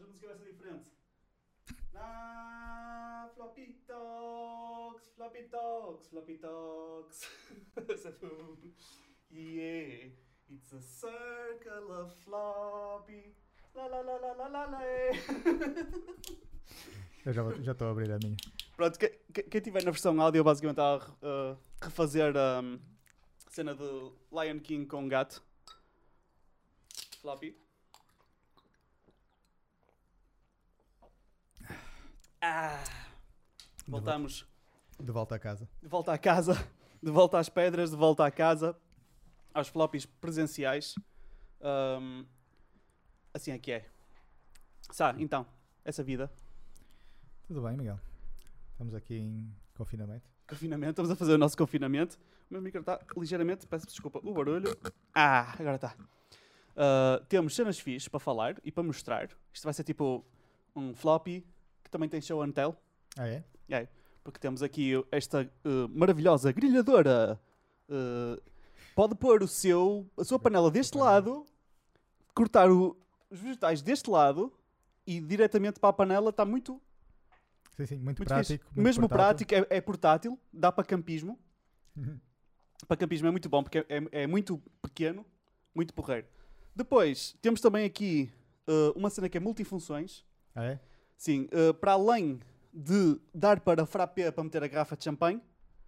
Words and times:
Hoje 0.00 0.04
a 0.04 0.06
música 0.06 0.26
vai 0.28 0.36
ser 0.38 0.44
diferente. 0.52 0.84
Na 1.92 3.28
floppy 3.34 3.72
talks, 3.86 5.08
floppy 5.14 5.42
talks, 5.44 6.06
floppy 6.08 6.38
talks. 6.38 7.28
yeah, 9.30 10.10
it's 10.48 10.72
a 10.72 10.80
circle 10.80 11.92
of 11.92 12.12
floppy. 12.24 13.34
La 13.74 13.86
la 13.86 14.00
la 14.00 14.16
la 14.16 14.32
la 14.32 14.48
la 14.48 14.64
la. 14.66 14.80
eh. 14.86 15.12
Eu 17.26 17.34
já 17.34 17.42
vou- 17.42 17.62
já 17.62 17.72
estou 17.72 17.88
a 17.88 17.90
abrir 17.90 18.10
a 18.10 18.18
minha. 18.18 18.34
Pronto, 18.76 18.98
que- 18.98 19.20
que- 19.34 19.42
quem 19.42 19.60
tiver 19.60 19.84
na 19.84 19.90
versão 19.90 20.18
áudio 20.22 20.42
basicamente 20.42 20.78
está 20.80 20.94
a 20.94 21.52
uh, 21.52 21.58
refazer 21.82 22.34
a 22.34 22.60
um, 22.62 22.80
cena 23.50 23.74
de 23.74 23.82
Lion 24.32 24.58
King 24.60 24.86
com 24.86 25.06
gato. 25.06 25.42
Floppy. 27.20 27.54
Ah, 32.42 32.82
voltamos 33.86 34.46
De 34.98 35.12
volta 35.12 35.34
a 35.34 35.38
casa. 35.38 35.68
de 35.82 35.88
volta 35.88 36.12
à 36.12 36.18
casa, 36.18 36.54
de 37.02 37.10
volta 37.10 37.38
às 37.38 37.48
pedras, 37.50 37.90
de 37.90 37.96
volta 37.96 38.24
à 38.24 38.30
casa, 38.30 38.74
aos 39.52 39.68
floppies 39.68 40.06
presenciais. 40.06 40.94
Um, 41.60 42.24
assim 43.34 43.52
é 43.52 43.58
que 43.58 43.72
é. 43.72 43.86
Sá, 44.90 45.14
então, 45.18 45.46
essa 45.84 46.02
vida. 46.02 46.30
Tudo 47.46 47.60
bem, 47.62 47.76
Miguel? 47.76 48.00
Estamos 48.72 48.94
aqui 48.94 49.16
em 49.16 49.54
confinamento. 49.76 50.26
Confinamento, 50.48 50.92
estamos 50.92 51.10
a 51.10 51.16
fazer 51.16 51.34
o 51.34 51.38
nosso 51.38 51.56
confinamento. 51.58 52.18
O 52.50 52.54
meu 52.54 52.62
micro 52.62 52.80
está 52.80 52.98
ligeiramente, 53.16 53.66
peço 53.66 53.86
desculpa, 53.86 54.18
o 54.22 54.32
barulho. 54.32 54.74
Ah, 55.14 55.52
agora 55.58 55.76
está. 55.76 55.94
Uh, 56.70 57.22
temos 57.28 57.54
cenas 57.54 57.78
fixes 57.78 58.08
para 58.08 58.18
falar 58.18 58.56
e 58.64 58.72
para 58.72 58.82
mostrar. 58.82 59.28
Isto 59.52 59.64
vai 59.64 59.74
ser 59.74 59.84
tipo 59.84 60.24
um 60.74 60.94
floppy 60.94 61.46
que 61.90 61.92
também 61.92 62.08
tem 62.08 62.20
show 62.20 62.40
and 62.42 62.52
tell. 62.52 62.76
Ah, 63.18 63.26
é? 63.28 63.42
É, 63.68 63.88
porque 64.22 64.38
temos 64.38 64.62
aqui 64.62 64.92
esta 65.10 65.42
uh, 65.64 65.88
maravilhosa 65.88 66.52
grelhadora. 66.52 67.38
Uh, 67.88 68.40
pode 68.94 69.16
pôr 69.16 69.42
o 69.42 69.48
seu, 69.48 70.08
a 70.16 70.22
sua 70.22 70.38
panela 70.38 70.70
deste 70.70 70.96
lado, 70.96 71.44
cortar 72.32 72.70
o- 72.70 72.96
os 73.28 73.40
vegetais 73.40 73.82
deste 73.82 74.08
lado 74.08 74.52
e 75.04 75.20
diretamente 75.20 75.80
para 75.80 75.90
a 75.90 75.92
panela. 75.92 76.30
Está 76.30 76.44
muito, 76.44 76.80
Sim, 77.76 77.86
sim, 77.86 77.94
muito, 77.96 78.18
muito 78.18 78.24
prático. 78.28 78.64
muito 78.66 78.84
Mesmo 78.84 79.08
portátil. 79.08 79.46
prático, 79.46 79.72
é, 79.72 79.76
é 79.78 79.80
portátil, 79.80 80.38
dá 80.52 80.70
para 80.70 80.84
campismo. 80.84 81.36
Uhum. 81.96 82.18
Para 82.86 82.96
campismo 82.96 83.26
é 83.26 83.30
muito 83.32 83.48
bom 83.48 83.62
porque 83.64 83.78
é, 83.78 83.86
é- 83.88 84.22
é 84.22 84.26
muito 84.28 84.62
pequeno, 84.80 85.26
muito 85.74 85.92
porreiro. 85.92 86.26
Depois, 86.74 87.36
temos 87.42 87.60
também 87.60 87.84
aqui 87.84 88.32
uh, 88.68 88.96
uma 88.96 89.10
cena 89.10 89.28
que 89.28 89.36
é 89.36 89.40
multifunções. 89.40 90.24
Ah, 90.54 90.64
é? 90.64 90.80
Sim, 91.20 91.48
uh, 91.52 91.74
para 91.74 91.92
além 91.92 92.40
de 92.72 93.20
dar 93.34 93.60
para 93.60 93.84
frappé 93.84 94.30
para 94.32 94.42
meter 94.42 94.62
a 94.62 94.66
garrafa 94.66 94.96
de 94.96 95.04
champanhe, 95.04 95.38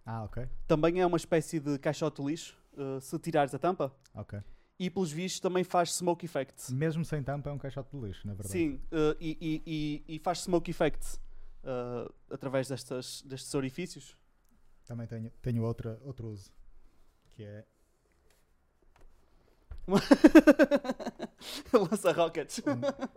Ah, 0.05 0.23
ok. 0.25 0.47
também 0.67 1.01
é 1.01 1.05
uma 1.07 1.17
espécie 1.17 1.59
de 1.59 1.79
caixote 1.79 2.21
de 2.21 2.27
lixo, 2.29 2.55
uh, 2.73 3.01
se 3.01 3.17
tirares 3.17 3.51
a 3.51 3.57
tampa. 3.57 3.91
Ok. 4.13 4.39
E 4.77 4.91
pelos 4.91 5.11
vistos 5.11 5.39
também 5.39 5.63
faz 5.63 5.91
smoke 5.95 6.23
effect. 6.23 6.71
Mesmo 6.71 7.03
sem 7.03 7.23
tampa 7.23 7.49
é 7.49 7.53
um 7.53 7.57
caixote 7.57 7.89
de 7.97 8.05
lixo, 8.05 8.27
na 8.27 8.33
verdade. 8.35 8.51
Sim, 8.51 8.75
uh, 8.91 9.17
e, 9.19 9.35
e- 9.41 10.03
e- 10.05 10.15
e 10.17 10.19
faz 10.19 10.41
smoke 10.41 10.69
effect 10.69 11.19
através 12.29 12.67
destas, 12.67 13.23
destes 13.23 13.55
orifícios. 13.55 14.15
Também 14.85 15.07
tenho, 15.07 15.31
tenho 15.41 15.63
outra, 15.63 15.99
outro 16.03 16.27
uso. 16.27 16.51
Que 17.31 17.43
é 17.43 17.65
Lança 21.73 22.11
rockets. 22.11 22.61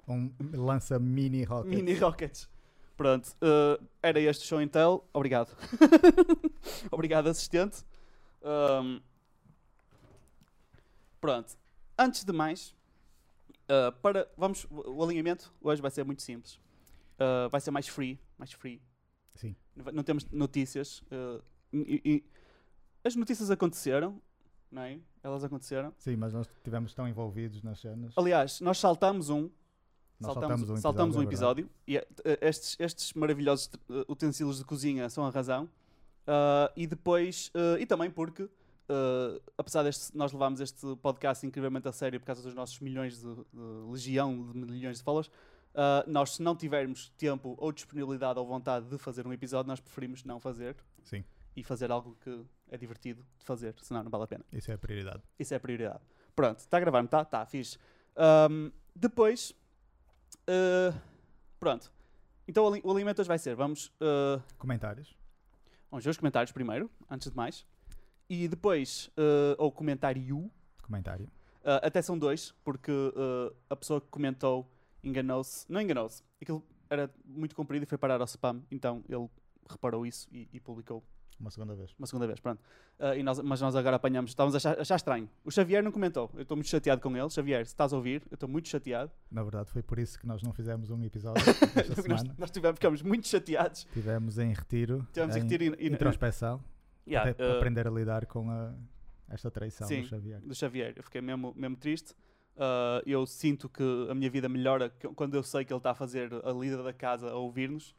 um, 0.09 0.31
um 0.41 0.65
lança 0.65 0.99
mini 0.99 1.45
rocket. 1.45 1.71
Mini 1.75 1.95
rockets. 1.95 2.49
Pronto, 2.97 3.29
uh, 3.43 3.83
era 4.03 4.19
este 4.21 4.45
o 4.45 4.47
show 4.49 4.61
Intel. 4.61 5.07
Obrigado. 5.13 5.55
Obrigado, 6.91 7.29
assistente. 7.29 7.85
Um, 8.43 9.01
pronto. 11.21 11.57
Antes 11.99 12.25
de 12.25 12.33
mais, 12.33 12.75
uh, 13.71 13.93
para, 14.01 14.29
vamos, 14.37 14.67
o 14.71 15.03
alinhamento 15.05 15.53
hoje 15.61 15.81
vai 15.83 15.91
ser 15.91 16.05
muito 16.05 16.23
simples. 16.23 16.55
Uh, 17.19 17.49
vai 17.51 17.61
ser 17.61 17.71
mais 17.71 17.87
free, 17.89 18.19
mais 18.39 18.53
free. 18.53 18.81
Sim. 19.35 19.55
Não 19.93 20.03
temos 20.03 20.25
notícias. 20.31 21.03
e- 21.73 22.01
e- 22.05 22.25
as 23.05 23.15
notícias 23.15 23.51
aconteceram, 23.51 24.21
não 24.71 24.83
é? 24.83 24.99
Elas 25.23 25.45
aconteceram. 25.45 25.93
Sim, 25.99 26.17
mas 26.17 26.33
nós 26.33 26.47
estivemos 26.47 26.95
tão 26.95 27.09
envolvidos 27.09 27.63
nas 27.63 27.81
cenas. 27.81 28.13
Aliás, 28.17 28.61
nós 28.61 28.79
saltamos 28.79 29.31
um 29.31 29.51
Nós 30.21 30.33
saltamos, 30.33 30.61
saltamos 30.61 30.71
um 30.71 30.77
saltamos 30.77 31.17
um 31.17 31.23
episódio, 31.23 31.65
episódio 31.65 31.71
e 31.87 31.97
eh, 31.97 32.39
estes, 32.41 32.77
estes 32.79 33.13
maravilhosos 33.13 33.71
eh, 33.91 34.05
utensílios 34.09 34.59
de 34.59 34.65
cozinha 34.65 35.09
são 35.09 35.27
a 35.27 35.31
razão. 35.31 35.69
Ah, 36.27 36.73
e 36.77 36.87
depois, 36.87 37.51
eh, 37.55 37.81
e 37.81 37.87
também 37.87 38.11
porque, 38.11 38.49
eh, 38.89 39.41
apesar 39.57 39.85
deste, 39.85 40.17
nós 40.17 40.33
levarmos 40.33 40.61
este 40.61 40.97
podcast 40.97 41.47
incrivelmente 41.47 41.87
a 41.87 41.93
sério 41.93 42.19
por 42.19 42.27
causa 42.27 42.43
dos 42.43 42.55
nossos 42.55 42.81
milhões 42.81 43.21
de, 43.21 43.35
de 43.35 43.91
legião 43.91 44.53
de 44.53 44.59
milhões 44.59 44.99
de 44.99 45.05
followers, 45.05 45.31
ah, 45.75 46.05
nós 46.07 46.33
se 46.35 46.43
não 46.43 46.57
tivermos 46.57 47.11
tempo 47.17 47.55
ou 47.59 47.71
disponibilidade 47.71 48.39
ou 48.39 48.47
vontade 48.47 48.87
de 48.87 48.99
fazer 48.99 49.27
um 49.27 49.33
episódio, 49.33 49.69
nós 49.69 49.79
preferimos 49.79 50.25
não 50.25 50.41
fazer 50.41 50.75
Sim, 51.05 51.25
e 51.55 51.63
fazer 51.63 51.93
algo 51.93 52.17
que 52.21 52.45
é 52.71 52.77
divertido 52.77 53.25
de 53.39 53.45
fazer, 53.45 53.75
senão 53.81 54.03
não 54.03 54.11
vale 54.11 54.25
a 54.25 54.27
pena. 54.27 54.45
isso 54.53 54.71
é 54.71 54.75
a 54.75 54.79
prioridade. 54.79 55.23
Isso 55.39 55.55
é 55.55 55.57
a 55.57 55.61
prioridade. 55.61 56.01
Pronto, 56.35 56.59
está 56.59 56.77
a 56.77 56.81
gravar-me, 56.81 57.07
está? 57.07 57.23
Está, 57.23 57.47
fixe. 57.47 57.79
Ahm, 58.17 58.71
depois, 58.95 59.55
ah, 60.49 60.93
pronto. 61.59 61.93
Então 62.49 62.65
o 62.65 62.69
ali- 62.69 62.81
o 62.85 62.91
alimento 62.91 63.19
hoje 63.21 63.29
vai 63.29 63.39
ser, 63.39 63.55
vamos, 63.55 63.93
ah, 64.01 64.41
Comentários. 64.59 65.17
vamos 65.91 66.05
ver 66.05 66.11
os 66.11 66.17
comentários 66.17 66.53
primeiro, 66.53 66.91
antes 67.11 67.31
de 67.31 67.37
mais. 67.37 67.67
E 68.29 68.49
depois, 68.49 69.11
ah, 69.17 69.55
ou 69.59 69.71
comentário, 69.73 70.51
Comentário. 70.83 71.29
ah, 71.65 71.81
até 71.87 72.01
são 72.03 72.19
dois, 72.19 72.53
porque 72.65 72.93
a 73.71 73.77
pessoa 73.77 74.01
que 74.01 74.09
comentou 74.09 74.71
enganou-se. 75.03 75.71
Não 75.71 75.81
enganou-se, 75.81 76.23
aquilo 76.41 76.65
era 76.91 77.11
muito 77.25 77.55
comprido 77.55 77.83
e 77.85 77.87
foi 77.87 77.99
parar 77.99 78.21
ao 78.21 78.27
spam, 78.27 78.63
então 78.71 79.05
ele 79.09 79.29
reparou 79.69 80.07
isso 80.07 80.29
e, 80.33 80.49
e 80.53 80.61
publicou 80.61 81.03
Uma 81.39 81.51
segunda 81.51 81.75
vez. 81.75 81.95
uma 81.99 82.07
segunda 82.07 82.27
vez, 82.27 82.41
pronto. 82.41 82.61
Ah, 82.99 83.15
e 83.15 83.23
nós- 83.23 83.39
mas 83.41 83.61
nós 83.61 83.77
agora 83.77 83.97
apanhamos, 83.97 84.31
estávamos 84.31 84.55
a 84.55 84.57
achar, 84.57 84.81
achar 84.81 84.97
estranho. 84.97 85.29
O 85.45 85.51
Xavier 85.51 85.83
não 85.83 85.93
comentou, 85.93 86.31
eu 86.35 86.43
estou 86.43 86.57
muito 86.57 86.69
chateado 86.69 87.01
com 87.03 87.15
ele. 87.17 87.29
Xavier, 87.29 87.67
se 87.67 87.73
estás 87.73 87.93
a 87.93 87.97
ouvir, 87.97 88.23
eu 88.31 88.35
estou 88.37 88.49
muito 88.49 88.69
chateado. 88.69 89.11
Na 89.31 89.43
verdade, 89.43 89.71
foi 89.71 89.83
por 89.83 89.99
isso 89.99 90.19
que 90.19 90.27
nós 90.27 90.43
não 90.43 90.53
fizemos 90.53 90.91
um 90.91 91.03
episódio 91.05 91.43
esta 91.77 92.09
nós, 92.09 92.21
semana. 92.21 92.35
nós 92.39 92.51
tivemos, 92.51 92.77
ficamos 92.77 93.03
muito 93.03 93.29
chateados. 93.29 93.85
Tivemos 93.93 94.39
em 94.39 94.53
retiro. 94.55 95.07
Tivemos 95.13 95.37
em 95.37 95.41
retiro 95.43 95.65
e- 95.65 95.85
e- 95.87 95.93
introspeção. 95.93 96.63
Yeah, 97.07 97.31
até 97.31 97.35
para 97.45 97.53
ah, 97.55 97.57
aprender 97.59 97.87
a 97.87 97.91
lidar 97.91 98.27
com 98.27 98.51
a- 98.51 98.73
esta 99.29 99.51
traição 99.51 99.87
sim. 99.87 100.01
do 100.03 100.07
Xavier. 100.09 100.41
do 100.41 100.55
Xavier. 100.55 100.93
Eu 100.97 101.03
fiquei 101.03 101.21
mesmo, 101.21 101.53
mesmo 101.57 101.77
triste. 101.77 102.15
Ah, 102.57 103.03
eu 103.05 103.27
sinto 103.27 103.69
que 103.69 103.83
a 104.11 104.15
minha 104.15 104.31
vida 104.31 104.49
melhora 104.49 104.89
quando 105.15 105.35
eu 105.37 105.43
sei 105.43 105.65
que 105.67 105.73
ele 105.73 105.79
está 105.79 105.91
a 105.91 105.95
fazer 105.95 106.31
a 106.33 106.51
lida 106.53 106.83
da 106.83 106.93
casa 106.95 107.29
a 107.31 107.35
ouvir-nos. 107.37 107.95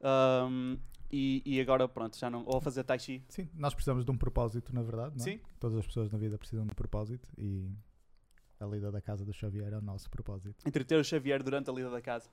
Ahm, 0.00 0.76
e, 1.12 1.42
e 1.44 1.60
agora, 1.60 1.86
pronto, 1.88 2.16
já 2.18 2.30
não. 2.30 2.44
Ou 2.46 2.56
a 2.56 2.60
fazer 2.60 2.82
tai 2.84 2.98
chi. 2.98 3.22
Sim, 3.28 3.48
nós 3.54 3.74
precisamos 3.74 4.04
de 4.04 4.10
um 4.10 4.16
propósito, 4.16 4.74
na 4.74 4.82
verdade. 4.82 5.16
Não 5.16 5.24
é? 5.24 5.30
Sim. 5.32 5.40
Todas 5.60 5.78
as 5.78 5.86
pessoas 5.86 6.10
na 6.10 6.18
vida 6.18 6.38
precisam 6.38 6.64
de 6.64 6.72
um 6.72 6.74
propósito 6.74 7.28
e 7.36 7.70
a 8.58 8.64
lida 8.66 8.90
da 8.90 9.00
casa 9.00 9.24
do 9.24 9.32
Xavier 9.32 9.72
é 9.72 9.76
o 9.78 9.82
nosso 9.82 10.08
propósito. 10.10 10.56
entreter 10.66 10.98
o 10.98 11.04
Xavier 11.04 11.42
durante 11.42 11.68
a 11.68 11.72
lida 11.72 11.90
da 11.90 12.00
casa. 12.00 12.30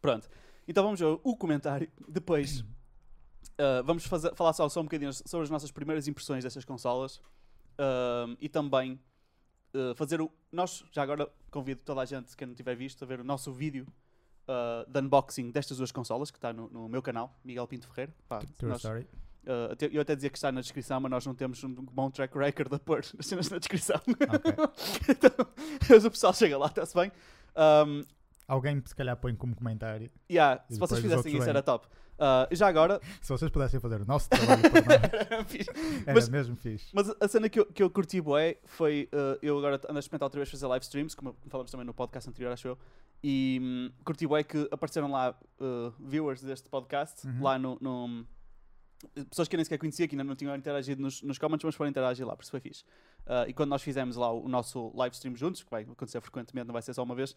Pronto. 0.00 0.28
Então 0.68 0.84
vamos 0.84 1.00
ver 1.00 1.06
o 1.06 1.36
comentário. 1.36 1.90
Depois 2.08 2.60
uh, 2.60 3.82
vamos 3.84 4.04
fazer- 4.06 4.34
falar 4.34 4.52
só, 4.52 4.68
só 4.68 4.80
um 4.80 4.84
bocadinho 4.84 5.12
sobre 5.12 5.44
as 5.44 5.50
nossas 5.50 5.70
primeiras 5.70 6.06
impressões 6.06 6.44
destas 6.44 6.64
consolas. 6.64 7.20
Um, 7.78 8.36
e 8.40 8.48
também 8.48 9.00
uh, 9.74 9.94
fazer 9.94 10.20
o. 10.20 10.30
Nós, 10.52 10.84
já 10.92 11.02
agora, 11.02 11.30
convido 11.50 11.80
toda 11.82 12.02
a 12.02 12.04
gente, 12.04 12.36
quem 12.36 12.46
não 12.46 12.54
tiver 12.54 12.76
visto, 12.76 13.02
a 13.02 13.06
ver 13.06 13.20
o 13.20 13.24
nosso 13.24 13.50
vídeo 13.52 13.86
uh, 14.50 14.90
de 14.90 15.00
unboxing 15.00 15.50
destas 15.50 15.76
duas 15.78 15.92
consolas, 15.92 16.30
que 16.30 16.38
está 16.38 16.52
no, 16.52 16.68
no 16.68 16.88
meu 16.88 17.00
canal, 17.02 17.34
Miguel 17.44 17.66
Pinto 17.66 17.86
Ferreira. 17.88 18.12
Pá, 18.28 18.40
True 18.56 18.70
nós- 18.70 18.78
story. 18.78 19.00
uh, 19.46 19.72
até- 19.72 19.88
eu 19.92 20.00
até 20.00 20.14
dizia 20.14 20.30
que 20.30 20.36
está 20.38 20.50
na 20.52 20.60
descrição, 20.60 21.00
mas 21.00 21.10
nós 21.10 21.26
não 21.26 21.34
temos 21.34 21.62
um 21.64 21.72
bom 21.74 22.10
track 22.10 22.36
record 22.36 22.72
a 22.74 22.78
pôr 22.78 23.00
as 23.18 23.26
cenas 23.26 23.48
na 23.50 23.58
descrição. 23.58 24.00
Ok. 24.06 24.54
então, 25.08 25.46
mas 25.88 26.04
o 26.04 26.10
pessoal 26.10 26.32
chega 26.34 26.58
lá, 26.58 26.66
está-se 26.66 26.94
bem. 26.94 27.12
Um, 27.56 28.04
Alguém 28.48 28.82
se 28.84 28.94
calhar 28.96 29.16
põe 29.16 29.32
como 29.34 29.54
comentário. 29.54 30.10
Yeah, 30.28 30.64
se 30.68 30.76
vocês 30.78 31.00
fizessem 31.00 31.36
isso 31.36 31.48
era 31.48 31.62
top. 31.62 31.86
Ah, 32.22 32.46
já 32.50 32.66
agora, 32.68 33.00
Se 33.22 33.28
vocês 33.32 33.50
pudessem 33.50 33.78
fazer 33.80 34.02
o 34.02 34.04
nosso 34.04 34.28
trabalho 34.28 34.60
por 34.60 34.72
nós, 34.84 35.68
era 36.04 36.14
Mas- 36.14 36.28
mesmo 36.28 36.54
fixe. 36.56 36.90
mas 36.92 37.08
a 37.18 37.26
cena 37.28 37.48
que 37.48 37.58
eu, 37.60 37.64
que 37.64 37.82
eu 37.82 37.88
curti 37.88 38.20
bué 38.20 38.58
foi, 38.66 39.08
ah, 39.12 39.38
eu 39.40 39.56
agora 39.56 39.76
ando 39.88 39.96
a 39.96 40.00
experimentar 40.00 40.26
outra 40.26 40.38
vez 40.40 40.50
fazer 40.50 40.66
live 40.66 40.82
streams, 40.84 41.14
como 41.16 41.34
falamos 41.48 41.70
também 41.70 41.86
no 41.86 41.94
podcast 41.94 42.28
anterior, 42.28 42.52
acho 42.52 42.68
eu, 42.68 42.78
e 43.22 43.58
hum, 43.62 43.90
curti 44.04 44.26
bué 44.26 44.42
que 44.42 44.68
apareceram 44.70 45.10
lá 45.10 45.34
ah, 45.60 45.92
viewers 45.98 46.42
deste 46.42 46.68
podcast, 46.68 47.26
Uhum. 47.26 47.42
lá 47.42 47.58
no, 47.58 47.78
no- 47.80 48.26
Pessoas 49.30 49.48
que 49.48 49.56
eu 49.56 49.58
nem 49.58 49.64
sequer 49.64 49.78
conhecia, 49.78 50.06
que 50.06 50.14
ainda 50.14 50.24
não 50.24 50.36
tinham 50.36 50.54
interagido 50.54 51.00
nos, 51.00 51.22
nos 51.22 51.38
comments, 51.38 51.64
mas 51.64 51.74
foram 51.74 51.88
interagir 51.88 52.26
lá, 52.26 52.36
por 52.36 52.42
isso 52.42 52.50
foi 52.50 52.60
fixe. 52.60 52.84
Ah, 53.26 53.46
e 53.48 53.52
quando 53.54 53.70
nós 53.70 53.82
fizemos 53.82 54.14
lá 54.16 54.30
o, 54.30 54.44
o 54.44 54.48
nosso 54.48 54.92
live 54.94 55.14
stream 55.14 55.34
juntos, 55.36 55.62
que 55.62 55.70
vai 55.70 55.82
acontecer 55.84 56.20
frequentemente, 56.20 56.66
não 56.66 56.72
vai 56.74 56.82
ser 56.82 56.92
só 56.92 57.02
uma 57.02 57.14
vez, 57.14 57.34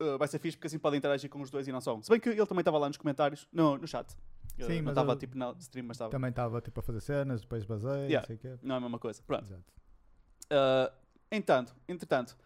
uh, 0.00 0.16
vai 0.18 0.26
ser 0.26 0.38
fixe 0.38 0.56
porque 0.56 0.66
assim 0.68 0.78
podem 0.78 0.96
interagir 0.98 1.28
com 1.28 1.40
os 1.42 1.50
dois 1.50 1.68
e 1.68 1.72
não 1.72 1.82
só 1.82 1.94
um. 1.94 2.02
Se 2.02 2.08
bem 2.10 2.18
que 2.18 2.30
ele 2.30 2.46
também 2.46 2.62
estava 2.62 2.78
lá 2.78 2.88
nos 2.88 2.96
comentários, 2.96 3.46
no, 3.52 3.76
no 3.76 3.86
chat. 3.86 4.10
Uh, 4.58 4.64
Sim, 4.66 4.76
não 4.76 4.84
mas 4.84 4.92
estava 4.92 5.16
tipo 5.16 5.36
na 5.36 5.50
stream, 5.58 5.86
mas 5.86 5.96
estava. 5.96 6.10
Também 6.10 6.30
estava 6.30 6.60
tipo 6.62 6.80
a 6.80 6.82
fazer 6.82 7.00
cenas, 7.00 7.42
depois 7.42 7.64
basei, 7.64 8.06
Yeah. 8.06 8.20
não 8.20 8.24
sei 8.26 8.36
o 8.36 8.38
quê. 8.38 8.58
Não 8.62 8.74
é 8.76 8.78
a 8.78 8.80
mesma 8.80 8.98
coisa. 8.98 9.22
Pronto. 9.26 9.44
Exato. 9.44 9.64
Uh, 10.46 10.94
entanto, 11.30 11.74
entretanto, 11.88 12.36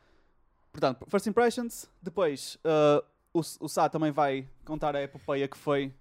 portanto, 0.79 1.05
first 1.11 1.27
impressions, 1.27 1.91
depois 2.03 2.57
uh, 2.65 3.03
o, 3.33 3.41
o 3.41 3.69
Sá 3.69 3.89
também 3.89 4.11
vai 4.13 4.49
contar 4.65 4.95
a 4.95 5.03
epopeia 5.03 5.49
que 5.49 5.57
foi 5.59 5.93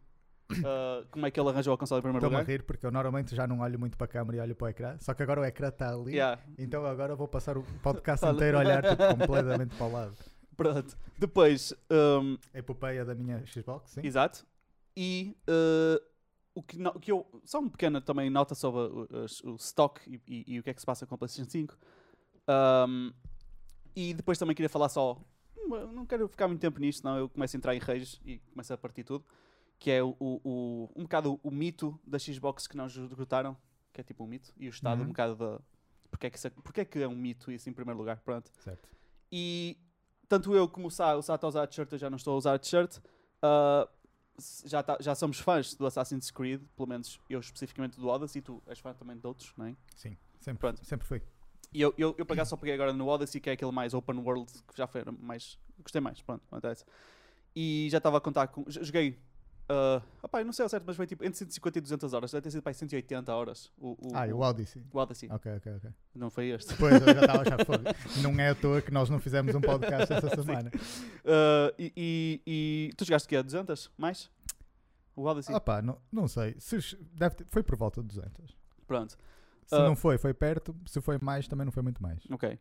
uh, 0.52 1.06
como 1.12 1.26
é 1.26 1.32
que 1.32 1.40
ele 1.40 1.50
arranjou 1.50 1.74
a 1.74 1.78
consola 1.78 2.00
em 2.00 2.02
primeiro 2.04 2.20
Estou-me 2.26 2.36
a 2.36 2.40
lugar. 2.40 2.52
rir 2.52 2.64
porque 2.64 2.86
eu 2.86 2.92
normalmente 2.92 3.36
já 3.36 3.48
não 3.48 3.60
olho 3.60 3.80
muito 3.80 3.98
para 3.98 4.06
a 4.06 4.08
câmera 4.08 4.38
e 4.38 4.40
olho 4.42 4.56
para 4.56 4.66
o 4.66 4.70
ecrã, 4.70 4.98
só 5.00 5.14
que 5.14 5.24
agora 5.24 5.42
o 5.42 5.46
ecrã 5.46 5.70
está 5.70 5.94
ali, 5.94 6.14
Yeah, 6.14 6.42
então 6.58 6.86
agora 6.86 7.16
vou 7.16 7.28
passar 7.28 7.58
o 7.58 7.64
podcast 7.82 8.24
Olha. 8.26 8.36
inteiro 8.36 8.58
a 8.58 8.60
olhar 8.62 8.84
tipo, 8.84 9.08
completamente 9.18 9.76
para 9.76 9.86
o 9.86 9.92
lado. 9.92 10.16
pronto. 10.56 10.98
Depois, 11.18 11.74
um, 11.92 12.38
A 12.54 12.60
epopeia 12.60 13.04
da 13.04 13.16
minha 13.16 13.44
Xbox, 13.48 13.92
sim. 13.92 14.02
exato. 14.04 14.46
E 14.96 15.36
uh, 15.50 16.00
o, 16.56 16.62
que 16.64 16.78
no- 16.78 16.90
o 16.92 17.00
que 17.00 17.12
eu. 17.12 17.26
Só 17.44 17.60
uma 17.60 17.70
pequena 17.70 18.00
também 18.02 18.30
nota 18.30 18.54
sobre 18.56 18.80
o, 18.82 19.08
o 19.52 19.56
stock 19.56 20.02
e, 20.08 20.22
e- 20.28 20.56
e 20.56 20.60
o 20.60 20.64
que 20.64 20.70
é 20.70 20.74
que 20.74 20.80
se 20.80 20.86
passa 20.86 21.06
com 21.06 21.14
a 21.16 21.18
PlayStation 21.18 21.50
5. 21.50 21.76
Um, 22.50 23.12
e 24.00 24.14
depois 24.14 24.38
também 24.38 24.56
queria 24.56 24.70
falar 24.70 24.90
só. 24.90 25.20
hum, 25.58 25.70
Não 25.94 26.06
quero 26.06 26.28
ficar 26.28 26.48
muito 26.48 26.62
tempo 26.62 26.80
nisto, 26.80 27.02
senão 27.02 27.18
eu 27.18 27.28
começo 27.28 27.56
a 27.56 27.58
entrar 27.58 27.76
em 27.76 27.80
rages 27.80 28.20
e 28.24 28.38
começo 28.52 28.72
a 28.74 28.78
partir 28.78 29.04
tudo. 29.04 29.26
Que 29.80 29.92
é 29.92 30.04
o, 30.04 30.16
o- 30.20 30.90
um 30.96 31.04
bocado 31.04 31.40
o, 31.44 31.52
mito 31.52 32.00
da 32.06 32.18
Xbox 32.18 32.66
que 32.68 32.76
nós 32.78 32.96
recrutaram, 32.96 33.56
que 33.94 34.02
é 34.02 34.04
tipo 34.04 34.24
um 34.24 34.28
mito, 34.28 34.52
e 34.58 34.68
o 34.68 34.70
estado 34.70 35.00
Uhum. 35.00 35.06
um 35.06 35.10
bocado 35.10 35.36
da. 35.36 35.60
Porque 36.10 36.28
é, 36.28 36.30
que 36.32 36.48
é, 36.48 36.50
porque 36.50 36.82
é 36.82 36.86
que 36.86 37.00
é 37.00 37.08
um 37.08 37.16
mito 37.16 37.52
isso 37.52 37.70
em 37.70 37.74
primeiro 37.74 37.98
lugar? 38.00 38.20
Pronto. 38.22 38.50
Certo. 38.60 38.88
E 39.32 39.78
tanto 40.28 40.56
eu 40.56 40.68
como 40.68 40.88
o 40.88 40.92
Sá, 40.92 41.16
o 41.16 41.22
Sá 41.22 41.36
está 41.36 41.46
a 41.46 41.50
usar 41.50 41.64
a 41.64 41.68
t-shirt, 41.68 41.92
eu 41.92 41.98
já 42.00 42.10
não 42.10 42.18
estou 42.18 42.34
a 42.34 42.38
usar 42.38 42.54
a 42.56 42.60
t-shirt. 42.60 43.00
s- 44.38 44.68
já, 44.68 44.82
tá- 44.84 44.98
já 45.00 45.14
somos 45.16 45.40
fãs 45.40 45.74
do 45.76 45.86
Assassin's 45.86 46.32
Creed, 46.32 46.62
pelo 46.76 46.88
menos 46.88 47.20
eu 47.30 47.40
especificamente 47.40 48.00
do 48.00 48.08
Odyssey, 48.08 48.40
e 48.40 48.42
tu 48.42 48.62
és 48.68 48.80
fã 48.80 48.94
também 48.94 49.18
de 49.18 49.26
outros, 49.28 49.54
não 49.58 49.66
é? 49.66 49.76
Sim, 49.96 50.18
sempre, 50.40 50.60
Pronto. 50.60 50.86
sempre 50.86 51.08
fui. 51.08 51.22
E 51.74 51.82
eu, 51.82 51.94
eu, 51.98 52.16
eu 52.18 52.26
por 52.26 52.34
acaso 52.34 52.52
só 52.52 52.58
peguei 52.58 52.74
agora 52.74 52.94
no 52.94 53.08
Odyssey, 53.08 53.42
que 53.42 53.50
é 53.50 53.54
aquele 53.54 53.72
mais 53.72 53.94
open 53.94 54.18
world, 54.20 54.52
que 54.52 54.78
já 54.78 54.88
foi 54.88 55.04
mais. 55.20 55.58
Gostei 55.82 56.02
mais, 56.02 56.22
pronto, 56.22 56.44
não 56.52 56.58
interessa. 56.58 56.86
E 57.56 57.88
já 57.92 57.98
estava 57.98 58.18
a 58.18 58.22
contar 58.22 58.48
com. 58.48 58.64
Joguei. 58.68 59.20
Uh, 59.70 60.02
opá, 60.24 60.40
eu 60.40 60.46
não 60.46 60.54
sei 60.54 60.64
ao 60.64 60.70
certo, 60.70 60.86
mas 60.88 60.96
foi 60.96 61.06
tipo 61.06 61.26
entre 61.26 61.38
150 61.38 61.78
e 61.78 61.82
200 61.82 62.14
horas. 62.14 62.32
Deve 62.32 62.42
ter 62.42 62.52
sido 62.52 62.62
para 62.64 62.70
aí 62.70 62.74
180 62.74 63.34
horas. 63.36 63.70
O, 63.78 63.98
o, 64.00 64.16
Ah, 64.16 64.26
e 64.26 64.32
o 64.32 64.40
Odyssey. 64.40 64.82
o 64.94 64.98
Odyssey. 64.98 65.30
Ok, 65.30 65.52
ok, 65.58 65.74
ok. 65.76 65.90
Não 66.16 66.30
foi 66.30 66.48
este. 66.52 66.70
Depois 66.72 66.94
eu 67.02 67.06
já 67.14 67.20
estava 67.20 67.40
a 67.40 67.42
achar 67.42 67.66
fogo. 67.66 67.84
Não 68.24 68.40
é 68.40 68.50
à 68.52 68.56
toa 68.56 68.82
que 68.82 68.92
nós 68.92 69.10
não 69.10 69.20
fizemos 69.20 69.54
um 69.54 69.60
podcast 69.60 70.14
essa 70.14 70.30
semana. 70.42 70.72
Uh, 70.74 71.74
e, 71.78 71.92
e, 71.98 72.42
e 72.48 72.94
tu 72.96 73.04
jogaste 73.04 73.26
o 73.26 73.30
quê? 73.30 73.36
A 73.36 73.42
200? 73.42 73.92
Mais? 73.98 74.32
O 75.18 75.24
Odyssey? 75.26 75.54
Opa, 75.54 75.82
não, 75.82 75.98
não 76.10 76.30
sei. 76.30 76.56
Se, 76.60 76.78
deve 77.14 77.36
ter- 77.36 77.46
foi 77.50 77.62
por 77.62 77.76
volta 77.76 78.02
de 78.02 78.08
200. 78.08 78.56
Pronto. 78.88 79.18
Se 79.68 79.76
Ah. 79.76 79.84
não 79.84 79.96
foi, 79.96 80.18
foi 80.18 80.34
perto. 80.34 80.76
Se 80.86 81.00
foi 81.02 81.18
mais, 81.22 81.48
também 81.48 81.66
não 81.66 81.72
foi 81.72 81.84
muito 81.84 82.02
mais. 82.02 82.24
Ok. 82.32 82.58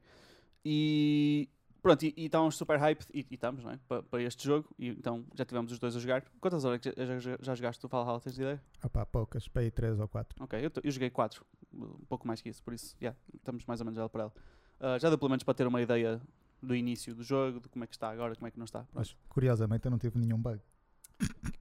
E 0.65 1.49
pronto, 1.81 2.03
e, 2.05 2.13
e 2.17 2.27
estávamos 2.27 2.57
super 2.57 2.79
hyped, 2.81 3.07
e, 3.15 3.21
e 3.31 3.35
estamos, 3.35 3.63
não 3.63 3.71
é? 3.71 3.79
Pa- 3.89 4.03
Para 4.03 4.23
este 4.23 4.45
jogo, 4.45 4.69
e 4.79 4.89
então 4.89 5.25
já 5.35 5.45
tivemos 5.45 5.71
os 5.73 5.79
dois 5.79 5.95
a 5.97 6.01
jogar. 6.01 6.25
Quantas 6.41 6.65
horas 6.65 6.81
que 6.81 6.93
já, 6.97 7.19
já, 7.21 7.39
já 7.41 7.55
jogaste 7.55 7.81
tu 7.81 7.87
Valhalla, 7.89 8.21
tens 8.21 8.37
ideia? 8.37 8.61
Opa, 8.85 9.07
poucas. 9.07 9.47
Para 9.49 9.63
aí 9.63 9.71
3 9.71 9.99
ou 10.01 10.09
4. 10.09 10.43
Ok, 10.43 10.59
eu, 10.67 10.71
eu 10.83 10.91
joguei 10.91 11.09
4, 11.11 11.45
um 11.73 12.05
pouco 12.09 12.27
mais 12.27 12.41
que 12.43 12.49
isso, 12.49 12.63
por 12.63 12.75
isso, 12.75 12.97
yeah, 13.01 13.17
estamos 13.35 13.65
mais 13.65 13.81
ou 13.81 13.85
menos 13.85 13.99
ela 13.99 14.09
para 14.09 14.23
ela. 14.25 14.33
Ah, 14.81 14.99
já 14.99 15.09
deu 15.09 15.17
pelo 15.17 15.31
menos 15.31 15.45
para 15.45 15.55
ter 15.55 15.67
uma 15.67 15.81
ideia 15.81 16.21
do 16.61 16.75
início 16.75 17.15
do 17.15 17.23
jogo, 17.23 17.61
de 17.61 17.69
como 17.69 17.85
é 17.85 17.87
que 17.87 17.95
está 17.95 18.11
agora, 18.11 18.35
como 18.35 18.49
é 18.49 18.51
que 18.51 18.59
não 18.59 18.65
está. 18.65 18.81
Pronto. 18.81 18.91
Mas 18.95 19.17
curiosamente 19.29 19.85
eu 19.85 19.91
não 19.91 19.99
tive 19.99 20.19
nenhum 20.19 20.39
bug. 20.43 20.61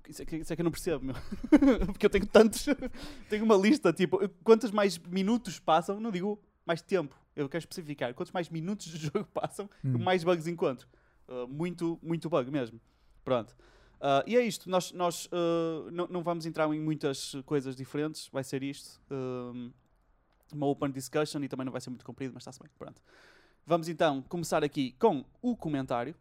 Isso, 0.08 0.22
é 0.22 0.26
que, 0.26 0.36
isso 0.38 0.54
é 0.54 0.56
que 0.56 0.62
eu 0.62 0.64
não 0.64 0.72
percebo, 0.72 1.06
meu. 1.06 1.16
Porque 1.88 2.06
eu 2.06 2.10
tenho 2.10 2.26
tantos. 2.28 2.66
tenho 3.30 3.44
uma 3.44 3.56
lista, 3.56 3.92
tipo, 3.92 4.22
eu- 4.22 4.30
quantos 4.44 4.72
mais 4.72 4.98
minutos 4.98 5.60
passam, 5.60 6.00
não 6.00 6.12
digo 6.12 6.40
mais 6.66 6.82
tempo, 6.82 7.16
eu 7.36 7.48
quero 7.50 7.62
especificar, 7.64 8.14
quantos 8.14 8.32
mais 8.32 8.50
minutos 8.50 8.88
de 8.88 8.98
jogo 9.08 9.26
passam, 9.34 9.70
Hum. 9.84 9.98
mais 10.00 10.24
bugs 10.24 10.48
encontro. 10.48 10.88
Uh, 11.28 11.48
muito, 11.48 12.00
muito 12.04 12.30
bug 12.30 12.52
mesmo. 12.52 12.80
Pronto. 13.24 13.56
Uh, 13.96 14.22
e 14.28 14.36
é 14.38 14.42
isto, 14.46 14.70
nós, 14.70 14.92
nós 14.92 15.26
uh, 15.28 15.90
não, 15.92 16.08
não 16.08 16.22
vamos 16.24 16.46
entrar 16.46 16.72
em 16.74 16.80
muitas 16.80 17.34
coisas 17.46 17.76
diferentes, 17.76 18.30
vai 18.32 18.44
ser 18.44 18.62
isto. 18.62 19.02
um, 19.10 19.72
uma 20.54 20.68
open 20.68 20.92
discussion 20.92 21.42
e 21.44 21.48
também 21.48 21.66
não 21.66 21.72
vai 21.72 21.82
ser 21.82 21.90
muito 21.90 22.06
comprido, 22.06 22.32
mas 22.34 22.42
está-se 22.44 22.60
bem. 22.60 22.70
Pronto. 22.78 23.02
Vamos 23.66 23.90
então 23.90 24.22
começar 24.24 24.64
aqui 24.64 24.92
com 25.00 25.26
o 25.42 25.58
comentário. 25.58 26.16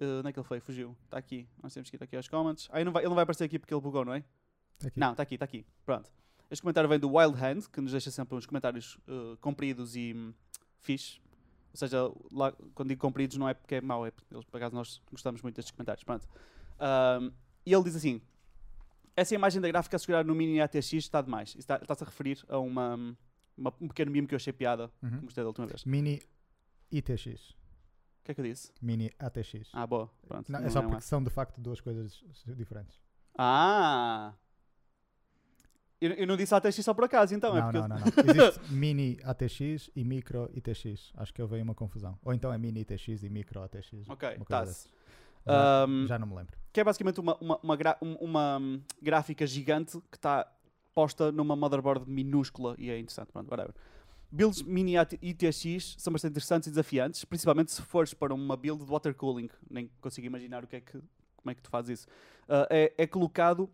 Uh, 0.00 0.18
onde 0.20 0.28
é 0.28 0.32
que 0.32 0.38
ele 0.38 0.46
foi? 0.46 0.60
Fugiu. 0.60 0.96
Está 1.04 1.16
aqui. 1.18 1.48
Nós 1.62 1.72
temos 1.72 1.88
que 1.88 1.96
ir 1.96 2.02
aqui 2.02 2.16
aos 2.16 2.28
comments. 2.28 2.68
Ah, 2.70 2.76
ele 2.78 2.84
não 2.84 2.92
vai, 2.92 3.02
ele 3.02 3.08
não 3.08 3.14
vai 3.14 3.22
aparecer 3.22 3.44
aqui 3.44 3.58
porque 3.58 3.72
ele 3.72 3.80
bugou, 3.80 4.04
não 4.04 4.12
é? 4.14 4.22
Aqui. 4.84 4.98
Não, 5.00 5.12
está 5.12 5.22
aqui, 5.22 5.34
está 5.36 5.44
aqui. 5.46 5.64
Pronto. 5.84 6.10
Este 6.50 6.60
comentário 6.62 6.88
vem 6.88 6.98
do 6.98 7.10
Wild 7.12 7.34
Hand, 7.42 7.62
que 7.72 7.80
nos 7.80 7.92
deixa 7.92 8.10
sempre 8.10 8.36
uns 8.36 8.44
comentários 8.46 8.96
uh, 9.08 9.36
compridos 9.40 9.96
e 9.96 10.12
hum, 10.14 10.32
fixe. 10.80 11.18
Ou 11.72 11.78
seja, 11.78 11.98
lá, 12.30 12.52
quando 12.74 12.88
digo 12.90 13.00
compridos 13.00 13.36
não 13.36 13.48
é 13.48 13.54
porque 13.54 13.76
é 13.76 13.80
mau, 13.80 14.06
é 14.06 14.10
porque 14.10 14.32
eles, 14.34 14.44
por 14.44 14.56
acaso 14.58 14.74
nós 14.74 15.00
gostamos 15.10 15.42
muito 15.42 15.56
destes 15.56 15.72
comentários. 15.72 16.04
Pronto. 16.04 16.26
Um, 16.78 17.32
e 17.64 17.72
ele 17.74 17.82
diz 17.84 17.96
assim: 17.96 18.20
Essa 19.16 19.34
imagem 19.34 19.60
da 19.60 19.68
gráfica 19.68 19.96
a 19.96 19.98
segurar 19.98 20.24
no 20.24 20.34
mini 20.34 20.60
ATX 20.60 20.92
está 20.92 21.20
demais. 21.22 21.54
Está- 21.58 21.76
Está-se 21.76 22.04
a 22.04 22.06
referir 22.06 22.44
a 22.48 22.58
uma, 22.58 22.94
uma- 23.56 23.74
um 23.80 23.88
pequeno 23.88 24.10
meme 24.10 24.26
que 24.26 24.34
eu 24.34 24.36
achei 24.36 24.52
piada, 24.52 24.90
Uhum. 25.02 25.10
que 25.10 25.24
gostei 25.24 25.42
da 25.42 25.48
última 25.48 25.66
vez. 25.66 25.84
Mini 25.84 26.22
ITX. 26.92 27.56
Que 28.26 28.32
é 28.32 28.34
que 28.34 28.40
eu 28.40 28.44
disse? 28.44 28.70
Mini 28.82 29.10
ATX. 29.18 29.70
Ah, 29.72 29.86
boa. 29.86 30.10
Pronto. 30.26 30.50
não, 30.52 30.58
é 30.58 30.62
não 30.62 30.70
só 30.70 30.80
um 30.80 30.88
porque 30.88 31.00
são 31.02 31.22
de 31.22 31.30
facto 31.30 31.60
duas 31.60 31.80
coisas 31.80 32.22
diferentes. 32.56 33.00
Ah! 33.38 34.34
Eu, 35.98 36.12
eu 36.12 36.26
não 36.26 36.36
disse 36.36 36.54
ATX 36.54 36.74
só 36.76 36.92
por 36.92 37.04
acaso, 37.04 37.34
então. 37.34 37.56
é 37.56 37.60
não, 37.60 37.66
porque 37.72 37.78
não, 37.78 37.88
não, 37.88 37.96
não. 37.98 38.06
Existe 38.46 38.72
Mini 38.72 39.18
ATX 39.24 39.90
e 39.96 40.04
Micro 40.04 40.50
ITX. 40.54 41.12
Acho 41.16 41.32
que 41.32 41.40
houve 41.40 41.56
aí 41.56 41.62
uma 41.62 41.74
confusão. 41.74 42.18
Ou 42.22 42.34
então 42.34 42.52
é 42.52 42.58
Mini 42.58 42.80
ITX 42.80 43.22
e 43.22 43.30
Micro 43.30 43.62
ATX. 43.62 43.92
Ok, 44.08 44.38
dessas. 44.48 44.90
Já, 45.46 45.86
Um, 45.86 46.06
já 46.06 46.18
não 46.18 46.26
me 46.26 46.34
lembro. 46.34 46.56
que 46.72 46.80
é 46.80 46.84
basicamente 46.84 47.20
uma, 47.20 47.36
uma, 47.38 47.56
uma, 47.62 47.76
gra- 47.76 47.96
um- 48.02 48.16
uma, 48.16 48.58
hum, 48.58 48.82
gráfica 49.00 49.46
gigante 49.46 49.98
que 50.10 50.16
está 50.18 50.46
posta 50.92 51.30
numa 51.32 51.54
motherboard 51.54 52.10
minúscula 52.10 52.74
e 52.78 52.90
é 52.90 52.98
interessante. 52.98 53.30
Pronto, 53.32 53.48
whatever. 53.50 53.74
Builds 54.30 54.62
mini 54.62 54.94
ITX 54.96 55.96
são 55.98 56.12
bastante 56.12 56.32
interessantes 56.32 56.66
e 56.66 56.70
desafiantes, 56.70 57.24
principalmente 57.24 57.72
se 57.72 57.82
fores 57.82 58.12
para 58.12 58.34
uma 58.34 58.56
build 58.56 58.84
de 58.84 58.90
water 58.90 59.14
cooling. 59.14 59.48
Nem 59.70 59.90
consigo 60.00 60.26
imaginar 60.26 60.64
o 60.64 60.66
que 60.66 60.76
é 60.76 60.80
que, 60.80 60.92
como 60.92 61.50
é 61.50 61.54
que 61.54 61.62
tu 61.62 61.70
fazes 61.70 62.00
isso. 62.00 62.08
Ah, 62.48 62.66
é, 62.70 62.92
é 62.98 63.06
colocado 63.06 63.70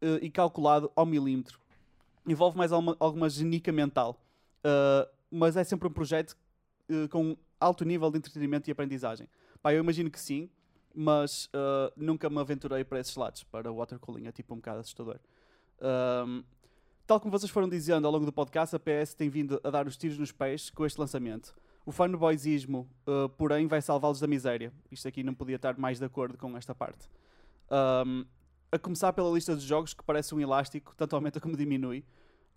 eh, 0.00 0.18
e 0.22 0.30
calculado 0.30 0.90
ao 0.96 1.06
milímetro. 1.06 1.60
Envolve 2.26 2.56
mais 2.56 2.72
alguma, 2.72 2.96
alguma 3.00 3.28
genica 3.28 3.72
mental, 3.72 4.20
Ah, 4.64 5.08
mas 5.30 5.56
é 5.56 5.64
sempre 5.64 5.88
um 5.88 5.92
projeto 5.92 6.36
com 7.10 7.36
alto 7.58 7.84
nível 7.84 8.10
de 8.10 8.18
entretenimento 8.18 8.68
e 8.68 8.72
aprendizagem. 8.72 9.28
Pá, 9.62 9.72
eu 9.72 9.80
imagino 9.80 10.10
que 10.10 10.20
sim, 10.20 10.50
mas 10.94 11.46
uh, 11.46 11.90
nunca 11.96 12.28
me 12.28 12.38
aventurei 12.38 12.84
para 12.84 13.00
esses 13.00 13.16
lados, 13.16 13.42
para 13.44 13.72
water 13.72 13.98
cooling, 13.98 14.26
é 14.26 14.32
tipo 14.32 14.52
um 14.52 14.56
bocado 14.56 14.80
assustador. 14.80 15.18
Tal 17.06 17.20
como 17.20 17.30
vocês 17.30 17.50
foram 17.50 17.68
dizendo 17.68 18.06
ao 18.06 18.12
longo 18.12 18.26
do 18.26 18.32
podcast, 18.32 18.74
a 18.74 18.78
PS 18.78 19.14
tem 19.14 19.28
vindo 19.28 19.60
a 19.62 19.70
dar 19.70 19.86
os 19.86 19.96
tiros 19.96 20.18
nos 20.18 20.32
pés 20.32 20.70
com 20.70 20.86
este 20.86 20.98
lançamento. 21.00 21.54
O 21.84 21.90
fanboyzismo, 21.90 22.88
uh, 23.06 23.28
porém, 23.30 23.66
vai 23.66 23.82
salvá-los 23.82 24.20
da 24.20 24.26
miséria. 24.26 24.72
Isto 24.90 25.08
aqui 25.08 25.22
não 25.22 25.34
podia 25.34 25.56
estar 25.56 25.76
mais 25.76 25.98
de 25.98 26.04
acordo 26.04 26.38
com 26.38 26.56
esta 26.56 26.74
parte. 26.74 27.08
Um, 28.06 28.24
a 28.70 28.78
começar 28.78 29.12
pela 29.12 29.30
lista 29.30 29.56
de 29.56 29.66
jogos 29.66 29.92
que 29.92 30.02
parece 30.04 30.34
um 30.34 30.40
elástico, 30.40 30.94
tanto 30.96 31.16
aumenta 31.16 31.40
como 31.40 31.56
diminui. 31.56 32.04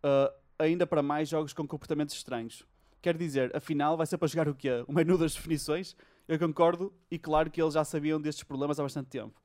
Uh, 0.04 0.32
ainda 0.60 0.86
para 0.86 1.02
mais 1.02 1.28
jogos 1.28 1.54
com 1.54 1.68
comportamentos 1.68 2.16
estranhos. 2.16 2.64
Quer 3.02 3.18
dizer, 3.18 3.56
afinal, 3.56 3.98
vai 3.98 4.06
ser 4.06 4.18
para 4.18 4.28
jogar 4.28 4.48
o 4.48 4.56
quê? 4.56 4.84
O 4.88 4.94
menu 4.94 5.18
das 5.18 5.34
definições? 5.34 5.96
Eu 6.28 6.40
concordo, 6.40 6.94
e 7.10 7.20
claro 7.20 7.52
que 7.52 7.62
eles 7.62 7.74
já 7.74 7.84
sabiam 7.84 8.20
destes 8.20 8.44
problemas 8.44 8.80
há 8.80 8.84
bastante 8.84 9.10
tempo. 9.10 9.40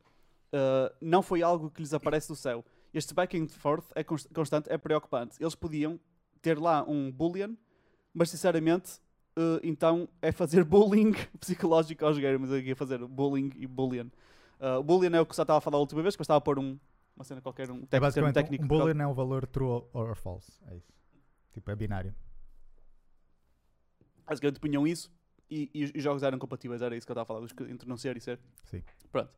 Uh, 0.52 0.94
não 1.00 1.22
foi 1.22 1.42
algo 1.42 1.70
que 1.70 1.80
lhes 1.80 1.92
aparece 1.92 2.28
do 2.28 2.36
céu. 2.36 2.64
Este 2.92 3.14
back 3.14 3.38
and 3.38 3.48
forth 3.48 3.86
é 3.94 4.02
const- 4.02 4.32
constante, 4.34 4.68
é 4.70 4.76
preocupante. 4.78 5.36
Eles 5.40 5.54
podiam 5.54 5.98
ter 6.42 6.58
lá 6.58 6.82
um 6.88 7.10
boolean, 7.10 7.56
mas 8.12 8.30
sinceramente, 8.30 8.98
uh, 9.38 9.60
então 9.62 10.08
é 10.20 10.32
fazer 10.32 10.64
bullying 10.64 11.12
psicológico 11.38 12.04
aos 12.04 12.18
gamers 12.18 12.50
aqui, 12.52 12.72
a 12.72 12.76
fazer 12.76 12.98
bullying 13.06 13.52
e 13.56 13.66
boolean. 13.66 14.06
Uh, 14.58 14.78
o 14.78 14.82
boolean 14.82 15.16
é 15.16 15.20
o 15.20 15.26
que 15.26 15.34
só 15.36 15.42
estava 15.42 15.58
a 15.58 15.60
falar 15.60 15.76
a 15.76 15.80
última 15.80 16.02
vez, 16.02 16.16
que 16.16 16.20
eu 16.20 16.24
estava 16.24 16.38
a 16.38 16.40
pôr 16.40 16.58
um, 16.58 16.78
uma 17.14 17.24
cena 17.24 17.40
qualquer, 17.40 17.70
um, 17.70 17.86
É 17.90 18.00
basicamente 18.00 18.34
técnico. 18.34 18.64
um 18.64 18.68
boolean 18.68 19.02
é 19.02 19.06
o 19.06 19.14
valor 19.14 19.46
true 19.46 19.84
or- 19.92 20.16
false. 20.16 20.52
É 20.66 20.76
isso. 20.76 20.92
Tipo, 21.52 21.70
é 21.70 21.76
binário. 21.76 22.14
Basicamente 24.26 24.60
punham 24.60 24.86
isso 24.86 25.10
e, 25.50 25.70
e 25.74 25.84
os- 25.84 25.92
os 25.94 26.02
jogos 26.02 26.22
eram 26.22 26.38
compatíveis, 26.38 26.82
era 26.82 26.96
isso 26.96 27.06
que 27.06 27.10
eu 27.10 27.14
estava 27.14 27.22
a 27.24 27.26
falar, 27.26 27.40
dos 27.40 27.52
que- 27.52 27.64
entre 27.64 27.88
não 27.88 27.96
ser 27.96 28.16
e 28.16 28.20
ser. 28.20 28.38
Sim. 28.64 28.82
Pronto. 29.10 29.30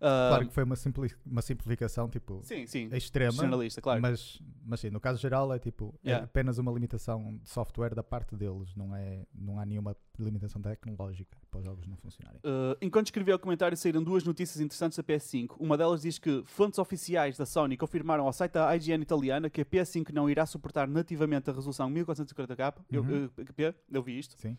Ah, 0.00 0.28
Claro 0.30 0.46
que 0.48 0.52
foi 0.54 0.64
uma, 0.64 0.76
simpli- 0.76 1.14
uma 1.24 1.42
simplificação 1.42 2.08
tipo 2.08 2.40
sim, 2.42 2.66
sim. 2.66 2.88
extrema, 2.92 3.32
Generalista, 3.32 3.80
claro. 3.80 4.00
mas, 4.02 4.40
mas 4.64 4.80
sim, 4.80 4.90
no 4.90 5.00
caso 5.00 5.18
geral 5.20 5.52
é 5.52 5.58
tipo 5.58 5.94
é 6.04 6.08
Yeah. 6.08 6.24
apenas 6.24 6.58
uma 6.58 6.70
limitação 6.72 7.38
de 7.42 7.48
software 7.48 7.94
da 7.94 8.02
parte 8.02 8.34
deles, 8.36 8.74
não, 8.76 8.94
é, 8.94 9.26
não 9.34 9.58
há 9.58 9.64
nenhuma 9.66 9.96
limitação 10.18 10.60
tecnológica 10.62 11.36
para 11.50 11.58
os 11.60 11.64
jogos 11.66 11.86
não 11.86 11.96
funcionarem. 11.96 12.40
Uh, 12.44 12.76
enquanto 12.80 13.06
escrevia 13.06 13.34
o 13.34 13.38
comentário, 13.38 13.76
saíram 13.76 14.02
duas 14.02 14.24
notícias 14.24 14.60
interessantes 14.60 14.96
da 14.96 15.02
PS5. 15.04 15.56
Uma 15.58 15.76
delas 15.76 16.02
diz 16.02 16.18
que 16.18 16.42
fontes 16.46 16.78
oficiais 16.78 17.36
da 17.36 17.44
Sony 17.46 17.76
confirmaram 17.76 18.24
ao 18.26 18.32
site 18.32 18.52
da 18.52 18.74
IGN 18.76 19.02
italiana 19.02 19.48
que 19.50 19.60
a 19.60 19.64
PS5 19.64 20.12
não 20.12 20.28
irá 20.30 20.44
suportar 20.46 20.86
nativamente 20.88 21.50
a 21.50 21.52
resolução 21.52 21.88
1440p. 21.90 22.74
Eu, 22.90 23.02
Uhum. 23.02 23.30
eu- 23.36 23.46
P, 23.54 23.74
eu 23.90 24.02
vi 24.02 24.18
isto. 24.18 24.36
Sim. 24.38 24.56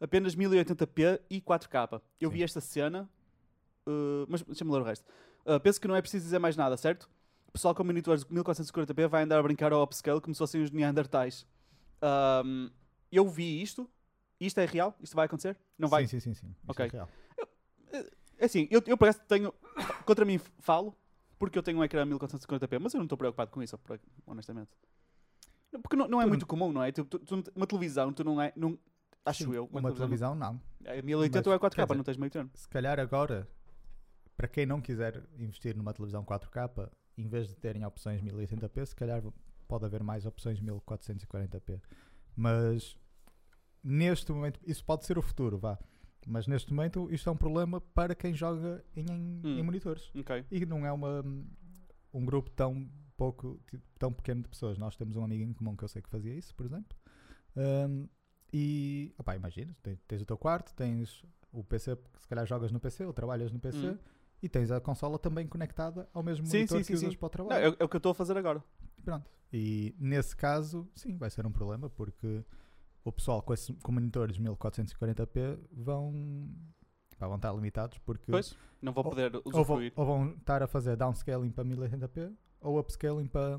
Apenas 0.00 0.34
1080p 0.34 1.20
e 1.30 1.40
4K. 1.40 2.00
Eu 2.20 2.28
Sim. 2.30 2.36
vi 2.36 2.42
esta 2.42 2.60
cena, 2.60 3.08
uh, 3.86 4.26
mas 4.28 4.42
deixa-me 4.42 4.70
ler 4.72 4.80
o 4.80 4.84
resto. 4.84 5.04
Uh, 5.46 5.58
penso 5.60 5.80
que 5.80 5.88
não 5.88 5.96
é 5.96 6.00
preciso 6.00 6.24
dizer 6.24 6.38
mais 6.38 6.56
nada, 6.56 6.76
certo? 6.76 7.08
O 7.48 7.52
pessoal 7.52 7.74
com 7.74 7.84
monitores 7.84 8.24
1440p 8.24 9.08
vai 9.08 9.24
andar 9.24 9.38
a 9.38 9.42
brincar 9.42 9.72
ao 9.72 9.82
upscale 9.82 10.20
como 10.20 10.34
se 10.34 10.38
fossem 10.38 10.62
os 10.62 10.70
Neandertais. 10.70 11.46
Um, 12.44 12.70
eu 13.10 13.28
vi 13.28 13.60
isto. 13.62 13.88
Isto 14.40 14.58
é 14.58 14.64
real? 14.64 14.96
Isto 15.00 15.14
vai 15.14 15.26
acontecer? 15.26 15.56
Não 15.78 15.88
vai? 15.88 16.06
Sim, 16.06 16.18
sim, 16.18 16.34
sim. 16.34 16.46
sim. 16.48 16.54
Ok. 16.66 16.86
é 16.86 16.88
real. 16.88 17.08
É 18.38 18.46
assim, 18.46 18.66
eu, 18.70 18.82
eu 18.86 18.96
parece 18.98 19.20
que 19.20 19.26
tenho. 19.26 19.54
Contra 20.04 20.24
mim 20.24 20.40
falo, 20.58 20.96
porque 21.38 21.56
eu 21.56 21.62
tenho 21.62 21.78
um 21.78 21.84
ecrã 21.84 22.04
1440p, 22.04 22.78
mas 22.80 22.92
eu 22.92 22.98
não 22.98 23.04
estou 23.04 23.16
preocupado 23.16 23.50
com 23.50 23.62
isso, 23.62 23.78
honestamente. 24.26 24.70
Porque 25.80 25.94
não, 25.96 26.08
não 26.08 26.20
é 26.20 26.26
muito 26.26 26.46
comum, 26.46 26.72
não 26.72 26.82
é? 26.82 26.90
Tu- 26.90 27.04
tu- 27.04 27.18
tu- 27.20 27.52
uma 27.54 27.66
televisão, 27.66 28.12
tu 28.12 28.24
não 28.24 28.40
é. 28.40 28.52
Não, 28.56 28.78
acho 29.24 29.44
Sim, 29.44 29.54
eu. 29.54 29.68
Uma 29.72 29.92
televisão 29.92 30.34
não. 30.34 30.54
não- 30.54 30.90
É 30.90 31.00
1080 31.00 31.48
ou 31.48 31.54
é 31.54 31.58
Mas, 31.60 31.70
4K, 31.70 31.76
quer 31.76 31.84
dizer, 31.84 31.96
não 31.96 32.04
tens 32.04 32.16
meio 32.16 32.30
termo. 32.30 32.50
Se 32.54 32.68
calhar 32.68 32.98
agora, 32.98 33.48
para 34.36 34.48
quem 34.48 34.66
não 34.66 34.80
quiser 34.80 35.22
investir 35.38 35.76
numa 35.76 35.92
televisão 35.92 36.24
4K, 36.24 36.90
em 37.18 37.28
vez 37.28 37.48
de 37.48 37.54
terem 37.56 37.84
opções 37.84 38.20
1080p, 38.22 38.86
se 38.86 38.96
calhar 38.96 39.22
pode 39.68 39.84
haver 39.84 40.02
mais 40.02 40.26
opções 40.26 40.60
1440p. 40.60 41.80
Mas 42.34 42.96
neste 43.82 44.32
momento, 44.32 44.60
isso 44.66 44.84
pode 44.84 45.04
ser 45.04 45.18
o 45.18 45.22
futuro, 45.22 45.58
vá. 45.58 45.78
Mas 46.26 46.46
neste 46.46 46.72
momento, 46.72 47.12
isto 47.12 47.28
é 47.28 47.32
um 47.32 47.36
problema 47.36 47.80
para 47.80 48.14
quem 48.14 48.32
joga 48.34 48.84
em, 48.96 49.04
em- 49.10 49.40
Hum. 49.44 49.58
em 49.58 49.62
monitores. 49.62 50.10
Ok. 50.14 50.44
E 50.50 50.64
não 50.64 50.86
é 50.86 50.92
uma, 50.92 51.22
um 52.14 52.24
grupo 52.24 52.48
tão 52.50 52.88
pouco, 53.16 53.60
tão 53.98 54.12
pequeno 54.12 54.42
de 54.42 54.48
pessoas. 54.48 54.78
Nós 54.78 54.96
temos 54.96 55.16
um 55.16 55.24
amigo 55.24 55.42
em 55.42 55.52
comum 55.52 55.76
que 55.76 55.82
eu 55.84 55.88
sei 55.88 56.00
que 56.00 56.08
fazia 56.08 56.32
isso, 56.34 56.54
por 56.54 56.64
exemplo. 56.64 56.96
Um, 57.56 58.08
e, 58.52 59.12
opá, 59.18 59.34
imagina, 59.34 59.74
tens, 59.82 60.00
tens 60.06 60.22
o 60.22 60.26
teu 60.26 60.38
quarto, 60.38 60.72
tens 60.74 61.24
o 61.50 61.62
PC, 61.64 61.96
se 62.18 62.28
calhar 62.28 62.46
jogas 62.46 62.70
no 62.70 62.78
PC 62.80 63.04
ou 63.04 63.12
trabalhas 63.12 63.50
no 63.52 63.58
PC, 63.58 63.78
Hum. 63.90 63.98
E 64.42 64.48
tens 64.48 64.70
a 64.70 64.80
consola 64.80 65.18
também 65.18 65.46
conectada 65.46 66.08
ao 66.12 66.22
mesmo 66.22 66.46
Sim, 66.46 66.58
monitor 66.58 66.78
sim, 66.78 66.84
que 66.84 66.86
sim, 66.98 67.06
usas 67.06 67.12
sim. 67.12 67.18
para 67.18 67.26
o 67.26 67.28
Não, 67.28 67.48
trabalho. 67.48 67.76
é, 67.78 67.82
é 67.82 67.84
o 67.84 67.88
que 67.88 67.96
eu 67.96 67.98
estou 67.98 68.10
a 68.12 68.14
fazer 68.14 68.36
agora. 68.36 68.62
Pronto. 69.04 69.30
E 69.52 69.94
nesse 69.98 70.34
caso, 70.34 70.88
sim, 70.94 71.16
vai 71.16 71.30
ser 71.30 71.46
um 71.46 71.52
problema, 71.52 71.88
porque 71.90 72.44
o 73.04 73.12
pessoal 73.12 73.42
com, 73.42 73.52
esse, 73.54 73.72
com 73.74 73.92
monitores 73.92 74.38
1440p 74.38 75.58
vão, 75.72 76.48
pá, 77.18 77.26
vão 77.26 77.36
estar 77.36 77.52
limitados, 77.52 77.98
porque 77.98 78.30
Pois, 78.30 78.56
não 78.80 78.92
vou 78.92 79.04
Ou- 79.04 79.10
poder 79.10 79.34
ou 79.36 79.42
vão, 79.44 79.60
usufruir. 79.60 79.92
ou 79.94 80.06
vão 80.06 80.30
estar 80.32 80.62
a 80.62 80.66
fazer 80.66 80.96
downscaling 80.96 81.50
para 81.50 81.64
1080p 81.64 82.32
ou 82.60 82.78
upscaling 82.78 83.26
para, 83.26 83.58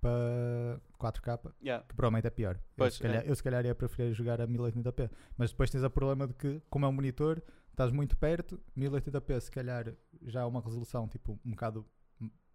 para 0.00 0.80
4K, 0.98 1.52
Yeah. 1.62 1.84
que 1.86 1.94
provavelmente 1.94 2.26
é 2.26 2.30
pior. 2.30 2.58
Pois, 2.76 2.94
eu, 2.94 2.96
se 2.96 3.02
calhar, 3.02 3.24
eu 3.26 3.34
se 3.36 3.42
calhar 3.42 3.64
ia 3.66 3.74
preferir 3.74 4.12
jogar 4.14 4.40
a 4.40 4.46
1080p, 4.46 5.10
mas 5.36 5.50
depois 5.50 5.70
tens 5.70 5.84
o 5.84 5.90
problema 5.90 6.26
de 6.26 6.34
que, 6.34 6.62
como 6.70 6.84
é 6.86 6.88
um 6.88 6.92
monitor, 6.92 7.42
estás 7.78 7.92
muito 7.92 8.16
perto, 8.16 8.60
1080p 8.76 9.40
se 9.40 9.50
calhar 9.52 9.94
já 10.22 10.40
é 10.40 10.44
uma 10.44 10.60
resolução 10.60 11.06
tipo 11.06 11.38
um 11.44 11.50
bocado 11.50 11.86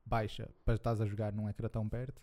baixa 0.06 0.50
para 0.66 0.74
estás 0.76 1.00
a 1.00 1.06
jogar 1.06 1.32
num 1.32 1.48
ecrã 1.48 1.70
tão 1.70 1.88
perto. 1.88 2.22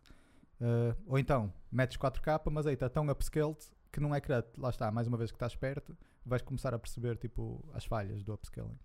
Uh, 0.61 0.95
ou 1.07 1.19
então 1.19 1.51
metes 1.73 1.97
4K, 1.97 2.51
mas 2.53 2.67
aí 2.67 2.75
está 2.75 2.91
tão 2.91 3.09
upscaled 3.09 3.57
que 3.91 4.01
num 4.01 4.15
ecrã, 4.15 4.45
lá 4.59 4.69
está, 4.69 4.91
mais 4.91 5.09
uma 5.09 5.17
vez 5.17 5.31
que 5.31 5.37
estás 5.37 5.57
perto, 5.57 5.97
vais 6.27 6.43
começar 6.43 6.75
a 6.75 6.79
perceber 6.79 7.17
tipo 7.17 7.65
as 7.73 7.87
falhas 7.87 8.23
do 8.23 8.35
upscaling. 8.35 8.79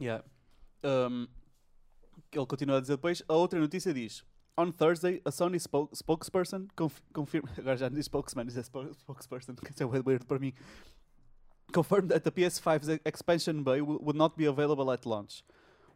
Yeah. 0.00 0.24
Um, 0.82 1.28
ele 2.32 2.46
continua 2.46 2.78
a 2.78 2.80
dizer 2.80 2.94
depois. 2.96 3.22
A 3.28 3.34
outra 3.34 3.60
notícia 3.60 3.92
diz: 3.92 4.24
On 4.56 4.72
Thursday, 4.72 5.20
a 5.26 5.30
Sony 5.30 5.60
spoke- 5.60 5.94
spokesperson 5.94 6.66
conf 6.74 7.00
confirma. 7.12 7.50
Agora 7.58 7.76
já 7.76 7.90
não 7.90 7.96
diz 7.96 8.06
spokesman, 8.06 8.46
diz 8.46 8.56
spo- 8.64 8.94
spokesperson, 8.94 9.54
que 9.54 9.82
é 9.82 9.86
weird 9.86 10.24
para 10.24 10.38
mim. 10.38 10.54
Confirmed 11.72 12.10
that 12.10 12.22
the 12.24 12.30
PS5's 12.30 12.88
e- 12.88 13.00
expansion 13.04 13.62
bay 13.64 13.80
will- 13.80 13.98
would 14.02 14.16
not 14.16 14.36
be 14.36 14.46
available 14.46 14.90
at 14.92 15.04
launch. 15.06 15.42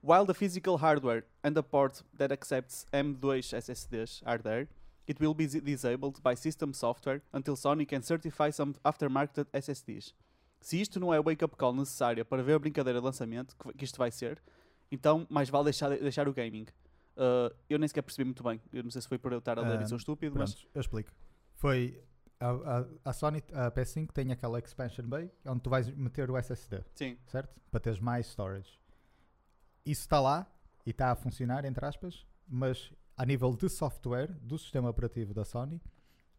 While 0.02 0.24
the 0.26 0.34
physical 0.34 0.78
hardware 0.78 1.24
and 1.42 1.54
the 1.54 1.62
port 1.62 2.02
that 2.16 2.32
accepts 2.32 2.86
M2 2.92 3.52
SSDs 3.52 4.22
are 4.24 4.38
there, 4.38 4.68
it 5.08 5.20
will 5.20 5.34
be 5.34 5.46
dis- 5.46 5.62
disabled 5.62 6.20
by 6.22 6.34
system 6.36 6.72
software 6.72 7.20
until 7.32 7.54
Sony 7.56 7.86
can 7.86 8.02
certify 8.02 8.50
some 8.50 8.74
aftermarket 8.84 9.46
SSDs. 9.52 10.14
Se 10.60 10.80
isto 10.80 10.98
não 10.98 11.12
é 11.12 11.18
a 11.18 11.22
wake-up 11.22 11.56
call 11.56 11.74
necessária 11.74 12.24
para 12.24 12.42
ver 12.42 12.54
a 12.54 12.58
brincadeira 12.58 12.98
de 13.00 13.04
lançamento, 13.04 13.54
que, 13.76 13.84
isto 13.84 13.98
vai 13.98 14.10
ser, 14.10 14.40
então 14.90 15.26
mais 15.28 15.48
vale 15.50 15.64
deixar, 15.64 15.90
deixar 15.90 16.28
o 16.28 16.32
gaming. 16.32 16.66
Uh, 17.16 17.54
eu 17.68 17.78
nem 17.78 17.88
sequer 17.88 18.02
percebi 18.02 18.24
muito 18.24 18.42
bem. 18.42 18.60
Eu 18.72 18.82
não 18.82 18.90
sei 18.90 19.00
se 19.02 19.08
foi 19.08 19.18
por 19.18 19.32
eu 19.32 19.38
estar 19.38 19.58
a 19.58 19.62
ler 19.62 19.78
Ah, 19.78 19.82
e 19.82 19.88
sou 19.88 19.96
estúpido, 19.96 20.36
mas. 20.38 20.54
Pronto, 20.54 20.68
eu 20.74 20.80
explico. 20.80 21.10
Foi 21.54 22.00
a, 22.40 22.50
a, 22.50 22.86
a 23.10 23.12
Sony, 23.12 23.42
a 23.52 23.70
PS5 23.70 24.12
tem 24.12 24.30
aquela 24.32 24.58
expansion 24.58 25.06
bay 25.06 25.30
onde 25.46 25.60
tu 25.60 25.70
vais 25.70 25.88
meter 25.90 26.30
o 26.30 26.36
SSD, 26.36 26.84
Sim. 26.94 27.16
certo? 27.26 27.58
Para 27.70 27.80
teres 27.80 27.98
mais 28.00 28.26
storage. 28.26 28.78
Isso 29.84 30.02
está 30.02 30.20
lá 30.20 30.46
e 30.84 30.90
está 30.90 31.10
a 31.10 31.16
funcionar, 31.16 31.64
entre 31.64 31.84
aspas, 31.84 32.26
mas 32.46 32.92
a 33.16 33.24
nível 33.24 33.54
de 33.56 33.68
software 33.68 34.32
do 34.42 34.58
sistema 34.58 34.88
operativo 34.90 35.32
da 35.32 35.44
Sony, 35.44 35.80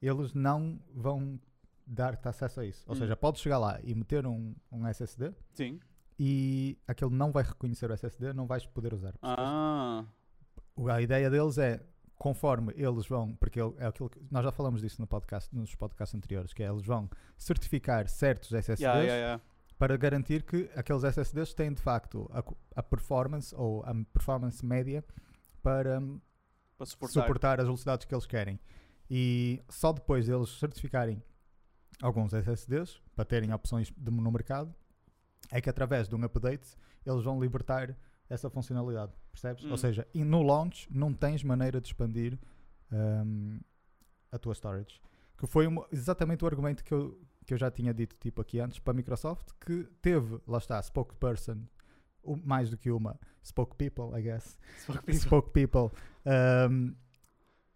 eles 0.01 0.33
não 0.33 0.79
vão 0.93 1.39
dar-te 1.85 2.27
acesso 2.27 2.59
a 2.59 2.65
isso. 2.65 2.83
Ou 2.87 2.95
Hum. 2.95 2.99
seja, 2.99 3.15
podes 3.15 3.41
chegar 3.41 3.57
lá 3.57 3.79
e 3.83 3.95
meter 3.95 4.27
um, 4.27 4.53
um 4.71 4.85
SSD 4.87 5.33
Sim. 5.53 5.79
e 6.19 6.77
aquele 6.87 7.11
não 7.11 7.31
vai 7.31 7.43
reconhecer 7.43 7.89
o 7.89 7.93
SSD, 7.93 8.33
não 8.33 8.45
vais 8.45 8.65
poder 8.65 8.93
usar. 8.93 9.15
Ah. 9.21 10.05
A 10.93 11.01
ideia 11.01 11.29
deles 11.29 11.57
é, 11.57 11.81
conforme 12.17 12.73
eles 12.75 13.07
vão, 13.07 13.35
porque 13.35 13.59
é 13.77 13.85
aquilo 13.85 14.09
que 14.09 14.19
nós 14.31 14.43
já 14.43 14.51
falamos 14.51 14.81
disso 14.81 14.99
no 14.99 15.07
podcast, 15.07 15.53
nos 15.55 15.75
podcasts 15.75 16.15
anteriores, 16.15 16.53
que 16.53 16.63
é 16.63 16.67
eles 16.67 16.85
vão 16.85 17.09
certificar 17.37 18.07
certos 18.07 18.51
SSDs 18.51 18.79
Yeah, 18.79 19.01
yeah, 19.01 19.17
yeah. 19.17 19.43
para 19.77 19.95
garantir 19.97 20.43
que 20.43 20.69
aqueles 20.75 21.03
SSDs 21.03 21.53
têm 21.53 21.73
de 21.73 21.81
facto 21.81 22.29
a, 22.33 22.43
a 22.79 22.83
performance 22.83 23.53
ou 23.55 23.83
a 23.83 23.93
performance 24.11 24.65
média 24.65 25.03
para 25.61 25.99
hum, 25.99 26.19
Para 26.77 26.87
suportar. 26.87 27.21
suportar 27.21 27.59
as 27.59 27.65
velocidades 27.65 28.05
que 28.05 28.13
eles 28.13 28.25
querem. 28.25 28.59
E 29.09 29.61
só 29.69 29.93
depois 29.93 30.25
deles 30.25 30.49
certificarem 30.49 31.21
alguns 32.01 32.33
SSDs 32.33 32.99
para 33.15 33.25
terem 33.25 33.53
opções 33.53 33.91
de, 33.95 34.11
no 34.11 34.31
mercado, 34.31 34.73
é 35.51 35.61
que 35.61 35.69
através 35.69 36.07
de 36.07 36.15
um 36.15 36.23
update 36.23 36.75
eles 37.05 37.23
vão 37.23 37.39
libertar 37.39 37.95
essa 38.29 38.49
funcionalidade, 38.49 39.13
percebes? 39.31 39.63
Hum. 39.63 39.71
Ou 39.71 39.77
seja, 39.77 40.07
e 40.13 40.23
no 40.23 40.41
launch 40.41 40.87
não 40.91 41.13
tens 41.13 41.43
maneira 41.43 41.79
de 41.79 41.87
expandir 41.87 42.37
hum, 42.91 43.59
a 44.31 44.37
tua 44.37 44.53
storage. 44.53 44.99
Que 45.37 45.45
foi 45.47 45.67
uma- 45.67 45.85
exatamente 45.91 46.43
o 46.43 46.47
argumento 46.47 46.83
que 46.83 46.93
eu, 46.93 47.19
que 47.45 47.53
eu 47.53 47.57
já 47.57 47.69
tinha 47.71 47.93
dito 47.93 48.15
tipo 48.17 48.41
aqui 48.41 48.59
antes 48.59 48.79
para 48.79 48.91
a 48.91 48.95
Microsoft, 48.95 49.49
que 49.61 49.87
teve, 50.01 50.39
lá 50.47 50.57
está, 50.57 50.81
spokesperson, 50.81 51.63
um- 52.23 52.41
mais 52.43 52.69
do 52.69 52.77
que 52.77 52.91
uma, 52.91 53.19
spoke 53.43 53.75
people, 53.75 54.17
I 54.19 54.23
guess, 54.23 54.57
spoke 55.13 55.51
people 55.51 55.89
um, 56.69 56.93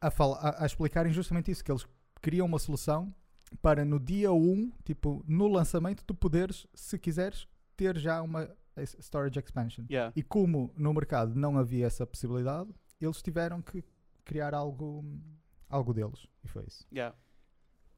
a, 0.01 0.11
fala- 0.11 0.37
a, 0.39 0.63
a 0.63 0.65
explicarem 0.65 1.13
justamente 1.13 1.51
isso, 1.51 1.63
que 1.63 1.71
eles 1.71 1.87
criam 2.21 2.45
uma 2.45 2.59
solução 2.59 3.13
para 3.61 3.85
no 3.85 3.99
dia 3.99 4.31
1, 4.31 4.71
tipo, 4.83 5.23
no 5.27 5.47
lançamento, 5.47 6.03
tu 6.03 6.13
poderes, 6.15 6.65
se 6.73 6.97
quiseres, 6.97 7.47
ter 7.77 7.97
já 7.97 8.21
uma 8.21 8.49
storage 8.83 9.39
expansion. 9.39 9.85
Yeah. 9.89 10.13
E 10.15 10.23
como 10.23 10.73
no 10.75 10.93
mercado 10.93 11.35
não 11.35 11.57
havia 11.57 11.85
essa 11.85 12.05
possibilidade, 12.05 12.69
eles 12.99 13.21
tiveram 13.21 13.61
que 13.61 13.83
criar 14.23 14.53
algo, 14.53 15.03
algo 15.69 15.93
deles. 15.93 16.27
E 16.43 16.47
foi 16.47 16.63
isso. 16.65 16.85
Yeah. 16.91 17.15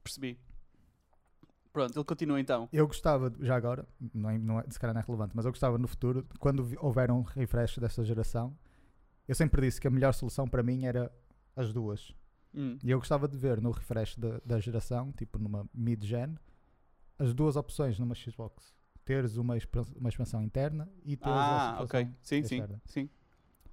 Percebi. 0.03 0.39
Pronto, 1.71 1.97
ele 1.97 2.05
continua 2.05 2.39
então. 2.39 2.69
Eu 2.71 2.85
gostava, 2.85 3.33
já 3.39 3.55
agora, 3.55 3.87
não 4.13 4.29
é, 4.29 4.37
não 4.37 4.59
é, 4.59 4.65
se 4.69 4.79
calhar 4.79 4.93
não 4.93 5.01
é 5.01 5.03
relevante, 5.03 5.35
mas 5.35 5.43
eu 5.43 5.51
gostava 5.51 5.77
no 5.79 5.87
futuro, 5.87 6.25
quando 6.39 6.69
houver 6.79 7.09
um 7.09 7.23
refresh 7.23 7.79
dessa 7.79 8.03
geração, 8.03 8.55
eu 9.27 9.33
sempre 9.33 9.61
disse 9.61 9.81
que 9.81 9.87
a 9.87 9.91
melhor 9.91 10.13
solução 10.13 10.47
para 10.47 10.61
mim 10.61 10.85
era 10.85 11.11
as 11.55 11.73
duas. 11.73 12.13
Hum. 12.53 12.77
E 12.83 12.91
eu 12.91 12.99
gostava 12.99 13.27
de 13.27 13.35
ver 13.35 13.59
no 13.59 13.71
refresh 13.71 14.15
da, 14.17 14.39
da 14.45 14.59
geração, 14.59 15.11
tipo 15.13 15.39
numa 15.39 15.67
mid-gen, 15.73 16.37
as 17.17 17.33
duas 17.33 17.55
opções 17.55 17.97
numa 17.97 18.13
Xbox. 18.13 18.75
Teres 19.05 19.37
uma, 19.37 19.55
uma 19.95 20.09
expansão 20.09 20.41
interna 20.41 20.89
e 21.03 21.17
teres 21.17 21.35
Ah, 21.37 21.77
a 21.79 21.83
ok. 21.83 22.07
Sim, 22.21 22.43
sim. 22.43 22.55
externa. 22.55 22.81
Sim. 22.85 23.09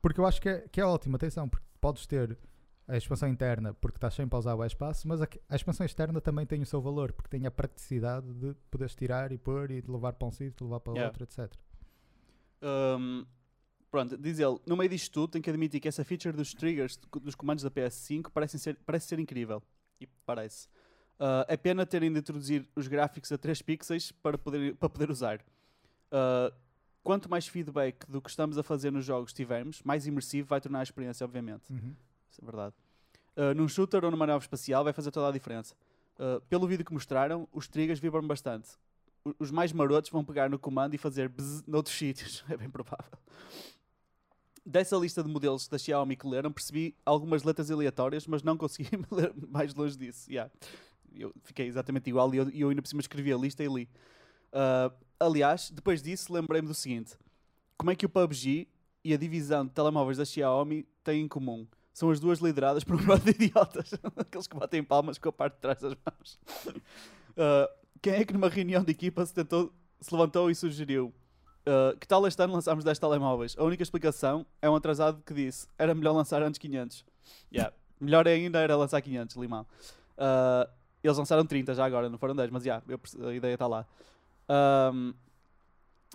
Porque 0.02 0.18
eu 0.20 0.26
acho 0.26 0.40
que 0.40 0.49
é, 0.49 0.68
que 0.68 0.80
é 0.80 0.84
ótimo, 0.84 1.16
atenção, 1.16 1.49
porque 1.49 1.66
podes 1.80 2.06
ter 2.06 2.37
a 2.88 2.96
expansão 2.96 3.28
interna 3.28 3.72
porque 3.75 3.99
estás 3.99 4.14
sempre 4.14 4.34
a 4.34 4.38
usar 4.40 4.54
o 4.56 4.64
espaço, 4.64 5.06
mas 5.06 5.22
a, 5.22 5.28
a 5.49 5.54
expansão 5.54 5.87
externa 5.87 6.20
também 6.20 6.44
tem 6.44 6.60
o 6.60 6.66
seu 6.66 6.80
valor, 6.80 7.12
porque 7.12 7.28
tem 7.28 7.46
a 7.46 7.50
praticidade 7.50 8.26
de 8.34 8.54
poderes 8.70 8.94
tirar 8.96 9.30
e 9.30 9.38
pôr 9.38 9.70
e 9.70 9.80
de 9.80 9.90
levar 9.90 10.14
para 10.14 10.26
um 10.26 10.32
sítio, 10.32 10.66
levar 10.66 10.80
para 10.80 10.92
Yeah. 10.94 11.06
outro, 11.08 11.22
etc. 11.25 11.52
Um, 12.62 13.25
Pronto, 13.90 14.16
diz 14.16 14.38
ele, 14.38 14.56
no 14.66 14.76
meio 14.76 14.88
disto 14.88 15.12
tudo, 15.12 15.32
tenho 15.32 15.42
que 15.42 15.50
admitir 15.50 15.80
que 15.80 15.88
essa 15.88 16.04
feature 16.04 16.34
dos 16.37 16.54
triggers 16.54 16.96
dos 17.20 17.34
comandos 17.34 17.64
da 17.64 17.70
PS5 17.72 18.30
parece 18.32 18.56
ser, 18.56 18.78
parece 18.87 19.08
ser 19.08 19.18
incrível. 19.18 19.60
E 20.00 20.06
parece. 20.25 20.68
Ah, 21.22 21.44
é 21.48 21.56
pena 21.56 21.84
terem 21.84 22.10
de 22.10 22.18
introduzir 22.18 22.66
os 22.74 22.88
gráficos 22.88 23.30
a 23.30 23.36
3 23.38 23.60
pixels 23.60 24.10
para 24.10 24.38
poder, 24.38 24.74
para 24.76 24.88
poder 24.88 25.10
usar. 25.10 25.40
Ah, 26.10 26.50
quanto 27.02 27.28
mais 27.30 27.46
feedback 27.46 28.06
do 28.08 28.20
que 28.22 28.30
estamos 28.30 28.56
a 28.58 28.62
fazer 28.62 28.90
nos 28.90 29.04
jogos 29.04 29.32
tivermos, 29.32 29.82
mais 29.82 30.06
imersivo 30.06 30.48
vai 30.48 30.60
tornar 30.60 30.80
a 30.80 30.82
experiência, 30.82 31.24
obviamente. 31.24 31.70
Uhum. 31.70 31.94
Isso 32.30 32.40
é 32.40 32.44
verdade. 32.44 32.74
Uh, 33.36 33.54
num 33.54 33.68
shooter 33.68 34.04
ou 34.04 34.10
numa 34.10 34.26
nave 34.26 34.42
espacial 34.44 34.82
vai 34.84 34.92
fazer 34.92 35.10
toda 35.10 35.28
a 35.28 35.32
diferença. 35.32 35.74
Uh, 36.18 36.40
pelo 36.42 36.66
vídeo 36.66 36.84
que 36.84 36.92
mostraram, 36.92 37.48
os 37.52 37.68
triggers 37.68 37.98
vibram 38.00 38.26
bastante. 38.26 38.70
O- 39.24 39.34
Os 39.38 39.50
mais 39.50 39.72
marotos 39.72 40.10
vão 40.10 40.24
pegar 40.24 40.50
no 40.50 40.58
comando 40.58 40.94
e 40.94 40.98
fazer 40.98 41.28
bzz 41.28 41.62
noutros 41.66 41.94
sítios. 41.96 42.44
É 42.50 42.56
bem 42.56 42.68
provável. 42.68 43.18
Dessa 44.64 44.96
lista 44.96 45.22
de 45.22 45.28
modelos 45.30 45.66
da 45.68 45.78
Xiaomi 45.78 46.16
que 46.16 46.26
leram, 46.28 46.52
percebi 46.52 46.94
algumas 47.04 47.42
letras 47.42 47.70
aleatórias, 47.70 48.26
mas 48.26 48.42
não 48.42 48.56
consegui 48.58 48.90
ler 49.10 49.32
mais 49.48 49.74
longe 49.74 49.96
disso. 49.96 50.30
Yeah. 50.30 50.52
Eu 51.14 51.32
fiquei 51.42 51.66
exatamente 51.66 52.08
igual 52.08 52.32
e 52.34 52.38
eu, 52.38 52.50
eu 52.50 52.68
ainda 52.68 52.82
por 52.82 52.88
cima 52.88 53.00
escrevi 53.00 53.32
a 53.32 53.36
lista 53.36 53.62
e 53.62 53.68
li. 53.68 53.88
Uh, 54.52 54.92
aliás, 55.18 55.70
depois 55.70 56.02
disso, 56.02 56.32
lembrei-me 56.32 56.68
do 56.68 56.74
seguinte: 56.74 57.16
como 57.76 57.90
é 57.90 57.94
que 57.94 58.06
o 58.06 58.08
PUBG 58.08 58.68
e 59.04 59.14
a 59.14 59.16
divisão 59.16 59.64
de 59.64 59.72
telemóveis 59.72 60.18
da 60.18 60.24
Xiaomi 60.24 60.86
têm 61.04 61.22
em 61.22 61.28
comum? 61.28 61.66
São 61.92 62.10
as 62.10 62.20
duas 62.20 62.38
lideradas 62.38 62.84
por 62.84 62.96
um 62.96 63.04
bando 63.04 63.24
de 63.24 63.30
idiotas, 63.30 63.92
aqueles 64.16 64.46
que 64.46 64.56
batem 64.56 64.82
palmas 64.82 65.18
com 65.18 65.28
a 65.28 65.32
parte 65.32 65.54
de 65.54 65.60
trás 65.60 65.80
das 65.80 65.94
mãos. 65.94 66.38
Uh, 67.30 67.68
quem 68.00 68.14
é 68.14 68.24
que 68.24 68.32
numa 68.32 68.48
reunião 68.48 68.82
de 68.82 68.92
equipa 68.92 69.24
se, 69.26 69.34
tentou, 69.34 69.72
se 70.00 70.12
levantou 70.12 70.50
e 70.50 70.54
sugeriu 70.54 71.12
uh, 71.66 71.96
que 71.98 72.06
tal 72.06 72.26
este 72.26 72.42
ano 72.42 72.54
lançámos 72.54 72.84
10 72.84 72.98
telemóveis? 72.98 73.56
A 73.58 73.64
única 73.64 73.82
explicação 73.82 74.46
é 74.62 74.70
um 74.70 74.74
atrasado 74.74 75.22
que 75.24 75.34
disse 75.34 75.66
era 75.76 75.94
melhor 75.94 76.12
lançar 76.12 76.42
antes 76.42 76.58
500. 76.58 77.04
Yeah. 77.52 77.74
Melhor 78.00 78.26
ainda 78.26 78.58
era 78.60 78.76
lançar 78.76 79.00
500, 79.02 79.36
limão. 79.36 79.66
Uh, 80.16 80.70
eles 81.02 81.16
lançaram 81.19 81.45
30 81.45 81.75
já 81.75 81.85
agora, 81.85 82.09
não 82.09 82.19
foram 82.19 82.35
10, 82.35 82.50
mas 82.50 82.64
yeah, 82.64 82.83
eu 82.88 82.99
perce- 82.99 83.21
a 83.25 83.33
ideia 83.35 83.54
está 83.54 83.66
lá. 83.66 83.87
Um, 84.92 85.14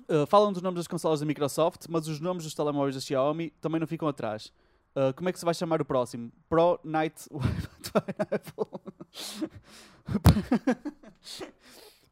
uh, 0.10 0.26
falam 0.28 0.52
dos 0.54 0.62
nomes 0.62 0.78
das 0.80 0.88
consolas 0.88 1.20
da 1.20 1.26
Microsoft, 1.26 1.86
mas 1.90 2.08
os 2.08 2.20
nomes 2.20 2.44
dos 2.44 2.54
telemóveis 2.54 2.96
da 2.96 3.02
Xiaomi 3.02 3.50
também 3.62 3.80
não 3.80 3.88
ficam 3.88 4.08
atrás. 4.08 4.52
Uh, 4.96 5.14
como 5.16 5.28
é 5.28 5.34
que 5.34 5.40
se 5.40 5.46
vai 5.46 5.54
chamar 5.54 5.82
o 5.82 5.86
próximo? 5.86 6.32
Pro 6.48 6.80
Night 6.84 7.28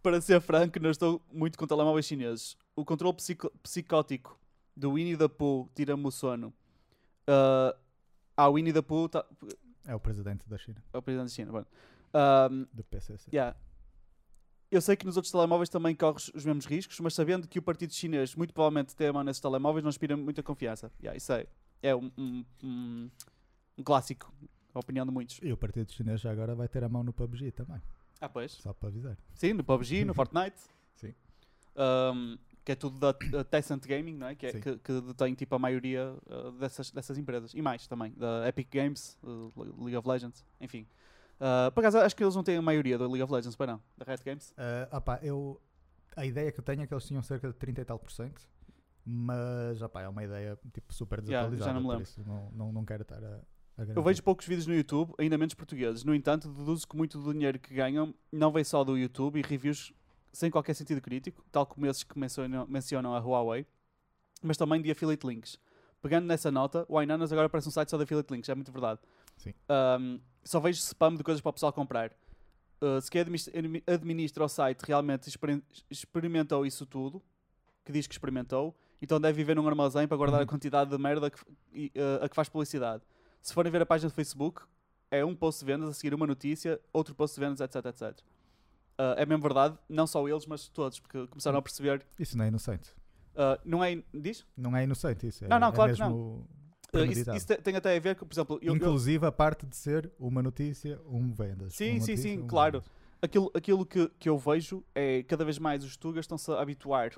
Para 0.01 0.19
ser 0.19 0.41
franco, 0.41 0.79
não 0.79 0.89
estou 0.89 1.21
muito 1.31 1.57
com 1.57 1.65
telemóveis 1.65 2.05
chineses. 2.05 2.57
O 2.75 2.83
controle 2.83 3.15
psico- 3.15 3.51
psicótico 3.61 4.37
do 4.75 4.93
Winnie 4.93 5.15
the 5.15 5.27
Pooh 5.29 5.69
tira-me 5.73 6.05
o 6.05 6.11
sono. 6.11 6.47
Uh, 7.27 7.73
ah, 8.35 8.49
o 8.49 8.53
Winnie 8.53 8.73
the 8.73 8.81
Pooh 8.81 9.07
tá, 9.07 9.23
É 9.87 9.95
o 9.95 9.99
presidente 9.99 10.49
da 10.49 10.57
China, 10.57 10.83
é 10.91 10.97
o 10.97 11.01
presidente 11.01 11.29
da 11.29 11.33
China. 11.35 11.51
Bueno. 11.51 11.67
Um, 12.13 12.67
do 12.73 12.83
PCC. 12.83 13.29
Yeah. 13.33 13.55
Eu 14.71 14.81
sei 14.81 14.95
que 14.95 15.05
nos 15.05 15.15
outros 15.17 15.31
telemóveis 15.31 15.69
também 15.69 15.95
corres 15.95 16.31
os 16.33 16.43
mesmos 16.45 16.65
riscos, 16.65 16.99
mas 16.99 17.13
sabendo 17.13 17.47
que 17.47 17.59
o 17.59 17.61
partido 17.61 17.93
chinês 17.93 18.33
muito 18.35 18.53
provavelmente 18.53 18.95
tem 18.95 19.07
a 19.07 19.13
mão 19.13 19.23
nesses 19.23 19.39
telemóveis, 19.39 19.83
não 19.83 19.89
inspira 19.89 20.17
muita 20.17 20.41
confiança. 20.41 20.91
Yeah, 20.99 21.15
isso 21.15 21.31
é, 21.31 21.45
é 21.81 21.95
um, 21.95 22.11
um, 22.17 22.45
um- 22.63 23.11
um 23.77 23.83
clássico, 23.83 24.33
a 24.73 24.79
opinião 24.79 25.05
de 25.05 25.11
muitos. 25.11 25.39
E 25.43 25.51
o 25.51 25.57
Partido 25.57 25.91
Chinês 25.91 26.21
já 26.21 26.31
agora 26.31 26.55
vai 26.55 26.67
ter 26.67 26.83
a 26.83 26.89
mão 26.89 27.03
no 27.03 27.13
PUBG 27.13 27.51
também, 27.51 27.79
Ah, 28.19 28.27
pois. 28.29 28.51
só 28.53 28.73
para 28.73 28.89
avisar. 28.89 29.17
Sim, 29.35 29.53
no 29.53 29.63
PUBG, 29.63 30.05
no 30.05 30.13
Fortnite. 30.15 30.59
Sim. 30.95 31.13
Um, 31.75 32.37
que 32.65 32.71
é 32.71 32.75
tudo 32.75 32.97
da 32.97 33.13
Tencent 33.43 33.85
Gaming, 33.85 34.15
não 34.15 34.27
é? 34.27 34.35
Que, 34.35 34.45
é, 34.47 34.51
que, 34.53 34.77
que 34.77 35.01
detém 35.01 35.33
tipo, 35.35 35.53
a 35.53 35.59
maioria 35.59 36.15
uh, 36.27 36.51
dessas, 36.53 36.89
dessas 36.91 37.17
empresas. 37.17 37.53
E 37.53 37.61
mais 37.61 37.85
também, 37.87 38.11
da 38.13 38.47
Epic 38.47 38.69
Games, 38.71 39.17
uh, 39.21 39.51
League 39.83 39.97
of 39.97 40.07
Legends, 40.07 40.43
enfim. 40.61 40.87
Uh, 41.43 41.69
por 41.73 41.81
acaso, 41.81 41.97
acho 41.97 42.15
que 42.15 42.23
eles 42.23 42.35
não 42.35 42.43
têm 42.43 42.55
a 42.55 42.61
maioria 42.61 42.97
da 42.97 43.05
League 43.05 43.21
of 43.21 43.33
Legends, 43.33 43.55
para 43.55 43.73
não? 43.73 43.81
Da 43.97 44.05
Red 44.05 44.19
Games? 44.23 44.53
Ah, 44.57 44.97
opá, 44.97 45.19
eu, 45.21 45.61
a 46.15 46.25
ideia 46.25 46.49
que 46.53 46.59
eu 46.59 46.63
tenho 46.63 46.81
é 46.81 46.87
que 46.87 46.93
eles 46.93 47.05
tinham 47.05 47.21
cerca 47.21 47.49
de 47.49 47.53
30 47.55 47.81
e 47.81 47.85
tal 47.85 47.99
por 47.99 48.11
cento, 48.11 48.47
mas 49.05 49.81
opá, 49.81 50.03
é 50.03 50.07
uma 50.07 50.23
ideia 50.23 50.57
tipo, 50.73 50.93
super 50.93 51.19
Yeah, 51.19 51.43
já 51.43 51.49
desatualizada, 51.49 51.73
não 51.73 51.81
me 51.81 51.87
lembro. 51.89 52.03
isso 52.03 52.23
não, 52.25 52.49
não, 52.51 52.71
não 52.71 52.85
quero 52.85 53.01
estar 53.01 53.21
a, 53.21 53.41
Eu 53.93 54.01
vejo 54.01 54.23
poucos 54.23 54.45
vídeos 54.47 54.67
no 54.67 54.73
YouTube, 54.73 55.13
ainda 55.17 55.37
menos 55.37 55.53
portugueses. 55.53 56.05
No 56.05 56.15
entanto, 56.15 56.47
deduzo 56.47 56.87
que 56.87 56.95
muito 56.95 57.19
do 57.19 57.33
dinheiro 57.33 57.59
que 57.59 57.73
ganham 57.73 58.15
não 58.31 58.49
vem 58.49 58.63
só 58.63 58.81
do 58.83 58.97
YouTube 58.97 59.39
e 59.39 59.41
reviews 59.41 59.91
sem 60.31 60.49
qualquer 60.49 60.73
sentido 60.73 61.01
crítico, 61.01 61.43
tal 61.51 61.65
como 61.65 61.85
esses 61.85 62.03
que 62.03 62.17
mencionam, 62.17 62.65
mencionam 62.67 63.13
a 63.13 63.19
Huawei, 63.19 63.67
mas 64.41 64.55
também 64.55 64.81
de 64.81 64.89
affiliate 64.89 65.27
links. 65.27 65.59
Pegando 66.01 66.25
nessa 66.25 66.51
nota, 66.51 66.85
o 66.89 67.01
iNanas 67.01 67.31
agora 67.31 67.47
parece 67.49 67.67
um 67.67 67.71
site 67.71 67.89
só 67.89 67.97
de 67.97 68.03
affiliate 68.03 68.33
links, 68.33 68.49
é 68.49 68.55
muito 68.55 68.71
verdade. 68.71 68.99
Sim. 69.37 69.53
Um, 69.99 70.19
só 70.43 70.59
vejo 70.59 70.79
spam 70.79 71.15
de 71.15 71.23
coisas 71.23 71.41
para 71.41 71.49
o 71.49 71.53
pessoal 71.53 71.71
comprar. 71.73 72.11
Uh, 72.81 72.99
se 73.01 73.09
quem 73.09 73.21
administra 73.87 74.43
o 74.43 74.49
site 74.49 74.81
realmente 74.83 75.27
experim- 75.29 75.63
experimentou 75.89 76.65
isso 76.65 76.85
tudo, 76.85 77.21
que 77.85 77.91
diz 77.91 78.07
que 78.07 78.13
experimentou, 78.13 78.75
então 79.01 79.19
deve 79.19 79.37
viver 79.37 79.55
num 79.55 79.67
armazém 79.67 80.07
para 80.07 80.17
guardar 80.17 80.39
a 80.39 80.43
Uhum. 80.43 80.47
quantidade 80.47 80.89
de 80.89 80.97
merda 80.97 81.29
que, 81.29 81.41
uh, 81.41 82.23
a 82.23 82.29
que 82.29 82.35
faz 82.35 82.49
publicidade. 82.49 83.03
Se 83.41 83.53
forem 83.53 83.71
ver 83.71 83.81
a 83.81 83.85
página 83.85 84.09
do 84.09 84.13
Facebook, 84.13 84.61
é 85.11 85.23
um 85.23 85.35
post 85.35 85.59
de 85.59 85.65
vendas, 85.71 85.89
a 85.89 85.93
seguir 85.93 86.13
uma 86.13 86.25
notícia, 86.27 86.79
outro 86.91 87.13
post 87.15 87.35
de 87.35 87.45
vendas, 87.45 87.59
etc, 87.61 87.85
etc. 87.85 88.19
Uh, 88.97 89.15
é 89.17 89.25
mesmo 89.25 89.41
verdade, 89.41 89.77
não 89.89 90.05
só 90.07 90.27
eles, 90.27 90.45
mas 90.45 90.67
todos, 90.69 90.99
porque 90.99 91.25
começaram 91.27 91.57
a 91.57 91.61
perceber. 91.61 92.05
Isso 92.19 92.37
não 92.37 92.45
é 92.45 92.47
inocente. 92.49 92.89
uh, 93.35 93.59
não 93.65 93.83
é. 93.83 94.01
Diz? 94.13 94.45
Não 94.55 94.75
é 94.75 94.83
inocente 94.83 95.27
isso. 95.27 95.43
É, 95.45 95.47
Não, 95.47 95.59
não, 95.59 95.69
é 95.69 95.71
claro 95.71 95.93
que 95.93 95.99
mesmo 96.01 96.15
Uh, 96.15 96.39
isso, 96.41 96.62
premeditado. 96.99 97.37
isso 97.37 97.47
te- 97.47 97.57
tem 97.61 97.75
até 97.75 97.95
a 97.95 97.99
ver 97.99 98.15
com, 98.15 98.25
por 98.25 98.33
exemplo, 98.33 98.59
eu- 98.61 98.69
eu- 98.69 98.75
Inclusive 98.75 99.25
a 99.25 99.31
parte 99.31 99.65
de 99.65 99.75
ser 99.75 100.11
uma 100.19 100.41
notícia, 100.41 100.99
um 101.07 101.31
vendas. 101.33 101.73
Sim, 101.73 101.99
sim, 101.99 102.15
sim, 102.17 102.39
um 102.39 102.47
claro. 102.47 102.79
vendas. 102.81 102.91
aquilo, 103.21 103.51
aquilo 103.53 103.85
que, 103.85 104.09
que 104.19 104.27
eu 104.29 104.37
vejo 104.37 104.83
é 104.93 105.23
cada 105.23 105.45
vez 105.45 105.57
mais 105.59 105.83
os 105.83 105.95
tugas 105.97 106.23
estão-se 106.25 106.51
a 106.51 106.59
habituar 106.61 107.11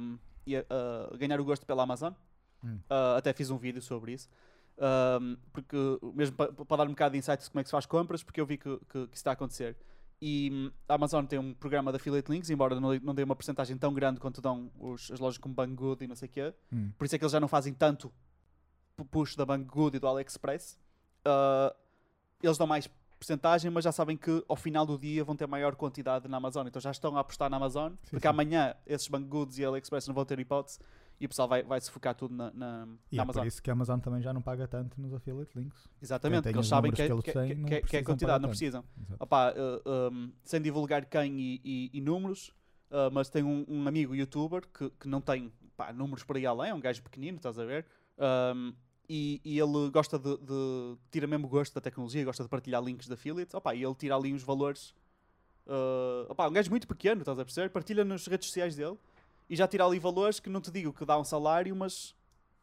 um, 0.00 0.18
e 0.46 0.56
a, 0.56 0.64
a 1.12 1.16
ganhar 1.16 1.38
o 1.40 1.44
gosto 1.44 1.66
pela 1.66 1.82
Amazon. 1.82 2.12
Hum. 2.64 2.76
Uh, 2.90 3.16
até 3.16 3.32
fiz 3.32 3.50
um 3.50 3.56
vídeo 3.58 3.80
sobre 3.82 4.12
isso. 4.12 4.28
Um, 4.78 5.36
porque 5.52 5.76
mesmo 6.14 6.34
para 6.36 6.76
dar 6.78 6.86
um 6.86 6.90
bocado 6.90 7.12
de 7.12 7.18
insights 7.18 7.44
de 7.44 7.50
como 7.50 7.60
é 7.60 7.62
que 7.62 7.68
se 7.68 7.72
faz 7.72 7.84
compras, 7.84 8.22
porque 8.22 8.40
eu 8.40 8.46
vi 8.46 8.56
que, 8.56 8.78
que, 8.78 8.86
que 8.86 8.98
isso 8.98 9.08
está 9.14 9.30
a 9.30 9.34
acontecer. 9.34 9.76
E 10.22 10.70
a 10.88 10.94
Amazon 10.94 11.24
tem 11.24 11.38
um 11.38 11.52
programa 11.54 11.90
de 11.92 11.96
affiliate 11.96 12.30
links, 12.30 12.48
embora 12.50 12.78
não, 12.78 12.94
não 13.00 13.14
dê 13.14 13.22
uma 13.22 13.34
porcentagem 13.36 13.76
tão 13.76 13.92
grande 13.92 14.20
quanto 14.20 14.40
dão 14.40 14.70
os, 14.78 15.10
as 15.10 15.18
lojas 15.20 15.38
como 15.38 15.54
Banggood 15.54 16.04
e 16.04 16.06
não 16.06 16.14
sei 16.14 16.28
o 16.28 16.30
quê. 16.30 16.54
Hum. 16.72 16.90
Por 16.98 17.04
isso 17.04 17.14
é 17.14 17.18
que 17.18 17.24
eles 17.24 17.32
já 17.32 17.40
não 17.40 17.48
fazem 17.48 17.72
tanto 17.72 18.12
pu- 19.00 19.04
push 19.04 19.36
da 19.36 19.44
Banggood 19.46 19.96
e 19.96 20.00
do 20.00 20.06
AliExpress. 20.08 20.78
Uh, 21.26 21.74
eles 22.42 22.56
dão 22.58 22.66
mais 22.66 22.88
porcentagem, 23.18 23.70
mas 23.70 23.84
já 23.84 23.92
sabem 23.92 24.16
que 24.16 24.42
ao 24.48 24.56
final 24.56 24.86
do 24.86 24.98
dia 24.98 25.22
vão 25.24 25.36
ter 25.36 25.46
maior 25.46 25.74
quantidade 25.76 26.26
na 26.28 26.36
Amazon. 26.38 26.66
Então 26.66 26.80
já 26.80 26.90
estão 26.90 27.16
a 27.16 27.20
apostar 27.20 27.50
na 27.50 27.56
Amazon, 27.58 27.92
Sim, 27.92 28.10
porque 28.12 28.26
sim. 28.26 28.28
amanhã 28.28 28.74
esses 28.86 29.08
Bangoods 29.08 29.58
e 29.58 29.64
AliExpress 29.64 30.06
não 30.08 30.14
vão 30.14 30.24
ter 30.24 30.38
hipótese 30.38 30.78
e 31.20 31.26
o 31.26 31.28
pessoal 31.28 31.46
vai, 31.46 31.62
vai 31.62 31.78
se 31.80 31.90
focar 31.90 32.14
tudo 32.14 32.34
na, 32.34 32.50
na, 32.52 32.88
E 33.12 33.16
na 33.16 33.22
é 33.22 33.24
Amazon. 33.24 33.42
por 33.42 33.46
isso 33.46 33.62
que 33.62 33.68
a 33.68 33.74
Amazon 33.74 33.98
também 34.00 34.22
já 34.22 34.32
não 34.32 34.40
paga 34.40 34.66
tanto 34.66 34.98
nos 34.98 35.12
affiliate 35.12 35.50
links. 35.58 35.86
Exatamente, 36.00 36.44
porque 36.44 36.56
eles 36.56 36.66
sabem 36.66 36.92
que, 36.92 37.02
é- 37.02 37.08
que 37.08 37.32
têm, 37.32 37.48
que- 37.48 37.54
que 37.54 37.62
é- 37.64 37.66
que 37.66 37.74
é 37.74 37.80
precisam 37.80 38.04
quantidade, 38.04 38.40
não 38.42 38.48
precisam. 38.48 38.84
Opá, 39.18 39.52
uh, 39.52 40.10
um, 40.10 40.32
sem 40.42 40.62
divulgar 40.62 41.04
quem 41.04 41.38
e, 41.38 41.60
e- 41.62 41.90
e 41.92 42.00
números, 42.00 42.48
uh, 42.90 43.10
mas 43.12 43.28
tem 43.28 43.42
um, 43.44 43.66
um 43.68 43.86
amigo 43.86 44.14
youtuber 44.14 44.62
que, 44.72 44.88
que 44.98 45.06
não 45.06 45.20
tem 45.20 45.52
pá, 45.76 45.92
números 45.92 46.24
por 46.24 46.36
aí 46.38 46.46
além, 46.46 46.70
é 46.70 46.74
um 46.74 46.80
gajo 46.80 47.02
pequenino, 47.02 47.36
estás 47.36 47.58
a 47.58 47.66
ver? 47.66 47.84
Um, 48.56 48.72
e, 49.12 49.40
e 49.44 49.58
ele 49.58 49.90
gosta 49.90 50.16
de, 50.18 50.36
de- 50.36 50.96
tira 51.10 51.26
mesmo 51.26 51.48
gosto 51.48 51.74
da 51.74 51.80
tecnologia, 51.80 52.24
gosta 52.24 52.44
de 52.44 52.48
partilhar 52.48 52.80
links 52.80 53.08
de 53.08 53.12
affiliates, 53.14 53.52
opá, 53.54 53.74
e 53.74 53.82
ele 53.82 53.94
tira 53.96 54.14
ali 54.14 54.32
uns 54.32 54.42
valores. 54.44 54.94
Uh, 55.66 56.30
opá, 56.30 56.46
um 56.48 56.52
gajo 56.52 56.70
muito 56.70 56.86
pequeno, 56.86 57.22
estás 57.22 57.36
a 57.38 57.44
perceber? 57.44 57.70
Partilha 57.70 58.04
nas 58.04 58.24
redes 58.26 58.46
sociais 58.46 58.76
dele 58.76 58.96
e 59.48 59.56
já 59.56 59.66
tira 59.66 59.84
ali 59.84 59.98
valores 59.98 60.38
que 60.38 60.48
não 60.48 60.60
te 60.60 60.70
digo 60.70 60.92
que 60.92 61.04
dá 61.04 61.18
um 61.18 61.24
salário, 61.24 61.74
mas 61.74 62.14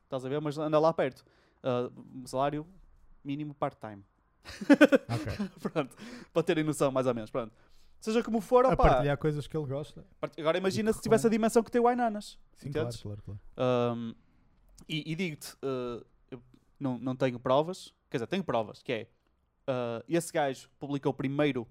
estás 0.06 0.24
a 0.24 0.30
ver? 0.30 0.40
Mas 0.40 0.58
anda 0.58 0.80
lá 0.80 0.94
perto. 0.94 1.26
Uh, 1.62 2.26
salário 2.28 2.66
mínimo 3.24 3.54
part-time. 3.54 4.04
Ok. 5.10 5.48
Pronto, 5.72 5.96
para 6.34 6.44
terem 6.44 6.64
noção, 6.64 6.92
mais 6.92 7.06
ou 7.08 7.14
menos. 7.14 7.30
Pronto. 7.30 7.54
Seja 8.00 8.24
como 8.24 8.40
for, 8.40 8.66
A 8.66 8.70
opá, 8.74 8.84
partilhar 8.90 9.18
coisas 9.18 9.48
que 9.48 9.58
ele 9.58 9.66
gosta. 9.66 10.06
agora 10.38 10.58
imagina 10.58 10.94
se 10.94 11.02
tivesse 11.02 11.28
a 11.28 11.30
dimensão 11.30 11.62
que 11.64 11.70
tem 11.72 11.82
o 11.82 11.88
Ainanas. 11.88 12.38
Sim, 12.56 12.72
claro, 12.72 12.90
claro, 13.02 13.22
claro. 13.24 13.40
Um, 13.98 14.16
e 14.88 15.12
e 15.12 15.16
digo-te, 15.16 15.54
uh, 15.56 16.06
não, 16.80 16.98
não 16.98 17.16
tenho 17.16 17.40
provas, 17.40 17.94
quer 18.10 18.18
dizer, 18.18 18.28
tenho 18.28 18.44
provas, 18.44 18.82
que 18.82 18.92
é, 18.92 19.08
uh, 19.68 20.04
esse 20.08 20.32
gajo 20.32 20.70
publicou 20.80 21.14
primeiro 21.14 21.68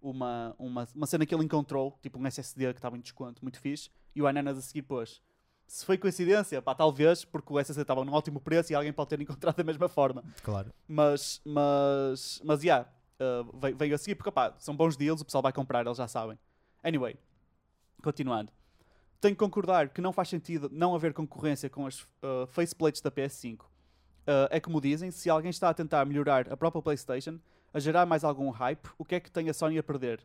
uma, 0.00 0.54
uma, 0.58 0.88
uma 0.94 1.06
cena 1.06 1.24
que 1.24 1.34
ele 1.34 1.44
encontrou, 1.44 1.98
tipo 2.02 2.18
um 2.18 2.26
SSD 2.26 2.72
que 2.72 2.78
estava 2.78 2.96
em 2.96 3.00
desconto, 3.00 3.42
muito 3.42 3.60
fixe, 3.60 3.90
e 4.14 4.20
o 4.20 4.26
Ananas 4.26 4.58
a 4.58 4.60
seguir 4.60 4.82
pôs. 4.82 5.22
Se 5.66 5.86
foi 5.86 5.96
coincidência, 5.96 6.60
pá, 6.60 6.74
talvez, 6.74 7.24
porque 7.24 7.52
o 7.52 7.58
SSD 7.58 7.82
estava 7.82 8.04
num 8.04 8.12
ótimo 8.12 8.40
preço 8.40 8.72
e 8.72 8.74
alguém 8.74 8.92
pode 8.92 9.10
ter 9.10 9.20
encontrado 9.20 9.56
da 9.56 9.64
mesma 9.64 9.88
forma. 9.88 10.22
Claro. 10.42 10.72
Mas, 10.86 11.40
mas, 11.44 12.42
mas, 12.44 12.62
yeah, 12.62 12.86
uh, 13.18 13.58
veio, 13.58 13.76
veio 13.76 13.94
a 13.94 13.98
seguir, 13.98 14.16
porque, 14.16 14.28
opá, 14.28 14.54
são 14.58 14.76
bons 14.76 14.96
deals, 14.96 15.20
o 15.20 15.24
pessoal 15.24 15.40
vai 15.40 15.52
comprar, 15.52 15.86
eles 15.86 15.96
já 15.96 16.08
sabem. 16.08 16.38
Anyway, 16.82 17.16
continuando. 18.02 18.52
tenho 19.20 19.34
que 19.34 19.38
concordar 19.38 19.88
que 19.88 20.00
não 20.00 20.12
faz 20.12 20.28
sentido 20.28 20.68
não 20.70 20.94
haver 20.94 21.14
concorrência 21.14 21.70
com 21.70 21.86
as 21.86 22.00
uh, 22.00 22.46
faceplates 22.48 23.00
da 23.00 23.10
PS5. 23.10 23.60
Uh, 24.22 24.46
é 24.50 24.60
como 24.60 24.80
dizem, 24.80 25.10
se 25.10 25.28
alguém 25.28 25.50
está 25.50 25.68
a 25.68 25.74
tentar 25.74 26.04
melhorar 26.04 26.52
a 26.52 26.56
própria 26.56 26.80
PlayStation, 26.80 27.38
a 27.74 27.80
gerar 27.80 28.06
mais 28.06 28.22
algum 28.22 28.50
hype, 28.50 28.88
o 28.98 29.04
que 29.04 29.16
é 29.16 29.20
que 29.20 29.30
tem 29.30 29.48
a 29.48 29.54
Sony 29.54 29.78
a 29.78 29.82
perder? 29.82 30.20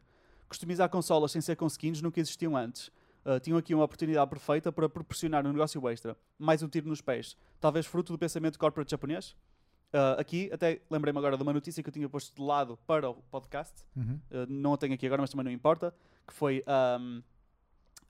Customizar 0.48 0.90
consolas 0.90 1.32
sem 1.32 1.42
ser 1.42 1.56
com 1.56 1.66
skins 1.68 2.02
nunca 2.02 2.20
existiam 2.20 2.56
antes. 2.56 2.92
Uh, 3.26 3.40
tinham 3.42 3.58
aqui 3.58 3.74
uma 3.74 3.84
oportunidade 3.84 4.30
perfeita 4.30 4.72
para 4.72 4.88
proporcionar 4.88 5.46
um 5.46 5.52
negócio 5.52 5.86
extra. 5.90 6.16
Mais 6.38 6.64
um 6.64 6.68
tiro 6.70 6.88
nos 6.88 7.02
pés. 7.02 7.36
Talvez 7.60 7.86
fruto 7.86 8.14
do 8.14 8.18
pensamento 8.18 8.58
corporate 8.58 8.90
japonês? 8.92 9.36
Uh, 9.94 10.20
aqui, 10.20 10.50
até 10.54 10.82
lembrei-me 10.90 11.18
agora 11.18 11.36
de 11.36 11.44
uma 11.44 11.52
notícia 11.52 11.82
que 11.82 11.90
eu 11.90 11.94
tinha 11.94 12.08
posto 12.08 12.36
de 12.36 12.42
lado 12.42 12.78
para 12.86 13.10
o 13.10 13.16
podcast. 13.16 13.84
Uhum. 13.96 14.20
Uh, 14.32 14.46
não 14.48 14.74
a 14.74 14.78
tenho 14.78 14.94
aqui 14.94 15.06
agora, 15.06 15.22
mas 15.22 15.30
também 15.30 15.46
não 15.46 15.52
importa. 15.52 15.94
Que 16.26 16.34
foi. 16.34 16.64
Um, 16.68 17.24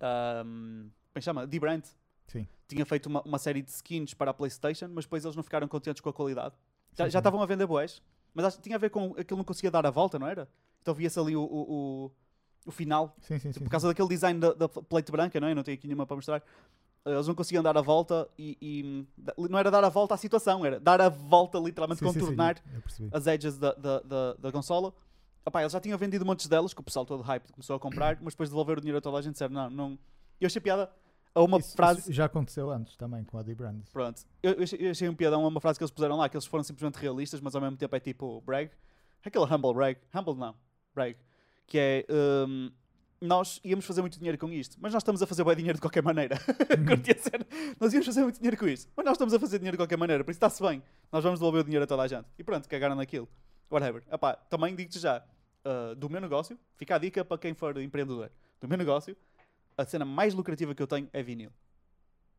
um, 0.01 0.89
como 1.09 1.15
é 1.15 1.21
chama? 1.21 1.47
D-Brand. 1.47 1.83
Sim. 2.27 2.47
Tinha 2.67 2.85
feito 2.85 3.07
uma, 3.07 3.21
uma 3.21 3.37
série 3.37 3.61
de 3.61 3.71
skins 3.71 4.13
para 4.13 4.31
a 4.31 4.33
PlayStation, 4.33 4.89
mas 4.93 5.05
depois 5.05 5.23
eles 5.23 5.35
não 5.35 5.43
ficaram 5.43 5.67
contentes 5.67 6.01
com 6.01 6.09
a 6.09 6.13
qualidade. 6.13 6.55
Já 6.93 7.07
já 7.07 7.19
estavam 7.19 7.41
a 7.41 7.45
vender 7.45 7.65
boés, 7.65 8.01
mas 8.33 8.45
acho 8.45 8.59
tinha 8.59 8.75
a 8.75 8.79
ver 8.79 8.89
com 8.89 9.15
aquilo 9.17 9.37
não 9.37 9.43
conseguia 9.43 9.71
dar 9.71 9.85
a 9.85 9.89
volta, 9.91 10.19
não 10.19 10.27
era? 10.27 10.49
Então 10.81 10.93
via-se 10.93 11.19
ali 11.19 11.35
o, 11.35 11.41
o, 11.41 11.73
o, 12.05 12.11
o 12.65 12.71
final 12.71 13.15
Sim, 13.21 13.39
sim, 13.39 13.53
sim. 13.53 13.59
por 13.59 13.69
causa 13.69 13.87
daquele 13.87 14.09
design 14.09 14.39
da, 14.39 14.53
da 14.53 14.67
plate 14.67 15.11
branca, 15.11 15.39
não 15.39 15.47
é? 15.47 15.51
Eu 15.51 15.55
não 15.55 15.63
tenho 15.63 15.77
aqui 15.77 15.87
nenhuma 15.87 16.05
para 16.05 16.15
mostrar. 16.15 16.43
Eh, 17.05 17.13
Eles 17.13 17.27
não 17.27 17.35
conseguiam 17.35 17.63
dar 17.63 17.77
a 17.77 17.81
volta 17.81 18.27
e, 18.37 18.57
e, 18.61 19.07
não 19.49 19.57
era 19.57 19.71
dar 19.71 19.83
a 19.83 19.89
volta 19.89 20.13
à 20.13 20.17
situação, 20.17 20.65
era 20.65 20.79
dar 20.79 20.99
a 20.99 21.09
volta, 21.09 21.57
literalmente, 21.57 22.03
contornar 22.03 22.61
as 23.11 23.27
edges 23.27 23.57
da, 23.57 23.73
da, 23.73 23.99
da, 24.01 24.33
da 24.33 24.51
consola. 24.51 24.93
Epá, 25.45 25.61
eles 25.61 25.71
já 25.71 25.79
tinham 25.79 25.97
vendido 25.97 26.25
montes 26.25 26.47
delas, 26.47 26.73
que 26.73 26.81
o 26.81 26.83
pessoal 26.83 27.05
todo 27.05 27.23
hype 27.23 27.49
começou 27.53 27.75
a 27.75 27.79
comprar, 27.79 28.17
mas 28.21 28.33
depois 28.33 28.49
de 28.49 28.51
devolver 28.51 28.77
o 28.77 28.81
dinheiro 28.81 28.97
a 28.97 29.01
toda 29.01 29.17
a 29.17 29.21
gente 29.21 29.33
disseram, 29.33 29.53
não, 29.53 29.69
não. 29.69 29.99
Eu 30.41 30.47
achei 30.47 30.61
piada 30.61 30.91
a 31.37 31.43
uma 31.43 31.59
Isso- 31.59 31.75
frase. 31.75 31.99
isso 31.99 32.13
já 32.13 32.25
aconteceu 32.25 32.69
antes 32.71 32.95
também 32.95 33.23
com 33.23 33.37
a 33.37 33.43
D-Brand. 33.43 33.81
Pronto. 33.93 34.23
Eu, 34.41 34.53
eu 34.79 34.91
achei, 34.91 35.07
um 35.07 35.15
piadão 35.15 35.43
a 35.45 35.47
uma 35.47 35.61
frase 35.61 35.77
que 35.77 35.83
eles 35.83 35.91
puseram 35.91 36.17
lá, 36.17 36.27
que 36.27 36.35
eles 36.35 36.45
foram 36.45 36.63
simplesmente 36.63 36.95
realistas, 36.95 37.39
mas 37.41 37.55
ao 37.55 37.61
mesmo 37.61 37.77
tempo 37.77 37.95
é 37.95 37.99
tipo 37.99 38.41
brag. 38.41 38.71
Aquele 39.23 39.45
humble 39.45 39.73
brag. 39.73 39.97
Humble 40.13 40.35
não. 40.35 40.55
Brag. 40.95 41.15
Que 41.67 41.77
é. 41.77 42.05
hum, 42.47 42.71
nós 43.19 43.59
íamos 43.63 43.85
fazer 43.85 44.01
muito 44.01 44.17
dinheiro 44.17 44.37
com 44.37 44.49
isto, 44.51 44.77
mas 44.79 44.93
nós 44.93 45.01
estamos 45.01 45.21
a 45.21 45.27
fazer 45.27 45.43
bem 45.43 45.55
dinheiro 45.55 45.77
de 45.77 45.81
qualquer 45.81 46.03
maneira. 46.03 46.37
Cena. 47.19 47.45
Nós 47.79 47.91
íamos 47.93 48.05
fazer 48.05 48.21
muito 48.23 48.37
dinheiro 48.37 48.57
com 48.57 48.67
isto, 48.67 48.91
mas 48.95 49.05
nós 49.05 49.13
estamos 49.13 49.33
a 49.33 49.39
fazer 49.39 49.57
dinheiro 49.59 49.75
de 49.75 49.81
qualquer 49.81 49.97
maneira, 49.97 50.23
por 50.23 50.31
isso 50.31 50.37
está-se 50.37 50.61
bem. 50.61 50.81
Nós 51.11 51.23
vamos 51.23 51.39
devolver 51.39 51.61
o 51.61 51.63
dinheiro 51.63 51.83
a 51.83 51.87
toda 51.87 52.03
a 52.03 52.07
gente. 52.07 52.25
E 52.37 52.43
pronto, 52.43 52.67
cagaram 52.69 52.95
naquilo. 52.95 53.27
Whatever. 53.71 54.03
Epá, 54.11 54.35
também 54.35 54.75
digo-te 54.75 54.99
já, 54.99 55.23
ah, 55.65 55.93
do 55.95 56.09
meu 56.09 56.21
negócio, 56.21 56.57
fica 56.75 56.95
a 56.95 56.97
dica 56.97 57.25
para 57.25 57.37
quem 57.37 57.53
for 57.53 57.77
empreendedor. 57.81 58.31
Do 58.61 58.67
meu 58.67 58.77
negócio, 58.77 59.15
a 59.77 59.85
cena 59.85 60.03
mais 60.05 60.33
lucrativa 60.33 60.73
que 60.73 60.81
eu 60.81 60.87
tenho 60.87 61.07
é 61.13 61.21
vinil. 61.23 61.51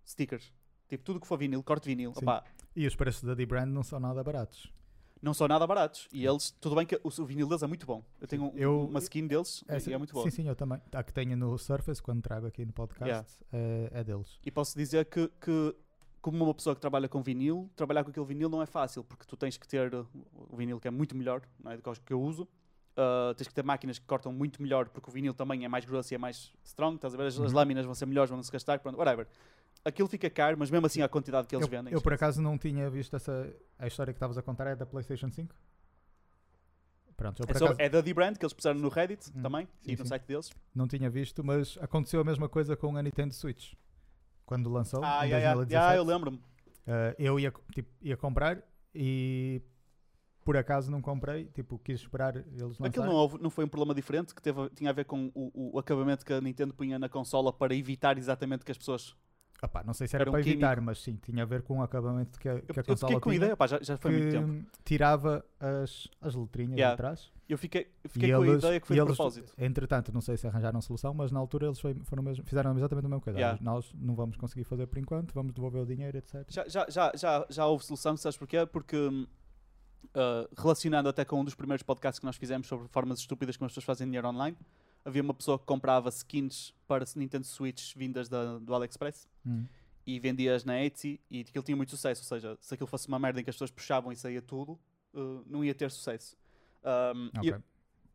Stickers. 0.07 0.53
Tipo, 0.89 1.05
tudo 1.05 1.21
que 1.21 1.27
for 1.27 1.39
vinil, 1.39 1.63
corte 1.63 1.87
vinil. 1.87 2.13
Opá, 2.17 2.45
E 2.75 2.87
os 2.87 2.97
preços 2.97 3.23
da 3.23 3.35
D-Brand 3.35 3.69
não 3.69 3.83
são 3.83 4.01
nada 4.01 4.23
baratos. 4.25 4.73
não 5.21 5.35
são 5.35 5.49
nada 5.49 5.67
baratos. 5.67 6.09
E 6.13 6.25
eles, 6.25 6.51
tudo 6.61 6.77
bem 6.77 6.87
que 6.87 6.95
o, 6.97 7.09
o 7.09 7.27
vinil 7.27 7.47
deles 7.49 7.63
é 7.63 7.67
muito 7.67 7.85
bom. 7.85 8.05
Eu 8.21 8.27
tenho 8.29 8.45
um- 8.45 8.57
Eu- 8.57 8.85
uma 8.87 9.01
skin 9.01 9.27
deles 9.27 9.65
Essa- 9.67 9.91
e 9.91 9.93
é 9.93 9.99
muito 9.99 10.13
boa. 10.15 10.25
Sim, 10.31 10.31
sim, 10.43 10.49
eu 10.49 10.55
também. 10.57 10.81
A 10.93 11.03
que 11.03 11.13
tenho 11.13 11.37
no 11.37 11.59
Surface, 11.59 12.01
quando 12.03 12.23
trago 12.23 12.47
aqui 12.47 12.65
no 12.65 12.73
podcast, 12.73 13.45
é, 13.53 13.91
é 13.93 14.05
deles. 14.05 14.39
E 14.45 14.51
posso 14.51 14.79
dizer 14.79 15.05
que, 15.07 15.29
que, 15.41 15.75
como 16.23 16.45
uma 16.45 16.55
pessoa 16.55 16.75
que 16.75 16.81
trabalha 16.81 17.09
com 17.09 17.21
vinil, 17.21 17.69
trabalhar 17.77 18.05
com 18.05 18.11
aquele 18.11 18.25
vinil 18.27 18.49
não 18.49 18.63
é 18.63 18.67
fácil, 18.67 19.03
porque 19.05 19.25
tu 19.27 19.37
tens 19.37 19.57
que 19.59 19.67
ter 19.67 19.93
uh, 19.93 20.07
o 20.35 20.57
vinil 20.57 20.79
que 20.81 20.87
é 20.89 20.91
muito 20.91 21.17
melhor 21.17 21.43
não 21.59 21.73
é, 21.73 21.77
do 21.77 21.83
que 21.83 21.91
os 21.91 21.99
que 21.99 22.13
eu 22.13 22.23
uso. 22.23 22.49
Uh, 22.99 23.33
tens 23.35 23.47
que 23.47 23.55
ter 23.55 23.63
máquinas 23.63 23.97
que 23.97 24.05
cortam 24.07 24.33
muito 24.33 24.61
melhor, 24.61 24.89
porque 24.89 25.09
o 25.09 25.13
vinil 25.13 25.33
também 25.33 25.65
é 25.65 25.69
mais 25.69 25.85
grosso 25.85 26.13
e 26.13 26.17
é 26.17 26.19
mais 26.19 26.53
strong. 26.65 26.97
Estás 26.97 27.15
a 27.15 27.17
ver? 27.17 27.27
As, 27.29 27.39
as 27.39 27.53
Uhum. 27.53 27.57
lâminas 27.57 27.85
vão 27.87 27.95
ser 27.95 28.07
melhores, 28.07 28.29
vão 28.29 28.43
se 28.43 28.51
gastar. 28.51 28.81
Pronto, 28.81 28.99
whatever. 28.99 29.27
Aquilo 29.85 30.09
fica 30.09 30.29
caro, 30.29 30.57
mas 30.59 30.69
mesmo 30.71 30.85
assim 30.87 31.01
a 31.01 31.09
quantidade 31.09 31.47
que 31.47 31.55
eles 31.55 31.65
eu, 31.67 31.71
vendem. 31.71 31.93
eu, 31.95 32.03
por 32.03 32.13
acaso 32.13 32.43
não 32.43 32.59
tinha 32.59 32.91
visto 32.91 33.15
essa. 33.15 33.55
A 33.79 33.87
história 33.87 34.13
que 34.13 34.17
estavas 34.17 34.37
a 34.37 34.43
contar 34.43 34.67
é 34.67 34.75
da 34.75 34.85
PlayStation 34.85 35.31
5? 35.31 35.55
Pronto, 37.17 37.43
é, 37.43 37.45
acaso 37.51 37.75
é 37.79 37.89
da 37.89 38.01
D-Brand, 38.01 38.37
que 38.37 38.45
eles 38.45 38.53
puseram 38.53 38.79
no 38.79 38.89
Reddit 38.89 39.31
Hum, 39.35 39.43
também, 39.43 39.67
sim, 39.81 39.93
e 39.93 39.97
no 39.97 40.05
sim. 40.05 40.09
site 40.09 40.25
deles. 40.25 40.51
não 40.75 40.87
tinha 40.87 41.11
visto, 41.11 41.43
mas 41.45 41.77
aconteceu 41.81 42.21
a 42.21 42.25
mesma 42.25 42.49
coisa 42.49 42.77
com 42.77 42.97
a 42.97 43.03
Nintendo 43.03 43.35
Switch. 43.35 43.73
Quando 44.47 44.71
lançou, 44.71 45.03
Ah, 45.05 45.27
em 45.27 45.31
yeah, 45.31 45.39
yeah. 45.39 45.55
2017. 45.55 45.73
Yeah, 45.75 45.97
eu 45.97 46.05
lembro-me. 46.05 46.37
Uh, 46.39 47.15
eu 47.19 47.39
ia, 47.41 47.53
tipo, 47.75 47.91
ia 48.01 48.17
comprar 48.17 48.63
e 48.95 49.61
por 50.49 50.57
acaso 50.57 50.91
não 50.91 51.03
comprei, 51.03 51.45
tipo, 51.47 51.79
quis 51.79 52.01
esperar 52.01 52.35
eles 52.37 52.47
Aquilo 52.55 52.77
lançarem. 52.81 53.05
não, 53.07 53.13
houve- 53.15 53.39
não 53.39 53.51
foi 53.51 53.67
um 53.67 53.69
problema 53.69 53.95
diferente 53.95 54.35
que 54.35 54.41
teve, 54.41 54.71
tinha 54.71 54.89
a 54.89 54.93
ver 54.95 55.05
com 55.05 55.31
o, 55.35 55.75
o 55.75 55.79
acabamento 55.79 56.25
que 56.25 56.33
a 56.33 56.41
Nintendo 56.41 56.73
punha 56.73 56.99
na 56.99 57.07
consola 57.07 57.53
para 57.53 57.75
evitar 57.75 58.17
exatamente 58.17 58.65
que 58.65 58.73
as 58.73 58.79
pessoas. 58.79 59.15
Opá, 59.63 59.83
não 59.85 59.93
sei 59.93 60.07
se 60.09 60.15
era, 60.17 60.23
Era 60.23 60.31
um 60.31 60.33
para 60.33 60.41
evitar, 60.41 60.69
químico. 60.77 60.87
mas 60.87 61.03
sim, 61.03 61.17
tinha 61.23 61.43
a 61.43 61.47
ver 61.47 61.61
com 61.63 61.81
o 61.81 61.83
acabamento 61.83 62.39
que 62.39 62.49
a, 62.49 62.61
que 62.61 62.71
Eu, 62.71 62.75
a 62.77 62.81
eu 62.81 62.85
consola 62.85 62.97
fiquei 63.11 63.21
com 63.21 63.29
a 63.29 63.33
tinha, 63.33 63.37
ideia, 63.45 63.57
pá, 63.57 63.67
já, 63.67 63.79
já 63.83 63.99
foi 63.99 64.13
muito 64.13 64.31
tempo. 64.31 64.71
tirava 64.85 65.45
as, 65.61 66.09
as 66.21 66.35
letrinhas 66.35 66.79
Yeah. 66.79 67.15
Eu 67.49 67.59
fiquei, 67.59 67.91
eu 68.05 68.09
fiquei 68.11 68.29
e 68.31 68.33
com 68.35 68.43
a 68.43 68.47
eles- 68.47 68.63
ideia 68.63 68.81
que 68.81 68.87
foi 68.87 68.95
de 68.97 69.01
eles, 69.03 69.17
propósito. 69.17 69.53
Entretanto, 69.59 70.13
não 70.13 70.21
sei 70.21 70.37
se 70.37 70.47
arranjaram 70.47 70.81
solução, 70.81 71.13
mas 71.13 71.31
na 71.33 71.41
altura 71.41 71.67
eles 71.67 71.81
foi- 71.81 71.95
foram 72.05 72.23
mesmo, 72.23 72.45
fizeram 72.45 72.75
exatamente 72.77 73.05
a 73.07 73.09
mesma 73.09 73.21
coisa. 73.23 73.39
Yeah. 73.39 73.59
Nós 73.63 73.93
não 73.95 74.15
vamos 74.15 74.37
conseguir 74.37 74.65
fazer 74.65 74.87
por 74.87 74.99
enquanto, 74.99 75.33
vamos 75.35 75.53
devolver 75.53 75.83
o 75.83 75.87
dinheiro, 75.87 76.17
etc. 76.19 76.45
Já, 76.49 76.69
já, 76.69 76.87
já, 76.89 77.13
já, 77.17 77.47
já 77.51 77.67
houve 77.67 77.85
solução, 77.85 78.17
sabes 78.17 78.37
porquê? 78.39 78.65
Porque 78.67 78.97
hum, 78.97 79.27
uh, 80.07 80.49
relacionando 80.57 81.09
até 81.09 81.25
com 81.25 81.41
um 81.41 81.45
dos 81.45 81.55
primeiros 81.55 81.83
podcasts 81.83 82.19
que 82.19 82.27
nós 82.27 82.37
fizemos 82.37 82.67
sobre 82.67 82.89
formas 82.89 83.19
estúpidas 83.21 83.57
como 83.57 83.67
as 83.67 83.73
pessoas 83.73 83.85
fazem 83.85 84.07
dinheiro 84.07 84.29
online, 84.29 84.57
havia 85.05 85.23
uma 85.23 85.35
pessoa 85.35 85.59
que 85.59 85.65
comprava 85.65 86.09
skins 86.11 86.75
para 86.87 87.05
Nintendo 87.17 87.45
Switch 87.47 87.95
vindas 87.97 88.29
da, 88.29 88.59
do 88.59 88.75
AliExpress 88.75 89.27
Hum. 89.47 89.65
e 90.07 90.19
vendia-as 90.21 90.65
na 90.65 90.83
Etsy 90.85 91.21
e 91.31 91.41
aquilo 91.41 91.63
tinha 91.65 91.77
muito 91.77 91.91
sucesso. 91.91 92.23
Ou 92.23 92.27
seja, 92.29 92.59
se 92.61 92.75
aquilo 92.75 92.87
fosse 92.87 93.09
uma 93.09 93.19
merda 93.19 93.41
em 93.41 93.45
que 93.45 93.51
as 93.51 93.57
pessoas 93.57 93.71
puxavam 93.71 94.11
e 94.13 94.17
saía 94.17 94.43
tudo, 94.43 94.79
uh, 95.15 95.43
não 95.47 95.65
ia 95.65 95.75
ter 95.75 95.91
sucesso. 95.91 96.37
Um, 96.85 97.27
e- 97.43 97.51
Ok. 97.53 97.63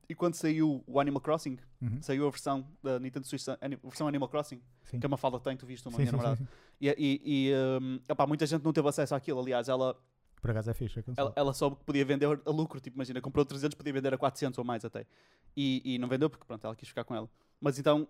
e, 0.10 0.15
quando 0.15 0.36
saiu 0.36 0.84
o 0.86 1.00
Animal 1.00 1.22
Crossing, 1.22 1.58
Uhum. 1.82 2.02
saiu 2.02 2.28
a 2.28 2.30
versão 2.30 2.65
da 2.82 3.00
Nintendo 3.00 3.26
Switch, 3.28 3.48
a 3.48 3.58
versão 3.88 4.08
Animal 4.08 4.30
Crossing, 4.30 4.62
Sim. 4.86 5.00
que 5.00 5.06
é 5.06 5.08
uma 5.08 5.17
falda 5.17 5.39
tem, 5.39 5.56
tu 5.58 5.65
viste 5.65 5.86
uma 5.88 5.91
Sim, 5.91 5.98
minha 5.98 6.12
sim, 6.12 6.15
namorada. 6.17 6.36
sim. 6.38 6.48
E, 6.82 6.88
e, 6.89 7.22
e 7.50 7.54
um, 7.82 8.00
opá, 8.10 8.26
muita 8.28 8.46
gente 8.46 8.63
não 8.63 8.74
teve 8.74 8.88
acesso 8.88 9.15
àquilo. 9.15 9.39
Aliás, 9.39 9.67
ela, 9.69 9.96
Por 10.43 10.51
acaso 10.51 10.69
é 10.69 10.73
fixe 10.73 11.01
ela, 11.15 11.32
ela 11.38 11.53
soube 11.53 11.77
que 11.77 11.86
podia 11.86 12.03
vender 12.03 12.25
a 12.25 12.51
lucro. 12.51 12.77
Tipo, 12.82 12.97
imagina, 12.97 13.21
comprou 13.21 13.45
300, 13.45 13.75
podia 13.75 13.93
vender 13.93 14.13
a 14.13 14.17
400 14.17 14.58
ou 14.60 14.65
mais 14.65 14.84
até. 14.84 15.06
E, 15.56 15.82
e 15.86 15.97
não 15.97 16.10
vendeu 16.10 16.29
porque, 16.29 16.45
pronto, 16.45 16.67
ela 16.67 16.75
quis 16.75 16.89
ficar 16.89 17.06
com 17.06 17.15
ela. 17.15 17.29
Mas 17.62 17.79
então 17.79 18.06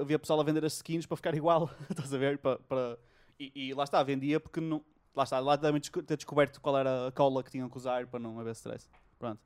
havia 0.00 0.18
pessoal 0.18 0.40
a 0.40 0.42
vender 0.42 0.64
as 0.64 0.76
skins 0.76 1.04
para 1.04 1.14
ficar 1.14 1.34
igual. 1.36 1.68
Estás 1.90 2.14
a 2.14 2.16
ver? 2.16 2.38
Para, 2.38 2.56
para... 2.60 2.98
E, 3.38 3.52
e 3.54 3.74
lá 3.74 3.84
está, 3.84 4.02
vendia 4.02 4.40
porque 4.40 4.62
não. 4.62 4.82
Lá 5.14 5.24
está, 5.24 5.38
lá 5.40 5.56
desco- 5.56 6.02
ter 6.02 6.16
descoberto 6.16 6.58
qual 6.58 6.78
era 6.78 7.08
a 7.08 7.12
cola 7.12 7.44
que 7.44 7.50
tinham 7.50 7.68
que 7.68 7.76
usar 7.76 8.06
para 8.06 8.18
não 8.18 8.40
haver 8.40 8.52
stress. 8.52 8.88
Pronto. 9.18 9.42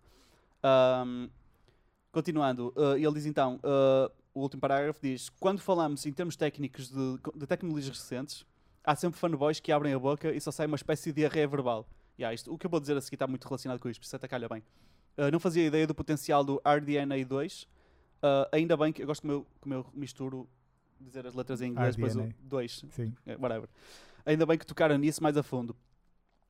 Ahm, 0.62 1.29
continuando, 2.12 2.72
uh, 2.77 2.96
ele 2.96 3.14
diz 3.14 3.27
então: 3.27 3.57
uh, 3.57 4.12
o 4.33 4.42
último 4.42 4.61
parágrafo 4.61 5.01
diz: 5.03 5.29
Quando 5.29 5.59
falamos 5.61 6.07
em 6.07 6.12
termos 6.12 6.37
técnicos 6.37 6.88
de, 6.88 7.18
de 7.35 7.46
tecnologias 7.48 7.98
recentes, 7.98 8.46
há 8.85 8.94
sempre 8.94 9.18
fanboys 9.18 9.59
que 9.59 9.72
abrem 9.72 9.92
a 9.92 9.98
boca 9.98 10.33
e 10.33 10.40
só 10.40 10.53
sai 10.53 10.66
uma 10.66 10.77
espécie 10.77 11.11
de 11.11 11.16
diarreia 11.16 11.48
verbal. 11.48 11.85
Yeah, 12.18 12.35
isto, 12.35 12.52
o 12.52 12.59
que 12.59 12.66
eu 12.66 12.70
vou 12.70 12.81
dizer 12.81 12.96
a 12.96 13.00
seguir 13.00 13.14
está 13.14 13.26
muito 13.26 13.44
relacionado 13.46 13.78
com 13.78 13.88
isto, 13.88 14.00
por 14.00 14.07
isso 14.07 14.16
até 14.16 14.26
calha 14.26 14.48
bem. 14.48 14.62
Uh, 15.16 15.31
não 15.31 15.38
fazia 15.38 15.66
ideia 15.66 15.87
do 15.87 15.94
potencial 15.94 16.44
do 16.44 16.61
RDNA 16.64 17.24
2. 17.24 17.62
Uh, 17.62 17.66
ainda 18.50 18.76
bem 18.76 18.92
que 18.92 19.02
eu 19.02 19.07
gosto 19.07 19.22
como 19.22 19.33
eu, 19.33 19.46
como 19.61 19.74
eu 19.74 19.87
misturo 19.94 20.48
dizer 21.00 21.26
as 21.26 21.35
letras 21.35 21.61
em 21.61 21.70
inglês, 21.70 21.94
depois 21.94 22.16
o 22.16 22.20
RDNA. 22.20 22.35
2. 22.40 22.85
Sim. 22.90 23.14
É, 23.24 23.37
whatever. 23.37 23.68
Ainda 24.26 24.44
bem 24.44 24.59
que 24.59 24.66
tocaram 24.66 24.98
nisso 24.98 25.22
mais 25.22 25.37
a 25.37 25.42
fundo. 25.42 25.76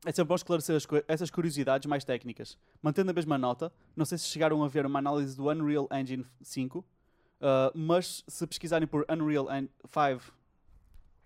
É 0.07 0.13
sempre 0.13 0.29
bom 0.29 0.35
esclarecer 0.37 0.77
as 0.77 0.87
essas 1.09 1.31
curiosidades 1.31 1.87
mais 1.87 2.05
técnicas. 2.05 2.57
Mantendo 2.81 3.11
a 3.11 3.15
mesma 3.15 3.37
nota, 3.37 3.73
não 3.97 4.05
sei 4.05 4.17
se 4.17 4.27
chegaram 4.29 4.63
a 4.63 4.69
ver 4.69 4.87
uma 4.87 5.01
análise 5.01 5.37
do 5.37 5.51
Unreal 5.51 5.89
Engine 5.93 6.25
5, 6.41 6.79
uh, 6.79 6.85
mas 7.75 8.25
se 8.27 8.47
pesquisarem 8.47 8.87
por 8.87 9.05
Unreal 9.11 9.51
En 9.51 9.69
5 9.85 10.33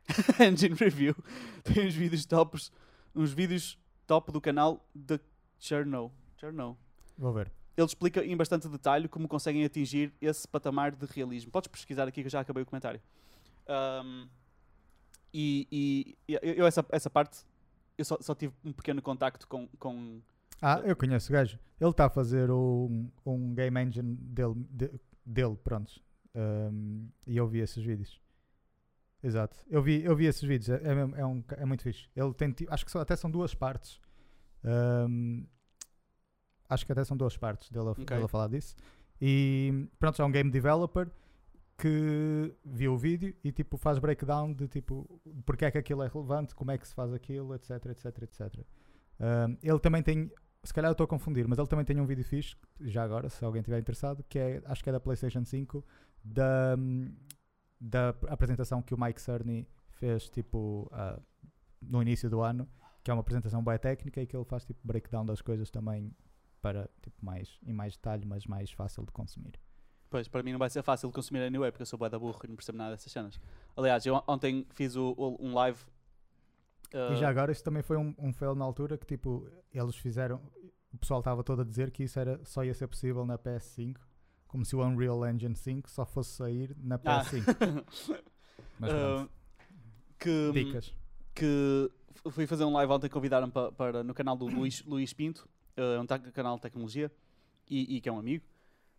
Engine 0.43 0.75
Review, 0.75 1.15
tem 1.63 1.87
uns 1.87 1.95
vídeos 1.95 2.25
tops, 2.25 2.73
uns 3.15 3.33
vídeos 3.33 3.79
top 4.13 4.31
do 4.31 4.43
canal 4.43 4.85
de 4.95 5.19
Cherno. 5.59 6.13
Cherno. 6.37 6.77
Vou 7.17 7.33
ver. 7.33 7.51
Ele 7.75 7.87
explica 7.87 8.23
em 8.23 8.37
bastante 8.37 8.69
detalhe 8.69 9.09
como 9.09 9.27
conseguem 9.27 9.65
atingir 9.65 10.13
esse 10.21 10.47
patamar 10.47 10.95
de 10.95 11.07
realismo. 11.07 11.51
Podes 11.51 11.69
pesquisar 11.69 12.07
aqui 12.07 12.21
que 12.21 12.27
eu 12.27 12.31
já 12.31 12.41
acabei 12.41 12.63
o 12.63 12.67
comentário. 12.67 13.01
Um, 13.67 14.29
e, 15.33 15.67
e- 15.73 16.19
eu, 16.29 16.41
eu 16.57 16.67
essa, 16.67 16.85
essa 16.91 17.09
parte, 17.09 17.39
eu 17.97 18.05
só, 18.05 18.19
só 18.21 18.35
tive 18.35 18.53
um 18.63 18.71
pequeno 18.71 19.01
contacto 19.01 19.49
com, 19.49 19.67
com 19.79 20.21
Ah, 20.61 20.81
eu 20.85 20.95
conheço 20.95 21.31
o 21.31 21.33
gajo. 21.33 21.59
Ele 21.81 21.91
está 21.91 22.05
a 22.05 22.11
fazer 22.11 22.51
um, 22.51 23.09
um 23.25 23.55
game 23.55 23.81
engine 23.81 24.15
dele, 24.15 24.55
de- 24.69 25.01
dele 25.25 25.57
pronto. 25.65 25.91
Um, 26.35 27.09
e 27.27 27.39
eu 27.39 27.49
vi 27.49 27.61
esses 27.61 27.83
vídeos. 27.83 28.21
Exato. 29.23 29.57
Eu 29.69 29.83
vi, 29.83 30.03
eu 30.03 30.17
vi 30.17 30.27
esses 30.27 30.43
vídeos. 30.43 30.69
É, 30.69 30.83
é, 30.83 31.21
é 31.21 31.27
um, 31.27 31.45
é 31.51 31.65
muito 31.65 31.83
fixe. 31.83 32.09
Ele 32.17 32.35
tem, 32.35 32.55
acho 32.69 32.85
que 32.85 32.91
são, 32.91 33.01
até 33.01 33.15
são 33.15 33.31
duas 33.31 33.55
partes. 33.55 34.01
Um, 34.65 35.47
acho 36.69 36.85
que 36.85 36.93
até 36.93 37.05
são 37.05 37.17
duas 37.17 37.37
partes 37.37 37.71
dele 37.71 37.87
a, 37.89 37.91
Ok. 37.91 38.05
dele 38.05 38.25
a 38.25 38.29
falar 38.29 38.49
disso. 38.49 38.75
E 39.21 39.89
pronto, 39.99 40.21
é 40.21 40.25
um 40.25 40.33
game 40.33 40.51
developer 40.51 41.09
que 41.79 42.55
viu 42.65 42.95
o 42.95 42.99
vídeo 42.99 43.35
e 43.43 43.51
tipo 43.51 43.77
faz 43.77 43.99
breakdown 43.99 44.53
de 44.53 44.69
tipo 44.69 45.21
porque 45.45 45.65
é 45.65 45.71
que 45.71 45.79
aquilo 45.79 46.03
é 46.03 46.09
relevante, 46.09 46.55
como 46.55 46.71
é 46.71 46.79
que 46.79 46.87
se 46.87 46.95
faz 46.95 47.13
aquilo, 47.13 47.55
etc, 47.55 47.87
etc, 47.87 48.23
etc. 48.23 48.67
Um, 49.19 49.57
ele 49.63 49.79
também 49.79 50.03
tem, 50.03 50.31
se 50.63 50.73
calhar 50.73 50.91
eu 50.91 50.93
estou 50.93 51.05
a 51.05 51.09
confundir, 51.09 51.47
mas 51.49 51.59
ele 51.59 51.67
também 51.69 51.85
tem 51.85 52.01
um 52.01 52.07
vídeo 52.07 52.25
fixe, 52.25 52.57
já 52.81 53.03
agora, 53.03 53.29
se 53.29 53.45
alguém 53.45 53.61
estiver 53.61 53.79
interessado, 53.79 54.25
que 54.29 54.39
é, 54.39 54.63
acho 54.67 54.83
que 54.83 54.91
é 54.91 54.93
da 54.93 55.01
PlayStation 55.01 55.45
5, 55.45 55.85
da, 56.25 56.77
da 57.85 58.11
apresentação 58.29 58.81
que 58.81 58.95
o 58.95 59.01
Mike 59.01 59.21
Cerny 59.21 59.67
fez 59.91 60.29
tipo 60.29 60.89
ah, 60.93 61.21
no 61.81 62.01
início 62.01 62.31
do 62.31 62.41
ano, 62.41 62.69
que 63.03 63.11
é 63.11 63.15
uma 63.15 63.21
apresentação 63.21 63.63
bem 63.63 63.77
técnica 63.79 64.23
e 64.23 64.27
que 64.27 64.37
ele 64.37 64.45
faz 64.45 64.65
tipo 64.65 64.79
breakdown 64.85 65.27
das 65.27 65.43
coisas 65.43 65.69
também 65.71 66.15
para 66.61 66.89
tipo 67.03 67.25
mais 67.25 67.59
em 67.67 67.73
mais 67.73 67.97
detalhe, 67.97 68.25
mas 68.25 68.47
mais 68.47 68.71
fácil 68.71 69.05
de 69.05 69.11
consumir. 69.11 69.55
Pois, 70.09 70.29
para 70.29 70.43
mim 70.43 70.53
não 70.53 70.59
vai 70.59 70.71
ser 70.71 70.83
fácil 70.83 71.09
de 71.09 71.15
consumir 71.15 71.41
anyway, 71.41 71.73
porque 71.73 71.83
eu 71.83 71.87
sou 71.87 71.99
bué 71.99 72.09
da 72.09 72.19
burro 72.19 72.39
e 72.45 72.49
não 72.49 72.55
percebo 72.55 72.79
nada 72.79 72.93
dessas 72.93 73.11
cenas. 73.11 73.41
Aliás, 73.77 74.05
eu 74.07 74.15
on- 74.15 74.23
ontem 74.29 74.67
fiz 74.71 74.95
o, 74.95 75.15
o- 75.17 75.37
um 75.45 75.55
live. 75.55 75.81
E 76.95 76.97
uh, 77.15 77.17
já 77.17 77.29
agora 77.31 77.51
isso 77.51 77.65
também 77.65 77.83
foi 77.83 77.97
um, 77.97 78.15
um 78.19 78.33
fail 78.33 78.55
na 78.55 78.65
altura 78.65 78.97
que 78.99 79.07
tipo 79.07 79.49
eles 79.73 79.97
fizeram, 79.97 80.41
o 80.93 80.99
pessoal 80.99 81.21
estava 81.21 81.43
todo 81.43 81.63
a 81.63 81.65
dizer 81.65 81.91
que 81.91 82.05
isso 82.05 82.19
era, 82.21 82.39
só 82.45 82.63
ia 82.63 82.75
ser 82.75 82.87
possível 82.87 83.25
na 83.25 83.39
PS5, 83.39 83.97
como 84.53 84.65
se 84.67 84.77
o 84.77 84.85
Unreal 84.85 85.27
Engine 85.27 85.57
5 85.57 85.91
só 85.91 86.05
fosse 86.05 86.37
sair 86.37 86.77
na 86.79 86.97
Ah. 86.97 87.25
PS5. 87.25 87.85
Mas 88.79 88.93
uh, 88.93 89.29
que, 90.19 90.51
dicas. 90.53 90.95
que 91.35 91.91
fui 92.31 92.47
fazer 92.47 92.65
um 92.65 92.73
live 92.75 92.93
ontem, 92.93 93.09
convidaram 93.09 93.49
para, 93.51 93.73
para 93.73 94.05
no 94.05 94.13
canal 94.15 94.37
do 94.37 94.45
Luís, 94.47 94.83
Luís 94.87 95.13
Pinto, 95.13 95.49
uh, 95.79 96.01
um 96.01 96.07
canal 96.33 96.57
de 96.57 96.63
tecnologia, 96.63 97.11
e, 97.69 97.97
e 97.97 98.01
que 98.01 98.09
é 98.09 98.13
um 98.13 98.19
amigo. 98.19 98.45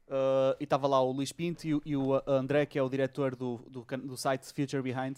Uh, 0.08 0.58
e 0.60 0.64
estava 0.64 0.88
lá 0.88 1.00
o 1.02 1.12
Luís 1.12 1.32
Pinto 1.32 1.66
e, 1.68 1.76
o- 1.76 1.82
e 1.86 1.96
o 1.96 2.22
André, 2.28 2.66
que 2.66 2.78
é 2.78 2.84
o 2.84 2.90
diretor 2.90 3.36
do, 3.36 3.58
do, 3.70 3.86
do 4.06 4.18
site 4.18 4.46
Future 4.54 4.82
Behind. 4.82 5.18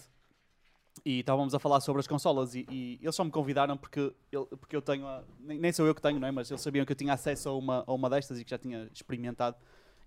E 1.04 1.20
estávamos 1.20 1.54
a 1.54 1.58
falar 1.58 1.80
sobre 1.80 2.00
as 2.00 2.06
consolas 2.06 2.54
e, 2.54 2.64
e 2.70 2.98
eles 3.02 3.14
só 3.14 3.22
me 3.24 3.30
convidaram 3.30 3.76
porque, 3.76 4.12
eu- 4.32 4.46
porque 4.46 4.74
eu 4.76 4.82
tenho, 4.82 5.06
a- 5.06 5.24
nem, 5.40 5.58
nem 5.58 5.72
sou 5.72 5.86
eu 5.86 5.94
que 5.94 6.00
tenho, 6.02 6.18
não 6.20 6.28
é? 6.28 6.30
mas 6.30 6.50
eles 6.50 6.60
sabiam 6.62 6.84
que 6.86 6.92
eu 6.92 6.96
tinha 6.96 7.12
acesso 7.12 7.48
a 7.48 7.56
uma, 7.56 7.84
a 7.86 7.92
uma 7.92 8.08
destas 8.10 8.38
e 8.40 8.44
que 8.44 8.50
já 8.50 8.58
tinha 8.58 8.88
experimentado. 8.92 9.56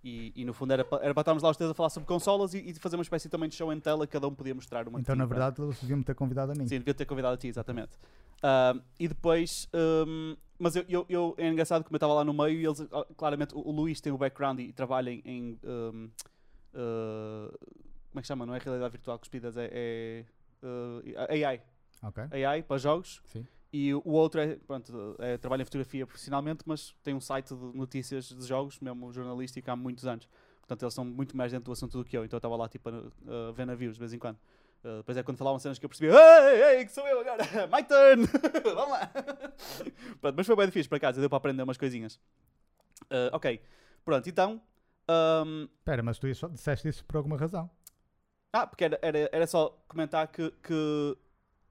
E, 0.03 0.31
e 0.35 0.45
no 0.45 0.53
fundo 0.53 0.71
era 0.71 0.85
para, 0.85 1.03
era 1.03 1.13
para 1.13 1.21
estarmos 1.21 1.43
lá 1.43 1.49
os 1.49 1.57
três 1.57 1.69
a 1.69 1.73
falar 1.73 1.89
sobre 1.89 2.07
consolas 2.07 2.53
e, 2.53 2.59
e 2.69 2.73
fazer 2.75 2.95
uma 2.95 3.01
espécie 3.03 3.27
também 3.27 3.49
de 3.49 3.55
show 3.55 3.71
em 3.73 3.79
tela, 3.79 4.07
cada 4.07 4.27
um 4.27 4.33
podia 4.33 4.55
mostrar 4.55 4.87
uma 4.87 4.97
que 4.99 5.01
Então 5.01 5.15
na 5.15 5.25
verdade 5.25 5.61
eles 5.61 5.79
deviam 5.81 5.97
me 5.97 6.03
ter 6.05 6.15
convidado 6.15 6.51
a 6.53 6.55
mim. 6.55 6.67
Sim, 6.67 6.77
devia 6.79 6.93
ter 6.93 7.05
convidado 7.05 7.33
a 7.33 7.37
ti, 7.37 7.47
exatamente. 7.47 7.91
Ahm, 8.41 8.79
e 8.97 9.07
depois, 9.09 9.67
ahm, 9.73 10.37
mas 10.57 10.75
eu, 10.77 10.85
eu, 10.87 11.05
eu- 11.09 11.35
é 11.37 11.49
engraçado 11.49 11.83
como 11.83 11.95
eu 11.95 11.97
estava 11.97 12.13
lá 12.13 12.23
no 12.23 12.33
meio 12.33 12.59
e 12.61 12.65
eles, 12.65 12.79
ah, 12.91 13.05
claramente, 13.17 13.53
o, 13.53 13.59
o 13.59 13.71
Luís 13.71 13.99
tem 13.99 14.13
o 14.13 14.17
background 14.17 14.59
e, 14.59 14.71
trabalha 14.71 15.09
em. 15.09 15.21
em, 15.25 15.59
ahm, 15.65 16.07
ah, 16.73 17.51
como 18.11 18.19
é 18.19 18.21
que 18.21 18.27
chama? 18.27 18.45
Não 18.45 18.55
é 18.55 18.59
realidade 18.59 18.91
virtual 18.93 19.19
cuspidas, 19.19 19.57
é. 19.57 19.69
é 19.71 20.25
ah, 20.63 21.27
AI. 21.49 21.61
Ok? 22.03 22.23
AI 22.45 22.63
para 22.63 22.77
jogos. 22.77 23.21
Sim. 23.25 23.45
E 23.71 23.93
o 23.93 24.01
outro 24.11 24.41
é, 24.41 24.55
pronto, 24.55 25.15
é, 25.19 25.37
trabalha 25.37 25.61
em 25.61 25.65
fotografia 25.65 26.05
profissionalmente, 26.05 26.63
mas 26.65 26.95
tem 27.03 27.13
um 27.13 27.21
site 27.21 27.53
de 27.53 27.77
notícias 27.77 28.29
de 28.29 28.45
jogos, 28.45 28.79
mesmo 28.79 29.11
jornalístico, 29.13 29.69
há 29.69 29.75
muitos 29.75 30.07
anos. 30.07 30.27
Portanto, 30.61 30.83
eles 30.83 30.93
são 30.93 31.05
muito 31.05 31.37
mais 31.37 31.51
dentro 31.51 31.65
do 31.65 31.71
assunto 31.71 31.97
do 31.97 32.03
que 32.03 32.17
eu. 32.17 32.25
Então 32.25 32.37
eu 32.37 32.39
estava 32.39 32.55
lá, 32.55 32.67
tipo, 32.67 32.89
a, 32.89 33.49
a 33.49 33.51
ver 33.51 33.65
navios 33.65 33.93
de 33.93 33.99
vez 33.99 34.11
em 34.13 34.19
quando. 34.19 34.37
Uh, 34.83 34.97
depois 34.97 35.17
é 35.17 35.23
quando 35.23 35.37
falavam 35.37 35.59
cenas 35.59 35.77
que 35.77 35.85
eu 35.85 35.89
percebi, 35.89 36.09
ei, 36.11 36.77
ei, 36.77 36.85
que 36.85 36.91
sou 36.91 37.05
eu 37.05 37.19
agora, 37.19 37.43
my 37.67 37.83
turn, 37.83 38.25
vamos 38.63 38.91
lá. 38.91 39.11
Pronto, 40.21 40.35
mas 40.37 40.47
foi 40.47 40.55
bem 40.55 40.65
difícil, 40.67 40.89
por 40.89 40.95
acaso, 40.95 41.19
deu 41.19 41.29
para 41.29 41.37
aprender 41.37 41.63
umas 41.63 41.77
coisinhas. 41.77 42.15
Uh, 43.11 43.27
ok, 43.33 43.61
pronto, 44.05 44.29
então, 44.29 44.61
um, 45.09 45.67
Espera, 45.79 46.03
mas 46.03 46.17
tu 46.19 46.27
disseste 46.27 46.87
isso 46.87 47.03
por 47.03 47.17
alguma 47.17 47.35
razão. 47.35 47.69
ah, 48.53 48.67
porque 48.67 48.85
era, 48.85 48.99
era, 49.01 49.29
era 49.31 49.47
só 49.47 49.77
comentar 49.87 50.27
que, 50.27 50.49
que 50.63 51.17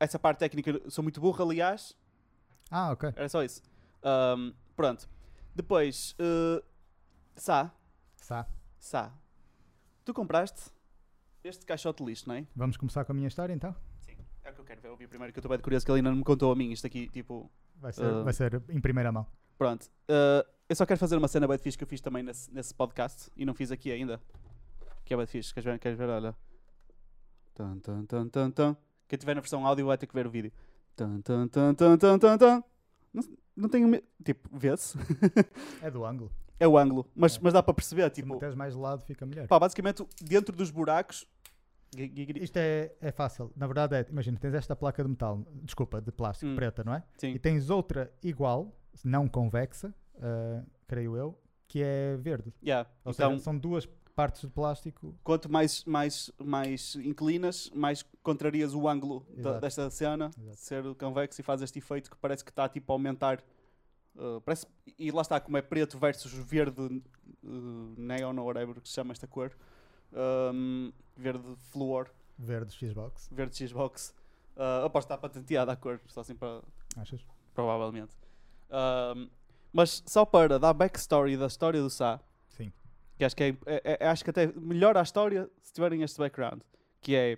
essa 0.00 0.18
parte 0.18 0.38
técnica 0.38 0.80
sou 0.90 1.02
muito 1.02 1.20
burro, 1.20 1.42
aliás, 1.42 1.96
Ah, 2.70 2.92
ok. 2.92 3.10
era 3.16 3.28
só 3.28 3.42
isso. 3.42 3.62
Um, 4.02 4.52
pronto, 4.76 5.08
depois, 5.54 6.14
uh, 6.20 6.62
Sá, 7.36 7.72
Sá. 8.16 8.46
Sá, 8.78 9.12
tu 10.04 10.12
compraste 10.14 10.70
este 11.42 11.64
caixote 11.66 12.02
de 12.02 12.08
lixo, 12.10 12.28
não 12.28 12.34
é? 12.36 12.46
Vamos 12.54 12.76
começar 12.76 13.04
com 13.04 13.12
a 13.12 13.14
minha 13.14 13.28
história 13.28 13.52
então? 13.52 13.74
Sim, 14.00 14.16
é 14.44 14.50
o 14.50 14.54
que 14.54 14.60
eu 14.60 14.64
quero 14.64 14.80
ver, 14.80 14.88
ouvir 14.88 15.08
primeiro, 15.08 15.32
que 15.32 15.38
eu 15.38 15.40
estou 15.40 15.50
bem 15.50 15.60
curioso 15.62 15.84
que 15.86 15.90
ele 15.92 15.98
ainda 16.00 16.10
não 16.10 16.18
me 16.18 16.24
contou 16.24 16.52
a 16.52 16.56
mim, 16.56 16.70
isto 16.72 16.86
aqui, 16.86 17.08
tipo, 17.08 17.50
Vai 17.76 17.92
ser, 17.92 18.04
Ah. 18.04 18.22
vai 18.24 18.32
ser 18.32 18.60
em 18.70 18.80
primeira 18.80 19.12
mão. 19.12 19.24
Pronto. 19.56 19.84
Uh, 20.08 20.44
eu 20.68 20.74
só 20.76 20.84
quero 20.84 20.98
fazer 20.98 21.16
uma 21.16 21.28
cena 21.28 21.46
bem 21.46 21.56
fixe 21.58 21.78
que 21.78 21.84
eu 21.84 21.88
fiz 21.88 22.00
também 22.00 22.22
nesse, 22.24 22.52
nesse 22.52 22.74
podcast 22.74 23.30
e 23.36 23.44
não 23.44 23.54
fiz 23.54 23.70
aqui 23.70 23.90
ainda. 23.92 24.20
Que 25.04 25.14
é 25.14 25.16
bem 25.16 25.26
fixe. 25.26 25.54
Queres 25.54 25.64
ver? 25.64 25.78
Queres 25.78 25.96
ver? 25.96 26.08
Olha. 26.08 26.36
Tan, 27.54 27.78
tan, 27.78 28.04
tan, 28.04 28.28
tan, 28.28 28.50
tan. 28.50 28.76
Quem 29.08 29.18
tiver 29.18 29.34
na 29.34 29.40
versão 29.40 29.66
áudio 29.66 29.86
vai 29.86 29.96
ter 29.98 30.06
que 30.06 30.14
ver 30.14 30.26
o 30.26 30.30
vídeo. 30.30 30.52
Tan, 30.94 31.20
tan, 31.22 31.48
tan, 31.48 31.74
tan, 31.74 31.96
tan, 31.96 32.18
tan, 32.18 32.38
tan. 32.38 32.64
Não, 33.12 33.22
não 33.56 33.68
tenho. 33.68 33.88
me- 33.88 34.04
Tipo, 34.24 34.48
vê-se. 34.56 34.96
É 35.82 35.90
do 35.90 36.04
ângulo. 36.04 36.30
é 36.60 36.66
o 36.68 36.76
ângulo. 36.76 37.06
Mas, 37.14 37.36
É. 37.36 37.40
mas 37.42 37.52
dá 37.52 37.62
para 37.62 37.72
perceber. 37.74 38.02
Se 38.04 38.10
Tipo, 38.10 38.34
meteres 38.34 38.54
mais 38.54 38.74
de 38.74 38.80
lado 38.80 39.02
fica 39.04 39.24
melhor. 39.24 39.46
pá, 39.48 39.58
basicamente, 39.58 40.04
dentro 40.22 40.54
dos 40.54 40.70
buracos. 40.70 41.26
Isto 41.96 42.58
é, 42.58 42.92
é 43.00 43.10
fácil. 43.10 43.50
Na 43.56 43.66
verdade 43.66 43.94
é, 43.96 44.06
imagina, 44.10 44.38
tens 44.38 44.52
esta 44.52 44.76
placa 44.76 45.02
de 45.02 45.08
metal, 45.08 45.46
desculpa, 45.62 46.02
de 46.02 46.12
plástico, 46.12 46.52
Hum. 46.52 46.56
preta, 46.56 46.84
não 46.84 46.92
é? 46.94 47.02
Sim. 47.16 47.28
E 47.28 47.38
tens 47.38 47.70
outra 47.70 48.12
igual, 48.22 48.76
não 49.02 49.26
convexa, 49.26 49.94
ah, 50.20 50.62
creio 50.86 51.16
eu, 51.16 51.40
que 51.66 51.82
é 51.82 52.14
verde. 52.18 52.52
Yeah. 52.62 52.88
Ou 53.06 53.12
Então, 53.12 53.30
seja, 53.30 53.42
são 53.42 53.56
duas 53.56 53.86
partes 54.18 54.40
de 54.40 54.48
plástico. 54.48 55.14
quanto 55.22 55.48
mais, 55.48 55.84
mais, 55.84 56.28
mais 56.42 56.96
inclinas, 56.96 57.70
mais 57.72 58.04
contrarias 58.20 58.74
o 58.74 58.88
ângulo 58.88 59.24
da- 59.36 59.60
desta 59.60 59.88
cena, 59.90 60.28
Exato. 60.36 60.56
ser 60.56 60.94
convexo 60.96 61.40
e 61.40 61.44
faz 61.44 61.62
este 61.62 61.78
efeito 61.78 62.10
que 62.10 62.16
parece 62.16 62.44
que 62.44 62.50
está 62.50 62.68
tipo 62.68 62.92
a 62.92 62.94
aumentar. 62.96 63.40
uh, 64.16 64.40
parece, 64.40 64.66
e 64.98 65.12
lá 65.12 65.22
está, 65.22 65.38
como 65.38 65.56
é 65.56 65.62
preto 65.62 65.96
versus 65.96 66.32
verde 66.32 66.80
uh, 67.44 67.94
neon 67.96 68.36
ou 68.38 68.46
whatever 68.46 68.80
que 68.80 68.88
se 68.88 68.94
chama 68.96 69.12
esta 69.12 69.28
cor. 69.28 69.52
um, 70.12 70.92
verde 71.16 71.54
fluor, 71.70 72.10
Verde 72.36 72.72
Xbox, 72.72 73.28
verde 73.30 73.68
Xbox. 73.68 74.12
Uh, 74.56 74.84
aposto 74.86 75.06
que 75.08 75.14
está 75.14 75.18
patenteada 75.18 75.70
a 75.72 75.76
cor, 75.76 76.00
só 76.08 76.22
assim 76.22 76.34
para. 76.34 76.60
achas? 76.96 77.24
provavelmente. 77.54 78.16
Um, 78.70 79.28
mas 79.72 80.02
só 80.06 80.24
para 80.24 80.58
dar 80.58 80.72
backstory 80.72 81.36
da 81.36 81.46
história 81.46 81.80
do 81.80 81.88
Sá. 81.90 82.20
Que 83.18 83.24
acho 83.24 83.34
que 83.36 83.42
é, 83.42 83.56
é- 83.66 83.98
é- 84.00 84.08
acho 84.08 84.22
que 84.22 84.30
até 84.30 84.46
melhora 84.46 85.00
a 85.00 85.02
história 85.02 85.50
se 85.60 85.72
tiverem 85.72 86.02
este 86.02 86.18
background, 86.18 86.62
que 87.00 87.16
é 87.16 87.36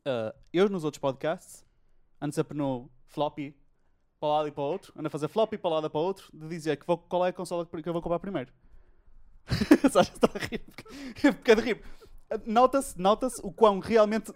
uh, 0.00 0.36
eu 0.52 0.68
nos 0.68 0.84
outros 0.84 1.00
podcasts 1.00 1.64
ando 2.20 2.34
sempre 2.34 2.56
no 2.56 2.90
floppy 3.06 3.56
para 4.20 4.28
um 4.28 4.32
lado 4.32 4.48
e 4.48 4.52
para 4.52 4.62
o 4.62 4.66
outro, 4.66 4.92
ando 4.94 5.06
a 5.06 5.10
fazer 5.10 5.28
floppy 5.28 5.56
para 5.56 5.70
um 5.70 5.74
lado 5.74 5.86
e 5.86 5.90
para 5.90 5.98
o 5.98 6.02
outro, 6.04 6.28
de 6.34 6.46
dizer 6.48 6.76
que 6.76 6.86
vou, 6.86 6.98
qual 6.98 7.24
é 7.24 7.30
a 7.30 7.32
consola 7.32 7.64
que 7.64 7.88
eu 7.88 7.92
vou 7.94 8.02
comprar 8.02 8.18
primeiro. 8.18 8.52
Só 9.90 10.02
está 10.02 10.28
a 10.34 10.38
rir, 10.38 10.62
é 11.46 11.54
de 11.54 11.62
rir. 11.62 11.82
Nota-se 12.44 13.00
nota 13.00 13.26
o 13.42 13.50
quão 13.50 13.78
realmente 13.78 14.32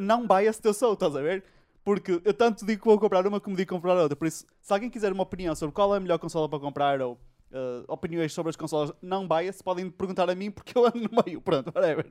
não 0.00 0.26
biased 0.26 0.64
eu 0.64 0.72
sou, 0.72 0.94
estás 0.94 1.14
a 1.14 1.20
ver? 1.20 1.44
Porque 1.84 2.20
eu 2.24 2.34
tanto 2.34 2.64
digo 2.64 2.82
que 2.82 2.88
vou 2.88 2.98
comprar 2.98 3.26
uma 3.26 3.40
como 3.40 3.54
digo 3.54 3.68
comprar 3.68 3.94
outra. 3.94 4.16
Por 4.16 4.26
isso, 4.26 4.46
se 4.60 4.72
alguém 4.72 4.90
quiser 4.90 5.12
uma 5.12 5.22
opinião 5.22 5.54
sobre 5.54 5.74
qual 5.74 5.94
é 5.94 5.98
a 5.98 6.00
melhor 6.00 6.18
consola 6.18 6.48
para 6.48 6.58
comprar 6.58 7.00
ou 7.02 7.18
uh, 7.52 7.84
opiniões 7.88 8.32
sobre 8.32 8.50
as 8.50 8.56
consolas 8.56 8.92
não 9.00 9.26
biased, 9.26 9.62
podem 9.62 9.90
perguntar 9.90 10.28
a 10.28 10.34
mim 10.34 10.50
porque 10.50 10.76
eu 10.76 10.86
ando 10.86 10.98
no 11.00 11.10
meio. 11.24 11.40
Pronto, 11.40 11.72
whatever. 11.74 12.06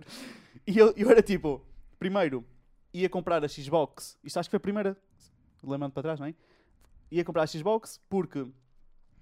E 0.66 0.78
eu, 0.78 0.94
eu 0.96 1.10
era 1.10 1.22
tipo, 1.22 1.66
primeiro, 2.00 2.46
ia 2.94 3.10
comprar 3.10 3.44
a 3.44 3.48
Xbox. 3.48 4.18
Isto 4.24 4.40
acho 4.40 4.50
que 4.50 4.52
foi 4.52 4.58
a 4.58 4.62
primeira, 4.62 4.98
lembrando 5.64 5.92
para 5.92 6.04
trás, 6.04 6.20
não 6.20 6.28
é? 6.28 6.36
Ia 7.12 7.24
comprar 7.24 7.44
a 7.44 7.48
Xbox 7.48 8.02
porque 8.10 8.40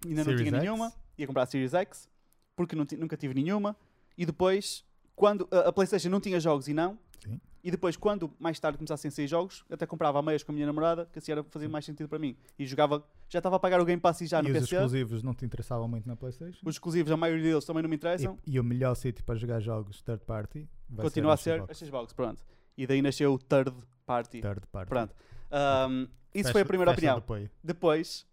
ainda 0.06 0.18
não 0.18 0.24
Series 0.24 0.42
tinha 0.42 0.52
X? 0.52 0.60
nenhuma. 0.62 0.94
Ia 1.18 1.28
comprar 1.28 1.44
a 1.44 1.46
Series 1.46 1.74
X 1.74 2.10
porque 2.56 2.76
não 2.76 2.86
nunca 2.98 3.18
tive 3.18 3.34
nenhuma. 3.34 3.76
E 4.18 4.26
depois, 4.26 4.84
quando 5.16 5.48
a, 5.52 5.70
a 5.70 5.74
PlayStation 5.74 6.10
não 6.10 6.20
tinha 6.20 6.40
jogos 6.40 6.68
e 6.68 6.74
não. 6.74 6.98
Sim. 7.20 7.40
E 7.66 7.72
depois, 7.72 7.98
quando 7.98 8.32
mais 8.38 8.60
tarde 8.60 8.78
começassem 8.78 9.10
a 9.10 9.12
sair 9.12 9.26
jogos, 9.26 9.66
até 9.72 9.88
comprava 9.88 10.20
a 10.20 10.22
meias 10.22 10.44
com 10.44 10.52
a 10.52 10.54
minha 10.54 10.68
namorada, 10.68 11.10
que 11.12 11.18
assim 11.18 11.32
era, 11.32 11.44
fazia 11.46 11.68
mais 11.68 11.84
sentido 11.84 12.08
para 12.08 12.20
mim. 12.20 12.38
E 12.60 12.66
jogava, 12.68 13.04
já 13.28 13.40
estava 13.40 13.56
a 13.56 13.60
pagar 13.60 13.82
o 13.82 13.86
Game 13.86 14.00
Pass 14.00 14.22
e 14.22 14.28
já 14.28 14.40
no 14.40 14.50
e 14.50 14.52
os 14.52 14.60
PC. 14.60 14.76
exclusivos 14.76 15.24
não 15.24 15.34
te 15.34 15.46
interessavam 15.46 15.88
muito 15.88 16.08
na 16.08 16.16
PlayStation? 16.16 16.60
Os 16.64 16.76
exclusivos, 16.76 17.12
a 17.12 17.18
maioria 17.18 17.42
deles 17.44 17.66
também 17.66 17.82
não 17.82 17.90
me 17.90 17.96
interessam. 17.96 18.38
E, 18.46 18.52
e 18.52 18.60
o 18.60 18.64
melhor 18.64 18.94
sítio 18.94 19.24
para 19.24 19.34
jogar 19.34 19.60
jogos 19.62 20.00
third 20.04 20.24
party 20.26 20.70
Continua 20.96 21.34
a 21.34 21.38
ser, 21.38 21.66
ser 21.66 21.72
a 21.72 21.74
Xbox, 21.88 22.14
pronto. 22.14 22.46
E 22.78 22.86
daí 22.86 23.02
nasceu 23.02 23.34
o 23.34 23.40
Third 23.40 23.74
Party. 24.06 24.42
third 24.42 24.62
party. 24.72 24.90
Pronto. 24.90 25.16
Um, 25.52 26.02
isso 26.36 26.44
Fecha- 26.44 26.52
foi 26.52 26.62
a 26.62 26.66
primeira 26.66 26.92
opinião. 26.92 27.16
de 27.16 27.20
apoio. 27.20 27.50
Depois 27.64 28.28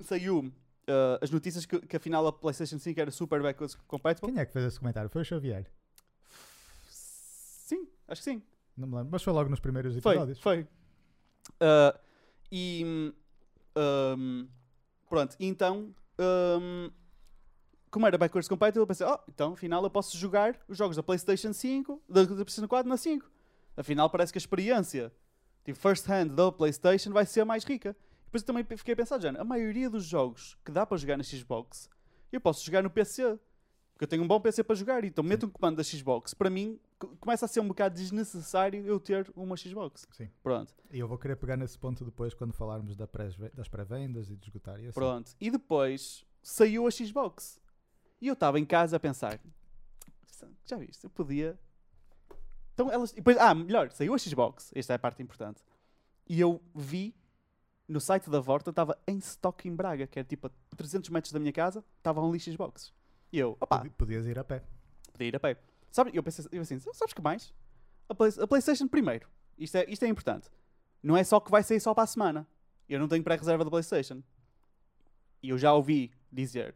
saiu 0.00 0.40
uh, 0.40 0.52
as 1.22 1.30
notícias 1.30 1.64
que, 1.64 1.78
que 1.80 1.96
afinal 1.96 2.26
a 2.26 2.32
PlayStation 2.32 2.78
5 2.78 3.00
era 3.00 3.10
super 3.10 3.40
backwards 3.42 3.74
compatible. 3.86 4.30
Quem 4.30 4.38
é 4.38 4.44
que 4.44 4.52
fez 4.52 4.66
esse 4.66 4.78
comentário? 4.78 5.08
Foi 5.08 5.22
o 5.22 5.24
Xavier. 5.24 5.66
Acho 8.08 8.20
que 8.20 8.30
sim. 8.30 8.42
Não 8.76 8.86
me 8.88 8.96
lembro. 8.96 9.10
Mas 9.12 9.22
foi 9.22 9.32
logo 9.32 9.48
nos 9.48 9.60
primeiros 9.60 9.96
Foi, 10.02 10.14
episódios. 10.14 10.40
foi. 10.40 10.66
Uh, 11.60 11.98
e 12.50 13.12
um, 13.76 14.48
pronto, 15.08 15.36
então 15.38 15.94
um, 16.18 16.90
como 17.90 18.06
era 18.06 18.16
backwards 18.16 18.48
compatible, 18.48 18.82
eu 18.82 18.86
pensei, 18.86 19.06
oh, 19.06 19.18
então 19.28 19.52
afinal 19.52 19.82
eu 19.82 19.90
posso 19.90 20.16
jogar 20.16 20.58
os 20.68 20.76
jogos 20.76 20.96
da 20.96 21.02
PlayStation 21.02 21.52
5, 21.52 22.02
da, 22.08 22.22
da 22.22 22.28
PlayStation 22.28 22.68
4 22.68 22.88
na 22.88 22.96
5. 22.96 23.30
Afinal 23.76 24.08
parece 24.08 24.32
que 24.32 24.38
a 24.38 24.40
experiência, 24.40 25.12
tipo, 25.64 25.78
first 25.78 26.08
hand 26.08 26.28
da 26.28 26.50
PlayStation 26.50 27.12
vai 27.12 27.26
ser 27.26 27.44
mais 27.44 27.64
rica. 27.64 27.96
Depois 28.24 28.42
eu 28.42 28.46
também 28.46 28.64
fiquei 28.64 28.94
a 28.94 28.96
pensar, 28.96 29.20
já, 29.20 29.30
a 29.30 29.44
maioria 29.44 29.88
dos 29.88 30.04
jogos 30.04 30.56
que 30.64 30.72
dá 30.72 30.84
para 30.84 30.96
jogar 30.96 31.16
na 31.16 31.22
Xbox, 31.22 31.88
eu 32.32 32.40
posso 32.40 32.64
jogar 32.64 32.82
no 32.82 32.90
PC. 32.90 33.38
Porque 33.94 34.04
eu 34.04 34.08
tenho 34.08 34.24
um 34.24 34.26
bom 34.26 34.40
PC 34.40 34.64
para 34.64 34.74
jogar, 34.74 35.04
então 35.04 35.22
meto 35.22 35.46
um 35.46 35.48
comando 35.48 35.76
da 35.76 35.84
Xbox. 35.84 36.34
Para 36.34 36.50
mim, 36.50 36.80
começa 37.20 37.44
a 37.44 37.48
ser 37.48 37.60
um 37.60 37.68
bocado 37.68 37.94
desnecessário 37.94 38.84
eu 38.84 38.98
ter 38.98 39.30
uma 39.36 39.56
Xbox. 39.56 40.04
Sim. 40.10 40.28
Pronto. 40.42 40.74
E 40.90 40.98
eu 40.98 41.06
vou 41.06 41.16
querer 41.16 41.36
pegar 41.36 41.56
nesse 41.56 41.78
ponto 41.78 42.04
depois 42.04 42.34
quando 42.34 42.52
falarmos 42.52 42.96
da 42.96 43.06
pré 43.06 43.30
das 43.54 43.68
pré-vendas 43.68 44.28
e 44.28 44.36
de 44.36 44.48
esgotar 44.48 44.80
e 44.80 44.86
assim. 44.86 44.94
Pronto. 44.94 45.32
E 45.40 45.48
depois 45.48 46.26
saiu 46.42 46.88
a 46.88 46.90
Xbox. 46.90 47.60
E 48.20 48.26
eu 48.26 48.34
estava 48.34 48.58
em 48.58 48.64
casa 48.64 48.96
a 48.96 49.00
pensar: 49.00 49.38
já 50.66 50.76
viste? 50.76 51.04
Eu 51.04 51.10
podia. 51.10 51.56
Então 52.72 52.90
elas. 52.90 53.12
e 53.12 53.16
Depois, 53.16 53.36
ah, 53.38 53.54
melhor, 53.54 53.92
saiu 53.92 54.12
a 54.12 54.18
Xbox. 54.18 54.72
Esta 54.74 54.94
é 54.94 54.96
a 54.96 54.98
parte 54.98 55.22
importante. 55.22 55.62
E 56.28 56.40
eu 56.40 56.60
vi 56.74 57.14
no 57.86 58.00
site 58.00 58.28
da 58.28 58.40
Vorta, 58.40 58.70
estava 58.70 58.98
em 59.06 59.18
stock 59.18 59.68
em 59.68 59.74
Braga, 59.74 60.08
que 60.08 60.18
era 60.18 60.26
tipo 60.26 60.48
a 60.48 60.50
300 60.76 61.10
metros 61.10 61.32
da 61.32 61.38
minha 61.38 61.52
casa, 61.52 61.84
estavam 61.98 62.28
ali 62.28 62.40
Xbox. 62.40 62.92
E 63.34 63.38
eu, 63.40 63.56
opá, 63.60 63.78
Podi- 63.78 63.90
Podias 63.90 64.26
ir 64.26 64.38
a 64.38 64.44
pé. 64.44 64.62
podia 65.12 65.26
ir 65.26 65.34
a 65.34 65.40
pé. 65.40 65.56
Sabe, 65.90 66.12
eu 66.14 66.22
pensei 66.22 66.44
eu 66.52 66.62
assim, 66.62 66.78
sabes 66.78 67.12
que 67.12 67.20
mais? 67.20 67.52
A, 68.08 68.14
Play- 68.14 68.30
a 68.40 68.46
PlayStation 68.46 68.86
primeiro. 68.86 69.28
Isto 69.58 69.76
é, 69.78 69.84
isto 69.90 70.04
é 70.04 70.08
importante. 70.08 70.48
Não 71.02 71.16
é 71.16 71.24
só 71.24 71.40
que 71.40 71.50
vai 71.50 71.62
sair 71.64 71.80
só 71.80 71.92
para 71.92 72.04
a 72.04 72.06
semana. 72.06 72.46
Eu 72.88 73.00
não 73.00 73.08
tenho 73.08 73.24
pré-reserva 73.24 73.64
da 73.64 73.70
PlayStation. 73.70 74.22
E 75.42 75.48
eu 75.50 75.58
já 75.58 75.72
ouvi 75.74 76.12
dizer 76.30 76.74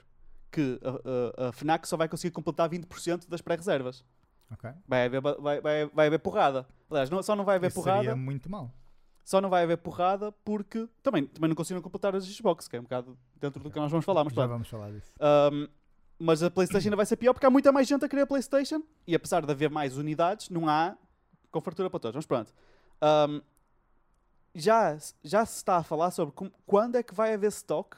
que 0.51 0.81
a, 0.83 1.45
a- 1.45 1.49
a 1.49 1.53
FNAC 1.53 1.87
só 1.87 1.97
vai 1.97 2.09
conseguir 2.09 2.33
completar 2.33 2.69
20% 2.69 3.29
das 3.29 3.41
pré-reservas. 3.41 4.05
Ok? 4.51 4.69
Vai 4.89 5.05
haver, 5.07 5.21
vai, 5.21 5.61
vai, 5.61 5.87
vai 5.87 6.07
haver 6.09 6.19
porrada. 6.19 6.67
Aliás, 6.91 7.09
não- 7.09 7.23
só 7.23 7.37
não 7.37 7.45
vai 7.45 7.55
haver 7.57 7.69
Isso 7.69 7.77
porrada. 7.77 8.01
seria 8.01 8.17
muito 8.17 8.51
mal. 8.51 8.75
Só 9.25 9.41
não 9.41 9.51
vai 9.51 9.63
haver 9.63 9.77
porrada 9.77 10.33
porque 10.45 10.89
também, 11.03 11.25
também 11.27 11.49
não 11.49 11.55
conseguiram 11.55 11.83
completar 11.83 12.17
as 12.17 12.27
Xbox, 12.27 12.67
que 12.67 12.77
é 12.77 12.81
um 12.81 12.85
bocado 12.85 13.17
dentro 13.37 13.63
do 13.63 13.71
que 13.71 13.79
nós 13.79 13.91
vamos 13.91 14.05
falar. 14.07 14.25
Mas 14.25 14.33
Já 14.33 14.37
pronto. 14.37 14.51
vamos 14.51 14.69
falar 14.69 14.91
disso. 14.91 15.13
Um, 15.21 15.69
mas 16.19 16.43
a 16.43 16.51
PlayStation 16.51 16.89
ainda 16.89 16.97
vai 16.97 17.07
ser 17.07 17.17
pior 17.17 17.33
porque 17.33 17.47
há 17.47 17.51
muita 17.51 17.71
mais 17.73 17.87
gente 17.87 18.05
a 18.05 18.09
querer 18.09 18.23
a 18.23 18.27
PlayStation 18.27 18.83
e 19.07 19.15
apesar 19.15 19.45
de 19.45 19.51
haver 19.53 19.71
mais 19.71 19.97
unidades, 19.97 20.51
não 20.51 20.69
há 20.69 20.97
com 21.51 21.61
fartura 21.61 21.89
para 21.89 22.01
todos. 22.01 22.17
Mas 22.17 22.27
pronto. 22.27 22.53
Um, 23.03 23.41
já, 24.55 24.97
já 25.23 25.45
se 25.47 25.57
está 25.57 25.77
a 25.77 25.83
falar 25.83 26.11
sobre 26.11 26.35
como- 26.35 26.53
quando 26.67 26.97
é 26.97 27.03
que 27.03 27.15
vai 27.15 27.33
haver 27.35 27.49
stock. 27.49 27.97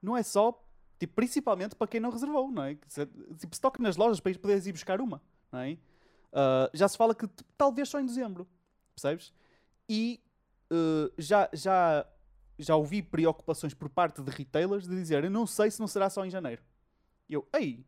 Não 0.00 0.16
é 0.16 0.22
só, 0.22 0.52
tipo, 0.98 1.14
principalmente 1.14 1.74
para 1.74 1.86
quem 1.88 1.98
não 2.00 2.10
reservou, 2.10 2.50
não 2.50 2.62
é? 2.62 2.76
Se- 2.86 3.06
Tipo, 3.38 3.52
stock 3.54 3.80
nas 3.82 3.96
lojas 3.96 4.20
para 4.20 4.32
poderes 4.38 4.66
ir 4.66 4.72
buscar 4.72 5.00
uma, 5.00 5.20
não 5.50 5.60
é? 5.60 5.72
Uh, 5.72 6.70
já 6.74 6.86
se 6.86 6.96
fala 6.96 7.14
que 7.14 7.26
tipo, 7.26 7.50
talvez 7.56 7.88
só 7.88 7.98
em 7.98 8.06
dezembro, 8.06 8.46
percebes? 8.94 9.32
E 9.88 10.20
uh, 10.70 11.10
já, 11.18 11.48
já, 11.52 12.06
já 12.58 12.76
ouvi 12.76 13.02
preocupações 13.02 13.72
por 13.74 13.88
parte 13.88 14.22
de 14.22 14.30
retailers 14.30 14.86
de 14.86 14.94
dizer 14.94 15.24
eu 15.24 15.30
não 15.30 15.46
sei 15.46 15.70
se 15.70 15.80
não 15.80 15.86
será 15.88 16.08
só 16.10 16.24
em 16.24 16.30
janeiro. 16.30 16.62
E 17.28 17.34
eu, 17.34 17.46
ei, 17.52 17.84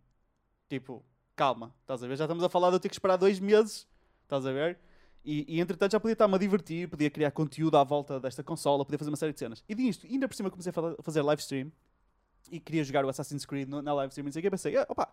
tipo, 0.69 1.05
calma, 1.37 1.75
estás 1.83 2.03
a 2.03 2.09
ver? 2.09 2.17
Já 2.17 2.25
estamos 2.25 2.43
a 2.45 2.49
falar 2.49 2.71
de 2.71 2.77
eu 2.77 2.81
ter 2.81 2.89
que 2.89 2.95
esperar 2.95 3.17
dois 3.17 3.39
meses, 3.39 3.87
estás 4.23 4.45
a 4.45 4.53
ver? 4.53 4.79
E, 5.25 5.57
e 5.57 5.61
entretanto 5.61 5.93
já 5.93 6.01
podia 6.01 6.13
estar-me 6.15 6.35
a 6.35 6.39
divertir, 6.39 6.89
podia 6.89 7.11
criar 7.11 7.31
conteúdo 7.31 7.77
à 7.77 7.85
volta 7.85 8.19
desta 8.19 8.43
consola, 8.43 8.85
podia 8.85 8.99
fazer 8.99 9.11
uma 9.11 9.17
série 9.17 9.33
de 9.33 9.39
cenas. 9.39 9.63
E 9.69 9.75
disto, 9.75 10.07
ainda 10.07 10.27
por 10.29 10.35
cima 10.35 10.51
comecei 10.51 10.71
a 10.71 10.73
fa- 10.73 10.97
fazer 11.03 11.23
live 11.23 11.41
stream 11.43 11.73
e 12.51 12.59
queria 12.59 12.83
jogar 12.83 13.05
o 13.05 13.09
Assassin's 13.09 13.45
Creed 13.45 13.69
na 13.69 13.93
live 13.95 14.11
stream 14.11 14.29
e 14.29 14.33
não 14.33 14.49
o 14.49 14.51
pensei, 14.51 14.77
ah, 14.77 14.87
opa, 14.89 15.13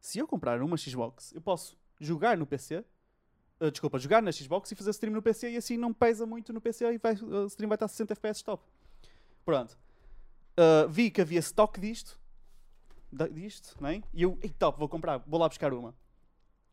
se 0.00 0.18
eu 0.18 0.26
comprar 0.28 0.62
uma 0.62 0.76
Xbox, 0.76 1.32
eu 1.34 1.40
posso 1.40 1.76
jogar 2.00 2.36
no 2.36 2.46
PC, 2.46 2.84
ah, 3.60 3.70
desculpa, 3.70 3.98
jogar 3.98 4.22
na 4.22 4.30
Xbox 4.30 4.70
e 4.70 4.74
fazer 4.76 4.90
stream 4.90 5.12
no 5.12 5.22
PC 5.22 5.50
e 5.50 5.56
assim 5.56 5.76
não 5.76 5.92
pesa 5.92 6.24
muito 6.24 6.52
no 6.52 6.60
PC 6.60 6.94
e 6.94 6.98
vai, 6.98 7.12
a 7.12 7.46
stream 7.46 7.68
vai 7.68 7.76
estar 7.76 7.86
a 7.86 7.88
60 7.88 8.12
FPS 8.12 8.44
top. 8.44 8.62
Pronto. 9.44 9.76
Ah, 10.56 10.86
vi 10.88 11.10
que 11.10 11.20
havia 11.20 11.40
stock 11.40 11.80
disto, 11.80 12.18
disto, 13.32 13.76
não 13.80 13.88
é? 13.88 14.02
E 14.12 14.22
eu, 14.22 14.38
ei, 14.42 14.50
top, 14.50 14.78
vou 14.78 14.88
comprar, 14.88 15.18
vou 15.26 15.38
lá 15.40 15.48
buscar 15.48 15.72
uma. 15.72 15.94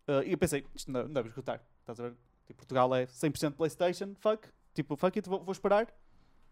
Ah, 0.08 0.24
e 0.26 0.32
eu 0.32 0.38
pensei, 0.38 0.66
isto 0.76 0.92
não, 0.92 1.04
não 1.04 1.14
deve 1.14 1.30
esgotar, 1.30 1.62
estás 1.80 2.00
a 2.00 2.04
ver? 2.10 2.16
Tipo, 2.46 2.58
Portugal 2.60 2.94
é 2.96 3.06
100% 3.06 3.54
PlayStation, 3.54 4.14
fuck, 4.20 4.48
tipo, 4.74 4.96
fuck 4.96 5.18
it, 5.18 5.28
vou, 5.28 5.44
vou 5.44 5.52
esperar, 5.52 5.88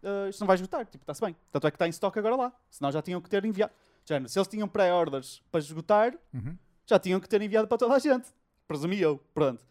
Ah, 0.02 0.28
isto 0.28 0.40
não 0.40 0.46
vai 0.46 0.56
esgotar, 0.56 0.84
tipo, 0.86 1.02
está-se 1.02 1.20
bem. 1.20 1.34
Tanto 1.52 1.66
é 1.66 1.70
que 1.70 1.76
está 1.76 1.86
em 1.86 1.90
stock 1.90 2.18
agora 2.18 2.36
lá, 2.36 2.52
senão 2.70 2.90
já 2.92 3.00
tinham 3.00 3.20
que 3.20 3.28
ter 3.30 3.44
enviado. 3.44 3.72
Já, 4.04 4.26
se 4.28 4.38
eles 4.38 4.48
tinham 4.48 4.68
pré-orders 4.68 5.42
para 5.50 5.60
esgotar, 5.60 6.14
Uhum. 6.32 6.58
já 6.86 6.98
tinham 6.98 7.18
que 7.20 7.28
ter 7.28 7.40
enviado 7.40 7.66
para 7.68 7.78
toda 7.78 7.94
a 7.94 7.98
gente. 7.98 8.28
Presumi 8.68 9.00
eu, 9.00 9.18
pronto. 9.32 9.64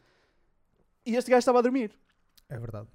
E 1.05 1.15
este 1.15 1.29
gajo 1.29 1.39
estava 1.39 1.59
a 1.59 1.61
dormir. 1.61 1.91
É 2.49 2.57
verdade. 2.57 2.87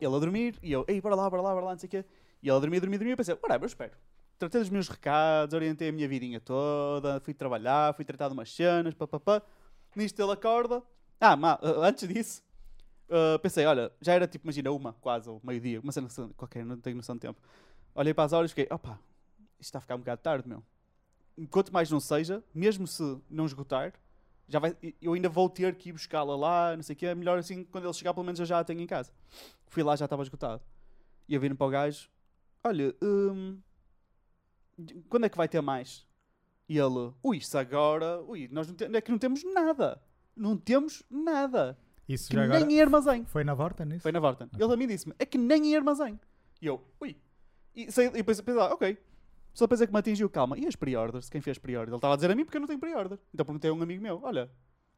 Ele 0.00 0.14
a 0.16 0.18
dormir, 0.18 0.58
e 0.62 0.72
eu, 0.72 0.84
ei, 0.88 1.00
bora 1.00 1.14
lá, 1.14 1.28
bora 1.28 1.42
lá, 1.42 1.52
bora 1.54 1.64
lá, 1.66 1.72
não 1.72 1.78
sei 1.78 1.86
o 1.88 1.90
quê. 1.90 2.04
E 2.42 2.48
ele 2.48 2.56
a 2.56 2.60
dormir, 2.60 2.80
dormir, 2.80 2.98
dormir, 2.98 3.10
e 3.10 3.12
eu 3.12 3.16
pensei, 3.16 3.34
whatever, 3.34 3.62
eu 3.64 3.66
espero. 3.66 3.92
Tratei 4.38 4.60
dos 4.60 4.70
meus 4.70 4.88
recados, 4.88 5.54
orientei 5.54 5.88
a 5.88 5.92
minha 5.92 6.08
vidinha 6.08 6.40
toda, 6.40 7.20
fui 7.20 7.32
trabalhar, 7.32 7.94
fui 7.94 8.04
tratar 8.04 8.28
de 8.28 8.34
umas 8.34 8.52
cenas, 8.52 8.94
papapá. 8.94 9.42
Nisto 9.94 10.20
ele 10.20 10.32
acorda. 10.32 10.82
Ah, 11.20 11.36
ma, 11.36 11.54
uh, 11.62 11.82
antes 11.82 12.08
disso, 12.08 12.42
uh, 13.08 13.38
pensei, 13.38 13.64
olha, 13.64 13.92
já 14.00 14.14
era 14.14 14.26
tipo, 14.26 14.44
imagina, 14.44 14.72
uma, 14.72 14.92
quase, 14.94 15.28
ou 15.30 15.40
meio-dia, 15.44 15.80
uma 15.80 15.92
cena 15.92 16.08
qualquer, 16.36 16.64
não 16.64 16.76
tenho 16.76 16.96
noção 16.96 17.14
de 17.14 17.20
tempo. 17.20 17.40
Olhei 17.94 18.12
para 18.12 18.24
as 18.24 18.32
horas 18.32 18.50
e 18.50 18.54
fiquei, 18.54 18.74
opa, 18.74 18.98
isto 19.60 19.68
está 19.68 19.78
a 19.78 19.80
ficar 19.80 19.94
um 19.94 19.98
bocado 19.98 20.20
tarde, 20.20 20.48
meu. 20.48 20.64
Quanto 21.50 21.72
mais 21.72 21.90
não 21.90 22.00
seja, 22.00 22.42
mesmo 22.52 22.86
se 22.86 23.18
não 23.30 23.46
esgotar, 23.46 23.92
já 24.48 24.58
vai, 24.58 24.76
eu 25.00 25.12
ainda 25.12 25.28
vou 25.28 25.48
ter 25.48 25.76
que 25.76 25.90
ir 25.90 25.92
buscá-la 25.92 26.36
lá, 26.36 26.76
não 26.76 26.82
sei 26.82 26.94
o 26.94 26.96
que, 26.96 27.06
é 27.06 27.14
melhor 27.14 27.38
assim, 27.38 27.64
quando 27.64 27.84
ele 27.84 27.94
chegar, 27.94 28.12
pelo 28.12 28.24
menos 28.24 28.40
eu 28.40 28.46
já 28.46 28.58
a 28.58 28.64
tenho 28.64 28.80
em 28.80 28.86
casa. 28.86 29.12
Fui 29.66 29.82
lá, 29.82 29.94
já 29.94 30.06
estava 30.06 30.22
esgotado. 30.22 30.62
E 31.28 31.34
eu 31.34 31.40
viro 31.40 31.54
para 31.54 31.66
o 31.66 31.70
gajo, 31.70 32.10
olha, 32.64 32.94
hum, 33.02 33.58
quando 35.08 35.26
é 35.26 35.28
que 35.28 35.36
vai 35.36 35.48
ter 35.48 35.60
mais? 35.60 36.06
E 36.68 36.78
ele, 36.78 37.12
ui, 37.22 37.36
isso 37.38 37.56
agora, 37.58 38.22
ui, 38.22 38.48
nós 38.50 38.68
não, 38.68 38.96
é 38.96 39.00
que 39.00 39.10
não 39.10 39.18
temos 39.18 39.42
nada. 39.44 40.00
Não 40.34 40.56
temos 40.56 41.02
nada. 41.10 41.78
Isso 42.08 42.28
Que 42.30 42.36
já 42.36 42.44
agora 42.44 42.64
nem 42.64 42.76
em 42.76 42.80
armazém. 42.80 43.24
foi 43.24 43.44
na 43.44 43.54
Vorta 43.54 43.84
nisso? 43.84 44.02
Foi 44.02 44.12
na 44.12 44.20
Vorten. 44.20 44.46
Ok. 44.46 44.58
Ele 44.60 44.70
também 44.70 44.88
disse-me, 44.88 45.14
é 45.18 45.26
que 45.26 45.38
nem 45.38 45.66
em 45.66 45.76
armazém. 45.76 46.18
E 46.60 46.66
eu, 46.66 46.82
ui. 47.00 47.16
E, 47.74 47.90
sei, 47.90 48.06
e 48.08 48.10
depois 48.10 48.40
pensei, 48.40 48.60
ah, 48.60 48.72
ok. 48.74 48.98
Só 49.52 49.66
depois 49.66 49.82
é 49.82 49.86
que 49.86 49.92
me 49.92 49.98
atingiu, 49.98 50.30
calma. 50.30 50.58
E 50.58 50.66
as 50.66 50.74
pre-orders? 50.76 51.28
Quem 51.28 51.40
fez 51.40 51.58
pre-order? 51.58 51.90
Ele 51.90 51.96
estava 51.96 52.14
a 52.14 52.16
dizer 52.16 52.30
a 52.30 52.34
mim 52.34 52.44
porque 52.44 52.56
eu 52.56 52.60
não 52.60 52.68
tenho 52.68 52.78
pre-order. 52.80 53.18
Então 53.34 53.44
perguntei 53.44 53.70
a 53.70 53.74
um 53.74 53.82
amigo 53.82 54.02
meu, 54.02 54.20
olha, 54.22 54.50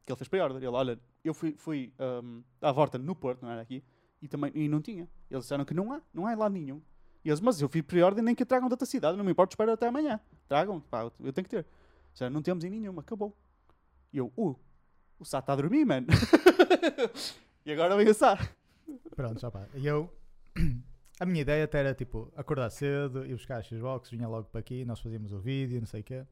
que 0.04 0.12
ele 0.12 0.16
fez 0.16 0.28
pre-order. 0.28 0.58
Ele, 0.58 0.66
olha, 0.68 0.98
eu 1.24 1.34
fui, 1.34 1.54
fui 1.56 1.92
hum, 2.22 2.42
à 2.60 2.70
Vorten 2.70 3.00
no 3.00 3.14
Porto, 3.16 3.42
não 3.42 3.50
era 3.50 3.62
aqui, 3.62 3.82
e, 4.22 4.28
também, 4.28 4.52
e 4.54 4.68
não 4.68 4.80
tinha. 4.80 5.08
Eles 5.30 5.44
disseram 5.44 5.64
que 5.64 5.74
não 5.74 5.92
há, 5.92 6.00
não 6.12 6.26
há 6.26 6.34
lado 6.34 6.52
nenhum. 6.52 6.80
E 7.24 7.30
eles, 7.30 7.40
mas 7.40 7.60
eu 7.60 7.68
fiz 7.68 7.82
pre-order 7.82 8.22
nem 8.22 8.34
que 8.34 8.44
tragam 8.44 8.68
de 8.68 8.74
outra 8.74 8.86
cidade, 8.86 9.16
não 9.16 9.24
me 9.24 9.30
importa, 9.30 9.52
espero 9.52 9.72
até 9.72 9.86
amanhã. 9.86 10.20
Tragam, 10.46 10.80
pá, 10.80 11.10
eu 11.20 11.32
tenho 11.32 11.44
que 11.44 11.48
ter. 11.48 11.66
Já 12.14 12.28
não 12.28 12.42
temos 12.42 12.62
em 12.64 12.70
nenhuma, 12.70 13.00
acabou. 13.00 13.34
E 14.12 14.18
eu, 14.18 14.32
uh, 14.36 14.56
o 15.18 15.24
Sá 15.24 15.38
está 15.38 15.54
a 15.54 15.56
dormir, 15.56 15.84
mano. 15.84 16.06
e 17.64 17.72
agora 17.72 17.96
vem 17.96 18.08
o 18.08 18.14
Sá. 18.14 18.38
Pronto, 19.16 19.40
já 19.40 19.50
pá. 19.50 19.66
E 19.74 19.86
eu. 19.86 20.12
A 21.20 21.24
minha 21.24 21.42
ideia 21.42 21.64
até 21.64 21.78
era 21.78 21.94
tipo 21.94 22.32
acordar 22.36 22.68
cedo, 22.70 23.24
ir 23.24 23.34
buscar 23.34 23.58
a 23.58 23.62
Xbox, 23.62 24.10
vinha 24.10 24.26
logo 24.26 24.48
para 24.48 24.58
aqui, 24.58 24.84
nós 24.84 24.98
fazíamos 24.98 25.32
o 25.32 25.38
vídeo, 25.38 25.78
não 25.78 25.86
sei 25.86 26.00
o 26.00 26.04
quê. 26.04 26.26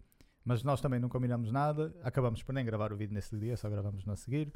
Mas 0.44 0.64
nós 0.64 0.80
também 0.80 0.98
não 0.98 1.08
combinamos 1.08 1.52
nada, 1.52 1.94
acabamos 2.02 2.42
por 2.42 2.52
nem 2.52 2.64
gravar 2.64 2.92
o 2.92 2.96
vídeo 2.96 3.14
nesse 3.14 3.36
dia, 3.36 3.56
só 3.56 3.70
gravamos 3.70 4.04
no 4.04 4.12
a 4.12 4.16
seguir. 4.16 4.52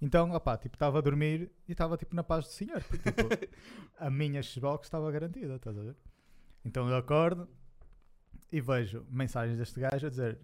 Então, 0.00 0.30
opá, 0.32 0.56
tipo, 0.58 0.76
estava 0.76 0.98
a 0.98 1.00
dormir 1.00 1.50
e 1.66 1.72
estava 1.72 1.96
tipo 1.96 2.14
na 2.14 2.22
paz 2.22 2.44
do 2.46 2.50
Senhor, 2.50 2.82
porque 2.84 3.10
tipo, 3.10 3.28
a 3.98 4.10
minha 4.10 4.42
Xbox 4.42 4.86
estava 4.86 5.10
garantida, 5.10 5.56
estás 5.56 5.78
a 5.78 5.82
ver? 5.82 5.96
Então 6.64 6.88
eu 6.88 6.96
acordo 6.96 7.48
e 8.52 8.60
vejo 8.60 9.06
mensagens 9.08 9.58
deste 9.58 9.80
gajo 9.80 10.06
a 10.06 10.10
dizer 10.10 10.38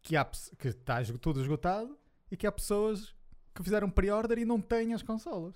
que 0.00 0.16
há 0.16 0.24
que 0.24 0.68
está 0.68 1.02
tudo 1.20 1.40
esgotado 1.40 1.96
e 2.30 2.36
que 2.36 2.46
há 2.46 2.52
pessoas 2.52 3.14
que 3.54 3.62
fizeram 3.62 3.90
pre-order 3.90 4.38
e 4.38 4.44
não 4.44 4.60
têm 4.60 4.94
as 4.94 5.02
consolas. 5.02 5.54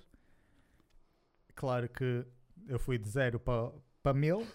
Claro 1.53 1.89
que 1.89 2.25
eu 2.67 2.79
fui 2.79 2.97
de 2.97 3.09
zero 3.09 3.39
para 3.39 3.71
para 4.07 4.13
mil, 4.13 4.47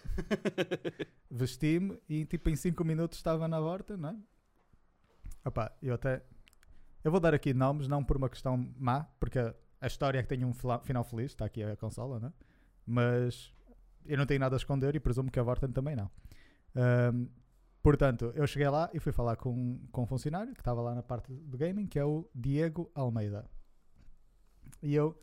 vesti-me 1.29 1.99
e 2.09 2.25
tipo 2.25 2.49
em 2.49 2.55
5 2.55 2.83
minutos 2.83 3.19
estava 3.19 3.47
na 3.47 3.59
horta, 3.59 3.95
não 3.95 4.09
é? 4.09 4.17
Opá, 5.45 5.71
eu 5.81 5.93
até. 5.93 6.23
Eu 7.03 7.11
vou 7.11 7.19
dar 7.19 7.33
aqui 7.33 7.53
nomes, 7.53 7.87
não 7.87 8.03
por 8.03 8.17
uma 8.17 8.29
questão 8.29 8.71
má, 8.77 9.03
porque 9.19 9.39
a, 9.39 9.87
história 9.87 10.19
é 10.19 10.23
que 10.23 10.29
tem 10.29 10.45
um 10.45 10.53
final 10.53 11.03
feliz, 11.03 11.31
está 11.31 11.45
aqui 11.45 11.63
a 11.63 11.75
consola, 11.75 12.19
não 12.19 12.29
é? 12.29 12.33
Mas 12.85 13.53
eu 14.05 14.17
não 14.17 14.25
tenho 14.25 14.39
nada 14.39 14.55
a 14.55 14.57
esconder 14.57 14.95
e 14.95 14.99
presumo 14.99 15.31
que 15.31 15.39
a 15.39 15.43
Vorten 15.43 15.71
também 15.71 15.95
não. 15.95 16.09
Ahm, 16.75 17.27
portanto, 17.81 18.31
eu 18.35 18.47
cheguei 18.47 18.69
lá 18.69 18.89
e 18.93 18.99
fui 18.99 19.11
falar 19.11 19.35
com, 19.35 19.79
com 19.91 20.03
um 20.03 20.07
funcionário 20.07 20.53
que 20.53 20.61
estava 20.61 20.81
lá 20.81 20.95
na 20.95 21.03
parte 21.03 21.33
do 21.33 21.57
gaming, 21.57 21.87
que 21.87 21.99
é 21.99 22.05
o 22.05 22.29
Diego 22.33 22.89
Almeida. 22.95 23.49
E 24.81 24.95
eu, 24.95 25.17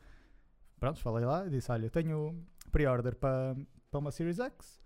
pronto, 0.79 1.01
falei 1.01 1.25
lá 1.25 1.47
e 1.47 1.51
disse: 1.51 1.71
Olha, 1.73 1.87
eu 1.87 1.91
tenho 1.91 2.47
pre-order 2.71 3.17
para 3.17 3.57
para 3.91 3.99
uma 3.99 4.11
Series 4.11 4.39
X 4.39 4.81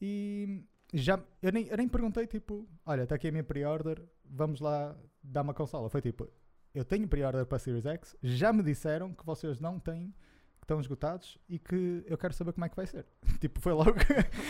e 0.00 0.64
já 0.92 1.18
eu 1.40 1.50
nem, 1.50 1.66
eu 1.68 1.76
nem 1.76 1.88
perguntei 1.88 2.26
tipo, 2.26 2.68
olha, 2.84 3.04
está 3.04 3.14
aqui 3.14 3.28
a 3.28 3.32
minha 3.32 3.42
pre-order, 3.42 4.02
vamos 4.24 4.60
lá 4.60 4.94
dar 5.22 5.42
uma 5.42 5.54
consola. 5.54 5.88
Foi 5.88 6.00
tipo, 6.00 6.28
eu 6.74 6.84
tenho 6.84 7.06
pre-order 7.06 7.44
para 7.46 7.58
Series 7.58 7.84
X, 7.84 8.16
já 8.22 8.52
me 8.52 8.62
disseram 8.62 9.12
que 9.12 9.24
vocês 9.24 9.60
não 9.60 9.78
têm, 9.78 10.14
que 10.58 10.64
estão 10.64 10.80
esgotados 10.80 11.38
e 11.48 11.58
que 11.58 12.04
eu 12.06 12.16
quero 12.16 12.32
saber 12.32 12.52
como 12.52 12.64
é 12.64 12.68
que 12.68 12.76
vai 12.76 12.86
ser. 12.86 13.06
tipo, 13.40 13.60
foi 13.60 13.72
logo. 13.72 13.96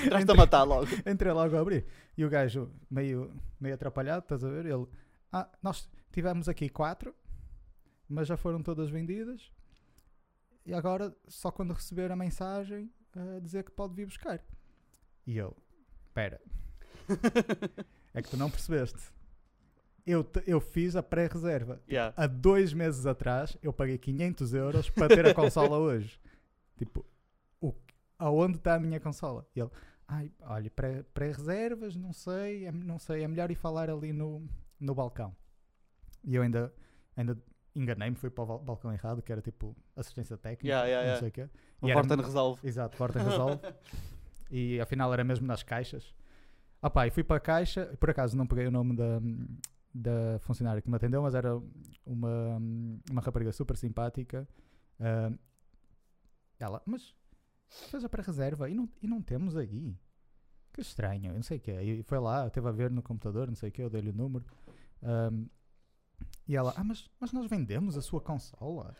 Entraste 0.04 0.30
a 0.30 0.34
matar 0.34 0.62
logo. 0.62 0.86
Entrei 1.08 1.32
logo 1.32 1.56
a 1.56 1.60
abrir. 1.60 1.86
E 2.16 2.24
o 2.24 2.30
gajo, 2.30 2.70
meio, 2.90 3.34
meio 3.58 3.74
atrapalhado, 3.74 4.22
estás 4.22 4.44
a 4.44 4.48
ver? 4.48 4.66
Ele, 4.66 4.86
ah, 5.32 5.48
nós 5.62 5.88
tivemos 6.12 6.48
aqui 6.48 6.68
quatro, 6.68 7.14
mas 8.08 8.28
já 8.28 8.36
foram 8.36 8.62
todas 8.62 8.90
vendidas. 8.90 9.50
E 10.64 10.72
agora, 10.72 11.16
só 11.26 11.50
quando 11.50 11.72
receber 11.72 12.12
a 12.12 12.16
mensagem, 12.16 12.90
a 13.16 13.40
dizer 13.40 13.64
que 13.64 13.70
pode 13.70 13.94
vir 13.94 14.06
buscar. 14.06 14.40
E 15.26 15.36
eu, 15.36 15.56
espera, 16.06 16.40
é 18.14 18.22
que 18.22 18.30
tu 18.30 18.36
não 18.36 18.50
percebeste. 18.50 19.12
Eu, 20.04 20.26
eu 20.46 20.60
fiz 20.60 20.96
a 20.96 21.02
pré-reserva. 21.02 21.80
Yeah. 21.88 22.12
Há 22.16 22.26
dois 22.26 22.72
meses 22.72 23.06
atrás, 23.06 23.56
eu 23.62 23.72
paguei 23.72 23.96
500 23.98 24.52
euros 24.54 24.90
para 24.90 25.08
ter 25.08 25.26
a 25.26 25.32
consola 25.34 25.78
hoje. 25.78 26.20
Tipo, 26.76 27.06
o, 27.60 27.72
aonde 28.18 28.56
está 28.58 28.74
a 28.74 28.80
minha 28.80 28.98
consola? 28.98 29.46
E 29.54 29.60
ele, 29.60 29.70
ai, 30.08 30.32
olha, 30.40 30.70
pré- 30.70 31.04
pré-reservas, 31.14 31.94
não 31.94 32.12
sei, 32.12 32.66
é, 32.66 32.72
não 32.72 32.98
sei, 32.98 33.22
é 33.22 33.28
melhor 33.28 33.50
ir 33.52 33.54
falar 33.54 33.88
ali 33.88 34.12
no, 34.12 34.44
no 34.80 34.92
balcão. 34.94 35.34
E 36.24 36.34
eu 36.34 36.42
ainda, 36.42 36.72
ainda 37.16 37.38
enganei-me, 37.74 38.16
fui 38.16 38.28
para 38.30 38.42
o 38.42 38.46
bal- 38.46 38.58
balcão 38.58 38.92
errado, 38.92 39.22
que 39.22 39.30
era 39.30 39.40
tipo 39.40 39.76
assistência 39.96 40.36
técnica, 40.36 40.66
Yeah, 40.66 40.86
yeah, 40.88 41.12
não 41.12 41.18
sei 41.20 41.28
o 41.28 41.32
quê. 41.32 41.48
O 41.80 41.88
E 41.88 41.92
Forten 41.92 42.16
resolve. 42.20 42.66
Exato, 42.66 42.96
porta 42.96 43.18
resolve. 43.22 43.60
e 44.50 44.80
afinal 44.80 45.12
era 45.12 45.22
mesmo 45.22 45.46
nas 45.46 45.62
caixas. 45.62 46.12
Ah 46.80 46.90
pá, 46.90 47.06
e 47.06 47.10
fui 47.10 47.22
para 47.22 47.36
a 47.36 47.40
caixa, 47.40 47.86
por 48.00 48.10
acaso 48.10 48.36
não 48.36 48.46
peguei 48.48 48.66
o 48.66 48.70
nome 48.70 48.96
da, 48.96 49.20
da 49.94 50.38
funcionária 50.40 50.80
que 50.80 50.88
me 50.88 50.96
atendeu, 50.96 51.22
mas 51.22 51.34
era 51.34 51.60
uma, 52.06 52.58
uma 53.10 53.20
rapariga 53.20 53.52
super 53.52 53.76
simpática. 53.76 54.48
Ah, 54.98 55.32
ela, 56.58 56.82
mas 56.86 57.14
fez 57.68 58.04
a 58.04 58.08
pré-reserva 58.08 58.68
e 58.70 58.74
não, 58.74 58.88
e 59.02 59.06
não 59.06 59.20
temos 59.20 59.56
aí. 59.56 59.96
Que 60.72 60.80
estranho, 60.80 61.34
não 61.34 61.42
sei 61.42 61.58
o 61.58 61.60
que 61.60 61.70
E 61.70 62.02
foi 62.04 62.18
lá, 62.18 62.48
teve 62.48 62.66
a 62.68 62.72
ver 62.72 62.90
no 62.90 63.02
computador, 63.02 63.48
não 63.48 63.54
sei 63.54 63.68
o 63.68 63.72
que, 63.72 63.82
eu 63.82 63.90
dei-lhe 63.90 64.10
o 64.10 64.14
número. 64.14 64.44
Ahm, 65.02 65.46
e 66.48 66.56
ela, 66.56 66.72
ah, 66.76 66.84
mas, 66.84 67.10
mas 67.20 67.32
nós 67.32 67.48
vendemos 67.48 67.96
a 67.96 68.02
sua 68.02 68.20
consola. 68.20 68.94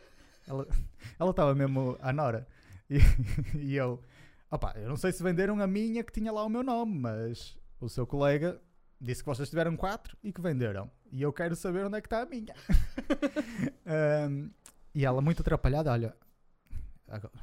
Ela 0.47 0.67
estava 1.31 1.55
mesmo 1.55 1.97
à 2.01 2.13
Nora. 2.13 2.47
E, 2.91 2.99
e 3.57 3.75
eu, 3.75 4.03
opá, 4.51 4.75
eu 4.77 4.89
não 4.89 4.97
sei 4.97 5.13
se 5.13 5.23
venderam 5.23 5.59
a 5.61 5.67
minha 5.67 6.05
que 6.05 6.13
tinha 6.13 6.31
lá 6.31 6.45
o 6.45 6.49
meu 6.49 6.63
nome, 6.63 6.99
mas 6.99 7.57
o 7.81 7.89
seu 7.89 8.07
colega 8.07 8.61
disse 9.03 9.23
que 9.23 9.29
vocês 9.29 9.51
tiveram 9.51 9.77
quatro 9.77 10.17
e 10.23 10.33
que 10.33 10.41
venderam. 10.41 10.91
E 11.11 11.21
eu 11.21 11.33
quero 11.33 11.57
saber 11.57 11.85
onde 11.85 11.99
é 11.99 12.01
que 12.01 12.07
está 12.07 12.23
a 12.23 12.27
minha. 12.27 12.55
Ahm, 13.85 14.51
e 14.95 15.05
ela, 15.05 15.21
muito 15.21 15.43
atrapalhada, 15.43 15.91
olha, 15.91 16.17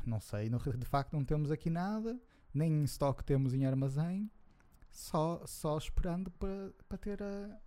não 0.05 0.19
sei, 0.19 0.49
de 0.49 0.85
facto 0.85 1.13
não 1.13 1.25
temos 1.25 1.51
aqui 1.51 1.69
nada, 1.69 2.19
nem 2.53 2.71
em 2.71 2.83
estoque 2.83 3.23
temos 3.23 3.53
em 3.53 3.65
armazém, 3.65 4.31
só, 4.89 5.43
só 5.45 5.77
esperando 5.77 6.31
para 6.31 6.71
para 6.87 6.97
ter 6.97 7.21
a, 7.21 7.59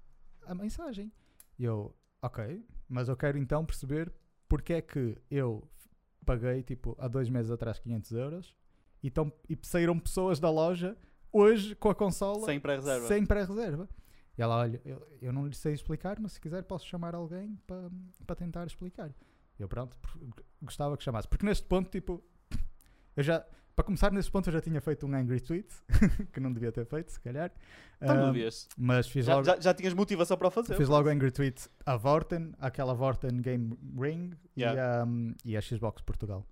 a 0.47 0.55
mensagem. 0.55 1.12
E 1.59 1.64
eu, 1.64 1.95
ok, 2.20 2.64
mas 2.88 3.09
eu 3.09 3.16
quero 3.16 3.38
então 3.38 3.64
perceber 3.64 4.12
porque 4.49 4.74
é 4.74 4.82
que 4.82 5.16
eu 5.30 5.68
paguei 6.24 6.62
tipo 6.62 6.97
há 6.99 7.09
dois 7.09 7.28
meses 7.28 7.51
atrás 7.51 7.78
500 7.78 8.12
euros 8.12 8.57
e, 9.03 9.11
tão, 9.11 9.32
e 9.49 9.59
saíram 9.62 9.99
pessoas 9.99 10.38
da 10.40 10.51
loja 10.51 10.97
hoje 11.33 11.74
com 11.76 11.89
a 11.91 11.95
consola 11.95 12.45
Sem 12.47 12.61
pré-reserva. 12.61 13.07
sem 13.09 13.24
pré-reserva. 13.26 13.89
E 14.37 14.43
ela, 14.43 14.57
olha, 14.57 14.80
eu, 14.85 15.07
eu 15.20 15.33
não 15.33 15.47
lhe 15.47 15.55
sei 15.55 15.74
explicar, 15.74 16.18
mas 16.20 16.33
se 16.33 16.41
quiser 16.41 16.62
posso 16.62 16.87
chamar 16.87 17.14
alguém 17.14 17.59
para 17.66 17.91
para 18.26 18.37
tentar 18.37 18.66
explicar. 18.66 19.11
Eu, 19.59 19.68
pronto, 19.68 19.97
gostava 20.62 20.97
que 20.97 21.05
chamasse. 21.05 21.28
Porque 21.28 21.45
neste 21.47 21.66
ponto, 21.66 21.91
tipo, 21.91 22.22
eu 23.16 23.22
já, 23.22 23.45
para 23.76 23.85
começar, 23.85 24.11
neste 24.11 24.30
ponto 24.33 24.49
eu 24.49 24.53
já 24.55 24.61
tinha 24.61 24.80
feito 24.80 25.07
um 25.07 25.14
angry 25.14 25.41
tweet, 25.41 25.68
que 26.33 26.41
não 26.41 26.53
devia 26.53 26.72
ter 26.72 26.87
feito, 26.87 27.12
se 27.12 27.20
calhar. 27.20 27.53
Então 28.01 28.16
não 28.16 28.33
devias. 28.33 28.68
mas 28.76 29.07
fiz 29.07 29.26
Já, 29.26 29.35
logo, 29.35 29.45
já, 29.47 29.61
já 29.61 29.74
tinhas 29.74 29.95
motivação 29.95 30.37
para 30.37 30.49
o 30.49 30.51
fazer. 30.51 30.74
fiz 30.76 30.89
logo 30.89 31.09
angry 31.09 31.30
tweet 31.30 31.68
a 31.87 31.97
Vorten, 31.97 32.53
aquela 32.59 32.95
Vorten 32.95 33.41
Game 33.43 33.78
Ring 33.99 34.33
Yeah. 34.57 34.80
e, 34.80 34.80
a, 34.80 35.07
e 35.53 35.57
a 35.57 35.61
Xbox 35.62 36.01
Portugal. 36.03 36.45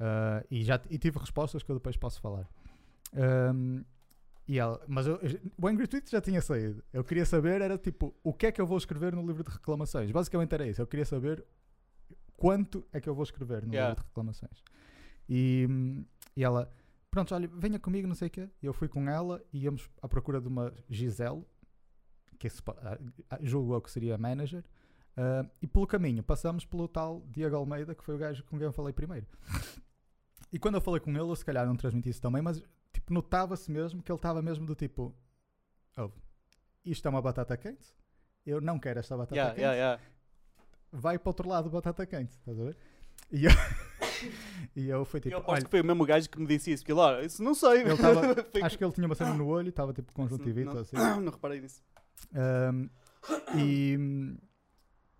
Ah, 0.00 0.44
e, 0.50 0.62
já, 0.64 0.80
e 0.90 0.98
tive 0.98 1.18
respostas 1.18 1.62
que 1.62 1.70
eu 1.70 1.76
depois 1.76 1.96
posso 1.96 2.20
falar. 2.20 2.48
Ahm, 3.16 3.82
e 4.46 4.58
ela, 4.58 4.82
mas 4.86 5.06
eu- 5.06 5.18
o 5.60 5.66
Angry 5.68 5.86
Tweet 5.86 6.10
já 6.10 6.20
tinha 6.20 6.40
saído. 6.42 6.82
Eu 6.92 7.02
queria 7.04 7.24
saber, 7.24 7.60
era 7.60 7.78
tipo, 7.78 8.14
o 8.22 8.32
que 8.32 8.46
é 8.46 8.52
que 8.52 8.60
eu 8.60 8.66
vou 8.66 8.76
escrever 8.78 9.14
no 9.14 9.26
livro 9.26 9.42
de 9.44 9.50
reclamações? 9.50 10.10
Basicamente 10.10 10.52
era 10.54 10.66
isso. 10.66 10.80
Eu 10.82 10.86
queria 10.86 11.04
saber 11.06 11.44
quanto 12.36 12.86
é 12.92 13.00
que 13.00 13.08
eu 13.08 13.14
vou 13.14 13.22
escrever 13.24 13.64
no 13.64 13.72
Yeah. 13.72 13.90
livro 13.90 14.02
de 14.02 14.08
reclamações. 14.08 14.62
E, 15.28 15.66
e 16.36 16.44
ela, 16.44 16.70
pronto, 17.10 17.34
olha, 17.34 17.48
venha 17.48 17.78
comigo, 17.78 18.06
não 18.06 18.14
sei 18.14 18.28
o 18.28 18.30
quê. 18.30 18.50
E 18.62 18.66
eu 18.66 18.72
fui 18.74 18.88
com 18.88 19.08
ela 19.08 19.42
e 19.52 19.64
íamos 19.64 19.88
à 20.02 20.08
procura 20.08 20.40
de 20.40 20.48
uma 20.48 20.72
Gisele, 20.90 21.42
que 22.38 22.48
julgo 23.40 23.74
eu 23.74 23.80
que 23.80 23.90
seria 23.90 24.16
a 24.16 24.18
manager. 24.18 24.62
ah, 25.16 25.46
e 25.62 25.66
pelo 25.66 25.86
caminho 25.86 26.22
passamos 26.22 26.64
pelo 26.66 26.86
tal 26.88 27.22
Diego 27.30 27.56
Almeida, 27.56 27.94
que 27.94 28.04
foi 28.04 28.14
o 28.16 28.18
gajo 28.18 28.44
com 28.44 28.58
quem 28.58 28.66
eu 28.66 28.72
falei 28.72 28.92
primeiro. 28.92 29.26
E 30.52 30.58
quando 30.58 30.76
eu 30.76 30.80
falei 30.80 31.00
com 31.00 31.10
ele, 31.10 31.18
eu 31.18 31.34
se 31.34 31.44
calhar 31.44 31.66
não 31.66 31.74
transmiti 31.74 32.10
isso 32.10 32.22
também, 32.22 32.40
mas 32.40 32.62
tipo, 32.94 33.12
notava-se 33.12 33.70
mesmo 33.70 34.02
que 34.02 34.10
ele 34.10 34.18
estava 34.18 34.40
mesmo 34.40 34.64
do 34.64 34.74
tipo: 34.74 35.14
"Oh, 35.98 36.10
isto 36.84 37.06
é 37.06 37.10
uma 37.10 37.20
batata 37.20 37.56
quente, 37.56 37.94
eu 38.46 38.60
não 38.60 38.78
quero 38.78 39.00
esta 39.00 39.16
batata 39.16 39.34
Yeah, 39.34 39.54
quente, 39.54 39.62
yeah, 39.62 39.76
yeah. 39.76 40.02
vai 40.92 41.18
para 41.18 41.28
o 41.28 41.30
outro 41.30 41.48
lado 41.48 41.68
batata 41.68 42.06
quente, 42.06 42.32
estás 42.32 42.58
a 42.58 42.64
ver? 42.64 42.76
E 43.30 43.44
eu, 43.46 43.50
e 44.76 44.88
eu 44.88 45.04
fui 45.04 45.20
tipo: 45.20 45.34
eu 45.34 45.38
aposto 45.38 45.56
olha, 45.56 45.64
que 45.64 45.70
foi 45.70 45.80
o 45.80 45.84
mesmo 45.84 46.04
gajo 46.06 46.28
que 46.28 46.38
me 46.38 46.46
disse 46.46 46.72
isso. 46.72 46.82
Porque 46.82 46.92
ele, 46.92 47.00
olha, 47.00 47.24
isso 47.24 47.42
não 47.42 47.54
sei. 47.54 47.82
Ele 47.82 47.96
tava- 47.96 48.20
acho 48.64 48.78
que 48.78 48.84
ele 48.84 48.92
tinha 48.92 49.06
uma 49.06 49.14
cena 49.14 49.34
no 49.34 49.46
olho, 49.46 49.68
estava 49.68 49.92
tipo 49.92 50.12
conjuntivite 50.12 50.66
não, 50.66 50.74
ou 50.74 50.80
assim. 50.80 50.96
não 51.22 51.32
reparei 51.32 51.60
nisso. 51.60 51.82
Um, 52.32 52.88
e, 53.56 53.98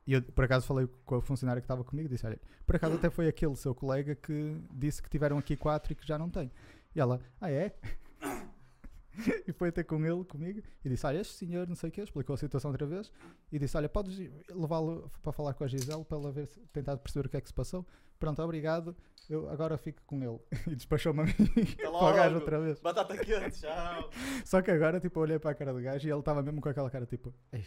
e 0.06 0.12
eu 0.12 0.22
por 0.22 0.44
acaso 0.44 0.66
falei 0.66 0.88
com 1.04 1.16
a 1.16 1.22
funcionária 1.22 1.60
que 1.60 1.64
estava 1.64 1.82
comigo 1.82 2.08
disse: 2.08 2.26
Olha, 2.26 2.40
por 2.66 2.76
acaso 2.76 2.94
até 2.96 3.10
foi 3.10 3.26
aquele 3.26 3.56
seu 3.56 3.74
colega 3.74 4.14
que 4.14 4.60
disse 4.72 5.02
que 5.02 5.08
tiveram 5.08 5.38
aqui 5.38 5.56
quatro 5.56 5.92
e 5.92 5.96
que 5.96 6.06
já 6.06 6.18
não 6.18 6.28
tem. 6.28 6.50
E 6.94 7.00
ela, 7.00 7.20
ah 7.40 7.50
é? 7.50 7.74
e 9.46 9.52
foi 9.52 9.68
até 9.68 9.82
com 9.84 10.04
ele, 10.04 10.24
comigo, 10.24 10.60
e 10.84 10.88
disse: 10.88 11.06
Olha, 11.06 11.18
este 11.20 11.34
senhor, 11.34 11.68
não 11.68 11.74
sei 11.74 11.88
o 11.88 11.92
quê, 11.92 12.02
explicou 12.02 12.34
a 12.34 12.36
situação 12.36 12.70
outra 12.70 12.86
vez, 12.86 13.12
e 13.52 13.58
disse: 13.58 13.76
Olha, 13.76 13.88
podes 13.88 14.16
levá-lo 14.50 15.10
para 15.22 15.32
falar 15.32 15.54
com 15.54 15.64
a 15.64 15.66
Gisele 15.66 16.04
para 16.04 16.18
ela 16.18 16.32
ver, 16.32 16.48
tentar 16.72 16.96
perceber 16.96 17.26
o 17.26 17.30
que 17.30 17.36
é 17.36 17.40
que 17.40 17.48
se 17.48 17.54
passou. 17.54 17.86
Pronto, 18.18 18.40
obrigado, 18.42 18.96
eu 19.28 19.48
agora 19.50 19.76
fico 19.76 20.02
com 20.06 20.22
ele. 20.22 20.38
e 20.72 20.74
despachou-me 20.74 21.20
a 21.22 21.24
mim 21.24 21.32
para 21.76 21.90
o 21.90 22.14
gajo 22.14 22.34
outra 22.36 22.60
vez. 22.60 22.80
Batata 22.80 23.16
quente, 23.18 23.60
tchau. 23.60 24.10
Só 24.44 24.62
que 24.62 24.70
agora, 24.70 25.00
tipo, 25.00 25.18
eu 25.18 25.22
olhei 25.22 25.38
para 25.38 25.50
a 25.50 25.54
cara 25.54 25.72
do 25.72 25.80
gajo 25.80 26.06
e 26.06 26.10
ele 26.10 26.18
estava 26.20 26.42
mesmo 26.42 26.60
com 26.60 26.68
aquela 26.68 26.90
cara, 26.90 27.06
tipo, 27.06 27.34
"Ei, 27.52 27.64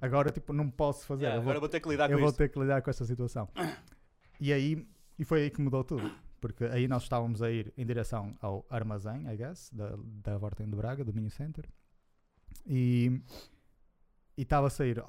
agora, 0.00 0.30
tipo, 0.30 0.52
não 0.52 0.70
posso 0.70 1.06
fazer, 1.06 1.24
Yeah, 1.24 1.38
eu 1.38 1.42
vou, 1.42 1.50
agora 1.50 1.60
vou 1.60 1.68
ter 1.68 1.80
que 1.80 1.88
lidar 1.88 2.10
eu 2.10 2.16
com 2.16 2.20
vou 2.20 2.28
isto. 2.30 2.38
ter 2.38 2.48
que 2.50 2.58
lidar 2.58 2.80
com 2.82 2.90
esta 2.90 3.04
situação. 3.04 3.48
E 4.40 4.52
aí, 4.52 4.86
e 5.18 5.24
foi 5.24 5.42
aí 5.42 5.50
que 5.50 5.60
mudou 5.60 5.82
tudo, 5.84 6.10
porque 6.40 6.64
aí 6.64 6.88
nós 6.88 7.02
estávamos 7.02 7.42
a 7.42 7.50
ir 7.50 7.72
em 7.76 7.84
direção 7.84 8.36
ao 8.40 8.66
armazém, 8.70 9.28
I 9.30 9.36
guess, 9.36 9.70
da, 9.72 9.96
da 9.96 10.38
Vorten 10.38 10.68
de 10.68 10.76
Braga, 10.76 11.04
do 11.04 11.12
Mini 11.12 11.30
Center, 11.30 11.68
e 12.66 13.20
e 14.36 14.42
estava 14.42 14.68
a 14.68 14.70
sair, 14.70 15.02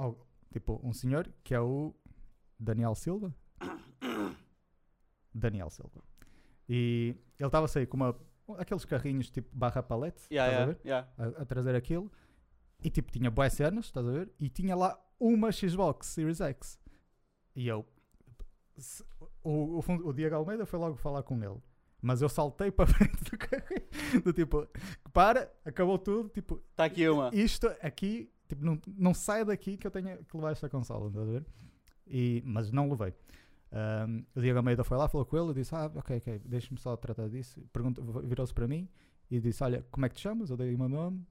tipo, 0.51 0.79
um 0.83 0.91
senhor, 0.91 1.31
que 1.43 1.53
é 1.55 1.59
o 1.59 1.95
Daniel 2.59 2.95
Silva, 2.95 3.33
Daniel 5.33 5.69
Silva, 5.69 6.03
e 6.67 7.15
ele 7.39 7.47
estava 7.47 7.65
a 7.65 7.69
sair 7.69 7.87
com 7.87 7.97
uma, 7.97 8.19
aqueles 8.57 8.83
carrinhos, 8.83 9.29
tipo, 9.29 9.49
barra 9.55 9.81
palete, 9.81 10.23
Yeah, 10.29 10.51
estás 10.51 10.69
a 10.69 10.73
yeah, 10.85 11.07
ver? 11.15 11.21
yeah. 11.23 11.37
a, 11.39 11.41
a 11.43 11.45
trazer 11.45 11.75
aquilo 11.75 12.11
e 12.83 12.89
tipo 12.89 13.11
tinha 13.11 13.29
boas 13.29 13.53
cenas, 13.53 13.85
estás 13.85 14.07
a 14.07 14.11
ver? 14.11 14.31
E 14.39 14.49
tinha 14.49 14.75
lá 14.75 14.99
uma 15.19 15.51
Xbox 15.51 16.07
Series 16.07 16.41
X. 16.41 16.79
E 17.55 17.67
eu 17.67 17.85
o, 19.43 19.79
o, 19.79 20.07
o 20.07 20.13
Diego 20.13 20.35
Almeida 20.35 20.65
foi 20.65 20.79
logo 20.79 20.95
falar 20.95 21.23
com 21.23 21.41
ele. 21.43 21.59
Mas 22.01 22.21
eu 22.21 22.29
saltei 22.29 22.71
para 22.71 22.87
frente 22.91 23.23
do 23.23 23.37
carrinho, 23.37 24.23
do 24.23 24.33
tipo, 24.33 24.67
para, 25.13 25.51
acabou 25.63 25.99
tudo, 25.99 26.29
tipo, 26.29 26.61
Está 26.71 26.85
aqui 26.85 27.07
uma. 27.07 27.29
isto 27.33 27.67
aqui, 27.81 28.31
tipo, 28.47 28.65
não, 28.65 28.79
não 28.97 29.13
sai 29.13 29.45
daqui 29.45 29.77
que 29.77 29.85
eu 29.85 29.91
tenha 29.91 30.17
que 30.17 30.35
levar 30.35 30.51
esta 30.51 30.67
consola, 30.67 31.07
estás 31.07 31.27
a 31.27 31.31
ver? 31.31 31.45
E, 32.07 32.41
mas 32.45 32.71
não 32.71 32.89
levei. 32.89 33.13
Ahm, 33.71 34.25
o 34.35 34.41
Diego 34.41 34.57
Almeida 34.57 34.83
foi 34.83 34.97
lá, 34.97 35.07
falou 35.07 35.25
com 35.25 35.37
ele 35.37 35.53
disse: 35.53 35.73
Ah, 35.73 35.89
ok, 35.95 36.17
ok, 36.17 36.39
deixa-me 36.43 36.79
só 36.79 36.97
tratar 36.97 37.29
disso. 37.29 37.63
Virou-se 38.23 38.53
para 38.53 38.67
mim 38.67 38.89
e 39.29 39.39
disse: 39.39 39.63
Olha, 39.63 39.85
como 39.89 40.05
é 40.05 40.09
que 40.09 40.15
te 40.15 40.21
chamas? 40.21 40.49
Eu 40.49 40.57
dei 40.57 40.73
o 40.75 40.77
meu 40.77 40.89
nome. 40.89 41.25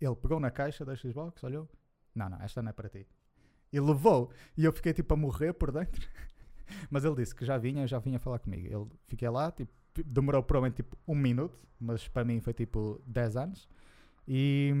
Ele 0.00 0.16
pegou 0.16 0.40
na 0.40 0.50
caixa 0.50 0.84
da 0.84 0.96
Xbox, 0.96 1.42
olhou: 1.44 1.68
Não, 2.14 2.28
não, 2.28 2.40
esta 2.42 2.60
não 2.62 2.70
é 2.70 2.72
para 2.72 2.88
ti. 2.88 3.06
E 3.72 3.78
levou. 3.78 4.30
E 4.56 4.64
eu 4.64 4.72
fiquei 4.72 4.92
tipo 4.92 5.14
a 5.14 5.16
morrer 5.16 5.52
por 5.52 5.70
dentro. 5.70 6.06
Mas 6.90 7.04
ele 7.04 7.16
disse 7.16 7.34
que 7.34 7.44
já 7.44 7.58
vinha, 7.58 7.86
já 7.86 7.98
vinha 7.98 8.18
falar 8.18 8.38
comigo. 8.38 8.66
Ele 8.66 8.90
fiquei 9.06 9.28
lá, 9.28 9.50
tipo, 9.50 9.72
demorou 10.04 10.42
provavelmente 10.42 10.76
tipo 10.76 10.96
um 11.06 11.14
minuto, 11.14 11.58
mas 11.78 12.08
para 12.08 12.24
mim 12.24 12.40
foi 12.40 12.52
tipo 12.54 13.00
10 13.06 13.36
anos. 13.36 13.68
E, 14.26 14.72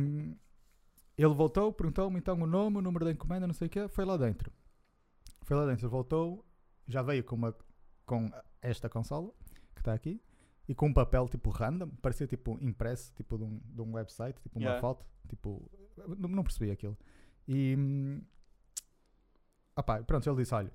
ele 1.16 1.34
voltou, 1.34 1.72
perguntou-me 1.72 2.18
então 2.18 2.40
o 2.40 2.46
nome, 2.46 2.78
o 2.78 2.82
número 2.82 3.04
da 3.04 3.10
encomenda, 3.10 3.46
não 3.46 3.54
sei 3.54 3.66
o 3.66 3.70
quê, 3.70 3.88
foi 3.88 4.04
lá 4.04 4.16
dentro. 4.16 4.50
Foi 5.42 5.56
lá 5.56 5.66
dentro, 5.66 5.88
voltou, 5.88 6.44
já 6.88 7.02
veio 7.02 7.22
com, 7.24 7.36
uma, 7.36 7.54
com 8.06 8.30
esta 8.60 8.88
consola, 8.88 9.30
que 9.74 9.80
está 9.80 9.92
aqui, 9.92 10.22
e 10.68 10.74
com 10.74 10.86
um 10.86 10.92
papel 10.92 11.28
tipo 11.28 11.50
random, 11.50 11.88
parecia 12.00 12.26
tipo 12.26 12.56
impresso, 12.60 13.12
tipo 13.14 13.36
de 13.36 13.44
um, 13.44 13.60
de 13.64 13.80
um 13.82 13.92
website, 13.94 14.40
tipo 14.40 14.58
uma 14.58 14.62
Yeah. 14.64 14.80
foto, 14.80 15.04
tipo, 15.28 15.70
não, 16.18 16.28
não 16.28 16.42
percebi 16.44 16.70
aquilo. 16.70 16.96
E, 17.46 17.74
hum, 17.76 18.22
opá, 19.76 20.02
pronto, 20.02 20.28
ele 20.28 20.36
disse, 20.36 20.54
olha, 20.54 20.72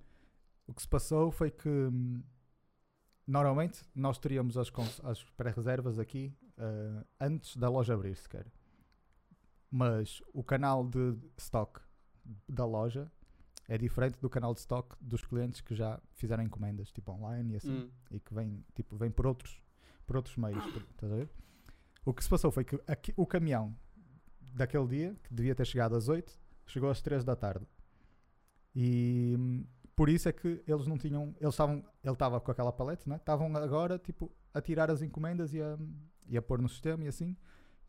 o 0.67 0.73
que 0.73 0.81
se 0.81 0.87
passou 0.87 1.31
foi 1.31 1.49
que 1.49 1.67
hum, 1.69 2.21
normalmente 3.25 3.81
nós 3.95 4.17
teríamos 4.17 4.57
as, 4.57 4.71
as 5.03 5.23
pré-reservas 5.31 5.97
aqui 5.99 6.33
eh, 6.57 7.05
antes 7.19 7.55
da 7.57 7.69
loja 7.69 7.93
abrir 7.93 8.15
sequer. 8.15 8.45
Mas 9.69 10.21
o 10.33 10.43
canal 10.43 10.85
de 10.87 11.17
stock 11.37 11.81
da 12.47 12.65
loja 12.65 13.11
é 13.67 13.77
diferente 13.77 14.17
do 14.19 14.29
canal 14.29 14.53
de 14.53 14.61
stock 14.61 14.95
dos 15.01 15.23
clientes 15.25 15.59
que 15.61 15.75
já 15.75 15.99
fizeram 16.13 16.43
encomendas, 16.43 16.91
tipo 16.91 17.11
online 17.11 17.53
e 17.53 17.57
assim, 17.57 17.71
Hum. 17.79 17.89
e 18.11 18.19
que 18.19 18.33
vem, 18.33 18.63
tipo, 18.73 18.95
vem 18.95 19.11
por 19.11 19.27
outros, 19.27 19.61
por 20.05 20.15
outros 20.15 20.37
meios. 20.37 20.63
por- 20.71 20.81
estás 20.83 21.11
a 21.11 21.15
ver? 21.15 21.29
O 22.05 22.13
que 22.13 22.23
se 22.23 22.29
passou 22.29 22.49
foi 22.51 22.63
que 22.63 22.81
aqui- 22.87 23.13
o 23.17 23.25
caminhão 23.25 23.75
daquele 24.53 24.87
dia, 24.87 25.15
que 25.23 25.33
devia 25.33 25.53
ter 25.53 25.65
chegado 25.65 25.95
às 25.95 26.07
8, 26.07 26.39
chegou 26.65 26.89
às 26.89 27.01
3 27.01 27.25
da 27.25 27.35
tarde. 27.35 27.65
E 28.73 29.35
hum, 29.37 29.65
por 29.97 30.09
isso 30.09 30.29
é 30.29 30.31
que 30.31 30.63
eles 30.67 30.85
não 30.85 30.95
tinham. 30.95 31.35
Eles 31.41 31.55
estavam. 31.55 31.83
Ele 32.03 32.13
estava 32.13 32.39
com 32.39 32.51
aquela 32.51 32.71
palete, 32.71 33.09
né? 33.09 33.15
Estavam 33.15 33.53
agora 33.57 33.97
tipo, 33.97 34.31
a 34.53 34.61
tirar 34.61 34.91
as 34.91 35.01
encomendas 35.01 35.55
e 35.55 35.59
a, 35.59 35.75
e 36.27 36.37
a 36.37 36.41
pôr 36.41 36.61
no 36.61 36.69
sistema 36.69 37.03
e 37.03 37.07
assim 37.07 37.35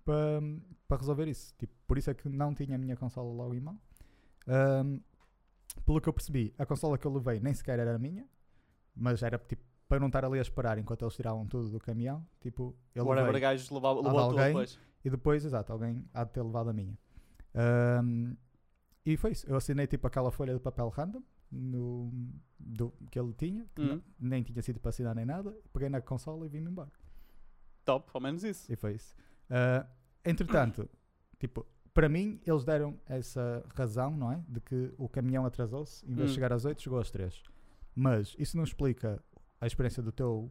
para, 0.06 0.40
para 0.88 0.96
resolver 0.96 1.28
isso. 1.28 1.54
Tipo, 1.58 1.74
por 1.86 1.98
isso 1.98 2.10
é 2.10 2.14
que 2.14 2.26
não 2.26 2.54
tinha 2.54 2.76
a 2.76 2.78
minha 2.78 2.96
consola 2.96 3.30
logo 3.30 3.54
em 3.54 3.60
mão. 3.60 3.78
Hum, 4.46 5.02
pelo 5.84 6.00
que 6.00 6.08
eu 6.08 6.12
percebi, 6.14 6.54
a 6.56 6.64
consola 6.64 6.96
que 6.96 7.06
eu 7.06 7.12
levei 7.12 7.40
nem 7.40 7.52
sequer 7.52 7.78
era 7.78 7.98
minha, 7.98 8.26
mas 8.96 9.22
era 9.22 9.38
tipo 9.38 9.62
para 9.86 10.00
não 10.00 10.06
estar 10.06 10.24
ali 10.24 10.38
a 10.38 10.42
esperar 10.42 10.78
enquanto 10.78 11.02
eles 11.02 11.14
tiravam 11.14 11.46
tudo 11.46 11.68
do 11.68 11.78
caminhão. 11.78 12.26
Tipo, 12.40 12.74
eu 12.94 13.04
Whatever, 13.04 13.32
levei, 13.32 13.40
Há 14.06 14.12
levou 14.12 14.28
tudo 14.28 14.30
alguém? 14.30 14.46
depois. 14.46 14.78
e 15.04 15.10
depois, 15.10 15.44
exato, 15.44 15.72
alguém 15.74 16.06
há 16.14 16.24
de 16.24 16.32
ter 16.32 16.42
levado 16.42 16.70
a 16.70 16.72
minha. 16.72 16.98
Ahm, 17.54 18.34
e 19.04 19.14
foi 19.18 19.32
isso. 19.32 19.46
Eu 19.46 19.56
assinei 19.56 19.86
tipo 19.86 20.06
aquela 20.06 20.30
folha 20.30 20.54
de 20.54 20.60
papel 20.60 20.88
random 20.88 21.22
no, 21.50 22.10
do, 22.58 22.92
que 23.10 23.18
ele 23.18 23.32
tinha, 23.32 23.66
que 23.74 23.82
Hum. 23.82 23.92
n- 23.94 24.02
nem 24.18 24.42
tinha 24.42 24.60
sido 24.62 24.78
para 24.80 24.90
assinar 24.90 25.14
nem 25.14 25.24
nada. 25.24 25.54
Peguei 25.72 25.88
na 25.88 26.00
consola 26.00 26.46
e 26.46 26.48
vim-me 26.48 26.70
embora. 26.70 26.90
Top, 27.84 28.10
ao 28.12 28.20
menos 28.20 28.44
isso. 28.44 28.70
E 28.72 28.76
foi 28.76 28.94
isso. 28.94 29.14
Ah, 29.48 29.86
entretanto, 30.24 30.88
tipo, 31.38 31.66
para 31.94 32.08
mim, 32.08 32.40
eles 32.46 32.64
deram 32.64 32.98
essa 33.06 33.64
razão, 33.74 34.10
não 34.16 34.30
é? 34.32 34.42
De 34.48 34.60
que 34.60 34.92
o 34.98 35.08
caminhão 35.08 35.46
atrasou-se, 35.46 36.04
em 36.06 36.14
vez 36.14 36.26
Hum. 36.26 36.26
de 36.28 36.34
chegar 36.34 36.52
às 36.52 36.64
8, 36.64 36.82
chegou 36.82 36.98
às 36.98 37.10
3. 37.10 37.42
Mas 37.94 38.36
isso 38.38 38.56
não 38.56 38.64
explica 38.64 39.22
a 39.60 39.66
experiência 39.66 40.02
do 40.02 40.12
teu 40.12 40.50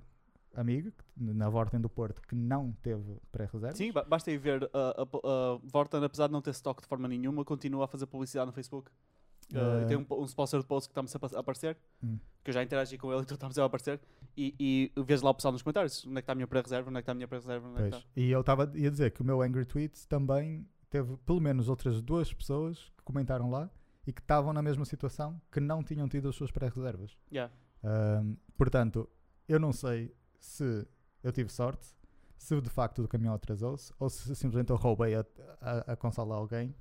amigo, 0.56 0.92
na 1.16 1.48
Vorten 1.50 1.80
do 1.80 1.88
Porto, 1.88 2.22
que 2.24 2.34
não 2.36 2.72
teve 2.82 3.18
pré-reservas. 3.32 3.78
Sim, 3.78 3.92
ba- 3.92 4.04
basta 4.04 4.32
ir 4.32 4.38
ver 4.40 4.64
uh, 4.64 4.70
a, 4.74 5.02
a, 5.04 5.56
a 5.56 5.60
Vorten, 5.64 6.04
apesar 6.04 6.26
de 6.28 6.34
não 6.34 6.42
ter 6.42 6.50
stock 6.50 6.82
de 6.82 6.88
forma 6.88 7.08
nenhuma, 7.08 7.46
continua 7.46 7.86
a 7.86 7.88
fazer 7.88 8.08
publicidade 8.08 8.48
no 8.48 8.52
Facebook. 8.54 8.92
Uh, 9.54 9.84
Ah. 9.84 9.86
tem 9.88 9.96
um, 9.96 10.04
po- 10.04 10.22
um 10.22 10.26
sponsor 10.26 10.60
de 10.60 10.66
post 10.68 10.90
que 10.90 11.00
está-me 11.00 11.34
a 11.36 11.40
aparecer, 11.40 11.78
Hum. 12.04 12.18
que 12.44 12.50
eu 12.50 12.54
já 12.54 12.62
interagi 12.62 12.98
com 12.98 13.12
ele, 13.14 13.22
então 13.22 13.36
está-me 13.36 13.54
a 13.62 13.66
aparecer. 13.66 14.00
E, 14.36 14.54
e 14.98 15.02
vês 15.04 15.22
lá 15.22 15.30
o 15.32 15.34
pessoal 15.34 15.52
nos 15.54 15.62
comentários: 15.62 16.06
onde 16.06 16.14
é 16.18 16.22
que 16.22 16.24
está 16.24 16.34
a 16.34 16.36
minha 16.36 16.48
pré-reserva, 16.48 16.90
onde 16.90 17.00
é 17.00 17.02
que 17.02 17.04
está 17.04 17.12
a 17.14 17.16
minha 17.16 17.28
pré-reserva, 17.28 17.68
onde 17.70 17.82
é 17.82 17.86
está. 17.88 18.02
E 18.16 18.30
eu 18.30 18.42
estava 18.42 18.64
a 18.64 18.66
dizer 18.66 19.12
que 19.12 19.22
o 19.22 19.26
meu 19.26 19.42
Angry 19.42 19.66
Tweet 19.66 20.06
também 20.08 20.68
teve 20.90 21.16
pelo 21.26 21.40
menos 21.40 21.70
outras 21.70 22.02
duas 22.02 22.34
pessoas 22.34 22.92
que 22.98 23.04
comentaram 23.04 23.50
lá 23.50 23.70
e 24.06 24.12
que 24.14 24.22
estavam 24.22 24.52
na 24.54 24.62
mesma 24.62 24.84
situação 24.86 25.42
que 25.52 25.60
não 25.62 25.82
tinham 25.84 26.08
tido 26.10 26.28
as 26.30 26.36
suas 26.36 26.52
pré-reservas. 26.52 27.18
Yeah. 27.32 27.54
Ahm, 27.84 28.36
portanto, 28.58 29.10
eu 29.48 29.60
não 29.60 29.72
sei 29.72 30.14
se 30.40 30.86
eu 31.24 31.32
tive 31.32 31.50
sorte, 31.52 31.88
se 32.38 32.60
de 32.62 32.70
facto 32.70 33.02
o 33.04 33.08
caminhão 33.08 33.34
atrasou-se 33.34 33.94
ou 34.00 34.10
se 34.10 34.36
simplesmente 34.36 34.70
eu 34.72 34.76
roubei 34.76 35.16
a, 35.16 35.26
a, 35.62 35.94
a 35.94 35.96
consola 35.96 36.36
a 36.36 36.38
alguém 36.38 36.76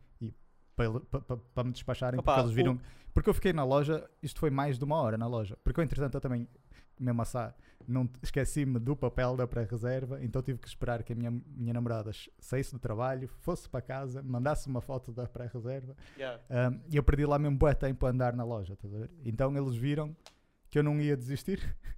para 0.77 0.85
ele- 0.85 1.01
pa- 1.01 1.21
pa- 1.21 1.37
para 1.37 1.65
me 1.65 1.73
despacharem 1.73 2.21
Opa, 2.21 2.35
porque 2.35 2.47
eles 2.47 2.55
viram. 2.55 2.75
o- 2.75 2.81
Porque 3.15 3.31
eu 3.31 3.35
fiquei 3.35 3.53
na 3.53 3.65
loja, 3.65 4.09
isto 4.23 4.39
foi 4.39 4.51
mais 4.51 4.79
de 4.79 4.85
uma 4.85 4.97
hora 5.01 5.17
na 5.17 5.27
loja. 5.27 5.57
Porque 5.65 5.81
eu, 5.81 5.85
entretanto, 5.85 6.15
eu 6.15 6.21
também, 6.21 6.47
mesmo 7.01 7.23
assá, 7.23 7.55
não 7.89 8.07
esqueci-me 8.23 8.79
do 8.79 8.95
papel 8.95 9.35
da 9.37 9.47
pré-reserva, 9.47 10.23
então 10.23 10.43
tive 10.43 10.59
que 10.59 10.69
esperar 10.69 11.03
que 11.03 11.15
a 11.15 11.17
minha, 11.17 11.31
minha 11.31 11.73
namorada 11.73 12.11
saísse 12.39 12.73
do 12.73 12.79
trabalho, 12.79 13.27
fosse 13.41 13.69
para 13.71 13.81
casa, 13.81 14.23
mandasse 14.23 14.69
uma 14.69 14.83
foto 14.83 15.13
da 15.13 15.27
pré-reserva 15.27 15.97
Yeah. 16.17 16.43
um, 16.71 16.81
e 16.91 16.97
eu 16.97 17.03
perdi 17.03 17.25
lá 17.25 17.39
mesmo 17.39 17.57
bué 17.57 17.73
tempo 17.75 18.05
a 18.05 18.11
andar 18.11 18.35
na 18.37 18.45
loja, 18.45 18.75
estás 18.75 18.95
a 18.95 18.99
ver? 18.99 19.11
Então 19.25 19.57
eles 19.57 19.75
viram 19.77 20.15
que 20.69 20.79
eu 20.79 20.83
não 20.83 21.01
ia 21.01 21.17
desistir. 21.17 21.59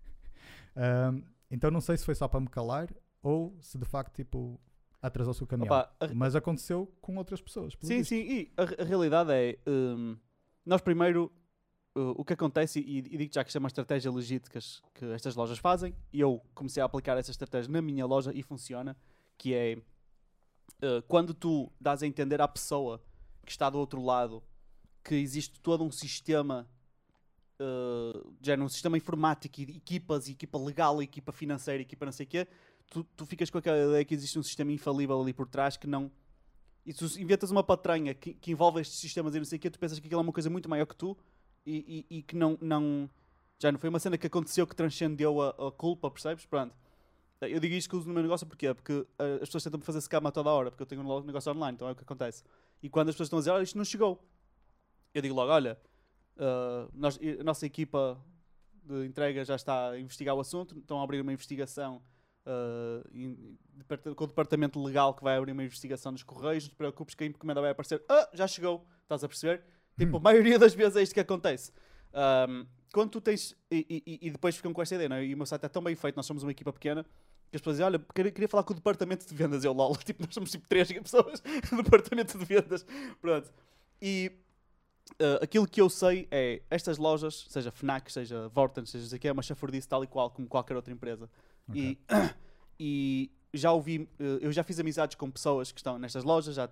Um, 0.77 1.23
então 1.51 1.71
não 1.73 1.81
sei 1.81 1.97
se 1.97 2.05
foi 2.05 2.15
só 2.15 2.29
para 2.29 2.39
me 2.39 2.47
calar 2.47 2.89
ou 3.21 3.57
se 3.61 3.77
de 3.77 3.85
facto 3.85 4.15
tipo 4.15 4.61
atrasou-se 5.01 5.43
o 5.43 5.47
caminhão. 5.47 5.73
Opa, 5.75 5.93
a- 6.01 6.09
Mas 6.15 6.35
aconteceu 6.35 6.93
com 7.01 7.17
outras 7.17 7.41
pessoas. 7.41 7.75
Sim, 7.81 7.99
visto. 7.99 8.09
sim, 8.11 8.17
e 8.21 8.53
a, 8.57 8.83
a 8.83 8.85
realidade 8.85 9.31
é, 9.33 9.59
hum, 9.67 10.17
nós 10.67 10.81
primeiro, 10.81 11.33
uh, 11.97 12.11
o 12.17 12.25
que 12.25 12.33
acontece, 12.33 12.81
e, 12.81 12.99
e 12.99 13.17
digo 13.17 13.33
já 13.33 13.43
que 13.45 13.51
isto 13.51 13.57
é 13.57 13.61
uma 13.61 13.69
estratégia 13.69 14.11
legítima 14.11 14.51
que, 14.51 14.59
as- 14.59 14.83
que 14.95 15.05
estas 15.13 15.35
lojas 15.37 15.59
fazem, 15.59 15.95
e 16.13 16.21
eu 16.21 16.43
comecei 16.55 16.83
a 16.83 16.87
aplicar 16.87 17.17
essa 17.17 17.31
estratégia 17.31 17.71
na 17.71 17.81
minha 17.83 18.05
loja 18.07 18.33
e 18.35 18.43
funciona, 18.43 18.97
que 19.37 19.55
é, 19.55 19.79
uh, 20.83 21.03
quando 21.07 21.33
tu 21.33 21.71
dás 21.81 22.03
a 22.03 22.07
entender 22.07 22.41
à 22.41 22.49
pessoa 22.49 23.01
que 23.45 23.53
está 23.53 23.71
do 23.71 23.79
outro 23.79 24.03
lado 24.05 24.43
que 25.05 25.15
existe 25.15 25.59
todo 25.61 25.83
um 25.85 25.91
sistema, 25.91 26.69
uh, 27.61 28.35
já 28.43 28.55
um 28.57 28.69
sistema 28.69 28.97
informático, 28.99 29.61
e 29.61 29.77
equipas, 29.77 30.29
e 30.29 30.33
equipa 30.33 30.59
legal, 30.59 31.01
e 31.01 31.05
equipa 31.05 31.33
financeira, 31.33 31.81
e 31.81 31.87
equipa 31.87 32.05
não 32.05 32.13
sei 32.13 32.27
o 32.27 32.29
quê, 32.29 32.49
tu, 32.91 33.05
tu 33.17 33.27
ficas 33.27 33.51
com 33.51 33.59
aquela 33.59 33.77
ideia 33.79 34.05
que 34.05 34.15
existe 34.15 34.39
um 34.39 34.43
sistema 34.43 34.73
infalível 34.73 35.21
ali 35.21 35.33
por 35.33 35.47
trás 35.49 35.77
que 35.77 35.87
não 35.87 36.11
e 36.87 36.93
tu 36.95 37.05
inventas 37.21 37.51
uma 37.51 37.63
patranha 37.63 38.15
que, 38.15 38.33
que 38.35 38.51
envolve 38.51 38.81
estes 38.81 38.99
sistemas 38.99 39.35
e 39.35 39.39
não 39.39 39.45
sei 39.45 39.59
o 39.59 39.61
quê, 39.61 39.69
tu 39.71 39.79
pensas 39.79 39.99
que 39.99 40.07
aquilo 40.07 40.21
é 40.21 40.23
uma 40.25 40.33
coisa 40.33 40.49
muito 40.49 40.69
maior 40.71 40.87
que 40.87 40.97
tu 40.97 41.17
e, 41.67 42.07
e- 42.11 42.19
e 42.19 42.23
que 42.23 42.35
não, 42.35 42.57
não. 42.63 43.11
Já 43.59 43.71
não 43.71 43.79
foi 43.79 43.91
uma 43.91 43.99
cena 43.99 44.17
que 44.17 44.27
aconteceu 44.27 44.67
que 44.67 44.75
transcendeu 44.75 45.43
a, 45.43 45.49
a 45.69 45.71
culpa, 45.73 46.11
percebes? 46.11 46.47
Pronto. 46.47 46.75
Eu 47.43 47.61
digo 47.61 47.75
isto 47.75 47.91
que 47.91 47.97
uso 47.97 48.09
no 48.09 48.15
meu 48.15 48.23
negócio 48.23 48.47
porquê? 48.47 48.73
Porque 48.73 48.93
uh, 48.93 49.07
as 49.35 49.41
pessoas 49.49 49.65
tentam 49.65 49.79
me 49.79 49.85
fazer 49.85 50.01
scam 50.01 50.27
a 50.27 50.31
toda 50.31 50.49
hora, 50.51 50.71
porque 50.71 50.83
eu 50.83 50.87
tenho 50.87 51.03
um 51.03 51.21
negócio 51.23 51.53
online, 51.53 51.75
então 51.75 51.89
é 51.89 51.93
o 51.93 51.95
que 51.95 52.03
acontece. 52.03 52.43
E 52.83 52.89
quando 52.89 53.11
as 53.11 53.15
pessoas 53.15 53.27
estão 53.27 53.39
a 53.39 53.41
dizer, 53.41 53.51
olha, 53.51 53.63
isto 53.65 53.77
não 53.77 53.85
chegou, 53.85 54.25
eu 55.13 55.21
digo 55.21 55.35
logo, 55.35 55.53
olha, 55.53 55.79
uh, 56.37 56.91
nós- 56.95 57.19
a 57.19 57.43
nossa 57.45 57.67
equipa 57.67 58.19
de 58.85 59.05
entrega 59.05 59.45
já 59.45 59.57
está 59.57 59.91
a 59.91 60.01
investigar 60.01 60.35
o 60.35 60.41
assunto, 60.41 60.79
estão 60.79 61.01
a 61.01 61.05
abrir 61.05 61.21
uma 61.21 61.33
investigação 61.33 62.01
uh, 62.49 64.15
com 64.15 64.25
o 64.25 64.27
departamento 64.27 64.83
legal 64.83 65.15
que 65.15 65.23
vai 65.23 65.37
abrir 65.37 65.53
uma 65.53 65.65
investigação 65.65 66.13
nos 66.13 66.23
correios, 66.23 66.65
não 66.65 66.71
te 66.71 66.77
preocupes 66.77 67.15
que 67.15 67.25
a 67.25 67.27
encomenda 67.27 67.61
vai 67.61 67.71
aparecer, 67.71 68.03
ah, 68.09 68.29
já 68.33 68.47
chegou, 68.47 68.87
estás 69.03 69.23
a 69.23 69.29
perceber? 69.29 69.63
Tipo, 69.97 70.17
a 70.17 70.21
maioria 70.21 70.59
das 70.59 70.75
vezes 70.75 70.97
é 70.97 71.03
isto 71.03 71.13
que 71.13 71.21
acontece. 71.21 71.73
Um, 72.49 72.67
quando 72.93 73.11
tu 73.11 73.21
tens, 73.21 73.55
e, 73.71 74.03
e- 74.07 74.19
e 74.29 74.31
depois 74.31 74.57
ficam 74.57 74.73
com 74.73 74.81
esta 74.81 74.95
ideia, 74.95 75.09
não 75.09 75.17
é? 75.17 75.25
e 75.25 75.35
o 75.35 75.37
meu 75.37 75.47
site 75.47 75.65
é 75.65 75.69
tão 75.69 75.83
bem 75.83 75.95
feito, 75.95 76.17
nós 76.17 76.25
somos 76.27 76.43
uma 76.43 76.53
equipa 76.53 76.73
pequena, 76.73 77.05
que 77.51 77.57
as 77.57 77.61
pessoas 77.61 77.77
dizem, 77.77 77.87
olha, 77.87 77.99
queria, 78.15 78.31
queria 78.33 78.49
falar 78.49 78.63
com 78.63 78.73
o 78.73 78.77
departamento 78.77 79.27
de 79.27 79.35
vendas, 79.35 79.65
eu 79.65 79.73
lol, 79.73 79.97
tipo, 80.05 80.23
nós 80.23 80.33
somos 80.35 80.51
tipo 80.51 80.67
três 80.69 80.91
pessoas 80.93 81.43
no 81.73 81.83
departamento 81.83 82.39
de 82.39 82.45
vendas, 82.45 82.87
pronto. 83.21 83.53
E 84.01 84.33
uh, 85.21 85.43
aquilo 85.43 85.67
que 85.67 85.81
eu 85.81 85.91
sei 85.91 86.29
é, 86.31 86.63
estas 86.71 86.99
lojas, 86.99 87.47
seja 87.49 87.71
FNAC, 87.71 88.13
seja 88.13 88.49
Vorten, 88.49 88.87
seja 88.87 89.17
aqui, 89.17 89.29
é 89.29 89.33
uma 89.33 89.43
chafurdice 89.43 89.89
tal 89.89 90.05
e 90.05 90.07
qual 90.07 90.31
como 90.31 90.47
qualquer 90.47 90.77
outra 90.77 90.93
empresa. 90.93 91.29
Ok. 91.69 91.81
E, 91.81 91.99
e 92.81 93.31
já 93.59 93.73
ouvi, 93.73 94.09
eh, 94.19 94.39
eu 94.41 94.53
já 94.53 94.63
fiz 94.63 94.79
amizades 94.79 95.17
com 95.17 95.31
pessoas 95.31 95.73
que 95.73 95.79
estão 95.81 95.99
nestas 95.99 96.25
lojas, 96.25 96.55
já 96.55 96.69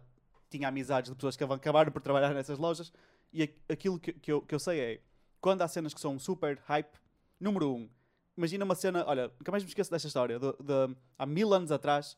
tinha 0.51 0.69
amizades 0.69 1.11
de 1.11 1.17
pessoas 1.17 1.37
que 1.37 1.45
acabaram 1.45 1.91
por 1.93 2.01
trabalhar 2.03 2.33
nessas 2.35 2.59
lojas, 2.59 2.93
e 3.33 3.43
aquilo 3.69 3.99
que, 3.99 4.13
que, 4.13 4.33
eu, 4.33 4.41
que 4.43 4.55
eu 4.55 4.59
sei 4.59 4.81
é, 4.81 5.01
quando 5.41 5.63
há 5.63 5.69
cenas 5.69 5.93
que 5.93 6.01
são 6.01 6.19
super 6.19 6.59
hype, 6.67 6.99
número 7.41 7.75
um, 7.75 7.89
imagina 8.37 8.65
uma 8.65 8.75
cena, 8.75 9.05
olha, 9.07 9.29
nunca 9.39 9.51
mais 9.51 9.63
me 9.63 9.69
esqueço 9.69 9.91
desta 9.91 10.07
história, 10.07 10.39
de, 10.39 10.47
de- 10.53 10.97
há 11.19 11.27
mil 11.27 11.53
anos 11.53 11.73
atrás, 11.73 12.17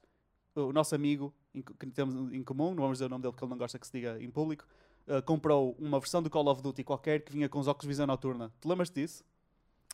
o 0.55 0.72
nosso 0.72 0.95
amigo, 0.95 1.33
que 1.79 1.87
temos 1.87 2.33
em 2.33 2.43
comum, 2.43 2.70
não 2.70 2.83
vamos 2.83 2.99
dizer 2.99 3.07
o 3.07 3.09
nome 3.09 3.22
dele 3.22 3.33
porque 3.33 3.45
ele 3.45 3.51
não 3.51 3.59
gosta 3.59 3.79
que 3.79 3.87
se 3.87 3.93
diga 3.93 4.20
em 4.22 4.31
público, 4.31 4.66
eh, 5.07 5.22
comprou 5.22 5.74
uma 5.79 5.99
versão 5.99 6.22
do 6.22 6.29
Call 6.29 6.47
of 6.49 6.61
Duty 6.62 6.85
qualquer 6.85 7.20
que 7.24 7.33
vinha 7.33 7.49
com 7.49 7.59
os 7.59 7.66
óculos 7.66 7.83
de 7.85 7.89
visão 7.89 8.07
noturna. 8.07 8.53
Te 8.61 8.68
lembras 8.68 8.91
disso? 8.91 9.24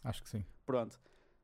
Acho 0.03 0.22
que 0.22 0.28
sim. 0.28 0.45
Pronto. 0.66 0.99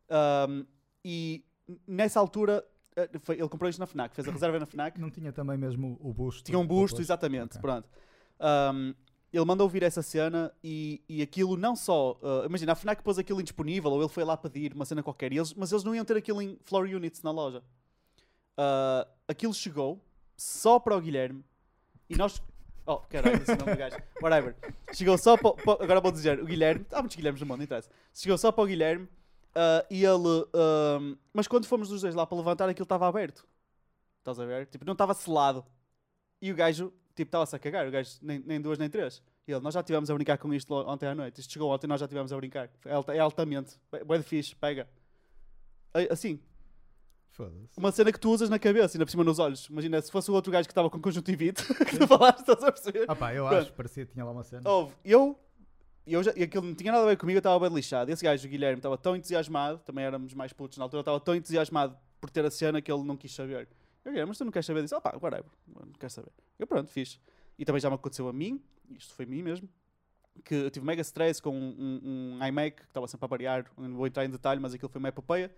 Ahm, 0.08 0.64
e 1.04 1.44
nessa 1.86 2.18
altura, 2.20 2.64
eh, 2.96 3.08
foi- 3.20 3.36
ele 3.38 3.48
comprou 3.48 3.68
isto 3.70 3.78
na 3.78 3.86
FNAC, 3.86 4.14
fez 4.14 4.26
a 4.28 4.32
reserva 4.32 4.58
na 4.58 4.66
FNAC. 4.66 5.00
Não 5.00 5.10
tinha 5.10 5.32
também 5.32 5.56
mesmo 5.58 5.98
o 6.00 6.12
busto? 6.12 6.42
Tinha 6.44 6.58
um 6.58 6.66
busto, 6.66 6.96
depois? 6.96 7.06
exatamente. 7.06 7.50
Ok. 7.58 7.60
Pronto. 7.60 7.88
Ahm, 8.38 8.94
ele 9.32 9.44
mandou 9.44 9.64
ouvir 9.64 9.82
essa 9.84 10.02
cena 10.02 10.52
e, 10.64 11.00
e 11.08 11.22
aquilo 11.22 11.56
não 11.56 11.76
só. 11.76 12.18
ah, 12.22 12.44
imagina, 12.46 12.72
a 12.72 12.74
FNAC 12.74 13.02
pôs 13.02 13.18
aquilo 13.18 13.40
indisponível 13.40 13.90
ou 13.92 14.00
ele 14.00 14.08
foi 14.08 14.24
lá 14.24 14.36
pedir 14.36 14.72
uma 14.74 14.84
cena 14.84 15.02
qualquer, 15.02 15.32
eles, 15.32 15.54
mas 15.54 15.70
eles 15.70 15.84
não 15.84 15.94
iam 15.94 16.04
ter 16.04 16.16
aquilo 16.16 16.42
em 16.42 16.58
floor 16.64 16.84
units 16.86 17.22
na 17.22 17.30
loja. 17.30 17.62
Ah, 18.56 19.06
aquilo 19.28 19.54
chegou 19.54 20.02
só 20.36 20.78
para 20.78 20.96
o 20.96 21.00
Guilherme 21.00 21.44
e 22.08 22.16
nós. 22.16 22.42
Oh, 22.86 22.96
caralho, 22.96 23.36
esse 23.40 23.54
nome 23.54 23.72
do 23.72 23.78
gajo. 23.78 23.96
Whatever. 24.20 24.56
Chegou 24.92 25.16
só 25.16 25.36
para. 25.36 25.52
para- 25.52 25.84
Agora 25.84 26.00
vou 26.00 26.10
dizer, 26.10 26.40
o 26.40 26.44
Guilherme. 26.46 26.84
Há 26.92 26.98
muitos 27.00 27.16
Guilhermes 27.16 27.40
no 27.40 27.46
mundo, 27.46 27.58
não 27.58 27.64
interessa. 27.64 27.88
Chegou 28.12 28.36
só 28.36 28.50
para 28.50 28.64
o 28.64 28.66
Guilherme 28.66 29.06
ah, 29.54 29.84
e 29.90 30.04
ele. 30.04 30.46
ahm, 30.54 31.16
mas 31.32 31.46
quando 31.48 31.66
fomos 31.66 31.90
os 31.90 32.00
dois 32.02 32.14
lá 32.14 32.26
para 32.26 32.36
levantar, 32.38 32.68
aquilo 32.68 32.84
estava 32.84 33.06
aberto. 33.06 33.46
Estás 34.18 34.38
a 34.38 34.44
ver? 34.44 34.66
Tipo, 34.66 34.84
não 34.84 34.92
estava 34.92 35.14
selado. 35.14 35.64
E 36.40 36.52
o 36.52 36.54
gajo, 36.54 36.92
tipo, 37.14 37.28
estava-se 37.28 37.54
a 37.56 37.58
cagar. 37.58 37.86
O 37.86 37.90
gajo, 37.90 38.10
nem, 38.22 38.38
nem 38.40 38.60
duas 38.60 38.78
nem 38.78 38.88
três. 38.88 39.22
E 39.46 39.52
ele, 39.52 39.60
nós 39.60 39.74
já 39.74 39.80
estivemos 39.80 40.10
a 40.10 40.14
brincar 40.14 40.38
com 40.38 40.52
isto 40.54 40.72
ontem 40.74 41.06
à 41.06 41.14
noite. 41.14 41.40
Isto 41.40 41.52
chegou 41.52 41.70
ontem 41.70 41.86
nós 41.86 42.00
já 42.00 42.06
estivemos 42.06 42.32
a 42.32 42.36
brincar. 42.36 42.70
É, 42.84 43.16
é 43.16 43.18
altamente. 43.18 43.76
Boa 44.06 44.18
de 44.18 44.24
fixe, 44.24 44.54
pega. 44.54 44.88
Assim, 46.10 46.38
Foda-se. 47.30 47.78
uma 47.78 47.90
cena 47.90 48.12
que 48.12 48.20
tu 48.20 48.30
usas 48.30 48.48
na 48.48 48.58
cabeça 48.58 48.96
e 48.96 48.98
na 48.98 49.04
por 49.04 49.10
cima 49.10 49.24
nos 49.24 49.38
olhos. 49.38 49.66
Imagina, 49.66 50.00
se 50.00 50.10
fosse 50.10 50.30
o 50.30 50.34
outro 50.34 50.52
gajo 50.52 50.68
que 50.68 50.72
estava 50.72 50.88
com 50.90 51.00
conjuntivite, 51.00 51.64
que 51.84 51.98
tu 51.98 52.06
falaste, 52.06 52.40
estás 52.40 52.62
a 52.62 52.70
perceber? 52.70 53.06
Ah 53.08 53.16
pá, 53.16 53.34
eu 53.34 53.46
Pronto. 53.46 53.60
acho 53.62 53.72
parecia 53.72 54.06
que 54.06 54.12
tinha 54.12 54.24
lá 54.24 54.30
uma 54.30 54.44
cena. 54.44 54.68
Houve, 54.68 54.94
eu, 55.04 55.38
eu 56.12 56.22
já, 56.22 56.32
e 56.36 56.42
aquilo 56.42 56.64
não 56.64 56.74
tinha 56.74 56.92
nada 56.92 57.04
a 57.04 57.08
ver 57.08 57.16
comigo, 57.16 57.36
eu 57.36 57.40
estava 57.40 57.58
bem 57.60 57.74
lixado. 57.74 58.10
Esse 58.10 58.24
gajo, 58.24 58.46
o 58.46 58.50
Guilherme, 58.50 58.78
estava 58.78 58.96
tão 58.96 59.16
entusiasmado, 59.16 59.78
também 59.78 60.04
éramos 60.04 60.34
mais 60.34 60.52
putos 60.52 60.78
na 60.78 60.84
altura, 60.84 61.00
estava 61.00 61.20
tão 61.20 61.34
entusiasmado 61.34 61.96
por 62.20 62.30
ter 62.30 62.44
a 62.44 62.50
cena 62.50 62.80
que 62.80 62.90
ele 62.90 63.02
não 63.02 63.16
quis 63.16 63.34
saber. 63.34 63.68
Eu, 64.04 64.12
Guilherme, 64.12 64.28
mas 64.28 64.38
tu 64.38 64.44
não 64.44 64.52
queres 64.52 64.66
saber 64.66 64.82
disso? 64.82 64.96
Ah 64.96 65.00
pá, 65.00 65.16
whatever, 65.20 65.50
não 65.66 65.92
quero 65.92 66.12
saber. 66.12 66.32
Eu, 66.58 66.66
pronto, 66.66 66.90
fiz. 66.90 67.20
E 67.58 67.64
também 67.64 67.80
já 67.80 67.88
me 67.88 67.96
aconteceu 67.96 68.28
a 68.28 68.32
mim, 68.32 68.62
isto 68.90 69.14
foi 69.14 69.24
a 69.24 69.28
mim 69.28 69.42
mesmo, 69.42 69.68
que 70.44 70.54
eu 70.54 70.70
tive 70.70 70.86
mega 70.86 71.02
stress 71.02 71.40
com 71.40 71.50
um, 71.50 72.00
um, 72.02 72.38
um 72.38 72.46
iMac 72.46 72.76
que 72.76 72.88
estava 72.88 73.06
sempre 73.06 73.24
a 73.24 73.28
variar, 73.28 73.70
não 73.76 73.94
vou 73.96 74.06
entrar 74.06 74.24
em 74.24 74.30
detalhe, 74.30 74.60
mas 74.60 74.72
aquilo 74.74 74.88
foi 74.88 74.98
uma 74.98 75.08
epopeia. 75.08 75.50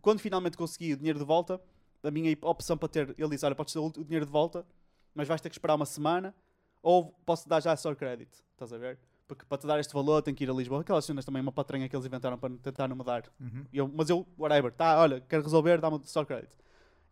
Quando 0.00 0.18
finalmente 0.18 0.56
consegui 0.56 0.92
o 0.94 0.96
dinheiro 0.96 1.18
de 1.18 1.24
volta, 1.24 1.60
a 2.02 2.10
minha 2.10 2.36
opção 2.42 2.76
para 2.76 2.88
ter, 2.88 3.14
ele 3.16 3.28
disse, 3.30 3.46
olha, 3.46 3.54
podes 3.54 3.72
ter 3.72 3.78
o 3.78 3.90
dinheiro 3.90 4.26
de 4.26 4.32
volta, 4.32 4.66
mas 5.14 5.28
vais 5.28 5.40
ter 5.40 5.48
que 5.48 5.54
esperar 5.54 5.74
uma 5.74 5.86
semana, 5.86 6.34
ou 6.82 7.12
posso 7.24 7.48
dar 7.48 7.60
já 7.60 7.76
só 7.76 7.94
credit, 7.94 8.30
estás 8.52 8.72
a 8.72 8.78
ver? 8.78 8.98
Porque 9.28 9.44
para 9.44 9.58
te 9.58 9.66
dar 9.66 9.78
este 9.78 9.92
valor 9.92 10.22
tem 10.22 10.34
que 10.34 10.42
ir 10.44 10.50
a 10.50 10.54
Lisboa. 10.54 10.80
Aquelas 10.80 11.04
cenas 11.04 11.22
também, 11.24 11.40
uma 11.42 11.52
patranha 11.52 11.86
que 11.88 11.94
eles 11.94 12.06
inventaram 12.06 12.38
para 12.38 12.48
tentar 12.56 12.88
não 12.88 12.96
me 12.96 13.04
dar. 13.04 13.24
Uhum. 13.38 13.64
Eu, 13.72 13.86
mas 13.86 14.08
eu, 14.08 14.26
whatever, 14.38 14.72
tá, 14.72 14.98
olha, 14.98 15.20
quero 15.20 15.42
resolver, 15.42 15.78
dá-me 15.80 16.00
só 16.04 16.24
credit. 16.24 16.48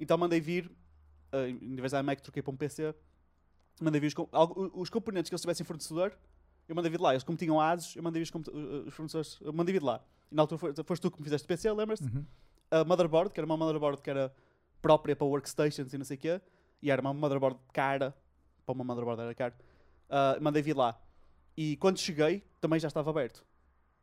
Então 0.00 0.16
mandei 0.16 0.40
vir, 0.40 0.70
eh, 1.32 1.50
em 1.50 1.76
vez 1.76 1.92
da 1.92 2.02
Mac, 2.02 2.18
troquei 2.22 2.42
para 2.42 2.52
um 2.52 2.56
PC, 2.56 2.94
mandei 3.80 4.00
vir 4.00 4.06
os, 4.08 4.14
os 4.72 4.88
componentes 4.90 5.28
que 5.28 5.34
eles 5.34 5.42
tivessem 5.42 5.64
fornecedor, 5.66 6.12
eu 6.66 6.74
mandei 6.74 6.90
vir 6.90 6.96
de 6.96 7.02
lá. 7.02 7.12
Eles, 7.12 7.22
como 7.22 7.36
tinham 7.36 7.60
ASUS, 7.60 7.94
eu 7.96 8.02
mandei 8.02 8.20
vir 8.20 8.24
os, 8.24 8.30
compu- 8.30 8.50
os 8.50 8.94
fornecedores, 8.94 9.38
eu 9.42 9.52
mandei 9.52 9.72
vir 9.74 9.80
de 9.80 9.84
lá. 9.84 10.02
E 10.32 10.34
na 10.34 10.42
altura 10.42 10.82
foste 10.84 11.02
tu 11.02 11.10
que 11.10 11.18
me 11.18 11.24
fizeste 11.24 11.44
o 11.44 11.48
PC, 11.48 11.70
lembras-te? 11.72 12.06
Uhum. 12.06 12.24
a 12.70 12.82
motherboard, 12.84 13.32
que 13.32 13.38
era 13.38 13.44
uma 13.46 13.56
motherboard 13.58 14.00
que 14.02 14.08
era 14.10 14.34
própria 14.80 15.14
para 15.14 15.26
workstations 15.26 15.92
e 15.92 15.98
não 15.98 16.04
sei 16.06 16.16
o 16.16 16.20
quê, 16.20 16.40
e 16.82 16.90
era 16.90 17.00
uma 17.02 17.12
motherboard 17.12 17.58
cara, 17.74 18.16
para 18.64 18.72
uma 18.74 18.82
motherboard 18.84 19.20
era 19.22 19.34
caro, 19.34 19.54
ah, 20.08 20.38
mandei 20.40 20.62
vir 20.62 20.74
lá. 20.76 20.98
E 21.56 21.76
quando 21.78 21.98
cheguei, 21.98 22.42
também 22.60 22.78
já 22.78 22.88
estava 22.88 23.10
aberto. 23.10 23.44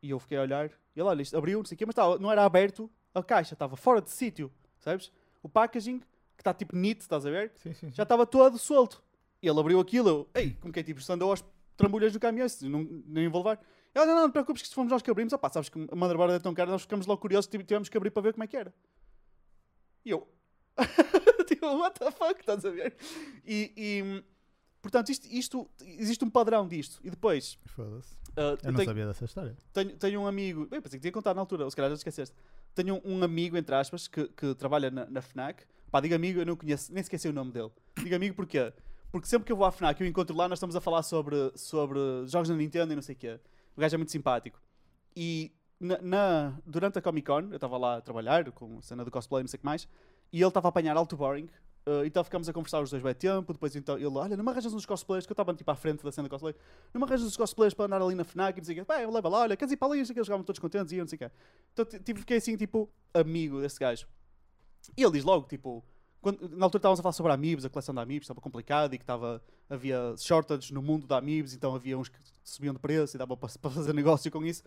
E 0.02 0.10
eu 0.10 0.18
fiquei 0.18 0.36
a 0.36 0.42
olhar, 0.42 0.66
e 0.94 1.00
ele, 1.00 1.02
olha, 1.08 1.22
isto 1.22 1.36
abriu, 1.36 1.58
não 1.58 1.64
sei 1.64 1.76
o 1.76 1.78
quê, 1.78 1.86
mas 1.86 1.92
estava, 1.92 2.18
não 2.18 2.30
era 2.30 2.44
aberto 2.44 2.90
a 3.14 3.22
caixa, 3.22 3.54
estava 3.54 3.76
fora 3.76 4.02
de 4.02 4.10
sítio, 4.10 4.52
sabes? 4.78 5.10
O 5.42 5.48
packaging, 5.48 6.00
que 6.00 6.40
está 6.40 6.52
tipo 6.52 6.76
neat, 6.76 7.00
estás 7.00 7.24
a 7.24 7.30
ver? 7.30 7.52
Sim, 7.56 7.72
sim. 7.72 7.86
sim. 7.88 7.92
já 7.94 8.02
estava 8.02 8.26
todo 8.26 8.58
solto. 8.58 9.02
E 9.40 9.48
ele 9.48 9.58
abriu 9.60 9.78
aquilo, 9.80 10.08
eu, 10.08 10.28
ei, 10.34 10.52
como 10.60 10.72
que 10.72 10.80
é 10.80 10.82
tipo, 10.82 11.00
isto 11.00 11.10
andou 11.12 11.30
aos 11.30 11.44
trambolhas 11.76 12.12
do 12.12 12.20
caminhão, 12.20 12.48
se 12.48 12.68
não, 12.68 12.82
nem 13.06 13.28
vou 13.28 13.40
levar. 13.42 13.60
Ele, 13.94 14.04
não, 14.06 14.14
não, 14.14 14.22
não 14.22 14.28
te 14.28 14.32
preocupes 14.32 14.62
que 14.62 14.68
se 14.68 14.74
fomos 14.74 14.90
nós 14.90 15.00
que 15.02 15.10
abrimos, 15.10 15.32
opá, 15.32 15.48
sabes 15.50 15.68
que 15.68 15.78
a 15.90 15.94
motherboard 15.96 16.34
é 16.34 16.38
tão 16.38 16.52
cara, 16.52 16.70
nós 16.70 16.82
ficamos 16.82 17.06
logo 17.06 17.20
curiosos, 17.20 17.46
tive- 17.48 17.64
tivemos 17.64 17.88
que 17.88 17.96
abrir 17.96 18.10
para 18.10 18.22
ver 18.22 18.32
como 18.32 18.42
é 18.44 18.46
que 18.46 18.56
era. 18.56 18.74
E 20.04 20.10
eu, 20.10 20.26
tipo, 21.46 21.66
what 21.78 21.98
the 21.98 22.10
fuck, 22.10 22.38
estás 22.40 22.64
a 22.64 22.70
ver? 22.70 22.96
E, 23.46 23.72
e, 23.76 24.24
portanto, 24.84 25.08
isto, 25.10 25.26
isto, 25.30 25.68
existe 25.80 26.22
um 26.24 26.30
padrão 26.30 26.68
disto. 26.68 27.00
E 27.02 27.08
depois, 27.10 27.58
Foda-se. 27.66 28.14
ah, 28.36 28.56
Eu 28.62 28.70
não 28.70 28.74
tenho- 28.74 28.84
sabia 28.88 29.06
dessa 29.06 29.24
história. 29.24 29.56
tenho, 29.72 29.96
tenho 29.96 30.20
um 30.20 30.26
amigo, 30.26 30.68
eu 30.70 30.82
pensei 30.82 30.98
que 30.98 31.02
tinha 31.02 31.12
contado 31.12 31.36
na 31.36 31.42
altura, 31.42 31.64
ou 31.64 31.70
se 31.70 31.76
calhar 31.76 31.90
já 31.90 31.94
esqueceste. 31.96 32.36
Tenho 32.74 32.96
um, 33.04 33.16
um 33.18 33.22
amigo, 33.24 33.56
entre 33.56 33.74
aspas, 33.74 34.06
que, 34.06 34.28
que 34.28 34.54
trabalha 34.54 34.90
na, 34.90 35.06
na 35.06 35.22
FNAC. 35.22 35.64
Pá, 35.90 36.00
digo 36.00 36.14
amigo, 36.14 36.40
eu 36.40 36.46
não 36.46 36.56
conheço, 36.56 36.92
nem 36.92 37.02
sei 37.02 37.30
o 37.30 37.34
nome 37.34 37.50
dele. 37.52 37.70
Digo 38.02 38.14
amigo 38.14 38.34
porquê? 38.36 38.72
Porque 39.10 39.26
sempre 39.28 39.46
que 39.46 39.52
eu 39.52 39.56
vou 39.56 39.64
à 39.64 39.70
FNAC 39.72 40.00
e 40.02 40.04
o 40.04 40.08
encontro 40.08 40.36
lá, 40.36 40.48
nós 40.48 40.58
estamos 40.58 40.74
a 40.76 40.80
falar 40.80 41.02
sobre, 41.04 41.52
sobre 41.56 41.98
jogos 42.26 42.48
da 42.48 42.54
Nintendo 42.56 42.92
e 42.92 42.96
não 42.96 43.02
sei 43.02 43.14
o 43.14 43.18
quê. 43.18 43.40
O 43.76 43.80
gajo 43.80 43.94
é 43.94 43.98
muito 43.98 44.10
simpático. 44.12 44.60
E 45.16 45.52
na, 45.78 45.98
na- 46.02 46.58
durante 46.66 46.98
a 46.98 47.02
Comic 47.02 47.26
Con, 47.26 47.42
eu 47.50 47.54
estava 47.54 47.76
lá 47.78 47.96
a 47.96 48.00
trabalhar 48.00 48.50
com 48.52 48.78
a 48.78 48.82
cena 48.82 49.04
do 49.04 49.10
cosplay 49.10 49.40
e 49.40 49.44
não 49.44 49.48
sei 49.48 49.56
o 49.56 49.60
que 49.60 49.64
mais, 49.64 49.88
e 50.32 50.38
ele 50.40 50.48
estava 50.48 50.66
a 50.66 50.70
apanhar 50.70 50.96
alto 50.96 51.16
boring. 51.16 51.48
Eh, 51.86 52.06
então 52.06 52.22
ficámos 52.24 52.48
a 52.48 52.52
conversar 52.52 52.80
os 52.82 52.90
dois 52.90 53.02
bem 53.02 53.14
tempo. 53.14 53.52
Depois 53.52 53.74
então 53.76 53.96
ele, 53.96 54.06
olha, 54.06 54.36
não 54.36 54.44
me 54.44 54.50
arranjas 54.50 54.72
uns 54.72 54.86
cosplayers, 54.86 55.26
que 55.26 55.32
eu 55.32 55.34
estava 55.34 55.54
tipo 55.54 55.70
à 55.70 55.74
frente 55.76 56.02
da 56.02 56.12
cena 56.12 56.28
do 56.28 56.30
cosplay. 56.30 56.54
Não 56.92 57.00
me 57.00 57.06
arranjas 57.06 57.26
uns 57.26 57.36
cosplayers 57.36 57.74
para 57.74 57.86
andar 57.86 58.02
ali 58.02 58.14
na 58.14 58.24
FNAC 58.24 58.58
e 58.58 58.74
quê. 58.74 58.84
Pá, 58.84 58.96
leva 58.96 59.28
lá, 59.28 59.40
olha, 59.40 59.56
queres 59.56 59.72
ir 59.72 59.76
para 59.76 59.88
ali? 59.88 60.04
Quê, 60.04 60.12
Eles 60.12 60.26
ficavam 60.26 60.44
todos 60.44 60.58
contentes 60.58 60.92
e 60.92 60.96
eu 60.96 61.04
não 61.04 61.08
sei 61.08 61.16
o 61.16 61.18
quê. 61.20 61.30
Então 61.72 61.84
ti- 61.84 61.98
tipo, 62.00 62.20
fiquei 62.20 62.38
assim, 62.38 62.56
tipo, 62.56 62.88
amigo 63.12 63.60
desse 63.60 63.78
gajo. 63.78 64.06
E 64.96 65.02
ele 65.02 65.12
diz 65.12 65.24
logo, 65.24 65.46
tipo, 65.46 65.84
quando, 66.20 66.48
na 66.48 66.64
altura 66.64 66.78
estávamos 66.78 67.00
a 67.00 67.02
falar 67.02 67.12
sobre 67.12 67.32
Amiibos, 67.32 67.66
a 67.66 67.68
coleção 67.68 67.94
de 67.94 68.00
Amiibos 68.00 68.24
estava 68.24 68.40
complicado 68.40 68.94
e 68.94 68.98
que 68.98 69.02
estava, 69.04 69.42
havia 69.68 70.14
shortages 70.18 70.70
no 70.70 70.80
mundo 70.80 71.06
da 71.06 71.18
Amiibos, 71.18 71.52
então 71.54 71.74
havia 71.74 71.98
uns 71.98 72.08
que 72.08 72.18
subiam 72.42 72.72
de 72.72 72.80
preço 72.80 73.14
e 73.14 73.18
dava 73.18 73.36
para, 73.36 73.48
fazer 73.70 73.92
negócio 73.92 74.30
com 74.30 74.44
isso. 74.44 74.62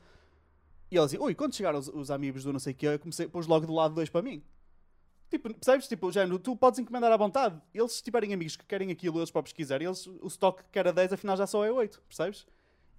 E 0.91 0.95
ele 0.95 1.05
dizia, 1.05 1.21
ui, 1.21 1.33
quando 1.33 1.55
chegaram 1.55 1.79
os, 1.79 1.87
os 1.87 2.11
Amiibos 2.11 2.43
do 2.43 2.53
não 2.53 2.59
sei 2.59 2.73
o 2.73 2.75
quê, 2.75 2.85
eu 2.87 2.99
comecei, 2.99 3.27
pôs 3.27 3.47
logo 3.47 3.65
do 3.65 3.73
lado 3.73 3.95
dois 3.95 4.07
para 4.07 4.21
mim. 4.21 4.43
Tipo, 5.29 5.53
percebes? 5.53 5.87
Tipo, 5.87 6.11
género, 6.11 6.39
tu 6.39 6.55
podes 6.55 6.79
encomendar 6.79 7.11
à 7.11 7.17
vontade. 7.17 7.61
Eles, 7.73 7.93
se 7.93 8.03
tiverem 8.03 8.33
amigos 8.33 8.55
que 8.55 8.65
querem 8.65 8.91
aquilo, 8.91 9.19
eles 9.19 9.29
próprios 9.29 9.53
quiserem, 9.53 9.85
eles, 9.87 10.07
o 10.07 10.27
stock 10.27 10.63
que 10.71 10.79
era 10.79 10.93
10, 10.93 11.13
afinal 11.13 11.35
já 11.35 11.45
só 11.45 11.65
é 11.65 11.71
8, 11.71 12.01
percebes? 12.07 12.47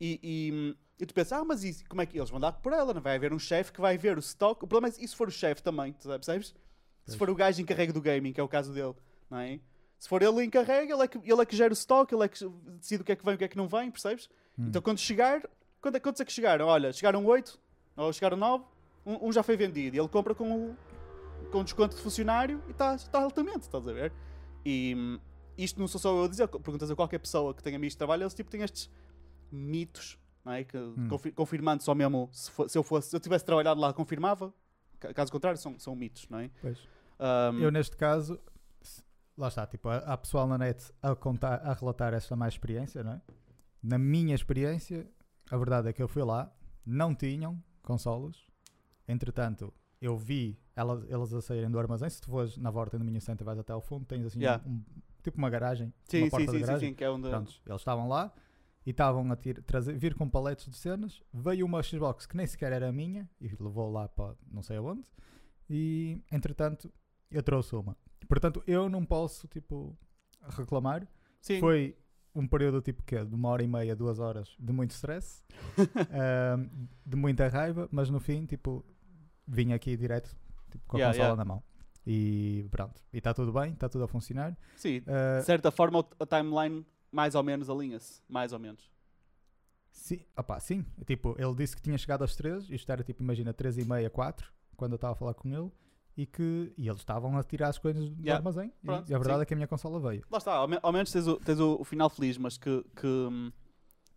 E, 0.01 0.21
e, 0.23 0.77
e 1.03 1.07
tu 1.07 1.15
pensas, 1.15 1.33
ah, 1.33 1.45
mas 1.45 1.65
isso, 1.65 1.85
como 1.89 2.03
é 2.03 2.07
que 2.07 2.19
eles 2.19 2.29
vão 2.31 2.39
dar 2.39 2.53
por 2.53 2.73
ela? 2.73 2.93
Não 2.93 3.01
vai 3.01 3.17
haver 3.17 3.33
um 3.33 3.39
chefe 3.39 3.73
que 3.73 3.81
vai 3.81 3.97
ver 3.97 4.17
o 4.17 4.21
stock. 4.21 4.63
O 4.63 4.69
problema 4.69 4.89
é 4.95 5.07
se 5.07 5.17
for 5.17 5.29
o 5.29 5.31
chefe 5.31 5.63
também, 5.63 5.93
percebes? 5.93 6.55
Se 7.07 7.17
for 7.17 7.31
o 7.31 7.35
gajo 7.35 7.63
encarregue 7.63 7.93
do 7.93 8.03
gaming, 8.03 8.35
que 8.35 8.41
é 8.41 8.43
o 8.43 8.49
caso 8.49 8.73
dele, 8.75 8.95
não 9.31 9.39
é? 9.39 9.59
Se 9.99 10.07
for 10.07 10.23
ele 10.23 10.45
encarregue, 10.45 10.93
ele 10.93 11.03
é 11.03 11.09
que, 11.09 11.19
ele 11.19 11.41
é 11.41 11.47
que 11.47 11.57
gera 11.57 11.73
o 11.73 11.75
stock, 11.75 12.15
ele 12.15 12.23
é 12.25 12.29
que 12.29 12.39
decide 12.79 13.01
o 13.01 13.05
que 13.05 13.13
é 13.13 13.17
que 13.17 13.25
vem 13.25 13.33
e 13.33 13.35
o 13.37 13.39
que 13.39 13.45
é 13.45 13.49
que 13.49 13.57
não 13.57 13.67
vem, 13.67 13.91
percebes? 13.91 14.29
Hum. 14.59 14.67
Então 14.69 14.83
quando 14.83 14.99
chegar, 14.99 15.43
quando 15.81 15.97
é, 15.97 16.01
quantos 16.01 16.21
é 16.21 16.25
que 16.27 16.33
chegaram? 16.33 16.67
Olha, 16.67 16.93
chegaram 16.93 17.25
8, 17.25 17.59
ou 17.97 18.13
chegaram 18.13 18.37
9, 18.37 18.65
um, 19.07 19.29
um 19.29 19.33
já 19.33 19.43
foi 19.43 19.57
vendido 19.57 19.97
e 19.97 19.99
ele 19.99 20.09
compra 20.09 20.35
com, 20.35 20.53
o- 20.53 20.77
com 21.51 21.65
desconto 21.65 21.97
de 21.97 22.03
funcionário 22.03 22.63
e 22.69 22.71
está 22.71 22.97
tá 22.99 23.21
altamente, 23.23 23.61
estás 23.63 23.87
a 23.87 23.93
ver? 23.93 24.13
E 24.65 24.95
hum, 24.97 25.19
isto 25.57 25.79
não 25.81 25.89
sou 25.89 26.01
só 26.01 26.17
eu 26.17 26.25
a 26.25 26.29
dizer, 26.29 26.47
perguntas 26.49 26.91
a 26.91 26.95
qualquer 26.97 27.19
pessoa 27.19 27.55
que 27.55 27.63
tenha 27.63 27.77
amigos 27.77 27.95
de 27.95 27.99
trabalho, 27.99 28.23
eles 28.23 28.35
tipo 28.35 28.51
têm 28.51 28.63
estes 28.63 28.91
mitos, 29.51 30.19
não 30.45 30.53
é? 30.53 30.65
Que, 30.65 30.79
confi- 31.09 31.33
confirmando 31.33 31.83
só 31.83 31.95
mesmo, 31.95 32.29
se, 32.33 32.51
se 32.69 32.77
eu 32.79 32.83
fosse, 32.83 33.11
se 33.11 33.17
eu 33.17 33.21
tivesse 33.21 33.45
trabalhado 33.45 33.81
lá, 33.81 33.93
confirmava, 33.93 34.53
Ca- 35.01 35.15
caso 35.15 35.31
contrário, 35.33 35.59
são, 35.61 35.79
são 35.79 35.95
mitos, 35.95 36.29
não 36.29 36.39
é? 36.41 36.51
Hum, 37.55 37.59
Eu, 37.63 37.71
neste 37.73 37.97
caso, 37.97 38.39
lá 39.37 39.49
está, 39.49 39.67
tipo, 39.67 39.89
há, 39.89 39.99
há 39.99 40.17
pessoal 40.17 40.47
na 40.47 40.59
net 40.59 40.93
a, 41.03 41.15
contar, 41.17 41.55
a 41.65 41.73
relatar 41.73 42.13
esta 42.15 42.35
má 42.37 42.47
experiência, 42.49 43.03
não 43.03 43.13
é? 43.13 43.21
Na 43.83 43.97
minha 43.99 44.35
experiência, 44.35 45.09
a 45.51 45.57
verdade 45.57 45.89
é 45.89 45.93
que 45.93 46.03
eu 46.03 46.09
fui 46.09 46.23
lá, 46.25 46.53
não 46.85 47.15
tinham 47.15 47.63
consolas, 47.83 48.37
entretanto, 49.07 49.73
eu 50.01 50.17
vi 50.17 50.59
elas, 50.77 51.05
elas 51.11 51.33
a 51.35 51.41
saírem 51.41 51.71
do 51.71 51.79
armazém. 51.79 52.09
Se 52.09 52.21
tu 52.21 52.31
fores 52.31 52.57
na 52.57 52.71
volta 52.71 52.99
do 52.99 53.05
Mini 53.05 53.21
Center, 53.21 53.45
vais 53.45 53.59
até 53.59 53.73
ao 53.73 53.81
fundo, 53.81 54.05
tens 54.07 54.25
assim 54.25 54.39
Yeah. 54.41 54.63
um- 54.67 54.83
tipo 55.23 55.37
uma 55.39 55.51
garagem, 55.51 55.93
sim, 56.05 56.19
uma 56.19 56.25
sim, 56.27 56.31
porta 56.31 56.47
sim, 56.53 56.59
sim, 56.59 56.65
garagem. 56.67 56.89
sim, 56.91 56.95
que 56.95 57.05
é 57.05 57.11
onde... 57.11 57.29
Prontos, 57.29 57.61
eles 57.67 57.81
estavam 57.81 58.09
lá 58.09 58.33
e 58.87 58.91
estavam 58.91 59.31
a 59.33 59.37
tir- 59.37 59.61
trazer, 59.63 59.99
vir 59.99 60.15
com 60.15 60.29
paletes 60.31 60.69
de 60.71 60.77
cenas. 60.77 61.21
Veio 61.33 61.67
uma 61.67 61.83
Xbox 61.83 62.25
que 62.27 62.37
nem 62.37 62.47
sequer 62.47 62.73
era 62.73 62.91
minha 62.93 63.29
e 63.41 63.49
levou 63.49 63.91
lá 63.91 64.09
para 64.09 64.35
não 64.51 64.63
sei 64.63 64.77
aonde. 64.77 65.05
E 65.69 66.23
entretanto, 66.33 66.91
eu 67.31 67.43
trouxe 67.43 67.75
uma. 67.75 67.97
Portanto, 68.29 68.63
eu 68.67 68.89
não 68.89 69.05
posso 69.05 69.47
tipo 69.49 69.99
reclamar. 70.57 71.07
Sim, 71.41 71.61
Foi 71.61 71.97
um 72.35 72.47
período 72.47 72.81
tipo 72.81 73.03
que 73.03 73.23
de 73.25 73.35
uma 73.35 73.49
hora 73.49 73.63
e 73.63 73.69
meia, 73.69 73.97
duas 73.97 74.19
horas 74.21 74.55
de 74.59 74.73
muito 74.73 74.93
stress, 74.93 75.43
ahm, 75.77 76.69
de 77.05 77.17
muita 77.17 77.49
raiva, 77.49 77.89
mas 77.91 78.09
no 78.11 78.21
fim, 78.21 78.47
tipo, 78.47 78.85
vim 79.49 79.73
aqui 79.73 79.97
direto 79.97 80.37
tipo, 80.71 80.85
com 80.87 80.97
a 80.97 81.01
Yeah, 81.01 81.13
consola 81.17 81.29
yeah. 81.35 81.37
na 81.37 81.45
mão. 81.45 81.63
E 82.07 82.67
pronto, 82.71 83.03
e 83.13 83.19
está 83.19 83.35
tudo 83.35 83.53
bem, 83.53 83.73
está 83.73 83.89
tudo 83.89 84.05
a 84.05 84.09
funcionar. 84.09 84.57
sim. 84.77 85.03
Ah, 85.07 85.41
De 85.41 85.45
certa 85.47 85.71
forma, 85.71 86.07
a 86.21 86.27
timeline 86.27 86.87
mais 87.11 87.35
ou 87.35 87.43
menos 87.43 87.69
alinha-se. 87.69 88.23
Mais 88.29 88.53
ou 88.53 88.59
menos. 88.59 88.91
Sim, 89.91 90.21
opá, 90.37 90.61
sim. 90.61 90.85
Tipo, 91.07 91.35
ele 91.39 91.55
disse 91.55 91.75
que 91.77 91.83
tinha 91.83 91.99
chegado 91.99 92.23
às 92.23 92.37
3, 92.37 92.71
isto 92.71 92.91
era 92.93 93.03
tipo, 93.03 93.23
imagina, 93.23 93.53
3 93.53 93.79
e 93.79 93.85
meia, 93.85 94.09
4, 94.09 94.51
quando 94.77 94.93
eu 94.93 94.97
estava 94.97 95.13
a 95.13 95.17
falar 95.17 95.35
com 95.35 95.49
ele, 95.49 95.71
e 96.17 96.25
que 96.27 96.73
e 96.77 96.89
eles 96.89 97.01
estavam 97.01 97.37
a 97.37 97.43
tirar 97.43 97.69
as 97.69 97.79
coisas 97.79 98.09
do 98.11 98.21
Yeah. 98.23 98.37
armazém. 98.39 98.73
e- 98.83 98.87
Pronto, 98.87 99.11
e, 99.11 99.15
a 99.15 99.19
verdade 99.19 99.39
sim. 99.39 99.43
é 99.43 99.47
que 99.47 99.55
a 99.55 99.57
minha 99.57 99.69
consola 99.69 100.01
veio. 100.01 100.25
Lá 100.31 100.39
está, 100.39 100.55
ao, 100.55 100.69
me- 100.69 100.79
ao 100.83 100.93
menos 100.93 101.11
tens, 101.13 101.27
o, 101.27 101.37
tens 101.37 101.59
o, 101.61 101.77
o 101.81 101.85
final 101.85 102.09
feliz, 102.09 102.39
mas 102.39 102.57
que, 102.57 102.85
que 102.97 103.07
hum, 103.07 103.53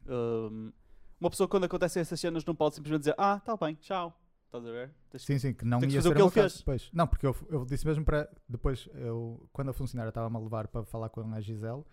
hum, 0.07 0.71
uma 1.19 1.29
pessoa 1.29 1.47
quando 1.47 1.65
acontecem 1.65 1.99
essas 2.01 2.19
cenas 2.19 2.45
não 2.45 2.55
pode 2.55 2.75
simplesmente 2.75 3.01
dizer 3.01 3.15
ah, 3.17 3.39
tá 3.39 3.55
bem, 3.57 3.75
tchau. 3.75 4.17
Estás 4.51 4.65
a 4.65 4.71
ver? 4.71 4.91
Tens- 5.09 5.23
Sim, 5.23 5.39
sim, 5.39 5.53
que 5.53 5.63
não 5.63 5.79
ia 5.81 5.87
fazer 5.87 5.99
o 5.99 6.11
ser 6.11 6.15
que 6.15 6.21
ele 6.21 6.29
fez. 6.29 6.57
depois. 6.57 6.89
Não, 6.91 7.07
porque 7.07 7.25
eu, 7.25 7.33
eu 7.49 7.63
disse 7.65 7.87
mesmo 7.87 8.03
para. 8.03 8.29
Depois, 8.49 8.89
eu, 8.95 9.47
quando 9.53 9.69
a 9.69 9.73
funcionária 9.73 10.09
estava-me 10.09 10.35
a 10.35 10.39
levar 10.39 10.67
para 10.67 10.83
falar 10.83 11.07
com 11.07 11.21
a 11.33 11.39
Gisele, 11.39 11.83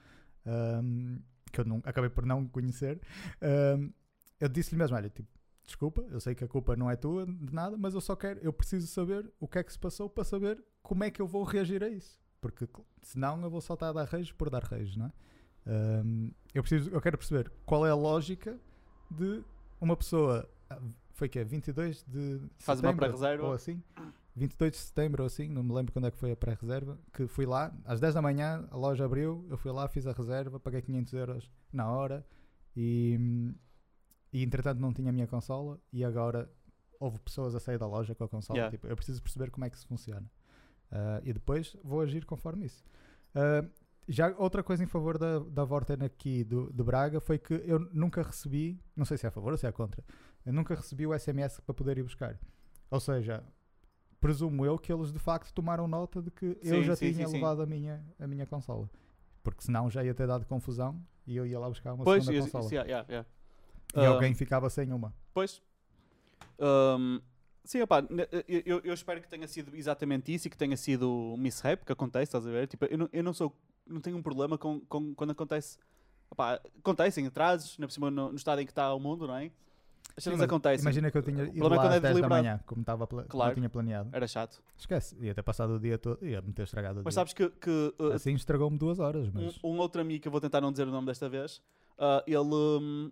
hum, 0.45 1.21
que 1.53 1.61
eu 1.61 1.65
não, 1.65 1.81
acabei 1.85 2.11
por 2.11 2.27
não 2.27 2.49
conhecer, 2.49 3.01
ahm, 3.41 3.91
eu 4.41 4.49
disse-lhe 4.49 4.77
mesmo: 4.77 4.97
olha, 4.97 5.09
tipo, 5.09 5.29
desculpa, 5.65 6.03
eu 6.11 6.19
sei 6.19 6.35
que 6.35 6.43
a 6.43 6.49
culpa 6.49 6.75
não 6.75 6.91
é 6.91 6.97
tua 6.97 7.27
de 7.27 7.55
nada, 7.55 7.77
mas 7.77 7.95
eu 7.95 8.01
só 8.01 8.17
quero, 8.17 8.41
eu 8.41 8.53
preciso 8.53 8.89
saber 8.89 9.31
o 9.39 9.47
que 9.47 9.59
é 9.61 9.63
que 9.63 9.73
se 9.73 9.79
passou 9.79 10.11
para 10.11 10.25
saber 10.25 10.61
como 10.83 11.05
é 11.05 11.13
que 11.13 11.23
eu 11.23 11.29
vou 11.29 11.45
reagir 11.45 11.85
a 11.85 11.89
isso. 11.89 12.19
Porque 12.41 12.69
senão 13.03 13.41
eu 13.43 13.51
vou 13.51 13.61
só 13.61 13.75
estar 13.75 13.91
a 13.91 13.93
dar 13.93 14.05
reis 14.09 14.33
por 14.33 14.51
dar 14.51 14.65
reis, 14.65 14.97
não 14.97 15.07
é? 15.07 15.13
Ahm, 15.67 16.31
eu, 16.53 16.63
preciso, 16.65 16.91
eu 16.91 17.01
quero 17.01 17.17
perceber 17.17 17.53
qual 17.65 17.87
é 17.87 17.91
a 17.91 17.95
lógica 17.95 18.59
de 19.09 19.45
uma 19.81 19.97
pessoa. 19.97 20.49
Foi 21.19 21.29
que 21.29 21.41
é 21.41 21.43
22 21.43 22.05
de 22.07 22.41
Faz 22.59 22.79
uma 22.79 22.91
setembro, 22.91 23.07
pré-reserva. 23.07 23.47
Ou 23.49 23.53
assim. 23.53 23.83
22 24.37 24.71
de 24.71 24.79
setembro 24.79 25.25
ou 25.25 25.27
assim, 25.27 25.49
não 25.49 25.65
me 25.65 25.75
lembro 25.75 25.93
quando 25.93 26.07
é 26.07 26.13
que 26.13 26.17
foi 26.17 26.31
a 26.31 26.37
pré-reserva. 26.37 26.97
Que 27.13 27.27
fui 27.27 27.45
lá, 27.45 27.75
às 27.85 27.99
10 27.99 28.15
da 28.15 28.23
manhã, 28.23 28.65
a 28.71 28.77
loja 28.77 29.05
abriu, 29.05 29.45
eu 29.51 29.59
fui 29.59 29.73
lá, 29.73 29.89
fiz 29.89 30.07
a 30.07 30.13
reserva, 30.13 30.61
paguei 30.61 30.81
500 30.81 31.13
euros 31.15 31.51
na 31.73 31.91
hora 31.91 32.25
e, 32.77 33.19
e 34.33 34.45
entretanto 34.45 34.79
não 34.79 34.93
tinha 34.93 35.11
a 35.11 35.13
minha 35.13 35.27
consola. 35.27 35.81
E 35.93 36.05
agora 36.05 36.49
houve 37.01 37.19
pessoas 37.19 37.53
a 37.57 37.59
sair 37.59 37.79
da 37.79 37.87
loja 37.89 38.15
com 38.15 38.23
a 38.23 38.29
consola. 38.29 38.57
Yeah. 38.57 38.71
Tipo, 38.71 38.87
eu 38.87 38.95
preciso 38.95 39.21
perceber 39.21 39.51
como 39.51 39.65
é 39.65 39.71
que 39.71 39.77
isso 39.77 39.89
funciona. 39.89 40.31
Ah, 40.89 41.21
e 41.25 41.33
depois 41.33 41.77
vou 41.83 42.01
agir 42.01 42.25
conforme 42.25 42.67
isso. 42.67 42.85
Ah, 43.35 43.65
já 44.09 44.35
outra 44.39 44.63
coisa 44.63 44.83
em 44.83 44.87
favor 44.87 45.19
da, 45.19 45.39
da 45.41 45.65
Vorten 45.65 45.99
aqui 46.05 46.43
do, 46.45 46.73
de 46.73 46.83
Braga 46.83 47.21
foi 47.21 47.39
que 47.39 47.55
eu 47.67 47.79
nunca 47.93 48.23
recebi, 48.23 48.81
não 48.97 49.05
sei 49.05 49.17
se 49.19 49.27
é 49.27 49.29
a 49.29 49.33
favor 49.33 49.53
ou 49.53 49.59
se 49.59 49.67
é 49.67 49.73
contra, 49.73 50.03
eu 50.47 50.53
nunca 50.53 50.75
recebi 50.75 51.07
o 51.07 51.17
SMS 51.19 51.61
para 51.61 51.75
poder 51.75 51.99
ir 51.99 52.03
buscar. 52.03 52.39
Ou 52.91 52.99
seja, 53.01 53.45
presumo 54.21 54.65
eu 54.65 54.79
que 54.79 54.93
eles 54.93 55.13
de 55.13 55.19
facto 55.19 55.53
tomaram 55.53 55.87
nota 55.87 56.23
de 56.23 56.31
que 56.31 56.47
eu 56.63 56.81
Sim, 56.81 56.85
já 56.85 56.97
sim, 56.97 57.13
tinha 57.13 57.27
sim, 57.29 57.35
levado 57.35 57.63
a 57.63 57.67
minha, 57.67 58.03
a 58.19 58.27
minha 58.27 58.47
consola. 58.47 58.89
Porque 59.43 59.63
senão 59.63 59.91
já 59.91 60.03
ia 60.03 60.15
ter 60.15 60.27
dado 60.27 60.45
confusão 60.47 61.01
e 61.27 61.37
eu 61.37 61.47
ia 61.47 61.59
lá 61.59 61.69
buscar 61.69 61.93
uma 61.93 62.05
Pois, 62.05 62.25
segunda 62.25 62.43
consola. 62.51 62.71
yeah, 62.73 62.89
yeah, 62.89 63.09
yeah. 63.09 63.29
E 63.95 64.05
Ah, 64.05 64.09
alguém 64.09 64.35
ficava 64.35 64.69
sem 64.71 64.93
uma. 64.93 65.15
Pois. 65.33 65.63
Ahm, 66.59 67.21
sim, 67.65 67.81
opá, 67.83 68.03
ne- 68.03 68.29
eu, 68.49 68.63
eu- 68.67 68.81
eu 68.85 68.95
espero 68.95 69.21
que 69.21 69.29
tenha 69.29 69.47
sido 69.47 69.75
exatamente 69.77 70.33
isso 70.35 70.47
e 70.49 70.51
que 70.51 70.57
tenha 70.57 70.77
sido 70.77 71.09
um 71.11 71.37
mishap 71.37 71.85
que 71.85 71.93
acontece, 71.93 72.25
estás 72.25 72.47
a 72.47 72.51
ver? 72.51 72.67
Tipo, 72.67 72.87
eu 72.87 72.99
não, 72.99 73.09
eu 73.13 73.23
não 73.23 73.33
sou, 73.33 73.55
não 73.89 74.01
tenho 74.01 74.17
um 74.17 74.23
problema 74.23 74.59
com, 74.59 74.81
com 74.81 75.15
quando 75.15 75.31
acontece. 75.31 75.79
Opá, 76.31 76.61
acontecem 76.79 77.27
atrasos, 77.27 77.79
na 77.79 77.87
por 77.87 77.93
cima 77.93 78.11
no, 78.11 78.31
no 78.31 78.37
estado 78.37 78.61
em 78.61 78.67
que 78.67 78.73
está 78.73 78.93
o 78.93 79.01
mundo, 79.01 79.27
não 79.27 79.37
é? 79.37 79.51
As 80.17 80.25
cenas 80.25 80.41
mas 80.41 80.47
acontecem. 80.47 80.83
Imagina 80.83 81.11
que 81.11 81.19
eu 81.19 81.23
tinha 81.23 81.45
ido 81.45 81.59
é 81.59 81.69
lá 81.69 81.77
quando 81.77 81.93
é 81.93 81.97
às 81.97 82.03
10 82.03 82.21
da 82.21 82.29
manhã, 82.29 82.61
como, 82.67 82.81
estava 82.81 83.07
Claro. 83.07 83.53
eu 83.53 83.55
tinha 83.55 83.69
planeado. 83.69 84.11
Era 84.13 84.27
chato. 84.27 84.61
Esquece, 84.77 85.17
ia 85.21 85.35
ter 85.35 85.43
passado 85.43 85.75
o 85.75 85.79
dia 85.79 85.97
todo, 85.97 86.27
ia 86.27 86.43
me 86.43 86.53
ter 86.53 86.63
estragado 86.63 87.01
o 87.01 87.05
Mas 87.05 87.15
dia. 87.15 87.21
sabes 87.21 87.33
que, 87.33 87.49
que, 87.51 87.95
uh, 88.01 88.13
Assim 88.13 88.35
estragou-me 88.35 88.77
duas 88.77 88.99
horas, 88.99 89.29
um, 89.29 89.31
mas... 89.35 89.59
um 89.63 89.79
outro 89.79 90.01
amigo, 90.01 90.21
que 90.21 90.29
eu 90.29 90.33
vou 90.33 90.41
tentar 90.41 90.61
não 90.61 90.73
dizer 90.73 90.89
o 90.89 90.91
nome 90.91 91.07
desta 91.07 91.29
vez, 91.29 91.63
ah, 91.99 92.23
ele. 92.27 92.39
hum, 92.39 93.11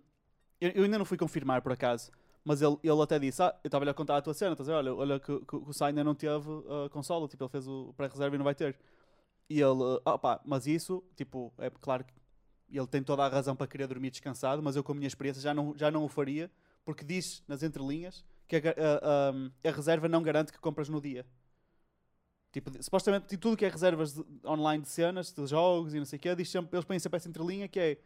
eu, 0.59 0.71
eu 0.71 0.83
ainda 0.83 0.97
não 0.97 1.05
fui 1.05 1.17
confirmar 1.17 1.61
por 1.61 1.71
acaso, 1.71 2.11
mas 2.43 2.61
ele, 2.61 2.77
ele 2.83 3.01
até 3.01 3.19
disse: 3.19 3.41
Ah, 3.41 3.55
eu 3.63 3.67
estava-lhe 3.67 3.91
a 3.91 3.93
contar 3.93 4.17
a 4.17 4.21
tua 4.21 4.33
cena, 4.33 4.51
estás 4.53 4.67
a 4.69 4.73
ver? 4.73 4.77
Olha, 4.77 4.95
olha 4.95 5.19
que, 5.19 5.39
que, 5.39 5.45
que 5.45 5.55
o 5.55 5.73
Sai 5.73 5.89
ainda 5.89 6.03
não 6.03 6.15
teve 6.15 6.49
a 6.85 6.89
consola, 6.89 7.27
tipo, 7.27 7.43
ele 7.43 7.49
fez 7.49 7.67
o 7.67 7.93
pré-reserva 7.95 8.35
e 8.35 8.37
não 8.37 8.45
vai 8.45 8.55
ter. 8.55 8.77
E 9.49 9.61
ele, 9.61 10.01
ah 10.05 10.17
pá, 10.17 10.41
mas 10.45 10.67
isso, 10.67 11.03
tipo, 11.15 11.53
é 11.57 11.69
claro 11.69 12.03
que 12.03 12.13
ele 12.69 12.87
tem 12.87 13.01
toda 13.01 13.23
a 13.23 13.29
razão 13.29 13.55
para 13.55 13.67
querer 13.67 13.87
dormir 13.87 14.11
descansado, 14.11 14.61
mas 14.61 14.75
eu, 14.75 14.83
com 14.83 14.91
a 14.91 14.95
minha 14.95 15.07
experiência, 15.07 15.41
já 15.41 15.53
não, 15.53 15.73
já 15.77 15.89
não 15.89 16.03
o 16.03 16.09
faria, 16.09 16.51
porque 16.83 17.05
diz 17.05 17.43
nas 17.47 17.63
entrelinhas 17.63 18.25
que 18.47 18.57
a, 18.57 18.59
a- 18.59 19.29
a- 19.31 19.69
a 19.69 19.71
reserva 19.71 20.07
não 20.09 20.21
garante 20.21 20.51
que 20.51 20.59
compras 20.59 20.89
no 20.89 20.99
dia. 21.01 21.25
Tipo, 22.51 22.71
supostamente 22.81 23.37
tudo 23.37 23.57
que 23.57 23.65
é 23.65 23.69
reservas 23.69 24.13
de- 24.13 24.23
online 24.45 24.81
de 24.83 24.89
cenas, 24.89 25.31
de 25.31 25.45
jogos 25.45 25.93
e 25.93 25.99
não 25.99 26.05
sei 26.05 26.17
o 26.17 26.19
quê, 26.19 26.29
eles 26.29 26.51
põem 26.85 26.97
sempre 26.99 27.17
essa 27.17 27.29
entrelinha 27.29 27.67
que 27.67 27.79
é 27.79 27.97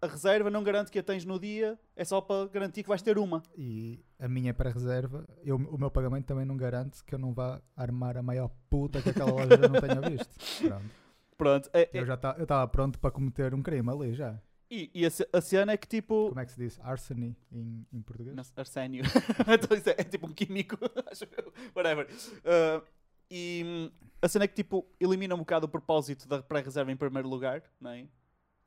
a 0.00 0.06
reserva 0.06 0.50
não 0.50 0.62
garante 0.62 0.90
que 0.90 0.98
a 0.98 1.02
tens 1.02 1.24
no 1.24 1.38
dia, 1.38 1.78
é 1.94 2.04
só 2.04 2.20
para 2.20 2.46
garantir 2.48 2.82
que 2.82 2.88
vais 2.88 3.02
ter 3.02 3.18
uma. 3.18 3.42
E 3.56 4.04
a 4.18 4.28
minha 4.28 4.52
pré-reserva, 4.54 5.26
o 5.46 5.78
meu 5.78 5.90
pagamento 5.90 6.26
também 6.26 6.44
não 6.44 6.56
garante 6.56 7.02
que 7.04 7.14
eu 7.14 7.18
não 7.18 7.32
vá 7.32 7.60
armar 7.76 8.16
a 8.16 8.22
maior 8.22 8.50
puta 8.68 9.00
que 9.02 9.10
aquela 9.10 9.30
loja 9.32 9.56
não 9.56 9.80
tenha 9.80 10.00
visto. 10.10 10.28
Pronto. 10.68 10.90
Pronto. 11.36 11.70
é- 11.72 11.82
é- 11.82 12.00
Eu 12.00 12.06
já 12.06 12.14
estava 12.14 12.66
pronto 12.68 12.98
para 12.98 13.10
cometer 13.10 13.52
um 13.54 13.62
crime 13.62 13.90
ali 13.90 14.14
já. 14.14 14.40
e 14.70 14.90
e 14.94 15.04
a, 15.06 15.10
a 15.32 15.40
cena 15.40 15.72
é 15.72 15.76
que 15.76 15.86
tipo. 15.86 16.28
Como 16.28 16.40
é 16.40 16.44
que 16.46 16.52
se 16.52 16.58
diz? 16.58 16.80
Arseny 16.80 17.36
em, 17.52 17.86
em 17.92 18.02
português? 18.02 18.34
Não, 18.34 18.44
Arsénio. 18.56 19.02
então 19.52 19.76
isso 19.76 19.88
é, 19.90 19.94
é 19.98 20.04
tipo 20.04 20.26
um 20.26 20.32
químico, 20.32 20.76
acho 21.10 21.24
eu. 21.24 21.52
Whatever. 21.74 22.06
Uh, 22.38 22.82
e 23.30 23.90
a 24.22 24.28
cena 24.28 24.44
é 24.44 24.48
que 24.48 24.54
tipo 24.54 24.86
elimina 25.00 25.34
um 25.34 25.38
bocado 25.38 25.66
o 25.66 25.68
propósito 25.68 26.26
da 26.28 26.42
pré-reserva 26.42 26.90
em 26.92 26.96
primeiro 26.96 27.28
lugar, 27.28 27.62
não 27.80 27.90
é? 27.90 28.06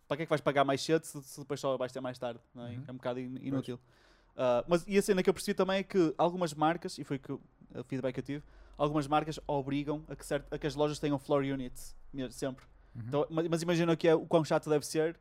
Para 0.09 0.17
que 0.17 0.23
é 0.23 0.25
que 0.25 0.29
vais 0.29 0.41
pagar 0.41 0.65
mais 0.65 0.81
cedo 0.81 1.05
se, 1.05 1.21
se 1.23 1.39
depois 1.39 1.59
só 1.59 1.77
vais 1.77 1.91
ter 1.93 2.01
mais 2.01 2.17
tarde? 2.19 2.39
Não 2.53 2.65
é? 2.65 2.71
Uhum. 2.71 2.83
é 2.87 2.91
um 2.91 2.95
bocado 2.95 3.19
in- 3.21 3.37
inútil. 3.41 3.75
Uh, 4.35 4.65
mas 4.67 4.83
e 4.87 4.97
a 4.97 5.01
cena 5.01 5.21
que 5.23 5.29
eu 5.29 5.33
percebi 5.33 5.53
também 5.55 5.77
é 5.77 5.83
que 5.83 6.13
algumas 6.17 6.53
marcas, 6.53 6.97
e 6.97 7.03
foi 7.05 7.17
que 7.19 7.31
o 7.31 7.39
feedback 7.85 8.15
que 8.15 8.19
eu 8.19 8.23
tive, 8.23 8.43
algumas 8.77 9.07
marcas 9.07 9.39
obrigam 9.47 10.03
a 10.09 10.15
que, 10.15 10.25
cert- 10.25 10.47
a 10.51 10.57
que 10.57 10.65
as 10.67 10.73
lojas 10.75 10.97
tenham 10.99 11.17
floor 11.19 11.43
units, 11.43 11.95
mesmo, 12.11 12.31
sempre. 12.33 12.65
Uhum. 12.95 13.03
Então, 13.07 13.27
mas, 13.29 13.47
mas 13.47 13.61
imagina 13.61 13.95
que 13.95 14.07
é, 14.07 14.15
o 14.15 14.25
quão 14.25 14.43
chato 14.43 14.69
deve 14.69 14.85
ser. 14.85 15.17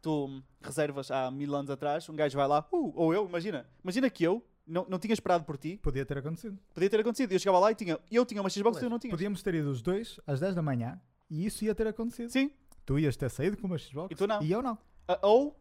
Tu 0.00 0.40
reservas 0.62 1.10
há 1.10 1.28
mil 1.28 1.52
anos 1.56 1.70
atrás, 1.70 2.08
um 2.08 2.14
gajo 2.14 2.36
vai 2.38 2.46
lá, 2.46 2.64
uh, 2.72 2.92
ou 2.94 3.12
eu, 3.12 3.26
imagina. 3.28 3.66
Imagina 3.82 4.08
que 4.08 4.22
eu 4.22 4.40
não, 4.64 4.86
não 4.88 4.96
tinha 5.00 5.12
esperado 5.12 5.42
por 5.44 5.58
ti, 5.58 5.76
Podia 5.82 6.06
ter 6.06 6.16
acontecido. 6.18 6.56
podia 6.72 6.88
ter 6.88 7.00
acontecido. 7.00 7.32
Eu 7.32 7.38
chegava 7.40 7.58
lá 7.58 7.72
e 7.72 7.74
tinha, 7.74 7.98
eu 8.08 8.24
tinha 8.24 8.40
uma 8.40 8.48
Xbox 8.48 8.76
e 8.76 8.80
tu 8.80 8.88
não 8.88 9.00
tinhas. 9.00 9.10
Podíamos 9.12 9.42
ter 9.42 9.54
ido 9.56 9.68
os 9.70 9.82
dois 9.82 10.20
às 10.24 10.38
10 10.38 10.54
da 10.54 10.62
manhã 10.62 11.00
e 11.28 11.44
isso 11.46 11.64
ia 11.64 11.74
ter 11.74 11.88
acontecido. 11.88 12.30
Sim, 12.30 12.52
Tu 12.88 12.98
ias 12.98 13.18
ter 13.18 13.28
saído 13.28 13.54
com 13.58 13.66
uma 13.66 13.76
Xbox 13.76 14.10
E 14.10 14.14
tu 14.14 14.26
não. 14.26 14.42
e 14.42 14.50
eu 14.50 14.62
não. 14.62 14.78
Ah, 15.06 15.18
ou 15.20 15.54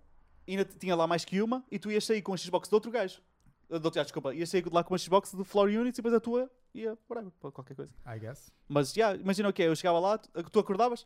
ainda 0.48 0.64
tinha 0.64 0.96
lá 0.96 1.06
mais 1.06 1.26
que 1.26 1.42
uma 1.42 1.62
e 1.70 1.78
tu 1.78 1.92
ias 1.92 2.06
sair 2.06 2.22
com 2.22 2.34
a 2.34 2.38
Xbox 2.38 2.70
de 2.70 2.74
outro 2.74 2.90
gajo. 2.90 3.22
Ah, 3.70 3.78
De 3.78 3.86
outro 3.86 3.92
gajo, 3.92 4.06
desculpa. 4.06 4.34
Ias 4.34 4.50
sair 4.50 4.64
lá 4.72 4.82
com 4.82 4.94
uma 4.94 4.98
Xbox 4.98 5.34
de 5.34 5.44
floor 5.44 5.68
units 5.68 6.00
e 6.00 6.02
depois 6.02 6.14
a 6.14 6.22
tua 6.22 6.50
ia, 6.74 6.98
whatever, 7.10 7.34
pá, 7.38 7.52
qualquer 7.52 7.76
coisa. 7.76 7.94
I 8.06 8.18
guess. 8.18 8.50
Mas, 8.66 8.94
já, 8.94 9.14
imagina 9.14 9.50
o 9.50 9.52
que 9.52 9.62
é, 9.62 9.68
eu 9.68 9.76
chegava 9.76 10.00
lá, 10.00 10.18
tu, 10.18 10.30
tu 10.50 10.58
acordavas, 10.60 11.06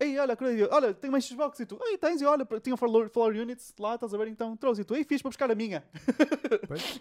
ei, 0.00 0.18
olha, 0.18 0.32
acordei, 0.32 0.60
olha, 0.64 0.92
tenho 0.92 1.12
mais 1.12 1.24
Xbox 1.24 1.60
e 1.60 1.66
tu, 1.66 1.78
ei, 1.82 1.96
tens, 1.96 2.20
e 2.20 2.24
olha, 2.24 2.44
tinha 2.60 2.76
floor, 2.76 3.08
floor 3.08 3.32
units 3.32 3.72
lá, 3.78 3.94
estás 3.94 4.12
a 4.12 4.18
ver, 4.18 4.26
então 4.26 4.56
trouxe 4.56 4.80
e 4.80 4.84
tu, 4.84 4.96
ei, 4.96 5.04
fiz 5.04 5.22
para 5.22 5.28
buscar 5.28 5.48
a 5.52 5.54
minha. 5.54 5.84
Pois. 6.66 6.98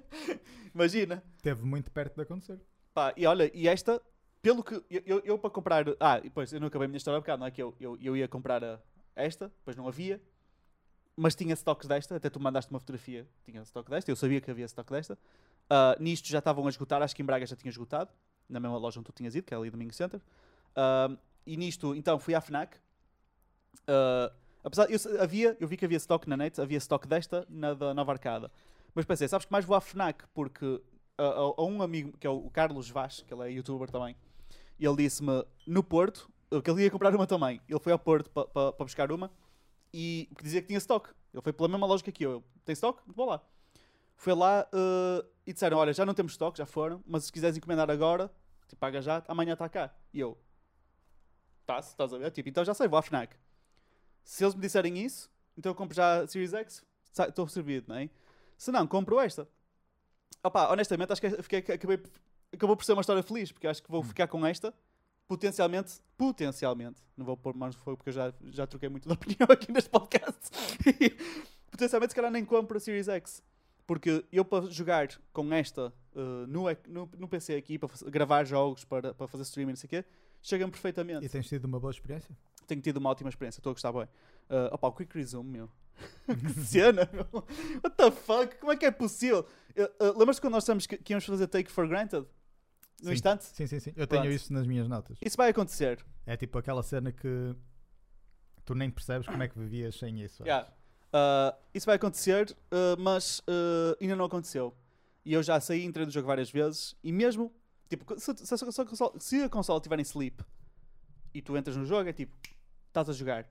imagina. 0.74 1.22
Teve 1.42 1.62
muito 1.66 1.90
perto 1.90 2.14
de 2.16 2.22
acontecer. 2.22 2.58
Pá, 2.94 3.12
e 3.18 3.26
olha, 3.26 3.50
e 3.54 3.68
esta, 3.68 4.00
pelo 4.42 4.62
que, 4.62 4.74
eu, 4.90 5.02
eu, 5.06 5.20
eu 5.24 5.38
para 5.38 5.50
comprar, 5.50 5.84
ah, 6.00 6.18
depois, 6.20 6.52
eu 6.52 6.60
não 6.60 6.68
acabei 6.68 6.86
a 6.86 6.88
minha 6.88 6.96
história 6.98 7.18
um 7.18 7.20
bocado, 7.20 7.40
não 7.40 7.46
é 7.46 7.50
que 7.50 7.62
eu, 7.62 7.74
eu, 7.80 7.96
eu 8.00 8.16
ia 8.16 8.28
comprar 8.28 8.62
a, 8.64 8.78
esta, 9.16 9.48
depois 9.48 9.76
não 9.76 9.86
havia, 9.88 10.20
mas 11.16 11.34
tinha 11.34 11.52
stocks 11.54 11.88
desta, 11.88 12.16
até 12.16 12.30
tu 12.30 12.38
mandaste 12.40 12.70
uma 12.70 12.78
fotografia, 12.78 13.26
tinha 13.44 13.60
stock 13.62 13.90
desta, 13.90 14.10
eu 14.10 14.16
sabia 14.16 14.40
que 14.40 14.50
havia 14.50 14.64
stock 14.66 14.90
desta, 14.90 15.18
Ah, 15.70 15.96
nisto 16.00 16.28
já 16.28 16.38
estavam 16.38 16.66
a 16.66 16.68
esgotar, 16.70 17.02
acho 17.02 17.14
que 17.14 17.22
em 17.22 17.24
Braga 17.24 17.44
já 17.46 17.56
tinha 17.56 17.70
esgotado, 17.70 18.10
na 18.48 18.58
mesma 18.60 18.78
loja 18.78 19.00
onde 19.00 19.06
tu 19.06 19.12
tinhas 19.12 19.34
ido, 19.34 19.44
que 19.44 19.52
é 19.52 19.56
ali 19.56 19.70
Domingo 19.70 19.92
Center, 19.92 20.20
Ah, 20.76 21.10
e 21.46 21.56
nisto, 21.56 21.94
então, 21.94 22.18
fui 22.18 22.34
à 22.34 22.40
FNAC, 22.40 22.78
Ah, 23.86 24.32
apesar, 24.64 24.90
eu, 24.90 24.98
havia, 25.20 25.56
eu 25.60 25.66
vi 25.68 25.76
que 25.76 25.84
havia 25.84 25.96
stock 25.98 26.28
na 26.28 26.36
net, 26.36 26.60
havia 26.60 26.78
stock 26.78 27.06
desta 27.06 27.46
na 27.48 27.74
da 27.74 27.94
Nova 27.94 28.12
Arcada, 28.12 28.50
mas 28.94 29.04
pensei, 29.04 29.28
sabes 29.28 29.46
que 29.46 29.52
mais 29.52 29.64
vou 29.64 29.76
à 29.76 29.80
FNAC, 29.80 30.24
porque 30.34 30.80
a, 31.16 31.22
a- 31.22 31.54
a 31.58 31.62
um 31.64 31.82
amigo, 31.82 32.16
que 32.18 32.26
é 32.26 32.30
o 32.30 32.48
Carlos 32.50 32.88
Vaz, 32.90 33.22
que 33.26 33.32
ele 33.34 33.42
é 33.48 33.52
youtuber 33.52 33.90
também, 33.90 34.14
e 34.78 34.86
ele 34.86 34.96
disse-me 34.96 35.44
no 35.66 35.82
Porto 35.82 36.30
que 36.62 36.70
ele 36.70 36.84
ia 36.84 36.90
comprar 36.90 37.14
uma 37.14 37.26
também. 37.26 37.60
Ele 37.68 37.78
foi 37.78 37.92
ao 37.92 37.98
Porto 37.98 38.30
para 38.30 38.46
pa, 38.46 38.72
pa 38.72 38.84
buscar 38.84 39.12
uma 39.12 39.30
e 39.92 40.28
dizia 40.42 40.60
que 40.60 40.68
tinha 40.68 40.78
stock. 40.78 41.10
Ele 41.32 41.42
foi 41.42 41.52
pela 41.52 41.68
mesma 41.68 41.86
lógica 41.86 42.10
que 42.10 42.24
eu. 42.24 42.32
Eu, 42.32 42.44
Tem 42.64 42.72
stock? 42.72 43.02
Vou 43.06 43.26
lá. 43.26 43.42
Foi 44.16 44.34
lá 44.34 44.66
uh, 44.72 45.26
e 45.46 45.52
disseram: 45.52 45.78
Olha, 45.78 45.92
já 45.92 46.04
não 46.06 46.14
temos 46.14 46.32
stock, 46.32 46.56
já 46.56 46.66
foram, 46.66 47.02
mas 47.06 47.24
se 47.24 47.32
quiseres 47.32 47.56
encomendar 47.56 47.90
agora, 47.90 48.30
tipo, 48.66 48.80
paga 48.80 49.00
já, 49.00 49.22
amanhã 49.28 49.52
está 49.52 49.68
cá. 49.68 49.94
E 50.12 50.20
eu, 50.20 50.38
tá, 51.66 51.78
estás 51.78 52.12
a 52.12 52.18
ver? 52.18 52.30
Tipo, 52.30 52.48
então 52.48 52.64
já 52.64 52.74
sei, 52.74 52.88
vou 52.88 52.98
à 52.98 53.02
Fnac. 53.02 53.36
Se 54.24 54.44
eles 54.44 54.54
me 54.54 54.60
disserem 54.60 54.98
isso, 54.98 55.30
então 55.56 55.70
eu 55.70 55.74
compro 55.74 55.94
já 55.94 56.22
a 56.22 56.26
Series 56.26 56.52
X, 56.52 56.84
estou 57.28 57.48
servido, 57.48 57.86
não 57.88 57.96
é? 57.96 58.10
Se 58.56 58.72
não, 58.72 58.86
compro 58.86 59.20
esta. 59.20 59.48
Opa, 60.42 60.70
honestamente, 60.70 61.12
acho 61.12 61.20
que 61.20 61.42
fiquei, 61.42 61.58
acabei, 61.74 62.02
acabou 62.52 62.76
por 62.76 62.84
ser 62.84 62.92
uma 62.92 63.00
história 63.00 63.22
feliz, 63.22 63.52
porque 63.52 63.66
acho 63.66 63.82
que 63.82 63.90
vou 63.90 64.02
ficar 64.02 64.26
com 64.26 64.44
esta, 64.46 64.74
potencialmente, 65.26 66.00
potencialmente, 66.16 67.02
não 67.16 67.24
vou 67.24 67.36
pôr 67.36 67.54
mãos 67.54 67.74
de 67.76 67.82
fogo 67.82 67.96
porque 67.96 68.10
eu 68.10 68.14
já, 68.14 68.32
já 68.46 68.66
troquei 68.66 68.88
muito 68.88 69.06
de 69.06 69.12
opinião 69.14 69.46
aqui 69.50 69.70
neste 69.70 69.90
podcast, 69.90 70.50
potencialmente 71.70 72.12
se 72.12 72.16
calhar 72.16 72.30
nem 72.30 72.44
compro 72.44 72.76
a 72.76 72.80
Series 72.80 73.08
X, 73.08 73.42
porque 73.86 74.24
eu 74.32 74.44
para 74.44 74.66
jogar 74.70 75.08
com 75.32 75.52
esta 75.52 75.92
uh, 76.14 76.46
no, 76.46 76.64
no, 76.86 77.10
no 77.18 77.28
PC 77.28 77.54
aqui, 77.54 77.78
para 77.78 77.88
gravar 78.10 78.44
jogos, 78.44 78.84
para, 78.84 79.14
para 79.14 79.26
fazer 79.28 79.42
streaming, 79.44 79.72
não 79.72 79.76
sei 79.76 79.86
o 79.86 79.90
quê, 79.90 80.04
chega-me 80.42 80.70
perfeitamente. 80.70 81.24
E 81.24 81.28
tens 81.28 81.46
tido 81.46 81.66
uma 81.66 81.78
boa 81.78 81.90
experiência? 81.90 82.36
Tenho 82.66 82.82
tido 82.82 82.98
uma 82.98 83.10
ótima 83.10 83.30
experiência, 83.30 83.60
estou 83.60 83.70
a 83.70 83.74
gostar 83.74 83.92
bem. 83.92 84.02
Uh, 84.02 84.72
opa, 84.72 84.88
o 84.88 84.92
Quick 84.92 85.16
Resume, 85.16 85.50
meu. 85.50 85.70
que 86.26 86.60
cena, 86.64 87.08
meu. 87.12 87.26
What 87.82 87.96
the 87.96 88.10
fuck? 88.10 88.56
Como 88.56 88.72
é 88.72 88.76
que 88.76 88.84
é 88.84 88.90
possível? 88.90 89.46
Uh, 89.76 90.04
uh, 90.04 90.18
Lembras-te 90.18 90.40
quando 90.42 90.52
nós 90.52 90.64
estamos 90.64 90.86
que, 90.86 90.98
que 90.98 91.12
íamos 91.12 91.24
fazer 91.24 91.46
Take 91.46 91.70
for 91.70 91.88
Granted? 91.88 92.26
No 93.00 93.08
Sim. 93.08 93.12
instante? 93.12 93.44
Sim, 93.44 93.66
sim, 93.66 93.78
sim. 93.78 93.92
Eu 93.96 94.06
tenho 94.06 94.22
Pronto. 94.22 94.34
isso 94.34 94.52
nas 94.52 94.66
minhas 94.66 94.88
notas. 94.88 95.18
Isso 95.24 95.36
vai 95.36 95.50
acontecer. 95.50 96.04
É 96.26 96.36
tipo 96.36 96.58
aquela 96.58 96.82
cena 96.82 97.12
que 97.12 97.54
tu 98.64 98.74
nem 98.74 98.90
percebes 98.90 99.26
como 99.26 99.42
é 99.42 99.48
que 99.48 99.58
vivias 99.58 99.96
sem 99.96 100.20
isso. 100.20 100.42
Yeah. 100.42 100.68
Uh, 101.08 101.56
isso 101.72 101.86
vai 101.86 101.96
acontecer, 101.96 102.50
uh, 102.50 103.00
mas 103.00 103.38
uh, 103.40 103.96
ainda 104.00 104.16
não 104.16 104.24
aconteceu. 104.24 104.76
E 105.24 105.32
eu 105.32 105.42
já 105.42 105.60
saí, 105.60 105.84
entrei 105.84 106.04
no 106.04 106.12
jogo 106.12 106.26
várias 106.26 106.50
vezes. 106.50 106.94
E 107.02 107.12
mesmo, 107.12 107.52
tipo, 107.88 108.18
se, 108.18 108.36
se, 108.36 108.56
se, 108.56 108.80
a 108.80 108.84
consola, 108.84 109.12
se 109.18 109.92
a 109.92 109.96
em 109.96 110.02
sleep 110.02 110.44
e 111.32 111.40
tu 111.40 111.56
entras 111.56 111.76
no 111.76 111.84
jogo, 111.84 112.08
é 112.08 112.12
tipo, 112.12 112.36
estás 112.88 113.08
a 113.08 113.12
jogar. 113.12 113.48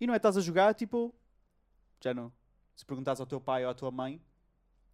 E 0.00 0.06
não 0.06 0.14
é 0.14 0.16
estás 0.16 0.36
a 0.36 0.40
jogar, 0.40 0.74
tipo, 0.74 1.14
já 2.02 2.12
não. 2.12 2.32
Se 2.74 2.84
perguntares 2.84 3.20
ao 3.20 3.26
teu 3.26 3.40
pai 3.40 3.64
ou 3.64 3.70
à 3.70 3.74
tua 3.74 3.90
mãe, 3.90 4.20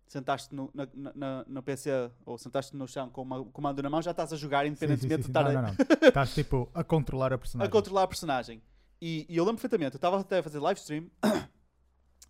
sentaste 0.06 0.54
no, 0.54 0.70
na, 0.74 0.86
na, 1.14 1.44
no 1.46 1.62
PC 1.62 2.10
ou 2.24 2.38
sentaste 2.38 2.76
no 2.76 2.86
chão 2.86 3.08
com 3.10 3.22
o 3.22 3.44
comando 3.46 3.82
na 3.82 3.90
mão, 3.90 4.02
já 4.02 4.10
estás 4.12 4.32
a 4.32 4.36
jogar, 4.36 4.66
independentemente 4.66 5.24
sim, 5.24 5.32
sim, 5.32 5.32
sim. 5.32 5.32
de 5.32 5.38
estar 5.38 5.52
Não, 5.52 5.60
a, 5.60 5.62
não, 5.62 5.74
não. 5.74 5.76
Estás 6.08 6.34
tipo 6.34 6.68
a 6.74 6.84
controlar 6.84 7.32
a 7.32 7.36
a 7.36 7.38
personagem. 7.38 7.70
controlar 7.70 8.02
a 8.02 8.08
personagem. 8.08 8.62
E, 9.00 9.26
e 9.28 9.36
eu 9.36 9.44
lembro 9.44 9.56
perfeitamente, 9.60 9.94
eu 9.94 9.98
estava 9.98 10.20
até 10.20 10.38
a 10.38 10.42
fazer 10.42 10.58
live 10.60 10.78
stream 10.80 11.10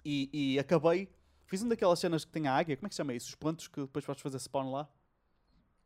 e, 0.05 0.55
e 0.55 0.59
acabei. 0.59 1.09
Fiz 1.47 1.61
uma 1.63 1.71
daquelas 1.71 1.99
cenas 1.99 2.25
que 2.25 2.33
tem 2.33 2.47
a 2.49 2.55
águia, 2.55 2.77
como 2.77 2.87
é 2.87 2.89
que 2.89 2.95
se 2.95 2.99
chama 2.99 3.13
isso? 3.13 3.29
Os 3.29 3.35
pontos 3.35 3.69
que 3.69 3.81
depois 3.83 4.05
podes 4.05 4.23
fazer 4.23 4.39
spawn 4.39 4.73
lá. 4.73 4.89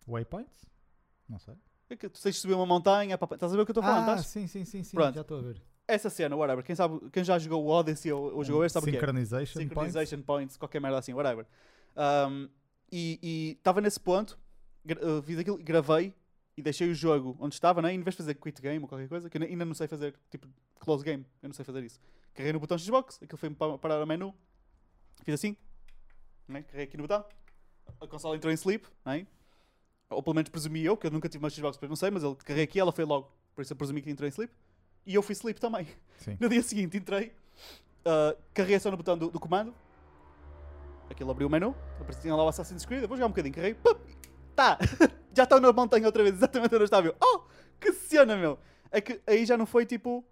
Waypoints? 0.06 0.70
Não 1.28 1.38
sei. 1.38 1.54
É 1.90 1.96
que 1.96 2.08
tu 2.08 2.20
tens 2.22 2.34
de 2.36 2.40
subir 2.40 2.54
uma 2.54 2.66
montanha, 2.66 3.16
pá, 3.18 3.26
estás 3.32 3.52
a 3.52 3.56
ver 3.56 3.62
o 3.62 3.66
que 3.66 3.70
eu 3.70 3.72
estou 3.72 3.82
falando? 3.82 4.08
ah, 4.08 4.12
estás? 4.14 4.26
sim, 4.26 4.46
sim, 4.46 4.64
sim, 4.64 4.82
sim. 4.82 4.94
Pronto. 4.94 5.14
Já 5.14 5.22
estou 5.22 5.38
a 5.38 5.42
ver. 5.42 5.62
Essa 5.86 6.10
cena, 6.10 6.36
whatever. 6.36 6.62
Quem, 6.62 6.76
sabe, 6.76 7.00
quem 7.10 7.24
já 7.24 7.38
jogou 7.38 7.64
o 7.64 7.68
Odyssey 7.68 8.12
ou, 8.12 8.36
ou 8.36 8.44
jogou 8.44 8.64
este 8.64 8.74
sabe 8.74 8.84
o 8.84 8.90
que 8.90 8.96
é. 8.96 9.00
Synchronization, 9.00 9.54
points. 9.54 9.68
Synchronization 9.68 10.22
points, 10.22 10.56
qualquer 10.56 10.80
merda 10.80 10.98
assim, 10.98 11.14
whatever. 11.14 11.46
Um, 11.98 12.48
e 12.90 13.56
estava 13.58 13.80
nesse 13.80 13.98
ponto, 13.98 14.38
fiz 15.24 15.38
aquilo, 15.38 15.58
gravei 15.58 16.14
e 16.56 16.62
deixei 16.62 16.88
o 16.90 16.94
jogo 16.94 17.36
onde 17.40 17.54
estava, 17.54 17.82
né? 17.82 17.92
E 17.92 17.96
em 17.96 18.02
vez 18.02 18.14
de 18.14 18.18
fazer 18.18 18.34
quit 18.34 18.62
game 18.62 18.82
ou 18.82 18.88
qualquer 18.88 19.08
coisa, 19.08 19.28
que 19.28 19.36
eu 19.36 19.42
ainda 19.42 19.64
não 19.64 19.74
sei 19.74 19.86
fazer, 19.88 20.14
tipo, 20.30 20.48
close 20.78 21.04
game, 21.04 21.26
eu 21.42 21.48
não 21.48 21.54
sei 21.54 21.64
fazer 21.64 21.82
isso. 21.84 22.00
Carreguei 22.32 22.52
no 22.52 22.60
botão 22.60 22.78
Xbox, 22.78 23.20
aquilo 23.22 23.54
pa- 23.54 23.78
parar 23.78 24.02
o 24.02 24.06
menu, 24.06 24.34
fiz 25.24 25.34
assim, 25.34 25.56
né? 26.46 26.62
carreguei 26.62 26.84
aqui 26.84 26.96
no 26.96 27.02
botão, 27.02 27.24
a 28.00 28.06
consola 28.06 28.36
entrou 28.36 28.52
em 28.52 28.54
sleep, 28.54 28.86
né? 29.04 29.26
ou 30.10 30.22
pelo 30.22 30.34
menos 30.34 30.48
presumi 30.48 30.84
eu, 30.84 30.96
que 30.96 31.06
eu 31.06 31.10
nunca 31.10 31.28
tive 31.28 31.44
uma 31.44 31.50
Xbox, 31.50 31.78
não 31.82 31.96
sei, 31.96 32.10
mas 32.10 32.22
ele 32.22 32.36
carreguei 32.36 32.64
aqui 32.64 32.80
ela 32.80 32.92
foi 32.92 33.04
logo, 33.04 33.30
por 33.54 33.62
isso 33.62 33.72
eu 33.72 33.76
presumi 33.76 34.00
que 34.00 34.10
entrou 34.10 34.26
em 34.26 34.30
sleep, 34.30 34.52
e 35.04 35.14
eu 35.14 35.22
fui 35.22 35.34
sleep 35.34 35.60
também. 35.60 35.86
Sim. 36.18 36.36
No 36.40 36.48
dia 36.48 36.62
seguinte 36.62 36.96
entrei, 36.96 37.32
uh, 38.06 38.36
carreguei 38.54 38.78
só 38.78 38.90
no 38.90 38.96
botão 38.96 39.18
do, 39.18 39.30
do 39.30 39.38
comando, 39.38 39.74
aquilo 41.12 41.30
abriu 41.30 41.46
o 41.46 41.50
menu, 41.50 41.74
aparecia 42.00 42.34
lá 42.34 42.44
o 42.44 42.48
Assassin's 42.48 42.84
Creed, 42.84 43.02
eu 43.02 43.08
vou 43.08 43.16
jogar 43.16 43.26
um 43.26 43.30
bocadinho, 43.30 43.54
carreguei, 43.54 43.80
pup, 43.82 44.00
tá, 44.54 44.78
já 45.34 45.44
estou 45.44 45.60
na 45.60 45.72
montanha 45.72 46.06
outra 46.06 46.22
vez, 46.22 46.34
exatamente 46.36 46.74
onde 46.74 46.82
eu 46.82 46.84
estava, 46.84 47.14
oh, 47.22 47.40
que 47.80 47.92
cena, 47.92 48.36
meu! 48.36 48.58
É 48.90 49.00
que 49.00 49.20
aí 49.26 49.44
já 49.44 49.56
não 49.56 49.66
foi 49.66 49.84
tipo, 49.84 50.24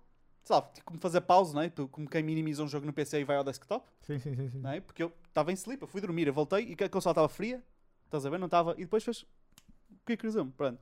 sabe, 0.45 0.72
tipo 0.74 0.87
como 0.87 0.99
fazer 1.01 1.20
pausa, 1.22 1.53
não 1.55 1.61
é? 1.62 1.68
Tu- 1.68 1.89
Como 1.89 2.09
quem 2.09 2.22
minimiza 2.22 2.62
um 2.62 2.68
jogo 2.68 2.87
no 2.87 2.93
PC 2.93 3.20
e 3.20 3.24
vai 3.24 3.37
ao 3.37 3.45
desktop, 3.45 3.87
Sim, 4.03 4.18
sim, 4.18 4.35
sim. 4.35 4.49
sim. 4.51 4.59
não 4.61 4.70
é? 4.70 4.81
Porque 4.81 5.03
eu 5.03 5.12
estava 5.29 5.51
em 5.53 5.55
sleep, 5.55 5.83
eu 5.83 5.89
fui 5.89 6.01
dormir, 6.01 6.27
eu 6.27 6.33
voltei 6.33 6.61
e 6.64 6.77
que 6.77 6.85
a 6.85 6.89
consola 6.89 7.12
estava 7.12 7.29
fria, 7.29 7.62
estás 8.07 8.24
a 8.24 8.31
ver? 8.31 8.39
Não 8.39 8.47
estava, 8.47 8.72
e 8.79 8.81
depois 8.85 9.05
fez 9.05 9.27
quick 10.07 10.22
resume, 10.22 10.51
pronto. 10.53 10.81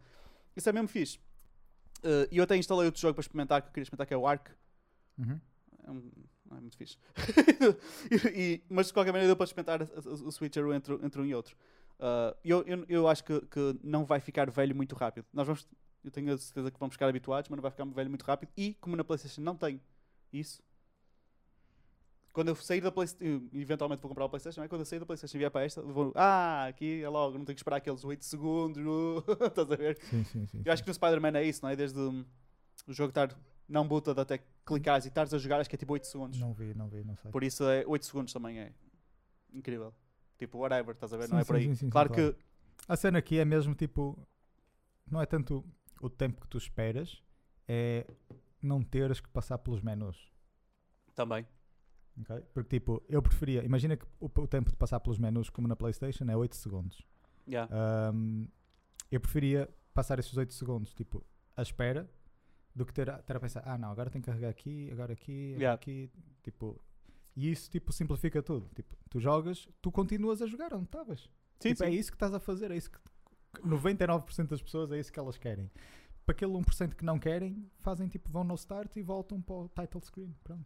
Isso 0.56 0.68
é 0.68 0.72
mesmo 0.72 0.86
fixe. 0.88 1.18
Uh, 2.04 2.28
E 2.30 2.36
eu 2.38 2.44
até 2.44 2.56
instalei 2.56 2.86
outro 2.86 3.00
jogo 3.00 3.14
para 3.14 3.22
experimentar, 3.22 3.62
que 3.62 3.68
eu 3.68 3.72
queria 3.72 3.82
experimentar, 3.84 4.06
que 4.06 4.14
é 4.14 4.16
o 4.16 4.26
Ark. 4.26 4.50
Uhum. 5.18 5.40
É, 5.84 5.90
um- 5.90 6.10
não 6.48 6.58
é 6.58 6.60
muito 6.60 6.76
fixe. 6.76 6.98
E- 8.10 8.28
e- 8.54 8.62
mas 8.68 8.88
de 8.88 8.92
qualquer 8.92 9.12
maneira 9.12 9.28
deu 9.28 9.36
para 9.36 9.44
experimentar 9.44 9.82
o 10.06 10.30
switcher 10.30 10.66
entre, 10.72 10.94
entre 10.94 11.20
um 11.20 11.24
e 11.24 11.34
outro. 11.34 11.56
Uh, 11.98 12.36
eu, 12.44 12.62
eu, 12.66 12.84
eu 12.88 13.08
acho 13.08 13.24
que, 13.24 13.40
que 13.46 13.78
não 13.82 14.04
vai 14.04 14.20
ficar 14.20 14.50
velho 14.50 14.74
muito 14.74 14.94
rápido. 14.94 15.26
Nós 15.32 15.46
vamos, 15.46 15.66
eu 16.04 16.10
tenho 16.10 16.32
a 16.34 16.38
certeza 16.38 16.70
que 16.70 16.78
vamos 16.78 16.94
ficar 16.94 17.08
habituados, 17.08 17.48
mas 17.48 17.56
não 17.56 17.62
vai 17.62 17.70
ficar 17.70 17.84
velho 17.84 18.10
muito 18.10 18.24
rápido. 18.24 18.50
E 18.56 18.74
como 18.74 18.96
na 18.96 19.04
PlayStation 19.04 19.40
não 19.40 19.56
tem 19.56 19.80
isso, 20.32 20.62
quando 22.32 22.48
eu 22.48 22.56
sair 22.56 22.80
da 22.80 22.90
PlayStation, 22.90 23.48
eventualmente 23.52 24.02
vou 24.02 24.08
comprar 24.08 24.24
a 24.24 24.28
PlayStation, 24.28 24.60
não 24.60 24.64
é? 24.64 24.68
quando 24.68 24.80
eu 24.80 24.84
sair 24.86 24.98
da 24.98 25.06
PlayStation 25.06 25.36
e 25.36 25.38
vier 25.38 25.50
para 25.52 25.64
esta, 25.64 25.80
vou, 25.80 26.12
ah, 26.16 26.66
aqui 26.66 27.00
é 27.00 27.08
logo, 27.08 27.38
não 27.38 27.44
tenho 27.44 27.54
que 27.54 27.60
esperar 27.60 27.76
aqueles 27.76 28.04
8 28.04 28.24
segundos. 28.24 28.82
Estás 29.46 29.70
a 29.70 29.76
ver? 29.76 29.96
Sim, 30.02 30.24
sim, 30.24 30.46
sim. 30.46 30.62
Eu 30.64 30.72
acho 30.72 30.82
que 30.82 30.88
no 30.88 30.94
Spider-Man 30.94 31.38
é 31.38 31.44
isso, 31.44 31.62
não 31.62 31.70
é? 31.70 31.76
Desde 31.76 31.96
hum, 31.96 32.24
o 32.88 32.92
jogo 32.92 33.10
estar 33.10 33.28
não 33.68 33.86
booted 33.86 34.18
até 34.20 34.40
clicares 34.64 35.04
e 35.04 35.08
estares 35.08 35.32
a 35.32 35.38
jogar, 35.38 35.60
acho 35.60 35.68
que 35.68 35.76
é 35.76 35.78
tipo 35.78 35.92
8 35.92 36.06
segundos. 36.06 36.38
Não 36.38 36.52
vi, 36.52 36.74
não 36.74 36.88
vi, 36.88 37.04
não 37.04 37.16
sei. 37.16 37.30
Por 37.30 37.42
isso 37.42 37.64
é 37.64 37.84
8 37.86 38.04
segundos 38.04 38.32
também 38.32 38.58
é 38.58 38.72
incrível. 39.52 39.94
Tipo, 40.38 40.58
whatever, 40.58 40.94
estás 40.94 41.12
a 41.12 41.16
ver? 41.16 41.26
Sim, 41.26 41.32
não 41.32 41.38
é 41.38 41.42
sim, 41.42 41.46
por 41.46 41.56
aí. 41.56 41.64
sim, 41.64 41.74
sim, 41.74 41.90
claro 41.90 42.08
sim, 42.08 42.14
que 42.14 42.36
A 42.88 42.96
cena 42.96 43.18
aqui 43.18 43.38
é 43.38 43.44
mesmo 43.44 43.74
tipo. 43.74 44.18
Não 45.10 45.20
é 45.20 45.26
tanto 45.26 45.64
o 46.00 46.10
tempo 46.10 46.40
que 46.40 46.48
tu 46.48 46.58
esperas, 46.58 47.22
é 47.68 48.06
não 48.60 48.82
teres 48.82 49.20
que 49.20 49.28
passar 49.28 49.58
pelos 49.58 49.82
menus. 49.82 50.32
também. 51.14 51.46
ok? 52.20 52.42
Porque 52.52 52.78
tipo, 52.78 53.02
eu 53.08 53.22
preferia. 53.22 53.62
Imagina 53.64 53.96
que 53.96 54.04
o, 54.18 54.26
o 54.26 54.48
tempo 54.48 54.70
de 54.70 54.76
passar 54.76 55.00
pelos 55.00 55.18
menus, 55.18 55.50
como 55.50 55.68
na 55.68 55.76
PlayStation, 55.76 56.24
é 56.24 56.36
8 56.36 56.56
segundos. 56.56 57.02
Yeah. 57.46 57.70
Ahm, 57.72 58.46
eu 59.10 59.20
preferia 59.20 59.68
passar 59.92 60.18
esses 60.18 60.36
8 60.36 60.52
segundos, 60.52 60.94
tipo, 60.94 61.24
à 61.56 61.62
espera, 61.62 62.10
do 62.74 62.84
que 62.84 62.92
ter 62.92 63.08
a, 63.08 63.18
ter 63.22 63.36
a 63.36 63.40
pensar, 63.40 63.62
ah 63.66 63.78
não, 63.78 63.90
agora 63.90 64.10
tenho 64.10 64.22
que 64.22 64.28
carregar 64.30 64.48
aqui, 64.50 64.90
agora 64.90 65.12
aqui, 65.12 65.48
agora 65.50 65.60
Yeah. 65.60 65.74
aqui, 65.74 66.10
tipo. 66.42 66.80
E 67.36 67.50
isso, 67.50 67.68
tipo, 67.70 67.92
simplifica 67.92 68.42
tudo. 68.42 68.68
Tipo, 68.74 68.96
tu 69.10 69.18
jogas, 69.20 69.68
tu 69.82 69.90
continuas 69.90 70.40
a 70.42 70.46
jogar 70.46 70.72
onde 70.74 70.84
estavas. 70.84 71.20
Sim, 71.60 71.70
Tipo, 71.70 71.78
sim. 71.78 71.84
é 71.84 71.90
isso 71.90 72.10
que 72.10 72.16
estás 72.16 72.32
a 72.34 72.38
fazer, 72.40 72.70
é 72.70 72.76
isso 72.76 72.90
que 72.90 72.98
99% 73.62 74.48
das 74.48 74.62
pessoas 74.62 74.90
é 74.92 74.98
isso 74.98 75.12
que 75.12 75.18
elas 75.18 75.36
querem. 75.36 75.70
Para 76.26 76.32
aquele 76.34 76.52
1% 76.52 76.94
que 76.94 77.04
não 77.04 77.18
querem, 77.18 77.68
fazem 77.80 78.08
tipo, 78.08 78.30
vão 78.30 78.44
no 78.44 78.54
start 78.54 78.96
e 78.96 79.02
voltam 79.02 79.40
para 79.42 79.54
o 79.54 79.68
title 79.68 80.00
screen. 80.00 80.34
Pronto. 80.42 80.64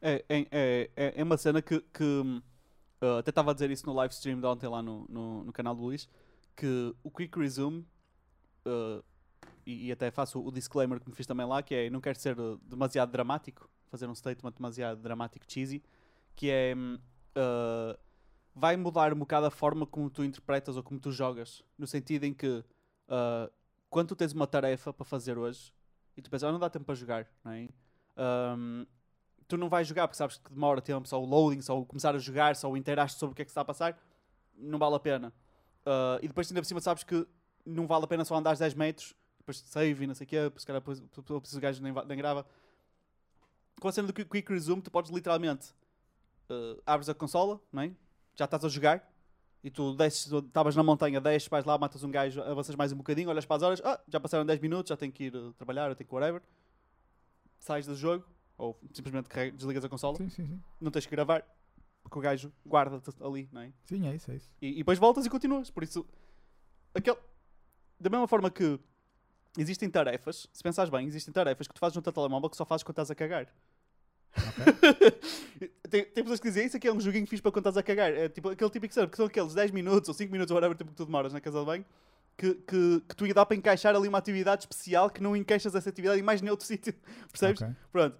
É, 0.00 0.24
é, 0.28 0.46
é, 0.50 0.90
é- 0.96 1.20
é 1.20 1.22
uma 1.24 1.36
cena 1.36 1.60
que, 1.60 1.80
que 1.80 2.04
uh, 3.02 3.18
até 3.18 3.30
estava 3.30 3.50
a 3.50 3.54
dizer 3.54 3.70
isso 3.70 3.86
no 3.86 3.92
live 3.94 4.12
stream 4.14 4.40
de 4.40 4.46
ontem 4.46 4.68
lá 4.68 4.82
no, 4.82 5.06
no, 5.08 5.44
no 5.44 5.52
canal 5.52 5.74
do 5.74 5.82
Luís, 5.82 6.08
que 6.56 6.94
o 7.02 7.10
Quick 7.10 7.36
Resume, 7.38 7.86
uh, 8.66 9.02
e, 9.66 9.86
e 9.86 9.92
até 9.92 10.10
faço 10.10 10.40
o 10.40 10.50
disclaimer 10.50 11.00
que 11.00 11.08
me 11.08 11.14
fiz 11.14 11.26
também 11.26 11.46
lá, 11.46 11.62
que 11.62 11.74
é 11.74 11.90
não 11.90 12.00
quero 12.00 12.18
ser 12.18 12.38
uh, 12.38 12.58
demasiado 12.64 13.10
dramático, 13.10 13.68
fazer 13.88 14.06
um 14.06 14.14
statement 14.14 14.52
demasiado 14.52 15.00
dramático, 15.00 15.44
cheesy, 15.48 15.82
que 16.34 16.50
é 16.50 16.74
uh, 16.74 17.98
vai 18.54 18.76
mudar 18.76 19.12
um 19.12 19.18
bocado 19.18 19.46
a 19.46 19.50
forma 19.50 19.86
como 19.86 20.10
tu 20.10 20.24
interpretas 20.24 20.76
ou 20.76 20.82
como 20.82 20.98
tu 20.98 21.12
jogas, 21.12 21.62
no 21.76 21.86
sentido 21.86 22.24
em 22.24 22.34
que 22.34 22.48
uh, 22.48 23.52
quando 23.88 24.08
tu 24.08 24.16
tens 24.16 24.32
uma 24.32 24.46
tarefa 24.46 24.92
para 24.92 25.04
fazer 25.04 25.38
hoje 25.38 25.72
e 26.16 26.22
tu 26.22 26.30
pensas, 26.30 26.48
ah, 26.48 26.52
não 26.52 26.58
dá 26.58 26.68
tempo 26.68 26.84
para 26.84 26.94
jogar, 26.94 27.26
não 27.44 27.52
é? 27.52 27.68
Um, 28.56 28.84
tu 29.46 29.56
não 29.56 29.68
vais 29.68 29.86
jogar 29.86 30.08
porque 30.08 30.16
sabes 30.16 30.36
que 30.36 30.52
demora 30.52 30.82
tempo, 30.82 31.06
só 31.08 31.22
o 31.22 31.24
loading, 31.24 31.62
só 31.62 31.78
o 31.78 31.86
começar 31.86 32.14
a 32.14 32.18
jogar, 32.18 32.56
só 32.56 32.70
o 32.70 32.76
interagir 32.76 33.16
sobre 33.16 33.32
o 33.32 33.36
que 33.36 33.42
é 33.42 33.44
que 33.44 33.50
está 33.50 33.60
a 33.60 33.64
passar, 33.64 33.96
não 34.56 34.78
vale 34.78 34.96
a 34.96 35.00
pena. 35.00 35.32
Uh, 35.86 36.18
e 36.20 36.28
depois 36.28 36.50
ainda 36.50 36.60
por 36.60 36.66
cima 36.66 36.80
sabes 36.80 37.04
que 37.04 37.26
não 37.64 37.86
vale 37.86 38.04
a 38.04 38.08
pena 38.08 38.24
só 38.24 38.34
andar 38.34 38.56
10 38.56 38.74
metros, 38.74 39.14
depois 39.48 39.58
save 39.58 40.04
e 40.04 40.06
não 40.06 40.14
sei 40.14 40.26
o 40.26 40.28
quê, 40.28 40.52
se 40.56 40.66
calhar 40.66 40.80
depois, 40.80 41.00
depois 41.00 41.54
o 41.54 41.60
gajo 41.60 41.82
nem, 41.82 41.92
nem 41.92 42.18
grava. 42.18 42.46
Com 43.80 43.88
a 43.88 43.92
cena 43.92 44.08
do 44.08 44.12
Quick 44.12 44.52
Resume, 44.52 44.82
tu 44.82 44.90
podes 44.90 45.10
literalmente 45.10 45.70
uh, 46.50 46.82
abres 46.84 47.08
a 47.08 47.14
consola, 47.14 47.60
não 47.72 47.82
é? 47.82 47.92
já 48.34 48.44
estás 48.44 48.64
a 48.64 48.68
jogar, 48.68 49.10
e 49.64 49.70
tu 49.70 49.96
estavas 50.00 50.76
na 50.76 50.82
montanha, 50.82 51.20
desces, 51.20 51.48
vais 51.48 51.64
lá, 51.64 51.76
matas 51.76 52.04
um 52.04 52.10
gajo, 52.10 52.40
avanças 52.42 52.76
mais 52.76 52.92
um 52.92 52.96
bocadinho, 52.96 53.28
olhas 53.28 53.44
para 53.44 53.56
as 53.56 53.62
horas, 53.62 53.82
ah, 53.84 54.00
já 54.06 54.20
passaram 54.20 54.46
10 54.46 54.60
minutos, 54.60 54.90
já 54.90 54.96
tenho 54.96 55.10
que 55.12 55.24
ir 55.24 55.34
uh, 55.34 55.52
trabalhar, 55.54 55.88
eu 55.88 55.96
tenho 55.96 56.08
que 56.08 56.14
whatever. 56.14 56.42
Sais 57.58 57.86
do 57.86 57.96
jogo, 57.96 58.24
ou 58.56 58.78
simplesmente 58.92 59.28
desligas 59.52 59.84
a 59.84 59.88
consola, 59.88 60.16
Sim, 60.16 60.28
sim, 60.28 60.46
sim. 60.46 60.62
não 60.80 60.90
tens 60.92 61.06
que 61.06 61.10
gravar, 61.10 61.44
porque 62.02 62.18
o 62.18 62.22
gajo 62.22 62.52
guarda-te 62.66 63.10
ali, 63.20 63.48
não 63.50 63.62
é? 63.62 63.72
Sim, 63.84 64.06
é 64.06 64.14
isso, 64.14 64.30
é 64.30 64.36
isso. 64.36 64.54
E, 64.62 64.68
e 64.68 64.76
depois 64.78 64.98
voltas 64.98 65.26
e 65.26 65.30
continuas. 65.30 65.70
Por 65.70 65.82
isso, 65.82 66.06
aquele, 66.94 67.18
da 67.98 68.08
mesma 68.08 68.28
forma 68.28 68.50
que 68.50 68.78
existem 69.60 69.90
tarefas, 69.90 70.48
se 70.52 70.62
pensares 70.62 70.90
bem, 70.90 71.06
existem 71.06 71.32
tarefas 71.32 71.66
que 71.66 71.74
tu 71.74 71.78
fazes 71.78 71.96
no 71.96 72.02
teu 72.02 72.12
telemóvel 72.12 72.48
que 72.48 72.56
só 72.56 72.64
fazes 72.64 72.82
quando 72.82 72.94
estás 72.94 73.10
a 73.10 73.14
cagar. 73.14 73.46
tem, 75.90 76.04
tem 76.04 76.24
pessoas 76.24 76.40
que 76.40 76.48
dizem 76.48 76.66
isso 76.66 76.76
aqui 76.76 76.86
é 76.86 76.92
um 76.92 77.00
joguinho 77.00 77.26
fixe 77.26 77.42
para 77.42 77.50
quando 77.50 77.66
estás 77.68 77.76
a 77.76 77.82
cagar. 77.82 78.12
É 78.12 78.28
tipo 78.28 78.48
aquele 78.48 78.70
típico 78.70 78.94
serve, 78.94 79.10
que 79.10 79.16
são 79.16 79.26
aqueles 79.26 79.54
10 79.54 79.70
minutos 79.70 80.08
ou 80.08 80.14
5 80.14 80.30
minutos, 80.30 80.50
ou 80.50 80.56
whatever 80.56 80.76
tempo 80.76 80.90
que 80.90 80.96
tu 80.96 81.06
demoras 81.06 81.32
na 81.32 81.40
casa 81.40 81.58
de 81.58 81.66
banho, 81.66 81.84
que, 82.36 82.54
que, 82.54 83.02
que 83.08 83.16
tu 83.16 83.26
ia 83.26 83.34
dar 83.34 83.46
para 83.46 83.56
encaixar 83.56 83.94
ali 83.96 84.06
uma 84.06 84.18
atividade 84.18 84.62
especial 84.62 85.10
que 85.10 85.22
não 85.22 85.36
encaixas 85.36 85.74
essa 85.74 85.88
atividade 85.88 86.20
e 86.20 86.22
mais 86.22 86.40
nenhum 86.40 86.52
outro 86.52 86.66
sítio. 86.68 86.94
Percebes? 87.30 87.62
Ok. 87.62 87.74
Pronto. 87.90 88.16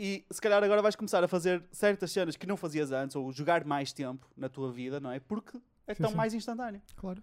E 0.00 0.24
se 0.30 0.40
calhar 0.40 0.62
agora 0.62 0.80
vais 0.80 0.94
começar 0.94 1.22
a 1.24 1.28
fazer 1.28 1.62
certas 1.72 2.12
cenas 2.12 2.36
que 2.36 2.46
não 2.46 2.56
fazias 2.56 2.92
antes, 2.92 3.16
ou 3.16 3.32
jogar 3.32 3.64
mais 3.64 3.92
tempo 3.92 4.26
na 4.36 4.48
tua 4.48 4.72
vida, 4.72 5.00
não 5.00 5.10
é? 5.10 5.18
Porque 5.18 5.58
é 5.88 5.94
Sim, 5.94 6.02
tão 6.02 6.10
sim. 6.12 6.16
mais 6.16 6.32
instantâneo. 6.32 6.80
Claro. 6.94 7.22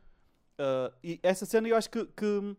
Uh, 0.59 0.93
e 1.03 1.19
essa 1.23 1.45
cena 1.45 1.67
eu 1.67 1.75
acho 1.75 1.89
que, 1.89 2.05
que 2.05 2.55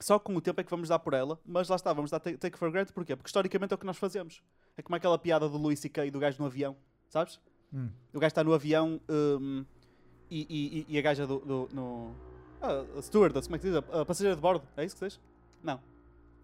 só 0.00 0.18
com 0.18 0.34
o 0.34 0.40
tempo 0.40 0.60
é 0.60 0.64
que 0.64 0.70
vamos 0.70 0.88
dar 0.88 0.98
por 0.98 1.14
ela, 1.14 1.38
mas 1.44 1.68
lá 1.68 1.76
está, 1.76 1.92
vamos 1.92 2.10
dar 2.10 2.20
take, 2.20 2.36
take 2.38 2.58
for 2.58 2.70
granted, 2.70 2.92
porquê? 2.92 3.16
Porque 3.16 3.28
historicamente 3.28 3.72
é 3.72 3.76
o 3.76 3.78
que 3.78 3.86
nós 3.86 3.96
fazemos. 3.96 4.42
É 4.76 4.82
como 4.82 4.94
aquela 4.96 5.18
piada 5.18 5.48
do 5.48 5.76
C.K. 5.76 6.06
e 6.06 6.10
do 6.10 6.18
gajo 6.18 6.36
no 6.38 6.46
avião, 6.46 6.76
sabes? 7.08 7.40
Hum. 7.72 7.88
O 8.12 8.18
gajo 8.18 8.28
está 8.28 8.44
no 8.44 8.52
avião 8.54 9.00
um, 9.08 9.64
e, 10.30 10.84
e- 10.88 10.94
e- 10.94 10.98
a 10.98 11.02
gaja 11.02 11.26
do. 11.26 11.38
do 11.40 11.68
no, 11.72 12.14
ah, 12.62 12.84
a 12.98 13.02
stewardess, 13.02 13.46
como 13.46 13.56
é 13.56 13.58
que 13.58 13.66
se 13.66 13.72
diz? 13.72 13.84
A, 13.92 14.00
a 14.00 14.04
passageira 14.04 14.34
de 14.36 14.42
bordo, 14.42 14.66
é 14.76 14.84
isso 14.84 14.96
que 14.96 15.04
diz? 15.04 15.20
Não. 15.62 15.80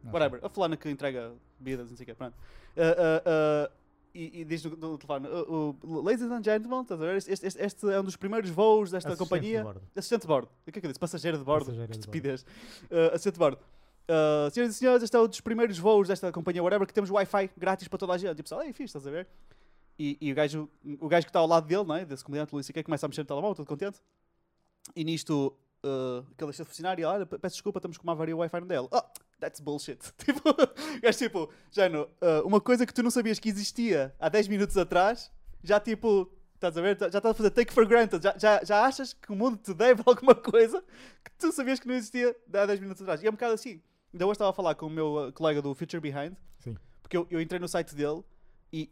Não 0.02 0.12
whatever. 0.12 0.40
A 0.44 0.48
fulana 0.48 0.76
que 0.76 0.88
entrega 0.90 1.32
bebidas, 1.58 1.88
não 1.90 1.96
sei 1.96 2.04
o 2.04 2.06
quê, 2.06 2.14
pronto. 2.14 2.36
Ah, 2.76 2.82
ah, 2.98 3.22
ah, 3.26 3.70
e, 4.14 4.40
e 4.40 4.44
diz 4.44 4.64
no, 4.64 4.70
no 4.76 4.96
telefone, 4.98 5.26
"O- 5.28 5.76
o- 5.82 6.00
Ladies 6.02 6.22
and 6.22 6.42
gentlemen, 6.44 6.82
estás 6.82 7.00
a 7.00 7.04
ver? 7.04 7.16
Este, 7.16 7.32
este- 7.32 7.60
este 7.62 7.90
é 7.90 8.00
um 8.00 8.04
dos 8.04 8.16
primeiros 8.16 8.48
voos 8.50 8.90
desta 8.90 9.08
Assistente 9.10 9.24
de 9.26 9.30
companhia. 9.30 9.62
bordo. 9.64 9.82
Assistente 9.96 10.20
de 10.22 10.26
bordo. 10.28 10.48
O 10.66 10.72
que 10.72 10.78
é 10.78 10.80
que 10.80 10.86
eu 10.86 10.90
disse? 10.90 11.00
Passageiro 11.00 11.38
de 11.38 11.44
bordo. 11.44 11.64
Passageiro 11.66 11.88
Que 11.88 11.92
de 11.98 11.98
estupidez. 12.00 12.42
Uh, 12.42 13.08
assistente 13.14 13.34
de 13.34 13.38
bordo. 13.40 13.58
Uh, 14.06 14.50
senhoras 14.50 14.74
e 14.74 14.78
senhores, 14.78 15.02
este 15.02 15.16
é 15.16 15.20
um 15.20 15.26
dos 15.26 15.40
primeiros 15.40 15.78
voos 15.78 16.08
desta 16.08 16.30
companhia, 16.30 16.62
whatever, 16.62 16.86
que 16.86 16.92
temos 16.94 17.10
Wi-Fi 17.10 17.50
grátis 17.56 17.88
para 17.88 17.98
toda 17.98 18.12
a 18.12 18.18
gente. 18.18 18.36
E 18.38 18.40
o 18.40 18.44
pessoal, 18.44 18.62
ei, 18.62 18.68
fixe, 18.72 18.84
estás 18.84 19.06
a 19.06 19.10
ver? 19.10 19.26
E, 19.98 20.16
e 20.20 20.30
o, 20.32 20.34
gajo, 20.34 20.68
o 21.00 21.08
gajo 21.08 21.24
que 21.26 21.30
está 21.30 21.38
ao 21.40 21.46
lado 21.46 21.66
dele, 21.66 21.84
não 21.84 21.94
é? 21.96 22.04
desse 22.04 22.22
comediante 22.24 22.52
Luís 22.54 22.66
C.K., 22.66 22.82
começa 22.84 23.06
a 23.06 23.08
mexer 23.08 23.22
no 23.22 23.26
telemóvel, 23.26 23.54
todo 23.54 23.66
contente. 23.66 24.00
E 24.94 25.02
nisto, 25.04 25.56
uh, 25.84 26.18
aquele 26.32 26.50
deixa 26.50 26.62
de 26.64 26.68
funcionar 26.68 26.98
e 26.98 27.02
ele, 27.02 27.06
olha, 27.06 27.24
peço 27.26 27.54
desculpa, 27.56 27.78
estamos 27.78 27.96
com 27.96 28.02
uma 28.04 28.12
avaria 28.12 28.36
Wi-Fi 28.36 28.60
no 28.60 28.66
dele. 28.66 28.88
Oh, 28.90 29.00
that's 29.40 29.60
bullshit. 29.60 29.98
Tipo, 30.18 30.40
gajo 31.02 31.18
tipo, 31.18 31.50
Jano, 31.70 32.08
uh, 32.20 32.46
uma 32.46 32.60
coisa 32.60 32.86
que 32.86 32.92
tu 32.94 33.02
não 33.02 33.10
sabias 33.10 33.38
que 33.38 33.48
existia 33.48 34.14
há 34.18 34.28
10 34.28 34.48
minutos 34.48 34.76
atrás, 34.76 35.30
já 35.62 35.78
tipo, 35.80 36.30
estás 36.54 36.76
a 36.76 36.80
ver? 36.80 36.96
Já 36.98 37.06
estás 37.06 37.26
a 37.26 37.34
fazer 37.34 37.50
take 37.50 37.72
for 37.72 37.86
granted. 37.86 38.22
Já, 38.22 38.34
já, 38.38 38.64
já 38.64 38.84
achas 38.86 39.12
que 39.12 39.30
o 39.32 39.36
mundo 39.36 39.56
te 39.58 39.72
deve 39.74 40.02
alguma 40.06 40.34
coisa 40.34 40.82
que 41.24 41.30
tu 41.38 41.52
sabias 41.52 41.78
que 41.80 41.86
não 41.88 41.94
existia 41.94 42.36
há 42.52 42.66
10 42.66 42.80
minutos 42.80 43.02
atrás. 43.02 43.22
E 43.22 43.26
é 43.26 43.30
um 43.30 43.32
bocado 43.34 43.54
assim. 43.54 43.80
Ainda 44.12 44.26
hoje 44.26 44.32
estava 44.34 44.50
a 44.50 44.54
falar 44.54 44.74
com 44.76 44.86
o 44.86 44.90
meu 44.90 45.28
uh, 45.28 45.32
colega 45.32 45.60
do 45.60 45.74
Future 45.74 46.00
Behind, 46.00 46.34
Sim. 46.60 46.76
porque 47.02 47.16
eu, 47.16 47.26
eu 47.30 47.40
entrei 47.40 47.58
no 47.58 47.66
site 47.66 47.94
dele 47.96 48.22
e, 48.72 48.88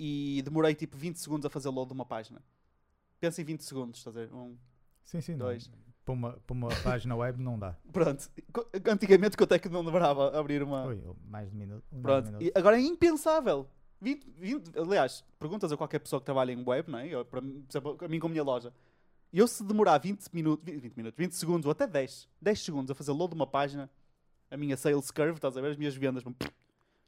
e- 0.00 0.38
e 0.38 0.42
demorei 0.42 0.74
tipo 0.74 0.96
20 0.96 1.16
segundos 1.16 1.44
a 1.44 1.50
fazer 1.50 1.68
load 1.68 1.88
de 1.88 1.92
uma 1.92 2.06
página. 2.06 2.42
Pensa 3.20 3.40
em 3.42 3.44
20 3.44 3.60
segundos, 3.62 3.98
estás 3.98 4.16
a 4.16 4.20
ver? 4.20 4.32
Um, 4.32 4.56
Sim, 5.04 5.20
sim. 5.20 5.36
não. 5.36 5.46
Para 6.04 6.14
uma, 6.14 6.32
para 6.32 6.52
uma 6.54 6.68
página 6.82 7.14
web 7.14 7.40
não 7.40 7.58
dá. 7.58 7.76
pronto. 7.92 8.28
Antigamente 8.90 9.36
quanto 9.36 9.52
é 9.54 9.58
que 9.58 9.68
não 9.68 9.84
demorava 9.84 10.36
abrir 10.38 10.62
uma. 10.62 10.84
Oi, 10.86 11.00
mais 11.26 11.50
de 11.50 11.56
minuto. 11.56 11.84
de 11.92 12.00
Pronto. 12.00 12.26
minuto. 12.26 12.42
E 12.42 12.52
agora 12.54 12.76
é 12.76 12.80
impensável. 12.80 13.68
20, 14.00 14.26
20 14.36 14.78
aliás, 14.80 15.24
perguntas 15.38 15.70
a 15.70 15.76
qualquer 15.76 16.00
pessoa 16.00 16.18
que 16.20 16.24
trabalha 16.24 16.50
em 16.50 16.60
web, 16.66 16.90
não 16.90 16.98
é? 16.98 17.06
Eu, 17.06 17.24
para, 17.24 17.40
mim, 17.40 17.62
por 17.62 17.70
exemplo, 17.70 17.98
a 18.04 18.08
mim 18.08 18.18
com 18.18 18.26
a 18.26 18.30
minha 18.30 18.42
loja. 18.42 18.72
Eu 19.32 19.46
se 19.46 19.62
demorar 19.62 19.96
20 19.98 20.26
minutos, 20.32 20.64
20, 20.64 20.80
20 20.82 20.96
minutos, 20.96 21.16
20 21.18 21.32
segundos 21.32 21.66
ou 21.66 21.72
até 21.72 21.86
10, 21.86 22.28
10 22.40 22.60
segundos 22.60 22.90
a 22.90 22.94
fazer 22.94 23.12
load 23.12 23.30
de 23.30 23.36
uma 23.36 23.46
página, 23.46 23.88
a 24.50 24.56
minha 24.56 24.76
sales 24.76 25.10
curve, 25.10 25.34
estás 25.34 25.56
a 25.56 25.60
ver? 25.60 25.70
As 25.70 25.76
minhas 25.76 25.94
vendas, 25.94 26.22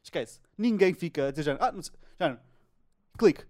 esquece. 0.01 0.39
Ninguém 0.57 0.93
fica 0.93 1.27
a 1.27 1.31
dizer, 1.31 1.57
ah, 1.61 1.71
não 1.71 1.81
sei- 1.83 1.93
género, 2.19 2.39
clique. 3.17 3.43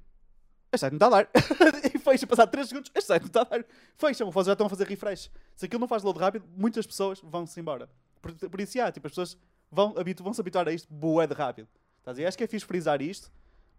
Este 0.76 0.82
site 0.82 0.92
não 0.94 0.98
está 0.98 1.08
a 1.08 1.10
dar. 1.10 1.30
e 1.96 1.98
fecha, 1.98 2.28
passar 2.28 2.48
3 2.48 2.68
segundos, 2.68 2.92
este 2.94 3.08
site 3.08 3.22
não 3.24 3.28
está 3.28 3.42
a 3.42 3.44
dar. 3.46 3.66
Fecha, 3.98 4.26
já 4.44 4.52
estão 4.52 4.68
a 4.68 4.70
fazer 4.70 4.88
refresh. 4.88 5.32
Se 5.56 5.66
aquilo 5.66 5.80
não 5.80 5.88
faz 5.88 6.04
load 6.04 6.20
rápido, 6.20 6.46
muitas 6.56 6.86
pessoas 6.86 7.20
vão-se 7.22 7.60
embora. 7.60 7.90
Por, 8.22 8.34
por 8.34 8.62
isso, 8.62 8.80
há, 8.82 8.92
tipo, 8.92 9.08
as 9.08 9.12
pessoas 9.12 9.38
vão, 9.72 9.96
habitu- 9.98 10.24
vão 10.24 10.34
se 10.34 10.42
habituar 10.42 10.68
a 10.68 10.72
isto 10.72 10.88
bué 10.94 11.26
de 11.28 11.34
rápido. 11.34 11.68
Estás 12.00 12.18
a 12.18 12.22
ver? 12.22 12.28
Acho 12.28 12.38
que 12.38 12.44
é 12.44 12.48
fixe 12.48 12.66
frisar 12.66 13.02
isto, 13.02 13.32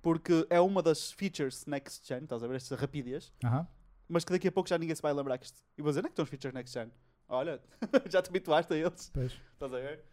porque 0.03 0.47
é 0.51 0.61
uma 0.61 0.83
das 0.83 1.13
features 1.13 1.65
next 1.67 2.07
gen, 2.07 2.25
estás 2.25 2.43
a 2.43 2.47
ver? 2.47 2.57
Esta 2.57 2.75
rapidez, 2.77 3.33
Aham. 3.45 3.67
mas 4.09 4.25
que 4.25 4.33
daqui 4.33 4.49
a 4.49 4.53
pouco 4.53 4.69
já 4.69 4.77
ninguém 4.79 4.95
se 4.97 5.03
vai 5.03 5.13
lembrar 5.13 5.37
que 5.39 5.47
isto. 5.47 5.61
E 5.77 5.83
vou 5.83 5.91
dizer, 5.91 6.01
onde 6.01 6.07
é 6.07 6.09
que 6.11 6.13
estão 6.13 6.23
os 6.25 6.29
features 6.31 6.55
next 6.55 6.73
gen? 6.73 6.91
Olha, 7.29 7.61
já 8.09 8.23
te 8.23 8.29
habituaste 8.31 8.73
a 8.73 8.77
eles, 8.77 9.11
Pois. 9.13 9.33
estás 9.53 9.73
a 9.75 9.79
ver? 9.79 10.05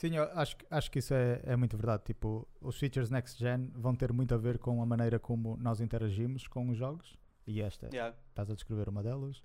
Sim, 0.00 0.16
eu 0.16 0.22
acho, 0.32 0.56
que- 0.56 0.66
acho 0.70 0.90
que 0.90 0.98
isso 0.98 1.12
é, 1.12 1.42
é 1.44 1.56
muito 1.56 1.76
verdade. 1.76 2.04
Tipo, 2.04 2.48
os 2.58 2.78
features 2.78 3.10
next 3.10 3.38
gen 3.38 3.70
vão 3.74 3.94
ter 3.94 4.14
muito 4.14 4.34
a 4.34 4.38
ver 4.38 4.58
com 4.58 4.80
a 4.82 4.86
maneira 4.86 5.18
como 5.18 5.58
nós 5.58 5.78
interagimos 5.78 6.46
com 6.48 6.70
os 6.70 6.76
jogos. 6.78 7.18
E 7.46 7.60
esta, 7.60 7.90
Yeah. 7.92 8.16
estás 8.30 8.50
a 8.50 8.54
descrever 8.54 8.88
uma 8.88 9.02
delas. 9.02 9.42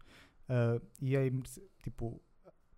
Ah, 0.47 0.79
e 1.01 1.13
é 1.17 1.29
tipo, 1.83 2.21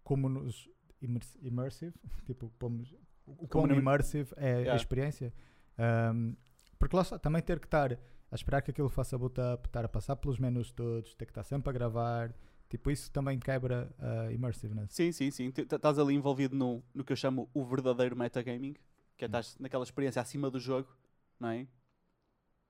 como 0.04 0.28
nos 0.28 0.68
immersi- 1.00 1.38
immersive, 1.44 1.94
tipo, 2.26 2.50
pomos, 2.58 2.96
o 3.28 3.48
Como 3.48 3.72
immersive 3.72 4.34
é 4.38 4.50
Yeah. 4.54 4.74
a 4.74 4.76
experiência. 4.76 5.32
Ahm, 5.78 6.34
porque 6.80 6.96
lá 6.96 7.04
está, 7.04 7.20
também 7.20 7.44
ter 7.44 7.60
que 7.60 7.68
estar 7.68 7.94
a 7.94 8.36
esperar 8.36 8.64
que 8.64 8.72
aquilo 8.72 8.90
faça 8.90 9.16
boot 9.20 9.40
up, 9.40 9.68
estar 9.68 9.86
a 9.86 9.88
passar 9.88 10.16
pelos 10.16 10.40
menus 10.40 10.72
todos, 10.72 11.14
ter 11.14 11.26
que 11.26 11.32
estar 11.32 11.44
sempre 11.44 11.70
a 11.70 11.74
gravar. 11.74 12.34
Tipo, 12.70 12.92
isso 12.92 13.10
também 13.12 13.40
quebra 13.40 13.90
a 14.00 14.32
immersiveness. 14.32 14.92
Sim, 14.94 15.12
sim, 15.12 15.32
sim. 15.32 15.54
Estás 15.56 15.98
ali 15.98 16.14
envolvido 16.14 16.56
no, 16.56 16.84
no 16.94 17.04
que 17.04 17.14
eu 17.14 17.18
chamo 17.18 17.50
o 17.54 17.64
verdadeiro 17.64 18.16
metagaming, 18.16 18.76
que 19.18 19.24
é 19.24 19.28
Hum. 19.28 19.30
estás 19.30 19.56
naquela 19.60 19.84
experiência 19.84 20.22
acima 20.22 20.50
do 20.52 20.60
jogo, 20.60 20.90
não 21.40 21.50
é? 21.50 21.66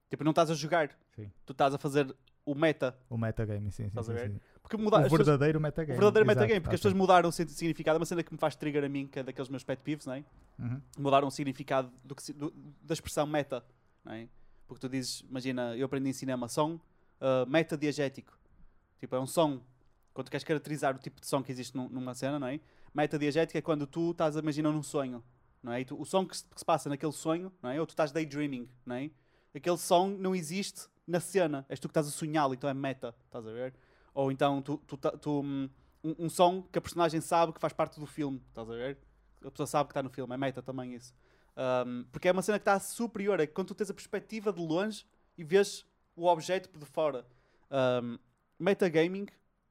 Tipo, 0.10 0.24
não 0.24 0.32
estás 0.32 0.50
a 0.52 0.54
jogar, 0.54 0.96
Sim. 1.16 1.32
tu 1.46 1.52
estás 1.52 1.74
a 1.74 1.78
fazer 1.78 2.16
o 2.46 2.56
meta. 2.56 2.98
O 3.10 3.18
metagaming, 3.18 3.72
sim, 3.72 3.90
sim, 3.90 4.04
sim, 4.04 4.18
sim. 4.18 4.40
Porque 4.62 4.78
mudar, 4.78 5.00
O 5.00 5.04
pessoas- 5.04 5.20
verdadeiro 5.26 5.60
o 5.60 5.62
metagame. 5.62 5.98
verdadeiro 6.00 6.26
exato, 6.26 6.40
metagame, 6.40 6.62
porque 6.62 6.76
as 6.76 6.80
ok. 6.80 6.90
pessoas 6.92 6.94
mudaram 6.94 7.30
o 7.30 7.32
significado. 7.32 7.98
É 7.98 8.00
uma 8.00 8.06
cena 8.06 8.24
que 8.24 8.32
me 8.32 8.38
faz 8.40 8.56
trigger 8.56 8.84
a 8.86 8.90
mim, 8.90 9.08
que 9.08 9.20
é 9.20 9.24
daqueles 9.24 9.50
meus 9.50 9.64
pet 9.64 9.82
peeves, 9.82 10.06
não 10.06 10.14
é? 10.14 10.24
Uhum. 10.60 10.82
mudaram 10.98 11.28
o 11.28 11.32
significado 11.32 11.92
do 12.04 12.16
que 12.16 12.34
do- 12.34 12.52
da 12.82 12.94
expressão 12.94 13.28
meta, 13.28 13.64
não 14.04 14.14
é? 14.14 14.28
Porque 14.68 14.80
tu 14.82 14.90
dizes, 14.90 15.22
imagina, 15.30 15.76
eu 15.76 15.86
aprendi 15.86 16.10
em 16.10 16.14
cinema 16.14 16.48
som 16.48 16.76
uh, 16.76 17.46
metadiegético. 17.48 18.38
Tipo, 19.00 19.16
é 19.16 19.20
um 19.20 19.28
som. 19.28 19.62
Quando 20.18 20.32
queres 20.32 20.44
caracterizar 20.44 20.96
o 20.96 20.98
tipo 20.98 21.22
de 21.22 21.28
som 21.28 21.44
que 21.44 21.52
existe 21.52 21.78
num- 21.78 21.90
numa 21.90 22.16
cena, 22.16 22.40
não 22.40 22.48
é? 22.48 22.60
Metadiegético 22.92 23.56
é 23.56 23.62
quando 23.62 23.86
tu 23.86 24.10
estás 24.10 24.36
a 24.36 24.40
imaginar 24.40 24.72
num 24.72 24.82
sonho, 24.82 25.24
não 25.62 25.72
é? 25.72 25.84
Tu- 25.84 25.96
o 25.96 26.04
som 26.08 26.26
que 26.26 26.36
se, 26.36 26.44
que 26.44 26.58
se 26.58 26.66
passa 26.66 26.90
naquele 26.90 27.12
sonho, 27.12 27.54
não 27.62 27.70
é? 27.70 27.80
Ou 27.80 27.86
tu 27.86 27.92
estás 27.92 28.12
daydreaming, 28.12 28.68
não 28.84 28.96
é? 28.96 29.12
Aquele 29.54 29.78
som 29.78 30.08
não 30.08 30.36
existe 30.36 30.88
na 31.06 31.20
cena. 31.20 31.68
És 31.70 31.80
tu 31.80 31.88
que 31.88 31.92
estás 31.92 32.08
a 32.08 32.10
sonhá-lo, 32.10 32.56
então 32.56 32.68
é 32.68 32.74
meta, 32.74 33.14
estás 33.26 33.46
a 33.46 33.52
ver? 33.52 33.76
Ou 34.12 34.32
então 34.32 34.60
tu, 34.60 34.78
tu, 34.88 34.98
tu, 34.98 35.42
hum, 35.42 35.70
um, 36.04 36.26
um 36.26 36.30
som 36.32 36.64
que 36.64 36.80
a 36.80 36.82
personagem 36.82 37.22
sabe 37.22 37.54
que 37.54 37.60
faz 37.62 37.72
parte 37.72 38.00
do 38.00 38.08
filme, 38.08 38.42
estás 38.50 38.68
a 38.68 38.74
ver? 38.74 38.98
A 39.46 39.52
pessoa 39.52 39.68
sabe 39.68 39.90
que 39.90 39.92
está 39.92 40.02
no 40.02 40.10
filme, 40.10 40.34
é 40.34 40.38
meta 40.38 40.64
também 40.64 40.96
isso. 40.96 41.14
Um, 41.56 42.06
porque 42.12 42.28
é 42.28 42.32
uma 42.32 42.42
cena 42.42 42.58
que 42.58 42.64
está 42.64 42.80
superior, 42.80 43.40
é 43.40 43.46
quando 43.46 43.68
tu 43.68 43.76
tens 43.76 43.92
a 43.92 43.94
perspectiva 43.94 44.52
de 44.52 44.66
longe 44.66 45.06
e 45.38 45.44
vês 45.44 45.86
o 46.16 46.26
objeto 46.26 46.76
de 46.76 46.86
fora. 46.88 47.24
Um, 47.70 48.18
metagaming, 48.60 49.28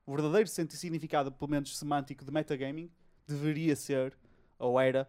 o 0.06 0.12
verdadeiro 0.14 0.48
sentido 0.48 0.74
e 0.74 0.78
significado, 0.78 1.32
pelo 1.32 1.50
menos 1.50 1.76
semântico, 1.76 2.24
de 2.24 2.30
metagaming, 2.30 2.90
deveria 3.26 3.74
ser, 3.74 4.16
ou 4.58 4.78
era, 4.80 5.08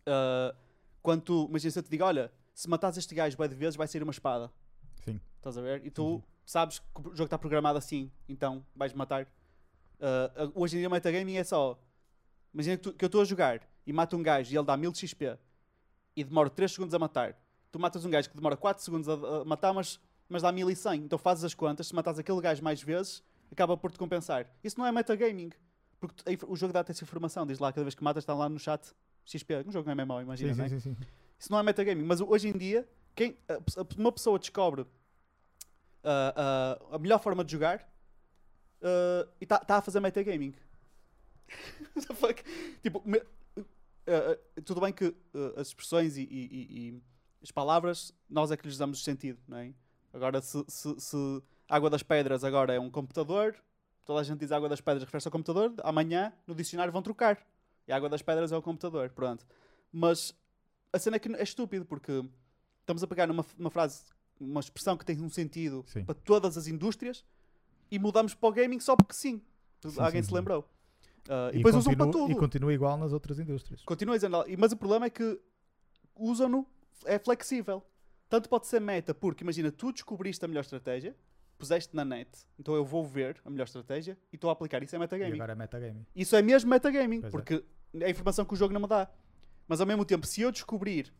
uh, 0.00 0.56
quando 1.02 1.22
tu, 1.22 1.46
imagina 1.48 1.70
se 1.70 1.78
eu 1.78 1.82
te 1.82 1.90
digo, 1.90 2.04
olha, 2.04 2.32
se 2.52 2.68
matares 2.68 2.98
este 2.98 3.14
gajo 3.14 3.36
bem 3.38 3.48
de 3.48 3.54
vezes 3.54 3.76
vai 3.76 3.86
sair 3.86 4.02
uma 4.02 4.10
espada. 4.10 4.50
Sim. 5.04 5.20
Estás 5.36 5.56
a 5.56 5.62
ver? 5.62 5.86
E 5.86 5.90
tu 5.90 6.04
Uhum. 6.04 6.22
sabes 6.44 6.78
que 6.80 6.86
o 7.00 7.02
jogo 7.14 7.24
está 7.24 7.38
programado 7.38 7.78
assim, 7.78 8.10
então 8.28 8.64
vais 8.74 8.92
matar. 8.92 9.24
Uh, 9.98 10.50
hoje 10.54 10.76
em 10.76 10.80
dia, 10.80 10.88
metagaming 10.90 11.36
é 11.36 11.44
só. 11.44 11.78
Imagina 12.52 12.76
que, 12.76 12.82
tu- 12.82 12.92
que 12.92 13.04
eu 13.04 13.06
estou 13.06 13.20
a 13.22 13.24
jogar 13.24 13.60
e 13.86 13.92
mato 13.92 14.16
um 14.16 14.22
gajo 14.22 14.52
e 14.52 14.56
ele 14.56 14.66
dá 14.66 14.76
1000 14.76 14.90
de 14.92 14.98
XP 14.98 15.38
e 16.16 16.24
demora 16.24 16.50
3 16.50 16.72
segundos 16.72 16.94
a 16.94 16.98
matar. 16.98 17.36
Tu 17.70 17.78
matas 17.78 18.04
um 18.04 18.10
gajo 18.10 18.28
que 18.28 18.34
demora 18.36 18.56
4 18.56 18.82
segundos 18.82 19.08
a, 19.08 19.12
a 19.12 19.44
matar, 19.44 19.72
mas, 19.72 20.00
mas 20.28 20.42
dá 20.42 20.50
1100. 20.50 21.04
Então 21.04 21.18
fazes 21.18 21.44
as 21.44 21.54
contas, 21.54 21.86
se 21.86 21.94
matas 21.94 22.18
aquele 22.18 22.40
gajo 22.40 22.62
mais 22.64 22.82
vezes, 22.82 23.22
acaba 23.50 23.76
por 23.76 23.90
te 23.90 23.98
compensar. 23.98 24.46
Isso 24.62 24.78
não 24.78 24.86
é 24.86 24.92
metagaming. 24.92 25.50
Porque 25.98 26.22
o 26.46 26.56
jogo 26.56 26.72
dá-te 26.72 26.90
essa 26.92 27.04
informação. 27.04 27.46
Diz 27.46 27.58
lá, 27.58 27.72
cada 27.72 27.84
vez 27.84 27.94
que 27.94 28.02
matas, 28.02 28.22
está 28.22 28.32
lá 28.34 28.48
no 28.48 28.58
chat 28.58 28.92
XP. 29.24 29.64
Um 29.66 29.70
jogo 29.72 29.86
não 29.88 29.92
é 29.92 30.04
MMO, 30.04 30.20
imagina, 30.22 30.52
Sim, 30.54 30.58
não 30.58 30.64
é? 30.64 30.68
sim, 30.68 30.80
sim, 30.80 30.94
sim. 30.94 31.06
Isso 31.38 31.50
não 31.52 31.58
é 31.58 31.62
metagaming, 31.62 32.04
mas 32.04 32.20
hoje 32.20 32.48
em 32.48 32.56
dia, 32.56 32.88
quem, 33.14 33.36
uma 33.96 34.12
pessoa 34.12 34.38
descobre 34.38 34.86
ah, 36.04 36.78
ah, 36.90 36.94
a 36.96 36.98
melhor 36.98 37.18
forma 37.18 37.44
de 37.44 37.52
jogar 37.52 37.86
ah, 38.82 39.28
e 39.40 39.44
está 39.44 39.76
a 39.76 39.82
fazer 39.82 40.00
metagaming. 40.00 40.54
Tipo, 42.82 43.02
me- 43.04 43.22
ah, 43.58 43.64
ah, 44.06 44.60
tudo 44.64 44.80
bem 44.80 44.92
que 44.92 45.14
as 45.56 45.68
expressões 45.68 46.16
e, 46.16 46.22
e- 46.22 46.26
e- 46.30 46.88
e 46.88 47.02
as 47.42 47.50
palavras 47.50 48.12
nós 48.28 48.50
é 48.50 48.56
que 48.56 48.66
lhes 48.66 48.76
damos 48.78 49.02
sentido, 49.02 49.38
não 49.48 49.58
é? 49.58 49.72
Agora, 50.12 50.40
se, 50.40 50.62
se, 50.68 50.98
se 51.00 51.42
Água 51.70 51.88
das 51.88 52.02
Pedras 52.02 52.42
agora 52.42 52.74
é 52.74 52.80
um 52.80 52.90
computador, 52.90 53.54
toda 54.04 54.20
a 54.20 54.24
gente 54.24 54.40
diz 54.40 54.50
Água 54.50 54.68
das 54.68 54.80
Pedras 54.80 55.04
refere-se 55.04 55.28
ao 55.28 55.32
computador, 55.32 55.72
amanhã 55.84 56.32
no 56.44 56.52
dicionário 56.54 56.92
vão 56.92 57.00
trocar. 57.00 57.38
E 57.86 57.92
Água 57.92 58.08
das 58.08 58.20
Pedras 58.22 58.50
é 58.50 58.56
o 58.56 58.60
computador, 58.62 59.08
pronto. 59.10 59.46
Mas 59.92 60.34
a 60.92 60.98
cena 60.98 61.14
é 61.16 61.18
que 61.20 61.32
é 61.32 61.42
estúpido 61.42 61.84
porque 61.84 62.24
estamos 62.80 63.04
a 63.04 63.06
pegar 63.06 63.28
numa, 63.28 63.46
uma 63.56 63.70
frase, 63.70 64.02
uma 64.40 64.58
expressão 64.58 64.96
que 64.96 65.04
tem 65.04 65.20
um 65.22 65.30
sentido 65.30 65.84
Sim. 65.86 66.04
para 66.04 66.14
todas 66.16 66.56
as 66.56 66.66
indústrias 66.66 67.24
e 67.88 67.98
mudamos 68.00 68.34
para 68.34 68.48
o 68.48 68.52
gaming 68.52 68.80
só 68.80 68.96
porque 68.96 69.14
sim. 69.14 69.40
Sim, 69.80 70.00
Alguém 70.00 70.22
sim, 70.22 70.28
se 70.28 70.34
lembrou. 70.34 70.68
Ah, 71.28 71.50
e, 71.52 71.58
depois 71.58 71.76
usam 71.76 71.94
para 71.94 72.06
continua- 72.06 72.26
tudo. 72.28 72.36
E 72.36 72.40
continua 72.40 72.74
igual 72.74 72.96
nas 72.98 73.12
outras 73.12 73.38
indústrias. 73.38 73.82
Continua 73.84 74.16
e- 74.16 74.56
mas 74.56 74.72
o 74.72 74.76
problema 74.76 75.06
é 75.06 75.10
que 75.10 75.40
usam-no, 76.16 76.66
é 77.04 77.16
flexível. 77.18 77.80
Tanto 78.28 78.48
pode 78.48 78.66
ser 78.66 78.80
meta, 78.80 79.14
porque 79.14 79.44
imagina, 79.44 79.70
tu 79.70 79.92
descobriste 79.92 80.44
a 80.44 80.48
melhor 80.48 80.60
estratégia, 80.62 81.16
puseste 81.60 81.94
na 81.94 82.04
net, 82.04 82.28
então 82.58 82.74
eu 82.74 82.84
vou 82.84 83.04
ver 83.04 83.40
a 83.44 83.50
melhor 83.50 83.64
estratégia 83.64 84.18
e 84.32 84.36
estou 84.36 84.50
a 84.50 84.52
aplicar. 84.54 84.82
Isso 84.82 84.94
é 84.96 84.98
E 84.98 85.00
metagaming. 85.00 85.34
agora 85.34 85.52
é 85.52 85.54
metagaming. 85.54 86.06
Isso 86.16 86.34
é 86.34 86.42
mesmo 86.42 86.68
metagaming, 86.70 87.20
Pois 87.20 87.32
é. 87.32 87.36
porque 87.36 87.64
é 88.00 88.06
a 88.06 88.10
informação 88.10 88.44
que 88.44 88.54
o 88.54 88.56
jogo 88.56 88.72
não 88.74 88.80
me 88.80 88.88
dá. 88.88 89.08
Mas 89.68 89.80
ao 89.80 89.86
mesmo 89.86 90.04
tempo, 90.04 90.26
se 90.26 90.40
eu 90.40 90.50
descobrir, 90.50 91.12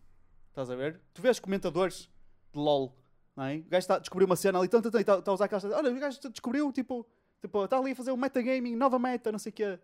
estás 0.48 0.70
a 0.70 0.74
ver? 0.74 1.00
Tu 1.14 1.22
vês 1.22 1.38
comentadores 1.38 2.10
de 2.52 2.58
LOL, 2.58 2.96
não 3.36 3.44
é? 3.44 3.56
O 3.58 3.62
gajo 3.64 3.78
está 3.78 3.94
a 3.96 3.98
descobrir 4.00 4.24
uma 4.24 4.34
cena 4.36 4.58
ali, 4.58 4.66
tanto, 4.68 4.90
tanto, 4.90 4.98
está 5.18 5.30
a 5.30 5.34
usar 5.34 5.44
aquelas. 5.44 5.64
Olha, 5.64 5.90
o 5.92 6.00
gajo 6.00 6.18
descobriu, 6.30 6.72
tipo, 6.72 7.06
tipo, 7.40 7.64
está 7.64 7.78
ali 7.78 7.92
a 7.92 7.96
fazer 7.96 8.10
um 8.10 8.16
metagaming, 8.16 8.74
nova 8.74 8.98
meta, 8.98 9.30
não 9.30 9.38
sei 9.38 9.50
o 9.50 9.52
quê. 9.52 9.78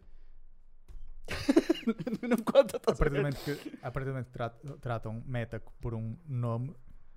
não 2.23 2.37
me 2.37 2.43
conta, 2.45 2.77
A 2.77 2.79
estás 2.79 2.97
a 2.97 2.99
partir 2.99 3.13
ver? 3.15 3.19
momento 3.19 3.39
que, 3.45 3.79
a 3.83 3.91
partir 3.91 4.07
do 4.07 4.13
momento 4.13 4.27
que 4.27 4.33
tra- 4.33 4.51
tratam 4.81 5.23
meta 5.27 5.61
por 5.81 5.95
um 5.95 6.17
nome, 6.27 6.75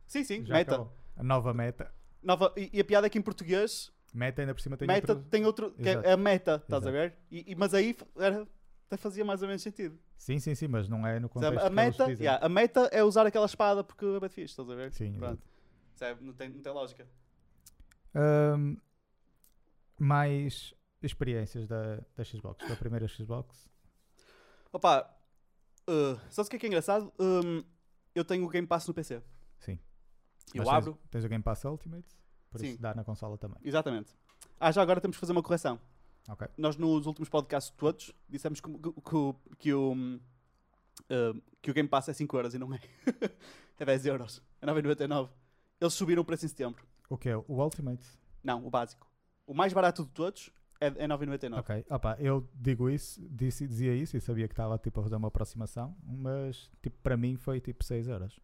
Sim, 0.07 0.23
sim, 0.23 0.39
meta. 0.41 0.75
acabou. 0.75 0.93
A 1.15 1.23
nova 1.23 1.53
meta. 1.53 1.91
Nova, 2.21 2.53
e, 2.57 2.69
e 2.73 2.79
a 2.79 2.85
piada 2.85 3.07
é 3.07 3.09
que 3.09 3.17
em 3.17 3.21
português, 3.21 3.91
Meta 4.13 4.41
ainda 4.41 4.53
por 4.55 4.61
cima 4.61 4.75
tem 4.75 4.87
meta 4.87 5.13
outro- 5.13 5.29
tem 5.29 5.45
outro, 5.45 5.71
que 5.71 5.87
é 5.87 5.91
Exato. 5.91 6.09
a 6.09 6.17
meta, 6.17 6.55
estás 6.63 6.85
a 6.85 6.89
Exato. 6.89 6.91
ver? 6.91 7.17
E, 7.31 7.51
e- 7.51 7.55
mas 7.55 7.73
aí 7.73 7.95
era, 8.17 8.47
até 8.87 8.97
fazia 8.97 9.23
mais 9.23 9.41
ou 9.41 9.47
menos 9.47 9.61
sentido. 9.61 9.97
Sim, 10.17 10.39
sim, 10.39 10.53
sim, 10.55 10.67
mas 10.67 10.89
não 10.89 11.05
é 11.07 11.19
no 11.19 11.29
contexto 11.29 11.63
A 11.65 11.69
meta, 11.69 12.11
yeah, 12.11 12.43
a 12.45 12.49
meta 12.49 12.89
é 12.91 13.03
usar 13.03 13.25
aquela 13.25 13.45
espada 13.45 13.83
porque 13.83 14.03
é 14.05 14.19
bem 14.19 14.29
fixe, 14.29 14.51
estás 14.53 14.69
a 14.69 14.75
ver? 14.75 14.91
Sim, 14.91 15.13
Pronto. 15.13 15.33
exato. 15.33 15.49
Sabe, 15.95 16.23
Não, 16.23 16.33
tem, 16.33 16.49
não 16.49 16.61
tem 16.61 16.71
lógica. 16.73 17.07
Ahm, 18.15 18.75
mais 19.99 20.73
experiências 21.01 21.67
da, 21.67 21.97
da 22.15 22.23
Xbox, 22.23 22.67
da 22.67 22.75
primeira 22.75 23.07
Xbox. 23.07 23.69
Opa, 24.73 25.09
uh, 25.89 26.19
sabes 26.29 26.47
o 26.47 26.49
que 26.49 26.55
é 26.55 26.59
que 26.59 26.65
é 26.65 26.69
engraçado? 26.69 27.13
Um, 27.19 27.63
eu 28.15 28.25
tenho 28.25 28.45
o 28.45 28.49
Game 28.49 28.67
Pass 28.67 28.87
no 28.87 28.93
PC. 28.93 29.21
Sim. 29.59 29.79
Eu 30.53 30.63
Mas 30.65 30.73
abro, 30.73 30.97
Tens 31.09 31.23
o 31.25 31.29
Game 31.29 31.43
Pass 31.43 31.63
Ultimate, 31.65 32.07
por 32.49 32.59
Sim. 32.59 32.67
isso 32.69 32.81
dá 32.81 32.93
na 32.93 33.03
consola 33.03 33.37
também. 33.37 33.57
exatamente. 33.63 34.13
Ah, 34.59 34.71
já 34.71 34.81
agora 34.81 34.99
temos 35.01 35.17
que 35.17 35.21
fazer 35.21 35.31
uma 35.31 35.43
correção. 35.43 35.79
Ok. 36.27 36.47
Nós 36.57 36.75
nos 36.77 37.05
últimos 37.05 37.29
podcasts 37.29 37.73
todos 37.75 38.13
dissemos 38.27 38.59
que, 38.59 38.71
que, 38.71 38.91
que 39.01 39.15
o- 39.15 39.35
que 39.57 39.73
o, 39.73 39.93
uh, 39.93 41.41
que 41.61 41.71
o 41.71 41.73
Game 41.73 41.87
Pass 41.89 42.09
é 42.09 42.13
5 42.13 42.37
euros 42.37 42.53
e 42.53 42.57
não 42.59 42.73
é. 42.73 42.79
é 43.79 43.85
10 43.85 44.05
euros. 44.05 44.41
É 44.61 44.65
9,99. 44.65 45.29
Eles 45.79 45.93
subiram 45.93 46.21
o 46.21 46.25
preço 46.25 46.45
em 46.45 46.49
setembro. 46.49 46.83
O 47.09 47.17
que 47.17 47.29
é? 47.29 47.37
O 47.37 47.43
Ultimate? 47.47 48.03
Não, 48.43 48.65
o 48.65 48.69
básico. 48.69 49.07
O 49.47 49.53
mais 49.53 49.73
barato 49.73 50.03
de 50.03 50.09
todos 50.11 50.51
é, 50.79 50.87
é 50.87 51.07
9,99. 51.07 51.57
Ok. 51.59 51.85
Opa, 51.89 52.15
eu 52.19 52.47
digo 52.53 52.89
isso, 52.89 53.21
disse, 53.29 53.65
dizia 53.67 53.95
isso 53.95 54.15
e 54.15 54.21
sabia 54.21 54.47
que 54.47 54.53
estava 54.53 54.77
tipo, 54.77 54.99
a 54.99 55.03
fazer 55.03 55.15
uma 55.15 55.27
aproximação, 55.29 55.95
mas 56.03 56.69
tipo, 56.81 56.97
para 57.01 57.17
mim 57.17 57.35
foi 57.37 57.59
tipo 57.59 57.83
6 57.83 58.07
euros. 58.07 58.39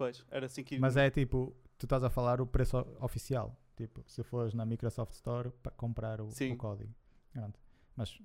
Pois, 0.00 0.24
era 0.30 0.46
assim 0.46 0.64
que... 0.64 0.78
Mas 0.78 0.96
é 0.96 1.10
tipo, 1.10 1.54
tu 1.76 1.84
estás 1.84 2.02
a 2.02 2.08
falar 2.08 2.40
o 2.40 2.46
preço 2.46 2.78
oficial. 3.00 3.54
Tipo, 3.76 4.02
se 4.06 4.22
fores 4.22 4.54
na 4.54 4.64
Microsoft 4.64 5.12
Store 5.12 5.50
para 5.62 5.70
comprar 5.72 6.22
o, 6.22 6.28
o 6.28 6.56
código. 6.56 6.90
Pronto. 7.30 7.60
Mas 7.94 8.18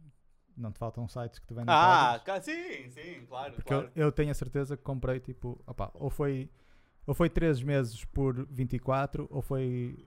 não 0.55 0.71
te 0.71 0.79
faltam 0.79 1.05
sites 1.05 1.37
que 1.37 1.45
te 1.45 1.53
vendem 1.53 1.75
Ah, 1.75 2.21
ca- 2.23 2.39
sim, 2.39 2.89
sim, 2.89 3.25
claro, 3.27 3.55
Porque 3.55 3.67
claro. 3.67 3.91
eu, 3.93 4.05
eu 4.05 4.11
tenho 4.13 4.31
a 4.31 4.33
certeza 4.33 4.77
que 4.77 4.83
comprei 4.83 5.19
tipo, 5.19 5.61
opá, 5.67 5.91
ou 5.95 6.09
foi 6.09 6.49
ou 7.05 7.13
foi 7.13 7.29
3 7.29 7.61
meses 7.61 8.05
por 8.05 8.47
24 8.49 9.27
ou 9.29 9.41
foi 9.41 9.97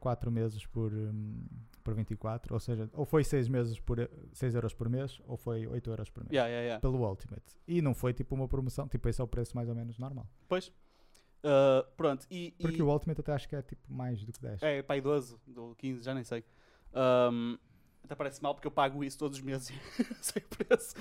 4 0.00 0.30
meses 0.32 0.64
por, 0.64 0.90
hum, 0.90 1.44
por 1.84 1.92
24, 1.94 2.54
ou 2.54 2.60
seja, 2.60 2.88
ou 2.94 3.04
foi 3.04 3.24
6 3.24 3.46
meses 3.46 3.78
por 3.78 3.98
6 4.32 4.54
euros 4.54 4.72
por 4.72 4.88
mês 4.88 5.20
ou 5.26 5.36
foi 5.36 5.66
8 5.66 5.90
euros 5.90 6.08
por 6.08 6.24
mês. 6.24 6.32
Yeah, 6.32 6.48
yeah, 6.48 6.64
yeah. 6.64 6.80
Pelo 6.80 7.06
Ultimate. 7.06 7.44
E 7.68 7.82
não 7.82 7.92
foi 7.94 8.14
tipo 8.14 8.34
uma 8.34 8.48
promoção, 8.48 8.88
tipo 8.88 9.06
esse 9.06 9.20
é 9.20 9.24
o 9.24 9.28
preço 9.28 9.54
mais 9.54 9.68
ou 9.68 9.74
menos 9.74 9.98
normal. 9.98 10.26
Pois. 10.48 10.72
Uh, 11.42 11.86
pronto, 11.96 12.26
e... 12.30 12.54
e- 12.58 12.62
Porque 12.62 12.82
o 12.82 12.88
Ultimate 12.90 13.20
até 13.20 13.32
acho 13.32 13.48
que 13.48 13.56
é 13.56 13.62
tipo 13.62 13.92
mais 13.92 14.22
do 14.24 14.32
que 14.32 14.40
10. 14.40 14.62
É, 14.62 14.82
pai 14.82 15.00
12, 15.00 15.36
do 15.46 15.74
15, 15.76 16.02
já 16.02 16.14
nem 16.14 16.22
sei. 16.24 16.44
Um, 16.94 17.56
até 18.04 18.14
parece 18.14 18.42
mal 18.42 18.54
porque 18.54 18.66
eu 18.66 18.70
pago 18.70 19.02
isso 19.04 19.18
todos 19.18 19.38
os 19.38 19.44
meses 19.44 19.68
sem 20.20 20.42
preço. 20.42 20.94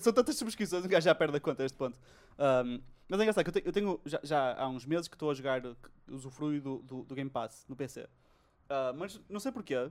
São 0.00 0.12
tantas 0.12 0.36
subscrições, 0.36 0.84
um 0.84 0.88
gajo 0.88 1.04
já 1.04 1.14
perde 1.14 1.36
a 1.36 1.40
conta 1.40 1.62
a 1.62 1.66
este 1.66 1.76
ponto. 1.78 1.98
Um, 2.38 2.80
mas 3.08 3.20
é 3.20 3.22
engraçado 3.22 3.44
que 3.44 3.50
eu 3.50 3.52
tenho, 3.54 3.66
eu 3.66 3.72
tenho 3.72 4.00
já, 4.04 4.20
já 4.22 4.54
há 4.60 4.68
uns 4.68 4.84
meses 4.84 5.08
que 5.08 5.14
estou 5.14 5.30
a 5.30 5.34
jogar, 5.34 5.62
que 5.62 5.68
usufruo 6.08 6.60
do, 6.60 6.78
do, 6.82 7.02
do 7.04 7.14
Game 7.14 7.30
Pass 7.30 7.64
no 7.68 7.74
PC. 7.76 8.02
Uh, 8.02 8.94
mas 8.96 9.18
não 9.28 9.40
sei 9.40 9.50
porquê, 9.50 9.90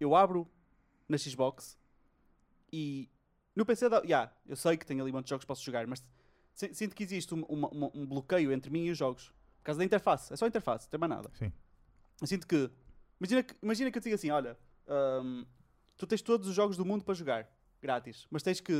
eu 0.00 0.16
abro 0.16 0.48
na 1.08 1.16
Xbox 1.16 1.78
e 2.72 3.08
no 3.54 3.64
PC, 3.64 3.88
dá, 3.88 3.98
yeah, 4.04 4.32
eu 4.46 4.56
sei 4.56 4.76
que 4.76 4.84
tenho 4.84 5.02
ali 5.02 5.12
muitos 5.12 5.28
jogos 5.30 5.44
que 5.44 5.48
posso 5.48 5.64
jogar, 5.64 5.86
mas 5.86 6.04
sinto 6.72 6.94
que 6.94 7.02
existe 7.02 7.34
um, 7.34 7.42
uma- 7.44 7.90
um 7.94 8.06
bloqueio 8.06 8.52
entre 8.52 8.70
mim 8.70 8.84
e 8.84 8.90
os 8.90 8.98
jogos. 8.98 9.28
Por 9.58 9.64
causa 9.64 9.78
da 9.78 9.84
interface, 9.84 10.32
é 10.32 10.36
só 10.36 10.44
a 10.44 10.48
interface, 10.48 10.86
não 10.86 10.90
tem 10.90 11.00
mais 11.00 11.10
nada. 11.10 11.30
Sim. 11.34 11.52
Eu 12.20 12.26
sinto 12.26 12.46
que. 12.46 12.70
Imagina 13.20 13.42
que, 13.42 13.54
imagina 13.62 13.90
que 13.90 13.98
eu 13.98 14.02
te 14.02 14.04
diga 14.04 14.16
assim: 14.16 14.30
olha, 14.30 14.56
hum, 15.22 15.44
tu 15.96 16.06
tens 16.06 16.22
todos 16.22 16.48
os 16.48 16.54
jogos 16.54 16.76
do 16.76 16.84
mundo 16.84 17.04
para 17.04 17.14
jogar, 17.14 17.48
grátis, 17.82 18.26
mas 18.30 18.42
tens 18.42 18.60
que. 18.60 18.72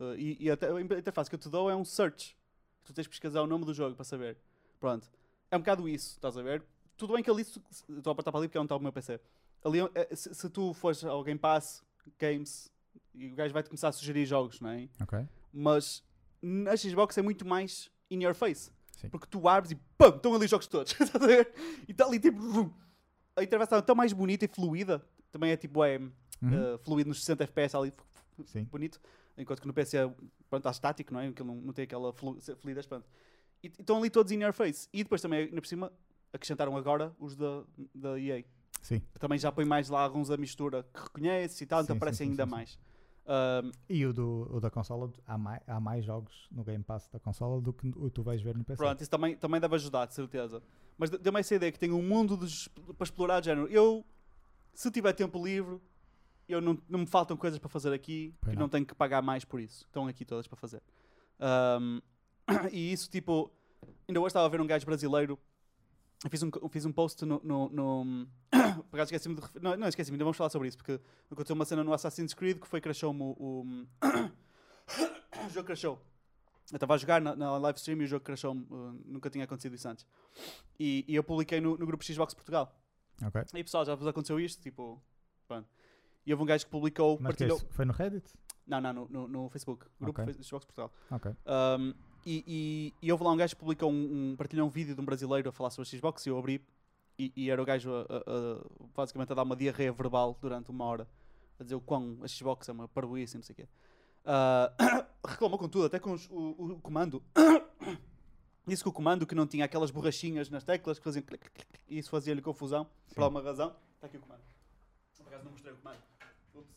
uh, 0.00 0.14
e, 0.16 0.36
e 0.44 0.50
até 0.50 0.70
a 0.70 0.80
interface 0.80 1.28
que 1.28 1.34
eu 1.36 1.40
te 1.40 1.48
dou 1.48 1.68
é 1.70 1.74
um 1.76 1.84
search. 1.84 2.36
Tu 2.84 2.92
tens 2.92 3.06
que 3.06 3.10
pesquisar 3.10 3.42
o 3.42 3.46
nome 3.46 3.64
do 3.64 3.74
jogo 3.74 3.94
para 3.94 4.04
saber. 4.04 4.38
Pronto. 4.80 5.10
É 5.50 5.56
um 5.56 5.60
bocado 5.60 5.88
isso, 5.88 6.12
estás 6.14 6.36
a 6.36 6.42
ver? 6.42 6.62
Tudo 6.96 7.14
bem 7.14 7.22
que 7.22 7.30
ali. 7.30 7.42
Estou 7.42 8.10
a 8.10 8.12
apertar 8.12 8.30
para 8.32 8.40
ali 8.40 8.48
porque 8.48 8.58
é 8.58 8.60
onde 8.60 8.66
está 8.66 8.76
o 8.76 8.80
meu 8.80 8.92
PC. 8.92 9.20
Ali, 9.64 9.78
é- 9.94 10.14
se, 10.14 10.34
se 10.34 10.48
tu 10.50 10.72
fores 10.72 11.04
ao 11.04 11.22
Game 11.24 11.38
Pass, 11.38 11.82
Games, 12.18 12.70
e 13.14 13.26
o 13.32 13.34
gajo 13.34 13.52
vai-te 13.52 13.68
começar 13.68 13.88
a 13.88 13.92
sugerir 13.92 14.24
jogos, 14.24 14.60
não 14.60 14.70
é? 14.70 14.88
Ok? 15.02 15.18
Mas 15.52 16.02
na 16.42 16.76
Xbox 16.76 17.16
é 17.18 17.22
muito 17.22 17.46
mais 17.46 17.90
in 18.10 18.22
your 18.22 18.34
face. 18.34 18.70
Sim. 18.96 19.08
Porque 19.08 19.26
tu 19.28 19.48
abres 19.48 19.70
e 19.72 19.74
pum, 19.96 20.08
estão 20.08 20.34
ali 20.34 20.44
os 20.44 20.50
jogos 20.50 20.66
todos. 20.66 20.92
A 20.98 21.86
e 21.86 21.92
está 21.92 22.04
ali 22.04 22.18
tipo. 22.18 22.40
vum. 22.40 22.70
A 23.36 23.42
interface 23.44 23.66
está 23.68 23.82
tão 23.82 23.94
mais 23.94 24.12
bonita 24.12 24.44
e 24.44 24.48
fluida. 24.48 25.04
Também 25.30 25.50
é 25.52 25.56
tipo, 25.56 25.84
é 25.84 26.00
Uhum. 26.40 26.74
uh, 26.74 26.78
fluido 26.78 27.08
nos 27.08 27.20
60 27.24 27.44
FPS 27.44 27.76
ali, 27.76 27.92
Sim. 28.46 28.62
bonito. 28.64 29.00
Enquanto 29.36 29.60
que 29.60 29.66
no 29.66 29.72
PC 29.74 29.96
é, 29.98 30.06
pronto, 30.48 30.58
está 30.58 30.70
estático, 30.70 31.12
não 31.12 31.20
é? 31.20 31.28
Aquilo 31.28 31.48
não, 31.48 31.56
não 31.56 31.72
tem 31.72 31.82
aquela 31.84 32.12
flu 32.12 32.38
fluidez, 32.60 32.86
pronto. 32.86 33.08
E 33.62 33.66
estão 33.66 33.98
ali 33.98 34.08
todos 34.08 34.30
in 34.32 34.40
your 34.42 34.52
face. 34.52 34.88
E 34.92 35.02
depois 35.02 35.20
também, 35.20 35.46
ainda 35.46 35.60
por 35.60 35.66
cima, 35.66 35.92
acrescentaram 36.32 36.76
agora 36.76 37.12
os 37.18 37.36
da, 37.36 37.64
da 37.94 38.18
EA. 38.20 38.44
Sim. 38.82 39.00
Que 39.12 39.18
também 39.18 39.36
já 39.38 39.50
põe 39.50 39.64
mais 39.64 39.88
lá 39.88 40.00
alguns 40.00 40.28
da 40.28 40.36
mistura 40.36 40.84
que 40.94 41.00
reconhece 41.00 41.64
e 41.64 41.66
tal, 41.66 41.82
então 41.82 41.94
Sim, 41.94 41.94
sim, 41.94 41.96
aparece 41.98 42.18
sim, 42.18 42.30
ainda 42.30 42.46
mais. 42.46 42.78
Um, 43.28 43.70
E 43.90 44.06
o, 44.06 44.12
do, 44.12 44.48
o 44.50 44.58
da 44.58 44.70
consola, 44.70 45.12
há 45.26 45.36
mais, 45.36 45.60
há 45.66 45.78
mais 45.78 46.04
jogos 46.04 46.48
no 46.50 46.64
Game 46.64 46.82
Pass 46.82 47.08
da 47.08 47.18
consola 47.20 47.60
do 47.60 47.72
que 47.74 47.88
o 47.96 48.08
tu 48.08 48.22
vais 48.22 48.40
ver 48.40 48.56
no 48.56 48.64
PC. 48.64 48.78
Pronto, 48.82 49.00
isso 49.02 49.10
também, 49.10 49.36
também 49.36 49.60
deve 49.60 49.74
ajudar, 49.74 50.06
de 50.06 50.14
certeza. 50.14 50.62
Mas 50.96 51.10
de- 51.10 51.18
deu-me 51.18 51.38
essa 51.40 51.54
ideia 51.54 51.70
que 51.70 51.78
tem 51.78 51.92
um 51.92 52.02
mundo 52.02 52.36
de 52.38 52.70
para 52.94 53.04
explorar, 53.04 53.40
de 53.40 53.46
género. 53.46 53.68
Eu, 53.68 54.02
se 54.72 54.90
tiver 54.90 55.12
tempo 55.12 55.44
livre, 55.44 55.78
eu 56.48 56.60
não, 56.62 56.78
não 56.88 57.00
me 57.00 57.06
faltam 57.06 57.36
coisas 57.36 57.58
para 57.58 57.68
fazer 57.68 57.92
aqui 57.92 58.34
Pois 58.40 58.54
e 58.54 58.56
não. 58.56 58.62
não 58.62 58.68
tenho 58.70 58.86
que 58.86 58.94
pagar 58.94 59.20
mais 59.22 59.44
por 59.44 59.60
isso. 59.60 59.84
Estão 59.84 60.06
aqui 60.06 60.24
todas 60.24 60.46
para 60.48 60.56
fazer. 60.56 60.82
Ahm, 61.38 62.00
e 62.72 62.90
isso, 62.92 63.10
tipo, 63.10 63.52
ainda 64.08 64.20
hoje 64.20 64.28
estava 64.28 64.46
a 64.46 64.48
ver 64.48 64.60
um 64.60 64.66
gajo 64.66 64.86
brasileiro. 64.86 65.38
Eu 66.24 66.30
fiz 66.30 66.42
um, 66.42 66.50
fiz 66.70 66.84
um 66.84 66.92
post 66.92 67.24
no. 67.24 67.40
no, 67.44 67.68
no 67.70 68.26
por 68.90 68.96
acaso 68.98 69.14
esqueci-me 69.14 69.36
de. 69.36 69.42
Não, 69.62 69.76
não 69.76 69.86
esqueci-me, 69.88 70.14
ainda 70.16 70.24
vamos 70.24 70.36
falar 70.36 70.50
sobre 70.50 70.68
isso, 70.68 70.76
porque 70.76 71.00
aconteceu 71.30 71.54
uma 71.54 71.64
cena 71.64 71.84
no 71.84 71.92
Assassin's 71.92 72.34
Creed 72.34 72.58
que 72.58 72.66
foi 72.66 72.80
crashou-me 72.80 73.22
o. 73.22 73.36
o 73.38 73.86
o 75.46 75.50
jogo 75.50 75.66
crashou. 75.66 76.02
Eu 76.70 76.76
estava 76.76 76.94
a 76.94 76.96
jogar 76.98 77.20
na, 77.20 77.34
na 77.34 77.56
live 77.56 77.78
stream 77.78 78.00
e 78.02 78.04
o 78.04 78.06
jogo 78.06 78.24
crashou-me. 78.24 78.62
uh, 78.70 79.00
nunca 79.06 79.30
tinha 79.30 79.44
acontecido 79.44 79.74
isso 79.74 79.88
antes. 79.88 80.06
E, 80.78 81.04
e 81.08 81.14
eu 81.14 81.24
publiquei 81.24 81.60
no, 81.60 81.78
no 81.78 81.86
grupo 81.86 82.04
Xbox 82.04 82.34
Portugal. 82.34 82.78
Ok. 83.24 83.42
E 83.54 83.64
pessoal, 83.64 83.84
já 83.86 83.94
vos 83.94 84.06
aconteceu 84.06 84.38
isto? 84.38 84.60
Tipo, 84.62 85.00
pronto. 85.46 85.66
E 86.26 86.32
houve 86.32 86.42
um 86.42 86.46
gajo 86.46 86.66
que 86.66 86.70
publicou, 86.70 87.18
Mas 87.20 87.36
que 87.36 87.44
é 87.44 87.48
partilhou. 87.48 87.72
foi 87.72 87.84
no 87.86 87.92
Reddit? 87.94 88.28
Não, 88.66 88.80
não, 88.82 88.92
no, 88.92 89.08
no, 89.08 89.28
no 89.28 89.48
Facebook. 89.48 89.86
Grupo 89.98 90.20
Ok. 90.20 90.34
Face- 90.34 90.46
Xbox 90.46 90.66
Portugal. 90.66 90.92
Ok. 91.10 91.32
Um, 91.46 91.94
e, 92.30 92.44
e, 92.46 92.94
e 93.06 93.12
houve 93.12 93.24
lá 93.24 93.32
um 93.32 93.36
gajo 93.36 93.54
que 93.54 93.60
publicou 93.60 93.90
um, 93.90 94.32
um, 94.32 94.36
partilhou 94.36 94.66
um 94.66 94.70
vídeo 94.70 94.94
de 94.94 95.00
um 95.00 95.04
brasileiro 95.04 95.48
a 95.48 95.52
falar 95.52 95.70
sobre 95.70 95.88
a 95.88 95.90
Xbox 95.98 96.26
e 96.26 96.28
eu 96.28 96.38
abri 96.38 96.60
e, 97.18 97.32
e 97.36 97.50
era 97.50 97.60
o 97.60 97.64
gajo 97.64 97.90
a, 97.92 98.00
a- 98.02 98.02
a- 98.02 98.86
basicamente 98.94 99.32
a 99.32 99.34
dar 99.34 99.42
uma 99.42 99.56
diarreia 99.56 99.92
verbal 99.92 100.36
durante 100.40 100.70
uma 100.70 100.84
hora 100.84 101.08
a 101.58 101.62
dizer 101.62 101.74
o 101.74 101.80
quão 101.80 102.18
a 102.22 102.28
Xbox 102.28 102.68
é 102.68 102.72
uma 102.72 102.86
parvoíce 102.86 103.36
e 103.36 103.38
não 103.38 103.42
sei 103.42 103.52
o 103.54 103.56
quê. 103.56 103.68
Ah, 104.24 104.72
reclamou 105.26 105.58
com 105.58 105.68
tudo, 105.68 105.86
até 105.86 105.98
com 105.98 106.12
os- 106.12 106.28
o, 106.30 106.54
o- 106.74 106.80
comando. 106.80 107.22
Disse 108.66 108.82
que 108.82 108.88
o 108.88 108.92
comando 108.92 109.26
que 109.26 109.34
não 109.34 109.46
tinha 109.46 109.64
aquelas 109.64 109.90
borrachinhas 109.90 110.50
nas 110.50 110.62
teclas 110.62 110.98
que 110.98 111.04
faziam 111.04 111.22
clic, 111.22 111.42
clic, 111.50 111.66
clic, 111.66 111.80
e 111.88 111.98
isso 111.98 112.10
fazia-lhe 112.10 112.42
confusão 112.42 112.84
por 113.08 113.14
Sim. 113.14 113.20
alguma 113.22 113.42
razão. 113.42 113.74
Está 113.94 114.06
aqui 114.06 114.18
o 114.18 114.20
comando. 114.20 114.42
Por 115.16 115.26
acaso 115.26 115.44
não 115.44 115.52
mostrei 115.52 115.72
o 115.72 115.76
comando. 115.78 115.98
Ups. 116.54 116.74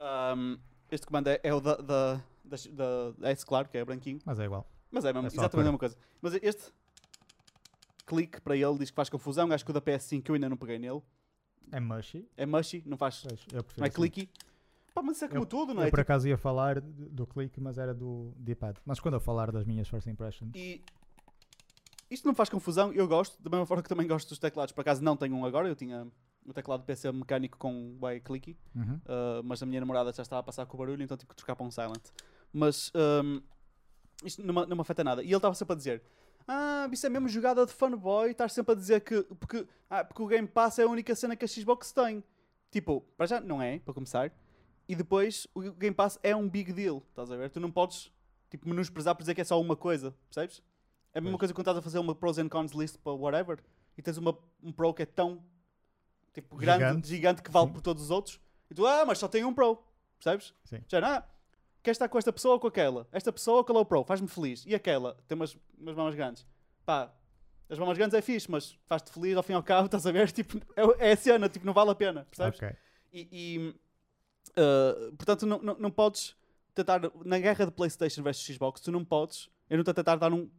Um, 0.00 0.58
este 0.90 1.06
comando 1.06 1.28
é, 1.28 1.40
é 1.42 1.52
o 1.54 1.60
da, 1.60 1.76
da, 1.76 2.24
da, 2.72 3.10
da 3.18 3.30
S, 3.30 3.44
claro, 3.44 3.68
que 3.68 3.76
é 3.78 3.84
branquinho. 3.84 4.18
Mas 4.24 4.38
é 4.38 4.44
igual. 4.44 4.66
Mas 4.90 5.04
é 5.04 5.12
mesmo, 5.12 5.26
É 5.26 5.28
exatamente 5.28 5.54
a 5.54 5.62
mesma 5.64 5.78
coisa. 5.78 5.96
Mas 6.20 6.34
este 6.34 6.72
clique 8.06 8.40
para 8.40 8.56
ele 8.56 8.78
diz 8.78 8.90
que 8.90 8.96
faz 8.96 9.08
confusão. 9.08 9.50
Acho 9.52 9.64
que 9.64 9.70
o 9.70 9.74
da 9.74 9.80
PS5 9.80 10.28
eu 10.28 10.34
ainda 10.34 10.48
não 10.48 10.56
peguei 10.56 10.78
nele. 10.78 11.00
É 11.70 11.80
mushy. 11.80 12.28
É 12.36 12.44
mushy, 12.44 12.82
não 12.84 12.96
faz. 12.96 13.22
Eu 13.24 13.62
prefiro 13.64 13.80
Não 13.80 13.84
é 13.84 13.88
assim. 13.88 13.96
clicky. 13.96 14.30
Pá, 14.94 15.02
mas 15.02 15.16
isso 15.16 15.24
é 15.24 15.28
como 15.28 15.46
tudo, 15.46 15.72
não 15.72 15.80
Eu 15.82 15.86
é? 15.86 15.90
por 15.90 15.96
Tipo, 15.98 16.02
acaso 16.02 16.28
ia 16.28 16.36
falar 16.36 16.78
do 16.80 17.08
do 17.08 17.26
clique, 17.26 17.58
mas 17.60 17.78
era 17.78 17.94
do 17.94 18.34
D-pad. 18.36 18.78
Mas 18.84 19.00
quando 19.00 19.14
eu 19.14 19.20
falar 19.20 19.50
das 19.50 19.64
minhas 19.64 19.88
first 19.88 20.06
impressions, 20.06 20.52
E 20.54 20.82
isto 22.10 22.26
não 22.26 22.34
faz 22.34 22.50
confusão, 22.50 22.92
eu 22.92 23.08
gosto, 23.08 23.42
da 23.42 23.48
mesma 23.48 23.64
forma 23.64 23.82
que 23.82 23.88
também 23.88 24.06
gosto 24.06 24.28
dos 24.28 24.38
teclados. 24.38 24.72
Por 24.74 24.82
acaso 24.82 25.02
não 25.02 25.16
tenho 25.16 25.34
um 25.34 25.46
agora, 25.46 25.66
eu 25.66 25.74
tinha 25.74 26.06
o 26.44 26.52
teclado 26.52 26.82
PC 26.84 27.10
mecânico 27.10 27.56
com 27.56 27.96
o 27.98 28.20
clicky. 28.22 28.58
Uhum. 28.74 28.96
Uh, 28.96 29.42
mas 29.44 29.62
a 29.62 29.66
minha 29.66 29.80
namorada 29.80 30.12
já 30.12 30.22
estava 30.22 30.40
a 30.40 30.42
passar 30.42 30.66
com 30.66 30.76
o 30.76 30.80
barulho, 30.80 31.02
então 31.02 31.16
tive 31.16 31.30
que 31.30 31.36
trocar 31.36 31.56
para 31.56 31.64
um 31.64 31.70
silent. 31.70 32.02
Mas 32.52 32.90
um, 32.94 33.40
isto 34.24 34.42
não, 34.44 34.54
me- 34.54 34.66
não 34.66 34.76
me 34.76 34.82
afeta 34.82 35.02
nada. 35.02 35.22
E 35.22 35.26
ele 35.26 35.36
estava 35.36 35.54
sempre 35.54 35.72
a 35.72 35.76
dizer: 35.76 36.02
Ah, 36.46 36.88
isso 36.92 37.06
é 37.06 37.08
mesmo 37.08 37.28
jogada 37.28 37.64
de 37.64 37.72
fanboy. 37.72 38.30
Estás 38.30 38.52
sempre 38.52 38.72
a 38.72 38.74
dizer 38.76 39.00
que. 39.00 39.22
Porque, 39.22 39.66
ah, 39.88 40.04
porque 40.04 40.22
o 40.22 40.26
Game 40.26 40.46
Pass 40.48 40.78
é 40.78 40.82
a 40.84 40.88
única 40.88 41.14
cena 41.14 41.34
que 41.36 41.44
a 41.44 41.48
Xbox 41.48 41.92
tem. 41.92 42.22
Tipo, 42.70 43.00
para 43.16 43.26
já 43.26 43.40
não 43.40 43.60
é, 43.60 43.78
para 43.78 43.94
começar. 43.94 44.32
E 44.88 44.94
depois 44.96 45.46
o 45.54 45.60
Game 45.72 45.94
Pass 45.94 46.18
é 46.22 46.34
um 46.34 46.48
big 46.48 46.72
deal, 46.72 47.02
estás 47.10 47.30
a 47.30 47.36
ver? 47.36 47.48
Tu 47.50 47.60
não 47.60 47.70
podes 47.70 48.10
tipo, 48.50 48.68
menosprezar 48.68 49.14
por 49.14 49.22
dizer 49.22 49.34
que 49.34 49.40
é 49.40 49.44
só 49.44 49.58
uma 49.60 49.76
coisa, 49.76 50.14
percebes? 50.28 50.62
É 51.14 51.18
a 51.18 51.20
mesma 51.20 51.38
Pois. 51.38 51.40
coisa 51.50 51.54
quando 51.54 51.64
estás 51.66 51.78
a 51.78 51.82
fazer 51.82 51.98
uma 51.98 52.14
pros 52.14 52.38
and 52.38 52.48
cons 52.48 52.72
list 52.72 52.98
para 52.98 53.12
whatever 53.12 53.58
e 53.96 54.02
tens 54.02 54.16
uma, 54.18 54.36
um 54.62 54.72
pro 54.72 54.92
que 54.92 55.02
é 55.02 55.06
tão 55.06 55.42
tipo, 56.32 56.56
grande, 56.56 56.82
gigante, 56.84 57.08
Gigante. 57.08 57.42
que 57.42 57.50
vale 57.50 57.66
Sim. 57.68 57.72
por 57.74 57.80
todos 57.82 58.02
os 58.04 58.10
outros 58.10 58.40
e 58.70 58.74
tu, 58.74 58.86
ah, 58.86 59.04
mas 59.06 59.18
só 59.18 59.28
tem 59.28 59.44
um 59.44 59.52
pro, 59.54 59.78
percebes? 60.18 60.52
Sim. 60.64 60.82
Já, 60.88 61.16
ah, 61.18 61.24
queres 61.82 61.96
estar 61.96 62.08
com 62.08 62.18
esta 62.18 62.32
pessoa 62.32 62.54
ou 62.54 62.60
com 62.60 62.66
aquela? 62.66 63.06
Esta 63.12 63.32
pessoa, 63.32 63.64
qual 63.64 63.78
é 63.78 63.80
o 63.80 63.84
pro? 63.84 64.04
Faz-me 64.04 64.28
feliz. 64.28 64.64
E 64.66 64.74
aquela? 64.74 65.16
Tem 65.26 65.36
umas, 65.36 65.56
umas 65.78 65.94
mamas 65.94 66.14
grandes. 66.14 66.46
Pá, 66.84 67.12
as 67.68 67.78
mamas 67.78 67.96
grandes 67.96 68.14
é 68.14 68.22
fixe, 68.22 68.50
mas 68.50 68.78
faz-te 68.86 69.10
feliz 69.10 69.36
ao 69.36 69.42
fim 69.42 69.52
e 69.52 69.56
ao 69.56 69.62
cabo, 69.62 69.86
estás 69.86 70.06
a 70.06 70.12
ver? 70.12 70.30
Tipo, 70.30 70.58
é, 70.76 71.08
é 71.08 71.12
a 71.12 71.16
cena, 71.16 71.48
tipo, 71.48 71.64
não 71.64 71.72
vale 71.72 71.90
a 71.90 71.94
pena, 71.94 72.26
percebes? 72.30 72.58
Ok. 72.58 72.76
E, 73.12 73.28
e, 73.32 73.74
uh, 74.58 75.16
portanto, 75.16 75.46
não, 75.46 75.58
não, 75.60 75.78
não 75.78 75.90
podes 75.90 76.36
tentar, 76.74 77.00
na 77.24 77.38
guerra 77.38 77.66
de 77.66 77.72
PlayStation 77.72 78.22
versus 78.22 78.44
Xbox, 78.44 78.80
tu 78.80 78.90
não 78.90 79.04
podes, 79.04 79.48
eu 79.68 79.76
não 79.76 79.82
estou 79.82 79.92
a 79.92 79.94
tentar 79.94 80.16
dar 80.16 80.32
um, 80.32 80.50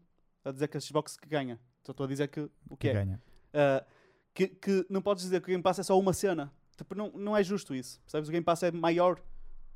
a 0.45 0.52
dizer 0.52 0.68
que 0.68 0.78
a 0.78 0.80
Xbox 0.80 1.18
que 1.18 1.28
ganha, 1.28 1.60
só 1.84 1.91
estou 1.91 2.06
a 2.06 2.08
dizer 2.08 2.28
que 2.28 2.41
o 2.70 2.78
que 2.78 2.78
Que 2.78 2.90
é. 2.90 2.94
ganha. 2.94 3.22
Uh, 3.54 3.86
que, 4.34 4.48
que 4.48 4.86
não 4.90 5.02
podes 5.02 5.24
dizer 5.24 5.40
que 5.41 5.45
o 5.45 5.52
Game 5.52 5.62
Pass 5.62 5.80
é 5.80 5.84
só 5.84 5.98
uma 6.00 6.14
cena. 6.14 6.52
Tipo, 6.76 6.95
não, 6.95 7.12
não 7.12 7.38
é 7.38 7.44
justo 7.44 7.76
isso. 7.76 8.02
Percebes? 8.02 8.30
O 8.30 8.32
Game 8.32 8.44
Pass 8.44 8.64
é 8.64 8.72
maior. 8.72 9.22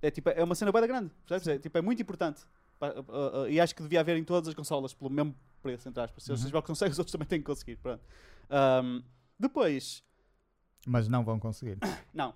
É, 0.01 0.11
tipo, 0.11 0.29
é 0.29 0.43
uma 0.43 0.55
cena 0.55 0.71
bem 0.71 0.81
grande. 0.87 1.11
Percebes? 1.25 1.47
É, 1.47 1.59
tipo, 1.59 1.77
é 1.77 1.81
muito 1.81 2.01
importante. 2.01 2.43
Uh, 2.79 3.41
uh, 3.43 3.49
e 3.49 3.59
acho 3.59 3.73
que 3.75 3.81
devia 3.81 3.99
haver 3.99 4.15
em 4.17 4.23
todas 4.23 4.47
as 4.49 4.53
consolas 4.53 4.93
pelo 4.93 5.09
mesmo 5.09 5.35
preço, 5.61 5.89
entre 5.89 6.01
aspas. 6.03 6.23
Se 6.23 6.31
a 6.31 6.35
Uhum. 6.35 6.39
Xbox 6.41 6.67
consegue, 6.67 6.91
os 6.91 6.99
outros 6.99 7.11
também 7.11 7.27
têm 7.27 7.39
que 7.39 7.45
conseguir. 7.45 7.77
Pronto. 7.77 8.01
Um, 8.51 9.01
depois, 9.39 10.03
Mas 10.85 11.07
não 11.07 11.23
vão 11.23 11.39
conseguir. 11.39 11.77
não. 12.13 12.33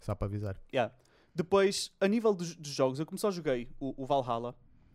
Só 0.00 0.14
para 0.14 0.26
avisar. 0.26 0.60
Yeah. 0.72 0.92
Depois, 1.34 1.92
a 2.00 2.08
nível 2.08 2.34
dos, 2.34 2.56
dos 2.56 2.72
jogos, 2.72 2.98
eu 2.98 3.06
como 3.06 3.18
só 3.18 3.30
joguei 3.30 3.68
o, 3.78 3.94
o 4.02 4.06
Valhalla, 4.06 4.54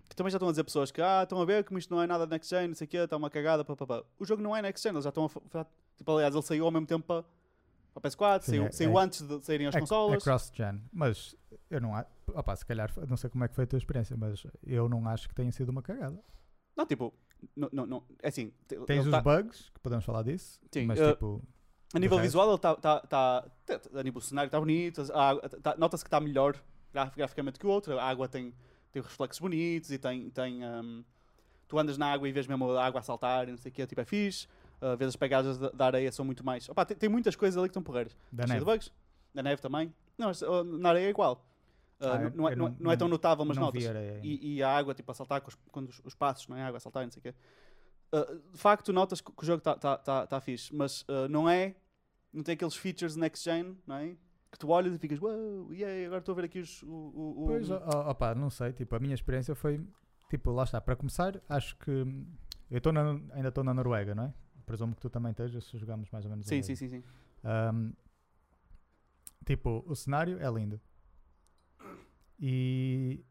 que 0.10 0.16
também 0.16 0.30
já 0.32 0.38
estão 0.38 0.50
a 0.50 0.52
dizer 0.52 0.64
pessoas 0.64 0.92
que 0.92 1.02
ah, 1.02 1.22
estão 1.24 1.42
a 1.42 1.46
ver 1.46 1.64
como 1.64 1.78
isto 1.80 1.94
não 1.94 2.02
é 2.02 2.08
nada 2.08 2.26
next 2.28 2.50
gen, 2.54 2.68
não 2.68 2.76
sei 2.76 2.86
o 2.86 2.88
quê, 2.90 2.98
está 2.98 3.16
uma 3.16 3.30
cagada. 3.30 3.66
O 4.20 4.26
jogo 4.26 4.42
não 4.44 4.56
é 4.56 4.62
next 4.62 4.84
gen, 4.84 4.92
eles 4.94 5.04
já 5.06 5.10
estão 5.10 5.26
a. 5.26 5.66
Tipo, 5.98 6.12
aliás, 6.14 6.34
ele 6.36 6.44
saiu 6.44 6.66
ao 6.66 6.72
mesmo 6.72 6.86
tempo 6.88 7.06
para, 7.06 7.24
para 7.94 8.08
a 8.08 8.12
PS4, 8.12 8.42
Sim, 8.44 8.52
saiu, 8.52 8.66
é- 8.66 8.72
saiu 8.72 9.00
é- 9.00 9.04
antes 9.04 9.22
de 9.22 9.42
saírem 9.46 9.68
as 9.68 9.76
é, 9.76 9.80
consolas. 9.80 10.22
é 10.22 10.24
cross-gen. 10.24 10.82
Mas 10.94 11.36
eu 11.70 11.82
não 11.82 11.96
acho. 11.96 12.08
Opa, 12.28 12.56
se 12.56 12.66
calhar, 12.66 12.92
não 13.08 13.18
sei 13.18 13.30
como 13.30 13.44
é 13.44 13.48
que 13.48 13.56
foi 13.56 13.66
a 13.66 13.68
tua 13.68 13.78
experiência, 13.78 14.16
mas 14.16 14.46
eu 14.66 14.88
não 14.88 15.08
acho 15.10 15.28
que 15.28 15.36
tenha 15.36 15.52
sido 15.52 15.70
uma 15.70 15.82
cagada. 15.82 16.18
Não, 16.76 16.86
tipo, 16.86 17.14
não, 17.56 17.70
não, 17.74 17.86
não, 17.86 18.04
é 18.24 18.30
assim. 18.30 18.54
te- 18.68 18.78
Tens 18.86 19.06
os 19.06 19.12
tá- 19.12 19.22
bugs, 19.22 19.70
que 19.74 19.80
podemos 19.82 20.06
falar 20.06 20.24
disso, 20.24 20.60
Sim, 20.72 20.86
mas 20.86 21.00
uh, 21.00 21.12
tipo. 21.12 21.42
a 21.94 22.00
nível 22.00 22.18
visual, 22.20 22.48
ele 22.48 22.56
está. 22.56 22.76
Tá, 22.76 23.00
tá, 23.02 23.50
tá- 23.66 23.80
tá- 23.80 24.00
a 24.00 24.04
nível 24.04 24.22
do 24.22 24.26
cenário 24.26 24.48
está 24.48 24.60
bonito, 24.60 25.04
tá- 25.62 25.76
nota-se 25.78 26.04
que 26.04 26.08
está 26.08 26.20
melhor 26.22 26.56
graf- 26.94 27.16
graficamente 27.16 27.60
que 27.60 27.68
o 27.68 27.70
outro. 27.70 28.00
A 28.00 28.04
água 28.06 28.30
tem, 28.30 28.54
tem 28.94 29.02
reflexos 29.02 29.40
bonitos 29.40 29.92
e 29.92 29.98
tem. 29.98 30.30
tem 30.30 30.66
um, 30.66 31.04
tu 31.68 31.78
andas 31.80 31.98
na 31.98 32.12
água 32.12 32.28
e 32.28 32.32
vês 32.32 32.48
mesmo 32.48 32.72
a 32.72 32.86
água 32.86 33.00
a 33.00 33.04
saltar 33.04 33.48
e 33.48 33.52
não 33.52 33.58
sei 33.58 33.70
o 33.72 33.74
que, 33.76 33.86
tipo, 33.88 34.00
é 34.02 34.06
fixe. 34.06 34.48
Uh, 34.82 34.98
vês 34.98 35.10
as 35.10 35.16
pegadas 35.16 35.60
da, 35.60 35.70
da 35.70 35.86
areia 35.86 36.12
são 36.12 36.26
muito 36.26 36.44
mais. 36.44 36.68
Opa, 36.68 36.84
tem, 36.86 36.98
tem 36.98 37.08
muitas 37.10 37.36
coisas 37.36 37.56
ali 37.58 37.68
que 37.68 37.72
estão 37.72 37.84
porreiras. 37.84 38.18
Da 38.32 38.48
Cheio 38.48 38.60
de 38.60 38.66
neve. 38.66 38.78
bugs. 38.78 38.92
Da 39.34 39.44
neve 39.44 39.62
também. 39.62 39.94
Não, 40.18 40.32
uh, 40.32 40.64
na 40.64 40.90
areia 40.90 41.06
é 41.06 41.10
igual. 41.10 41.46
Uh, 42.00 42.06
Ah, 42.06 42.18
não, 42.18 42.24
eu- 42.24 42.32
não 42.32 42.32
é, 42.32 42.32
não, 42.34 42.48
é- 42.48 42.56
não- 42.72 42.78
não 42.80 42.92
é 42.92 42.98
tão 42.98 43.08
notável, 43.08 43.46
mas 43.46 43.58
notas. 43.58 43.84
E, 44.24 44.56
e 44.56 44.64
a 44.64 44.76
água, 44.76 44.94
tipo, 44.96 45.12
a 45.12 45.14
saltar 45.14 45.40
com 45.42 45.50
os, 45.50 45.56
quando 45.72 45.90
os, 45.90 46.02
os 46.04 46.16
passos, 46.16 46.48
não 46.48 46.58
é? 46.58 46.64
A 46.64 46.68
água 46.68 46.78
a 46.78 46.80
saltar, 46.80 47.04
não 47.04 47.12
sei 47.12 47.20
o 47.20 47.24
quê. 47.24 47.36
Uh, 48.14 48.52
de 48.52 48.58
facto, 48.58 48.92
notas 48.92 49.22
que, 49.22 49.32
o 49.32 49.46
jogo 49.46 49.60
está 49.60 49.76
tá, 49.76 49.98
tá, 49.98 50.28
tá 50.28 50.42
fixe, 50.42 50.76
mas 50.76 51.04
uh, 51.04 51.30
não 51.30 51.48
é. 51.50 51.76
Não 52.34 52.44
tem 52.44 52.54
aqueles 52.54 52.76
features 52.76 53.16
next 53.16 53.44
gen, 53.48 53.78
não 53.86 53.96
é? 53.98 54.16
Que 54.52 54.58
tu 54.58 54.70
olhas 54.70 54.96
e 54.96 54.98
ficas, 54.98 55.22
uau, 55.22 55.72
yeah, 55.72 56.06
agora 56.08 56.20
estou 56.20 56.34
a 56.34 56.36
ver 56.38 56.46
aqui 56.46 56.60
os. 56.60 56.82
O, 56.84 56.88
o, 56.88 57.44
o- 57.44 57.48
Pois, 57.48 57.70
opá, 57.70 58.34
não 58.36 58.50
sei, 58.50 58.74
tipo, 58.74 58.96
a 58.96 59.00
minha 59.00 59.14
experiência 59.14 59.54
foi, 59.56 59.80
tipo, 60.30 60.52
lá 60.52 60.64
está, 60.64 60.82
para 60.82 60.96
começar, 60.96 61.40
acho 61.48 61.78
que 61.78 62.06
eu 62.70 62.82
tô 62.82 62.92
na- 62.92 63.20
ainda 63.34 63.50
estou 63.50 63.64
na 63.64 63.74
Noruega, 63.74 64.16
não 64.16 64.24
é? 64.26 64.34
Presumo 64.72 64.96
que 64.96 65.02
tu 65.02 65.10
também 65.10 65.32
estejas, 65.32 65.66
se 65.66 65.78
jogamos 65.78 66.10
mais 66.12 66.24
ou 66.24 66.32
menos. 66.32 66.46
Sim, 66.46 66.62
sim, 66.62 66.76
sim, 66.76 66.88
sim. 66.88 67.04
Hum, 67.44 67.92
tipo, 69.46 69.84
o 69.86 69.94
cenário 69.94 70.40
é 70.42 70.50
lindo. 70.50 70.80
E, 72.40 73.22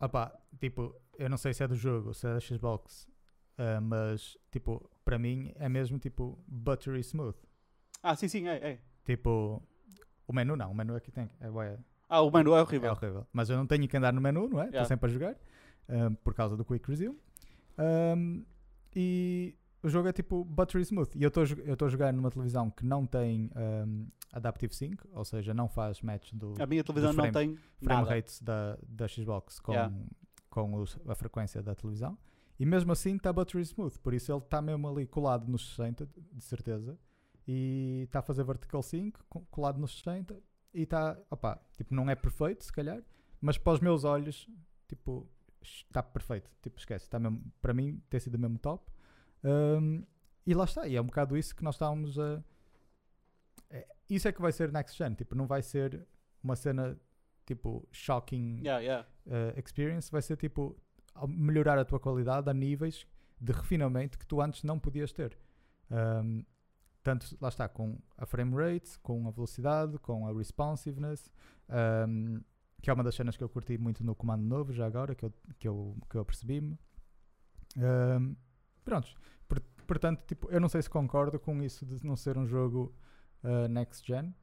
opá, 0.00 0.32
tipo, 0.58 0.94
eu 1.18 1.28
não 1.28 1.36
sei 1.36 1.52
se 1.52 1.62
é 1.62 1.68
do 1.68 1.74
jogo, 1.76 2.14
se 2.14 2.26
é 2.26 2.32
da 2.32 2.40
Xbox, 2.40 3.06
ah, 3.58 3.80
mas, 3.82 4.38
tipo, 4.50 4.90
para 5.04 5.18
mim 5.18 5.52
é 5.56 5.68
mesmo, 5.68 5.98
tipo, 5.98 6.38
buttery 6.48 7.00
smooth. 7.00 7.36
Ah, 8.02 8.16
sim, 8.16 8.28
sim, 8.28 8.48
é. 8.48 8.56
é. 8.56 8.78
Tipo, 9.04 9.62
o 10.26 10.32
menu 10.32 10.56
não, 10.56 10.70
o 10.70 10.74
menu 10.74 10.96
aqui 10.96 11.10
tem, 11.12 11.28
é, 11.38 11.50
bué- 11.50 11.78
Ah, 12.08 12.22
o 12.22 12.30
menu 12.30 12.54
é 12.54 12.58
é 12.58 12.62
horrível. 12.62 12.92
horrível. 12.92 13.26
Mas 13.30 13.50
eu 13.50 13.58
não 13.58 13.66
tenho 13.66 13.86
que 13.86 13.96
andar 13.96 14.12
no 14.14 14.20
menu, 14.22 14.48
não 14.48 14.60
é? 14.60 14.64
Estou 14.64 14.72
Yeah. 14.78 14.88
sempre 14.88 15.10
a 15.10 15.12
jogar. 15.12 15.36
um, 15.90 16.14
por 16.16 16.34
causa 16.34 16.56
do 16.56 16.64
Quick 16.66 16.86
Resume. 16.88 17.18
Um, 17.78 18.44
e 18.94 19.54
o 19.82 19.88
jogo 19.88 20.08
é 20.08 20.12
tipo 20.12 20.44
buttery 20.44 20.82
smooth. 20.82 21.10
E 21.16 21.22
eu 21.22 21.28
estou 21.28 21.86
a 21.86 21.88
jogar 21.90 22.12
numa 22.12 22.30
televisão 22.30 22.70
que 22.70 22.84
não 22.84 23.06
tem 23.06 23.50
um, 23.56 24.06
Adaptive 24.32 24.74
Sync, 24.74 25.02
ou 25.12 25.24
seja, 25.24 25.54
não 25.54 25.68
faz 25.68 26.00
match 26.02 26.32
do 26.34 26.54
A 26.60 26.66
minha 26.66 26.82
televisão 26.84 27.12
não 27.12 27.24
frame- 27.30 27.32
tem 27.32 27.56
frame 27.82 28.02
nada. 28.02 28.10
rates 28.14 28.42
da, 28.42 28.78
da 28.86 29.08
Xbox 29.08 29.58
com, 29.60 29.72
Yeah. 29.72 29.94
com 30.50 30.74
os- 30.74 30.98
a 31.06 31.14
frequência 31.14 31.62
da 31.62 31.74
televisão. 31.74 32.16
E 32.60 32.66
mesmo 32.66 32.90
assim 32.92 33.16
está 33.16 33.32
buttery 33.32 33.62
smooth. 33.62 33.98
Por 34.00 34.12
isso 34.12 34.32
ele 34.32 34.38
está 34.40 34.60
mesmo 34.60 34.88
ali 34.88 35.06
colado 35.06 35.48
nos 35.48 35.68
60, 35.70 36.08
de 36.32 36.42
certeza. 36.44 36.98
E 37.46 38.02
está 38.04 38.18
a 38.18 38.22
fazer 38.22 38.44
vertical 38.44 38.82
sync, 38.82 39.18
co- 39.28 39.46
colado 39.50 39.78
nos 39.78 39.96
60. 39.98 40.38
E 40.74 40.82
está, 40.82 41.16
opá, 41.30 41.58
tipo, 41.76 41.94
não 41.94 42.10
é 42.10 42.14
perfeito, 42.14 42.64
se 42.64 42.72
calhar. 42.72 43.02
Mas 43.40 43.56
para 43.56 43.72
os 43.74 43.80
meus 43.80 44.04
olhos, 44.04 44.46
tipo, 44.88 45.26
está 45.62 46.02
perfeito. 46.02 46.50
Tipo, 46.60 46.78
esquece. 46.78 47.06
Está 47.06 47.18
mesmo, 47.18 47.40
para 47.62 47.72
mim, 47.72 48.02
tem 48.10 48.20
sido 48.20 48.38
mesmo 48.38 48.58
top. 48.58 48.84
Um, 49.44 50.04
e 50.46 50.54
lá 50.54 50.64
está. 50.64 50.86
E 50.86 50.96
é 50.96 51.00
um 51.00 51.06
bocado 51.06 51.36
isso 51.36 51.54
que 51.54 51.62
nós 51.62 51.74
estávamos 51.74 52.18
a. 52.18 52.42
é- 53.70 53.86
isso 54.08 54.26
é 54.26 54.32
que 54.32 54.40
vai 54.40 54.52
ser 54.52 54.72
next 54.72 54.96
gen. 54.96 55.14
Tipo, 55.14 55.34
não 55.34 55.46
vai 55.46 55.62
ser 55.62 56.06
uma 56.42 56.56
cena 56.56 56.98
tipo 57.46 57.86
shocking 57.92 58.60
Yeah, 58.62 58.80
yeah. 58.80 59.08
uh, 59.26 59.58
experience. 59.58 60.10
Vai 60.10 60.22
ser 60.22 60.36
tipo 60.36 60.76
melhorar 61.26 61.78
a 61.78 61.84
tua 61.84 61.98
qualidade 61.98 62.48
a 62.48 62.54
níveis 62.54 63.06
de 63.40 63.52
refinamento 63.52 64.18
que 64.18 64.26
tu 64.26 64.40
antes 64.40 64.62
não 64.62 64.78
podias 64.78 65.12
ter. 65.12 65.36
Um, 65.90 66.44
tanto 67.02 67.36
lá 67.40 67.48
está 67.48 67.68
com 67.68 67.98
a 68.16 68.26
frame 68.26 68.54
rate, 68.54 68.98
com 69.00 69.26
a 69.26 69.30
velocidade, 69.30 69.98
com 69.98 70.26
a 70.26 70.32
responsiveness, 70.32 71.30
um, 72.06 72.40
que 72.82 72.90
é 72.90 72.92
uma 72.92 73.02
das 73.02 73.14
cenas 73.14 73.36
que 73.36 73.42
eu 73.42 73.48
curti 73.48 73.78
muito 73.78 74.04
no 74.04 74.14
comando 74.14 74.42
novo, 74.42 74.72
já 74.72 74.86
agora, 74.86 75.14
que 75.14 75.24
eu, 75.24 75.32
que 75.58 75.68
eu, 75.68 75.96
que 76.10 76.16
eu 76.16 76.24
percebi-me. 76.24 76.78
Um, 77.76 78.36
prontos. 78.88 79.14
Por- 79.46 79.60
portanto, 79.86 80.24
tipo, 80.26 80.50
eu 80.50 80.60
não 80.60 80.68
sei 80.68 80.82
se 80.82 80.90
concordo 80.90 81.38
com 81.38 81.62
isso 81.62 81.84
de 81.84 82.04
não 82.04 82.16
ser 82.16 82.38
um 82.38 82.46
jogo 82.46 82.94
uh, 83.44 83.68
next 83.68 84.06
gen, 84.06 84.34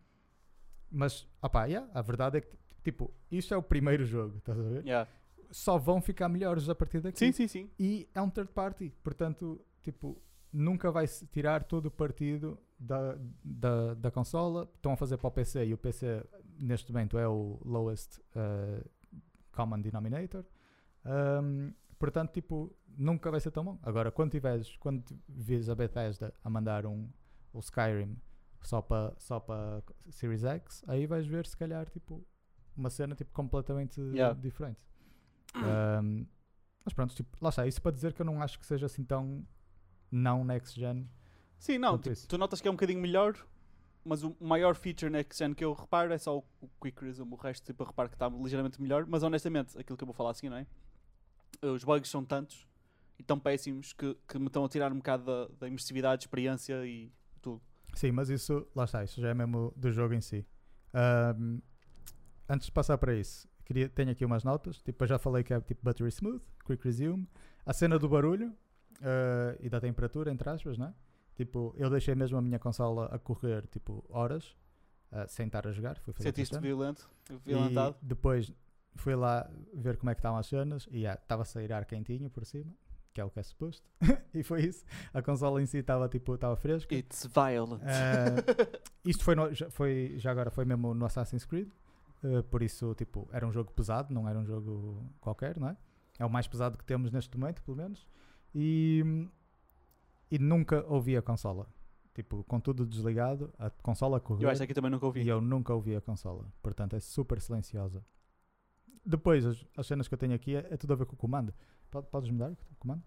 mas 0.91 1.27
opá, 1.41 1.65
yeah, 1.65 1.89
a 1.93 2.01
verdade 2.01 2.38
é 2.38 2.41
que 2.41 2.55
tipo, 2.84 3.11
isto 3.31 3.53
é 3.53 3.57
o 3.57 3.63
primeiro 3.63 4.05
jogo, 4.05 4.38
estás 4.38 4.59
a 4.59 4.61
ver? 4.61 4.85
Yeah. 4.85 5.09
Só 5.49 5.77
vão 5.77 5.99
ficar 6.01 6.30
melhores 6.30 6.69
a 6.69 6.76
partir 6.76 7.01
daqui. 7.01 7.17
Sim, 7.17 7.31
sim, 7.31 7.47
sim. 7.47 7.69
E 7.80 8.07
é 8.13 8.22
um 8.22 8.30
third 8.30 8.51
party, 8.51 8.93
portanto, 9.03 9.59
tipo, 9.81 10.22
nunca 10.53 10.91
vai 10.91 11.07
tirar 11.07 11.63
todo 11.63 11.88
o 11.88 11.91
partido 11.91 12.57
da, 12.80 13.17
da, 13.43 13.93
da 13.95 14.11
consola. 14.11 14.69
Estão 14.76 14.93
a 14.93 14.97
fazer 14.97 15.17
para 15.17 15.27
o 15.27 15.31
PC 15.31 15.65
e 15.65 15.73
o 15.73 15.77
PC 15.77 16.23
neste 16.59 16.91
momento 16.91 17.17
é 17.17 17.27
o 17.27 17.59
lowest 17.65 18.19
uh, 18.19 18.88
common 19.51 19.81
denominator. 19.81 20.45
Um, 21.05 21.73
portanto, 21.99 22.31
tipo, 22.31 22.76
nunca 22.97 23.30
vai 23.31 23.39
ser 23.39 23.51
tão 23.51 23.63
bom. 23.63 23.80
Agora, 23.84 24.11
quando 24.11 24.31
tiveres, 24.31 24.76
quando 24.77 25.03
vês 25.27 25.69
a 25.69 25.76
Bethesda 25.76 26.34
a 26.43 26.49
mandar 26.49 26.85
um, 26.85 27.09
o 27.53 27.59
Skyrim 27.59 28.17
só 28.61 28.81
para 28.81 29.13
só 29.17 29.39
para 29.39 29.84
Series 30.09 30.43
X, 30.43 30.84
aí 30.88 31.05
vais 31.05 31.26
ver 31.27 31.45
se 31.45 31.55
calhar 31.55 31.88
tipo 31.89 32.26
uma 32.76 32.89
cena 32.89 33.15
tipo 33.15 33.31
completamente 33.31 34.01
Yeah. 34.01 34.39
diferente. 34.39 34.80
Um, 35.55 36.26
mas 36.84 36.93
pronto, 36.93 37.15
tipo, 37.15 37.38
lá 37.41 37.49
está, 37.49 37.65
isso 37.65 37.81
para 37.81 37.91
dizer 37.91 38.13
que 38.13 38.22
eu 38.22 38.26
não 38.26 38.41
acho 38.41 38.59
que 38.59 38.65
seja 38.65 38.85
assim 38.85 39.03
tão 39.03 39.45
não 40.11 40.43
next 40.43 40.80
gen. 40.80 41.09
Sim, 41.57 41.77
não, 41.77 41.97
tipo, 41.97 42.15
tu 42.27 42.38
notas 42.38 42.61
que 42.61 42.67
é 42.67 42.72
um 42.72 42.76
bocadinho 42.76 43.01
melhor, 43.01 43.35
mas 44.03 44.23
o 44.23 44.35
maior 44.39 44.76
feature 44.76 45.09
next 45.11 45.38
gen 45.41 45.53
que 45.53 45.63
eu 45.63 45.73
reparo 45.73 46.13
é 46.13 46.17
só 46.17 46.38
o, 46.38 46.43
o 46.61 46.69
Quick 46.81 47.03
Resume, 47.03 47.34
o 47.34 47.35
resto 47.35 47.65
tipo, 47.65 47.81
eu 47.81 47.88
reparo 47.88 48.09
que 48.09 48.15
está 48.15 48.27
ligeiramente 48.27 48.80
melhor, 48.81 49.05
mas 49.07 49.23
honestamente, 49.23 49.77
aquilo 49.77 49.97
que 49.97 50.03
eu 50.03 50.07
vou 50.07 50.13
falar 50.13 50.31
assim, 50.31 50.49
não 50.49 50.57
é? 50.57 50.67
Os 51.61 51.84
bugs 51.84 52.09
são 52.09 52.23
tantos 52.23 52.67
e 53.17 53.23
tão 53.23 53.39
péssimos 53.39 53.93
que, 53.93 54.15
que 54.27 54.38
me 54.38 54.47
estão 54.47 54.65
a 54.65 54.69
tirar 54.69 54.91
um 54.91 54.97
bocado 54.97 55.26
da, 55.26 55.47
da 55.59 55.67
imersividade, 55.67 56.23
experiência 56.23 56.85
e 56.85 57.11
tudo. 57.41 57.61
Sim, 57.93 58.11
mas 58.11 58.30
isso, 58.30 58.67
lá 58.76 58.84
está, 58.84 59.03
isso 59.03 59.22
já 59.22 59.30
é 59.30 59.34
mesmo 59.34 59.73
do 59.76 59.91
jogo 59.91 60.13
em 60.13 60.22
si. 60.22 60.45
Um, 60.93 61.61
antes 62.49 62.65
de 62.65 62.72
passar 62.72 62.97
para 62.97 63.15
isso, 63.15 63.47
queria, 63.63 63.88
tenho 63.88 64.11
aqui 64.11 64.26
umas 64.26 64.43
notas. 64.43 64.81
Tipo, 64.81 65.03
eu 65.03 65.07
já 65.07 65.17
falei 65.17 65.43
que 65.43 65.53
é 65.53 65.61
tipo 65.61 65.81
buttery 65.84 66.09
smooth, 66.09 66.43
quick 66.65 66.84
resume. 66.84 67.27
A 67.65 67.73
cena 67.73 67.97
do 67.97 68.09
barulho 68.09 68.49
uh, 68.49 69.57
e 69.59 69.69
da 69.69 69.80
temperatura, 69.80 70.31
entre 70.31 70.49
aspas, 70.49 70.77
né? 70.77 70.93
Tipo, 71.35 71.73
eu 71.77 71.89
deixei 71.89 72.15
mesmo 72.15 72.38
a 72.38 72.41
minha 72.41 72.59
consola 72.59 73.07
a 73.11 73.19
correr 73.19 73.65
tipo 73.67 74.05
horas 74.09 74.55
ah, 75.11 75.27
sem 75.27 75.47
estar 75.47 75.65
a 75.67 75.72
jogar. 75.72 76.01
Sentiste 76.19 76.57
violento? 76.59 77.09
Violentado? 77.45 77.95
E 78.01 78.05
depois 78.05 78.53
fui 78.95 79.15
lá 79.15 79.49
ver 79.73 79.97
como 79.97 80.09
é 80.09 80.15
que 80.15 80.19
estavam 80.19 80.39
as 80.39 80.47
cenas 80.47 80.88
e 80.91 81.05
estava 81.05 81.41
a 81.43 81.45
sair 81.45 81.72
ar 81.73 81.85
quentinho 81.85 82.30
por 82.30 82.45
cima, 82.45 82.72
que 83.13 83.22
é 83.22 83.23
o 83.23 83.30
que 83.30 83.39
é 83.39 83.43
suposto. 83.43 83.88
e 84.34 84.43
foi 84.43 84.63
isso. 84.65 84.84
A 85.13 85.22
consola 85.22 85.61
em 85.61 85.65
si 85.65 85.77
estava 85.80 86.07
tipo, 86.09 86.35
estava 86.35 86.55
fresca. 86.55 86.93
It's 86.95 87.26
violent. 87.27 87.81
Ah, 87.84 88.35
isto 89.05 89.23
foi, 89.23 89.35
no- 89.35 89.53
já, 89.53 89.69
foi, 89.69 90.15
já 90.17 90.31
agora 90.31 90.49
foi 90.49 90.65
mesmo 90.65 90.93
no 90.93 91.05
Assassin's 91.05 91.45
Creed, 91.45 91.69
eh, 92.23 92.41
por 92.43 92.61
isso, 92.63 92.93
tipo, 92.95 93.27
era 93.31 93.45
um 93.47 93.51
jogo 93.51 93.72
pesado, 93.72 94.13
não 94.13 94.27
era 94.27 94.38
um 94.39 94.45
jogo 94.45 95.03
qualquer, 95.19 95.59
não 95.59 95.69
é? 95.69 95.77
É 96.17 96.26
o 96.26 96.30
mais 96.30 96.47
pesado 96.47 96.77
que 96.77 96.84
temos 96.85 97.11
neste 97.11 97.38
momento, 97.38 97.61
pelo 97.63 97.77
menos. 97.77 98.07
E, 98.53 99.27
e 100.31 100.39
nunca 100.39 100.85
ouvi 100.88 101.15
a 101.17 101.22
consola. 101.22 101.67
Tipo, 102.13 102.45
com 102.45 102.61
tudo 102.61 102.85
desligado, 102.85 103.53
a 103.59 103.69
consola 103.69 104.22
correu 104.22 104.43
eu 104.43 104.49
acho 104.49 104.65
que 104.65 104.73
também 104.73 104.89
nunca 104.89 105.05
ouvi. 105.05 105.22
e 105.22 105.27
eu 105.27 105.41
nunca 105.41 105.73
ouvi 105.73 105.93
a 105.95 105.99
consola. 105.99 106.45
Portanto, 106.63 106.95
é 106.95 106.99
super 107.01 107.41
silenciosa. 107.41 108.01
Depois, 109.06 109.45
as, 109.45 109.65
as 109.77 109.86
cenas 109.88 110.07
que 110.07 110.14
eu 110.14 110.18
tenho 110.18 110.34
aqui 110.34 110.56
é, 110.56 110.68
é 110.72 110.77
tudo 110.77 110.94
a 110.94 110.95
ver 110.95 111.06
com 111.06 111.14
o 111.14 111.18
comando. 111.18 111.53
Pode- 111.91 112.07
Podes 112.07 112.30
mudar 112.30 112.52
o 112.52 112.57
comando? 112.80 113.03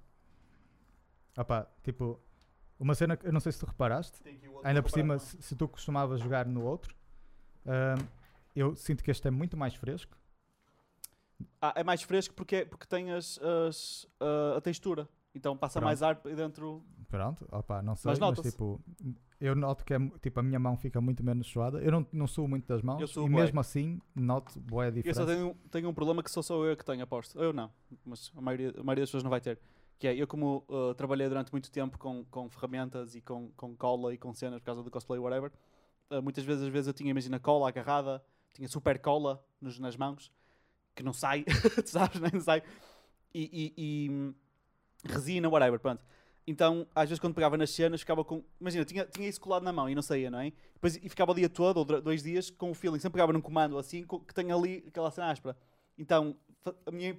Opa, 1.37 1.69
tipo, 1.83 2.21
uma 2.79 2.95
cena 2.95 3.17
que 3.17 3.27
eu 3.27 3.33
não 3.33 3.41
sei 3.41 3.53
se 3.53 3.59
tu 3.61 3.67
reparaste, 3.67 4.19
Ainda 4.65 4.83
por 4.83 4.91
cima, 4.91 5.19
se, 5.19 5.41
se 5.41 5.55
tu 5.57 5.69
costumavas 5.69 6.21
jogar 6.21 6.47
no 6.47 6.65
outro, 6.65 6.95
ahm, 7.67 8.05
eu 8.57 8.75
sinto 8.77 9.03
que 9.05 9.11
este 9.11 9.29
é 9.29 9.31
muito 9.31 9.57
mais 9.57 9.75
fresco. 9.75 10.17
Ah, 11.61 11.73
é 11.77 11.85
mais 11.85 12.03
fresco 12.03 12.35
porque, 12.35 12.57
é- 12.57 12.65
porque 12.65 12.87
tem 12.87 13.13
as, 13.13 13.39
as, 13.41 14.07
ah, 14.21 14.55
a 14.57 14.61
textura. 14.61 15.09
Então 15.35 15.57
passa 15.57 15.75
Pronto. 15.79 15.89
mais 15.89 16.03
ar 16.03 16.17
dentro. 16.17 16.85
Pronto, 17.09 17.47
opa, 17.53 17.81
não 17.83 17.95
sei, 17.95 18.11
Mas 18.11 18.19
mas, 18.19 18.41
tipo, 18.41 18.81
eu 19.41 19.55
noto 19.55 19.85
que 19.85 19.95
é, 19.95 19.99
tipo, 20.21 20.41
a 20.41 20.43
minha 20.43 20.59
mão 20.59 20.77
fica 20.77 21.01
muito 21.01 21.23
menos 21.23 21.47
suada. 21.47 21.79
Eu 21.81 21.93
não, 21.93 22.07
não 22.13 22.27
suo 22.27 22.49
muito 22.49 22.67
das 22.67 22.83
Eu 22.83 22.85
mãos 22.87 23.09
suo 23.09 23.27
e 23.27 23.31
bué. 23.31 23.43
mesmo 23.43 23.61
assim 23.61 24.01
noto 24.15 24.59
boa 24.61 24.87
Eu 25.03 25.15
só 25.15 25.25
diferença. 25.25 25.27
tenho, 25.27 25.55
tenho 25.71 25.89
um 25.89 25.95
problema 25.95 26.23
que 26.23 26.31
só 26.31 26.43
sou 26.43 26.67
eu 26.67 26.77
que 26.77 26.85
tenho, 26.85 27.03
aposto. 27.03 27.39
Eu 27.41 27.53
não, 27.53 27.71
mas 28.05 28.33
a 28.37 28.41
maioria, 28.41 28.71
a 28.77 28.83
maioria 28.83 29.03
das 29.03 29.11
pessoas 29.11 29.23
não 29.23 29.31
vai 29.31 29.41
ter. 29.41 29.59
Que 29.99 30.09
é, 30.09 30.15
eu 30.15 30.27
como 30.27 30.65
ah, 30.69 30.95
trabalhei 30.95 31.29
durante 31.29 31.51
muito 31.53 31.71
tempo 31.71 31.99
com, 31.99 32.25
com 32.27 32.49
ferramentas 32.49 33.15
e 33.15 33.21
com, 33.21 33.51
com 33.57 33.77
cola 33.77 34.13
e 34.15 34.19
com 34.19 34.33
cenas 34.35 34.61
por 34.61 34.67
causa 34.67 34.83
do 34.83 34.91
cosplay, 34.91 35.19
whatever, 35.21 35.53
ah, 36.11 36.21
muitas 36.21 36.45
vezes, 36.45 36.65
às 36.65 36.69
vezes 36.69 36.89
eu 36.89 36.95
tinha, 36.95 37.11
imagina, 37.11 37.39
cola 37.41 37.69
agarrada, 37.69 38.23
tinha 38.55 38.69
super 38.69 38.99
cola 39.01 39.45
nos, 39.61 39.79
nas 39.79 39.97
mãos, 39.97 40.33
que 40.95 41.03
não 41.03 41.13
sai, 41.13 41.45
tu 41.45 41.87
sabes, 41.91 42.21
nem 42.21 42.41
sai. 42.41 42.63
E, 43.35 43.75
e- 43.77 44.07
e, 44.07 44.11
hum, 44.11 44.35
resina, 45.05 45.49
whatever, 45.49 45.79
pronto. 45.81 46.05
Então, 46.49 46.87
às 46.95 47.11
vezes 47.11 47.21
quando 47.21 47.35
pegava 47.35 47.59
nas 47.59 47.69
cenas, 47.69 48.01
ficava 48.01 48.25
com. 48.25 48.43
Imagina, 48.59 48.83
tinha, 48.83 49.05
tinha 49.05 49.29
isso 49.29 49.39
colado 49.39 49.63
na 49.63 49.71
mão 49.71 49.87
e 49.91 49.95
não 49.95 50.01
saía, 50.01 50.31
não 50.31 50.41
é? 50.41 50.51
Depois, 50.73 50.97
e 50.97 51.07
ficava 51.07 51.33
o 51.33 51.35
dia 51.35 51.49
todo, 51.49 51.77
ou 51.77 51.85
dois 51.85 52.23
dias, 52.23 52.49
com 52.49 52.71
o 52.71 52.75
feeling. 52.75 52.99
Sempre 52.99 53.17
pegava 53.19 53.35
num 53.35 53.41
comando 53.43 53.77
assim, 53.77 54.07
que 54.27 54.33
tem 54.33 54.51
ali 54.51 54.83
aquela 54.89 55.11
cena 55.11 55.31
áspera. 55.31 55.55
Então, 55.99 56.35
a 56.87 56.91
minha, 56.91 57.15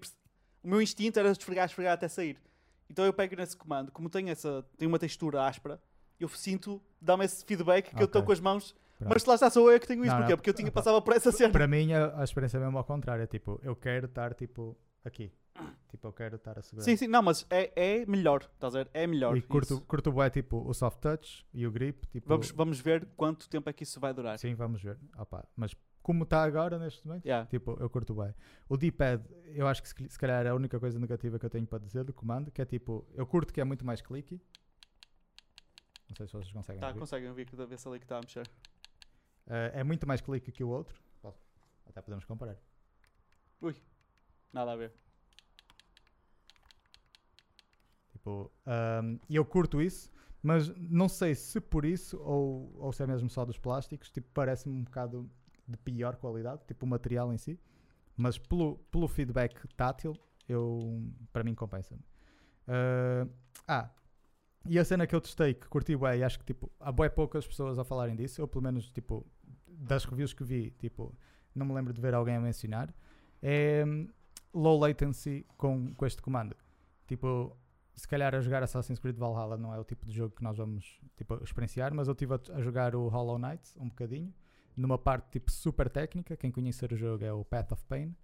o 0.64 0.68
meu 0.68 0.82
instinto 0.82 1.20
era 1.20 1.30
esfregar, 1.30 1.68
esfregar 1.68 1.94
até 1.94 2.08
sair. 2.08 2.42
Então 2.90 3.06
eu 3.06 3.14
pego 3.14 3.36
nesse 3.36 3.56
comando, 3.56 3.92
como 3.92 4.10
tem, 4.10 4.32
essa, 4.32 4.66
tem 4.76 4.88
uma 4.88 4.98
textura 4.98 5.46
áspera, 5.46 5.80
eu 6.20 6.28
sinto, 6.28 6.82
dá-me 7.00 7.24
esse 7.24 7.46
feedback 7.46 7.94
que 7.94 8.02
eu 8.02 8.08
estou 8.08 8.24
com 8.24 8.32
as 8.32 8.40
mãos. 8.40 8.76
Pronto. 8.98 9.14
Mas 9.14 9.24
lá 9.26 9.36
está, 9.36 9.50
sou 9.52 9.72
eu 9.72 9.80
que 9.80 9.86
tenho 9.86 10.04
isso. 10.04 10.12
Não, 10.12 10.18
Porquê? 10.18 10.32
não. 10.32 10.38
Porque 10.38 10.50
eu 10.50 10.54
tinha, 10.56 10.72
passava 10.72 11.00
por 11.04 11.16
essa 11.16 11.32
cena. 11.32 11.54
Para 11.54 11.68
mim, 11.68 11.94
a, 11.94 12.20
a 12.20 12.24
experiência 12.24 12.58
é 12.58 12.60
mesmo 12.60 12.80
ao 12.80 12.84
contrário. 12.84 13.24
É 13.24 13.28
tipo, 13.28 13.60
eu 13.64 13.76
quero 13.76 14.08
estar 14.08 14.34
tipo 14.34 14.76
aqui. 15.06 15.32
Tipo, 15.90 16.08
eu 16.08 16.14
quero 16.14 16.36
estar 16.36 16.58
a 16.58 16.62
segurar. 16.62 16.84
Sim, 16.86 16.96
sim, 16.96 17.08
não, 17.08 17.22
mas 17.22 17.46
é, 17.50 17.72
é 18.02 18.06
melhor, 18.06 18.42
estás 18.54 18.76
a 18.76 18.80
ver? 18.84 18.90
É 18.94 19.06
melhor. 19.08 19.36
E 19.36 19.42
curto, 19.42 19.74
isso. 19.76 19.82
curto 19.82 20.12
bué, 20.12 20.30
tipo, 20.30 20.58
o 20.68 20.74
soft 20.74 21.00
touch 21.00 21.46
e 21.54 21.66
o 21.66 21.72
grip. 21.72 22.06
Tipo, 22.08 22.28
Vamos, 22.28 22.52
vamos 22.52 22.80
ver 22.80 23.06
quanto 23.18 23.50
tempo 23.50 23.70
é 23.70 23.74
que 23.74 23.84
isso 23.84 24.00
vai 24.00 24.14
durar. 24.14 24.38
Sim, 24.38 24.54
vamos 24.56 24.82
ver. 24.82 24.98
Opa, 25.18 25.48
mas 25.56 25.76
como 26.02 26.24
está 26.24 26.44
agora 26.44 26.78
neste 26.80 27.06
momento, 27.06 27.26
Yeah. 27.26 27.48
tipo, 27.48 27.76
eu 27.80 27.90
curto 27.90 28.14
bem. 28.16 28.34
O 28.68 28.78
D-pad, 28.78 29.24
eu 29.48 29.68
acho 29.68 29.82
que 29.84 29.90
se, 29.90 30.10
se 30.10 30.18
calhar 30.20 30.46
é 30.46 30.50
a 30.50 30.56
única 30.56 30.80
coisa 30.80 30.98
negativa 31.00 31.38
que 31.38 31.46
eu 31.46 31.50
tenho 31.50 31.68
para 31.68 31.80
dizer 31.80 32.04
do 32.04 32.14
comando, 32.14 32.52
que 32.52 32.62
é 32.62 32.66
tipo, 32.66 33.08
eu 33.14 33.26
curto 33.28 33.54
que 33.54 33.60
é 33.60 33.64
muito 33.64 33.86
mais 33.86 34.02
clicky. 34.02 34.42
Não 36.08 36.16
sei 36.16 36.28
se 36.28 36.34
vocês 36.34 36.52
conseguem 36.52 36.80
Tá, 36.82 36.92
ver. 36.92 37.00
conseguem 37.00 37.32
ver 37.34 37.46
que 37.46 37.56
da 37.56 37.66
vez 37.66 37.86
ali 37.86 38.00
que 38.00 38.06
está 38.06 38.18
a 38.18 38.22
mexer. 38.22 38.50
Eh, 39.48 39.72
é 39.76 39.84
muito 39.84 40.08
mais 40.08 40.22
clicky 40.22 40.52
que 40.52 40.64
o 40.64 40.70
outro. 40.70 41.00
Até 41.86 42.02
podemos 42.02 42.24
comparar. 42.26 42.56
Nada 44.54 44.72
a 44.72 44.76
ver. 44.76 44.94
Tipo, 48.30 48.52
ahm, 48.66 49.18
e 49.28 49.36
eu 49.36 49.46
curto 49.46 49.82
isso, 49.82 50.12
mas 50.42 50.70
não 50.78 51.10
sei 51.10 51.34
se 51.34 51.60
por 51.60 51.84
isso 51.84 52.18
ou, 52.20 52.72
ou 52.78 52.94
se 52.94 53.04
é 53.04 53.08
mesmo 53.08 53.30
só 53.30 53.44
dos 53.44 53.58
plásticos, 53.58 54.12
tipo, 54.12 54.28
parece-me 54.34 54.76
um 54.76 54.84
bocado 54.84 55.30
de 55.68 55.78
pior 55.78 56.16
qualidade, 56.16 56.62
tipo 56.68 56.86
o 56.86 56.90
material 56.90 57.34
em 57.34 57.38
si, 57.38 57.60
mas 58.16 58.38
pelo, 58.38 58.78
pelo 58.92 59.08
feedback 59.08 59.68
tátil, 59.76 60.14
eu, 60.48 61.02
para 61.34 61.44
mim 61.44 61.56
compensa-me. 61.56 62.02
Ah, 62.68 63.28
ah, 63.68 63.90
e 64.68 64.78
a 64.78 64.86
cena 64.86 65.08
que 65.08 65.16
eu 65.16 65.22
testei, 65.22 65.54
que 65.54 65.68
curti 65.68 65.96
bem, 65.96 66.24
acho 66.24 66.40
que 66.40 66.46
tipo, 66.46 66.72
há 66.80 66.92
bem 66.92 67.10
poucas 67.10 67.48
pessoas 67.48 67.80
a 67.80 67.84
falarem 67.84 68.16
disso, 68.16 68.42
ou 68.42 68.48
pelo 68.48 68.64
menos 68.64 68.90
tipo, 68.92 69.26
das 69.68 70.06
reviews 70.06 70.34
que 70.34 70.44
vi, 70.44 70.72
tipo, 70.72 71.16
não 71.56 71.66
me 71.66 71.74
lembro 71.74 71.94
de 71.94 72.02
ver 72.02 72.14
alguém 72.14 72.36
a 72.36 72.40
mencionar, 72.40 72.94
é 73.42 73.84
hum, 73.86 74.08
low 74.54 74.80
latency 74.80 75.46
com, 75.58 75.94
com 75.96 76.06
este 76.06 76.22
comando. 76.22 76.56
Tipo, 77.08 77.58
se 78.00 78.08
calhar 78.08 78.34
a 78.34 78.40
jogar 78.42 78.64
Assassin's 78.64 78.98
Creed 79.00 79.18
Valhalla 79.18 79.58
não 79.58 79.74
é 79.74 79.80
o 79.80 79.84
tipo 79.84 80.06
de 80.06 80.14
jogo 80.14 80.36
que 80.36 80.44
nós 80.44 80.58
vamos 80.58 81.00
tipo, 81.18 81.36
experienciar, 81.44 81.94
mas 81.94 82.08
eu 82.08 82.14
estive 82.14 82.34
a, 82.34 82.40
a 82.56 82.62
jogar 82.62 82.96
o 82.96 83.08
Hollow 83.08 83.38
Knight 83.38 83.74
um 83.78 83.90
bocadinho, 83.90 84.34
numa 84.76 84.98
parte 84.98 85.30
tipo 85.32 85.52
super 85.52 85.90
técnica. 85.90 86.38
Quem 86.38 86.52
conhecer 86.52 86.92
o 86.94 86.96
jogo 86.96 87.24
é 87.24 87.34
o 87.34 87.44
Path 87.44 87.72
of 87.74 87.84
Pain. 87.86 88.16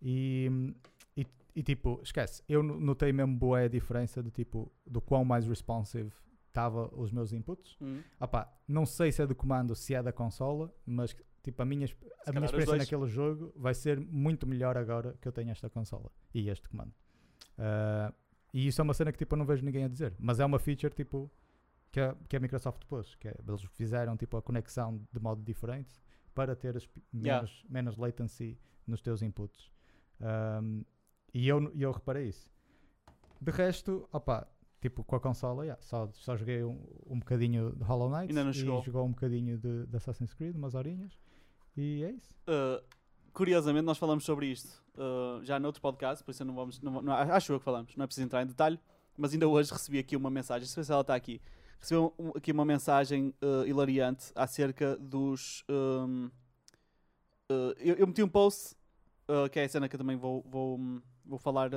E, 0.00 0.74
e, 1.16 1.26
e, 1.54 1.62
tipo, 1.62 2.00
esquece, 2.02 2.42
eu 2.48 2.62
no- 2.62 2.78
notei 2.78 3.12
mesmo 3.12 3.34
boa 3.36 3.60
a 3.60 3.68
diferença 3.68 4.22
do 4.22 4.30
tipo 4.30 4.70
do 4.86 5.00
quão 5.00 5.24
mais 5.24 5.46
responsive 5.46 6.12
estava 6.48 6.88
os 6.94 7.10
meus 7.10 7.32
inputs. 7.32 7.76
Hum. 7.80 8.02
Opá, 8.20 8.50
não 8.68 8.86
sei 8.86 9.10
se 9.12 9.22
é 9.22 9.26
do 9.26 9.34
comando, 9.34 9.74
se 9.74 9.94
é 9.94 10.02
da 10.02 10.12
consola, 10.12 10.72
mas 10.86 11.16
tipo, 11.42 11.62
a 11.62 11.64
minha, 11.64 11.86
a 12.26 12.32
minha 12.32 12.44
experiência 12.44 12.76
naquele 12.76 13.06
jogo 13.06 13.52
vai 13.56 13.74
ser 13.74 13.98
muito 14.00 14.46
melhor 14.46 14.76
agora 14.76 15.16
que 15.20 15.26
eu 15.28 15.32
tenho 15.32 15.50
esta 15.50 15.68
consola 15.68 16.10
e 16.34 16.48
este 16.48 16.68
comando. 16.68 16.92
Ah, 17.58 18.12
e 18.58 18.66
isso 18.68 18.80
é 18.80 18.84
uma 18.84 18.94
cena 18.94 19.12
que 19.12 19.18
tipo, 19.18 19.34
eu 19.34 19.38
não 19.38 19.44
vejo 19.46 19.64
ninguém 19.64 19.84
a 19.84 19.88
dizer, 19.88 20.14
mas 20.18 20.40
é 20.40 20.44
uma 20.44 20.58
feature 20.58 20.92
tipo, 20.94 21.30
que, 21.92 22.00
a, 22.00 22.14
que 22.28 22.36
a 22.36 22.40
Microsoft 22.40 22.84
pôs, 22.86 23.14
que 23.16 23.28
é, 23.28 23.34
eles 23.46 23.62
fizeram 23.72 24.16
tipo, 24.16 24.36
a 24.36 24.42
conexão 24.42 25.00
de 25.12 25.20
modo 25.20 25.42
diferente 25.42 25.92
para 26.34 26.54
ter 26.56 26.76
as 26.76 26.86
pi- 26.86 27.02
Yeah. 27.14 27.42
menos, 27.42 27.64
menos 27.68 27.96
latency 27.96 28.58
nos 28.86 29.00
teus 29.00 29.22
inputs. 29.22 29.70
Ahm, 30.20 30.82
e 31.34 31.48
eu, 31.48 31.70
e 31.74 31.82
eu 31.82 31.90
reparei 31.92 32.28
isso. 32.28 32.48
De 33.40 33.50
resto, 33.50 34.08
opa, 34.12 34.46
tipo 34.80 35.02
com 35.04 35.16
a 35.16 35.20
consola, 35.20 35.64
yeah, 35.64 35.80
só, 35.82 36.08
só 36.14 36.36
joguei 36.36 36.62
um, 36.64 36.82
um 37.06 37.18
bocadinho 37.18 37.74
de 37.76 37.82
Hollow 37.84 38.08
Knight 38.10 38.30
Ainda 38.30 38.44
não 38.44 38.50
e 38.50 38.54
chegou. 38.54 38.82
jogou 38.82 39.04
um 39.06 39.10
bocadinho 39.10 39.58
de, 39.58 39.86
de 39.86 39.96
Assassin's 39.96 40.32
Creed, 40.34 40.54
umas 40.56 40.74
horinhas. 40.74 41.18
E 41.76 42.04
é 42.04 42.10
isso. 42.12 42.34
Uh, 42.48 42.82
curiosamente, 43.32 43.84
nós 43.84 43.98
falamos 43.98 44.24
sobre 44.24 44.46
isto 44.46 44.82
uh, 44.98 45.44
já 45.44 45.58
noutro 45.58 45.80
podcast, 45.80 46.24
por 46.24 46.30
isso 46.30 46.44
não 46.44 46.54
vamos. 46.54 46.80
Não, 46.80 47.00
não- 47.02 47.12
acho 47.12 47.52
eu 47.52 47.58
que 47.58 47.64
falamos, 47.64 47.94
não 47.96 48.04
é 48.04 48.06
preciso 48.06 48.24
entrar 48.26 48.42
em 48.42 48.46
detalhe, 48.46 48.78
mas 49.16 49.32
ainda 49.32 49.46
hoje 49.48 49.72
recebi 49.72 49.98
aqui 49.98 50.16
uma 50.16 50.30
mensagem, 50.30 50.66
se 50.68 50.90
ela 50.92 51.00
está 51.00 51.14
aqui. 51.14 51.40
Recebi 51.78 52.00
um- 52.18 52.32
aqui 52.34 52.52
uma 52.52 52.64
mensagem 52.64 53.34
uh, 53.42 53.66
hilariante 53.66 54.32
acerca 54.34 54.96
dos. 54.96 55.62
um, 55.68 56.30
uh, 57.50 57.74
eu, 57.78 57.94
eu 57.96 58.06
meti 58.06 58.22
um 58.22 58.28
post, 58.28 58.74
uh, 59.28 59.48
que 59.50 59.58
é 59.60 59.64
a 59.64 59.68
cena 59.68 59.88
que 59.88 59.94
eu 59.94 59.98
também 59.98 60.16
vou, 60.16 60.42
vou, 60.48 60.78
vou 61.24 61.38
falar 61.38 61.70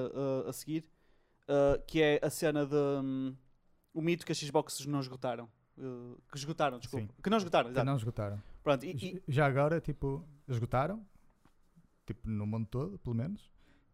a 0.48 0.54
seguir, 0.54 0.86
que 1.88 2.02
é 2.02 2.20
a 2.24 2.30
cena 2.30 2.66
de. 2.66 2.76
um, 2.76 3.36
o 3.94 4.02
mito 4.02 4.26
que 4.26 4.32
as 4.32 4.38
Xboxes 4.38 4.86
não 4.86 5.00
esgotaram. 5.00 5.50
Que 6.32 6.38
esgotaram, 6.38 6.78
desculpa. 6.78 7.06
Sim. 7.08 7.22
Que 7.24 7.30
não 7.30 7.38
esgotaram, 7.38 7.66
Que 7.70 7.72
exato. 7.74 7.86
não 7.86 7.96
esgotaram. 7.96 8.44
Pronto, 8.64 8.86
e- 8.86 8.92
e, 8.92 9.24
Já 9.28 9.46
agora, 9.48 9.80
tipo, 9.80 10.24
esgotaram. 10.48 11.04
Tipo, 12.10 12.28
no 12.28 12.48
mundo 12.48 12.66
todo, 12.66 12.98
pelo 12.98 13.16
menos. 13.16 13.52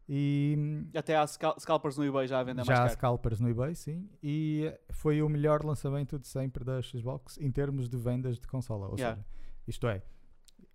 E 0.08 0.58
Até 0.96 1.18
há 1.18 1.26
scal- 1.28 1.60
scalpers 1.60 1.98
no 1.98 2.06
eBay 2.06 2.28
já 2.28 2.40
a 2.40 2.44
vender 2.44 2.64
já 2.64 2.74
há 2.74 2.80
mais 2.80 2.92
caro. 2.96 3.00
scalpers 3.00 3.42
no 3.42 3.50
eBay, 3.50 3.76
sim. 3.76 4.08
E 4.24 4.72
foi 4.92 5.22
o 5.22 5.28
melhor 5.28 5.66
lançamento 5.66 6.18
de 6.18 6.28
sempre 6.28 6.64
da 6.64 6.82
Xbox 6.82 7.38
em 7.40 7.52
termos 7.52 7.90
de 7.90 7.98
vendas 7.98 8.40
de 8.40 8.48
consola. 8.48 8.88
Ou 8.88 8.96
Yeah. 8.98 9.18
seja, 9.18 9.28
isto 9.68 9.88
é, 9.88 10.02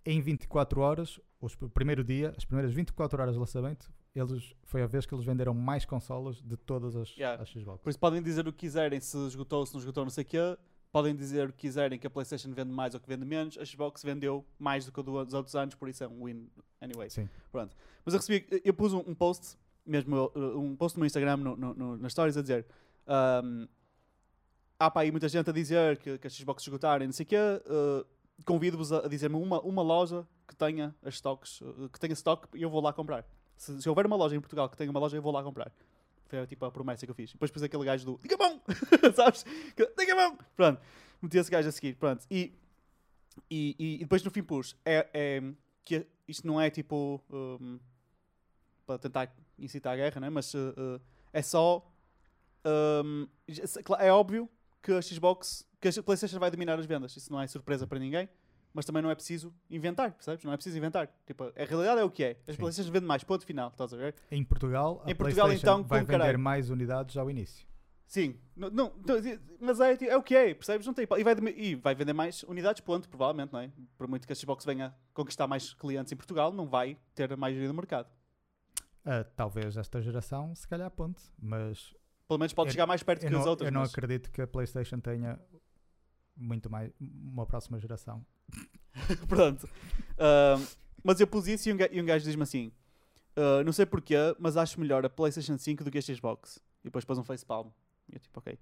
em 0.05 0.21
24 0.21 0.81
horas, 0.81 1.19
os- 1.39 1.57
o 1.61 1.69
primeiro 1.69 2.03
dia, 2.03 2.31
as 2.37 2.45
primeiras 2.45 2.71
24 2.73 3.19
horas 3.21 3.33
de 3.33 3.39
lançamento, 3.39 3.91
eles, 4.13 4.53
foi 4.65 4.83
a 4.83 4.85
vez 4.85 5.05
que 5.07 5.15
eles 5.15 5.25
venderam 5.25 5.53
mais 5.55 5.83
consolas 5.85 6.41
de 6.43 6.57
todas 6.57 6.95
as, 6.95 7.15
Yeah. 7.15 7.41
as 7.41 7.49
Xbox. 7.49 7.81
Por 7.81 7.89
isso 7.89 7.99
podem 7.99 8.21
dizer 8.21 8.45
o 8.47 8.51
que 8.53 8.59
quiserem, 8.59 8.99
se 8.99 9.17
esgotou, 9.27 9.65
se 9.65 9.73
não 9.73 9.79
esgotou, 9.79 10.03
não 10.03 10.11
sei 10.11 10.23
o 10.25 10.27
quê. 10.27 10.57
Podem 10.91 11.15
dizer 11.15 11.47
o 11.49 11.53
que 11.53 11.59
quiserem, 11.59 11.97
que 11.97 12.05
a 12.05 12.09
PlayStation 12.09 12.51
vende 12.53 12.71
mais 12.71 12.93
ou 12.93 12.99
que 12.99 13.07
vende 13.07 13.25
menos. 13.25 13.57
A 13.57 13.63
Xbox 13.65 14.03
vendeu 14.03 14.45
mais 14.59 14.85
do 14.85 14.91
que 14.91 15.01
dos 15.01 15.33
outros 15.33 15.55
anos, 15.55 15.73
por 15.75 15.87
isso 15.87 16.03
é 16.03 16.07
um 16.07 16.25
win 16.25 16.49
anyway. 16.81 17.09
Sim. 17.09 17.29
Pronto. 17.51 17.75
Mas 18.03 18.13
eu 18.13 18.19
recebi, 18.19 18.61
eu 18.65 18.73
pus 18.73 18.91
um, 18.93 18.99
um 19.07 19.15
post, 19.15 19.57
mesmo 19.85 20.31
uh, 20.35 20.59
um 20.59 20.75
post 20.75 20.97
no 20.97 21.01
meu 21.01 21.07
Instagram, 21.07 21.37
no, 21.37 21.55
no, 21.55 21.73
no- 21.73 21.97
nas 21.97 22.11
stories, 22.11 22.35
a 22.35 22.41
dizer: 22.41 22.65
um, 23.07 23.67
há 24.77 24.91
para 24.91 25.03
aí 25.03 25.11
muita 25.11 25.29
gente 25.29 25.49
a 25.49 25.53
dizer 25.53 25.97
que, 25.97 26.17
que 26.17 26.27
as 26.27 26.33
Xbox 26.35 26.61
esgotaram 26.63 27.03
e 27.05 27.07
não 27.07 27.13
sei 27.13 27.23
o 27.25 27.27
quê. 27.29 27.37
uh, 27.37 28.05
convido-vos 28.45 28.91
a, 28.91 29.05
a 29.05 29.07
dizer-me 29.07 29.35
uma, 29.37 29.61
uma 29.61 29.81
loja 29.81 30.27
que 30.47 30.55
tenha 30.55 30.93
as 31.03 31.13
stocks, 31.15 31.61
uh, 31.61 31.87
que 31.89 31.99
tenha 31.99 32.13
stock 32.13 32.47
e 32.53 32.61
eu 32.63 32.69
vou 32.69 32.81
lá 32.81 32.91
comprar. 32.91 33.25
Se, 33.55 33.81
se 33.81 33.87
houver 33.87 34.05
uma 34.07 34.15
loja 34.17 34.35
em 34.35 34.41
Portugal 34.41 34.67
que 34.67 34.75
tenha 34.75 34.89
uma 34.91 34.99
loja, 34.99 35.15
eu 35.15 35.21
vou 35.21 35.31
lá 35.31 35.41
comprar. 35.43 35.71
Foi 36.31 36.47
tipo 36.47 36.63
a 36.63 36.71
promessa 36.71 37.05
que 37.05 37.11
eu 37.11 37.15
fiz. 37.15 37.33
Depois 37.33 37.51
pus 37.51 37.61
aquele 37.61 37.83
gajo 37.83 38.05
do 38.05 38.19
Diga 38.23 38.37
bom! 38.37 38.61
Sabes? 39.13 39.45
Diga 39.97 40.15
bom! 40.15 40.37
Pronto. 40.55 40.81
Meti 41.21 41.37
esse 41.37 41.51
gajo 41.51 41.67
a 41.67 41.71
seguir. 41.73 41.95
Pronto. 41.95 42.25
E, 42.31 42.53
e, 43.49 43.75
e, 43.77 43.95
e 43.95 43.97
depois 43.97 44.23
no 44.23 44.31
fim 44.31 44.41
pus. 44.41 44.73
É, 44.85 45.09
é, 45.13 45.43
que 45.83 46.07
isto 46.25 46.47
não 46.47 46.59
é 46.59 46.69
tipo. 46.69 47.21
um, 47.29 47.77
para 48.85 48.97
tentar 48.97 49.35
incitar 49.59 49.93
a 49.93 49.97
guerra, 49.97 50.21
né? 50.21 50.29
mas 50.29 50.53
uh, 50.53 50.73
uh, 50.77 51.01
é 51.33 51.41
só. 51.41 51.85
um, 53.03 53.27
é 53.99 54.09
óbvio 54.09 54.49
que 54.81 54.93
a 54.93 55.01
Xbox. 55.01 55.67
que 55.81 55.89
a 55.89 56.01
PlayStation 56.03 56.39
vai 56.39 56.49
dominar 56.49 56.79
as 56.79 56.85
vendas. 56.85 57.13
Isso 57.17 57.29
não 57.29 57.41
é 57.41 57.47
surpresa 57.47 57.85
para 57.85 57.99
ninguém. 57.99 58.29
Mas 58.73 58.85
também 58.85 59.01
não 59.03 59.09
é 59.09 59.15
preciso 59.15 59.53
inventar, 59.69 60.11
percebes? 60.13 60.45
Não 60.45 60.53
é 60.53 60.55
preciso 60.57 60.77
inventar. 60.77 61.07
Tipo, 61.25 61.45
a 61.55 61.65
realidade 61.65 61.99
é 61.99 62.03
o 62.03 62.09
que 62.09 62.23
é. 62.23 62.37
As 62.47 62.55
Sim. 62.55 62.61
PlayStation 62.61 62.91
vendem 62.91 63.07
mais, 63.07 63.23
ponto 63.23 63.45
final, 63.45 63.69
estás 63.69 63.93
a 63.93 63.97
ver? 63.97 64.15
Em 64.31 64.43
Portugal, 64.43 65.01
a 65.05 65.11
Em 65.11 65.15
Portugal, 65.15 65.47
PlayStation 65.47 65.77
então, 65.79 65.87
vai 65.87 65.99
vender 66.01 66.11
caralho? 66.19 66.39
mais 66.39 66.69
unidades 66.69 67.17
ao 67.17 67.29
início. 67.29 67.67
Sim, 68.07 68.37
não, 68.55 68.69
não, 68.69 68.93
não, 69.05 69.15
mas 69.61 69.79
é, 69.79 69.97
é 70.05 70.17
o 70.17 70.23
que 70.23 70.35
é, 70.35 70.53
percebes? 70.53 70.85
Não 70.85 70.93
tem, 70.93 71.03
e, 71.05 71.23
vai, 71.23 71.33
e 71.55 71.75
vai 71.75 71.95
vender 71.95 72.11
mais 72.13 72.43
unidades, 72.43 72.81
ponto, 72.81 73.07
provavelmente, 73.07 73.53
não 73.53 73.59
é? 73.61 73.71
Por 73.97 74.05
muito 74.07 74.27
que 74.27 74.33
a 74.33 74.35
Xbox 74.35 74.65
venha 74.65 74.93
conquistar 75.13 75.47
mais 75.47 75.73
clientes 75.73 76.11
em 76.11 76.15
Portugal, 76.17 76.51
não 76.51 76.67
vai 76.67 76.97
ter 77.15 77.31
a 77.31 77.37
maioria 77.37 77.67
do 77.69 77.73
mercado. 77.73 78.09
Ah, 79.05 79.23
talvez 79.35 79.77
esta 79.77 80.01
geração, 80.01 80.53
se 80.55 80.67
calhar, 80.67 80.91
ponte. 80.91 81.21
Mas 81.41 81.93
Pelo 82.27 82.39
menos 82.39 82.53
pode 82.53 82.69
Eu- 82.69 82.71
chegar 82.73 82.85
mais 82.85 83.01
perto 83.03 83.21
que 83.21 83.25
as 83.27 83.31
não, 83.31 83.45
outras. 83.45 83.67
eu 83.67 83.73
não 83.73 83.81
mas- 83.81 83.91
acredito 83.91 84.29
que 84.31 84.41
a 84.41 84.47
PlayStation 84.47 84.99
tenha 84.99 85.39
muito 86.35 86.69
mais 86.69 86.91
uma 86.99 87.45
próxima 87.45 87.79
geração. 87.79 88.25
Pronto. 89.27 89.67
Ahm, 90.17 90.65
mas 91.03 91.19
eu 91.19 91.27
pus 91.27 91.47
isso 91.47 91.69
e 91.69 91.73
um 91.73 91.77
e 91.91 92.01
um 92.01 92.05
gajo 92.05 92.25
diz-me 92.25 92.43
assim: 92.43 92.71
"Ah, 93.35 93.63
Não 93.63 93.71
sei 93.73 93.85
porquê, 93.85 94.15
mas 94.39 94.57
acho 94.57 94.79
melhor 94.79 95.05
a 95.05 95.09
PlayStation 95.09 95.57
5 95.57 95.83
do 95.83 95.91
que 95.91 95.97
a 95.97 96.01
Xbox. 96.01 96.57
E 96.81 96.85
depois 96.85 97.05
pôs 97.05 97.17
um 97.19 97.23
facepalm. 97.23 97.69
E 98.09 98.15
eu 98.15 98.19
tipo, 98.19 98.39
ok. 98.39 98.57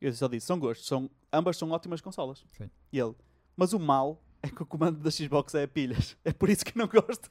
Eu 0.00 0.12
só 0.12 0.28
disse: 0.28 0.46
São 0.46 0.58
gostos, 0.58 0.86
são, 0.86 1.10
ambas 1.32 1.56
são 1.56 1.70
ótimas 1.70 2.00
consolas. 2.00 2.44
Sim. 2.56 2.70
E 2.92 2.98
ele: 2.98 3.14
Mas 3.56 3.72
o 3.72 3.78
mal 3.78 4.22
é 4.42 4.48
que 4.48 4.62
o 4.62 4.66
comando 4.66 4.98
da 5.00 5.10
Xbox 5.10 5.54
é 5.54 5.66
pilhas. 5.66 6.16
É 6.24 6.32
por 6.32 6.48
isso 6.48 6.64
que 6.64 6.76
não 6.78 6.86
gosto. 6.86 7.30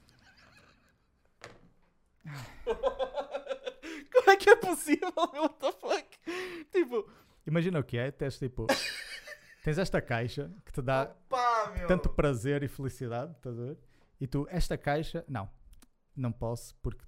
Como 4.14 4.30
é 4.32 4.36
que 4.36 4.50
é 4.50 4.56
possível? 4.56 5.12
What 5.16 5.56
the 5.60 5.72
fuck? 5.72 6.08
Tipo, 6.72 7.10
Imagina 7.46 7.80
o 7.80 7.84
que 7.84 7.98
é, 7.98 8.12
tens 8.12 8.38
tipo. 8.38 8.68
tens 9.68 9.78
esta 9.78 10.02
caixa 10.02 10.50
que 10.66 10.72
te 10.72 10.82
dá 10.82 11.14
meu. 11.78 11.88
tanto 11.88 12.10
prazer 12.10 12.64
e 12.64 12.68
felicidade, 12.70 13.34
estás 13.34 13.60
a 13.60 13.64
ver? 13.66 13.78
E 14.20 14.26
tu, 14.26 14.48
esta 14.50 14.78
caixa, 14.78 15.26
não, 15.28 15.50
não 16.16 16.32
posso 16.32 16.74
porque 16.82 17.04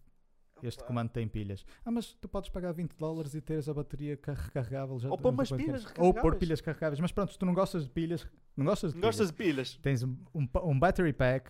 este 0.61 0.79
Opa. 0.79 0.87
comando 0.87 1.09
tem 1.09 1.25
pilhas. 1.25 1.65
Ah, 1.85 1.89
mas 1.91 2.13
tu 2.15 2.27
podes 2.27 2.49
pagar 2.49 2.73
20 2.73 2.97
dólares 2.97 3.33
e 3.33 3.39
teres 3.39 3.69
a 3.69 3.73
bateria 3.73 4.17
car- 4.17 4.35
recarregável. 4.35 4.99
Já 4.99 5.09
Ou 5.09 5.17
pôr 5.17 5.29
umas 5.33 5.49
pilhas 5.49 5.85
queres. 5.85 5.85
Ou 5.85 5.93
pôr 5.93 6.05
recarregáveis. 6.07 6.39
pilhas 6.39 6.61
carregáveis. 6.61 6.99
Mas 6.99 7.11
pronto, 7.13 7.31
se 7.31 7.39
tu 7.39 7.45
não 7.45 7.53
gostas 7.53 7.83
de 7.85 7.89
pilhas, 7.89 8.27
não 8.57 8.65
gostas 8.65 8.91
de 8.93 8.99
Não 8.99 9.07
gostas 9.07 9.31
pilhas. 9.31 9.69
de 9.69 9.77
pilhas? 9.77 9.79
Tens 9.81 10.03
um, 10.03 10.17
um, 10.35 10.47
um 10.69 10.77
battery 10.77 11.13
pack 11.13 11.49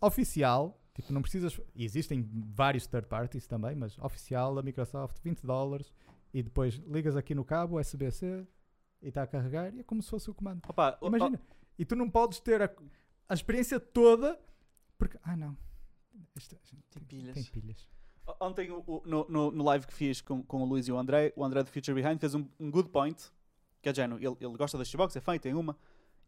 oficial, 0.00 0.78
tipo, 0.94 1.12
não 1.12 1.22
precisas. 1.22 1.58
e 1.74 1.84
Existem 1.86 2.28
vários 2.54 2.86
third 2.86 3.06
parties 3.08 3.46
também, 3.46 3.74
mas 3.74 3.98
oficial 3.98 4.54
da 4.54 4.62
Microsoft, 4.62 5.16
20 5.22 5.40
dólares. 5.46 5.92
E 6.32 6.42
depois 6.42 6.74
ligas 6.86 7.16
aqui 7.16 7.34
no 7.34 7.44
cabo 7.44 7.80
USB-C 7.80 8.46
e 9.04 9.08
está 9.08 9.22
a 9.22 9.26
carregar 9.26 9.72
e 9.74 9.80
é 9.80 9.82
como 9.84 10.02
se 10.02 10.10
fosse 10.10 10.30
o 10.30 10.34
comando. 10.34 10.62
Opa, 10.68 10.98
Imagina. 11.02 11.40
E 11.78 11.84
tu 11.84 11.94
não 11.94 12.08
podes 12.10 12.40
ter 12.40 12.62
a, 12.62 12.70
a 13.28 13.34
experiência 13.34 13.78
toda 13.78 14.38
porque. 14.98 15.18
Ah, 15.22 15.36
não. 15.36 15.56
Esta- 16.36 16.56
Tem 16.90 17.02
pilhas. 17.04 17.34
Tem 17.34 17.44
pilhas. 17.44 17.88
Ontem, 18.40 18.70
o- 18.70 19.02
no, 19.04 19.26
no, 19.28 19.50
no 19.50 19.64
live 19.64 19.86
que 19.86 19.92
fiz 19.92 20.20
com, 20.20 20.42
com 20.42 20.62
o 20.62 20.64
Luís 20.64 20.88
e 20.88 20.92
o 20.92 20.98
André, 20.98 21.32
o 21.36 21.44
André 21.44 21.62
do 21.62 21.70
Future 21.70 21.94
Behind 22.00 22.18
fez 22.18 22.34
um, 22.34 22.46
um 22.58 22.70
good 22.70 22.88
point, 22.88 23.30
que 23.82 23.88
é 23.88 23.94
género, 23.94 24.18
ele, 24.18 24.36
ele 24.40 24.56
gosta 24.56 24.78
das 24.78 24.88
Xbox, 24.88 25.14
é 25.16 25.20
fã 25.20 25.34
e 25.36 25.38
tem 25.38 25.52
uma, 25.52 25.76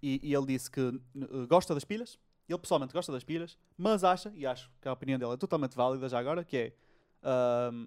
e, 0.02 0.20
e 0.22 0.34
ele 0.34 0.44
disse 0.46 0.70
que 0.70 0.80
uh, 0.80 1.46
gosta 1.48 1.72
das 1.72 1.84
pilhas, 1.84 2.18
ele 2.46 2.58
pessoalmente 2.58 2.92
gosta 2.92 3.10
das 3.10 3.24
pilhas, 3.24 3.56
mas 3.78 4.04
acha, 4.04 4.30
e 4.36 4.44
acho 4.46 4.70
que 4.80 4.86
a 4.88 4.92
opinião 4.92 5.18
dele 5.18 5.32
é 5.32 5.36
totalmente 5.38 5.74
válida 5.74 6.06
já 6.08 6.18
agora, 6.18 6.44
que 6.44 6.56
é, 6.58 6.72
ahm, 7.22 7.86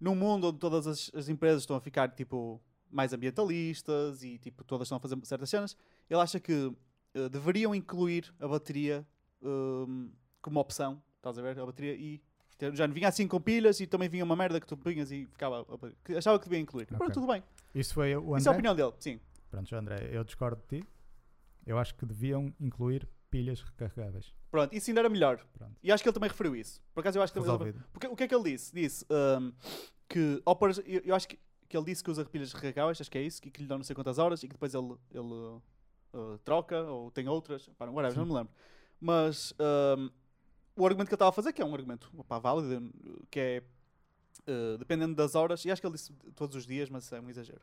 num 0.00 0.16
mundo 0.16 0.48
onde 0.48 0.58
todas 0.58 0.86
as, 0.88 1.10
as 1.14 1.28
empresas 1.28 1.62
estão 1.62 1.76
a 1.76 1.80
ficar, 1.80 2.08
tipo, 2.08 2.60
mais 2.90 3.12
ambientalistas 3.12 4.22
e, 4.22 4.38
tipo, 4.38 4.64
todas 4.64 4.86
estão 4.86 4.96
a 4.96 5.00
fazer 5.00 5.18
certas 5.24 5.50
cenas, 5.50 5.76
ele 6.08 6.20
acha 6.20 6.38
que 6.40 6.52
uh, 6.52 7.28
deveriam 7.30 7.74
incluir 7.74 8.32
a 8.40 8.46
bateria 8.48 9.06
um, 9.42 10.10
como 10.40 10.60
opção, 10.60 11.02
estás 11.16 11.38
a 11.38 11.42
ver? 11.42 11.58
A 11.58 11.66
bateria 11.66 11.94
e 11.94 12.20
ter- 12.58 12.74
já 12.74 12.86
vinha 12.86 13.08
assim 13.08 13.26
com 13.26 13.40
pilhas 13.40 13.80
e 13.80 13.86
também 13.86 14.08
vinha 14.08 14.24
uma 14.24 14.36
merda 14.36 14.60
que 14.60 14.66
tu 14.66 14.76
punhas 14.76 15.10
e 15.10 15.26
ficava. 15.26 15.64
que 16.04 16.14
achava 16.14 16.38
que 16.38 16.44
devia 16.44 16.60
incluir. 16.60 16.86
Pronto, 16.86 17.02
Ok. 17.02 17.14
tudo 17.14 17.26
bem. 17.26 17.42
Isso 17.74 17.94
foi 17.94 18.14
o 18.16 18.36
Isso 18.36 18.48
é 18.48 18.50
a 18.50 18.54
André. 18.54 18.68
opinião 18.70 18.74
dele, 18.76 18.92
sim. 19.00 19.20
Pronto, 19.50 19.74
André, 19.74 20.08
eu 20.12 20.22
discordo 20.24 20.60
de 20.68 20.80
ti. 20.80 20.88
Eu 21.66 21.78
acho 21.78 21.94
que 21.94 22.04
deviam 22.06 22.52
incluir 22.60 23.08
pilhas 23.30 23.60
recarregáveis. 23.62 24.32
Pronto, 24.50 24.72
isso 24.76 24.90
ainda 24.90 25.00
era 25.00 25.08
melhor. 25.08 25.44
Pronto. 25.54 25.74
E 25.82 25.90
acho 25.90 26.02
que 26.02 26.08
ele 26.08 26.14
também 26.14 26.28
referiu 26.30 26.54
isso. 26.54 26.80
Por 26.94 27.00
acaso 27.00 27.18
eu 27.18 27.22
acho 27.22 27.32
que 27.32 27.38
ele, 27.38 27.72
porque, 27.92 28.06
o 28.06 28.14
que 28.14 28.22
é 28.24 28.28
que 28.28 28.34
ele 28.34 28.44
disse? 28.52 28.72
Disse 28.72 29.04
um, 29.10 29.52
que 30.08 30.40
ao 30.44 30.56
eu, 30.86 31.00
eu 31.04 31.14
acho 31.14 31.26
que, 31.26 31.38
que 31.68 31.76
ele 31.76 31.86
disse 31.86 32.02
que 32.02 32.10
usa 32.10 32.24
pilhas 32.24 32.52
recarregáveis, 32.52 33.00
acho 33.00 33.10
que 33.10 33.18
é 33.18 33.22
isso, 33.22 33.40
que, 33.40 33.50
que 33.50 33.62
lhe 33.62 33.66
dão 33.68 33.78
não 33.78 33.84
sei 33.84 33.94
quantas 33.94 34.18
horas 34.18 34.42
e 34.42 34.48
que 34.48 34.54
depois 34.54 34.74
ele, 34.74 34.94
ele 35.10 35.22
uh, 36.12 36.38
troca 36.44 36.82
ou 36.82 37.10
tem 37.10 37.28
outras. 37.28 37.68
Pá, 37.78 37.86
whatever, 37.86 38.12
Sim. 38.12 38.18
não 38.20 38.26
me 38.26 38.32
lembro. 38.34 38.52
Mas 39.00 39.52
um, 39.98 40.10
o 40.76 40.86
argumento 40.86 41.08
que 41.08 41.14
ele 41.14 41.16
estava 41.16 41.28
a 41.30 41.32
fazer, 41.32 41.52
que 41.52 41.60
é 41.62 41.64
um 41.64 41.74
argumento 41.74 42.10
opá, 42.16 42.38
válido, 42.38 42.90
que 43.30 43.38
é 43.40 43.62
uh, 44.48 44.78
dependendo 44.78 45.14
das 45.14 45.34
horas, 45.34 45.64
e 45.64 45.70
acho 45.70 45.80
que 45.80 45.86
ele 45.86 45.94
disse 45.94 46.12
todos 46.34 46.56
os 46.56 46.66
dias, 46.66 46.88
mas 46.90 47.10
é 47.12 47.20
um 47.20 47.28
exagero. 47.28 47.60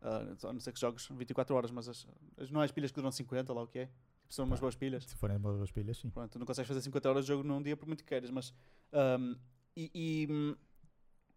Uh, 0.00 0.48
a 0.48 0.52
não 0.52 0.60
ser 0.60 0.72
que 0.72 0.80
jogues 0.80 1.06
24 1.10 1.54
horas, 1.54 1.70
mas 1.70 1.88
as, 1.88 2.06
as- 2.36 2.50
não 2.50 2.60
é 2.60 2.64
as 2.64 2.72
pilhas 2.72 2.90
que 2.90 2.96
duram 2.96 3.12
50, 3.12 3.52
lá 3.52 3.62
o 3.62 3.66
que 3.68 3.80
é. 3.80 3.86
Tipo, 3.86 4.34
são 4.34 4.44
umas 4.44 4.58
boas 4.60 4.74
pilhas. 4.74 5.04
Se 5.04 5.14
forem 5.16 5.38
boas 5.38 5.70
pilhas, 5.70 5.98
sim. 5.98 6.10
Pronto, 6.10 6.38
não 6.38 6.46
consegues 6.46 6.66
fazer 6.68 6.80
50 6.80 7.08
horas 7.08 7.24
de 7.24 7.28
jogo 7.28 7.42
num 7.44 7.62
dia 7.62 7.76
por 7.76 7.86
muito 7.86 8.02
que 8.02 8.08
queiras, 8.08 8.30
mas. 8.30 8.52
um, 8.92 9.36
e, 9.76 9.90
e, 9.94 10.32
hum, 10.32 10.54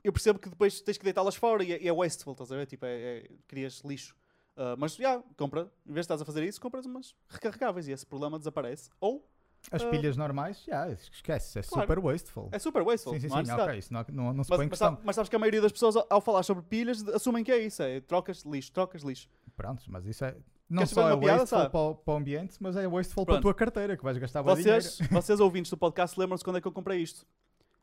eu 0.08 0.14
percebo 0.14 0.40
que 0.40 0.50
depois 0.50 0.80
tens 0.82 0.98
que 0.98 1.04
deitá-las 1.04 1.36
fora 1.36 1.64
e 1.64 1.74
é, 1.74 1.84
e 1.84 1.88
é 1.88 1.92
wasteful, 1.94 2.34
estás 2.34 2.52
a 2.52 2.56
ver? 2.56 2.66
Tipo, 2.66 2.86
é, 2.86 3.18
é, 3.20 3.30
crias 3.48 3.82
lixo. 3.84 4.16
Uh, 4.56 4.76
mas 4.78 4.96
já, 4.96 5.22
compra, 5.36 5.70
em 5.86 5.92
vez 5.92 5.96
de 5.96 6.00
estás 6.14 6.22
a 6.22 6.26
fazer 6.26 6.44
isso, 6.44 6.62
compras 6.62 6.86
umas 6.86 7.14
recarregáveis 7.28 7.88
e 7.88 7.92
esse 7.92 8.06
problema 8.06 8.38
desaparece. 8.38 8.90
Ou 9.02 9.28
As 9.72 9.82
Ah. 9.82 9.90
pilhas 9.90 10.16
normais, 10.16 10.64
já, 10.64 10.88
esquece. 10.92 11.58
É 11.58 11.64
Claro. 11.64 11.88
super 11.88 12.00
wasteful. 12.00 12.50
é 12.52 12.60
super 12.60 12.84
wasteful. 12.84 13.14
sim, 13.16 13.20
sim, 13.22 13.28
não 13.28 13.36
sim. 13.38 13.42
necessidade. 13.42 13.70
Ok, 13.70 13.80
isso 13.80 13.92
não, 13.94 14.06
não, 14.10 14.34
não 14.34 14.44
se 14.44 14.50
Mas, 14.52 14.58
põe 14.58 14.66
em 14.68 14.70
mas, 14.70 14.80
questão. 14.80 15.00
mas 15.04 15.16
sabes 15.16 15.28
que 15.28 15.36
a 15.36 15.40
maioria 15.40 15.60
das 15.62 15.72
pessoas, 15.72 15.96
ao, 16.08 16.22
falar 16.22 16.44
sobre 16.44 16.64
pilhas, 16.64 17.02
assumem 17.10 17.44
que 17.44 17.52
é 17.52 17.58
isso: 17.58 17.82
é 17.82 18.00
trocas 18.00 18.44
lixo, 18.44 18.72
trocas 18.72 19.02
lixo. 19.02 19.28
Prontos, 19.58 19.88
mas 19.88 20.06
isso 20.06 20.24
é. 20.24 20.36
Não 20.70 20.78
Queres 20.84 20.92
só 20.92 21.10
é 21.10 21.18
piada, 21.18 21.40
wasteful 21.40 21.48
sabe? 21.60 21.72
para, 21.72 21.80
o- 21.80 21.96
para 21.96 22.14
o 22.14 22.18
ambiente, 22.18 22.56
mas 22.60 22.76
é 22.78 22.88
wasteful 22.88 23.26
para 23.26 23.34
a 23.34 23.38
Pronto. 23.38 23.42
tua 23.42 23.54
carteira, 23.56 23.98
que 23.98 24.04
vais 24.04 24.18
gastar 24.20 24.42
Vocês, 24.44 24.98
dinheiro. 24.98 25.14
vocês 25.16 25.40
ouvintes 25.40 25.70
do 25.72 25.78
podcast, 25.78 26.20
lembram-se 26.20 26.44
quando 26.44 26.58
é 26.58 26.62
que 26.62 26.68
eu 26.68 26.72
comprei 26.72 27.00
isto? 27.02 27.26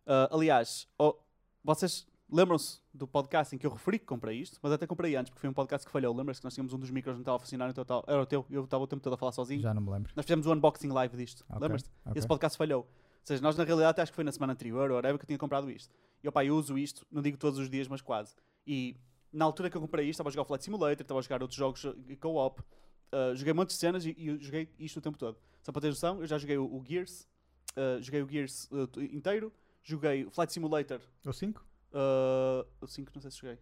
Ah, 0.06 0.28
aliás, 0.32 0.86
oh, 0.98 1.16
vocês 1.64 2.06
lembram-se 2.32 2.80
do 2.94 3.06
podcast 3.06 3.54
em 3.54 3.58
que 3.58 3.66
eu 3.66 3.70
referi 3.70 3.98
que 3.98 4.06
comprei 4.06 4.38
isto, 4.38 4.58
mas 4.62 4.72
até 4.72 4.86
comprei 4.86 5.14
antes, 5.14 5.30
porque 5.30 5.40
foi 5.40 5.50
um 5.50 5.52
podcast 5.52 5.86
que 5.86 5.92
falhou. 5.92 6.14
Lembras-se 6.16 6.40
que 6.40 6.44
nós 6.46 6.54
tínhamos 6.54 6.72
um 6.72 6.78
dos 6.78 6.90
micros 6.90 7.12
que 7.12 7.16
não 7.18 7.22
estava 7.22 7.36
a 7.36 7.40
funcionar, 7.40 7.70
então 7.70 7.84
era 8.06 8.22
o 8.22 8.26
teu, 8.26 8.46
eu 8.50 8.64
estava 8.64 8.82
o 8.82 8.86
tempo 8.86 9.02
todo 9.02 9.12
a 9.12 9.16
falar 9.16 9.32
sozinho. 9.32 9.60
Já 9.60 9.74
não 9.74 9.82
me 9.82 9.90
lembro. 9.90 10.12
Nós 10.16 10.24
fizemos 10.24 10.46
um 10.46 10.52
unboxing 10.52 10.88
live 10.88 11.16
disto, 11.16 11.44
Ok, 11.48 11.60
lembras-te? 11.60 11.90
ok. 12.06 12.18
Esse 12.18 12.26
podcast 12.26 12.56
falhou. 12.56 12.80
Ou 12.82 13.26
seja, 13.26 13.42
nós 13.42 13.56
na 13.56 13.62
realidade 13.64 14.00
acho 14.00 14.10
que 14.10 14.16
foi 14.16 14.24
na 14.24 14.32
semana 14.32 14.52
anterior, 14.54 14.90
ou 14.90 14.96
whatever, 14.96 15.18
que 15.18 15.24
eu 15.24 15.26
tinha 15.28 15.38
comprado 15.38 15.70
isto. 15.70 15.94
E 16.24 16.28
opá, 16.28 16.44
eu 16.44 16.56
uso 16.56 16.76
isto, 16.78 17.06
não 17.10 17.22
digo 17.22 17.36
todos 17.36 17.58
os 17.58 17.68
dias, 17.70 17.86
mas 17.86 18.00
quase. 18.00 18.34
E 18.66 18.96
na 19.32 19.44
altura 19.44 19.70
que 19.70 19.76
eu 19.76 19.80
comprei 19.80 20.06
isto, 20.06 20.14
estava 20.14 20.28
a 20.28 20.32
jogar 20.32 20.42
o 20.42 20.44
Flight 20.46 20.64
Simulator, 20.64 21.02
estava 21.02 21.20
a 21.20 21.22
jogar 21.22 21.42
outros 21.42 21.56
jogos 21.58 21.84
eh, 21.84 22.16
co-op, 22.16 22.60
uh, 22.60 23.34
joguei 23.34 23.52
muitas 23.52 23.76
cenas 23.76 24.04
e, 24.04 24.10
e 24.16 24.38
joguei 24.42 24.68
isto 24.78 24.96
o 24.98 25.00
tempo 25.02 25.18
todo. 25.18 25.36
Só 25.62 25.70
para 25.70 25.82
ter 25.82 25.88
noção, 25.88 26.20
eu 26.20 26.26
já 26.26 26.38
joguei 26.38 26.58
o, 26.58 26.64
o 26.64 26.84
Gears, 26.84 27.28
uh, 27.76 28.02
joguei 28.02 28.22
o 28.22 28.28
Gears 28.28 28.68
uh, 28.72 28.88
inteiro, 29.12 29.52
joguei 29.82 30.24
o 30.24 30.30
Flight 30.30 30.52
Simulator, 30.52 31.00
O 31.24 31.32
5? 31.32 31.64
Uh, 31.92 32.66
o 32.80 32.86
5 32.86 33.10
não 33.14 33.22
sei 33.22 33.30
se 33.30 33.38
joguei. 33.38 33.58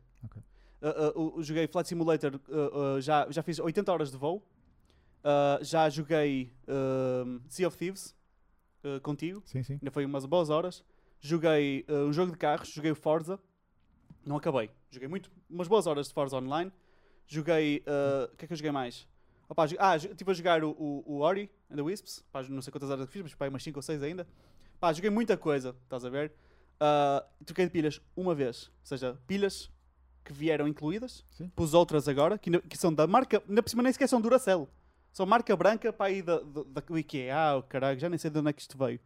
Uh, 0.82 1.38
uh, 1.38 1.42
joguei 1.42 1.66
Flight 1.66 1.88
Simulator, 1.88 2.40
já, 3.00 3.26
já 3.30 3.42
fiz 3.42 3.58
80 3.58 3.92
horas 3.92 4.10
de 4.10 4.16
voo. 4.16 4.42
Já 5.62 5.88
joguei 5.90 6.52
Sea 7.48 7.68
of 7.68 7.76
Thieves 7.76 8.14
contigo, 9.02 9.42
Sim, 9.44 9.62
sim. 9.62 9.74
ainda 9.74 9.90
foi 9.90 10.04
umas 10.06 10.24
boas 10.24 10.48
horas. 10.48 10.82
Joguei 11.20 11.84
um 11.88 12.12
jogo 12.12 12.32
de 12.32 12.38
carros, 12.38 12.70
joguei 12.70 12.90
o 12.90 12.94
Forza, 12.94 13.38
não 14.24 14.36
acabei. 14.36 14.70
Joguei 14.90 15.06
muito, 15.08 15.30
umas 15.50 15.68
boas 15.68 15.86
horas 15.86 16.08
de 16.08 16.14
Forza 16.14 16.36
Online. 16.38 16.72
Joguei. 17.26 17.84
O 18.32 18.36
que 18.36 18.44
é 18.46 18.48
que 18.48 18.52
eu 18.54 18.56
joguei 18.56 18.72
mais? 18.72 19.06
Opa, 19.48 19.66
jo- 19.66 19.76
ah, 19.80 19.96
estive 19.96 20.30
a 20.30 20.34
jogar 20.34 20.62
o, 20.64 20.70
o, 20.70 21.02
o 21.06 21.18
Ori 21.20 21.50
and 21.70 21.74
the 21.76 21.82
Wisps. 21.82 22.24
Pá, 22.32 22.42
não 22.44 22.62
sei 22.62 22.70
quantas 22.72 22.88
horas 22.88 23.04
que 23.06 23.12
fiz, 23.12 23.22
mas 23.22 23.34
pá, 23.34 23.48
umas 23.48 23.62
5 23.62 23.78
ou 23.78 23.82
6 23.82 24.00
ainda. 24.02 24.26
Pá, 24.78 24.92
joguei 24.92 25.10
muita 25.10 25.36
coisa, 25.36 25.76
estás 25.82 26.04
a 26.04 26.08
ver? 26.08 26.32
Uh, 26.80 27.44
troquei 27.44 27.66
de 27.66 27.70
pilhas 27.70 28.00
uma 28.16 28.34
vez. 28.34 28.66
Ou 28.68 28.86
seja, 28.86 29.18
pilhas 29.26 29.70
que 30.24 30.32
vieram 30.32 30.66
incluídas. 30.66 31.24
Sim. 31.30 31.48
Pus 31.54 31.74
outras 31.74 32.08
agora, 32.08 32.38
que, 32.38 32.50
que 32.62 32.76
são 32.76 32.92
da 32.92 33.06
marca. 33.06 33.42
Ainda 33.48 33.62
por 33.62 33.68
cima 33.68 33.82
nem 33.82 33.92
sequer 33.92 34.08
são 34.08 34.20
Duracell. 34.20 34.68
São 35.12 35.26
marca 35.26 35.54
branca 35.56 35.92
para 35.92 36.06
aí 36.06 36.22
da, 36.22 36.38
da, 36.38 36.62
da- 36.62 36.80
do 36.80 36.96
IKEA, 36.98 37.36
ah, 37.36 37.56
o 37.56 37.62
caralho, 37.64 37.98
já 37.98 38.08
nem 38.08 38.16
sei 38.16 38.30
de 38.30 38.38
onde 38.38 38.48
é 38.50 38.52
que 38.52 38.62
isto 38.62 38.78
veio. 38.78 39.00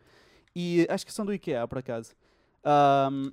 E 0.55 0.87
acho 0.91 1.05
que 1.07 1.13
são 1.13 1.25
do 1.25 1.33
IKEA, 1.33 1.67
por 1.67 1.79
acaso. 1.79 2.13
Ahm, 2.63 3.33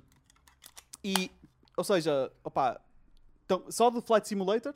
e, 1.04 1.30
ou 1.76 1.84
seja, 1.84 2.32
opa, 2.42 2.80
então, 3.44 3.64
só 3.70 3.90
do 3.90 4.00
Flight 4.00 4.26
Simulator 4.26 4.74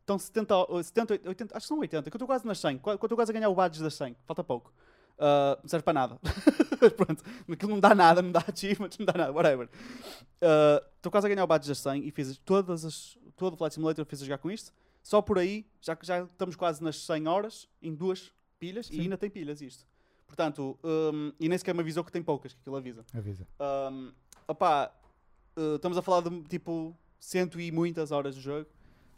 estão 0.00 0.18
70, 0.18 0.56
ou 0.56 0.82
70, 0.82 1.20
80, 1.28 1.56
acho 1.56 1.64
que 1.64 1.68
são 1.68 1.78
80, 1.78 2.10
que 2.10 2.14
eu 2.14 2.18
estou 2.18 2.26
quase 2.26 2.46
nas 2.46 2.58
100, 2.58 2.78
qua- 2.78 2.96
que 2.96 3.04
eu 3.04 3.06
estou 3.06 3.16
quase 3.18 3.30
a 3.30 3.34
ganhar 3.34 3.50
o 3.50 3.54
badge 3.54 3.82
das 3.82 3.94
100, 3.94 4.16
falta 4.26 4.42
pouco. 4.42 4.72
Ah, 5.18 5.58
não 5.62 5.68
serve 5.68 5.84
para 5.84 5.92
nada. 5.92 6.18
Mas 6.80 6.92
Pronto, 6.94 7.22
aquilo 7.50 7.70
não 7.70 7.80
dá 7.80 7.94
nada, 7.94 8.22
não 8.22 8.32
dá 8.32 8.44
achievements, 8.46 8.98
não 8.98 9.06
dá 9.06 9.12
nada, 9.14 9.32
whatever. 9.32 9.68
Estou 10.96 11.10
quase 11.10 11.26
a 11.26 11.28
ganhar 11.28 11.44
o 11.44 11.46
badge 11.46 11.68
das 11.68 11.78
100 11.78 12.06
e 12.06 12.10
fiz 12.10 12.36
todas 12.38 12.84
as, 12.84 13.16
todo 13.36 13.54
o 13.54 13.56
Flight 13.56 13.74
Simulator 13.74 14.04
fiz 14.04 14.22
a 14.22 14.24
jogar 14.24 14.38
com 14.38 14.50
isto. 14.50 14.72
Só 15.02 15.22
por 15.22 15.38
aí, 15.38 15.64
já 15.80 15.94
que 15.94 16.04
já 16.04 16.24
estamos 16.24 16.56
quase 16.56 16.82
nas 16.82 16.96
100 17.04 17.28
horas, 17.28 17.68
em 17.80 17.94
duas 17.94 18.32
pilhas, 18.58 18.86
e 18.90 18.96
Sim. 18.96 19.00
ainda 19.02 19.16
tem 19.16 19.30
pilhas 19.30 19.60
isto. 19.60 19.86
Portanto, 20.26 20.76
hum, 20.82 21.32
e 21.38 21.48
nem 21.48 21.56
sequer 21.56 21.74
me 21.74 21.80
avisou 21.80 22.02
que 22.02 22.10
tem 22.10 22.22
poucas, 22.22 22.52
que 22.52 22.60
aquilo 22.60 22.76
avisa. 22.76 23.04
Avisa. 23.14 23.46
Um, 23.60 24.12
opá, 24.48 24.92
uh, 25.56 25.76
estamos 25.76 25.96
a 25.96 26.02
falar 26.02 26.28
de 26.28 26.42
tipo 26.42 26.96
cento 27.20 27.60
e 27.60 27.70
muitas 27.70 28.10
horas 28.10 28.34
de 28.34 28.40
jogo. 28.40 28.66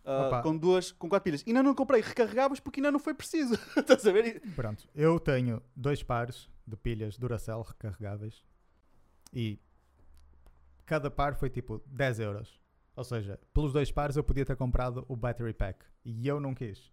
uh, 0.04 0.42
com 0.42 0.56
duas, 0.56 0.92
com 0.92 1.08
quatro 1.08 1.24
pilhas. 1.24 1.42
Ainda 1.46 1.62
não 1.62 1.74
comprei 1.74 2.02
recarregáveis 2.02 2.60
porque 2.60 2.80
ainda 2.80 2.90
não 2.92 2.98
foi 2.98 3.14
preciso. 3.14 3.54
Estás 3.76 4.06
a 4.06 4.12
ver? 4.12 4.42
Pronto, 4.54 4.86
eu 4.94 5.18
tenho 5.18 5.62
dois 5.74 6.02
pares 6.02 6.48
de 6.68 6.76
pilhas 6.76 7.16
Duracell 7.18 7.62
recarregáveis 7.62 8.44
e 9.32 9.60
cada 10.86 11.10
par 11.10 11.34
foi 11.34 11.50
tipo 11.50 11.82
10 11.86 12.20
euros. 12.20 12.60
Ou 12.96 13.04
seja, 13.04 13.38
pelos 13.54 13.72
dois 13.72 13.92
pares 13.92 14.16
eu 14.16 14.24
podia 14.24 14.44
ter 14.44 14.56
comprado 14.56 15.04
o 15.08 15.16
battery 15.16 15.54
pack 15.54 15.84
e 16.04 16.26
eu 16.26 16.40
não 16.40 16.54
quis. 16.54 16.92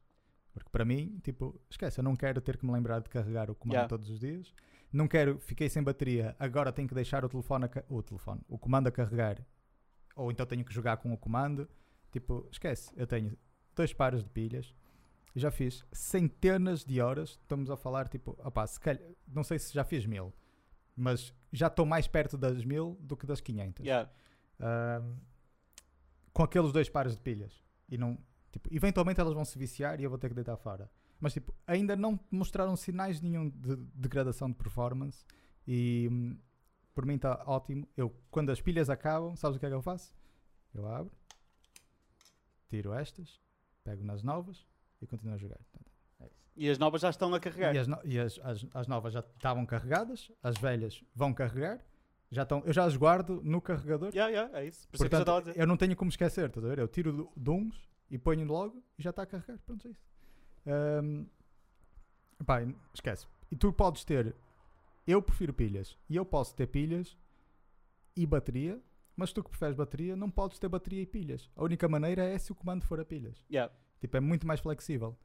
Porque 0.54 0.70
para 0.70 0.86
mim, 0.86 1.20
tipo, 1.24 1.60
esquece, 1.70 2.00
eu 2.00 2.04
não 2.04 2.16
quero 2.16 2.40
ter 2.40 2.58
que 2.58 2.66
me 2.66 2.72
lembrar 2.72 3.00
de 3.00 3.10
carregar 3.10 3.50
o 3.50 3.56
comando 3.56 3.74
Yeah. 3.76 3.90
todos 3.90 4.10
os 4.10 4.20
dias. 4.20 4.54
Não 4.92 5.08
quero, 5.08 5.40
fiquei 5.40 5.68
sem 5.68 5.84
bateria, 5.84 6.36
agora 6.40 6.72
tenho 6.72 6.88
que 6.88 6.96
deixar 6.96 7.26
o 7.26 7.30
telefone, 7.30 7.66
a 7.66 7.70
o 7.90 8.02
telefone, 8.02 8.42
o 8.48 8.58
comando 8.58 8.88
a 8.88 8.92
carregar. 8.92 9.46
Ou 10.16 10.32
então 10.32 10.46
tenho 10.46 10.64
que 10.64 10.74
jogar 10.74 10.98
com 10.98 11.12
o 11.12 11.18
comando. 11.18 11.68
Tipo, 12.12 12.48
esquece, 12.50 12.94
eu 12.96 13.06
tenho 13.06 13.38
dois 13.76 13.92
pares 13.92 14.24
de 14.24 14.30
pilhas 14.30 14.74
já 15.36 15.52
fiz 15.52 15.84
centenas 15.92 16.84
de 16.84 17.02
horas. 17.02 17.32
Estamos 17.32 17.70
a 17.70 17.76
falar, 17.76 18.08
tipo, 18.08 18.38
opá, 18.44 18.66
se 18.66 18.80
calhar, 18.80 19.04
não 19.28 19.44
sei 19.44 19.60
se 19.60 19.74
já 19.74 19.84
fiz 19.84 20.06
mil, 20.06 20.34
mas 20.96 21.34
já 21.52 21.68
estou 21.68 21.86
mais 21.86 22.08
perto 22.08 22.38
das 22.38 22.64
mil 22.64 22.98
do 23.02 23.18
que 23.18 23.26
das 23.26 23.42
500. 23.42 23.86
Yeah. 23.86 24.10
Ahm, 24.60 25.18
com 26.34 26.44
aqueles 26.44 26.72
dois 26.72 26.90
pares 26.90 27.16
de 27.16 27.22
pilhas. 27.22 27.64
E 27.90 27.98
não, 27.98 28.18
tipo, 28.52 28.74
eventualmente 28.74 29.20
elas 29.20 29.34
vão 29.34 29.44
se 29.44 29.58
viciar 29.58 30.00
e 30.00 30.04
eu 30.04 30.10
vou 30.10 30.18
ter 30.18 30.30
que 30.30 30.36
deitar 30.36 30.56
fora. 30.58 30.90
Mas 31.20 31.34
tipo, 31.34 31.54
ainda 31.68 31.96
não 31.96 32.20
mostraram 32.32 32.76
sinais 32.76 33.22
nenhum 33.22 33.50
de 33.50 33.76
degradação 33.94 34.50
de 34.50 34.56
performance 34.56 35.26
e 35.68 36.08
hum, 36.12 36.38
por 36.94 37.06
mim 37.06 37.16
está 37.16 37.44
ótimo. 37.46 37.88
Eu, 37.96 38.14
quando 38.32 38.52
as 38.52 38.62
pilhas 38.62 38.90
acabam, 38.90 39.36
sabes 39.36 39.58
o 39.58 39.60
que 39.60 39.66
é 39.66 39.70
que 39.70 39.76
eu 39.76 39.82
faço? 39.82 40.14
Eu 40.74 40.88
abro, 40.88 41.12
tiro 42.70 42.94
estas, 42.94 43.40
pego 43.84 44.04
nas 44.04 44.24
novas 44.24 44.66
e 45.02 45.08
continuo 45.08 45.34
a 45.34 45.38
jogar. 45.38 45.60
É. 46.22 46.30
E 46.56 46.70
as 46.70 46.78
novas 46.78 47.02
já 47.02 47.10
estão 47.10 47.34
a 47.34 47.40
carregar. 47.40 47.76
E, 47.76 47.78
as, 47.80 47.88
no- 47.88 48.00
e 48.04 48.20
as- 48.20 48.40
as- 48.44 48.66
as 48.74 48.88
novas 48.88 49.14
já 49.14 49.20
estavam 49.20 49.66
carregadas, 49.66 50.32
as 50.42 50.56
velhas 50.58 51.04
vão 51.14 51.34
carregar. 51.34 51.80
Já 52.32 52.44
estão, 52.44 52.64
eu 52.66 52.74
já 52.74 52.84
as 52.86 52.98
guardo 52.98 53.40
no 53.44 53.62
carregador 53.62 54.10
Yeah, 54.14 54.30
yeah, 54.32 54.60
é 54.60 54.66
isso. 54.68 54.88
Por 54.90 54.96
isso 54.96 55.04
é 55.04 55.08
eu 55.08 55.10
Portanto, 55.12 55.46
dizer. 55.46 55.60
eu 55.60 55.68
não 55.68 55.78
tenho 55.78 55.96
como 55.96 56.10
esquecer, 56.10 56.48
estás 56.50 56.66
a 56.66 56.70
ver? 56.70 56.80
Eu 56.80 56.88
tiro 56.88 57.32
de 57.38 57.50
uns 57.50 57.88
e 58.10 58.18
ponho 58.18 58.46
logo 58.46 58.84
e 58.98 59.04
já 59.04 59.12
está 59.12 59.22
a 59.24 59.26
carregar. 59.26 59.60
Pronto, 59.66 59.88
é 59.88 59.92
isso. 59.92 60.02
Ahm, 60.66 61.26
pá, 62.46 62.62
esquece. 62.94 63.28
E 63.52 63.56
tu 63.56 63.72
podes 63.72 64.04
ter. 64.04 64.36
Eu 65.06 65.22
prefiro 65.22 65.54
pilhas 65.54 65.96
e 66.10 66.16
eu 66.16 66.26
posso 66.26 66.56
ter 66.56 66.66
pilhas 66.68 67.16
e 68.16 68.26
bateria, 68.26 68.82
mas 69.16 69.32
tu 69.32 69.44
que 69.44 69.50
preferes 69.52 69.76
bateria, 69.76 70.16
não 70.16 70.30
podes 70.32 70.58
ter 70.58 70.68
bateria 70.68 71.02
e 71.04 71.06
pilhas. 71.06 71.50
A 71.56 71.64
única 71.64 71.88
maneira 71.88 72.24
é 72.24 72.38
se 72.40 72.52
o 72.52 72.56
comando 72.56 72.84
for 72.86 73.00
a 73.00 73.06
pilhas. 73.06 73.38
Yeah. 73.52 73.72
Tipo, 74.00 74.18
é 74.18 74.20
muito 74.20 74.46
mais 74.46 74.60
flexível. 74.60 75.18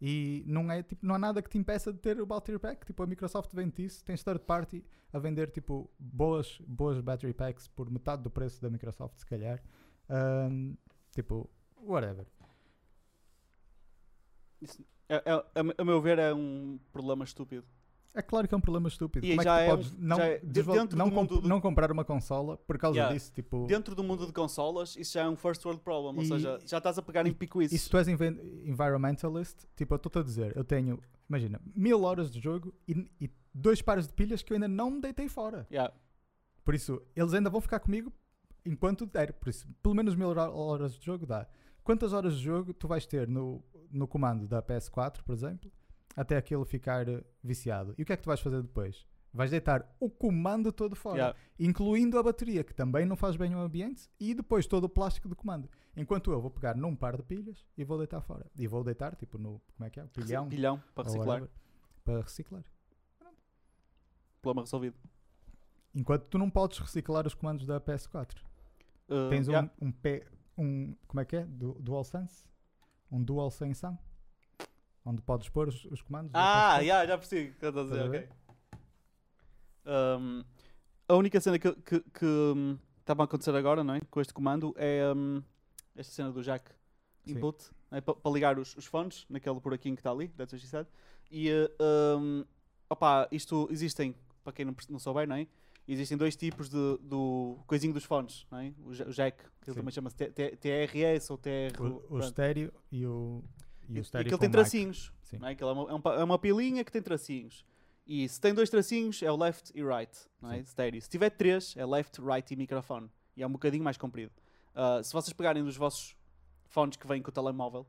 E 0.00 0.42
não, 0.46 0.70
é, 0.70 0.82
tipo, 0.82 1.06
não 1.06 1.14
há 1.14 1.18
nada 1.18 1.40
que 1.40 1.48
te 1.48 1.58
impeça 1.58 1.92
de 1.92 1.98
ter 2.00 2.20
o 2.20 2.26
battery 2.26 2.58
pack. 2.58 2.84
Tipo, 2.84 3.02
a 3.02 3.06
Microsoft 3.06 3.52
vende 3.54 3.84
isso. 3.84 4.04
Tens 4.04 4.22
third 4.22 4.40
party 4.44 4.84
a 5.12 5.18
vender 5.18 5.50
tipo, 5.50 5.88
boas, 5.98 6.58
boas 6.66 7.00
battery 7.00 7.32
packs 7.32 7.68
por 7.68 7.88
metade 7.90 8.22
do 8.22 8.30
preço 8.30 8.60
da 8.60 8.68
Microsoft, 8.68 9.18
se 9.18 9.26
calhar. 9.26 9.62
Ahm, 10.08 10.74
tipo, 11.14 11.48
whatever. 11.80 12.26
Isso 14.60 14.84
é, 15.08 15.16
é- 15.16 15.32
a, 15.32 15.44
a 15.78 15.84
meu 15.84 16.00
ver, 16.00 16.18
é 16.18 16.32
um 16.34 16.78
problema 16.92 17.24
estúpido. 17.24 17.66
É 18.14 18.20
claro 18.20 18.46
que 18.46 18.54
é 18.54 18.58
um 18.58 18.60
problema 18.60 18.88
estúpido. 18.88 19.24
E 19.26 19.30
Como 19.30 19.40
é 19.40 19.44
que 19.44 19.50
tu 19.50 19.54
é 19.56 19.68
podes 19.70 19.96
não, 19.98 20.20
é- 20.20 20.40
não, 20.94 21.10
comp- 21.10 21.28
do- 21.30 21.48
não 21.48 21.60
comprar 21.62 21.90
uma 21.90 22.04
consola 22.04 22.58
por 22.58 22.76
causa 22.76 22.96
Yeah. 22.98 23.14
disso? 23.14 23.32
Tipo, 23.32 23.66
Dentro 23.66 23.94
do 23.94 24.04
mundo 24.04 24.26
de 24.26 24.32
consolas, 24.32 24.94
isso 24.96 25.14
já 25.14 25.22
é 25.22 25.28
um 25.28 25.36
first 25.36 25.64
world 25.64 25.80
problem. 25.82 26.16
Ou 26.16 26.22
E- 26.22 26.26
seja, 26.26 26.58
já 26.66 26.76
estás 26.78 26.98
a 26.98 27.02
pegar 27.02 27.26
em 27.26 27.30
e- 27.30 27.34
picuices. 27.34 27.72
E 27.72 27.78
se 27.82 27.88
tu 27.88 27.96
és 27.96 28.06
environmentalist, 28.66 29.64
tipo, 29.76 29.94
eu 29.94 29.96
estou-te 29.96 30.18
a 30.18 30.22
dizer, 30.22 30.56
eu 30.56 30.64
tenho, 30.64 30.98
imagina, 31.28 31.60
mil 31.74 32.02
horas 32.02 32.30
de 32.30 32.40
jogo 32.40 32.74
e, 32.86 33.08
e 33.20 33.30
dois 33.54 33.80
pares 33.82 34.06
de 34.06 34.12
pilhas 34.12 34.42
que 34.42 34.52
eu 34.52 34.56
ainda 34.56 34.68
não 34.68 34.90
me 34.90 35.00
deitei 35.00 35.28
fora. 35.28 35.66
Yeah. 35.70 35.92
Por 36.64 36.74
isso, 36.74 37.00
eles 37.16 37.32
ainda 37.34 37.50
vão 37.50 37.60
ficar 37.60 37.80
comigo 37.80 38.12
enquanto 38.64 39.06
der. 39.06 39.32
Por 39.34 39.48
isso, 39.48 39.66
pelo 39.82 39.94
menos 39.94 40.14
mil 40.14 40.28
hora- 40.28 40.50
horas 40.50 40.94
de 40.98 41.04
jogo 41.04 41.26
dá. 41.26 41.46
Quantas 41.82 42.12
horas 42.12 42.36
de 42.36 42.44
jogo 42.44 42.72
tu 42.72 42.86
vais 42.86 43.04
ter 43.06 43.26
no, 43.26 43.62
no 43.90 44.06
comando 44.06 44.46
da 44.46 44.62
PS4, 44.62 45.22
por 45.24 45.32
exemplo, 45.32 45.70
até 46.16 46.36
aquilo 46.36 46.64
ficar 46.64 47.06
viciado? 47.42 47.94
E 47.98 48.02
o 48.02 48.06
que 48.06 48.12
é 48.12 48.16
que 48.16 48.22
tu 48.22 48.26
vais 48.26 48.40
fazer 48.40 48.62
depois? 48.62 49.06
Vais 49.34 49.50
deitar 49.50 49.96
o 49.98 50.10
comando 50.10 50.70
todo 50.70 50.94
fora, 50.94 51.16
Yeah. 51.16 51.38
incluindo 51.58 52.18
a 52.18 52.22
bateria, 52.22 52.62
que 52.62 52.74
também 52.74 53.06
não 53.06 53.16
faz 53.16 53.34
bem 53.34 53.54
ao 53.54 53.62
ambiente, 53.62 54.10
e 54.20 54.34
depois 54.34 54.66
todo 54.66 54.84
o 54.84 54.88
plástico 54.90 55.26
do 55.26 55.34
comando. 55.34 55.70
Enquanto 55.96 56.30
eu 56.30 56.40
vou 56.40 56.50
pegar 56.50 56.76
num 56.76 56.94
par 56.94 57.16
de 57.16 57.22
pilhas 57.22 57.66
e 57.76 57.82
vou 57.82 57.96
deitar 57.96 58.20
fora. 58.20 58.50
E 58.54 58.66
vou 58.66 58.84
deitar, 58.84 59.16
tipo, 59.16 59.38
no. 59.38 59.60
Como 59.74 59.86
é 59.86 59.90
que 59.90 60.00
é? 60.00 60.04
Pilhão. 60.04 60.48
Pilhão 60.48 60.82
para 60.94 61.04
reciclar. 61.04 61.48
para 62.04 62.20
reciclar. 62.20 62.64
Problema 64.42 64.64
resolvido. 64.64 64.96
Enquanto 65.94 66.24
tu 66.24 66.36
não 66.38 66.50
podes 66.50 66.78
reciclar 66.78 67.26
os 67.26 67.34
comandos 67.34 67.66
da 67.66 67.80
PS4. 67.80 68.36
Uh, 69.08 69.30
Tens 69.30 69.48
um, 69.48 69.52
yeah. 69.52 69.70
um 69.80 69.92
P. 69.92 70.26
Um, 70.58 70.94
como 71.06 71.20
é 71.20 71.24
que 71.24 71.36
é? 71.36 71.46
Du, 71.46 71.74
DualSense? 71.80 72.44
Um 73.10 73.22
DualSense 73.22 73.80
Sam? 73.80 73.98
Onde 75.04 75.20
podes 75.22 75.48
pôr 75.48 75.68
os, 75.68 75.84
os 75.86 76.00
comandos. 76.02 76.30
Ah, 76.34 76.78
PS4. 76.78 76.82
yeah, 76.82 77.06
já 77.06 77.18
percebi 77.18 77.42
o 77.42 77.50
que 77.50 77.66
estás 77.66 77.76
a 77.76 77.82
dizer. 77.82 77.94
Estás 77.94 78.06
a 78.06 78.08
ok. 78.08 78.20
ver? 78.20 78.42
Um, 79.84 80.44
a 81.08 81.14
única 81.16 81.40
cena 81.40 81.58
que 81.58 81.68
estava 81.68 81.82
que, 81.82 82.00
que, 82.00 82.24
hum, 82.24 82.78
a 83.06 83.24
acontecer 83.24 83.54
agora, 83.54 83.82
não 83.82 83.94
é? 83.94 84.00
Com 84.10 84.20
este 84.20 84.32
comando 84.32 84.74
é 84.76 85.12
hum, 85.14 85.42
esta 85.96 86.12
cena 86.12 86.30
do 86.30 86.42
jack 86.42 86.70
input 87.26 87.70
para 88.00 88.32
ligar 88.32 88.58
os, 88.58 88.76
os 88.76 88.86
fones 88.86 89.26
naquele 89.28 89.60
buraquinho 89.60 89.94
que 89.94 90.00
está 90.00 90.10
ali, 90.10 90.28
that's 90.28 90.52
what 90.52 90.64
she 90.64 90.68
said. 90.68 90.86
E 91.30 91.50
uh, 91.50 92.18
um, 92.18 92.44
opá, 92.88 93.28
isto 93.30 93.68
existem, 93.70 94.14
para 94.42 94.52
quem 94.52 94.64
não, 94.64 94.74
não 94.88 94.98
souber, 94.98 95.28
não 95.28 95.36
é? 95.36 95.46
Existem 95.86 96.16
dois 96.16 96.36
tipos 96.36 96.68
de, 96.68 96.98
do 97.02 97.58
coisinho 97.66 97.92
dos 97.92 98.04
fones, 98.04 98.46
não 98.50 98.58
é? 98.58 98.72
O, 98.78 98.90
o 98.90 99.12
jack, 99.12 99.44
que 99.60 99.70
ele 99.70 99.76
também 99.76 99.92
chama-se 99.92 100.16
TRS 100.16 101.30
ou 101.30 101.36
TR. 101.36 101.80
O, 101.80 102.14
o 102.14 102.18
estéreo 102.20 102.72
e 102.90 103.04
o. 103.04 103.42
E, 103.88 103.96
E, 103.96 103.98
o 103.98 104.02
estéreo 104.02 104.26
aquele 104.26 104.36
com 104.36 104.40
tem 104.40 104.50
tracinhos. 104.50 105.12
Sim. 105.22 105.38
Não 105.38 105.48
é? 105.48 105.56
É, 105.58 105.64
uma, 105.64 105.90
é, 105.90 105.94
um 105.94 106.20
é 106.20 106.24
uma 106.24 106.38
pilinha 106.38 106.84
que 106.84 106.92
tem 106.92 107.02
tracinhos. 107.02 107.64
E 108.06 108.28
se 108.28 108.40
tem 108.40 108.52
dois 108.52 108.68
tracinhos, 108.68 109.22
é 109.22 109.30
o 109.30 109.36
left 109.36 109.72
e 109.74 109.82
right. 109.82 110.12
Não 110.40 110.52
é? 110.52 110.62
Stereo. 110.64 111.00
Se 111.00 111.08
tiver 111.08 111.30
três, 111.30 111.76
é 111.76 111.86
left, 111.86 112.20
right 112.20 112.52
e 112.52 112.56
microfone. 112.56 113.08
E 113.36 113.42
é 113.42 113.46
um 113.46 113.52
bocadinho 113.52 113.84
mais 113.84 113.96
comprido. 113.96 114.32
Ah, 114.74 115.02
se 115.02 115.12
vocês 115.12 115.32
pegarem 115.32 115.62
dos 115.62 115.76
vossos 115.76 116.16
fones 116.66 116.96
que 116.96 117.06
vêm 117.06 117.22
com 117.22 117.30
o 117.30 117.32
telemóvel, 117.32 117.86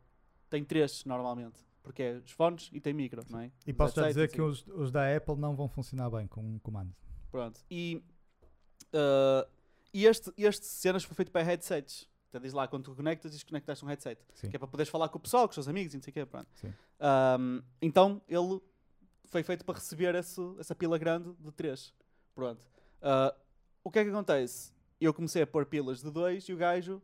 tem 0.50 0.64
três 0.64 1.04
normalmente. 1.06 1.60
Porque 1.82 2.02
é 2.02 2.14
os 2.24 2.32
fones 2.32 2.70
e 2.72 2.80
tem 2.80 2.94
micro, 2.94 3.26
não 3.30 3.40
é? 3.40 3.52
E 3.66 3.72
Os 3.72 3.78
posso 3.78 4.00
já 4.00 4.08
dizer 4.08 4.30
que 4.30 4.42
os, 4.42 4.66
os 4.68 4.92
da 4.92 5.16
Apple 5.16 5.36
não 5.36 5.56
vão 5.56 5.68
funcionar 5.68 6.10
bem 6.10 6.28
com 6.28 6.42
um 6.42 6.60
comando. 6.60 6.96
Pronto. 7.30 7.60
E, 7.70 8.02
ah, 8.94 9.48
e 9.94 10.06
este, 10.06 10.32
este 10.38 10.66
cenas 10.66 11.04
foi 11.04 11.16
feito 11.16 11.32
para 11.32 11.44
headsets. 11.44 12.08
Então 12.34 12.42
diz 12.42 12.52
lá, 12.52 12.68
quando 12.68 12.86
tu 12.86 12.96
conectas, 12.96 13.32
diz 13.32 13.44
que 13.44 13.52
conectaste 13.52 13.86
um 13.86 13.88
headset. 13.88 14.20
Sim. 14.34 14.50
Que 14.50 14.56
é 14.56 14.60
para 14.60 14.68
poderes 14.68 14.90
falar 14.90 15.08
com 15.08 15.20
o 15.20 15.22
pessoal, 15.22 15.44
com 15.48 15.52
os 15.52 15.56
teus 15.56 15.68
amigos 15.68 15.94
e 15.94 15.98
não 15.98 16.02
sei 16.04 16.10
o 16.10 16.14
quê. 16.16 16.26
Pronto. 16.26 16.48
Ahm, 17.00 17.62
então 17.80 18.20
ele 18.28 18.60
foi 19.26 19.44
feito 19.44 19.64
para 19.64 19.76
receber 19.76 20.16
esse- 20.16 20.56
essa 20.58 20.74
pila 20.74 20.98
grande 20.98 21.32
de 21.40 21.52
3. 21.52 21.94
Pronto. 22.34 22.66
Ah, 23.04 23.36
o 23.84 23.92
que 23.92 24.00
é 24.00 24.04
que 24.04 24.10
acontece? 24.10 24.74
Eu 25.00 25.14
comecei 25.14 25.44
a 25.44 25.48
pôr 25.48 25.64
pilas 25.68 26.02
de 26.02 26.10
2 26.10 26.44
e 26.50 26.54
o 26.54 26.58
gajo 26.58 27.00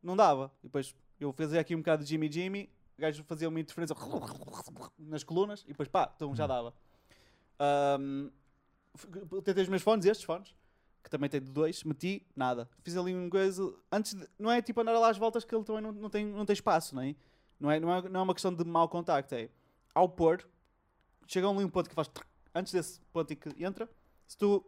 não 0.00 0.16
dava. 0.16 0.52
E 0.62 0.68
depois 0.68 0.94
eu 1.18 1.32
fazia 1.32 1.60
aqui 1.60 1.74
um 1.74 1.78
bocado 1.78 2.04
de 2.04 2.08
Jimmy 2.10 2.30
Jimmy, 2.30 2.70
o 2.96 3.00
gajo 3.00 3.24
fazia 3.24 3.48
uma 3.48 3.58
interferência 3.58 3.96
nas 5.00 5.24
colunas 5.24 5.62
e 5.64 5.68
depois 5.72 5.88
pá, 5.88 6.12
então 6.14 6.32
já 6.36 6.44
Hum. 6.44 6.48
dava. 6.48 6.74
F- 8.96 9.08
tentei 9.42 9.64
os 9.64 9.68
meus 9.68 9.82
fones, 9.82 10.06
estes 10.06 10.24
fones, 10.24 10.54
que 11.08 11.10
também 11.10 11.28
tem 11.30 11.40
de 11.40 11.50
2, 11.50 11.84
meti, 11.84 12.22
nada. 12.36 12.68
Fiz 12.82 12.96
ali 12.96 13.14
uma 13.14 13.30
coisa. 13.30 13.74
Antes 13.90 14.14
de- 14.14 14.28
não 14.38 14.50
é 14.50 14.60
tipo 14.60 14.80
andar 14.80 14.92
lá 14.98 15.08
às 15.08 15.16
voltas 15.16 15.42
que 15.44 15.54
ele 15.54 15.64
também 15.64 15.82
não, 15.82 15.90
não, 15.90 16.10
tem, 16.10 16.26
não 16.26 16.44
tem 16.44 16.52
espaço, 16.52 16.94
não 16.94 17.02
é? 17.02 17.14
Não 17.58 17.70
é, 17.70 17.80
não, 17.80 17.94
é, 17.94 18.08
não 18.08 18.20
é 18.20 18.22
uma 18.22 18.34
questão 18.34 18.54
de 18.54 18.62
mau 18.64 18.88
contacto, 18.88 19.34
é. 19.34 19.48
ao 19.94 20.08
pôr, 20.08 20.46
chega 21.26 21.48
ali 21.48 21.64
um 21.64 21.68
ponto 21.68 21.88
que 21.88 21.94
faz. 21.94 22.10
Antes 22.54 22.72
desse 22.72 23.00
ponto 23.12 23.32
em 23.32 23.36
que 23.36 23.64
entra, 23.64 23.88
se 24.26 24.36
tu 24.36 24.64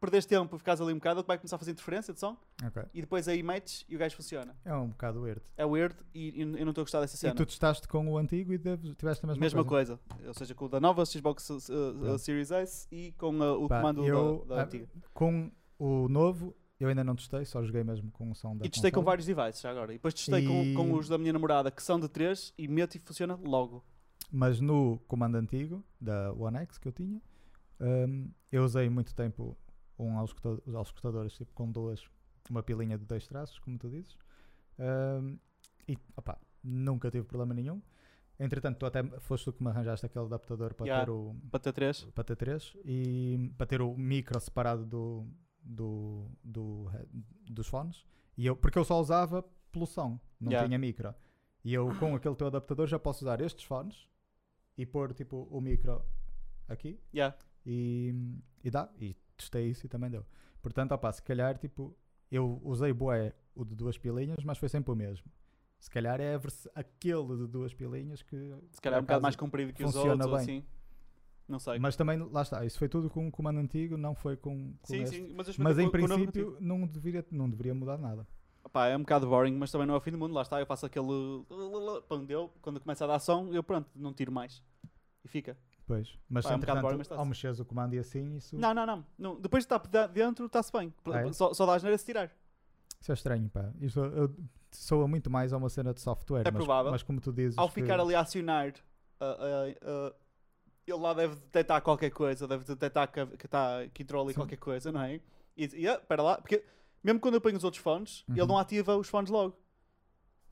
perdes 0.00 0.24
tempo 0.26 0.54
e 0.56 0.58
ficares 0.58 0.80
ali 0.80 0.92
um 0.92 0.96
bocado, 0.96 1.20
ele 1.20 1.26
vai 1.26 1.36
começar 1.38 1.56
a 1.56 1.58
fazer 1.58 1.72
interferência 1.72 2.14
de 2.14 2.20
som 2.20 2.36
Ok. 2.64 2.82
e 2.94 3.00
depois 3.00 3.26
aí 3.28 3.42
metes 3.42 3.84
e 3.88 3.96
o 3.96 3.98
gajo 3.98 4.16
funciona. 4.16 4.56
É 4.64 4.74
um 4.74 4.88
bocado 4.88 5.20
weird. 5.22 5.42
É 5.56 5.64
weird 5.64 5.94
e, 6.14 6.38
e 6.38 6.40
eu 6.42 6.46
não 6.64 6.70
estou 6.70 6.82
a 6.82 6.84
gostar 6.84 7.00
dessa 7.00 7.16
E 7.16 7.18
cena. 7.18 7.34
tu 7.34 7.44
testaste 7.46 7.86
com 7.88 8.06
o 8.08 8.16
antigo 8.16 8.52
e 8.52 8.58
tiveste 8.58 9.24
a 9.24 9.28
mesma, 9.28 9.40
mesma 9.40 9.64
coisa. 9.64 9.98
coisa. 10.08 10.28
Ou 10.28 10.34
seja, 10.34 10.54
com 10.54 10.66
o 10.66 10.68
da 10.68 10.80
nova 10.80 11.04
Xbox 11.04 11.48
uh, 11.50 11.56
uh. 12.14 12.18
Series 12.18 12.50
S 12.50 12.86
e 12.92 13.12
com 13.12 13.34
uh, 13.38 13.64
o 13.64 13.68
Pá, 13.68 13.78
comando 13.78 14.04
eu, 14.04 14.44
da, 14.46 14.54
da 14.56 14.62
ah, 14.62 14.64
antiga. 14.64 14.88
Com 15.12 15.50
o 15.78 16.08
novo, 16.08 16.54
eu 16.78 16.88
ainda 16.88 17.02
não 17.02 17.16
testei, 17.16 17.44
só 17.44 17.62
joguei 17.62 17.82
mesmo 17.82 18.10
com 18.12 18.30
o 18.30 18.34
som 18.34 18.56
da 18.56 18.64
E 18.64 18.68
testei 18.68 18.90
com 18.90 18.96
consola. 19.00 19.10
vários 19.12 19.26
devices 19.26 19.60
já 19.60 19.70
agora. 19.70 19.92
E 19.92 19.96
depois 19.96 20.14
testei 20.14 20.44
E- 20.44 20.74
com, 20.74 20.84
com 20.90 20.94
os 20.94 21.08
da 21.08 21.18
minha 21.18 21.32
namorada 21.32 21.70
que 21.70 21.82
são 21.82 21.98
de 21.98 22.08
3 22.08 22.54
e 22.56 22.68
meto 22.68 22.94
e 22.94 23.00
funciona 23.00 23.34
logo. 23.42 23.84
Mas 24.30 24.60
no 24.60 24.98
comando 25.08 25.36
antigo, 25.36 25.82
da 26.00 26.32
One 26.34 26.58
X 26.58 26.78
que 26.78 26.86
eu 26.86 26.92
tinha, 26.92 27.20
hum, 27.80 28.30
eu 28.52 28.62
usei 28.62 28.88
muito 28.90 29.14
tempo 29.14 29.56
um 29.98 30.18
auscultador, 30.18 30.62
os 30.66 30.74
auscultadores 30.74 31.32
tipo, 31.34 31.52
com 31.54 31.70
duas, 31.70 32.04
uma 32.50 32.62
pilinha 32.62 32.96
de 32.98 33.04
dois 33.04 33.26
traços, 33.26 33.58
como 33.58 33.78
tu 33.78 33.88
dizes. 33.90 34.16
E 35.88 35.96
opá, 36.16 36.38
nunca 36.62 37.10
tive 37.10 37.24
problema 37.26 37.54
nenhum. 37.54 37.80
Entretanto, 38.38 38.78
tu 38.78 38.86
até 38.86 39.02
foste 39.20 39.44
tu 39.46 39.52
que 39.52 39.62
me 39.62 39.68
arranjaste 39.70 40.06
aquele 40.06 40.26
adaptador 40.26 40.72
para 40.74 40.86
Yeah. 40.86 41.04
ter 41.06 41.10
o 41.10 41.34
Para 41.50 41.58
ter 41.60 41.72
3. 41.72 42.04
para 42.14 42.24
ter 42.24 42.36
3 42.36 42.76
e 42.84 43.50
para 43.58 43.66
ter 43.66 43.82
o 43.82 43.96
micro 43.96 44.38
separado 44.38 44.86
do, 44.86 45.26
do, 45.62 46.30
do 46.44 46.86
dos 47.50 47.66
fones. 47.66 48.04
E 48.36 48.46
eu, 48.46 48.54
porque 48.54 48.78
eu 48.78 48.84
só 48.84 49.00
usava 49.00 49.42
pelo 49.72 49.86
som, 49.86 50.20
não 50.40 50.52
Yeah. 50.52 50.68
tinha 50.68 50.78
micro. 50.78 51.12
E 51.64 51.74
eu 51.74 51.88
com 51.98 52.14
aquele 52.14 52.36
teu 52.36 52.46
adaptador 52.46 52.86
já 52.86 52.98
posso 52.98 53.24
usar 53.24 53.40
estes 53.40 53.64
fones 53.64 54.08
e 54.76 54.86
pôr 54.86 55.12
tipo 55.12 55.48
o 55.50 55.60
micro 55.60 56.00
aqui 56.68 57.00
Yeah. 57.12 57.36
e, 57.66 58.14
e 58.62 58.70
dá. 58.70 58.88
E 59.00 59.16
testei 59.38 59.68
isso 59.68 59.86
e 59.86 59.88
também 59.88 60.10
deu. 60.10 60.24
Portanto, 60.60 60.92
opá, 60.92 61.10
se 61.12 61.22
calhar 61.22 61.56
tipo, 61.56 61.96
eu 62.30 62.60
usei 62.62 62.92
bué 62.92 63.34
o 63.54 63.64
de 63.64 63.74
duas 63.74 63.96
pilinhas, 63.96 64.44
mas 64.44 64.58
foi 64.58 64.68
sempre 64.68 64.92
o 64.92 64.96
mesmo. 64.96 65.30
Se 65.78 65.90
calhar 65.90 66.20
é 66.20 66.38
aquele 66.74 67.36
de 67.36 67.46
duas 67.46 67.72
pilinhas 67.72 68.22
que 68.22 68.36
Se 68.72 68.80
calhar 68.80 68.98
é 68.98 69.00
um 69.00 69.04
bocado 69.04 69.22
mais 69.22 69.36
comprido 69.36 69.72
que 69.72 69.84
os 69.84 69.94
outros, 69.94 70.26
ou 70.26 70.32
bem. 70.32 70.40
assim. 70.40 70.64
Não 71.48 71.58
sei. 71.58 71.78
Mas 71.78 71.96
também, 71.96 72.18
lá 72.18 72.42
está, 72.42 72.64
isso 72.66 72.78
foi 72.78 72.88
tudo 72.88 73.08
com 73.08 73.26
o 73.26 73.30
comando 73.30 73.58
antigo, 73.58 73.96
não 73.96 74.14
foi 74.14 74.36
com, 74.36 74.74
com 74.82 74.86
sim, 74.86 75.02
este. 75.02 75.16
sim. 75.16 75.34
Mas, 75.34 75.56
Mas 75.56 75.78
em 75.78 75.88
princípio 75.88 76.58
não 76.60 76.86
deveria, 76.86 77.24
não 77.30 77.48
deveria 77.48 77.74
mudar 77.74 77.96
nada. 77.96 78.26
É 78.74 78.96
um 78.96 79.00
bocado 79.00 79.26
boring, 79.26 79.54
mas 79.54 79.72
também 79.72 79.86
não 79.86 79.94
é 79.94 79.96
o 79.96 80.00
fim 80.00 80.10
do 80.10 80.18
mundo. 80.18 80.34
Lá 80.34 80.42
está, 80.42 80.60
eu 80.60 80.66
faço 80.66 80.84
aquele. 80.84 81.06
Pão, 82.06 82.24
deu. 82.24 82.52
Quando 82.60 82.78
começa 82.80 83.04
a 83.04 83.08
dar 83.08 83.18
som, 83.18 83.48
eu 83.52 83.62
pronto, 83.62 83.88
não 83.94 84.12
tiro 84.12 84.30
mais. 84.30 84.62
E 85.24 85.28
fica. 85.28 85.56
Pois. 85.88 86.16
Mas 86.28 86.44
Pá, 86.44 86.52
é 86.52 86.56
um 86.56 86.60
bocado 86.60 86.78
entretanto, 86.78 86.98
mas 86.98 87.06
está-se. 87.06 87.18
ao 87.18 87.24
mexeres 87.26 87.58
o 87.60 87.64
comando 87.64 87.94
e 87.94 87.98
assim, 87.98 88.36
isso, 88.36 88.56
Não, 88.56 88.74
não, 88.74 88.84
não. 88.86 89.06
não. 89.18 89.40
Depois 89.40 89.64
de 89.64 89.74
estar 89.74 89.80
pe- 89.80 90.08
dentro, 90.12 90.44
está-se 90.46 90.70
bem. 90.70 90.92
É? 91.06 91.32
Só, 91.32 91.52
só 91.54 91.64
dá 91.66 91.74
a 91.74 91.98
se 91.98 92.04
tirar. 92.04 92.30
isso 93.00 93.10
é 93.10 93.14
estranho, 93.14 93.48
pá. 93.48 93.72
Isso 93.80 93.98
eu- 93.98 94.32
soa 94.70 95.08
muito 95.08 95.30
mais 95.30 95.50
a 95.52 95.56
uma 95.56 95.70
cena 95.70 95.94
de 95.94 96.00
software. 96.02 96.42
É 96.46 96.50
mas, 96.50 96.54
provável. 96.54 96.92
Mas 96.92 97.02
como 97.02 97.20
tu 97.22 97.32
dizes. 97.32 97.56
Ao 97.58 97.68
que- 97.68 97.74
ficar 97.80 97.98
ali 97.98 98.14
a 98.14 98.20
acionar, 98.20 98.74
ah, 99.18 99.36
ah, 99.40 99.74
ah, 99.82 100.14
ele 100.86 100.98
lá 100.98 101.14
deve 101.14 101.34
detectar 101.36 101.80
qualquer 101.80 102.10
coisa, 102.10 102.46
deve 102.46 102.64
detectar 102.64 103.10
que, 103.10 103.26
que, 103.38 103.48
tá, 103.48 103.86
que 103.92 104.02
entrou 104.02 104.22
ali 104.22 104.34
Sim. 104.34 104.40
qualquer 104.40 104.58
coisa, 104.58 104.92
não 104.92 105.00
é? 105.02 105.20
E, 105.56 105.64
e 105.74 105.88
ah, 105.88 105.94
espera 105.94 106.22
lá, 106.22 106.36
porque 106.38 106.62
mesmo 107.02 107.18
quando 107.18 107.34
eu 107.34 107.40
ponho 107.40 107.56
os 107.56 107.64
outros 107.64 107.82
fones, 107.82 108.24
ele 108.28 108.42
Uhum. 108.42 108.46
não 108.46 108.58
ativa 108.58 108.94
os 108.94 109.08
fones 109.08 109.30
logo. 109.30 109.56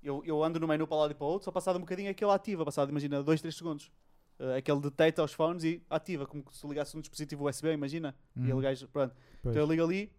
Eu, 0.03 0.23
eu 0.25 0.43
ando 0.43 0.59
no 0.61 0.67
menu 0.69 0.87
para 0.87 0.97
lá 0.97 1.11
e 1.11 1.15
para 1.15 1.25
o 1.25 1.29
outro, 1.29 1.45
só 1.45 1.51
passado 1.53 1.77
um 1.77 1.81
bocadinho 1.81 2.09
é 2.09 2.15
que 2.15 2.25
ele 2.25 2.33
ativa, 2.33 2.65
passado, 2.65 2.89
imagina, 2.91 3.23
2, 3.23 3.41
3 3.41 3.55
segundos. 3.55 3.91
Ah, 4.39 4.57
é 4.59 4.63
que 4.63 4.71
ele 4.71 4.81
detecta 4.81 5.23
os 5.25 5.33
fones 5.33 5.65
e 5.65 5.83
ativa, 5.89 6.27
como 6.27 6.45
se 6.53 6.67
ligasse 6.67 6.97
um 6.97 7.01
dispositivo 7.01 7.49
USB, 7.49 7.73
imagina. 7.73 8.15
E 8.37 8.41
Uhum, 8.41 8.47
ele 8.59 8.61
gajo, 8.63 8.89
pronto. 8.89 9.15
pois. 9.43 9.55
Então 9.57 9.63
eu 9.67 9.69
ligo 9.71 9.83
ali 9.85 10.13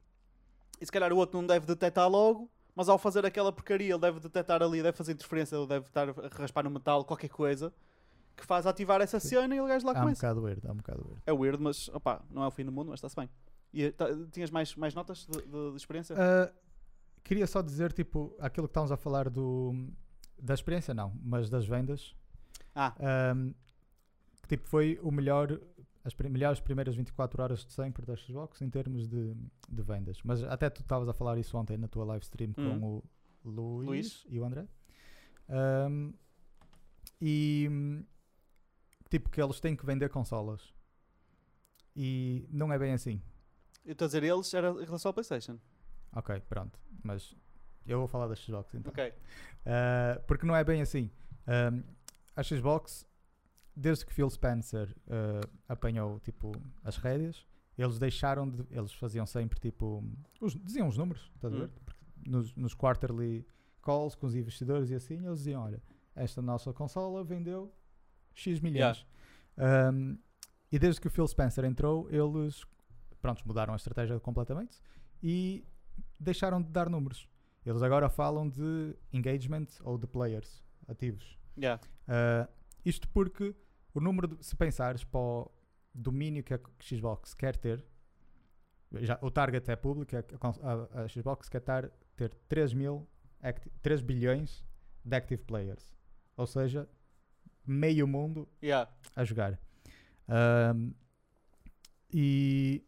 e 0.81 0.85
se 0.85 0.91
calhar 0.91 1.11
o 1.13 1.17
outro 1.17 1.39
não 1.39 1.47
deve 1.47 1.65
detectar 1.65 2.07
logo, 2.09 2.49
mas 2.75 2.89
ao 2.89 2.97
fazer 2.97 3.25
aquela 3.25 3.51
porcaria 3.51 3.91
ele 3.93 3.99
deve 4.01 4.19
detectar 4.19 4.61
ali, 4.61 4.81
deve 4.83 4.95
fazer 4.97 5.11
interferência, 5.13 5.55
ele 5.55 5.67
deve 5.67 5.85
estar 5.87 6.09
a 6.09 6.13
raspar 6.31 6.63
no 6.63 6.69
metal, 6.71 7.03
qualquer 7.05 7.29
coisa, 7.29 7.73
que 8.35 8.45
faz 8.45 8.67
ativar 8.67 9.01
essa 9.01 9.19
Sim. 9.19 9.29
cena 9.29 9.55
e 9.55 9.61
o 9.61 9.65
gajo 9.67 9.85
lá 9.85 9.91
Há 9.93 9.95
um 9.97 10.01
começa. 10.01 10.21
bocado 10.27 10.41
weird, 10.43 10.67
há 10.67 10.71
um 10.71 10.75
bocado 10.77 11.01
weird. 11.07 11.21
É 11.25 11.33
weird, 11.33 11.61
mas 11.61 11.87
opá, 11.89 12.21
não 12.29 12.43
é 12.43 12.47
o 12.47 12.51
fim 12.51 12.63
do 12.65 12.71
mundo, 12.71 12.89
mas 12.89 12.97
está-se 12.99 13.15
bem. 13.15 13.27
E 13.73 13.91
tá- 13.91 14.07
tinhas 14.31 14.49
mais, 14.51 14.75
mais 14.75 14.93
notas 14.93 15.25
de, 15.25 15.41
de- 15.41 15.71
de 15.71 15.77
experiência? 15.77 16.15
Ah, 16.17 16.51
queria 17.23 17.45
só 17.47 17.61
dizer, 17.63 17.91
tipo, 17.93 18.35
aquilo 18.39 18.67
que 18.67 18.71
estávamos 18.71 18.91
a 18.91 18.97
falar 18.97 19.29
do, 19.29 19.73
da 20.39 20.53
experiência, 20.53 20.93
não, 20.93 21.13
mas 21.23 21.49
das 21.49 21.65
vendas. 21.67 22.15
Ah, 22.75 22.93
tipo, 24.47 24.67
foi 24.67 24.99
o 25.01 25.11
melhor, 25.11 25.59
as 26.03 26.15
melhores 26.15 26.59
primeiras 26.59 26.95
24 26.95 27.41
horas 27.43 27.65
de 27.65 27.73
sempre 27.73 28.05
da 28.05 28.15
Xbox 28.15 28.61
em 28.61 28.69
termos 28.69 29.07
de, 29.07 29.33
de 29.69 29.81
vendas. 29.83 30.19
Mas 30.23 30.43
até 30.43 30.69
tu 30.69 30.81
estavas 30.81 31.07
a 31.09 31.13
falar 31.13 31.37
isso 31.37 31.57
ontem 31.57 31.77
na 31.77 31.87
tua 31.87 32.05
live 32.05 32.23
stream 32.23 32.53
Uhum. 32.57 32.79
com 32.79 32.87
o 32.97 33.03
Luís, 33.49 33.85
Luís. 33.87 34.25
e 34.29 34.39
o 34.39 34.45
André. 34.45 34.67
Ahm, 35.49 36.11
e 37.21 37.67
hum, 37.69 38.03
tipo, 39.09 39.29
que 39.29 39.41
eles 39.41 39.59
têm 39.59 39.75
que 39.75 39.85
vender 39.85 40.09
consolas. 40.09 40.73
E 41.95 42.47
não 42.51 42.71
é 42.71 42.77
bem 42.77 42.93
assim. 42.93 43.21
eu 43.85 43.93
estou 43.93 44.05
a 44.05 44.09
dizer 44.09 44.23
eles, 44.23 44.53
era 44.53 44.69
em 44.69 44.85
relação 44.85 45.09
ao 45.09 45.13
PlayStation. 45.13 45.57
Ok, 46.15 46.39
pronto. 46.49 46.79
Mas 47.03 47.35
eu 47.85 47.99
vou 47.99 48.07
falar 48.07 48.27
da 48.27 48.35
Xbox 48.35 48.73
então. 48.75 48.91
Ok. 48.91 49.09
Uh, 49.09 50.21
porque 50.27 50.45
não 50.45 50.55
é 50.55 50.63
bem 50.63 50.81
assim. 50.81 51.09
Um, 51.47 51.83
a 52.35 52.43
Xbox, 52.43 53.06
desde 53.79 54.05
que 54.05 54.13
Phil 54.13 54.29
Spencer 54.29 54.89
uh, 55.07 55.47
apanhou 55.69 56.19
tipo, 56.19 56.51
as 56.83 56.97
rédeas, 56.97 57.45
eles 57.77 57.99
deixaram 57.99 58.49
de. 58.49 58.65
Eles 58.71 58.91
faziam 58.93 59.25
sempre 59.25 59.59
tipo. 59.59 60.03
os- 60.41 60.55
diziam 60.55 60.87
os 60.87 60.97
números, 60.97 61.31
estás 61.35 61.53
a 61.53 61.57
ver? 61.57 61.65
Hum. 61.67 61.93
Nos, 62.25 62.55
nos 62.55 62.73
quarterly 62.73 63.45
calls 63.81 64.15
com 64.15 64.25
os 64.25 64.35
investidores 64.35 64.89
e 64.89 64.95
assim, 64.95 65.23
eles 65.25 65.39
diziam: 65.39 65.61
olha, 65.63 65.81
esta 66.15 66.41
nossa 66.41 66.73
consola 66.73 67.23
vendeu 67.23 67.71
X 68.33 68.59
milhões. 68.59 69.05
Um, 69.93 70.17
e 70.71 70.79
desde 70.79 70.99
que 70.99 71.07
o 71.07 71.11
Phil 71.11 71.27
Spencer 71.27 71.63
entrou, 71.63 72.09
eles 72.09 72.63
pronto, 73.21 73.47
mudaram 73.47 73.73
a 73.73 73.75
estratégia 73.77 74.19
completamente 74.19 74.81
e 75.21 75.63
deixaram 76.19 76.61
de 76.61 76.69
dar 76.69 76.89
números. 76.89 77.27
Eles 77.65 77.81
agora 77.81 78.09
falam 78.09 78.49
de 78.49 78.95
engagement 79.13 79.67
ou 79.83 79.97
de 79.97 80.07
players 80.07 80.63
ativos. 80.87 81.37
Yeah. 81.57 81.81
Uh, 82.07 82.47
isto 82.85 83.07
porque 83.09 83.55
o 83.97 84.01
número, 84.01 84.27
de, 84.27 84.45
se 84.45 84.55
pensares 84.55 85.03
para 85.03 85.19
o 85.19 85.51
domínio 85.93 86.43
que 86.43 86.53
a 86.53 86.59
Xbox 86.81 87.33
quer 87.33 87.55
ter, 87.57 87.83
já, 89.01 89.17
o 89.21 89.29
target 89.31 89.69
é 89.69 89.75
público, 89.75 90.15
a, 90.15 90.19
a- 90.19 91.03
a 91.03 91.07
Xbox 91.07 91.49
quer 91.49 91.59
tar, 91.61 91.89
ter 92.15 92.33
3, 92.47 92.73
mil 92.73 93.07
acti- 93.41 93.69
3 93.81 94.01
bilhões 94.01 94.63
de 95.03 95.15
active 95.15 95.43
players. 95.43 95.93
Ou 96.35 96.45
seja, 96.47 96.87
meio 97.65 98.07
mundo 98.07 98.47
Yeah. 98.61 98.89
a 99.15 99.23
jogar. 99.23 99.59
Um, 100.29 100.93
e 102.13 102.83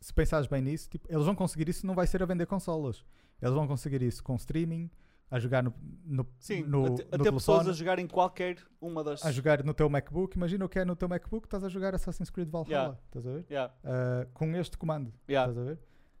se 0.00 0.12
pensares 0.12 0.46
bem 0.46 0.62
nisso, 0.62 0.88
tipo, 0.88 1.06
eles 1.10 1.24
vão 1.24 1.34
conseguir 1.34 1.68
isso, 1.68 1.86
não 1.86 1.94
vai 1.94 2.06
ser 2.06 2.22
a 2.22 2.26
vender 2.26 2.46
consolas. 2.46 3.04
Eles 3.40 3.54
vão 3.54 3.66
conseguir 3.66 4.02
isso 4.02 4.22
com 4.22 4.34
streaming, 4.36 4.90
a 5.30 5.38
jogar 5.40 5.62
no, 5.62 5.74
no, 6.04 6.26
Sim, 6.38 6.62
no, 6.62 6.86
a, 6.86 6.88
no 6.90 6.94
te- 6.96 7.02
a 7.02 7.18
ter 7.18 7.18
pessoas 7.32 7.44
telefone, 7.44 7.70
a 7.70 7.72
jogar 7.72 7.98
em 7.98 8.06
qualquer 8.06 8.58
uma 8.80 9.02
das. 9.02 9.24
a 9.24 9.32
jogar 9.32 9.64
no 9.64 9.74
teu 9.74 9.88
MacBook. 9.90 10.36
Imagina 10.36 10.64
o 10.64 10.68
que 10.68 10.78
é 10.78 10.84
no 10.84 10.94
teu 10.94 11.08
MacBook, 11.08 11.46
estás 11.46 11.64
a 11.64 11.68
jogar 11.68 11.94
Assassin's 11.94 12.30
Creed 12.30 12.48
Valhalla, 12.48 12.70
Yeah. 12.70 12.98
estás 13.06 13.26
a 13.26 13.32
ver? 13.32 13.46
Yeah. 13.50 13.74
Uh, 13.84 14.30
com 14.32 14.54
este 14.56 14.78
comando, 14.78 15.12
Yeah. 15.28 15.50
estás 15.50 15.66
a 15.66 15.68
ver? 15.70 15.78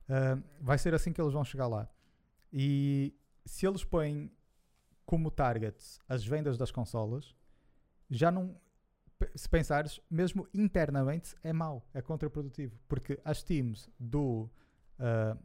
Uh, 0.08 0.42
vai 0.60 0.78
ser 0.78 0.94
assim 0.94 1.12
que 1.12 1.20
eles 1.20 1.32
vão 1.32 1.44
chegar 1.44 1.66
lá. 1.68 1.88
E 2.52 3.14
se 3.44 3.66
eles 3.66 3.84
põem 3.84 4.30
como 5.04 5.30
target 5.30 5.76
as 6.08 6.24
vendas 6.24 6.58
das 6.58 6.70
consolas, 6.72 7.34
já 8.10 8.30
não. 8.30 8.56
Se 9.34 9.48
pensares, 9.48 9.98
mesmo 10.10 10.46
internamente 10.52 11.34
é 11.42 11.50
mau, 11.52 11.88
é 11.94 12.02
contraprodutivo. 12.02 12.78
Porque 12.86 13.18
as 13.24 13.42
teams 13.42 13.88
do 13.98 14.50
uh, 15.00 15.38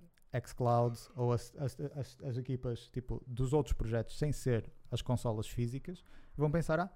xCloud 0.45 0.97
ou 1.15 1.33
as, 1.33 1.53
as, 1.57 1.77
as, 1.95 2.17
as 2.23 2.37
equipas 2.37 2.89
tipo, 2.89 3.21
dos 3.27 3.53
outros 3.53 3.73
projetos 3.73 4.17
sem 4.17 4.31
ser 4.31 4.71
as 4.89 5.01
consolas 5.01 5.47
físicas 5.47 6.03
vão 6.37 6.51
pensar: 6.51 6.79
ah, 6.79 6.89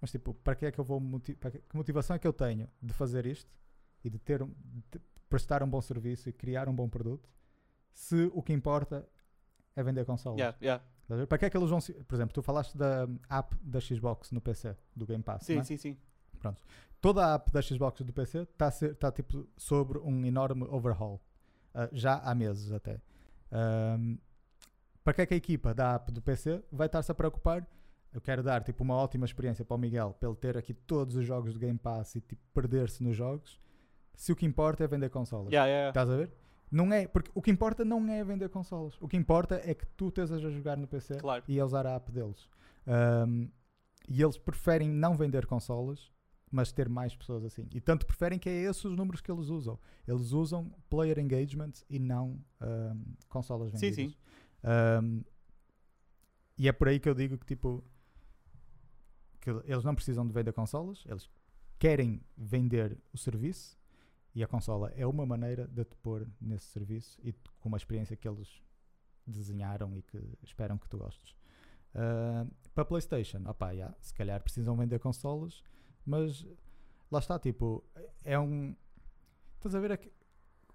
mas 0.00 0.10
tipo, 0.10 0.34
para 0.34 0.54
que 0.54 0.66
é 0.66 0.72
que 0.72 0.78
eu 0.78 0.84
vou. 0.84 1.00
para 1.40 1.50
que, 1.50 1.58
que 1.58 1.76
motivação 1.76 2.16
é 2.16 2.18
que 2.18 2.26
eu 2.26 2.32
tenho 2.32 2.68
de 2.82 2.92
fazer 2.92 3.26
isto 3.26 3.50
e 4.04 4.10
de 4.10 4.18
ter 4.18 4.44
de 4.44 5.00
prestar 5.28 5.62
um 5.62 5.68
bom 5.68 5.80
serviço 5.80 6.28
e 6.28 6.32
criar 6.32 6.68
um 6.68 6.74
bom 6.74 6.88
produto 6.88 7.28
se 7.92 8.30
o 8.34 8.42
que 8.42 8.52
importa 8.52 9.08
é 9.74 9.82
vender 9.82 10.04
consolas? 10.04 10.38
Yeah. 10.38 10.56
Yeah. 10.60 11.26
Para 11.26 11.38
que 11.38 11.44
é 11.46 11.50
que 11.50 11.56
eles 11.56 11.70
vão. 11.70 11.80
se- 11.80 11.92
Por 11.92 12.14
exemplo, 12.14 12.34
tu 12.34 12.42
falaste 12.42 12.76
da 12.76 13.08
app 13.28 13.56
da 13.62 13.80
Xbox 13.80 14.32
no 14.32 14.40
PC, 14.40 14.76
do 14.94 15.06
Game 15.06 15.22
Pass. 15.22 15.44
Sim, 15.44 15.58
é? 15.58 15.64
sim, 15.64 15.76
sim. 15.76 15.96
Toda 17.00 17.26
a 17.26 17.34
app 17.34 17.52
da 17.52 17.62
Xbox 17.62 18.00
do 18.02 18.12
PC 18.12 18.42
está 18.42 18.70
tá, 18.98 19.12
tipo 19.12 19.48
sobre 19.56 19.98
um 19.98 20.24
enorme 20.24 20.64
overhaul. 20.64 21.20
Ah, 21.76 21.88
já 21.92 22.18
há 22.18 22.34
meses 22.34 22.72
até. 22.72 23.00
Ahm, 23.52 24.16
para 25.04 25.12
que 25.14 25.22
é 25.22 25.26
que 25.26 25.34
a 25.34 25.36
equipa 25.36 25.72
da 25.74 25.94
app 25.94 26.10
do 26.10 26.20
PC 26.22 26.62
vai 26.72 26.86
estar-se 26.86 27.12
a 27.12 27.14
preocupar 27.14 27.64
eu 28.16 28.20
quero 28.20 28.42
dar 28.42 28.64
tipo 28.64 28.82
uma 28.82 28.94
ótima 28.94 29.26
experiência 29.26 29.62
para 29.62 29.74
o 29.74 29.78
Miguel, 29.78 30.16
ele 30.22 30.34
ter 30.36 30.56
aqui 30.56 30.72
todos 30.72 31.16
os 31.16 31.24
jogos 31.26 31.52
do 31.52 31.60
Game 31.60 31.78
Pass 31.78 32.14
e 32.14 32.20
tipo 32.22 32.40
perder-se 32.54 33.02
nos 33.04 33.14
jogos. 33.14 33.60
Se 34.14 34.32
o 34.32 34.36
que 34.36 34.46
importa 34.46 34.82
é 34.84 34.86
vender 34.86 35.10
consolas. 35.10 35.52
Yeah, 35.52 35.68
yeah, 35.68 35.80
yeah. 35.80 35.88
Estás 35.90 36.08
a 36.08 36.16
ver? 36.16 36.32
Não 36.72 36.90
é, 36.94 37.06
porque 37.06 37.30
o 37.34 37.42
que 37.42 37.50
importa 37.50 37.84
não 37.84 38.10
é 38.10 38.24
vender 38.24 38.48
consolas. 38.48 38.96
O 39.02 39.06
que 39.06 39.18
importa 39.18 39.60
é 39.62 39.74
que 39.74 39.86
tu 39.88 40.08
estejas 40.08 40.42
a 40.42 40.48
jogar 40.48 40.78
no 40.78 40.86
PC 40.86 41.16
Claro. 41.16 41.44
e 41.46 41.60
a 41.60 41.64
usar 41.66 41.86
a 41.86 41.94
app 41.96 42.10
deles. 42.10 42.48
Ahm, 42.86 43.48
e 44.08 44.22
eles 44.22 44.38
preferem 44.38 44.88
não 44.88 45.14
vender 45.14 45.44
consolas, 45.44 46.10
mas 46.50 46.72
ter 46.72 46.88
mais 46.88 47.14
pessoas 47.14 47.44
assim. 47.44 47.68
E 47.74 47.80
tanto 47.80 48.06
preferem 48.06 48.38
que 48.38 48.48
é 48.48 48.62
esses 48.62 48.84
os 48.84 48.96
números 48.96 49.20
que 49.20 49.30
eles 49.30 49.48
usam. 49.48 49.78
Eles 50.06 50.32
usam 50.32 50.70
player 50.88 51.18
engagement 51.18 51.72
e 51.90 51.98
não 51.98 52.40
ahm, 52.60 53.02
consolas 53.28 53.70
Sim, 53.72 53.90
vendidas. 53.90 54.12
sim. 54.12 54.18
Ahm, 54.62 55.22
e 56.58 56.68
é 56.68 56.72
por 56.72 56.88
aí 56.88 56.98
que 56.98 57.08
eu 57.08 57.14
digo 57.14 57.36
que 57.36 57.46
tipo 57.46 57.84
que 59.40 59.50
eles 59.50 59.84
não 59.84 59.94
precisam 59.94 60.26
de 60.26 60.32
vender 60.32 60.52
consolas, 60.52 61.04
eles 61.06 61.30
querem 61.78 62.20
vender 62.36 62.98
o 63.12 63.18
serviço 63.18 63.78
e 64.34 64.42
a 64.42 64.46
consola 64.46 64.92
é 64.96 65.06
uma 65.06 65.24
maneira 65.24 65.68
de 65.68 65.84
te 65.84 65.96
pôr 65.96 66.26
nesse 66.40 66.66
serviço 66.66 67.20
e 67.22 67.32
com 67.60 67.68
uma 67.68 67.76
experiência 67.76 68.16
que 68.16 68.26
eles 68.26 68.60
desenharam 69.26 69.96
e 69.96 70.02
que 70.02 70.18
esperam 70.42 70.78
que 70.78 70.88
tu 70.88 70.98
gostes. 70.98 71.36
Ah, 71.94 72.46
para 72.74 72.84
PlayStation, 72.84 73.42
opá, 73.46 73.70
yeah, 73.70 73.94
se 74.00 74.12
calhar 74.12 74.42
precisam 74.42 74.76
vender 74.76 74.98
consolas, 74.98 75.62
mas 76.06 76.46
lá 77.10 77.18
está, 77.18 77.38
tipo, 77.38 77.84
é 78.24 78.38
um. 78.38 78.74
Estás 79.56 79.74
a 79.74 79.80
ver 79.80 79.92
aqui, 79.92 80.12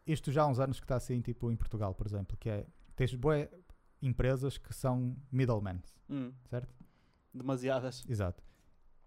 isto 0.05 0.31
já 0.31 0.43
há 0.43 0.47
uns 0.47 0.59
anos 0.59 0.79
que 0.79 0.83
está 0.85 0.95
assim, 0.97 1.21
tipo, 1.21 1.51
em 1.51 1.55
Portugal, 1.55 1.93
por 1.95 2.05
exemplo, 2.05 2.35
que 2.37 2.49
é 2.49 2.67
tens 2.95 3.15
boas 3.15 3.47
empresas 4.01 4.57
que 4.57 4.73
são 4.73 5.15
middlemen, 5.31 5.81
Hum, 6.09 6.33
certo? 6.49 6.75
demasiadas. 7.33 8.03
Exato. 8.09 8.43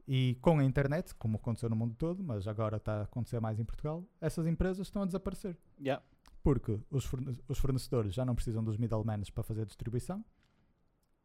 E 0.07 0.37
com 0.41 0.59
a 0.59 0.65
internet, 0.65 1.15
como 1.15 1.37
aconteceu 1.37 1.69
no 1.69 1.77
mundo 1.77 1.95
todo, 1.95 2.23
mas 2.23 2.47
agora 2.47 2.77
está 2.77 3.01
a 3.01 3.03
acontecer 3.05 3.41
mais 3.41 3.59
em 3.59 3.65
Portugal, 3.65 4.05
essas 4.21 4.47
empresas 4.47 4.87
estão 4.87 5.03
a 5.03 5.07
desaparecer. 5.07 5.59
Yeah. 5.81 6.03
Porque 6.43 6.79
os, 6.91 7.05
forne- 7.07 7.39
os 7.49 7.59
fornecedores 7.59 8.15
já 8.15 8.25
não 8.25 8.35
precisam 8.35 8.63
dos 8.63 8.77
middlemen 8.77 9.23
para 9.35 9.43
fazer 9.43 9.65
distribuição, 9.67 10.25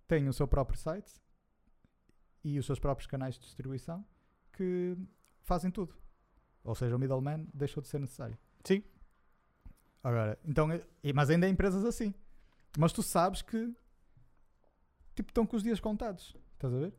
têm 0.08 0.28
o 0.30 0.34
seu 0.34 0.48
próprio 0.48 0.78
site 0.80 1.14
e 2.44 2.58
os 2.58 2.66
seus 2.66 2.80
próprios 2.80 3.06
canais 3.06 3.36
de 3.36 3.42
distribuição 3.42 4.06
que 4.60 4.98
fazem 5.44 5.72
tudo. 5.72 5.95
Ou 6.65 6.76
seja, 6.76 6.94
o 6.95 6.99
middleman 6.99 7.48
deixou 7.53 7.81
de 7.81 7.88
ser 7.88 7.98
necessário. 7.99 8.38
Sim. 8.65 8.84
Agora, 10.03 10.38
então, 10.45 10.69
é- 10.69 10.86
mas 11.15 11.30
ainda 11.30 11.45
há 11.45 11.49
empresas 11.49 11.86
assim. 11.86 12.14
Mas 12.77 12.91
tu 12.91 13.02
sabes 13.02 13.41
que 13.41 13.73
tipo, 15.15 15.30
estão 15.31 15.45
com 15.45 15.56
os 15.56 15.64
dias 15.64 15.80
contados. 15.80 16.36
Estás 16.53 16.73
a 16.73 16.77
ver? 16.77 16.94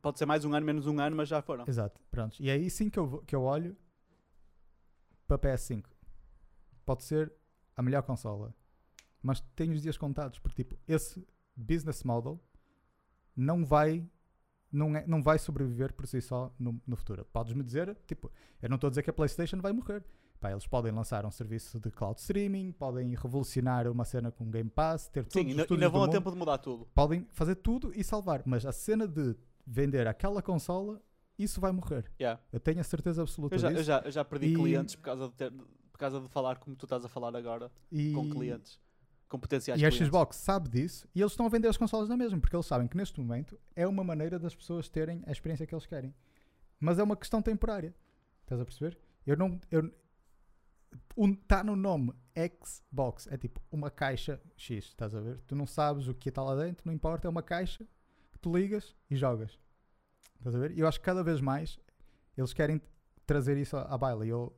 Pode 0.00 0.18
ser 0.18 0.24
mais 0.24 0.44
um 0.46 0.54
ano, 0.54 0.64
menos 0.64 0.86
um 0.86 0.98
ano, 0.98 1.14
mas 1.14 1.28
já 1.28 1.42
foram. 1.42 1.64
Exato, 1.68 2.00
pronto. 2.10 2.42
E 2.42 2.48
é 2.48 2.54
aí 2.54 2.70
sim 2.70 2.88
que 2.88 2.98
eu, 2.98 3.22
que 3.26 3.36
eu 3.36 3.42
olho 3.42 3.76
para 5.26 5.36
a 5.36 5.38
PS5. 5.38 5.84
Pode 6.86 7.04
ser 7.04 7.30
a 7.76 7.82
melhor 7.82 8.02
consola, 8.02 8.54
mas 9.22 9.40
tem 9.54 9.70
os 9.70 9.82
dias 9.82 9.98
contados, 9.98 10.38
porque 10.38 10.64
tipo, 10.64 10.78
esse 10.88 11.26
business 11.54 12.02
model 12.02 12.42
não 13.36 13.62
vai 13.64 14.08
não, 14.72 14.96
é, 14.96 15.04
não 15.06 15.22
vai 15.22 15.38
sobreviver 15.38 15.92
por 15.92 16.06
si 16.06 16.20
só 16.20 16.52
no, 16.58 16.80
no 16.86 16.96
futuro. 16.96 17.26
Podes-me 17.32 17.62
dizer, 17.62 17.96
tipo, 18.06 18.30
eu 18.60 18.68
não 18.68 18.76
estou 18.76 18.88
a 18.88 18.90
dizer 18.90 19.02
que 19.02 19.10
a 19.10 19.12
PlayStation 19.12 19.60
vai 19.60 19.72
morrer. 19.72 20.04
Pá, 20.40 20.50
eles 20.50 20.66
podem 20.66 20.90
lançar 20.90 21.24
um 21.24 21.30
serviço 21.30 21.78
de 21.78 21.90
cloud 21.92 22.18
streaming, 22.18 22.72
podem 22.72 23.14
revolucionar 23.14 23.86
uma 23.86 24.04
cena 24.04 24.32
com 24.32 24.50
Game 24.50 24.68
Pass, 24.68 25.06
ter 25.08 25.24
todos 25.24 25.34
Sim, 25.34 25.50
ainda, 25.50 25.66
ainda 25.70 25.88
vão 25.88 26.02
a 26.02 26.08
tempo 26.08 26.30
de 26.32 26.36
mudar 26.36 26.58
tudo. 26.58 26.88
podem 26.94 27.24
fazer 27.30 27.54
tudo 27.56 27.92
e 27.94 28.02
salvar, 28.02 28.42
mas 28.44 28.66
a 28.66 28.72
cena 28.72 29.06
de 29.06 29.36
vender 29.64 30.08
aquela 30.08 30.42
consola, 30.42 31.00
isso 31.38 31.60
vai 31.60 31.70
morrer. 31.70 32.10
Yeah. 32.20 32.40
Eu 32.52 32.58
tenho 32.58 32.80
a 32.80 32.84
certeza 32.84 33.22
absoluta 33.22 33.54
Eu, 33.54 33.58
já, 33.60 33.68
eu, 33.68 33.72
disso. 33.74 33.84
já, 33.84 33.98
eu 34.00 34.10
já 34.10 34.24
perdi 34.24 34.46
E- 34.48 34.54
clientes 34.56 34.96
por 34.96 35.02
causa, 35.02 35.28
de 35.28 35.34
ter, 35.34 35.52
por 35.52 35.98
causa 35.98 36.20
de 36.20 36.28
falar 36.28 36.56
como 36.58 36.74
tu 36.74 36.86
estás 36.86 37.04
a 37.04 37.08
falar 37.08 37.36
agora 37.36 37.70
e, 37.92 38.12
com 38.12 38.28
clientes. 38.28 38.80
Com 39.32 39.38
potenciais 39.38 39.80
E 39.80 39.86
a 39.86 39.88
clientes. 39.88 40.08
Xbox 40.08 40.36
sabe 40.36 40.68
disso 40.68 41.08
e 41.14 41.20
eles 41.22 41.32
estão 41.32 41.46
a 41.46 41.48
vender 41.48 41.66
as 41.66 41.78
consolas 41.78 42.06
na 42.06 42.18
mesma, 42.18 42.38
porque 42.38 42.54
eles 42.54 42.66
sabem 42.66 42.86
que 42.86 42.94
neste 42.94 43.18
momento 43.18 43.58
é 43.74 43.86
uma 43.86 44.04
maneira 44.04 44.38
das 44.38 44.54
pessoas 44.54 44.90
terem 44.90 45.22
a 45.26 45.32
experiência 45.32 45.66
que 45.66 45.74
eles 45.74 45.86
querem. 45.86 46.14
Mas 46.78 46.98
é 46.98 47.02
uma 47.02 47.16
questão 47.16 47.40
temporária. 47.40 47.94
Estás 48.42 48.60
a 48.60 48.64
perceber? 48.66 48.98
Eu 49.26 49.34
não. 49.38 49.58
Eu, 49.70 49.90
Está 51.16 51.64
no 51.64 51.74
nome 51.74 52.12
Xbox. 52.62 53.26
É 53.28 53.38
tipo 53.38 53.58
uma 53.70 53.90
caixa 53.90 54.38
X, 54.54 54.84
estás 54.84 55.14
a 55.14 55.20
ver? 55.20 55.40
Tu 55.46 55.56
não 55.56 55.66
sabes 55.66 56.08
o 56.08 56.14
que 56.14 56.28
está 56.28 56.42
lá 56.42 56.54
dentro, 56.54 56.82
não 56.84 56.92
importa, 56.92 57.26
é 57.26 57.30
uma 57.30 57.42
caixa 57.42 57.86
que 58.32 58.38
tu 58.38 58.54
ligas 58.54 58.94
e 59.08 59.16
jogas. 59.16 59.58
Estás 60.36 60.54
a 60.54 60.58
ver? 60.58 60.72
E 60.72 60.80
eu 60.80 60.86
acho 60.86 60.98
que 61.00 61.06
cada 61.06 61.24
vez 61.24 61.40
mais 61.40 61.78
eles 62.36 62.52
querem 62.52 62.82
trazer 63.24 63.56
isso 63.56 63.78
à 63.78 63.82
à 63.84 63.96
baila. 63.96 64.26
E 64.26 64.28
eu, 64.28 64.54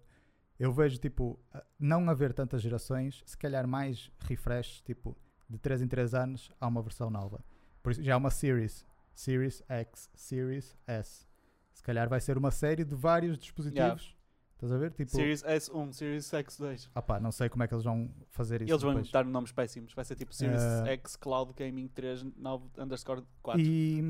eu 0.58 0.72
vejo, 0.72 0.98
tipo, 0.98 1.38
não 1.78 2.08
haver 2.08 2.32
tantas 2.32 2.62
gerações, 2.62 3.22
se 3.26 3.36
calhar 3.36 3.66
mais 3.66 4.10
refresh, 4.20 4.80
tipo, 4.82 5.16
de 5.48 5.58
3 5.58 5.82
em 5.82 5.88
3 5.88 6.14
anos 6.14 6.50
há 6.60 6.66
uma 6.66 6.82
versão 6.82 7.10
nova. 7.10 7.44
Por 7.82 7.92
isso 7.92 8.02
já 8.02 8.14
há 8.14 8.16
uma 8.16 8.30
Series, 8.30 8.84
Series 9.14 9.62
X, 9.68 10.10
Series 10.14 10.76
S. 10.86 11.26
Se 11.72 11.82
calhar 11.82 12.08
vai 12.08 12.20
ser 12.20 12.38
uma 12.38 12.50
série 12.50 12.84
de 12.84 12.94
vários 12.94 13.36
dispositivos. 13.36 14.16
Estás 14.54 14.72
a 14.72 14.78
ver? 14.78 14.92
Tipo, 14.92 15.10
Series 15.10 15.42
S1, 15.42 15.92
Series 15.92 16.30
X2. 16.30 16.88
ah 16.94 17.02
pá, 17.02 17.20
não 17.20 17.30
sei 17.32 17.48
como 17.50 17.64
é 17.64 17.68
que 17.68 17.74
eles 17.74 17.84
vão 17.84 18.10
fazer 18.30 18.62
isso. 18.62 18.72
Eles 18.72 18.82
vão 18.82 18.92
depois. 18.94 19.10
dar 19.10 19.24
nomes 19.24 19.52
péssimos. 19.52 19.92
Vai 19.92 20.04
ser 20.04 20.14
tipo 20.14 20.32
Series 20.32 20.62
Eh, 20.62 20.92
X 20.94 21.16
Cloud 21.16 21.52
Gaming 21.54 21.88
3 21.88 22.22
9 22.36 22.64
underscore 22.78 23.22
4. 23.42 23.60
E 23.60 24.00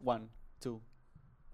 1, 0.00 0.28
2, 0.60 0.82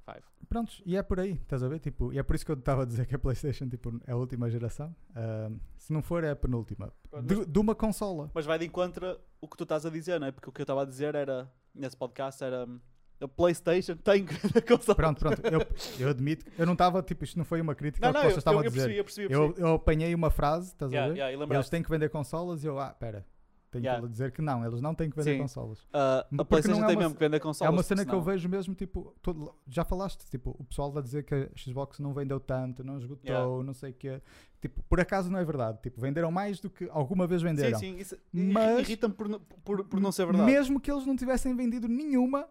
5. 0.05 0.21
prontos, 0.49 0.83
e 0.85 0.97
é 0.97 1.03
por 1.03 1.19
aí, 1.21 1.33
estás 1.33 1.63
a 1.63 1.69
ver? 1.69 1.79
Tipo, 1.79 2.13
e 2.13 2.19
é 2.19 2.23
por 2.23 2.35
isso 2.37 2.45
que 2.45 2.51
eu 2.53 2.57
estava 2.57 2.83
a 2.83 2.85
dizer 2.85 3.07
que 3.07 3.15
a 3.15 3.19
PlayStation 3.19 3.69
tipo, 3.69 4.01
é 4.07 4.13
a 4.13 4.17
última 4.17 4.51
geração. 4.51 4.95
Ahm, 5.15 5.59
se 5.79 5.93
não 5.93 6.03
for, 6.03 6.25
é 6.25 6.31
a 6.31 6.37
penúltima. 6.37 6.93
De, 7.25 7.45
de 7.47 7.59
uma 7.59 7.75
consola. 7.75 8.31
Mas 8.35 8.45
vai 8.47 8.59
de 8.59 8.67
encontro 8.67 9.19
o 9.41 9.49
que 9.49 9.57
tu 9.57 9.63
estás 9.65 9.87
a 9.87 9.91
dizer, 9.91 10.19
não 10.21 10.27
é? 10.27 10.33
Porque 10.33 10.49
o 10.49 10.53
que 10.53 10.61
eu 10.61 10.65
estava 10.65 10.83
a 10.83 10.85
dizer 10.85 11.15
era, 11.15 11.51
nesse 11.75 11.97
podcast, 11.97 12.43
era 12.45 12.65
hum, 12.67 12.79
a 13.21 13.29
PlayStation 13.29 13.97
tem 13.97 14.25
que 14.27 14.35
a 14.59 14.63
console. 14.63 14.97
Pronto, 14.97 15.19
pronto, 15.21 15.41
eu, 15.47 15.61
eu 16.01 16.09
admito, 16.11 16.45
que 16.45 16.61
eu 16.61 16.67
não 16.67 16.73
estava, 16.75 17.03
tipo, 17.03 17.23
isto 17.25 17.39
não 17.39 17.45
foi 17.45 17.61
uma 17.61 17.75
crítica 17.75 18.05
Não, 18.05 18.09
ao 18.11 18.15
não, 18.15 18.21
que 18.23 18.27
eu, 18.27 18.31
vocês 18.33 18.39
estavam 18.39 18.61
eu, 18.61 18.65
a 18.65 18.67
eu 18.67 18.71
dizer. 18.71 18.83
percebi, 18.83 18.99
eu 18.99 19.05
percebi. 19.05 19.33
Eu 19.33 19.41
Eu, 19.43 19.47
percebi. 19.49 19.69
eu 19.69 19.75
apanhei 19.75 20.15
uma 20.15 20.31
frase, 20.31 20.69
estás 20.69 20.91
Yeah, 20.93 21.11
a 21.11 21.15
ver? 21.15 21.21
yeah, 21.39 21.55
eles 21.55 21.69
têm 21.71 21.83
que 21.83 21.89
vender 21.91 22.09
consolas 22.11 22.65
e 22.65 22.67
eu, 22.67 22.79
ah, 22.79 22.91
pera, 22.93 23.25
tenho 23.73 23.83
Yeah. 23.85 24.01
que 24.07 24.13
dizer 24.13 24.31
que 24.31 24.41
não, 24.41 24.65
eles 24.65 24.81
não 24.81 24.95
têm 24.95 25.11
que 25.11 25.17
vender 25.17 25.33
Sim. 25.35 25.39
consolas. 25.41 25.79
Ah, 25.93 26.25
a 26.39 26.45
PlayStation 26.45 26.79
não 26.81 26.85
é 26.85 26.89
tem 26.89 26.97
uma 26.97 27.03
mesmo 27.03 27.15
que 27.17 27.21
vender 27.25 27.37
É 27.39 27.41
consolas. 27.41 27.75
uma 27.75 27.83
cena 27.83 28.05
que 28.05 28.13
eu 28.15 28.23
vejo 28.23 28.49
mesmo, 28.49 28.75
tipo, 28.75 29.15
todo- 29.21 29.55
já 29.67 29.83
falaste, 29.85 30.25
tipo, 30.31 30.55
o 30.59 30.65
pessoal 30.65 30.93
vai 30.93 31.03
dizer 31.03 31.25
que 31.25 31.35
a 31.35 31.49
Xbox 31.57 31.99
não 31.99 32.13
vendeu 32.15 32.39
tanto, 32.39 32.85
não 32.85 32.99
esgotou, 32.99 33.29
Yeah. 33.29 33.65
não 33.65 33.75
sei 33.75 33.91
o 33.91 33.95
quê. 33.95 34.21
Tipo, 34.61 34.83
por 34.85 35.01
acaso 35.01 35.29
não 35.31 35.39
é 35.41 35.45
verdade. 35.45 35.79
Tipo, 35.83 36.01
venderam 36.01 36.31
mais 36.31 36.61
do 36.61 36.71
que 36.71 36.89
alguma 36.91 37.27
vez 37.27 37.43
venderam. 37.43 37.79
Sim, 37.79 37.95
sim, 37.95 37.99
isso 38.01 38.17
Mas- 38.33 38.81
irrita-me 38.81 39.15
por, 39.15 39.41
por, 39.65 39.85
por 39.87 39.99
não 40.01 40.13
ser 40.13 40.27
verdade. 40.27 40.49
Mesmo 40.49 40.79
que 40.79 40.91
eles 40.93 41.05
não 41.07 41.17
tivessem 41.17 41.57
vendido 41.57 41.89
nenhuma, 41.89 42.47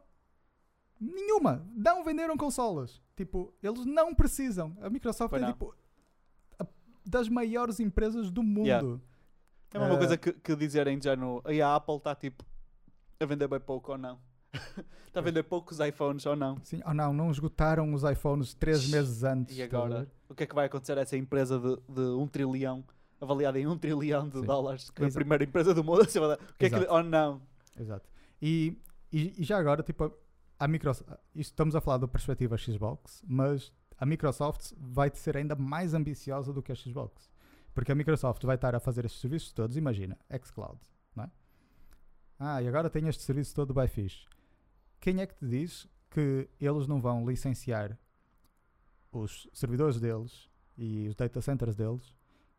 nenhuma, 0.99 1.65
não 1.75 2.03
venderam 2.03 2.35
consolas. 2.37 3.01
Tipo, 3.15 3.53
eles 3.61 3.85
não 3.85 4.13
precisam. 4.13 4.75
A 4.81 4.89
Microsoft 4.89 5.29
Pois 5.29 5.41
é 5.41 5.45
não. 5.45 5.53
tipo 5.53 5.73
a- 6.59 6.65
das 7.05 7.29
maiores 7.29 7.79
empresas 7.79 8.29
do 8.31 8.43
mundo. 8.43 8.65
Yeah. 8.67 8.99
É 9.73 9.77
a 9.77 9.79
mesma 9.79 9.95
Ah, 9.95 9.97
coisa 9.97 10.17
que, 10.17 10.33
que 10.33 10.55
dizerem 10.55 11.01
género, 11.01 11.41
"Ei, 11.45 11.61
a 11.61 11.75
Apple 11.75 11.95
está 11.97 12.13
tipo 12.15 12.43
a 13.19 13.25
vender 13.25 13.47
bem 13.47 13.59
pouco 13.59 13.91
ou 13.91 13.97
não. 13.97 14.19
Está 15.07 15.19
a 15.19 15.21
vender 15.21 15.43
poucos 15.43 15.79
iPhones 15.79 16.25
ou 16.25 16.35
não. 16.35 16.57
Sim, 16.63 16.81
ou 16.85 16.93
não, 16.93 17.13
não 17.13 17.31
esgotaram 17.31 17.93
os 17.93 18.03
iPhones 18.03 18.53
três 18.53 18.89
meses 18.89 19.23
antes. 19.23 19.55
E 19.57 19.61
a 19.61 19.65
agora? 19.65 20.07
O 20.27 20.35
que 20.35 20.43
é 20.43 20.45
que 20.47 20.55
vai 20.55 20.65
acontecer 20.65 20.97
a 20.97 21.01
essa 21.01 21.15
empresa 21.15 21.57
de, 21.59 21.77
de 21.87 22.01
um 22.01 22.27
trilhão, 22.27 22.83
avaliada 23.19 23.59
em 23.59 23.67
um 23.67 23.77
trilhão 23.77 24.27
de 24.27 24.39
Sim. 24.39 24.45
dólares, 24.45 24.89
que 24.89 25.03
é 25.03 25.07
a 25.07 25.11
primeira 25.11 25.43
empresa 25.43 25.73
do 25.73 25.83
mundo? 25.83 26.01
O 26.01 26.07
que 26.57 26.65
é 26.65 26.69
que... 26.69 26.75
Exato. 26.75 26.87
Oh 26.89 27.03
não. 27.03 27.41
Exato. 27.79 28.09
E, 28.41 28.77
e, 29.11 29.41
e 29.41 29.43
já 29.43 29.57
agora, 29.57 29.83
tipo, 29.83 30.11
a 30.59 30.67
Microsoft, 30.67 31.09
isto 31.33 31.51
estamos 31.51 31.75
a 31.75 31.81
falar 31.81 31.97
da 31.97 32.07
perspectiva 32.07 32.57
Xbox, 32.57 33.23
mas 33.25 33.71
a 33.97 34.05
Microsoft 34.05 34.73
vai 34.77 35.09
ser 35.13 35.37
ainda 35.37 35.55
mais 35.55 35.93
ambiciosa 35.93 36.51
do 36.51 36.61
que 36.61 36.71
a 36.71 36.75
Xbox. 36.75 37.30
Porque 37.73 37.91
a 37.91 37.95
Microsoft 37.95 38.43
vai 38.43 38.55
estar 38.55 38.75
a 38.75 38.79
fazer 38.79 39.05
estes 39.05 39.21
serviços 39.21 39.51
todos, 39.51 39.77
imagina, 39.77 40.17
xCloud, 40.43 40.79
não 41.15 41.23
é? 41.23 41.31
Ah, 42.37 42.61
e 42.61 42.67
agora 42.67 42.89
tem 42.89 43.07
este 43.07 43.23
serviço 43.23 43.55
todo 43.55 43.73
bem 43.73 43.87
fixe. 43.87 44.25
Quem 44.99 45.21
é 45.21 45.25
que 45.25 45.35
te 45.35 45.45
diz 45.45 45.87
que 46.09 46.49
eles 46.59 46.87
não 46.87 46.99
vão 46.99 47.25
licenciar 47.25 47.97
os 49.11 49.47
servidores 49.53 49.99
deles 49.99 50.49
e 50.77 51.07
os 51.07 51.15
data 51.15 51.41
centers 51.41 51.75
deles 51.75 52.15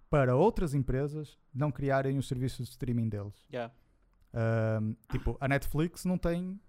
para 0.09 0.36
outras 0.36 0.74
empresas 0.74 1.39
não 1.55 1.70
criarem 1.70 2.18
os 2.18 2.26
serviços 2.26 2.66
de 2.66 2.72
streaming 2.72 3.09
deles? 3.09 3.47
Yeah. 3.52 3.72
Ahm, 4.34 4.94
tipo, 5.10 5.36
a 5.40 5.47
Netflix 5.47 6.05
não 6.05 6.16
tem 6.16 6.60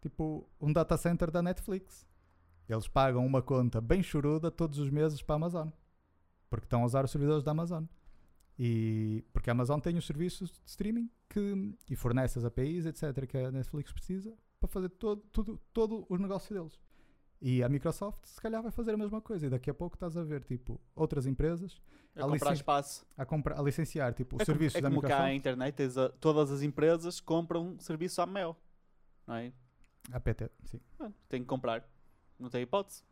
tipo 0.00 0.48
um 0.60 0.72
data 0.72 0.96
center 0.96 1.30
da 1.30 1.42
Netflix. 1.42 2.06
Eles 2.68 2.88
pagam 2.88 3.24
uma 3.24 3.40
conta 3.40 3.80
bem 3.80 4.02
choruda 4.02 4.50
todos 4.50 4.78
os 4.78 4.90
meses 4.90 5.22
para 5.22 5.34
a 5.34 5.36
Amazon. 5.36 5.68
Porque 6.56 6.66
estão 6.66 6.82
a 6.82 6.86
usar 6.86 7.04
os 7.04 7.10
servidores 7.10 7.42
da 7.44 7.50
Amazon. 7.52 7.84
E 8.58 9.22
porque 9.32 9.50
a 9.50 9.52
Amazon 9.52 9.78
tem 9.80 9.96
os 9.98 10.06
serviços 10.06 10.50
de 10.50 10.60
streaming 10.66 11.10
que, 11.28 11.74
e 11.90 11.96
fornece 11.96 12.38
as 12.38 12.44
APIs, 12.44 12.86
etc., 12.86 13.26
que 13.26 13.36
a 13.36 13.50
Netflix 13.50 13.92
precisa 13.92 14.34
para 14.58 14.68
fazer 14.68 14.88
todo, 14.88 15.22
tudo, 15.30 15.60
todo 15.72 16.06
o 16.08 16.16
negócio 16.16 16.54
deles. 16.54 16.80
E 17.40 17.62
a 17.62 17.68
Microsoft, 17.68 18.24
se 18.24 18.40
calhar, 18.40 18.62
vai 18.62 18.72
fazer 18.72 18.94
a 18.94 18.96
mesma 18.96 19.20
coisa. 19.20 19.46
E 19.46 19.50
daqui 19.50 19.68
a 19.68 19.74
pouco 19.74 19.94
estás 19.96 20.16
a 20.16 20.24
ver, 20.24 20.42
tipo, 20.42 20.80
outras 20.94 21.26
empresas 21.26 21.82
A 22.14 22.24
a 22.24 22.28
comprar 22.28 22.54
espaço. 22.54 23.04
a, 23.14 23.26
comprar, 23.26 23.58
a 23.58 23.62
licenciar, 23.62 24.14
tipo, 24.14 24.36
os 24.36 24.40
É 24.42 24.44
como, 24.46 24.54
serviços 24.54 24.78
é 24.78 24.80
da 24.80 24.88
como 24.88 25.02
cá 25.02 25.08
Microsoft. 25.08 25.30
a 25.30 25.34
internet, 25.34 25.82
a- 25.98 26.08
todas 26.18 26.50
as 26.50 26.62
empresas 26.62 27.20
compram 27.20 27.78
serviço 27.78 28.22
à 28.22 28.26
Mel. 28.26 28.56
Não 29.26 29.34
é? 29.34 29.52
A 30.12 30.18
PT, 30.18 30.50
sim. 30.64 30.80
Ah, 30.98 31.10
Tem 31.28 31.42
que 31.42 31.46
comprar. 31.46 31.86
Não 32.38 32.48
tem 32.48 32.62
hipótese. 32.62 33.02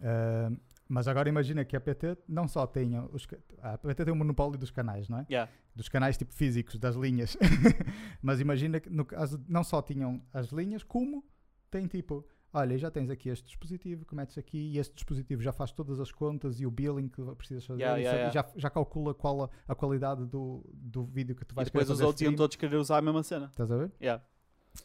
Ah, 0.00 0.50
mas 0.94 1.08
agora 1.08 1.28
imagina 1.28 1.64
que 1.64 1.74
a 1.76 1.80
PT 1.80 2.16
não 2.28 2.46
só 2.46 2.68
tenha 2.68 3.02
os, 3.12 3.26
a 3.60 3.76
PT 3.76 4.04
tem 4.04 4.14
o 4.14 4.16
monopólio 4.16 4.56
dos 4.56 4.70
canais, 4.70 5.08
não 5.08 5.18
é? 5.18 5.26
Yeah. 5.28 5.50
Dos 5.74 5.88
canais 5.88 6.16
tipo 6.16 6.32
físicos, 6.32 6.78
das 6.78 6.94
linhas. 6.94 7.36
mas 8.22 8.40
imagina 8.40 8.78
que 8.78 8.88
no 8.88 9.04
caso 9.04 9.44
não 9.48 9.64
só 9.64 9.82
tinham 9.82 10.22
as 10.32 10.52
linhas, 10.52 10.84
como 10.84 11.24
tem 11.68 11.88
tipo, 11.88 12.24
olha, 12.52 12.78
já 12.78 12.92
tens 12.92 13.10
aqui 13.10 13.28
este 13.28 13.44
dispositivo 13.44 14.04
que 14.06 14.14
metes 14.14 14.38
aqui 14.38 14.56
e 14.56 14.78
este 14.78 14.94
dispositivo 14.94 15.42
já 15.42 15.52
faz 15.52 15.72
todas 15.72 15.98
as 15.98 16.12
contas 16.12 16.60
e 16.60 16.64
o 16.64 16.70
billing 16.70 17.08
que 17.08 17.20
precisas 17.34 17.66
fazer 17.66 17.80
Yeah, 17.82 17.98
e 18.00 18.04
yeah, 18.04 18.30
sa- 18.30 18.42
Já, 18.52 18.52
já 18.60 18.70
calcula 18.70 19.12
qual 19.12 19.42
a, 19.42 19.50
a 19.66 19.74
qualidade 19.74 20.24
do, 20.26 20.64
do 20.72 21.02
vídeo 21.04 21.34
que 21.34 21.44
tu 21.44 21.54
E 21.54 21.56
vais 21.56 21.66
depois 21.66 21.86
querer 21.86 21.94
os 21.94 22.00
outros 22.02 22.22
iam 22.22 22.36
todos 22.36 22.54
querer 22.54 22.76
usar 22.76 22.98
a 22.98 23.02
mesma 23.02 23.24
cena. 23.24 23.46
Estás 23.46 23.68
a 23.72 23.76
ver? 23.76 23.90
Yeah. 24.00 24.22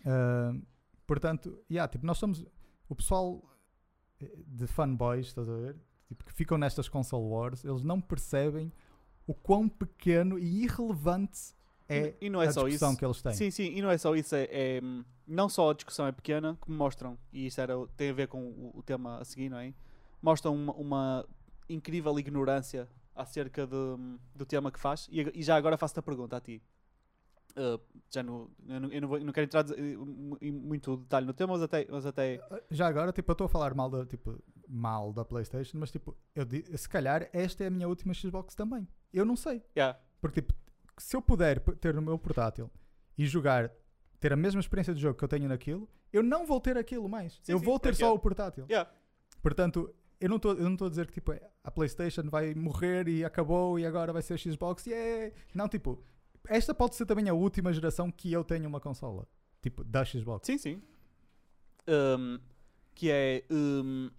Ah, 0.07 0.53
portanto, 1.05 1.63
yeah, 1.69 1.87
tipo, 1.87 2.03
nós 2.03 2.17
somos 2.17 2.43
o 2.87 2.95
pessoal 2.95 3.43
eh, 4.19 4.31
de 4.47 4.65
fanboys, 4.65 5.27
estás 5.27 5.47
a 5.47 5.55
ver? 5.55 5.75
Tipo, 6.09 6.25
que 6.25 6.33
ficam 6.33 6.57
nestas 6.57 6.89
console 6.89 7.23
wars, 7.23 7.63
eles 7.63 7.83
não 7.83 8.01
percebem 8.01 8.73
o 9.27 9.33
quão 9.33 9.69
pequeno 9.69 10.39
e 10.39 10.63
irrelevante 10.63 11.53
é 11.87 12.13
e 12.21 12.29
não 12.29 12.41
é 12.41 12.47
a 12.47 12.51
só 12.51 12.63
discussão 12.63 12.89
isso. 12.89 12.99
que 12.99 13.05
eles 13.05 13.21
têm. 13.21 13.33
Sim, 13.33 13.51
sim, 13.51 13.73
e 13.75 13.81
não 13.81 13.89
é 13.89 13.97
só 13.97 14.15
isso, 14.15 14.35
é, 14.35 14.47
é, 14.51 14.81
hum, 14.83 15.03
não 15.27 15.49
só 15.49 15.71
a 15.71 15.73
discussão 15.73 16.05
é 16.05 16.11
pequena, 16.11 16.55
como 16.61 16.77
mostram, 16.77 17.17
e 17.33 17.47
isso 17.47 17.59
era, 17.59 17.73
tem 17.97 18.09
a 18.09 18.13
ver 18.13 18.27
com 18.27 18.41
o, 18.41 18.71
o 18.75 18.83
tema 18.83 19.19
a 19.19 19.25
seguir, 19.25 19.49
não 19.49 19.57
é? 19.57 19.73
Mostram 20.21 20.53
uma, 20.53 20.73
uma 20.73 21.25
incrível 21.67 22.17
ignorância 22.19 22.87
acerca 23.15 23.65
de, 23.65 23.75
hum, 23.75 24.19
do 24.35 24.45
tema 24.45 24.71
que 24.71 24.79
faz, 24.79 25.07
e, 25.11 25.31
e 25.33 25.43
já 25.43 25.55
agora 25.55 25.77
faço-te 25.77 25.99
a 25.99 26.03
pergunta 26.03 26.37
a 26.37 26.41
ti. 26.41 26.61
Uh, 27.57 27.79
já 28.11 28.21
no, 28.23 28.49
eu, 28.67 28.79
não, 28.79 28.89
eu 28.91 29.01
não 29.01 29.07
vou- 29.07 29.17
eu 29.17 29.25
não 29.25 29.33
quero 29.33 29.45
entrar 29.45 29.65
em 30.41 30.51
muito 30.51 30.97
detalhe 30.97 31.25
no 31.25 31.33
tema, 31.33 31.53
mas 31.53 31.61
até, 31.61 31.87
mas 31.89 32.05
até 32.05 32.39
Já 32.69 32.87
agora, 32.87 33.11
tipo, 33.11 33.29
eu 33.29 33.33
estou 33.33 33.45
a 33.45 33.49
falar 33.49 33.73
mal 33.73 33.89
da, 33.89 34.05
tipo, 34.05 34.41
mal 34.67 35.11
da 35.11 35.25
PlayStation, 35.25 35.77
mas 35.77 35.91
tipo, 35.91 36.15
eu, 36.35 36.45
se 36.77 36.87
calhar 36.87 37.27
esta 37.33 37.63
é 37.63 37.67
a 37.67 37.69
minha 37.71 37.87
última 37.87 38.13
Xbox 38.13 38.55
também. 38.55 38.87
Eu 39.11 39.25
não 39.25 39.35
sei. 39.35 39.63
yeah, 39.75 39.99
Porque 40.21 40.41
tipo, 40.41 40.53
se 40.97 41.15
eu 41.15 41.21
puder 41.21 41.59
ter 41.59 41.93
no 41.93 42.01
meu 42.01 42.17
portátil 42.19 42.69
e 43.17 43.25
jogar, 43.25 43.71
ter 44.19 44.31
a 44.31 44.35
mesma 44.35 44.59
experiência 44.59 44.93
de 44.93 45.01
jogo 45.01 45.17
que 45.17 45.23
eu 45.23 45.27
tenho 45.29 45.47
naquilo, 45.49 45.89
eu 46.13 46.21
não 46.21 46.45
vou 46.45 46.61
ter 46.61 46.77
aquilo 46.77 47.09
mais. 47.09 47.39
Sim, 47.43 47.51
eu 47.53 47.59
sim, 47.59 47.65
vou 47.65 47.79
ter 47.79 47.89
é 47.89 47.91
que 47.93 47.97
só 47.97 48.07
é. 48.07 48.11
o 48.11 48.19
portátil. 48.19 48.65
yeah. 48.69 48.89
Portanto, 49.41 49.93
eu 50.19 50.29
não 50.29 50.35
estou 50.37 50.87
a 50.87 50.89
dizer 50.89 51.07
que 51.07 51.13
tipo, 51.13 51.33
a 51.63 51.71
PlayStation 51.71 52.23
vai 52.29 52.53
morrer 52.53 53.07
e 53.07 53.23
acabou 53.23 53.79
e 53.79 53.85
agora 53.85 54.11
vai 54.13 54.21
ser 54.21 54.33
a 54.33 54.37
Xbox. 54.37 54.85
Yeah. 54.85 55.33
Não, 55.55 55.67
tipo, 55.67 56.03
esta 56.47 56.73
pode 56.73 56.95
ser 56.95 57.05
também 57.05 57.27
a 57.29 57.33
última 57.33 57.71
geração 57.73 58.11
que 58.11 58.31
eu 58.31 58.43
tenho 58.43 58.67
uma 58.67 58.79
consola. 58.79 59.27
Tipo, 59.61 59.83
da 59.83 60.05
Xbox. 60.05 60.45
Sim, 60.47 60.57
sim. 60.57 60.81
Um, 61.87 62.39
que 62.95 63.09
é. 63.11 63.43
um, 63.49 64.09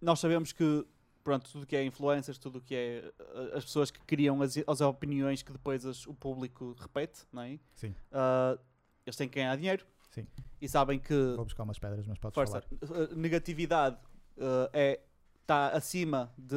nós 0.00 0.18
sabemos 0.20 0.52
que. 0.52 0.86
Pronto, 1.22 1.50
tudo 1.52 1.66
que 1.66 1.76
é 1.76 1.84
influencers, 1.84 2.38
tudo 2.38 2.62
que 2.62 2.74
é 2.74 3.12
uh, 3.20 3.56
as 3.58 3.64
pessoas 3.64 3.90
que 3.90 4.00
criam 4.00 4.40
as, 4.40 4.54
as 4.66 4.80
opiniões 4.80 5.42
que 5.42 5.52
depois 5.52 5.84
as- 5.84 6.06
o 6.06 6.14
público 6.14 6.74
repete, 6.80 7.20
não 7.30 7.42
é? 7.42 7.58
Sim. 7.74 7.90
Uh, 8.10 8.58
eles 9.04 9.16
têm 9.16 9.28
que 9.28 9.34
ganhar 9.38 9.54
dinheiro 9.54 9.84
Sim. 10.10 10.26
e 10.62 10.66
sabem 10.66 10.98
que 10.98 11.12
Vou 11.36 11.44
buscar 11.44 11.64
umas 11.64 11.78
pedras, 11.78 12.06
mas 12.06 12.18
podes 12.18 12.34
força, 12.34 12.62
falar. 12.62 13.02
uh, 13.10 13.14
negatividade 13.14 13.96
uh, 14.38 14.70
é 14.72 15.00
está 15.42 15.68
acima 15.68 16.32
de, 16.38 16.56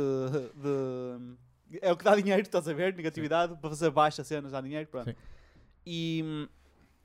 de- 0.56 1.36
é 1.82 1.92
o 1.92 1.98
que 1.98 2.04
dá 2.04 2.16
dinheiro, 2.16 2.42
estás 2.42 2.68
a 2.68 2.74
ver? 2.74 2.96
Negatividade 2.96 3.56
para 3.58 3.70
fazer 3.70 3.90
baixa 3.90 4.24
cenas 4.24 4.52
dá 4.52 4.62
dinheiro, 4.62 4.88
pronto. 4.90 5.10
Sim. 5.10 5.16
E, 5.86 6.50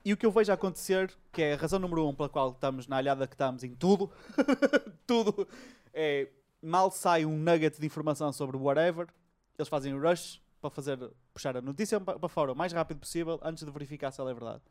e 0.05 0.13
o 0.13 0.17
que 0.17 0.25
eu 0.25 0.31
vejo 0.31 0.51
acontecer, 0.51 1.13
que 1.31 1.41
é 1.41 1.53
a 1.53 1.57
razão 1.57 1.79
número 1.79 2.07
um 2.07 2.13
pela 2.15 2.29
qual 2.29 2.51
estamos 2.51 2.87
na 2.87 2.97
alhada 2.97 3.27
que 3.27 3.33
estamos 3.33 3.63
em 3.63 3.73
tudo, 3.75 4.11
tudo 5.05 5.47
é 5.93 6.27
mal 6.61 6.91
sai 6.91 7.25
um 7.25 7.37
nugget 7.37 7.79
de 7.79 7.85
informação 7.85 8.31
sobre 8.33 8.57
whatever, 8.57 9.07
eles 9.57 9.67
fazem 9.67 9.93
o 9.93 10.01
rush 10.01 10.41
para 10.61 10.69
fazer 10.69 10.97
puxar 11.33 11.55
a 11.55 11.61
notícia 11.61 11.99
pa- 11.99 12.19
para 12.19 12.29
fora 12.29 12.51
o 12.51 12.55
mais 12.55 12.73
rápido 12.73 12.99
possível 12.99 13.39
antes 13.43 13.63
de 13.63 13.71
verificar 13.71 14.11
se 14.11 14.19
ela 14.19 14.31
é 14.31 14.33
verdade. 14.33 14.61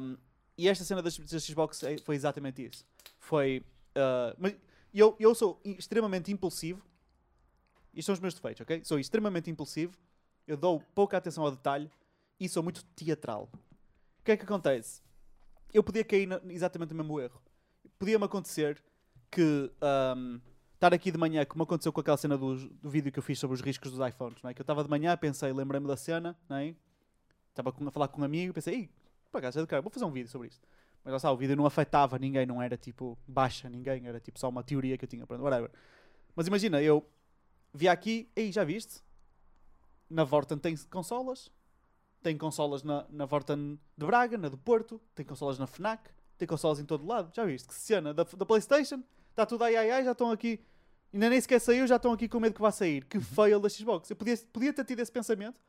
Um, 0.00 0.16
e 0.56 0.68
esta 0.68 0.84
cena 0.84 1.02
da 1.02 1.10
Xbox 1.10 1.82
é- 1.82 1.98
foi 1.98 2.14
exatamente 2.14 2.64
isso. 2.64 2.84
Foi. 3.18 3.62
uh, 3.96 4.34
mas 4.38 4.54
eu, 4.94 5.14
eu 5.20 5.34
sou 5.34 5.60
extremamente 5.64 6.32
impulsivo. 6.32 6.82
Isto 7.96 8.06
são 8.08 8.12
os 8.12 8.20
meus 8.20 8.34
defeitos, 8.34 8.60
ok? 8.60 8.82
Sou 8.84 8.98
extremamente 8.98 9.50
impulsivo. 9.50 9.96
Eu 10.46 10.56
dou 10.56 10.80
pouca 10.94 11.16
atenção 11.16 11.42
ao 11.42 11.50
detalhe 11.50 11.90
e 12.38 12.46
sou 12.48 12.62
muito 12.62 12.84
teatral. 12.94 13.48
O 14.20 14.22
que 14.22 14.32
é 14.32 14.36
que 14.36 14.44
acontece? 14.44 15.00
Eu 15.72 15.82
podia 15.82 16.04
cair 16.04 16.26
na- 16.26 16.40
exatamente 16.50 16.90
no 16.90 16.96
mesmo 16.96 17.18
erro. 17.18 17.42
Podia-me 17.98 18.24
acontecer 18.26 18.82
que 19.30 19.72
um, 20.14 20.40
estar 20.74 20.92
aqui 20.92 21.10
de 21.10 21.16
manhã, 21.16 21.44
como 21.46 21.64
aconteceu 21.64 21.90
com 21.90 22.00
aquela 22.00 22.18
cena 22.18 22.36
dos- 22.36 22.68
do, 22.68 22.90
vídeo 22.90 23.10
que 23.10 23.18
eu 23.18 23.22
fiz 23.22 23.38
sobre 23.38 23.54
os 23.54 23.62
riscos 23.62 23.90
dos 23.90 24.06
iPhones, 24.06 24.42
não 24.42 24.50
é? 24.50 24.54
que 24.54 24.60
eu 24.60 24.64
estava 24.64 24.84
de 24.84 24.90
manhã, 24.90 25.16
pensei, 25.16 25.52
lembrei-me 25.52 25.86
da 25.86 25.96
cena, 25.96 26.36
não 26.48 26.56
é? 26.58 26.74
estava 27.48 27.70
a 27.70 27.90
falar 27.90 28.08
com 28.08 28.20
um 28.20 28.24
amigo, 28.24 28.52
pensei, 28.52 28.90
por 29.32 29.38
acaso 29.38 29.58
é 29.58 29.62
do 29.62 29.66
cara, 29.66 29.80
vou 29.80 29.90
fazer 29.90 30.04
um 30.04 30.10
vídeo 30.10 30.28
sobre 30.28 30.48
isto. 30.48 30.60
Mas 31.02 31.12
lá 31.12 31.16
está, 31.16 31.32
o 31.32 31.36
vídeo 31.36 31.56
não 31.56 31.64
afetava 31.64 32.18
ninguém, 32.18 32.44
não 32.44 32.60
era 32.60 32.76
tipo 32.76 33.16
baixa 33.26 33.70
ninguém, 33.70 34.06
era 34.06 34.20
tipo 34.20 34.38
só 34.38 34.48
uma 34.50 34.62
teoria 34.62 34.98
que 34.98 35.04
eu 35.04 35.08
tinha, 35.08 35.26
pronto, 35.26 35.42
whatever. 35.42 35.70
Mas 36.34 36.46
imagina, 36.46 36.82
eu 36.82 37.06
vi 37.76 37.88
aqui, 37.88 38.30
ei, 38.34 38.50
já 38.50 38.64
viste? 38.64 39.00
Na 40.08 40.24
Vorten 40.24 40.58
tem 40.58 40.76
consolas, 40.90 41.50
tem 42.22 42.36
consolas 42.36 42.82
na, 42.82 43.04
na 43.10 43.26
Vorten 43.26 43.78
de 43.96 44.06
Braga, 44.06 44.38
na 44.38 44.48
do 44.48 44.56
Porto, 44.58 45.00
tem 45.14 45.24
consolas 45.26 45.58
na 45.58 45.66
FNAC, 45.66 46.10
tem 46.38 46.46
consolas 46.46 46.78
em 46.78 46.84
todo 46.84 47.06
lado, 47.06 47.30
já 47.34 47.44
viste? 47.44 47.68
Que 47.68 47.74
cena 47.74 48.14
da, 48.14 48.24
da 48.24 48.46
Playstation, 48.46 49.02
está 49.30 49.44
tudo 49.44 49.64
ai 49.64 49.76
ai 49.76 49.90
ai, 49.90 50.04
já 50.04 50.12
estão 50.12 50.30
aqui, 50.30 50.60
ainda 51.12 51.28
nem 51.30 51.40
sequer 51.40 51.60
saiu, 51.60 51.86
já 51.86 51.96
estão 51.96 52.12
aqui 52.12 52.28
com 52.28 52.38
medo 52.40 52.54
que 52.54 52.60
vá 52.60 52.70
sair. 52.70 53.04
Que 53.04 53.20
fail 53.20 53.58
da 53.58 53.68
Xbox. 53.68 54.08
Eu 54.10 54.16
podia, 54.16 54.36
podia 54.52 54.72
ter 54.72 54.84
tido 54.84 55.00
esse 55.00 55.10
pensamento 55.12 55.60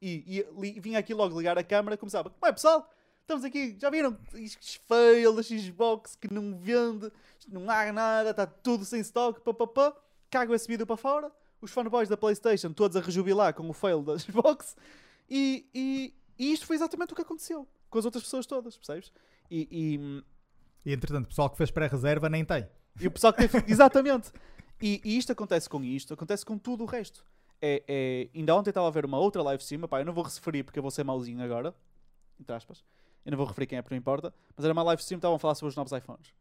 e, 0.00 0.38
e 0.38 0.60
li- 0.60 0.78
vinha 0.80 0.98
aqui 0.98 1.14
logo 1.14 1.36
ligar 1.38 1.56
a 1.56 1.64
câmera 1.64 1.94
e 1.94 1.98
começava, 1.98 2.34
ué 2.42 2.52
pessoal, 2.52 2.90
estamos 3.22 3.44
aqui, 3.44 3.76
já 3.78 3.88
viram? 3.88 4.16
Isto 4.34 4.80
fail 4.86 5.34
da 5.34 5.42
Xbox 5.42 6.16
que 6.16 6.32
não 6.32 6.58
vende, 6.58 7.10
não 7.48 7.70
há 7.70 7.92
nada, 7.92 8.30
está 8.30 8.46
tudo 8.46 8.84
sem 8.84 9.00
stock, 9.00 9.40
papapá. 9.40 9.96
Cago 10.28 10.52
esse 10.54 10.66
vídeo 10.66 10.84
para 10.86 10.96
fora, 10.96 11.32
os 11.60 11.70
fanboys 11.70 12.08
da 12.08 12.16
Playstation 12.16 12.72
todos 12.72 12.96
a 12.96 13.00
rejubilar 13.00 13.54
com 13.54 13.68
o 13.68 13.72
fail 13.72 14.02
da 14.02 14.16
Xbox 14.18 14.76
e, 15.28 15.66
e, 15.74 16.14
e 16.38 16.52
isto 16.52 16.66
foi 16.66 16.76
exatamente 16.76 17.12
o 17.12 17.16
que 17.16 17.22
aconteceu 17.22 17.66
com 17.90 17.98
as 17.98 18.04
outras 18.04 18.22
pessoas 18.24 18.46
todas, 18.46 18.76
percebes? 18.76 19.12
E, 19.50 19.68
e, 19.70 20.24
E 20.90 20.92
entretanto, 20.92 21.24
o 21.26 21.28
pessoal 21.28 21.48
que 21.50 21.56
fez 21.56 21.70
pré-reserva 21.70 22.28
nem 22.28 22.44
tem. 22.44 22.68
e 23.00 23.06
o 23.06 23.10
pessoal 23.10 23.32
que 23.32 23.46
teve. 23.48 23.64
Exatamente. 23.70 24.30
E, 24.82 25.00
e 25.04 25.16
isto 25.16 25.32
acontece 25.32 25.68
com 25.68 25.82
isto, 25.82 26.12
acontece 26.14 26.44
com 26.44 26.58
tudo 26.58 26.82
o 26.84 26.86
resto. 26.86 27.24
É, 27.62 27.82
é- 27.88 28.28
ainda 28.38 28.54
ontem 28.54 28.70
estava 28.70 28.86
a 28.88 28.90
ver 28.90 29.04
uma 29.06 29.18
outra 29.18 29.42
live 29.42 29.62
stream, 29.62 29.80
pá, 29.88 30.00
eu 30.00 30.04
não 30.04 30.12
vou 30.12 30.24
referir 30.24 30.62
porque 30.64 30.78
eu 30.78 30.82
vou 30.82 30.90
ser 30.90 31.04
mauzinho 31.04 31.42
agora, 31.42 31.74
entre 32.38 32.54
aspas. 32.54 32.84
Eu 33.24 33.30
não 33.30 33.38
vou 33.38 33.46
referir 33.46 33.66
quem 33.66 33.78
é 33.78 33.82
porque 33.82 33.94
não 33.94 33.98
importa, 33.98 34.34
mas 34.54 34.64
era 34.64 34.72
uma 34.72 34.82
live 34.82 35.00
stream, 35.00 35.16
estavam 35.18 35.36
a 35.36 35.38
falar 35.38 35.54
sobre 35.54 35.70
os 35.70 35.76
novos 35.76 35.92
iPhones. 35.92 36.34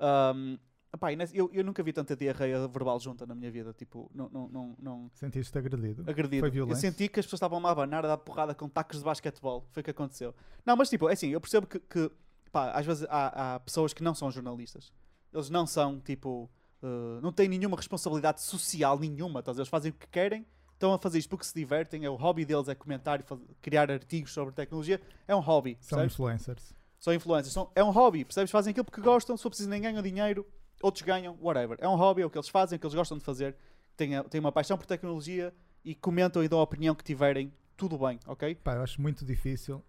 Um, 0.00 0.58
epá, 0.92 1.12
eu, 1.32 1.50
eu 1.52 1.64
nunca 1.64 1.82
vi 1.82 1.92
tanta 1.92 2.14
diarreia 2.16 2.66
verbal 2.68 2.98
junta 3.00 3.26
na 3.26 3.34
minha 3.34 3.50
vida, 3.50 3.72
tipo, 3.72 4.10
não, 4.14 4.28
não, 4.28 4.48
não, 4.48 4.76
não 4.78 5.10
Sentiste 5.14 5.56
agredido. 5.56 6.02
agredido. 6.08 6.40
Foi 6.40 6.48
Eu 6.48 6.52
violência? 6.52 6.90
senti 6.90 7.08
que 7.08 7.20
as 7.20 7.26
pessoas 7.26 7.38
estavam 7.38 7.64
a 7.66 7.70
abanar, 7.70 8.04
a 8.04 8.08
dar 8.08 8.18
porrada 8.18 8.54
com 8.54 8.68
tacos 8.68 8.98
de 8.98 9.04
basquetebol. 9.04 9.66
Foi 9.70 9.80
o 9.80 9.84
que 9.84 9.90
aconteceu. 9.90 10.34
Não, 10.64 10.76
mas 10.76 10.88
tipo, 10.90 11.08
é 11.08 11.12
assim, 11.12 11.28
eu 11.28 11.40
percebo 11.40 11.66
que, 11.66 11.78
que, 11.80 12.10
pá, 12.50 12.70
às 12.72 12.84
vezes 12.84 13.06
há, 13.08 13.54
há 13.54 13.60
pessoas 13.60 13.92
que 13.92 14.02
não 14.02 14.14
são 14.14 14.30
jornalistas. 14.30 14.92
Eles 15.32 15.48
não 15.48 15.66
são, 15.66 15.98
tipo, 15.98 16.50
uh, 16.82 17.20
não 17.22 17.32
têm 17.32 17.48
nenhuma 17.48 17.76
responsabilidade 17.76 18.42
social 18.42 18.98
nenhuma. 18.98 19.40
Ver? 19.40 19.52
Eles 19.52 19.68
fazem 19.68 19.90
o 19.90 19.94
que 19.94 20.06
querem, 20.08 20.44
estão 20.74 20.92
a 20.92 20.98
fazer 20.98 21.18
isto 21.18 21.28
porque 21.30 21.46
se 21.46 21.54
divertem. 21.54 22.04
É 22.04 22.10
o 22.10 22.16
hobby 22.16 22.44
deles 22.44 22.68
é 22.68 22.74
comentar 22.74 23.20
e 23.20 23.24
criar 23.62 23.90
artigos 23.90 24.32
sobre 24.32 24.52
tecnologia. 24.52 25.00
É 25.26 25.34
um 25.34 25.40
hobby, 25.40 25.78
São 25.80 25.96
percebes? 25.98 26.12
influencers. 26.14 26.74
São 27.00 27.14
influencers. 27.14 27.52
São, 27.54 27.70
é 27.74 27.82
um 27.82 27.90
hobby, 27.90 28.24
percebes? 28.24 28.50
Fazem 28.50 28.70
aquilo 28.72 28.84
porque 28.84 29.00
gostam. 29.00 29.36
Se 29.36 29.42
for 29.42 29.48
preciso, 29.48 29.70
nem 29.70 29.80
ganham 29.80 30.02
dinheiro. 30.02 30.46
Outros 30.82 31.02
ganham, 31.02 31.38
whatever. 31.40 31.78
É 31.80 31.88
um 31.88 31.94
hobby, 31.94 32.20
é 32.22 32.26
o 32.26 32.30
que 32.30 32.36
eles 32.36 32.48
fazem, 32.48 32.74
é 32.74 32.76
o 32.76 32.80
que 32.80 32.86
eles 32.86 32.94
gostam 32.94 33.16
de 33.16 33.24
fazer. 33.24 33.56
Têm, 33.96 34.16
a- 34.16 34.24
têm 34.24 34.40
uma 34.40 34.52
paixão 34.52 34.76
por 34.76 34.84
tecnologia 34.86 35.54
e 35.84 35.94
comentam 35.94 36.42
e 36.44 36.48
dão 36.48 36.58
a 36.58 36.62
opinião 36.62 36.94
que 36.94 37.04
tiverem. 37.04 37.52
Tudo 37.76 37.96
bem, 37.98 38.18
ok? 38.26 38.54
Pá, 38.56 38.74
eu 38.74 38.82
acho 38.82 39.00
muito 39.00 39.24
difícil. 39.24 39.82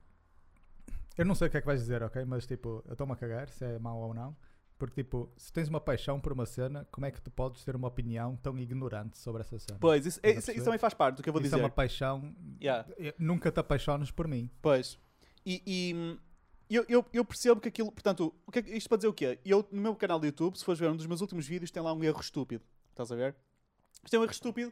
Eu 1.17 1.25
não 1.25 1.35
sei 1.35 1.47
o 1.47 1.51
que 1.51 1.57
é 1.57 1.61
que 1.61 1.67
vais 1.67 1.79
dizer, 1.79 2.01
ok? 2.01 2.23
Mas 2.25 2.45
tipo, 2.47 2.83
eu 2.87 2.93
estou-me 2.93 3.13
a 3.13 3.15
cagar 3.15 3.49
se 3.49 3.63
é 3.65 3.77
mau 3.79 3.99
ou 3.99 4.13
não. 4.13 4.35
Porque 4.79 5.03
tipo, 5.03 5.31
se 5.37 5.53
tens 5.53 5.69
uma 5.69 5.79
paixão 5.79 6.19
por 6.19 6.33
uma 6.33 6.45
cena, 6.45 6.85
como 6.91 7.05
é 7.05 7.11
que 7.11 7.21
tu 7.21 7.29
podes 7.31 7.63
ter 7.63 7.75
uma 7.75 7.87
opinião 7.87 8.35
tão 8.37 8.57
ignorante 8.57 9.17
sobre 9.17 9.41
essa 9.41 9.57
cena? 9.59 9.77
Pois, 9.79 10.05
isso, 10.05 10.19
isso- 10.23 10.51
isso 10.51 10.63
também 10.63 10.79
faz 10.79 10.93
parte 10.93 11.17
do 11.17 11.23
que 11.23 11.29
eu 11.29 11.33
vou 11.33 11.41
Isso 11.41 11.51
dizer. 11.51 11.61
é 11.61 11.63
uma 11.63 11.69
paixão. 11.69 12.35
Yeah. 12.61 12.85
Nunca 13.19 13.51
te 13.51 13.59
apaixones 13.59 14.09
por 14.11 14.27
mim. 14.27 14.49
Pois. 14.61 14.97
E, 15.45 15.61
e, 15.65 16.19
eu, 16.75 16.85
eu, 16.87 17.05
eu 17.13 17.25
percebo 17.25 17.59
que 17.59 17.67
aquilo. 17.67 17.91
Portanto, 17.91 18.33
o 18.45 18.51
que 18.51 18.59
é, 18.59 18.77
isto 18.77 18.87
para 18.87 18.97
dizer 18.97 19.07
o 19.07 19.13
quê? 19.13 19.39
Eu, 19.45 19.67
no 19.71 19.81
meu 19.81 19.95
canal 19.95 20.19
do 20.19 20.25
YouTube, 20.25 20.57
se 20.57 20.63
fores 20.63 20.79
ver 20.79 20.89
um 20.89 20.95
dos 20.95 21.05
meus 21.05 21.21
últimos 21.21 21.45
vídeos, 21.45 21.71
tem 21.71 21.81
lá 21.81 21.93
um 21.93 22.03
erro 22.03 22.19
estúpido. 22.19 22.63
Estás 22.89 23.11
a 23.11 23.15
ver? 23.15 23.35
Isto 24.03 24.15
é 24.15 24.19
um 24.19 24.23
erro 24.23 24.31
estúpido. 24.31 24.71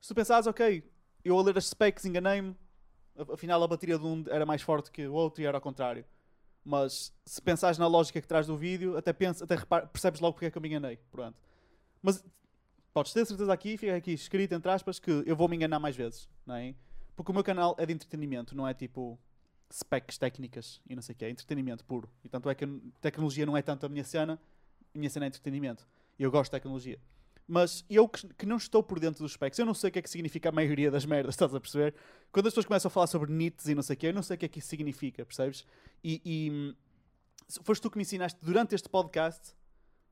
Se 0.00 0.08
tu 0.08 0.14
pensares, 0.14 0.46
ok, 0.46 0.88
eu 1.24 1.38
a 1.38 1.42
ler 1.42 1.58
as 1.58 1.68
specs 1.68 2.04
enganei-me, 2.04 2.54
afinal 3.32 3.62
a 3.62 3.66
bateria 3.66 3.98
de 3.98 4.04
um 4.04 4.24
era 4.28 4.46
mais 4.46 4.62
forte 4.62 4.90
que 4.90 5.06
o 5.06 5.12
outro 5.12 5.42
e 5.42 5.46
era 5.46 5.56
ao 5.56 5.60
contrário. 5.60 6.04
Mas 6.64 7.12
se 7.24 7.40
pensares 7.40 7.78
na 7.78 7.86
lógica 7.86 8.20
que 8.20 8.26
traz 8.26 8.46
do 8.46 8.56
vídeo, 8.56 8.96
até, 8.96 9.12
pensa, 9.12 9.44
até 9.44 9.56
percebes 9.86 10.20
logo 10.20 10.34
porque 10.34 10.46
é 10.46 10.50
que 10.50 10.58
eu 10.58 10.62
me 10.62 10.68
enganei. 10.68 10.98
Pronto. 11.10 11.36
Mas 12.02 12.24
podes 12.92 13.12
ter 13.12 13.24
certeza 13.24 13.52
aqui, 13.52 13.76
fica 13.76 13.96
aqui 13.96 14.12
escrito 14.12 14.52
entre 14.52 14.70
aspas, 14.70 14.98
que 14.98 15.22
eu 15.26 15.36
vou 15.36 15.48
me 15.48 15.56
enganar 15.56 15.78
mais 15.78 15.96
vezes. 15.96 16.28
Não 16.44 16.56
é? 16.56 16.74
Porque 17.14 17.30
o 17.30 17.34
meu 17.34 17.44
canal 17.44 17.74
é 17.78 17.86
de 17.86 17.92
entretenimento, 17.92 18.54
não 18.54 18.66
é 18.66 18.74
tipo 18.74 19.18
specs 19.72 20.18
técnicas 20.18 20.80
e 20.88 20.94
não 20.94 21.02
sei 21.02 21.14
o 21.14 21.18
que, 21.18 21.24
é 21.24 21.30
entretenimento 21.30 21.84
puro. 21.84 22.08
E 22.24 22.28
tanto 22.28 22.48
é 22.48 22.54
que 22.54 22.66
tecnologia 23.00 23.44
não 23.46 23.56
é 23.56 23.62
tanto 23.62 23.86
a 23.86 23.88
minha 23.88 24.04
cena, 24.04 24.40
a 24.94 24.98
minha 24.98 25.10
cena 25.10 25.26
é 25.26 25.28
entretenimento. 25.28 25.86
Eu 26.18 26.30
gosto 26.30 26.50
de 26.50 26.58
tecnologia. 26.58 26.98
Mas 27.48 27.84
eu 27.88 28.08
que, 28.08 28.26
que 28.34 28.46
não 28.46 28.56
estou 28.56 28.82
por 28.82 28.98
dentro 28.98 29.22
dos 29.22 29.32
specs, 29.32 29.58
eu 29.58 29.66
não 29.66 29.74
sei 29.74 29.88
o 29.88 29.92
que 29.92 29.98
é 30.00 30.02
que 30.02 30.10
significa 30.10 30.48
a 30.48 30.52
maioria 30.52 30.90
das 30.90 31.04
merdas, 31.04 31.34
estás 31.34 31.54
a 31.54 31.60
perceber? 31.60 31.94
Quando 32.32 32.46
as 32.46 32.52
pessoas 32.52 32.66
começam 32.66 32.88
a 32.88 32.90
falar 32.90 33.06
sobre 33.06 33.32
nits 33.32 33.66
e 33.68 33.74
não 33.74 33.82
sei 33.82 33.94
o 33.94 33.96
que, 33.96 34.06
eu 34.06 34.14
não 34.14 34.22
sei 34.22 34.34
o 34.34 34.38
que 34.38 34.46
é 34.46 34.48
que 34.48 34.58
isso 34.58 34.68
significa, 34.68 35.24
percebes? 35.24 35.64
E, 36.02 36.20
e 36.24 36.74
foste 37.62 37.82
tu 37.82 37.90
que 37.90 37.96
me 37.96 38.02
ensinaste 38.02 38.38
durante 38.42 38.74
este 38.74 38.88
podcast 38.88 39.54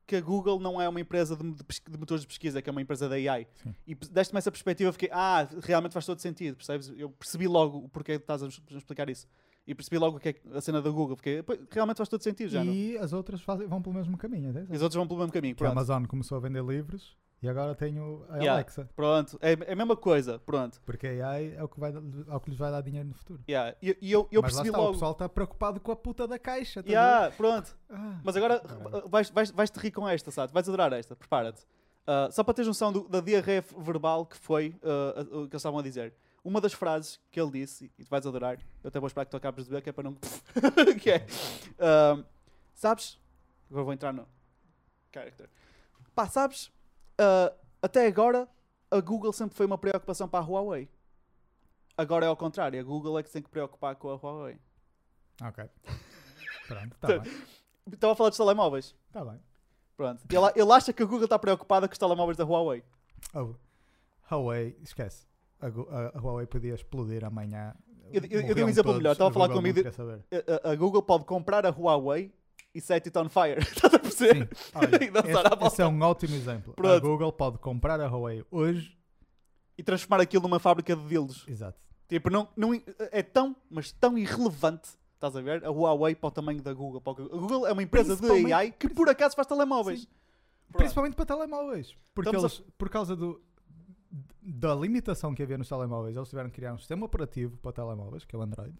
que 0.07 0.15
a 0.15 0.21
Google 0.21 0.59
não 0.59 0.79
é 0.79 0.87
uma 0.87 0.99
empresa 0.99 1.35
de, 1.35 1.43
de 1.51 1.63
de 1.63 1.97
motores 1.97 2.21
de 2.21 2.27
pesquisa, 2.27 2.61
que 2.61 2.69
é 2.69 2.71
uma 2.71 2.81
empresa 2.81 3.09
da 3.09 3.15
AI. 3.15 3.47
Sim. 3.55 3.75
E 3.87 3.95
deste-me 3.95 4.37
essa 4.37 4.51
perspectiva, 4.51 4.91
fiquei, 4.91 5.09
ah, 5.11 5.47
realmente 5.63 5.93
faz 5.93 6.05
todo 6.05 6.19
sentido, 6.19 6.55
percebes? 6.55 6.93
Eu 6.95 7.09
percebi 7.09 7.47
logo 7.47 7.79
o 7.79 7.89
porquê 7.89 8.13
estás 8.13 8.43
a 8.43 8.45
a 8.45 8.77
explicar 8.77 9.09
isso. 9.09 9.27
E 9.67 9.73
percebi 9.73 9.97
logo 9.97 10.17
o 10.17 10.19
que 10.19 10.29
é 10.29 10.35
a 10.53 10.61
cena 10.61 10.79
da 10.81 10.89
Google, 10.91 11.15
porque 11.15 11.41
pô, 11.41 11.53
realmente 11.71 11.97
faz 11.97 12.07
todo 12.07 12.21
sentido 12.21 12.49
já. 12.51 12.63
não? 12.63 12.71
E 12.71 12.97
as 12.99 13.13
outras 13.13 13.41
fazem- 13.41 13.65
vão 13.67 13.81
pelo 13.81 13.95
mesmo 13.95 14.15
caminho. 14.17 14.51
E 14.69 14.75
os 14.75 14.81
outros 14.81 14.95
vão 14.95 15.07
pelo 15.07 15.19
mesmo 15.19 15.31
caminho. 15.33 15.55
Que 15.55 15.63
a 15.63 15.65
Pronto, 15.67 15.77
Amazon 15.79 16.05
começou 16.05 16.37
a 16.37 16.41
vender 16.41 16.63
livros 16.63 17.17
e 17.41 17.49
agora 17.49 17.73
tenho 17.73 18.23
a 18.29 18.35
Yeah. 18.37 18.53
Alexa. 18.53 18.87
pronto. 18.95 19.39
É, 19.41 19.53
é 19.53 19.73
a 19.73 19.75
mesma 19.75 19.95
coisa, 19.97 20.37
pronto. 20.37 20.79
Porque 20.85 21.07
a 21.07 21.29
AI 21.31 21.55
é 21.55 21.63
o 21.63 21.67
que, 21.67 21.79
vai, 21.79 21.91
é 21.91 22.35
o 22.35 22.39
que 22.39 22.51
lhes 22.51 22.59
vai 22.59 22.69
dar 22.71 22.81
dinheiro 22.81 23.07
no 23.07 23.15
futuro. 23.15 23.41
Yeah. 23.49 23.75
E 23.81 23.97
e 24.01 24.11
eu, 24.11 24.27
eu 24.31 24.41
Mas 24.43 24.51
percebi 24.51 24.69
está, 24.69 24.77
o 24.79 24.81
logo. 24.83 24.93
pessoal 24.93 25.11
está 25.13 25.27
preocupado 25.27 25.79
com 25.79 25.91
a 25.91 25.95
puta 25.95 26.27
da 26.27 26.37
caixa. 26.37 26.83
tá 26.83 26.89
Yeah, 26.89 27.31
pronto. 27.35 27.75
Ah, 27.89 28.19
Mas 28.23 28.35
agora 28.37 28.59
caralho. 28.59 29.09
vais, 29.09 29.31
vais, 29.31 29.49
vais 29.49 29.69
te 29.71 29.79
rir 29.79 29.89
com 29.91 30.07
esta, 30.07 30.29
sabe? 30.29 30.53
Vais 30.53 30.67
adorar 30.69 30.93
esta, 30.93 31.15
prepara-te. 31.15 31.63
Ah, 32.05 32.29
só 32.31 32.43
para 32.43 32.53
teres 32.53 32.67
noção 32.67 32.93
do- 32.93 33.09
da 33.09 33.19
diarreia 33.19 33.65
verbal 33.79 34.27
que 34.27 34.37
foi 34.37 34.75
a- 34.83 35.21
o 35.21 35.25
que 35.25 35.37
eles 35.39 35.53
estavam 35.55 35.79
a 35.79 35.81
dizer. 35.81 36.13
Uma 36.45 36.61
das 36.61 36.73
frases 36.73 37.19
que 37.31 37.41
ele 37.41 37.49
disse, 37.49 37.91
e 37.97 38.05
tu 38.05 38.09
vais 38.09 38.23
adorar, 38.23 38.59
eu 38.83 38.87
até 38.87 38.99
vou 38.99 39.07
esperar 39.07 39.25
que 39.25 39.31
tu 39.31 39.37
acabes 39.37 39.65
de 39.65 39.71
ver, 39.71 39.81
que 39.81 39.89
é 39.89 39.91
para 39.91 40.03
não. 40.03 40.13
que 41.01 41.09
é. 41.09 41.25
ah, 41.79 42.23
sabes? 42.75 43.19
Agora 43.67 43.83
vou 43.83 43.93
entrar 43.93 44.13
no. 44.13 44.27
Character. 45.11 45.49
Pá, 46.13 46.27
sabes? 46.27 46.71
Ah, 47.17 47.51
até 47.81 48.05
agora, 48.05 48.47
a 48.91 48.99
Google 48.99 49.33
sempre 49.33 49.57
foi 49.57 49.65
uma 49.65 49.77
preocupação 49.77 50.29
para 50.29 50.45
a 50.45 50.47
Huawei. 50.47 50.87
Agora 51.97 52.25
é 52.25 52.29
ao 52.29 52.37
contrário, 52.37 52.79
a 52.79 52.83
Google 52.83 53.17
é 53.17 53.23
que 53.23 53.29
se 53.29 53.33
tem 53.33 53.41
que 53.41 53.49
preocupar 53.49 53.95
com 53.95 54.11
a 54.11 54.15
Huawei. 54.15 54.59
Ok. 55.41 55.67
Pronto, 56.67 56.93
está 56.93 57.07
bem. 57.07 57.21
Estava 57.91 58.13
a 58.13 58.15
falar 58.15 58.29
dos 58.29 58.37
telemóveis. 58.37 58.95
Está 59.07 59.25
bem. 59.25 59.41
Pronto. 59.97 60.21
Ele, 60.29 60.61
ele 60.61 60.71
acha 60.71 60.93
que 60.93 61.01
a 61.01 61.05
Google 61.07 61.23
está 61.23 61.39
preocupada 61.39 61.87
com 61.87 61.93
os 61.93 61.97
telemóveis 61.97 62.37
da 62.37 62.43
Huawei. 62.43 62.83
Oh, 63.33 63.55
Huawei, 64.29 64.77
esquece. 64.83 65.25
A, 65.65 65.97
a- 65.97 66.11
a 66.15 66.21
Huawei 66.21 66.45
podia 66.45 66.73
explodir 66.73 67.23
amanhã. 67.25 67.73
Eu- 68.11 68.21
eu- 68.29 68.41
eu 68.41 68.55
dei 68.55 68.63
um 68.63 68.69
exemplo 68.69 68.91
todos, 68.91 68.97
melhor. 68.99 69.11
Estava 69.13 69.29
a 69.29 69.33
falar 69.33 69.47
saber. 69.91 70.23
A, 70.63 70.69
a- 70.69 70.71
a 70.71 70.75
Google 70.75 71.01
pode 71.01 71.25
comprar 71.25 71.65
a 71.65 71.69
Huawei 71.69 72.31
e 72.73 72.79
set 72.81 73.07
it 73.07 73.17
on 73.17 73.29
fire. 73.29 73.57
Estás 73.61 73.93
a 73.93 73.99
perceber? 73.99 74.49
Sim, 74.55 74.71
olha, 74.75 74.95
esse, 75.65 75.67
esse 75.67 75.81
é 75.81 75.87
um 75.87 76.01
ótimo 76.01 76.35
exemplo. 76.35 76.73
A 76.73 76.75
Pronto. 76.75 77.01
Google 77.01 77.31
pode 77.33 77.57
comprar 77.57 77.99
a 77.99 78.07
Huawei 78.07 78.45
hoje. 78.51 78.95
E 79.77 79.83
transformar 79.83 80.21
aquilo 80.21 80.43
numa 80.43 80.59
fábrica 80.59 80.95
de 80.95 81.05
dildos. 81.05 81.45
Exato. 81.47 81.77
Tipo, 82.07 82.29
não, 82.29 82.47
não, 82.55 82.73
é 83.11 83.21
tão, 83.23 83.55
mas 83.69 83.91
tão 83.91 84.17
irrelevante. 84.17 84.89
Estás 85.15 85.35
a 85.35 85.41
ver? 85.41 85.65
A 85.65 85.69
Huawei 85.71 86.13
para 86.15 86.27
o 86.27 86.31
tamanho 86.31 86.61
da 86.61 86.71
Google. 86.73 87.01
para 87.01 87.23
o 87.23 87.25
A 87.25 87.37
Google 87.39 87.67
é 87.67 87.73
uma 87.73 87.81
empresa 87.83 88.15
de 88.15 88.53
AI 88.53 88.71
que 88.71 88.87
por 88.87 89.09
acaso 89.09 89.35
faz 89.35 89.47
telemóveis. 89.47 90.07
Principalmente 90.77 91.15
para 91.15 91.25
telemóveis. 91.25 91.95
Porque 92.13 92.29
Estamos 92.29 92.59
eles, 92.59 92.71
por 92.77 92.89
causa 92.89 93.15
do, 93.15 93.41
da 94.41 94.73
limitação 94.73 95.33
que 95.33 95.43
havia 95.43 95.57
nos 95.57 95.69
telemóveis, 95.69 96.15
eles 96.15 96.29
tiveram 96.29 96.49
que 96.49 96.55
criar 96.55 96.73
um 96.73 96.77
sistema 96.77 97.05
operativo 97.05 97.57
para 97.57 97.71
telemóveis, 97.71 98.23
que 98.25 98.35
é 98.35 98.39
o 98.39 98.41
Android. 98.41 98.75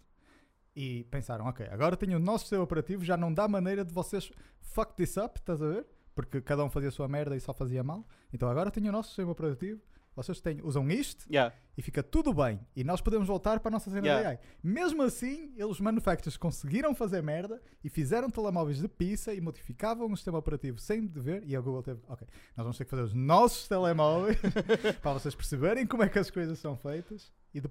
E 0.74 1.04
pensaram, 1.04 1.46
ok, 1.46 1.66
agora 1.70 1.96
tenho 1.96 2.16
o 2.16 2.20
nosso 2.20 2.44
sistema 2.44 2.62
operativo, 2.62 3.04
já 3.04 3.16
não 3.16 3.32
dá 3.32 3.48
maneira 3.48 3.84
de 3.84 3.92
vocês 3.92 4.30
fuck 4.60 4.94
this 4.94 5.16
up, 5.16 5.38
estás 5.38 5.62
a 5.62 5.68
ver? 5.68 5.86
Porque 6.14 6.40
cada 6.40 6.64
um 6.64 6.70
fazia 6.70 6.88
a 6.88 6.92
sua 6.92 7.08
merda 7.08 7.36
e 7.36 7.40
só 7.40 7.52
fazia 7.52 7.82
mal. 7.82 8.06
Então 8.32 8.48
agora 8.48 8.70
tenho 8.70 8.88
o 8.88 8.92
nosso 8.92 9.08
sistema 9.08 9.32
operativo, 9.32 9.80
vocês 10.16 10.40
têm, 10.40 10.60
usam 10.64 10.90
isto 10.90 11.26
Yeah. 11.30 11.54
e 11.76 11.82
fica 11.82 12.02
tudo 12.02 12.32
bem. 12.32 12.58
E 12.74 12.82
nós 12.82 13.00
podemos 13.02 13.28
voltar 13.28 13.60
para 13.60 13.68
a 13.68 13.72
nossa 13.72 13.90
cena 13.90 14.04
Yeah. 14.06 14.22
da 14.22 14.28
AI. 14.30 14.38
Mesmo 14.62 15.02
assim, 15.02 15.52
eles, 15.56 15.78
manufacturers, 15.78 16.36
conseguiram 16.38 16.94
fazer 16.94 17.22
merda 17.22 17.60
e 17.84 17.88
fizeram 17.90 18.30
telemóveis 18.30 18.78
de 18.78 18.88
pizza 18.88 19.34
e 19.34 19.40
modificavam 19.40 20.10
o 20.10 20.16
sistema 20.16 20.38
operativo 20.38 20.78
sem 20.78 21.06
dever. 21.06 21.42
E 21.46 21.54
a 21.54 21.60
Google 21.60 21.82
teve, 21.82 22.00
ok, 22.08 22.26
nós 22.56 22.64
vamos 22.64 22.78
ter 22.78 22.84
que 22.84 22.90
fazer 22.90 23.02
os 23.02 23.12
nossos 23.14 23.68
telemóveis 23.68 24.38
para 25.02 25.12
vocês 25.12 25.34
perceberem 25.34 25.86
como 25.86 26.02
é 26.02 26.08
que 26.08 26.18
as 26.18 26.30
coisas 26.30 26.58
são 26.58 26.76
feitas. 26.76 27.30
E 27.54 27.60
de- 27.60 27.68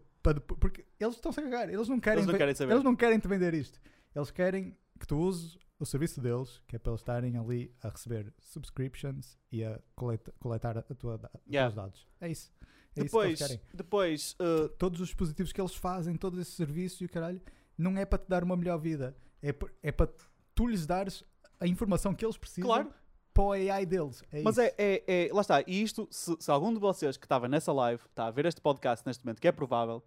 porque 0.60 0.86
eles 1.00 1.16
estão-se 1.16 1.40
a 1.40 1.44
cagar. 1.44 1.68
Eles 1.70 1.88
não 1.90 2.00
querem, 2.00 2.20
Eles 2.20 2.28
não 2.28 2.38
querem 2.38 2.72
eles 2.72 2.84
não 2.84 2.96
querem 2.96 3.20
te 3.20 3.28
vender 3.28 3.54
isto. 3.54 3.80
Eles 4.16 4.30
querem 4.32 4.76
que 5.00 5.06
tu 5.08 5.18
uses 5.18 5.58
o 5.80 5.86
serviço 5.86 6.22
deles, 6.22 6.62
que 6.68 6.76
é 6.76 6.80
para 6.80 6.92
eles 6.92 7.02
estarem 7.02 7.38
ali 7.38 7.74
a 7.84 7.90
receber 7.90 8.34
subscriptions 8.40 9.38
e 9.52 9.64
a 9.64 9.80
coleta- 9.96 10.34
coletar 10.40 10.78
a 10.78 10.82
tua, 10.82 11.16
os 11.16 11.22
Yeah. 11.52 11.70
teus 11.72 11.76
dados. 11.76 12.08
É 12.22 12.30
isso. 12.30 12.52
É 12.62 12.70
isso 12.70 12.80
que 12.94 13.04
Depois, 13.04 13.40
querem 13.40 13.62
depois 13.74 14.36
uh, 14.40 14.70
todos 14.78 15.02
os 15.02 15.08
dispositivos 15.10 15.52
que 15.52 15.60
eles 15.60 15.76
fazem, 15.76 16.16
todo 16.16 16.40
esse 16.40 16.52
serviço 16.52 17.04
e 17.04 17.06
o 17.06 17.10
caralho, 17.10 17.42
não 17.78 17.98
é 17.98 18.06
para 18.06 18.20
te 18.20 18.30
dar 18.30 18.44
uma 18.44 18.56
melhor 18.56 18.78
vida. 18.78 19.16
É, 19.42 19.52
por- 19.52 19.74
é 19.84 19.92
para 19.92 20.10
tu 20.56 20.66
lhes 20.68 20.86
dares 20.86 21.24
a 21.60 21.68
informação 21.68 22.14
que 22.16 22.26
eles 22.26 22.38
precisam 22.38 22.70
claro. 22.70 22.90
para 23.34 23.44
o 23.44 23.52
AI 23.52 23.86
deles. 23.86 24.24
É 24.32 24.42
Mas 24.42 24.54
isso. 24.58 24.62
é, 24.62 24.74
é, 24.78 25.28
é- 25.28 25.34
Lá 25.34 25.42
está. 25.42 25.62
E 25.68 25.84
isto, 25.84 26.08
se, 26.10 26.36
se 26.40 26.50
algum 26.50 26.74
de 26.74 26.80
vocês 26.80 27.18
que 27.18 27.26
estava 27.26 27.50
nessa 27.50 27.74
live 27.74 28.02
está 28.10 28.28
a 28.28 28.32
ver 28.32 28.46
este 28.46 28.62
podcast 28.62 29.06
neste 29.06 29.26
momento, 29.26 29.42
que 29.42 29.48
é 29.48 29.52
provável, 29.52 30.02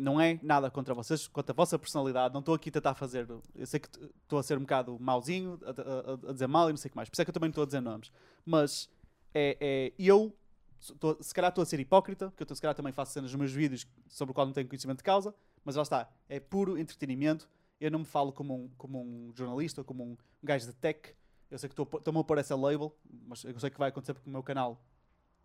não 0.00 0.20
é 0.20 0.38
nada 0.42 0.70
contra 0.70 0.94
vocês, 0.94 1.26
contra 1.28 1.52
a 1.52 1.56
vossa 1.56 1.78
personalidade. 1.78 2.32
Não 2.32 2.40
estou 2.40 2.54
aqui 2.54 2.68
a 2.68 2.72
tentar 2.72 2.94
fazer. 2.94 3.28
Eu 3.54 3.66
sei 3.66 3.78
que 3.80 3.88
estou 4.22 4.38
a 4.38 4.42
ser 4.42 4.56
um 4.58 4.62
bocado 4.62 4.98
mauzinho, 5.00 5.58
a, 5.64 5.70
a- 5.70 6.30
a- 6.30 6.32
dizer 6.32 6.46
mal 6.46 6.68
e 6.68 6.72
não 6.72 6.76
sei 6.76 6.88
o 6.88 6.92
que 6.92 6.96
mais. 6.96 7.08
Por 7.08 7.14
isso 7.14 7.22
é 7.22 7.24
que 7.24 7.30
eu 7.30 7.34
também 7.34 7.48
não 7.48 7.52
estou 7.52 7.62
a 7.62 7.66
dizer 7.66 7.80
nomes. 7.80 8.10
Mas 8.44 8.88
é, 9.34 9.56
é, 9.60 9.92
eu, 9.98 10.34
estou- 10.80 11.16
se 11.22 11.32
calhar 11.34 11.50
estou 11.50 11.62
a 11.62 11.66
ser 11.66 11.78
hipócrita, 11.80 12.30
porque 12.30 12.42
eu 12.42 12.46
tô- 12.46 12.54
se 12.54 12.60
calhar 12.60 12.74
também 12.74 12.92
faço 12.92 13.12
cenas 13.12 13.30
nos 13.30 13.38
meus 13.38 13.52
vídeos 13.52 13.86
sobre 14.08 14.32
o 14.32 14.34
qual 14.34 14.46
não 14.46 14.52
tenho 14.52 14.66
conhecimento 14.68 14.98
de 14.98 15.04
causa. 15.04 15.34
Mas 15.64 15.76
lá 15.76 15.82
está. 15.82 16.08
É 16.28 16.40
puro 16.40 16.78
entretenimento. 16.78 17.48
Eu 17.80 17.90
não 17.90 18.00
me 18.00 18.04
falo 18.04 18.32
como 18.32 18.54
um, 18.54 18.68
como 18.76 19.00
um 19.02 19.32
jornalista 19.34 19.80
ou 19.80 19.84
como 19.84 20.02
um, 20.04 20.16
gajo 20.42 20.66
de 20.66 20.72
tech. 20.74 21.14
Eu 21.50 21.58
sei 21.58 21.68
que 21.68 21.80
estou-me 21.80 22.20
a 22.20 22.24
pôr 22.24 22.38
essa 22.38 22.54
label, 22.56 22.94
mas 23.26 23.42
eu 23.44 23.58
sei 23.58 23.70
que 23.70 23.78
vai 23.78 23.88
acontecer 23.88 24.14
porque 24.14 24.28
o 24.28 24.32
meu 24.32 24.42
canal, 24.42 24.80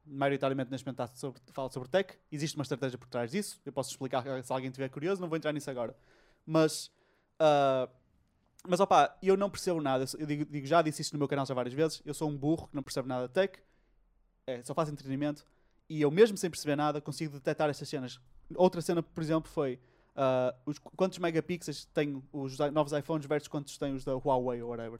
maioritariamente 0.06 0.72
neste 0.72 0.86
momento, 0.86 1.07
sobre, 1.15 1.41
fala 1.52 1.69
sobre 1.69 1.90
tech. 1.90 2.18
Existe 2.32 2.56
uma 2.56 2.64
estratégia 2.64 2.98
por 2.98 3.07
trás 3.07 3.32
disso. 3.32 3.60
Eu 3.65 3.72
posso 3.72 3.91
explicar 3.91 4.23
se 4.44 4.52
alguém 4.52 4.69
estiver 4.69 4.90
curioso, 4.90 5.22
não 5.22 5.27
vou 5.27 5.38
entrar 5.38 5.52
nisso 5.52 5.69
agora. 5.69 5.95
Mas, 6.45 6.91
ah, 7.40 7.90
mas 8.68 8.80
opá, 8.80 9.18
eu 9.22 9.36
não 9.38 9.49
percebo 9.49 9.82
nada. 9.82 10.06
Eu, 10.18 10.26
digo, 10.26 10.45
digo- 10.45 10.68
já 10.68 10.82
disse 10.82 11.02
isso 11.02 11.14
no 11.14 11.19
meu 11.19 11.27
canal 11.27 11.45
já 11.45 11.53
várias 11.53 11.73
vezes. 11.73 12.02
Eu 12.06 12.14
sou 12.14 12.30
um 12.30 12.38
burro 12.38 12.68
que 12.68 12.76
não 12.76 12.84
percebe 12.84 13.07
nada 13.07 13.27
de 13.27 13.34
tech, 13.34 13.60
é, 14.48 14.61
só 14.64 14.73
faço 14.73 14.91
entretenimento. 14.91 15.45
E 15.90 16.02
eu, 16.02 16.10
mesmo 16.10 16.38
sem 16.38 16.49
perceber 16.49 16.76
nada, 16.76 16.99
consigo 16.99 17.34
detectar 17.34 17.69
estas 17.69 17.88
cenas. 17.88 18.19
Outra 18.56 18.82
cena, 18.82 19.03
por 19.03 19.22
exemplo, 19.23 19.49
foi 19.52 19.80
ah, 20.15 20.56
os, 20.65 20.80
quantos 20.80 21.18
megapixels 21.19 21.86
têm 21.86 22.23
os 22.32 22.57
novos 22.72 22.94
iPhones 22.94 23.26
versus 23.26 23.48
quantos 23.48 23.77
têm 23.77 23.94
os 23.94 24.03
da 24.03 24.14
Huawei 24.14 24.61
ou 24.61 24.69
whatever. 24.69 24.99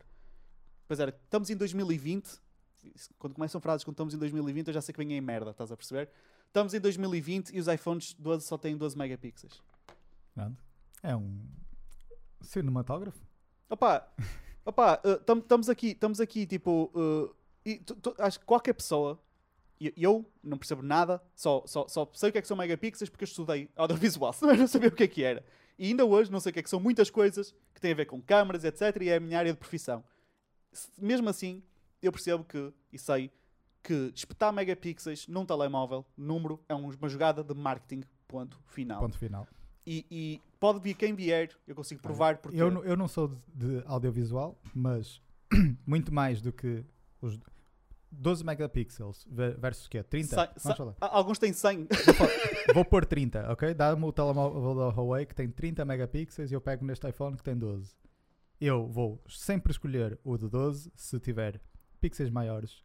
Pois 0.88 1.00
era, 1.00 1.10
estamos 1.10 1.50
em 1.50 1.56
2020. 1.56 2.40
Quando 3.20 3.34
começam 3.34 3.60
frases 3.62 3.84
quando 3.84 3.94
estamos 3.96 4.14
em 4.14 4.18
2020, 4.18 4.68
eu 4.68 4.74
já 4.74 4.82
sei 4.82 4.94
que 4.94 4.98
vem 4.98 5.14
em 5.14 5.22
merda, 5.22 5.52
estás 5.52 5.72
a 5.72 5.78
perceber? 5.78 6.10
Estamos 6.48 6.74
em 6.74 6.80
2020 6.80 7.50
e 7.50 7.60
os 7.60 7.68
iPhones 7.68 8.14
12 8.18 8.46
só 8.46 8.58
têm 8.58 8.78
12 8.78 8.98
megapixels. 8.98 9.62
Pronto. 10.34 10.58
É 11.04 11.16
um 11.16 11.40
cinematógrafo. 12.42 13.20
Opa, 13.70 14.08
opa, 14.66 15.02
estamos 15.40 15.70
aqui, 15.70 15.88
estamos 15.88 16.20
aqui, 16.20 16.46
tipo, 16.46 16.92
uh, 16.96 17.36
e 17.66 17.78
tu- 17.80 17.96
tu- 17.96 18.16
acho 18.20 18.40
que 18.40 18.46
qualquer 18.46 18.74
pessoa, 18.74 19.20
e 19.80 19.92
eu 19.98 20.26
não 20.44 20.58
percebo 20.58 20.82
nada, 20.82 21.22
só, 21.36 21.64
só, 21.66 21.88
só 21.88 22.10
sei 22.14 22.30
o 22.30 22.32
que 22.32 22.38
é 22.38 22.42
que 22.42 22.48
são 22.48 22.56
megapixels 22.56 23.10
porque 23.10 23.24
eu 23.24 23.28
estudei 23.28 23.70
audiovisual, 23.76 24.32
senão 24.34 24.54
eu 24.54 24.60
não 24.60 24.68
sabia 24.68 24.90
o 24.90 24.92
que 24.92 25.04
é 25.04 25.08
que 25.08 25.24
era. 25.24 25.44
E 25.78 25.88
ainda 25.88 26.06
hoje 26.06 26.32
não 26.32 26.40
sei 26.40 26.52
o 26.52 26.54
que 26.54 26.60
é 26.60 26.64
que 26.64 26.70
são 26.70 26.80
muitas 26.80 27.10
coisas 27.10 27.54
que 27.74 27.82
têm 27.82 27.92
a 27.92 27.96
ver 27.96 28.06
com 28.06 28.22
câmaras, 28.22 28.64
etc. 28.64 28.96
E 29.02 29.10
é 29.10 29.18
a 29.18 29.20
minha 29.20 29.38
área 29.38 29.52
de 29.52 29.60
profissão. 29.60 30.02
Mesmo 30.98 31.28
assim, 31.28 31.62
eu 32.06 32.12
percebo 32.12 32.44
que, 32.44 32.74
e 32.92 32.98
sei, 33.00 33.32
que 33.84 34.12
espetar 34.16 34.52
megapixels 34.54 35.28
num 35.28 35.46
telemóvel, 35.46 36.06
número, 36.18 36.60
é 36.68 36.74
um- 36.76 36.90
uma 36.90 37.10
jogada 37.10 37.44
de 37.44 37.54
marketing, 37.54 38.04
ponto 38.28 38.60
final. 38.66 39.00
Ponto 39.02 39.18
final. 39.18 39.48
E, 39.86 40.06
e 40.10 40.42
pode 40.60 40.80
vir 40.80 40.96
quem 40.96 41.14
vier, 41.14 41.50
eu 41.68 41.76
consigo 41.76 42.02
provar 42.02 42.38
porque. 42.40 42.60
Eu, 42.60 42.72
não- 42.72 42.84
eu 42.84 42.98
não 42.98 43.08
sou 43.08 43.28
de, 43.28 43.80
de 43.82 43.84
audiovisual, 43.86 44.60
mas 44.74 45.22
muito 45.86 46.12
mais 46.14 46.42
do 46.42 46.52
que 46.52 46.84
os 47.22 47.40
12 48.12 48.44
megapixels 48.44 49.28
ver- 49.30 49.58
versus 49.60 49.86
o 49.86 49.90
quê? 49.90 50.02
30? 50.02 50.28
Cem- 50.30 50.38
Vamos 50.48 50.62
cem- 50.64 50.76
falar. 50.76 50.96
Alguns 51.02 51.38
têm 51.38 51.54
100. 51.54 51.88
Vou 52.74 52.84
pôr 52.86 53.06
30, 53.06 53.52
ok? 53.52 53.74
Dá-me 53.76 54.04
o 54.06 54.12
telemóvel 54.12 54.74
da 54.76 54.88
Huawei 54.90 55.26
que 55.26 55.36
tem 55.36 55.50
30 55.50 55.86
megapixels 55.86 56.50
e 56.50 56.54
eu 56.56 56.62
pego 56.62 56.84
neste 56.86 57.08
iPhone 57.08 57.36
que 57.38 57.44
tem 57.44 57.56
12. 57.58 57.94
Eu 58.60 58.88
vou 58.88 59.22
sempre 59.28 59.72
escolher 59.72 60.18
o 60.24 60.38
de 60.38 60.48
12 60.50 60.92
se 60.96 61.20
tiver 61.20 61.62
pixels 62.06 62.30
maiores, 62.30 62.84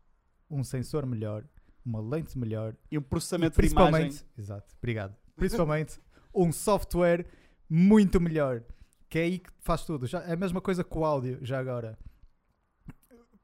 um 0.50 0.64
sensor 0.64 1.04
melhor, 1.04 1.44
uma 1.84 2.00
lente 2.00 2.38
melhor 2.38 2.74
e 2.90 2.96
um 2.96 3.02
e 3.02 3.04
processamento 3.04 3.60
de 3.60 3.68
imagem. 3.68 3.90
principalmente, 3.90 4.26
exato, 4.38 4.74
obrigado. 4.78 5.16
Principalmente 5.36 6.00
um 6.34 6.50
software 6.50 7.26
muito 7.68 8.18
melhor, 8.18 8.62
que 9.10 9.18
é 9.18 9.22
aí 9.22 9.38
que 9.38 9.50
faz 9.58 9.84
tudo. 9.84 10.06
Já, 10.06 10.22
é 10.22 10.32
a 10.32 10.36
mesma 10.36 10.60
coisa 10.62 10.82
com 10.82 11.00
o 11.00 11.04
áudio, 11.04 11.38
já 11.42 11.58
agora. 11.58 11.98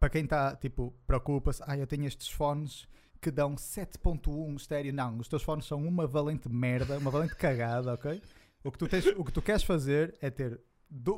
Para 0.00 0.08
quem 0.08 0.24
está, 0.24 0.56
tipo, 0.56 0.94
preocupa-se, 1.06 1.62
ah, 1.66 1.76
eu 1.76 1.86
tenho 1.86 2.06
estes 2.06 2.30
fones 2.30 2.88
que 3.20 3.30
dão 3.30 3.54
7.1 3.54 4.56
estéreo. 4.56 4.94
Não, 4.94 5.18
os 5.18 5.28
teus 5.28 5.42
fones 5.42 5.66
são 5.66 5.86
uma 5.86 6.06
valente 6.06 6.48
merda, 6.48 6.98
uma 6.98 7.10
valente 7.10 7.36
cagada, 7.36 7.92
ok? 7.92 8.22
O 8.64 8.72
que 8.72 8.78
tu, 8.78 8.88
tens, 8.88 9.06
o 9.06 9.24
que 9.24 9.32
tu 9.32 9.42
queres 9.42 9.62
fazer 9.62 10.16
é 10.22 10.30
ter 10.30 10.58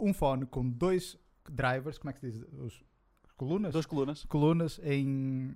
um 0.00 0.12
fone 0.12 0.46
com 0.46 0.68
dois 0.68 1.16
drivers, 1.48 1.96
como 1.96 2.10
é 2.10 2.12
que 2.12 2.20
se 2.20 2.30
diz? 2.30 2.42
Os 2.52 2.82
colunas? 3.38 3.72
Duas 3.72 3.86
colunas. 3.86 4.24
colunas 4.26 4.80
em 4.82 5.54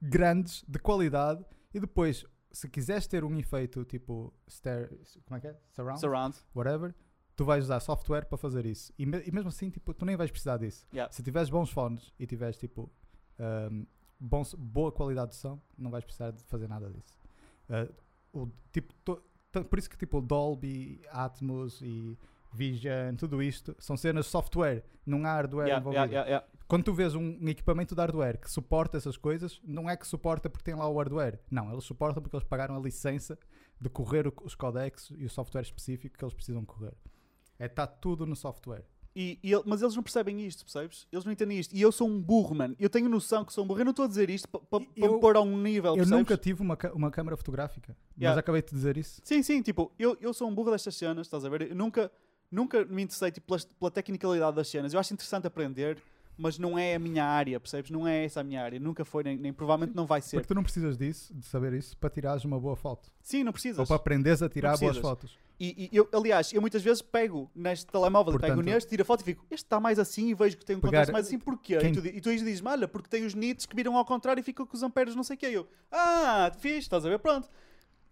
grandes, 0.00 0.64
de 0.66 0.78
qualidade, 0.78 1.44
e 1.72 1.80
depois, 1.80 2.24
se 2.50 2.68
quiseres 2.68 3.06
ter 3.06 3.24
um 3.24 3.36
efeito 3.38 3.84
tipo 3.84 4.32
como 5.26 5.36
é 5.36 5.40
que 5.40 5.46
é? 5.48 5.56
Surround, 5.70 6.00
Surround. 6.00 6.36
whatever, 6.54 6.94
tu 7.34 7.44
vais 7.44 7.64
usar 7.64 7.80
software 7.80 8.24
para 8.26 8.38
fazer 8.38 8.64
isso. 8.66 8.92
E, 8.98 9.04
me- 9.06 9.22
e 9.26 9.30
mesmo 9.32 9.48
assim, 9.48 9.70
tipo, 9.70 9.92
tu 9.92 10.04
nem 10.06 10.16
vais 10.16 10.30
precisar 10.30 10.56
disso. 10.56 10.86
Yeah. 10.92 11.12
Se 11.12 11.22
tiveres 11.22 11.50
bons 11.50 11.70
fones 11.70 12.12
e 12.18 12.26
tiveres 12.26 12.56
tipo 12.56 12.90
um, 13.38 13.86
bons- 14.18 14.54
boa 14.54 14.90
qualidade 14.90 15.30
de 15.32 15.36
som, 15.36 15.60
não 15.76 15.90
vais 15.90 16.04
precisar 16.04 16.30
de 16.30 16.42
fazer 16.44 16.68
nada 16.68 16.90
disso. 16.90 17.18
Uh, 17.68 17.94
o, 18.44 18.50
tipo, 18.72 18.94
to- 19.04 19.22
to- 19.52 19.64
por 19.64 19.78
isso 19.78 19.90
que 19.90 19.96
tipo 19.98 20.20
Dolby, 20.22 21.02
Atmos 21.10 21.80
e 21.82 22.16
Vision, 22.56 23.14
tudo 23.16 23.42
isto 23.42 23.76
são 23.78 23.96
cenas 23.96 24.24
de 24.24 24.30
software, 24.30 24.82
não 25.04 25.24
há 25.24 25.32
hardware 25.34 25.66
Yeah, 25.68 25.80
envolvido. 25.80 26.12
yeah, 26.12 26.28
yeah. 26.28 26.46
Quando 26.66 26.84
tu 26.84 26.92
vês 26.94 27.14
um, 27.14 27.38
um 27.40 27.48
equipamento 27.48 27.94
de 27.94 28.00
hardware 28.00 28.38
que 28.40 28.50
suporta 28.50 28.96
essas 28.96 29.16
coisas, 29.16 29.60
não 29.64 29.88
é 29.88 29.96
que 29.96 30.06
suporta 30.06 30.50
porque 30.50 30.64
tem 30.64 30.74
lá 30.74 30.88
o 30.88 30.96
hardware. 30.98 31.38
Não, 31.50 31.70
eles 31.70 31.84
suportam 31.84 32.20
porque 32.22 32.34
eles 32.34 32.46
pagaram 32.48 32.76
a 32.76 32.80
licença 32.80 33.38
de 33.80 33.88
correr 33.88 34.26
o- 34.26 34.32
os 34.42 34.54
codecs 34.54 35.10
e 35.16 35.24
o 35.24 35.30
software 35.30 35.62
específico 35.62 36.16
que 36.18 36.24
eles 36.24 36.34
precisam 36.34 36.64
correr. 36.64 36.94
É, 37.58 37.66
está 37.66 37.86
tudo 37.86 38.26
no 38.26 38.34
software. 38.34 38.84
E, 39.18 39.38
e 39.42 39.52
mas 39.64 39.80
eles 39.80 39.94
não 39.96 40.02
percebem 40.02 40.44
isto, 40.46 40.62
percebes? 40.64 41.06
Eles 41.10 41.24
não 41.24 41.32
entendem 41.32 41.58
isto. 41.58 41.74
E 41.74 41.80
eu 41.80 41.90
sou 41.90 42.06
um 42.06 42.20
burro, 42.20 42.54
mano. 42.54 42.76
Eu 42.78 42.90
tenho 42.90 43.08
noção 43.08 43.44
que 43.46 43.52
sou 43.52 43.64
um 43.64 43.66
burro. 43.66 43.80
Eu 43.80 43.84
não 43.86 43.90
estou 43.92 44.04
a 44.04 44.08
dizer 44.08 44.28
isto 44.28 44.46
para 44.46 44.84
Eu- 44.94 45.14
me 45.14 45.20
pôr 45.20 45.36
a 45.36 45.40
um 45.40 45.56
nível, 45.56 45.92
Eu 45.92 45.96
percebes? 45.98 46.18
nunca 46.18 46.36
tive 46.36 46.60
uma, 46.60 46.76
uma 46.92 47.10
câmera 47.10 47.34
fotográfica, 47.36 47.96
mas 48.14 48.20
Yeah. 48.22 48.38
acabei 48.40 48.60
de 48.60 48.70
dizer 48.72 48.96
isso. 48.98 49.20
Sim, 49.24 49.42
sim, 49.42 49.62
tipo, 49.62 49.90
eu, 49.98 50.18
eu 50.20 50.34
sou 50.34 50.46
um 50.50 50.54
burro 50.54 50.70
destas 50.72 50.96
cenas, 50.96 51.26
estás 51.28 51.44
a 51.46 51.48
ver? 51.48 51.70
Eu 51.70 51.74
nunca, 51.76 52.10
nunca 52.56 52.84
me 52.86 53.02
interessei 53.02 53.30
tipo, 53.30 53.46
pela, 53.46 53.60
pela 53.78 53.90
tecnicalidade 53.90 54.56
das 54.56 54.68
cenas. 54.68 54.94
Eu 54.94 54.98
acho 54.98 55.12
interessante 55.12 55.46
aprender, 55.46 55.98
mas 56.38 56.58
não 56.58 56.78
é 56.78 56.94
a 56.94 56.98
minha 56.98 57.24
área, 57.24 57.60
percebes? 57.60 57.90
Não 57.90 58.08
é 58.08 58.24
essa 58.24 58.40
a 58.40 58.44
minha 58.44 58.62
área. 58.62 58.80
Nunca 58.80 59.04
foi, 59.04 59.22
nem, 59.22 59.36
nem 59.36 59.52
provavelmente 59.52 59.94
não 59.94 60.06
vai 60.06 60.22
ser. 60.22 60.38
Porque 60.38 60.48
tu 60.48 60.54
não 60.54 60.62
precisas 60.62 60.96
disso, 60.96 61.34
de 61.34 61.44
saber 61.46 61.74
isso, 61.74 61.96
para 61.98 62.08
tirares 62.08 62.44
uma 62.44 62.58
boa 62.58 62.74
foto. 62.74 63.10
Sim, 63.22 63.44
não 63.44 63.52
precisas. 63.52 63.78
Ou 63.78 63.86
para 63.86 63.96
aprenderes 63.96 64.42
a 64.42 64.48
tirar 64.48 64.76
boas 64.78 64.96
fotos. 64.96 65.38
E, 65.58 65.88
e 65.90 65.96
eu, 65.96 66.06
aliás, 66.12 66.52
eu 66.52 66.60
muitas 66.60 66.82
vezes 66.82 67.00
pego 67.00 67.50
neste 67.54 67.86
telemóvel, 67.86 68.34
e 68.34 68.38
pego 68.38 68.54
Portanto- 68.56 68.66
neste, 68.66 68.90
tiro 68.90 69.02
a 69.02 69.04
foto 69.06 69.22
e 69.22 69.24
fico, 69.24 69.46
este 69.50 69.64
está 69.64 69.80
mais 69.80 69.98
assim 69.98 70.28
e 70.28 70.34
vejo 70.34 70.56
que 70.58 70.64
tem 70.66 70.76
um 70.76 70.80
contraste 70.80 71.10
mais 71.12 71.26
assim, 71.26 71.38
porquê? 71.38 71.78
quem- 71.78 71.92
E, 71.92 71.94
tu, 71.94 72.06
e 72.06 72.20
tu 72.20 72.30
dizes, 72.30 72.62
olha, 72.64 72.86
porque 72.86 73.08
tem 73.08 73.24
os 73.24 73.32
nits 73.34 73.64
que 73.64 73.74
viram 73.74 73.96
ao 73.96 74.04
contrário 74.04 74.38
e 74.40 74.42
ficam 74.42 74.66
com 74.66 74.76
os 74.76 74.82
amperes 74.82 75.14
não 75.14 75.22
sei 75.22 75.34
o 75.34 75.38
que. 75.38 75.46
Eu, 75.46 75.66
ah, 75.90 76.52
fixe, 76.58 76.80
estás 76.80 77.06
a 77.06 77.08
ver? 77.08 77.18
Pronto. 77.18 77.48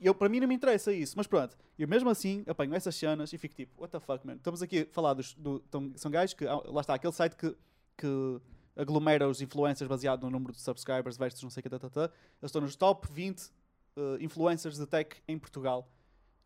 E 0.00 0.06
Eu, 0.06 0.14
para 0.14 0.28
mim 0.28 0.40
não 0.40 0.48
me 0.48 0.54
interessa 0.54 0.92
isso, 0.92 1.14
mas 1.16 1.26
pronto. 1.26 1.56
Eu 1.78 1.86
mesmo 1.88 2.10
assim 2.10 2.44
apanho 2.46 2.74
essas 2.74 2.94
cenas 2.94 3.32
e 3.32 3.38
fico 3.38 3.54
tipo, 3.54 3.80
what 3.80 3.90
the 3.92 4.00
fuck, 4.00 4.26
man? 4.26 4.34
Estamos 4.34 4.60
aqui 4.62 4.80
a 4.80 4.86
falar 4.92 5.14
dos. 5.14 5.34
Do, 5.34 5.60
tão- 5.60 5.92
são 5.96 6.10
gajos 6.10 6.34
que. 6.34 6.46
ah, 6.46 6.60
Lá 6.66 6.80
está, 6.80 6.94
aquele 6.94 7.12
site 7.12 7.36
que, 7.36 7.56
que 7.96 8.40
aglomera 8.76 9.28
os 9.28 9.40
influencers 9.40 9.88
baseado 9.88 10.22
no 10.24 10.30
número 10.30 10.52
de 10.52 10.60
subscribers 10.60 11.16
versus 11.16 11.42
não 11.42 11.50
sei 11.50 11.60
o 11.60 11.62
que, 11.62 11.70
tá, 11.70 11.78
tá, 11.78 11.88
tá. 11.88 12.02
Eles 12.04 12.10
estão 12.50 12.60
nos 12.60 12.74
top 12.76 13.06
20 13.12 13.40
eh, 13.96 14.16
influencers 14.20 14.76
de 14.78 14.86
tech 14.86 15.16
em 15.28 15.38
Portugal. 15.38 15.88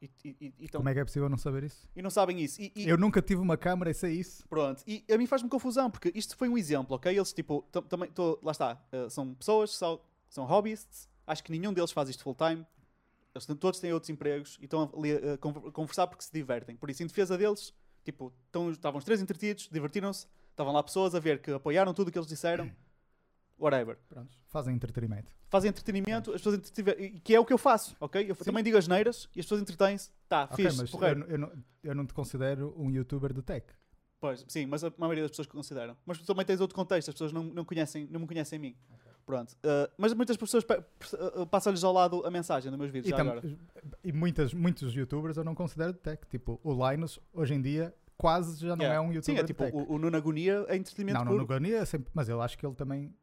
E, 0.01 0.09
e, 0.25 0.55
e, 0.61 0.69
tão- 0.69 0.79
Como 0.81 0.89
é 0.91 0.95
que 0.95 1.01
é 1.01 1.05
possível 1.05 1.29
não 1.29 1.37
saber 1.39 1.65
isso? 1.65 1.89
e 1.97 2.01
não 2.03 2.11
sabem 2.11 2.39
isso. 2.41 2.61
E, 2.63 2.71
Eu 2.77 2.97
nunca 2.97 3.21
tive 3.21 3.41
uma 3.41 3.57
câmera 3.57 3.91
e 3.91 3.95
sei 3.95 4.13
isso. 4.15 4.47
Pronto, 4.47 4.83
e 4.87 5.05
a 5.11 5.19
mim 5.19 5.27
faz-me 5.27 5.49
confusão, 5.49 5.91
porque 5.91 6.13
isto 6.15 6.37
foi 6.37 6.49
um 6.49 6.57
exemplo, 6.57 6.95
ok? 6.95 7.13
Eles, 7.17 7.33
tipo, 7.33 7.63
tam- 7.73 7.83
também, 7.83 8.09
lá 8.43 8.53
está, 8.53 8.81
eh, 8.93 9.09
são 9.09 9.35
pessoas, 9.35 9.75
são, 9.75 10.01
são 10.29 10.45
hobbyists, 10.45 11.09
acho 11.27 11.43
que 11.43 11.51
nenhum 11.51 11.73
deles 11.73 11.91
faz 11.91 12.09
isto 12.09 12.23
full 12.23 12.35
time, 12.37 12.65
eles 13.35 13.47
todos 13.47 13.81
têm 13.81 13.93
outros 13.93 14.11
empregos 14.11 14.57
e 14.61 14.65
estão 14.65 14.91
ali 14.97 15.13
a, 15.13 15.35
a 15.35 15.39
conversar 15.73 16.07
porque 16.07 16.25
se 16.25 16.33
divertem. 16.33 16.77
Por 16.77 16.91
isso, 16.91 17.03
em 17.03 17.07
defesa 17.07 17.37
deles, 17.37 17.73
tipo, 18.05 18.33
estavam 18.73 18.99
os 18.99 19.05
três 19.05 19.21
entretidos, 19.21 19.69
divertiram-se, 19.71 20.27
estavam 20.51 20.73
lá 20.73 20.83
pessoas 20.83 21.15
a 21.15 21.21
ver 21.21 21.41
que 21.41 21.51
apoiaram 21.53 21.93
tudo 21.95 22.09
o 22.09 22.13
que 22.13 22.19
eles 22.19 22.29
disseram, 22.29 22.71
whatever. 23.59 23.99
Pronto, 24.09 24.37
fazem 24.47 24.75
entretenimento. 24.75 25.33
Fazem 25.49 25.69
entretenimento, 25.71 26.31
as 26.31 26.37
pessoas 26.41 26.57
entretiver, 26.57 27.01
e- 27.01 27.21
que 27.21 27.35
é 27.35 27.41
o 27.41 27.45
que 27.45 27.53
eu 27.53 27.59
faço, 27.59 27.97
ok? 28.01 28.31
Eu 28.31 28.35
Sim. 28.35 28.45
também 28.45 28.65
digo 28.65 28.77
as 28.77 28.89
neiras 28.89 29.29
e 29.35 29.41
as 29.41 29.47
pessoas 29.47 29.61
entretêm-se, 29.63 30.11
tá, 30.29 30.45
Ok, 30.51 30.57
fixe, 30.57 30.77
mas 30.77 30.93
eu, 30.93 31.09
eu 31.29 31.39
não, 31.39 31.53
eu 31.83 31.95
não 31.95 32.07
te 32.07 32.15
considero 32.15 32.75
um 32.77 32.91
youtuber 32.91 33.33
de 33.33 33.43
tech. 33.43 33.67
Pois, 34.21 34.45
sim, 34.49 34.67
mas 34.67 34.83
a 34.83 34.93
maioria 34.99 35.23
das 35.23 35.31
pessoas 35.31 35.47
consideram. 35.47 35.97
Mas 36.05 36.19
tu 36.19 36.27
também 36.27 36.45
tens 36.45 36.61
outro 36.61 36.75
contexto, 36.75 37.09
as 37.09 37.15
pessoas 37.15 37.33
não, 37.33 37.45
não, 37.45 37.65
conhecem, 37.65 38.07
não 38.11 38.19
me 38.21 38.27
conhecem 38.27 38.59
a 38.59 38.61
mim. 38.61 38.77
Pronto. 39.29 39.53
Uh, 39.53 39.93
mas 39.99 40.15
muitas 40.15 40.39
pessoas 40.39 40.65
pe- 40.65 40.81
pe- 40.81 41.17
uh, 41.37 41.47
passam-lhes 41.47 41.85
ao 41.85 41.93
lado 41.93 42.25
a 42.25 42.31
mensagem 42.31 42.71
nos 42.71 42.81
meus 42.81 42.91
vídeos. 42.91 43.11
E, 43.11 43.21
agora. 43.21 43.43
e 44.03 44.11
muitas, 44.11 44.55
muitos 44.55 44.95
youtubers 44.95 45.37
eu 45.37 45.45
não 45.45 45.55
considero 45.55 45.93
de 45.93 45.99
tech. 45.99 46.27
Tipo, 46.31 46.59
o 46.65 46.73
Linus, 46.91 47.21
hoje 47.35 47.53
em 47.53 47.61
dia, 47.61 47.95
quase 48.17 48.59
já 48.59 48.75
não 48.75 48.83
Yeah. 48.87 48.95
é 48.97 49.01
um 49.01 49.11
Sim, 49.23 49.33
youtuber 49.37 49.41
é 49.41 49.47
tipo, 49.47 49.65
o, 49.65 49.97
o 49.97 49.99
Nuno 49.99 50.17
Agonia 50.17 50.65
é 50.67 50.77
entretenimento 50.77 51.19
não, 51.19 51.27
puro. 51.27 51.39
no 51.41 51.47
Gani 51.47 51.73
é 51.75 51.85
sempre. 51.85 52.11
Mas 52.15 52.31
eu 52.31 52.41
acho 52.41 52.57
que 52.57 52.65
ele 52.65 52.75
também. 52.75 53.15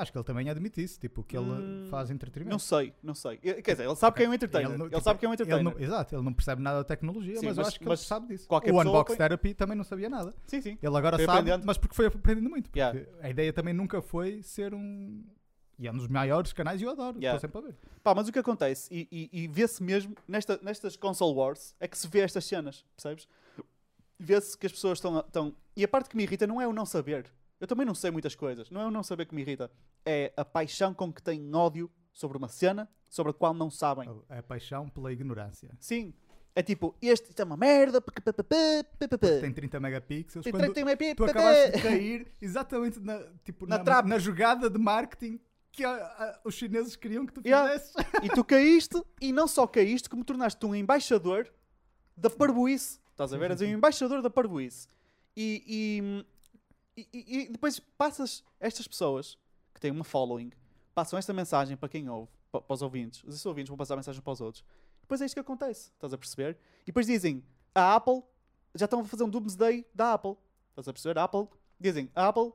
Acho 0.00 0.10
que 0.12 0.16
ele 0.18 0.24
também 0.24 0.48
admite 0.48 0.82
isso, 0.82 0.98
tipo, 0.98 1.22
que 1.22 1.36
ele 1.36 1.44
Hum, 1.50 1.86
faz 1.90 2.10
entretenimento. 2.10 2.52
Não 2.54 2.58
sei, 2.58 2.94
não 3.02 3.14
sei. 3.14 3.36
Quer 3.36 3.72
dizer, 3.72 3.84
ele 3.84 3.96
sabe 3.96 4.16
que 4.16 4.22
é 4.22 4.28
um 4.28 4.32
entertainer. 4.34 4.70
Ele, 4.70 4.78
não- 4.78 4.88
tipo, 4.88 5.00
sabe 5.02 5.18
que 5.18 5.26
é 5.26 5.28
um 5.28 5.32
ele 5.32 5.42
entertainer. 5.42 5.74
não- 5.74 5.80
exato, 5.80 6.14
ele 6.14 6.22
não 6.22 6.32
percebe 6.32 6.62
nada 6.62 6.78
da 6.78 6.84
tecnologia, 6.84 7.36
Sim, 7.38 7.46
mas, 7.46 7.56
eu 7.58 7.60
mas- 7.62 7.68
acho 7.68 7.78
que 7.78 7.86
ele 7.88 7.96
sabe 7.96 8.26
disso. 8.28 8.46
o 8.50 8.80
Unbox 8.80 9.16
Therapy 9.16 9.52
também 9.54 9.76
não 9.76 9.84
sabia 9.84 10.08
nada. 10.08 10.34
Sim, 10.46 10.60
sim. 10.62 10.78
Ele 10.82 10.96
agora 10.96 11.16
Foi 11.16 11.26
sabe, 11.26 11.38
aprendendo. 11.38 11.66
mas 11.66 11.76
porque 11.76 11.94
foi 11.94 12.06
aprendendo 12.06 12.48
muito. 12.48 12.70
Porque 12.70 12.78
Yeah. 12.78 12.98
a 13.22 13.28
ideia 13.28 13.52
também 13.52 13.74
nunca 13.74 14.00
foi 14.00 14.42
ser 14.42 14.72
um. 14.74 15.22
E 15.78 15.86
é 15.86 15.92
um 15.92 15.96
dos 15.96 16.08
maiores 16.08 16.52
canais 16.52 16.80
e 16.80 16.84
eu 16.84 16.90
adoro. 16.90 17.10
Estou 17.10 17.22
Yeah. 17.22 17.40
sempre 17.40 17.58
a 17.58 17.60
ver. 17.62 17.76
Pá, 18.02 18.14
mas 18.14 18.28
o 18.28 18.32
que 18.32 18.38
acontece, 18.38 18.88
e, 18.92 19.08
e- 19.10 19.42
e 19.44 19.48
vê-se 19.48 19.82
mesmo, 19.82 20.14
nesta, 20.28 20.58
nestas 20.62 20.96
console 20.96 21.34
wars, 21.34 21.74
é 21.80 21.86
que 21.88 21.96
se 21.98 22.06
vê 22.08 22.20
estas 22.20 22.44
cenas, 22.44 22.84
percebes? 22.96 23.26
Vê-se 24.18 24.56
que 24.56 24.66
as 24.66 24.72
pessoas 24.72 24.98
estão... 24.98 25.54
E 25.76 25.82
a 25.84 25.88
parte 25.88 26.10
que 26.10 26.16
me 26.16 26.22
irrita 26.22 26.46
não 26.46 26.60
é 26.60 26.66
o 26.68 26.72
não 26.72 26.84
saber. 26.84 27.30
Eu 27.58 27.66
também 27.66 27.86
não 27.86 27.94
sei 27.94 28.10
muitas 28.10 28.34
coisas. 28.34 28.70
Não 28.70 28.80
é 28.82 28.86
o 28.86 28.90
não 28.90 29.02
saber 29.02 29.24
que 29.26 29.34
me 29.34 29.40
irrita. 29.42 29.70
É 30.04 30.32
a 30.36 30.44
paixão 30.44 30.92
com 30.94 31.12
que 31.12 31.22
têm 31.22 31.54
ódio 31.54 31.90
sobre 32.12 32.36
uma 32.38 32.48
cena 32.48 32.88
sobre 33.08 33.30
a 33.30 33.34
qual 33.34 33.52
não 33.52 33.70
sabem. 33.70 34.08
É 34.28 34.38
a 34.38 34.42
paixão 34.42 34.88
pela 34.88 35.12
ignorância. 35.12 35.70
Sim. 35.80 36.14
É 36.54 36.62
tipo, 36.62 36.94
este 37.00 37.32
é 37.40 37.44
uma 37.44 37.56
merda. 37.56 38.00
Tem 39.40 39.52
30 39.52 39.80
megapixels. 39.80 40.44
Tem 40.44 40.52
quando 40.52 40.72
tem 40.72 40.82
uma 40.84 40.96
pi- 40.96 41.14
tu 41.14 41.24
acabaste 41.24 41.72
de 41.72 41.82
cair 41.82 42.26
exatamente 42.40 43.00
na, 43.00 43.20
tipo, 43.44 43.66
Na 43.66 43.78
na, 43.82 44.02
na 44.02 44.18
jogada 44.18 44.68
de 44.68 44.78
marketing 44.78 45.40
que 45.72 45.84
ah, 45.84 45.94
ah, 46.18 46.40
os 46.44 46.54
chineses 46.54 46.96
queriam 46.96 47.24
que 47.24 47.32
tu 47.32 47.40
Yeah. 47.44 47.70
fizesses. 47.78 47.94
E 48.22 48.28
tu 48.30 48.42
caíste, 48.44 49.00
e 49.20 49.32
não 49.32 49.46
só 49.46 49.66
caíste, 49.66 50.08
como 50.10 50.24
tornaste-te 50.24 50.66
um 50.66 50.74
embaixador 50.74 51.48
da 52.16 52.28
parboice. 52.28 52.98
Estás 53.12 53.32
a 53.32 53.38
ver? 53.38 53.50
És 53.52 53.60
um 53.60 53.66
embaixador 53.66 54.20
da 54.20 54.28
parboice. 54.30 54.88
E, 55.36 56.24
e, 56.96 57.06
e- 57.12 57.42
e 57.44 57.48
depois 57.52 57.78
passas 57.78 58.42
estas 58.58 58.88
pessoas 58.88 59.38
que 59.80 59.88
têm 59.88 59.90
uma 59.90 60.04
following, 60.04 60.50
passam 60.94 61.18
esta 61.18 61.32
mensagem 61.32 61.74
para 61.76 61.88
quem 61.88 62.08
ouve, 62.10 62.30
pa- 62.52 62.60
para, 62.60 62.74
os 62.74 62.82
ouvintes. 62.82 63.24
Os 63.24 63.44
ouvintes 63.46 63.68
vão 63.70 63.78
passar 63.78 63.94
a 63.94 63.96
mensagem 63.96 64.20
para 64.20 64.32
os 64.32 64.40
outros. 64.42 64.62
Depois 65.00 65.20
é 65.22 65.24
isto 65.24 65.34
que 65.34 65.40
acontece. 65.40 65.90
Estás 65.94 66.12
a 66.12 66.18
perceber? 66.18 66.58
E 66.82 66.86
depois 66.86 67.06
dizem, 67.06 67.42
a 67.74 67.94
Apple, 67.96 68.22
já 68.74 68.84
estão 68.84 69.00
a 69.00 69.04
fazer 69.04 69.24
um 69.24 69.28
doomsday 69.30 69.86
da 69.94 70.12
Apple. 70.12 70.36
Estás 70.70 70.86
a 70.86 70.92
perceber? 70.92 71.18
A 71.18 71.24
Apple, 71.24 71.48
dizem, 71.80 72.10
a 72.14 72.28
Apple 72.28 72.52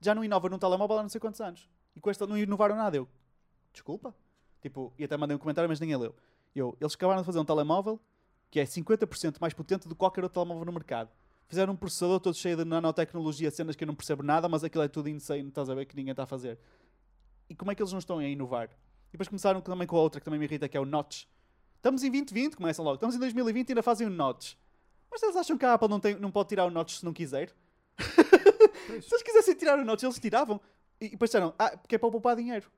já 0.00 0.14
não 0.14 0.24
inova 0.24 0.48
num 0.48 0.58
telemóvel 0.58 0.98
há 0.98 1.02
não 1.02 1.08
sei 1.08 1.20
quantos 1.20 1.40
anos. 1.40 1.68
E 1.96 2.00
com 2.00 2.08
esta 2.08 2.26
não 2.26 2.38
inovaram 2.38 2.76
nada. 2.76 2.96
Eu, 2.96 3.08
desculpa. 3.72 4.14
Tipo, 4.62 4.92
e 4.98 5.04
até 5.04 5.16
mandei 5.16 5.34
um 5.36 5.40
comentário, 5.40 5.68
mas 5.68 5.80
ninguém 5.80 5.96
leu. 5.96 6.14
Eu, 6.54 6.76
eles 6.80 6.94
acabaram 6.94 7.20
de 7.22 7.26
fazer 7.26 7.38
um 7.40 7.44
telemóvel 7.44 8.00
que 8.50 8.60
é 8.60 8.64
50% 8.64 9.36
mais 9.40 9.52
potente 9.54 9.88
do 9.88 9.94
que 9.94 9.98
qualquer 9.98 10.22
outro 10.22 10.34
telemóvel 10.40 10.64
no 10.64 10.72
mercado. 10.72 11.10
Fizeram 11.50 11.72
um 11.72 11.76
processador 11.76 12.20
todo 12.20 12.36
cheio 12.36 12.56
de 12.56 12.64
nanotecnologia, 12.64 13.50
cenas 13.50 13.74
que 13.74 13.82
eu 13.82 13.86
não 13.86 13.94
percebo 13.94 14.22
nada, 14.22 14.48
mas 14.48 14.62
aquilo 14.62 14.84
é 14.84 14.88
tudo 14.88 15.08
insane, 15.08 15.48
estás 15.48 15.68
a 15.68 15.74
ver, 15.74 15.84
que 15.84 15.96
ninguém 15.96 16.12
está 16.12 16.22
a 16.22 16.26
fazer. 16.26 16.56
E 17.48 17.56
como 17.56 17.72
é 17.72 17.74
que 17.74 17.82
eles 17.82 17.90
não 17.90 17.98
estão 17.98 18.18
a 18.18 18.24
inovar? 18.24 18.70
E 19.08 19.12
depois 19.12 19.26
começaram 19.26 19.60
também 19.60 19.84
com 19.84 19.96
a 19.96 20.00
outra 20.00 20.20
que 20.20 20.24
também 20.24 20.38
me 20.38 20.46
irrita, 20.46 20.68
que 20.68 20.76
é 20.76 20.80
o 20.80 20.84
Notch. 20.86 21.24
Estamos 21.74 22.04
em 22.04 22.10
2020, 22.10 22.54
começam 22.56 22.84
logo. 22.84 22.94
Estamos 22.94 23.16
em 23.16 23.18
2020 23.18 23.68
e 23.68 23.72
ainda 23.72 23.82
fazem 23.82 24.06
o 24.06 24.10
notch. 24.10 24.54
Mas 25.10 25.20
eles 25.24 25.34
acham 25.34 25.58
que 25.58 25.64
a 25.64 25.74
Apple 25.74 25.88
não, 25.88 25.98
tem, 25.98 26.14
não 26.14 26.30
pode 26.30 26.50
tirar 26.50 26.66
o 26.66 26.70
notch 26.70 26.98
se 26.98 27.04
não 27.04 27.12
quiser? 27.12 27.52
Se 28.86 29.14
eles 29.14 29.22
quisessem 29.22 29.54
tirar 29.56 29.78
o 29.78 29.84
notch, 29.84 30.02
eles 30.02 30.18
tiravam. 30.18 30.60
E, 31.00 31.06
e 31.06 31.10
depois 31.10 31.30
disseram, 31.30 31.54
ah, 31.58 31.76
porque 31.76 31.94
é 31.94 31.98
para 31.98 32.10
poupar 32.10 32.36
dinheiro. 32.36 32.70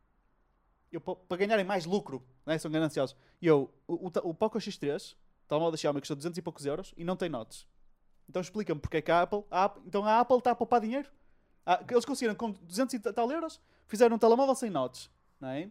Eu, 0.90 1.00
pa- 1.00 1.16
para 1.16 1.36
ganharem 1.36 1.64
mais 1.64 1.84
lucro, 1.84 2.22
né? 2.46 2.56
são 2.58 2.70
gananciosos. 2.70 3.16
E 3.40 3.46
eu, 3.46 3.70
o, 3.86 4.06
o, 4.08 4.12
o 4.30 4.34
Poco 4.34 4.58
X3, 4.58 5.16
telemóvel 5.48 5.72
da 5.72 5.76
Xiaomi, 5.76 6.00
custa 6.00 6.14
200 6.14 6.38
e 6.38 6.42
poucos 6.42 6.64
euros 6.64 6.94
e 6.96 7.04
não 7.04 7.16
tem 7.16 7.28
notch. 7.28 7.64
Então 8.32 8.40
explica-me 8.40 8.80
porque 8.80 8.96
é 8.96 9.02
que 9.02 9.10
a 9.10 9.20
Apple, 9.20 9.44
a 9.50 9.64
Apple- 9.64 9.82
então 9.86 10.06
a 10.06 10.18
Apple 10.20 10.38
está 10.38 10.52
a 10.52 10.54
poupar 10.54 10.80
dinheiro. 10.80 11.06
Ah, 11.66 11.84
eles 11.86 12.06
conseguiram 12.06 12.34
com 12.34 12.50
200 12.50 12.94
e 12.94 12.98
tal 12.98 13.30
euros, 13.30 13.60
fizeram 13.86 14.16
um 14.16 14.18
telemóvel 14.18 14.54
sem 14.54 14.70
notch, 14.70 15.08
não 15.38 15.50
é? 15.50 15.68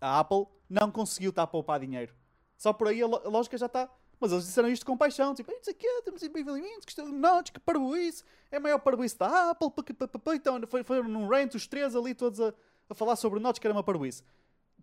A 0.00 0.18
Apple 0.18 0.46
não 0.68 0.90
conseguiu 0.90 1.30
estar 1.30 1.44
a 1.44 1.46
poupar 1.46 1.78
dinheiro. 1.78 2.12
Só 2.58 2.72
por 2.72 2.88
aí 2.88 3.00
a, 3.00 3.06
lógica 3.06 3.56
já 3.56 3.66
está. 3.66 3.88
Mas 4.18 4.32
eles 4.32 4.46
disseram 4.46 4.68
isto 4.68 4.84
com 4.84 4.96
paixão, 4.96 5.32
tipo, 5.32 5.48
"Ei, 5.52 5.56
não 5.58 5.62
sei 5.64 5.74
o 5.74 5.76
quê, 5.76 5.86
estamos 5.86 6.22
em 6.24 6.28
2020, 6.28 6.86
que 6.86 7.00
é 7.00 7.04
notch, 7.04 7.52
que 7.52 7.60
parboice, 7.60 8.24
é 8.50 8.56
a 8.56 8.60
maior 8.60 8.78
parboice 8.80 9.16
da 9.16 9.50
Apple, 9.50 9.70
pá." 9.70 10.34
então 10.34 10.60
foi, 10.66 10.82
foram 10.82 11.04
num 11.08 11.28
rant 11.28 11.54
os 11.54 11.68
três 11.68 11.94
ali 11.94 12.14
todos 12.16 12.40
a, 12.40 12.52
a 12.90 12.94
falar 12.94 13.14
sobre 13.14 13.38
o 13.38 13.42
notch, 13.42 13.60
que 13.60 13.66
era 13.66 13.74
uma 13.74 13.82
parboice. 13.84 14.24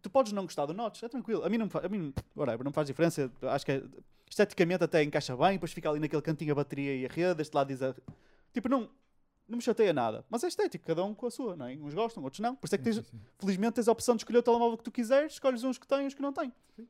Tu 0.01 0.09
podes 0.09 0.31
não 0.31 0.43
gostar 0.43 0.65
do 0.67 0.73
notch, 0.73 1.03
é 1.03 1.09
tranquilo, 1.09 1.43
a 1.43 1.49
mim 1.49 1.57
não 1.57 1.65
me 1.65 1.71
faz, 1.71 1.83
a 1.83 1.89
mim, 1.89 2.13
whatever, 2.35 2.63
não 2.63 2.71
faz 2.71 2.87
diferença, 2.87 3.29
acho 3.41 3.65
que 3.65 3.71
é- 3.73 3.83
esteticamente 4.31 4.83
até 4.83 5.03
encaixa 5.03 5.35
bem, 5.35 5.53
depois 5.53 5.73
fica 5.73 5.89
ali 5.89 5.99
naquele 5.99 6.21
cantinho 6.21 6.53
a 6.53 6.55
bateria 6.55 6.95
e 6.95 7.05
a 7.05 7.09
rede, 7.09 7.35
deste 7.35 7.53
lado 7.53 7.67
diz 7.67 7.81
a... 7.81 7.93
Tipo, 8.53 8.69
não, 8.69 8.89
não 9.47 9.57
me 9.57 9.61
chateia 9.61 9.91
nada, 9.91 10.25
mas 10.29 10.41
é 10.45 10.47
estético, 10.47 10.85
cada 10.85 11.03
um 11.03 11.13
com 11.13 11.27
a 11.27 11.31
sua, 11.31 11.57
não 11.57 11.67
é? 11.67 11.73
Uns 11.73 11.93
gostam, 11.93 12.23
outros 12.23 12.39
não, 12.39 12.55
por 12.55 12.65
isso 12.65 12.75
é 12.75 12.77
que 12.77 12.83
tens, 12.85 12.95
Sim, 12.95 13.03
sim, 13.03 13.19
felizmente 13.37 13.73
tens 13.73 13.89
a 13.89 13.91
opção 13.91 14.15
de 14.15 14.21
escolher 14.21 14.39
o 14.39 14.43
telemóvel 14.43 14.77
que 14.77 14.85
tu 14.85 14.91
quiseres, 14.91 15.33
escolhes 15.33 15.63
uns 15.65 15.77
que 15.77 15.85
têm 15.85 16.07
uns 16.07 16.13
que 16.13 16.21
não 16.21 16.31
têm. 16.31 16.51
Sim. 16.77 16.87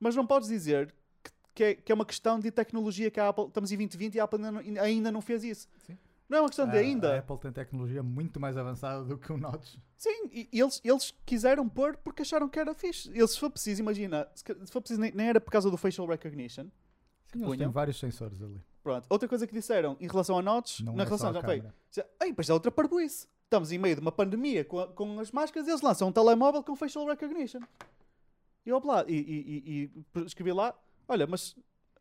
Mas 0.00 0.16
não 0.16 0.26
podes 0.26 0.48
dizer 0.48 0.94
que, 1.22 1.30
que 1.54 1.64
é, 1.64 1.74
que 1.74 1.92
é 1.92 1.94
uma 1.94 2.06
questão 2.06 2.40
de 2.40 2.50
tecnologia 2.50 3.10
que 3.10 3.20
a 3.20 3.28
Apple, 3.28 3.48
estamos 3.48 3.70
em 3.70 3.76
2020 3.76 4.14
e 4.14 4.20
a 4.20 4.24
Apple 4.24 4.42
ainda 4.42 4.52
não, 4.52 4.82
ainda 4.82 5.12
não 5.12 5.20
fez 5.20 5.44
isso. 5.44 5.68
Sim. 5.86 5.98
Não 6.28 6.38
é 6.38 6.40
uma 6.42 6.48
questão 6.48 6.68
de 6.68 6.76
A- 6.76 6.80
ainda. 6.80 7.14
A 7.14 7.18
Apple 7.20 7.38
tem 7.38 7.52
tecnologia 7.52 8.02
muito 8.02 8.38
mais 8.38 8.56
avançada 8.56 9.02
do 9.04 9.16
que 9.16 9.32
o 9.32 9.38
Notch. 9.38 9.76
Sim, 9.96 10.28
e 10.30 10.48
e 10.52 10.60
eles, 10.60 10.80
eles 10.84 11.14
quiseram 11.24 11.66
pôr 11.68 11.96
porque 11.96 12.22
acharam 12.22 12.48
que 12.48 12.58
era 12.58 12.74
fixe. 12.74 13.08
Eles, 13.10 13.30
se 13.32 13.40
for 13.40 13.50
preciso, 13.50 13.80
imagina, 13.80 14.28
se 14.34 14.44
for 14.70 14.80
preciso, 14.80 15.00
nem, 15.00 15.10
nem 15.12 15.28
era 15.28 15.40
por 15.40 15.50
causa 15.50 15.70
do 15.70 15.76
facial 15.78 16.06
recognition. 16.06 16.64
Sim, 17.32 17.44
eles 17.44 17.58
têm 17.58 17.68
vários 17.68 17.98
sensores 17.98 18.40
ali. 18.42 18.60
Pronto. 18.82 19.06
Outra 19.10 19.28
coisa 19.28 19.46
que 19.46 19.52
disseram 19.54 19.96
em 20.00 20.06
relação 20.06 20.38
a 20.38 20.42
notch, 20.42 20.80
Não 20.80 20.94
na 20.94 21.02
é 21.02 21.06
relação 21.06 21.32
já 21.32 21.40
foi. 21.42 21.62
Ei, 22.22 22.32
pois 22.34 22.48
é 22.48 22.52
outra 22.52 22.70
parboice. 22.70 23.26
Estamos 23.44 23.72
em 23.72 23.78
meio 23.78 23.94
de 23.96 24.00
uma 24.02 24.12
pandemia 24.12 24.64
com, 24.64 24.78
a- 24.78 24.86
com 24.88 25.18
as 25.20 25.30
máscaras 25.32 25.66
e 25.66 25.70
eles 25.70 25.80
lançam 25.82 26.08
um 26.08 26.12
telemóvel 26.12 26.62
com 26.62 26.76
facial 26.76 27.06
recognition. 27.06 27.60
E 28.66 28.70
lá, 28.70 29.04
e, 29.08 29.14
e- 29.14 29.62
e- 29.66 29.90
e 30.16 30.24
escrevi 30.26 30.52
lá, 30.52 30.74
olha, 31.08 31.26
mas 31.26 31.56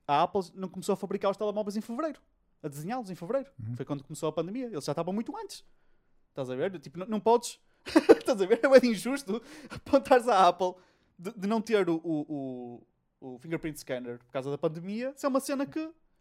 a 0.05 0.23
Apple 0.23 0.41
não 0.53 0.67
começou 0.67 0.93
a 0.93 0.97
fabricar 0.97 1.31
os 1.31 1.37
telemóveis 1.37 1.77
em 1.77 1.81
fevereiro. 1.81 2.19
A 2.63 2.67
desenhá-los 2.67 3.09
em 3.09 3.15
fevereiro. 3.15 3.49
Uhum. 3.59 3.75
Foi 3.75 3.85
quando 3.85 4.03
começou 4.03 4.29
a 4.29 4.31
pandemia. 4.31 4.65
Eles 4.65 4.85
já 4.85 4.91
estavam 4.91 5.13
muito 5.13 5.35
antes. 5.37 5.63
Estás 6.29 6.49
a 6.49 6.55
ver? 6.55 6.79
Tipo, 6.79 6.99
não, 6.99 7.07
não 7.07 7.19
podes... 7.19 7.59
Estás 8.17 8.41
a 8.41 8.45
ver? 8.45 8.59
É 8.63 8.79
bem 8.79 8.91
injusto 8.91 9.41
apontares 9.69 10.27
à 10.27 10.47
Apple 10.47 10.73
de, 11.17 11.31
de 11.31 11.47
não 11.47 11.61
ter 11.61 11.89
o, 11.89 11.95
o, 12.03 12.83
o, 13.21 13.35
o 13.35 13.39
fingerprint 13.39 13.79
scanner 13.79 14.19
por 14.19 14.31
causa 14.31 14.49
da 14.49 14.57
pandemia. 14.57 15.13
Isso 15.15 15.25
é 15.25 15.29
uma 15.29 15.39
cena 15.39 15.65
que... 15.65 15.79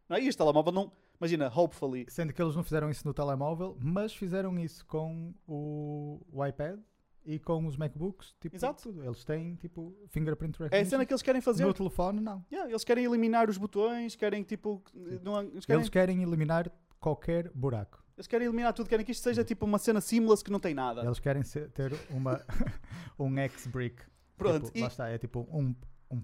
Não 0.09 0.17
é? 0.17 0.23
E 0.23 0.29
este 0.29 0.39
telemóvel 0.39 0.73
não... 0.73 0.93
Imagina, 1.21 1.53
hopefully... 1.55 2.07
Sendo 2.09 2.33
que 2.33 2.41
eles 2.41 2.55
não 2.55 2.63
fizeram 2.63 2.91
isso 2.91 3.07
no 3.07 3.15
telemóvel, 3.15 3.77
mas 3.81 4.15
fizeram 4.15 4.59
isso 4.59 4.85
com 4.87 5.35
o, 5.47 6.21
o 6.33 6.45
iPad 6.47 6.79
e 7.27 7.39
com 7.39 7.67
os 7.67 7.77
MacBooks. 7.77 8.35
Tipo, 8.41 8.57
Exato. 8.57 8.83
tudo. 8.85 9.05
Eles 9.05 9.25
têm 9.25 9.57
tipo 9.57 9.95
fingerprint 10.09 10.55
É 10.55 10.57
a 10.57 10.65
recognition. 10.65 10.91
cena 10.91 11.05
que 11.07 11.13
eles 11.13 11.23
querem 11.23 11.41
fazer. 11.41 11.65
No 11.67 11.75
telefone, 11.75 12.21
não. 12.21 12.45
Yeah, 12.51 12.71
eles 12.71 12.85
querem 12.85 13.05
eliminar 13.05 13.51
os 13.51 13.59
botões, 13.59 14.15
querem 14.17 14.43
tipo. 14.43 14.83
Não, 15.23 15.41
eles, 15.43 15.67
querem, 15.67 15.81
Eles 15.81 15.89
querem 15.91 16.23
eliminar 16.23 16.71
qualquer 17.01 17.51
buraco. 17.55 18.03
eles 18.17 18.27
querem 18.27 18.47
eliminar 18.47 18.73
tudo, 18.73 18.89
querem 18.89 19.05
que 19.05 19.13
isto 19.13 19.23
seja 19.23 19.45
tipo 19.45 19.67
uma 19.67 19.79
cena 19.79 20.01
seamless 20.01 20.43
que 20.43 20.51
não 20.51 20.61
tem 20.61 20.73
nada. 20.75 21.03
Eles 21.05 21.19
querem 21.19 21.43
ser- 21.43 21.69
ter 21.73 21.93
uma, 22.11 22.41
um 23.19 23.37
X-brick. 23.39 24.03
Pronto, 24.37 24.67
Tipo, 24.67 24.79
e- 24.79 24.81
Lá 24.83 24.87
está, 24.89 25.09
é 25.09 25.19
tipo 25.19 25.47
um, 25.53 25.75
um, 26.11 26.23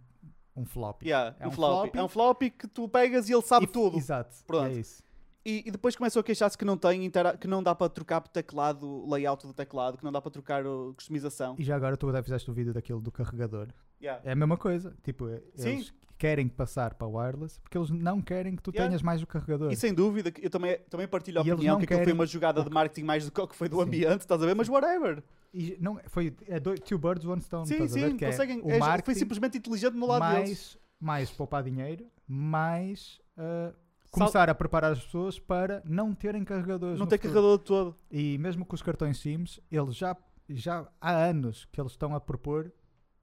um 0.57 0.65
floppy. 0.67 1.07
Yeah, 1.09 1.35
é 1.41 1.47
um 1.47 1.49
um 1.49 1.53
floppy. 1.53 1.75
floppy. 1.83 1.99
É 1.99 2.03
um 2.03 2.09
floppy 2.09 2.51
que 2.51 2.69
tu 2.69 2.89
pegas 2.89 3.29
e 3.29 3.33
ele 3.33 3.43
sabe 3.43 3.65
E- 3.65 3.69
tudo. 3.69 3.97
Exato. 3.97 4.37
Pronto. 4.47 4.67
É 4.67 4.73
isso. 4.75 5.03
E, 5.45 5.65
e 5.67 5.71
depois 5.71 5.97
começam 5.97 6.21
a 6.21 6.23
queixar-se 6.25 6.57
que 6.57 6.65
não 6.65 6.77
tem 6.77 7.11
que 7.41 7.49
não 7.49 7.63
dá 7.63 7.75
para 7.75 7.89
trocar 7.89 8.23
o 8.25 8.29
teclado, 8.29 8.87
o 8.87 9.11
layout 9.13 9.45
do 9.47 9.53
teclado, 9.53 9.99
que 9.99 10.05
não 10.05 10.13
dá 10.13 10.21
para 10.21 10.31
trocar 10.31 10.63
a 10.65 10.95
customização. 10.95 11.57
E 11.59 11.65
já 11.65 11.75
agora 11.75 11.97
tu 11.97 12.09
até 12.09 12.23
fizeste 12.23 12.49
o 12.51 12.55
vídeo 12.55 12.73
daquilo 12.73 13.01
do 13.01 13.11
carregador. 13.11 13.69
Yeah. 14.01 14.21
É 14.25 14.33
a 14.33 14.37
mesma 14.37 14.57
coisa. 14.57 14.95
Tipo, 15.03 15.29
é- 15.29 15.43
Sim. 15.57 15.71
eles 15.75 15.93
querem 16.17 16.47
passar 16.49 16.95
para 16.95 17.09
wireless 17.09 17.61
porque 17.61 17.77
eles 17.77 17.91
não 17.91 18.23
querem 18.23 18.55
que 18.55 18.63
tu 18.63 18.71
Yeah. 18.71 18.89
tenhas 18.89 19.03
mais 19.03 19.21
o 19.21 19.27
carregador. 19.27 19.73
E 19.73 19.77
sem 19.77 19.93
dúvida, 19.93 20.33
eu 20.41 20.49
também, 20.49 20.79
também 20.89 21.09
partilho 21.09 21.41
a 21.41 21.45
E 21.45 21.51
opinião 21.53 21.77
que 21.79 21.85
aquilo 21.85 22.05
foi 22.05 22.13
uma 22.13 22.27
jogada 22.27 22.61
o 22.61 22.65
de 22.65 22.71
marketing 22.71 23.05
mais 23.05 23.29
do 23.29 23.49
que 23.49 23.57
foi 23.57 23.69
do 23.69 23.77
Sim. 23.79 23.83
ambiente, 23.83 24.21
estás 24.21 24.41
a 24.41 24.47
ver? 24.47 24.55
Mas 24.55 24.69
whatever. 24.69 25.25
E 25.53 25.77
não, 25.81 25.99
foi 26.07 26.35
é 26.47 26.61
dois, 26.61 26.79
two 26.81 26.99
birds, 26.99 27.27
one 27.27 27.43
stone. 27.43 27.67
Sim, 27.67 27.89
sim, 27.89 28.05
é 28.05 28.27
conseguem. 28.31 28.61
o 28.63 28.71
é- 28.71 29.03
foi 29.05 29.15
simplesmente 29.17 29.59
inteligente 29.59 29.95
no 29.95 30.07
lado 30.07 30.23
deles. 30.37 30.49
mais, 30.49 30.79
mais 31.01 31.31
poupar 31.31 31.65
dinheiro, 31.65 32.07
mais 32.29 33.21
ah, 33.37 33.73
começar 34.13 34.49
a 34.51 34.55
preparar 34.55 34.93
as 34.93 35.03
pessoas 35.05 35.39
para 35.39 35.83
não 35.85 36.15
terem 36.15 36.45
carregadores. 36.45 36.99
Não 36.99 37.07
tem 37.07 37.19
futuro. 37.19 37.35
carregador 37.35 37.59
todo. 37.59 37.97
E 38.11 38.37
mesmo 38.39 38.65
com 38.65 38.75
os 38.75 38.83
cartões 38.83 39.19
SIMs, 39.19 39.59
eles 39.71 39.97
já, 39.97 40.17
já 40.49 40.87
há 41.01 41.13
anos 41.25 41.65
que 41.73 41.81
eles 41.81 41.93
estão 41.93 42.15
a 42.15 42.21
propor 42.21 42.71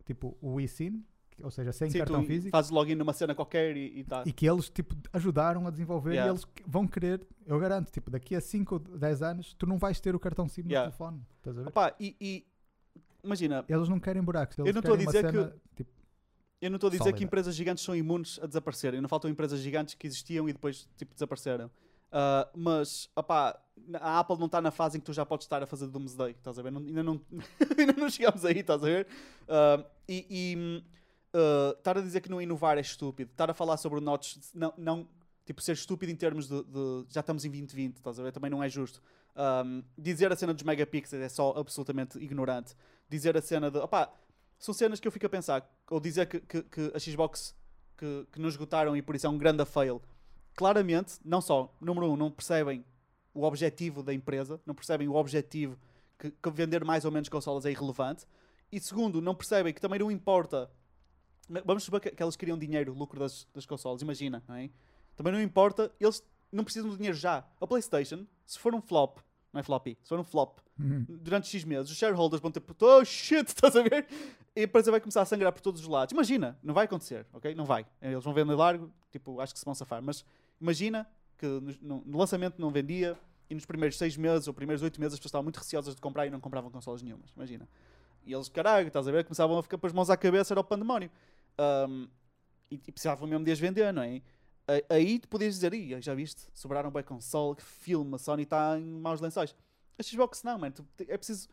tipo 0.05 0.35
o 0.41 0.59
eSIM, 0.59 1.05
que- 1.29 1.43
ou 1.43 1.51
seja, 1.51 1.71
sem 1.71 1.89
Sim, 1.91 1.99
cartão 1.99 2.23
físico, 2.23 2.49
fazes 2.49 2.71
login 2.71 2.95
numa 2.95 3.13
cena 3.13 3.35
qualquer 3.35 3.77
e, 3.77 3.99
e 3.99 4.03
tá. 4.03 4.23
e 4.25 4.33
que 4.33 4.49
eles 4.49 4.67
tipo 4.69 4.95
ajudaram 5.13 5.67
a 5.67 5.69
desenvolver 5.69 6.13
Yeah. 6.13 6.27
e 6.27 6.33
eles 6.33 6.43
que- 6.45 6.63
vão 6.65 6.87
querer, 6.87 7.25
eu 7.45 7.59
garanto, 7.59 7.91
tipo, 7.91 8.09
daqui 8.09 8.35
a 8.35 8.41
5 8.41 8.75
ou 8.75 8.79
10 8.79 9.21
anos 9.21 9.53
tu 9.53 9.67
não 9.67 9.77
vais 9.77 9.99
ter 9.99 10.15
o 10.15 10.19
cartão 10.19 10.47
SIM 10.47 10.61
Yeah. 10.63 10.87
no 10.87 10.91
telefone. 10.91 11.21
Estás 11.37 11.57
a 11.57 11.61
ver? 11.61 11.67
Opa, 11.69 11.95
e, 11.99 12.15
e- 12.19 12.45
imagina, 13.23 13.63
Eles 13.69 13.87
não 13.87 13.99
querem 13.99 14.23
buracos, 14.23 14.57
eles 14.57 14.73
não 14.73 14.79
estou 14.79 14.95
a 14.95 14.97
querem 14.97 15.07
uma 15.07 15.11
dizer 15.29 15.31
cena, 15.31 15.55
tipo, 15.75 15.91
eu 16.61 16.69
não 16.69 16.75
estou 16.77 16.87
a 16.87 16.91
dizer 16.91 17.03
Sólida. 17.03 17.17
que 17.17 17.23
empresas 17.23 17.55
gigantes 17.55 17.83
são 17.83 17.95
imunes 17.95 18.39
a 18.41 18.45
desaparecerem. 18.47 18.99
Não 19.01 19.09
faltam 19.09 19.29
empresas 19.29 19.59
gigantes 19.59 19.95
que 19.95 20.05
existiam 20.07 20.47
e 20.49 20.53
depois 20.53 20.87
tipo, 20.97 21.13
desapareceram. 21.13 21.69
Ah, 22.11 22.47
mas, 22.55 23.09
opá, 23.15 23.59
a 23.93 24.19
Apple 24.19 24.37
não 24.39 24.47
está 24.47 24.59
na 24.61 24.71
fase 24.71 24.97
em 24.97 24.99
que 24.99 25.05
tu 25.05 25.13
já 25.13 25.25
podes 25.25 25.45
estar 25.45 25.61
a 25.61 25.67
fazer 25.67 25.87
Doomsday, 25.87 26.31
estás 26.31 26.57
a 26.57 26.61
ver? 26.61 26.71
Não- 26.71 26.81
ainda, 26.81 27.03
não, 27.03 27.21
ainda 27.77 27.93
não 27.93 28.09
chegámos 28.09 28.43
aí, 28.45 28.59
estás 28.59 28.81
a 28.83 28.85
ver? 28.85 29.07
Ah, 29.47 29.83
e 30.07 30.55
hum, 30.57 30.81
ah, 31.33 31.75
estar 31.77 31.97
a 31.97 32.01
dizer 32.01 32.19
que 32.21 32.29
não 32.29 32.41
inovar 32.41 32.77
é 32.77 32.81
estúpido. 32.81 33.31
Estar 33.31 33.49
a 33.49 33.53
falar 33.53 33.77
sobre 33.77 33.99
o 33.99 34.01
Notch, 34.01 34.37
não, 34.53 34.73
não, 34.77 35.07
tipo, 35.45 35.61
ser 35.61 35.73
estúpido 35.73 36.11
em 36.11 36.15
termos 36.15 36.47
de, 36.47 36.63
de- 36.63 37.05
já 37.09 37.19
estamos 37.21 37.45
em 37.45 37.49
2020, 37.49 37.97
estás 37.97 38.19
a 38.19 38.23
ver? 38.23 38.31
Também 38.31 38.49
não 38.49 38.63
é 38.63 38.67
justo. 38.69 39.01
Um, 39.35 39.83
dizer 39.97 40.31
a 40.31 40.35
cena 40.35 40.53
dos 40.53 40.63
megapixels 40.63 41.23
é 41.23 41.29
só 41.29 41.53
absolutamente 41.55 42.17
ignorante. 42.17 42.75
Dizer 43.07 43.37
a 43.37 43.41
cena 43.41 43.69
de. 43.71 43.77
Opá, 43.77 44.11
são 44.59 44.73
cenas 44.73 44.99
que 44.99 45.07
eu 45.07 45.11
fico 45.11 45.25
a 45.25 45.29
pensar. 45.29 45.67
Ou 45.89 45.99
dizer 45.99 46.27
que, 46.27 46.39
que, 46.41 46.61
que 46.61 46.91
a 46.93 46.99
Xbox 46.99 47.55
que, 47.97 48.27
que 48.31 48.39
nos 48.39 48.53
esgotaram 48.53 48.95
e 48.95 49.01
por 49.01 49.15
isso 49.15 49.25
é 49.25 49.29
um 49.29 49.37
grande 49.37 49.65
fail. 49.65 50.01
Claramente, 50.55 51.19
não 51.23 51.41
só, 51.41 51.73
número 51.79 52.11
um, 52.11 52.15
não 52.15 52.29
percebem 52.29 52.85
o 53.33 53.43
objetivo 53.43 54.03
da 54.03 54.13
empresa, 54.13 54.59
não 54.65 54.75
percebem 54.75 55.07
o 55.07 55.15
objetivo 55.15 55.77
que, 56.17 56.31
que 56.31 56.49
vender 56.49 56.83
mais 56.83 57.05
ou 57.05 57.11
menos 57.11 57.29
consolas 57.29 57.65
é 57.65 57.71
irrelevante. 57.71 58.25
E 58.71 58.79
segundo, 58.79 59.21
não 59.21 59.33
percebem 59.33 59.73
que 59.73 59.81
também 59.81 59.99
não 59.99 60.11
importa. 60.11 60.69
Vamos 61.65 61.83
supor 61.83 61.99
que, 61.99 62.11
que 62.11 62.21
elas 62.21 62.35
queriam 62.35 62.57
dinheiro, 62.57 62.93
lucro 62.93 63.19
das, 63.19 63.47
das 63.53 63.65
consolas, 63.65 64.01
imagina, 64.01 64.43
não 64.47 64.55
é? 64.55 64.69
Também 65.15 65.33
não 65.33 65.41
importa, 65.41 65.91
eles 65.99 66.23
não 66.51 66.63
precisam 66.63 66.89
de 66.89 66.97
dinheiro 66.97 67.17
já. 67.17 67.43
A 67.59 67.65
PlayStation, 67.65 68.25
se 68.45 68.59
for 68.59 68.75
um 68.75 68.81
flop, 68.81 69.17
não 69.51 69.59
é 69.59 69.63
floppy, 69.63 69.97
se 70.03 70.09
for 70.09 70.19
um 70.19 70.23
flop, 70.23 70.59
uhum. 70.79 71.05
durante 71.09 71.47
X 71.47 71.63
meses, 71.63 71.89
os 71.89 71.97
shareholders 71.97 72.41
vão 72.41 72.51
ter 72.51 72.63
oh 72.81 73.03
shit, 73.03 73.47
estás 73.49 73.75
a 73.75 73.81
ver? 73.81 74.07
E 74.59 74.63
a 74.63 74.65
empresa 74.65 74.91
vai 74.91 74.99
começar 74.99 75.21
a 75.21 75.25
sangrar 75.25 75.53
por 75.53 75.61
todos 75.61 75.79
os 75.79 75.87
lados. 75.87 76.11
Imagina, 76.11 76.59
não 76.61 76.73
vai 76.73 76.83
acontecer, 76.83 77.25
ok? 77.31 77.55
Não 77.55 77.63
vai. 77.63 77.85
Eles 78.01 78.21
vão 78.21 78.33
vender 78.33 78.53
largo, 78.55 78.91
tipo, 79.09 79.39
acho 79.39 79.53
que 79.53 79.59
se 79.59 79.63
vão 79.63 79.73
safar. 79.73 80.01
Mas 80.01 80.25
imagina 80.59 81.07
que 81.37 81.45
no, 81.81 82.03
no 82.05 82.17
lançamento 82.17 82.59
não 82.59 82.69
vendia 82.69 83.17
e 83.49 83.55
nos 83.55 83.65
primeiros 83.65 83.97
seis 83.97 84.17
meses 84.17 84.49
ou 84.49 84.53
primeiros 84.53 84.83
oito 84.83 84.99
meses 84.99 85.13
as 85.13 85.19
pessoas 85.19 85.29
estavam 85.29 85.43
muito 85.43 85.55
receosas 85.55 85.95
de 85.95 86.01
comprar 86.01 86.27
e 86.27 86.29
não 86.29 86.41
compravam 86.41 86.69
consolas 86.69 87.01
nenhumas. 87.01 87.31
Imagina. 87.37 87.69
E 88.25 88.33
eles, 88.33 88.49
caralho, 88.49 88.87
estás 88.87 89.07
a 89.07 89.11
ver? 89.11 89.23
Começavam 89.23 89.57
a 89.57 89.63
ficar 89.63 89.77
com 89.77 89.87
as 89.87 89.93
mãos 89.93 90.09
à 90.09 90.17
cabeça, 90.17 90.53
era 90.53 90.59
o 90.59 90.63
pandemónio. 90.63 91.09
Um, 91.57 92.09
e, 92.69 92.75
e 92.85 92.91
precisavam 92.91 93.29
mesmo 93.29 93.45
de 93.45 93.51
as 93.53 93.59
vender, 93.59 93.93
não 93.93 94.03
é? 94.03 94.21
Aí 94.89 95.19
tu 95.19 95.29
podias 95.29 95.53
dizer, 95.55 95.73
Ih, 95.73 96.01
já 96.01 96.13
viste, 96.13 96.41
sobraram 96.53 96.91
bem 96.91 97.01
console, 97.01 97.55
que 97.55 97.63
filme, 97.63 98.13
a 98.13 98.17
Sony 98.17 98.43
está 98.43 98.77
em 98.77 98.83
maus 98.83 99.21
lençóis. 99.21 99.55
A 99.97 100.03
Xbox 100.03 100.43
não, 100.43 100.59
mano, 100.59 100.75
é 101.07 101.17
preciso, 101.17 101.47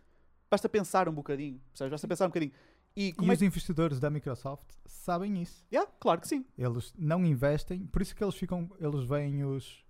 basta 0.51 0.69
pensar 0.69 1.09
um 1.09 1.12
bocadinho, 1.12 1.61
percebes? 1.70 1.93
Basta 1.93 2.09
pensar 2.09 2.24
um 2.27 2.28
bocadinho. 2.28 2.53
E 2.97 3.14
E 3.20 3.28
é 3.31 3.32
os 3.32 3.43
investidores 3.43 4.01
da 4.01 4.09
Microsoft 4.10 4.66
sabem 4.86 5.43
isso. 5.43 5.64
Yeah, 5.73 5.90
claro 6.01 6.20
que 6.20 6.28
sim. 6.28 6.44
Eles 6.56 6.93
não 6.98 7.24
investem, 7.24 7.86
por 7.86 8.01
isso 8.02 8.14
que 8.16 8.24
eles 8.24 8.35
ficam, 8.35 8.68
eles 8.81 9.05
veem 9.05 9.44
os, 9.44 9.85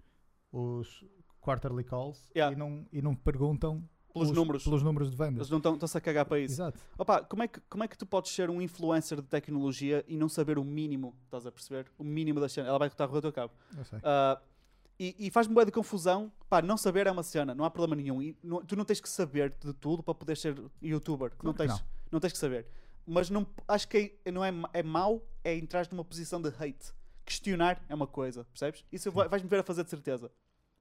os 0.53 1.05
quarterly 1.41 1.85
calls 1.85 2.31
Yeah. 2.35 2.55
e, 2.55 2.59
não, 2.59 2.87
e 2.93 3.01
não 3.01 3.15
perguntam 3.15 3.89
Pelos 4.13 4.31
números. 4.31 4.65
Pelos 4.65 4.83
números 4.83 5.09
de 5.11 5.23
Eles 5.23 5.31
vendas. 5.35 5.51
não 5.51 5.59
estão-se 5.59 5.99
a 5.99 6.01
cagar 6.01 6.25
para 6.25 6.41
isso. 6.41 6.55
Exato. 6.55 6.81
Opa, 6.97 7.23
como 7.23 7.43
é, 7.43 7.49
que, 7.49 7.61
como 7.69 7.85
é 7.85 7.89
que 7.89 7.99
tu 7.99 8.07
podes 8.07 8.33
ser 8.33 8.49
um 8.49 8.63
influencer 8.63 9.21
de 9.21 9.29
tecnologia 9.29 10.03
e 10.09 10.17
não 10.17 10.27
saber 10.27 10.59
o 10.59 10.65
mínimo? 10.65 11.15
Estás 11.27 11.47
a 11.47 11.53
perceber? 11.53 11.87
O 11.99 12.03
mínimo 12.05 12.41
da 12.41 12.49
cena. 12.49 12.67
Ela 12.69 12.79
vai 12.79 12.89
cortar 12.89 13.11
o 13.13 13.21
teu 13.21 13.31
cabo. 13.33 13.53
Eu 13.77 13.85
sei. 13.85 13.99
Ah, 14.03 14.41
e 14.99 15.15
e 15.19 15.31
faz-me 15.31 15.53
boa 15.53 15.67
de 15.67 15.71
confusão. 15.71 16.33
Pá, 16.49 16.63
não 16.63 16.79
saber 16.79 17.07
é 17.07 17.11
uma 17.11 17.23
cena, 17.23 17.55
não 17.55 17.63
há 17.67 17.71
problema 17.71 17.95
nenhum. 17.95 18.23
E 18.23 18.35
não- 18.43 18.65
tu 18.65 18.75
não 18.75 18.87
tens 18.87 19.01
que 19.03 19.09
saber 19.09 19.55
de 19.63 19.75
tudo 19.75 20.03
para 20.03 20.15
poder 20.15 20.35
ser 20.39 20.59
youtuber. 20.83 21.31
não, 21.43 21.53
tens, 21.53 21.85
não. 22.11 22.19
tens 22.19 22.33
que 22.33 22.39
saber. 22.39 22.67
Mas 23.07 23.31
não, 23.31 23.47
acho 23.69 23.87
que 23.89 24.19
é, 24.25 24.31
não 24.33 24.45
é, 24.45 24.53
é 24.73 24.83
mau 24.83 25.23
é 25.45 25.55
entrar 25.55 25.87
numa 25.93 26.05
posição 26.05 26.41
de 26.43 26.49
hate. 26.49 26.93
Questionar 27.25 27.81
é 27.89 27.95
uma 27.95 28.07
coisa, 28.07 28.45
percebes? 28.45 28.85
Isso 28.93 29.11
vai- 29.13 29.29
vais-me 29.29 29.49
ver 29.49 29.61
a 29.61 29.63
fazer 29.63 29.85
de 29.85 29.91
certeza. 29.91 30.31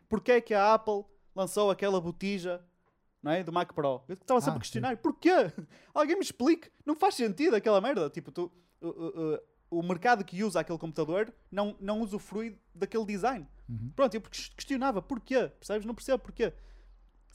Porquê 0.10 0.34
é 0.34 0.42
que 0.42 0.54
a 0.54 0.74
Apple 0.74 1.04
lançou 1.36 1.70
aquela 1.72 2.00
botija 2.00 2.64
não 3.22 3.32
é? 3.32 3.44
do 3.44 3.52
Mac 3.52 3.74
Pro? 3.74 4.04
Eu 4.08 4.14
estava 4.14 4.40
sempre 4.40 4.54
Ah, 4.54 4.58
a 4.58 4.60
questionar. 4.62 4.98
Porquê? 4.98 5.32
Alguém 5.94 6.16
me 6.16 6.22
explique. 6.22 6.70
Não 6.86 6.96
faz 6.96 7.16
sentido 7.16 7.56
aquela 7.56 7.82
merda. 7.82 8.08
Tipo, 8.10 8.32
tu, 8.32 8.52
uh, 8.82 8.88
uh, 8.88 9.34
uh, 9.36 9.40
o 9.72 9.82
mercado 9.82 10.24
que 10.24 10.44
usa 10.44 10.60
aquele 10.60 10.78
computador 10.78 11.34
não, 11.52 11.76
não 11.80 12.02
usufrui 12.02 12.58
daquele 12.74 13.06
design. 13.06 13.48
Uhum. 13.68 13.92
Pronto, 13.96 14.14
eu 14.14 14.22
ques- 14.22 14.50
questionava 14.50 15.02
porquê, 15.02 15.48
percebes? 15.48 15.86
Não 15.86 15.96
percebo 15.96 16.20
porquê. 16.22 16.54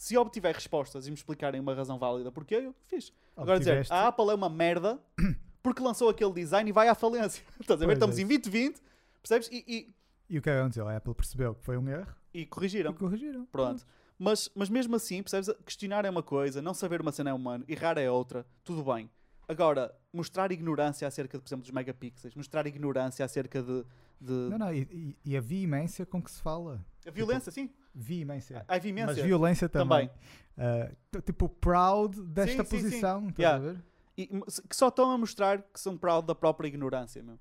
Se 0.01 0.15
eu 0.15 0.23
obtiver 0.23 0.55
respostas 0.55 1.07
e 1.07 1.11
me 1.11 1.15
explicarem 1.15 1.61
uma 1.61 1.75
razão 1.75 1.99
válida 1.99 2.33
porquê, 2.33 2.55
eu 2.55 2.75
fiz. 2.87 3.13
Agora 3.37 3.59
dizer, 3.59 3.87
a 3.91 4.09
Apple 4.09 4.31
é 4.31 4.35
uma 4.35 4.49
merda 4.49 4.99
porque 5.63 5.83
lançou 5.83 6.09
aquele 6.09 6.33
design 6.33 6.71
e 6.71 6.73
vai 6.73 6.89
à 6.89 6.95
falência. 6.95 7.45
Estás 7.61 7.83
a 7.83 7.85
ver? 7.87 7.99
Pois 7.99 8.11
é 8.11 8.15
Estamos 8.15 8.19
em 8.19 8.23
isso. 8.23 8.41
2020, 8.51 8.83
percebes? 9.21 9.49
E, 9.53 9.63
e, 9.69 9.95
E 10.31 10.39
o 10.39 10.41
que 10.43 10.49
é 10.49 10.55
que 10.55 10.59
aconteceu? 10.59 10.89
A 10.89 10.97
Apple 10.97 11.15
percebeu 11.15 11.55
que 11.55 11.63
foi 11.63 11.77
um 11.77 11.87
erro 11.87 12.07
e 12.33 12.47
corrigiram. 12.47 12.93
e 12.93 12.95
corrigiram. 12.95 13.45
Pronto. 13.53 13.87
Mas, 14.19 14.49
mas 14.55 14.71
mesmo 14.71 14.97
assim, 14.97 15.23
percebes? 15.23 15.51
Questionar 15.67 16.07
é 16.07 16.11
uma 16.11 16.23
coisa, 16.23 16.63
não 16.63 16.73
saber 16.73 17.03
uma 17.03 17.13
cena 17.13 17.29
é 17.29 17.35
humano, 17.35 17.63
errar 17.69 17.99
é 17.99 18.11
outra, 18.11 18.47
tudo 18.65 18.83
bem. 18.83 19.11
Agora, 19.47 19.95
mostrar 20.15 20.51
ignorância 20.51 21.07
acerca, 21.07 21.37
de, 21.37 21.43
por 21.43 21.49
exemplo, 21.49 21.63
dos 21.65 21.73
megapixels, 21.73 22.35
mostrar 22.35 22.67
ignorância 22.67 23.23
acerca 23.23 23.63
de. 23.63 23.85
de 24.19 24.33
Não, 24.33 24.57
não, 24.57 24.73
e, 24.73 24.81
e- 24.91 25.17
e 25.33 25.37
a 25.37 25.41
veemência 25.43 26.07
com 26.07 26.23
que 26.23 26.31
se 26.31 26.41
fala. 26.41 26.83
a 27.07 27.11
violência, 27.11 27.53
sim. 27.53 27.69
Veemência. 27.95 28.65
A 28.69 28.79
vimência. 28.79 29.15
Mas 29.15 29.19
violência 29.25 29.69
também. 29.69 30.09
Também. 30.09 30.21
Ah, 30.59 30.91
t- 31.11 31.23
tipo, 31.23 31.49
proud 31.49 32.21
desta 32.23 32.63
Sim, 32.65 32.71
sim, 32.71 32.77
sim. 32.79 32.83
posição. 32.85 33.29
Estás 33.29 33.39
Yeah. 33.39 33.57
a 33.57 33.73
ver? 33.73 33.85
E- 34.17 34.27
que 34.69 34.77
só 34.77 34.89
estão 34.89 35.11
a 35.11 35.19
mostrar 35.19 35.63
que 35.63 35.81
são 35.81 35.97
proud 35.97 36.27
da 36.27 36.35
própria 36.35 36.69
ignorância, 36.69 37.23
meu. 37.23 37.39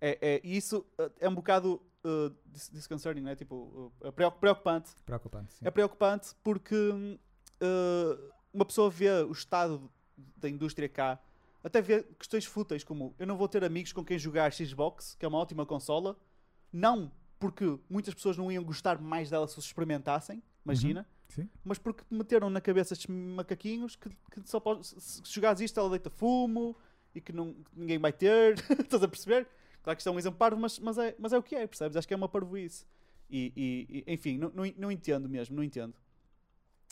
É, 0.00 0.18
é, 0.20 0.40
e 0.44 0.56
isso 0.56 0.86
uh, 1.00 1.10
é 1.18 1.28
um 1.28 1.34
bocado 1.34 1.80
uh, 2.04 2.32
dis- 2.46 2.70
disconcerting, 2.70 3.20
não 3.22 3.30
é? 3.30 3.34
Tipo, 3.36 3.92
uh, 4.00 4.06
é 4.06 4.10
preoc- 4.12 4.38
preocupante. 4.38 4.90
Preocupante. 5.04 5.52
Sim. 5.54 5.66
É 5.66 5.70
preocupante 5.70 6.34
porque 6.44 6.74
uh, 7.60 8.32
uma 8.52 8.64
pessoa 8.64 8.90
vê 8.90 9.10
o 9.22 9.32
estado 9.32 9.90
da 10.36 10.48
indústria 10.48 10.88
cá, 10.88 11.18
até 11.64 11.80
vê 11.80 12.02
questões 12.18 12.44
fúteis 12.44 12.84
como 12.84 13.14
eu 13.18 13.26
não 13.26 13.36
vou 13.36 13.48
ter 13.48 13.64
amigos 13.64 13.92
com 13.92 14.04
quem 14.04 14.18
jogar 14.18 14.52
Xbox, 14.52 15.16
que 15.18 15.24
é 15.24 15.28
uma 15.28 15.38
ótima 15.38 15.66
consola, 15.66 16.16
não 16.72 17.10
porque 17.38 17.78
muitas 17.88 18.14
pessoas 18.14 18.36
não 18.36 18.50
iam 18.50 18.64
gostar 18.64 19.00
mais 19.00 19.30
dela 19.30 19.46
se 19.46 19.58
os 19.58 19.64
experimentassem, 19.66 20.42
imagina, 20.64 21.06
Sim. 21.28 21.48
mas 21.64 21.78
porque 21.78 22.04
meteram 22.10 22.50
na 22.50 22.60
cabeça 22.60 22.94
estes 22.94 23.06
macaquinhos 23.06 23.96
que, 23.96 24.08
que 24.08 24.42
só 24.44 24.58
pode, 24.58 24.86
se, 24.86 25.22
jogares 25.24 25.60
isto 25.60 25.78
ela 25.78 25.90
deita 25.90 26.10
fumo 26.10 26.76
e 27.14 27.20
que, 27.20 27.32
não, 27.32 27.54
que 27.54 27.78
ninguém 27.78 27.98
vai 27.98 28.12
ter, 28.12 28.54
estás 28.78 29.02
a 29.02 29.08
perceber? 29.08 29.46
Claro 29.82 29.96
que 29.96 30.00
isto 30.00 30.08
é 30.08 30.12
um 30.12 30.18
exemplo 30.18 30.38
parvo, 30.38 30.60
mas, 30.60 30.78
mas, 30.78 30.98
é, 30.98 31.14
mas 31.18 31.32
é 31.32 31.38
o 31.38 31.42
que 31.42 31.54
é, 31.54 31.66
percebes? 31.66 31.96
Acho 31.96 32.06
que 32.06 32.14
é 32.14 32.16
uma 32.16 32.28
parvoíce. 32.28 32.84
E, 33.30 33.52
e, 34.06 34.12
enfim, 34.12 34.38
não, 34.38 34.50
não, 34.50 34.64
não 34.76 34.92
entendo 34.92 35.28
mesmo, 35.28 35.54
não 35.54 35.62
entendo. 35.62 35.94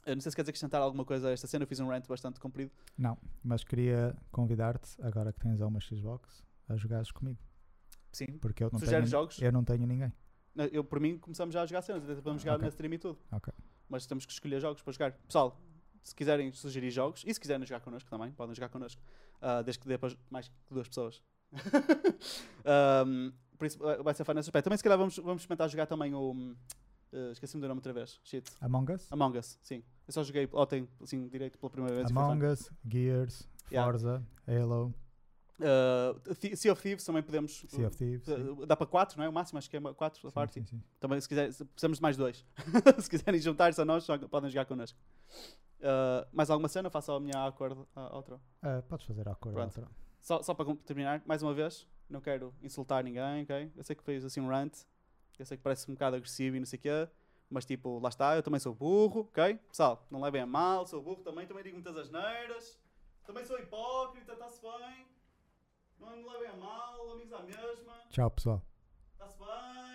Eu 0.05 0.15
não 0.15 0.21
sei 0.21 0.31
se 0.31 0.37
queres 0.37 0.49
acrescentar 0.49 0.81
alguma 0.81 1.05
coisa 1.05 1.29
a 1.29 1.33
esta 1.33 1.49
cena, 1.49 1.65
eu 1.65 1.67
fiz 1.67 1.81
um 1.81 1.89
rant 1.89 2.07
bastante 2.07 2.39
comprido. 2.39 2.71
Não, 2.97 3.19
mas 3.43 3.65
queria 3.65 4.17
convidar-te, 4.31 4.91
agora 5.03 5.33
que 5.33 5.41
tens 5.41 5.61
uma 5.61 5.81
Xbox, 5.81 6.45
a 6.69 6.77
jogares 6.77 7.11
comigo. 7.11 7.39
Sim. 8.13 8.39
Porque 8.39 8.63
eu 8.63 8.71
não, 8.73 8.79
tenho, 8.79 9.07
jogos? 9.07 9.43
eu 9.43 9.51
não 9.51 9.65
tenho 9.65 9.85
ninguém. 9.85 10.13
Eu, 10.73 10.83
por 10.85 10.99
mim, 11.01 11.19
começamos 11.19 11.53
já 11.53 11.63
a 11.63 11.67
jogar 11.67 11.83
cenas, 11.83 12.03
até 12.05 12.15
podemos 12.17 12.43
jogar 12.43 12.55
Ok. 12.55 12.63
na 12.63 12.69
stream 12.69 12.95
e 12.95 12.99
tudo. 12.99 13.19
Mas 13.89 14.07
temos 14.07 14.25
que 14.27 14.33
escolher 14.33 14.61
jogos 14.61 14.83
para 14.83 14.93
jogar. 14.93 15.13
Pessoal, 15.13 15.61
se 16.03 16.15
quiserem 16.15 16.51
sugerir 16.53 16.91
jogos, 16.91 17.23
e 17.27 17.33
se 17.35 17.39
quiserem 17.41 17.67
jogar 17.67 17.81
connosco 17.81 18.09
também, 18.09 18.31
podem 18.33 18.55
jogar 18.55 18.69
connosco, 18.69 19.01
ah, 19.41 19.63
desde 19.63 19.79
que 19.81 19.87
dê 19.89 19.99
para 19.99 20.15
mais 20.31 20.49
que 20.49 20.55
duas 20.75 20.89
pessoas. 20.89 21.23
Ahm, 22.65 23.33
por 23.59 23.67
isso 23.67 23.79
vai- 23.79 24.03
vai 24.03 24.15
ser 24.15 24.25
fã 24.25 24.35
nesse 24.35 24.49
aspecto. 24.49 24.65
Também, 24.65 24.77
se 24.77 24.83
calhar, 24.85 24.99
vamos, 24.99 25.17
vamos 25.19 25.43
experimentar 25.43 25.69
jogar 25.69 25.87
também 25.87 26.15
o. 26.15 26.55
ah, 27.13 27.31
Esqueci-me 27.33 27.61
do 27.61 27.69
nome 27.69 27.79
outra 27.79 27.93
vez. 27.93 28.21
Shit. 28.25 28.51
Among 28.61 28.93
Us? 28.93 29.13
Among 29.13 29.39
Us, 29.39 29.59
sim. 29.63 29.83
Eu 30.07 30.13
só 30.13 30.23
joguei 30.23 30.49
ontem, 30.53 30.89
assim, 31.03 31.27
direito 31.29 31.59
pela 31.59 31.71
primeira 31.71 31.97
vez. 31.97 32.11
Among 32.11 32.45
Us, 32.47 32.71
Gears, 32.89 33.49
Yeah. 33.71 33.91
Forza, 33.91 34.25
Halo, 34.47 34.95
Thi- 36.39 36.57
sea 36.57 36.73
of 36.73 36.83
Thieves 36.83 37.05
também 37.05 37.23
podemos. 37.23 37.65
Sea 37.69 37.87
of 37.87 37.97
Thieves. 37.97 38.29
ah, 38.29 38.67
Dá 38.67 38.77
para 38.77 38.87
4, 38.87 39.17
não 39.19 39.25
é? 39.25 39.29
O 39.29 39.33
máximo, 39.33 39.59
acho 39.59 39.71
que 39.71 39.77
é 39.77 39.81
4 39.81 40.29
a 40.29 40.33
parte. 40.33 40.55
sim, 40.55 40.65
sim. 40.65 40.83
Também, 41.01 41.21
se 41.21 41.29
quiser, 41.29 41.53
se- 41.53 41.65
precisamos 41.65 41.99
de 41.99 42.03
mais 42.03 42.17
dois. 42.17 42.45
se 43.01 43.09
quiserem 43.11 43.41
juntar-se 43.41 43.81
a 43.81 43.85
nós, 43.85 44.07
podem 44.31 44.51
jogar 44.51 44.65
connosco. 44.67 44.99
Ah, 45.83 46.27
mais 46.33 46.51
alguma 46.51 46.69
cena? 46.69 46.91
Faça 46.91 47.13
a 47.13 47.21
minha 47.21 47.39
awkward 47.39 47.79
uh, 47.79 47.87
outro. 48.15 48.41
Ah, 48.63 48.83
podes 48.89 49.07
fazer 49.07 49.29
a 49.29 49.35
cor 49.35 49.53
Pronto. 49.53 49.67
outra. 49.81 49.89
Só, 50.21 50.43
só 50.43 50.55
para 50.55 50.75
terminar, 50.77 51.23
mais 51.25 51.43
uma 51.43 51.55
vez, 51.55 51.87
não 52.11 52.21
quero 52.21 52.53
insultar 52.63 53.05
ninguém, 53.05 53.43
ok? 53.45 53.73
Eu 53.77 53.85
sei 53.85 53.95
que 53.95 54.03
fez 54.03 54.25
assim 54.25 54.41
um 54.41 54.49
rant, 54.49 54.75
eu 55.39 55.47
sei 55.47 55.57
que 55.57 55.63
parece 55.63 55.89
um 55.91 55.95
bocado 55.95 56.17
agressivo 56.17 56.57
e 56.57 56.59
não 56.59 56.67
sei 56.67 56.79
o 56.79 56.83
quê, 56.83 57.09
mas 57.49 57.65
tipo, 57.65 58.01
lá 58.01 58.09
está, 58.09 58.35
eu 58.35 58.43
também 58.43 58.59
sou 58.59 58.75
burro, 58.75 59.21
ok? 59.21 59.55
Pessoal, 59.69 60.05
não 60.11 60.21
levem 60.21 60.41
a 60.41 60.47
mal, 60.47 60.85
sou 60.87 61.01
burro 61.01 61.23
também, 61.23 61.47
também 61.47 61.63
digo 61.63 61.77
muitas 61.77 61.97
asneiras, 61.97 62.77
também 63.25 63.45
sou 63.45 63.57
hipócrita, 63.61 64.33
está-se 64.33 64.61
bem, 64.61 65.07
não 65.99 66.17
me 66.17 66.23
levem 66.29 66.57
mal, 66.59 67.11
amigos 67.13 67.33
à 67.33 67.43
mesma. 67.43 67.95
Tchau, 68.11 68.31
pessoal. 68.31 68.63
Está-se 69.13 69.39
bem. 69.39 69.87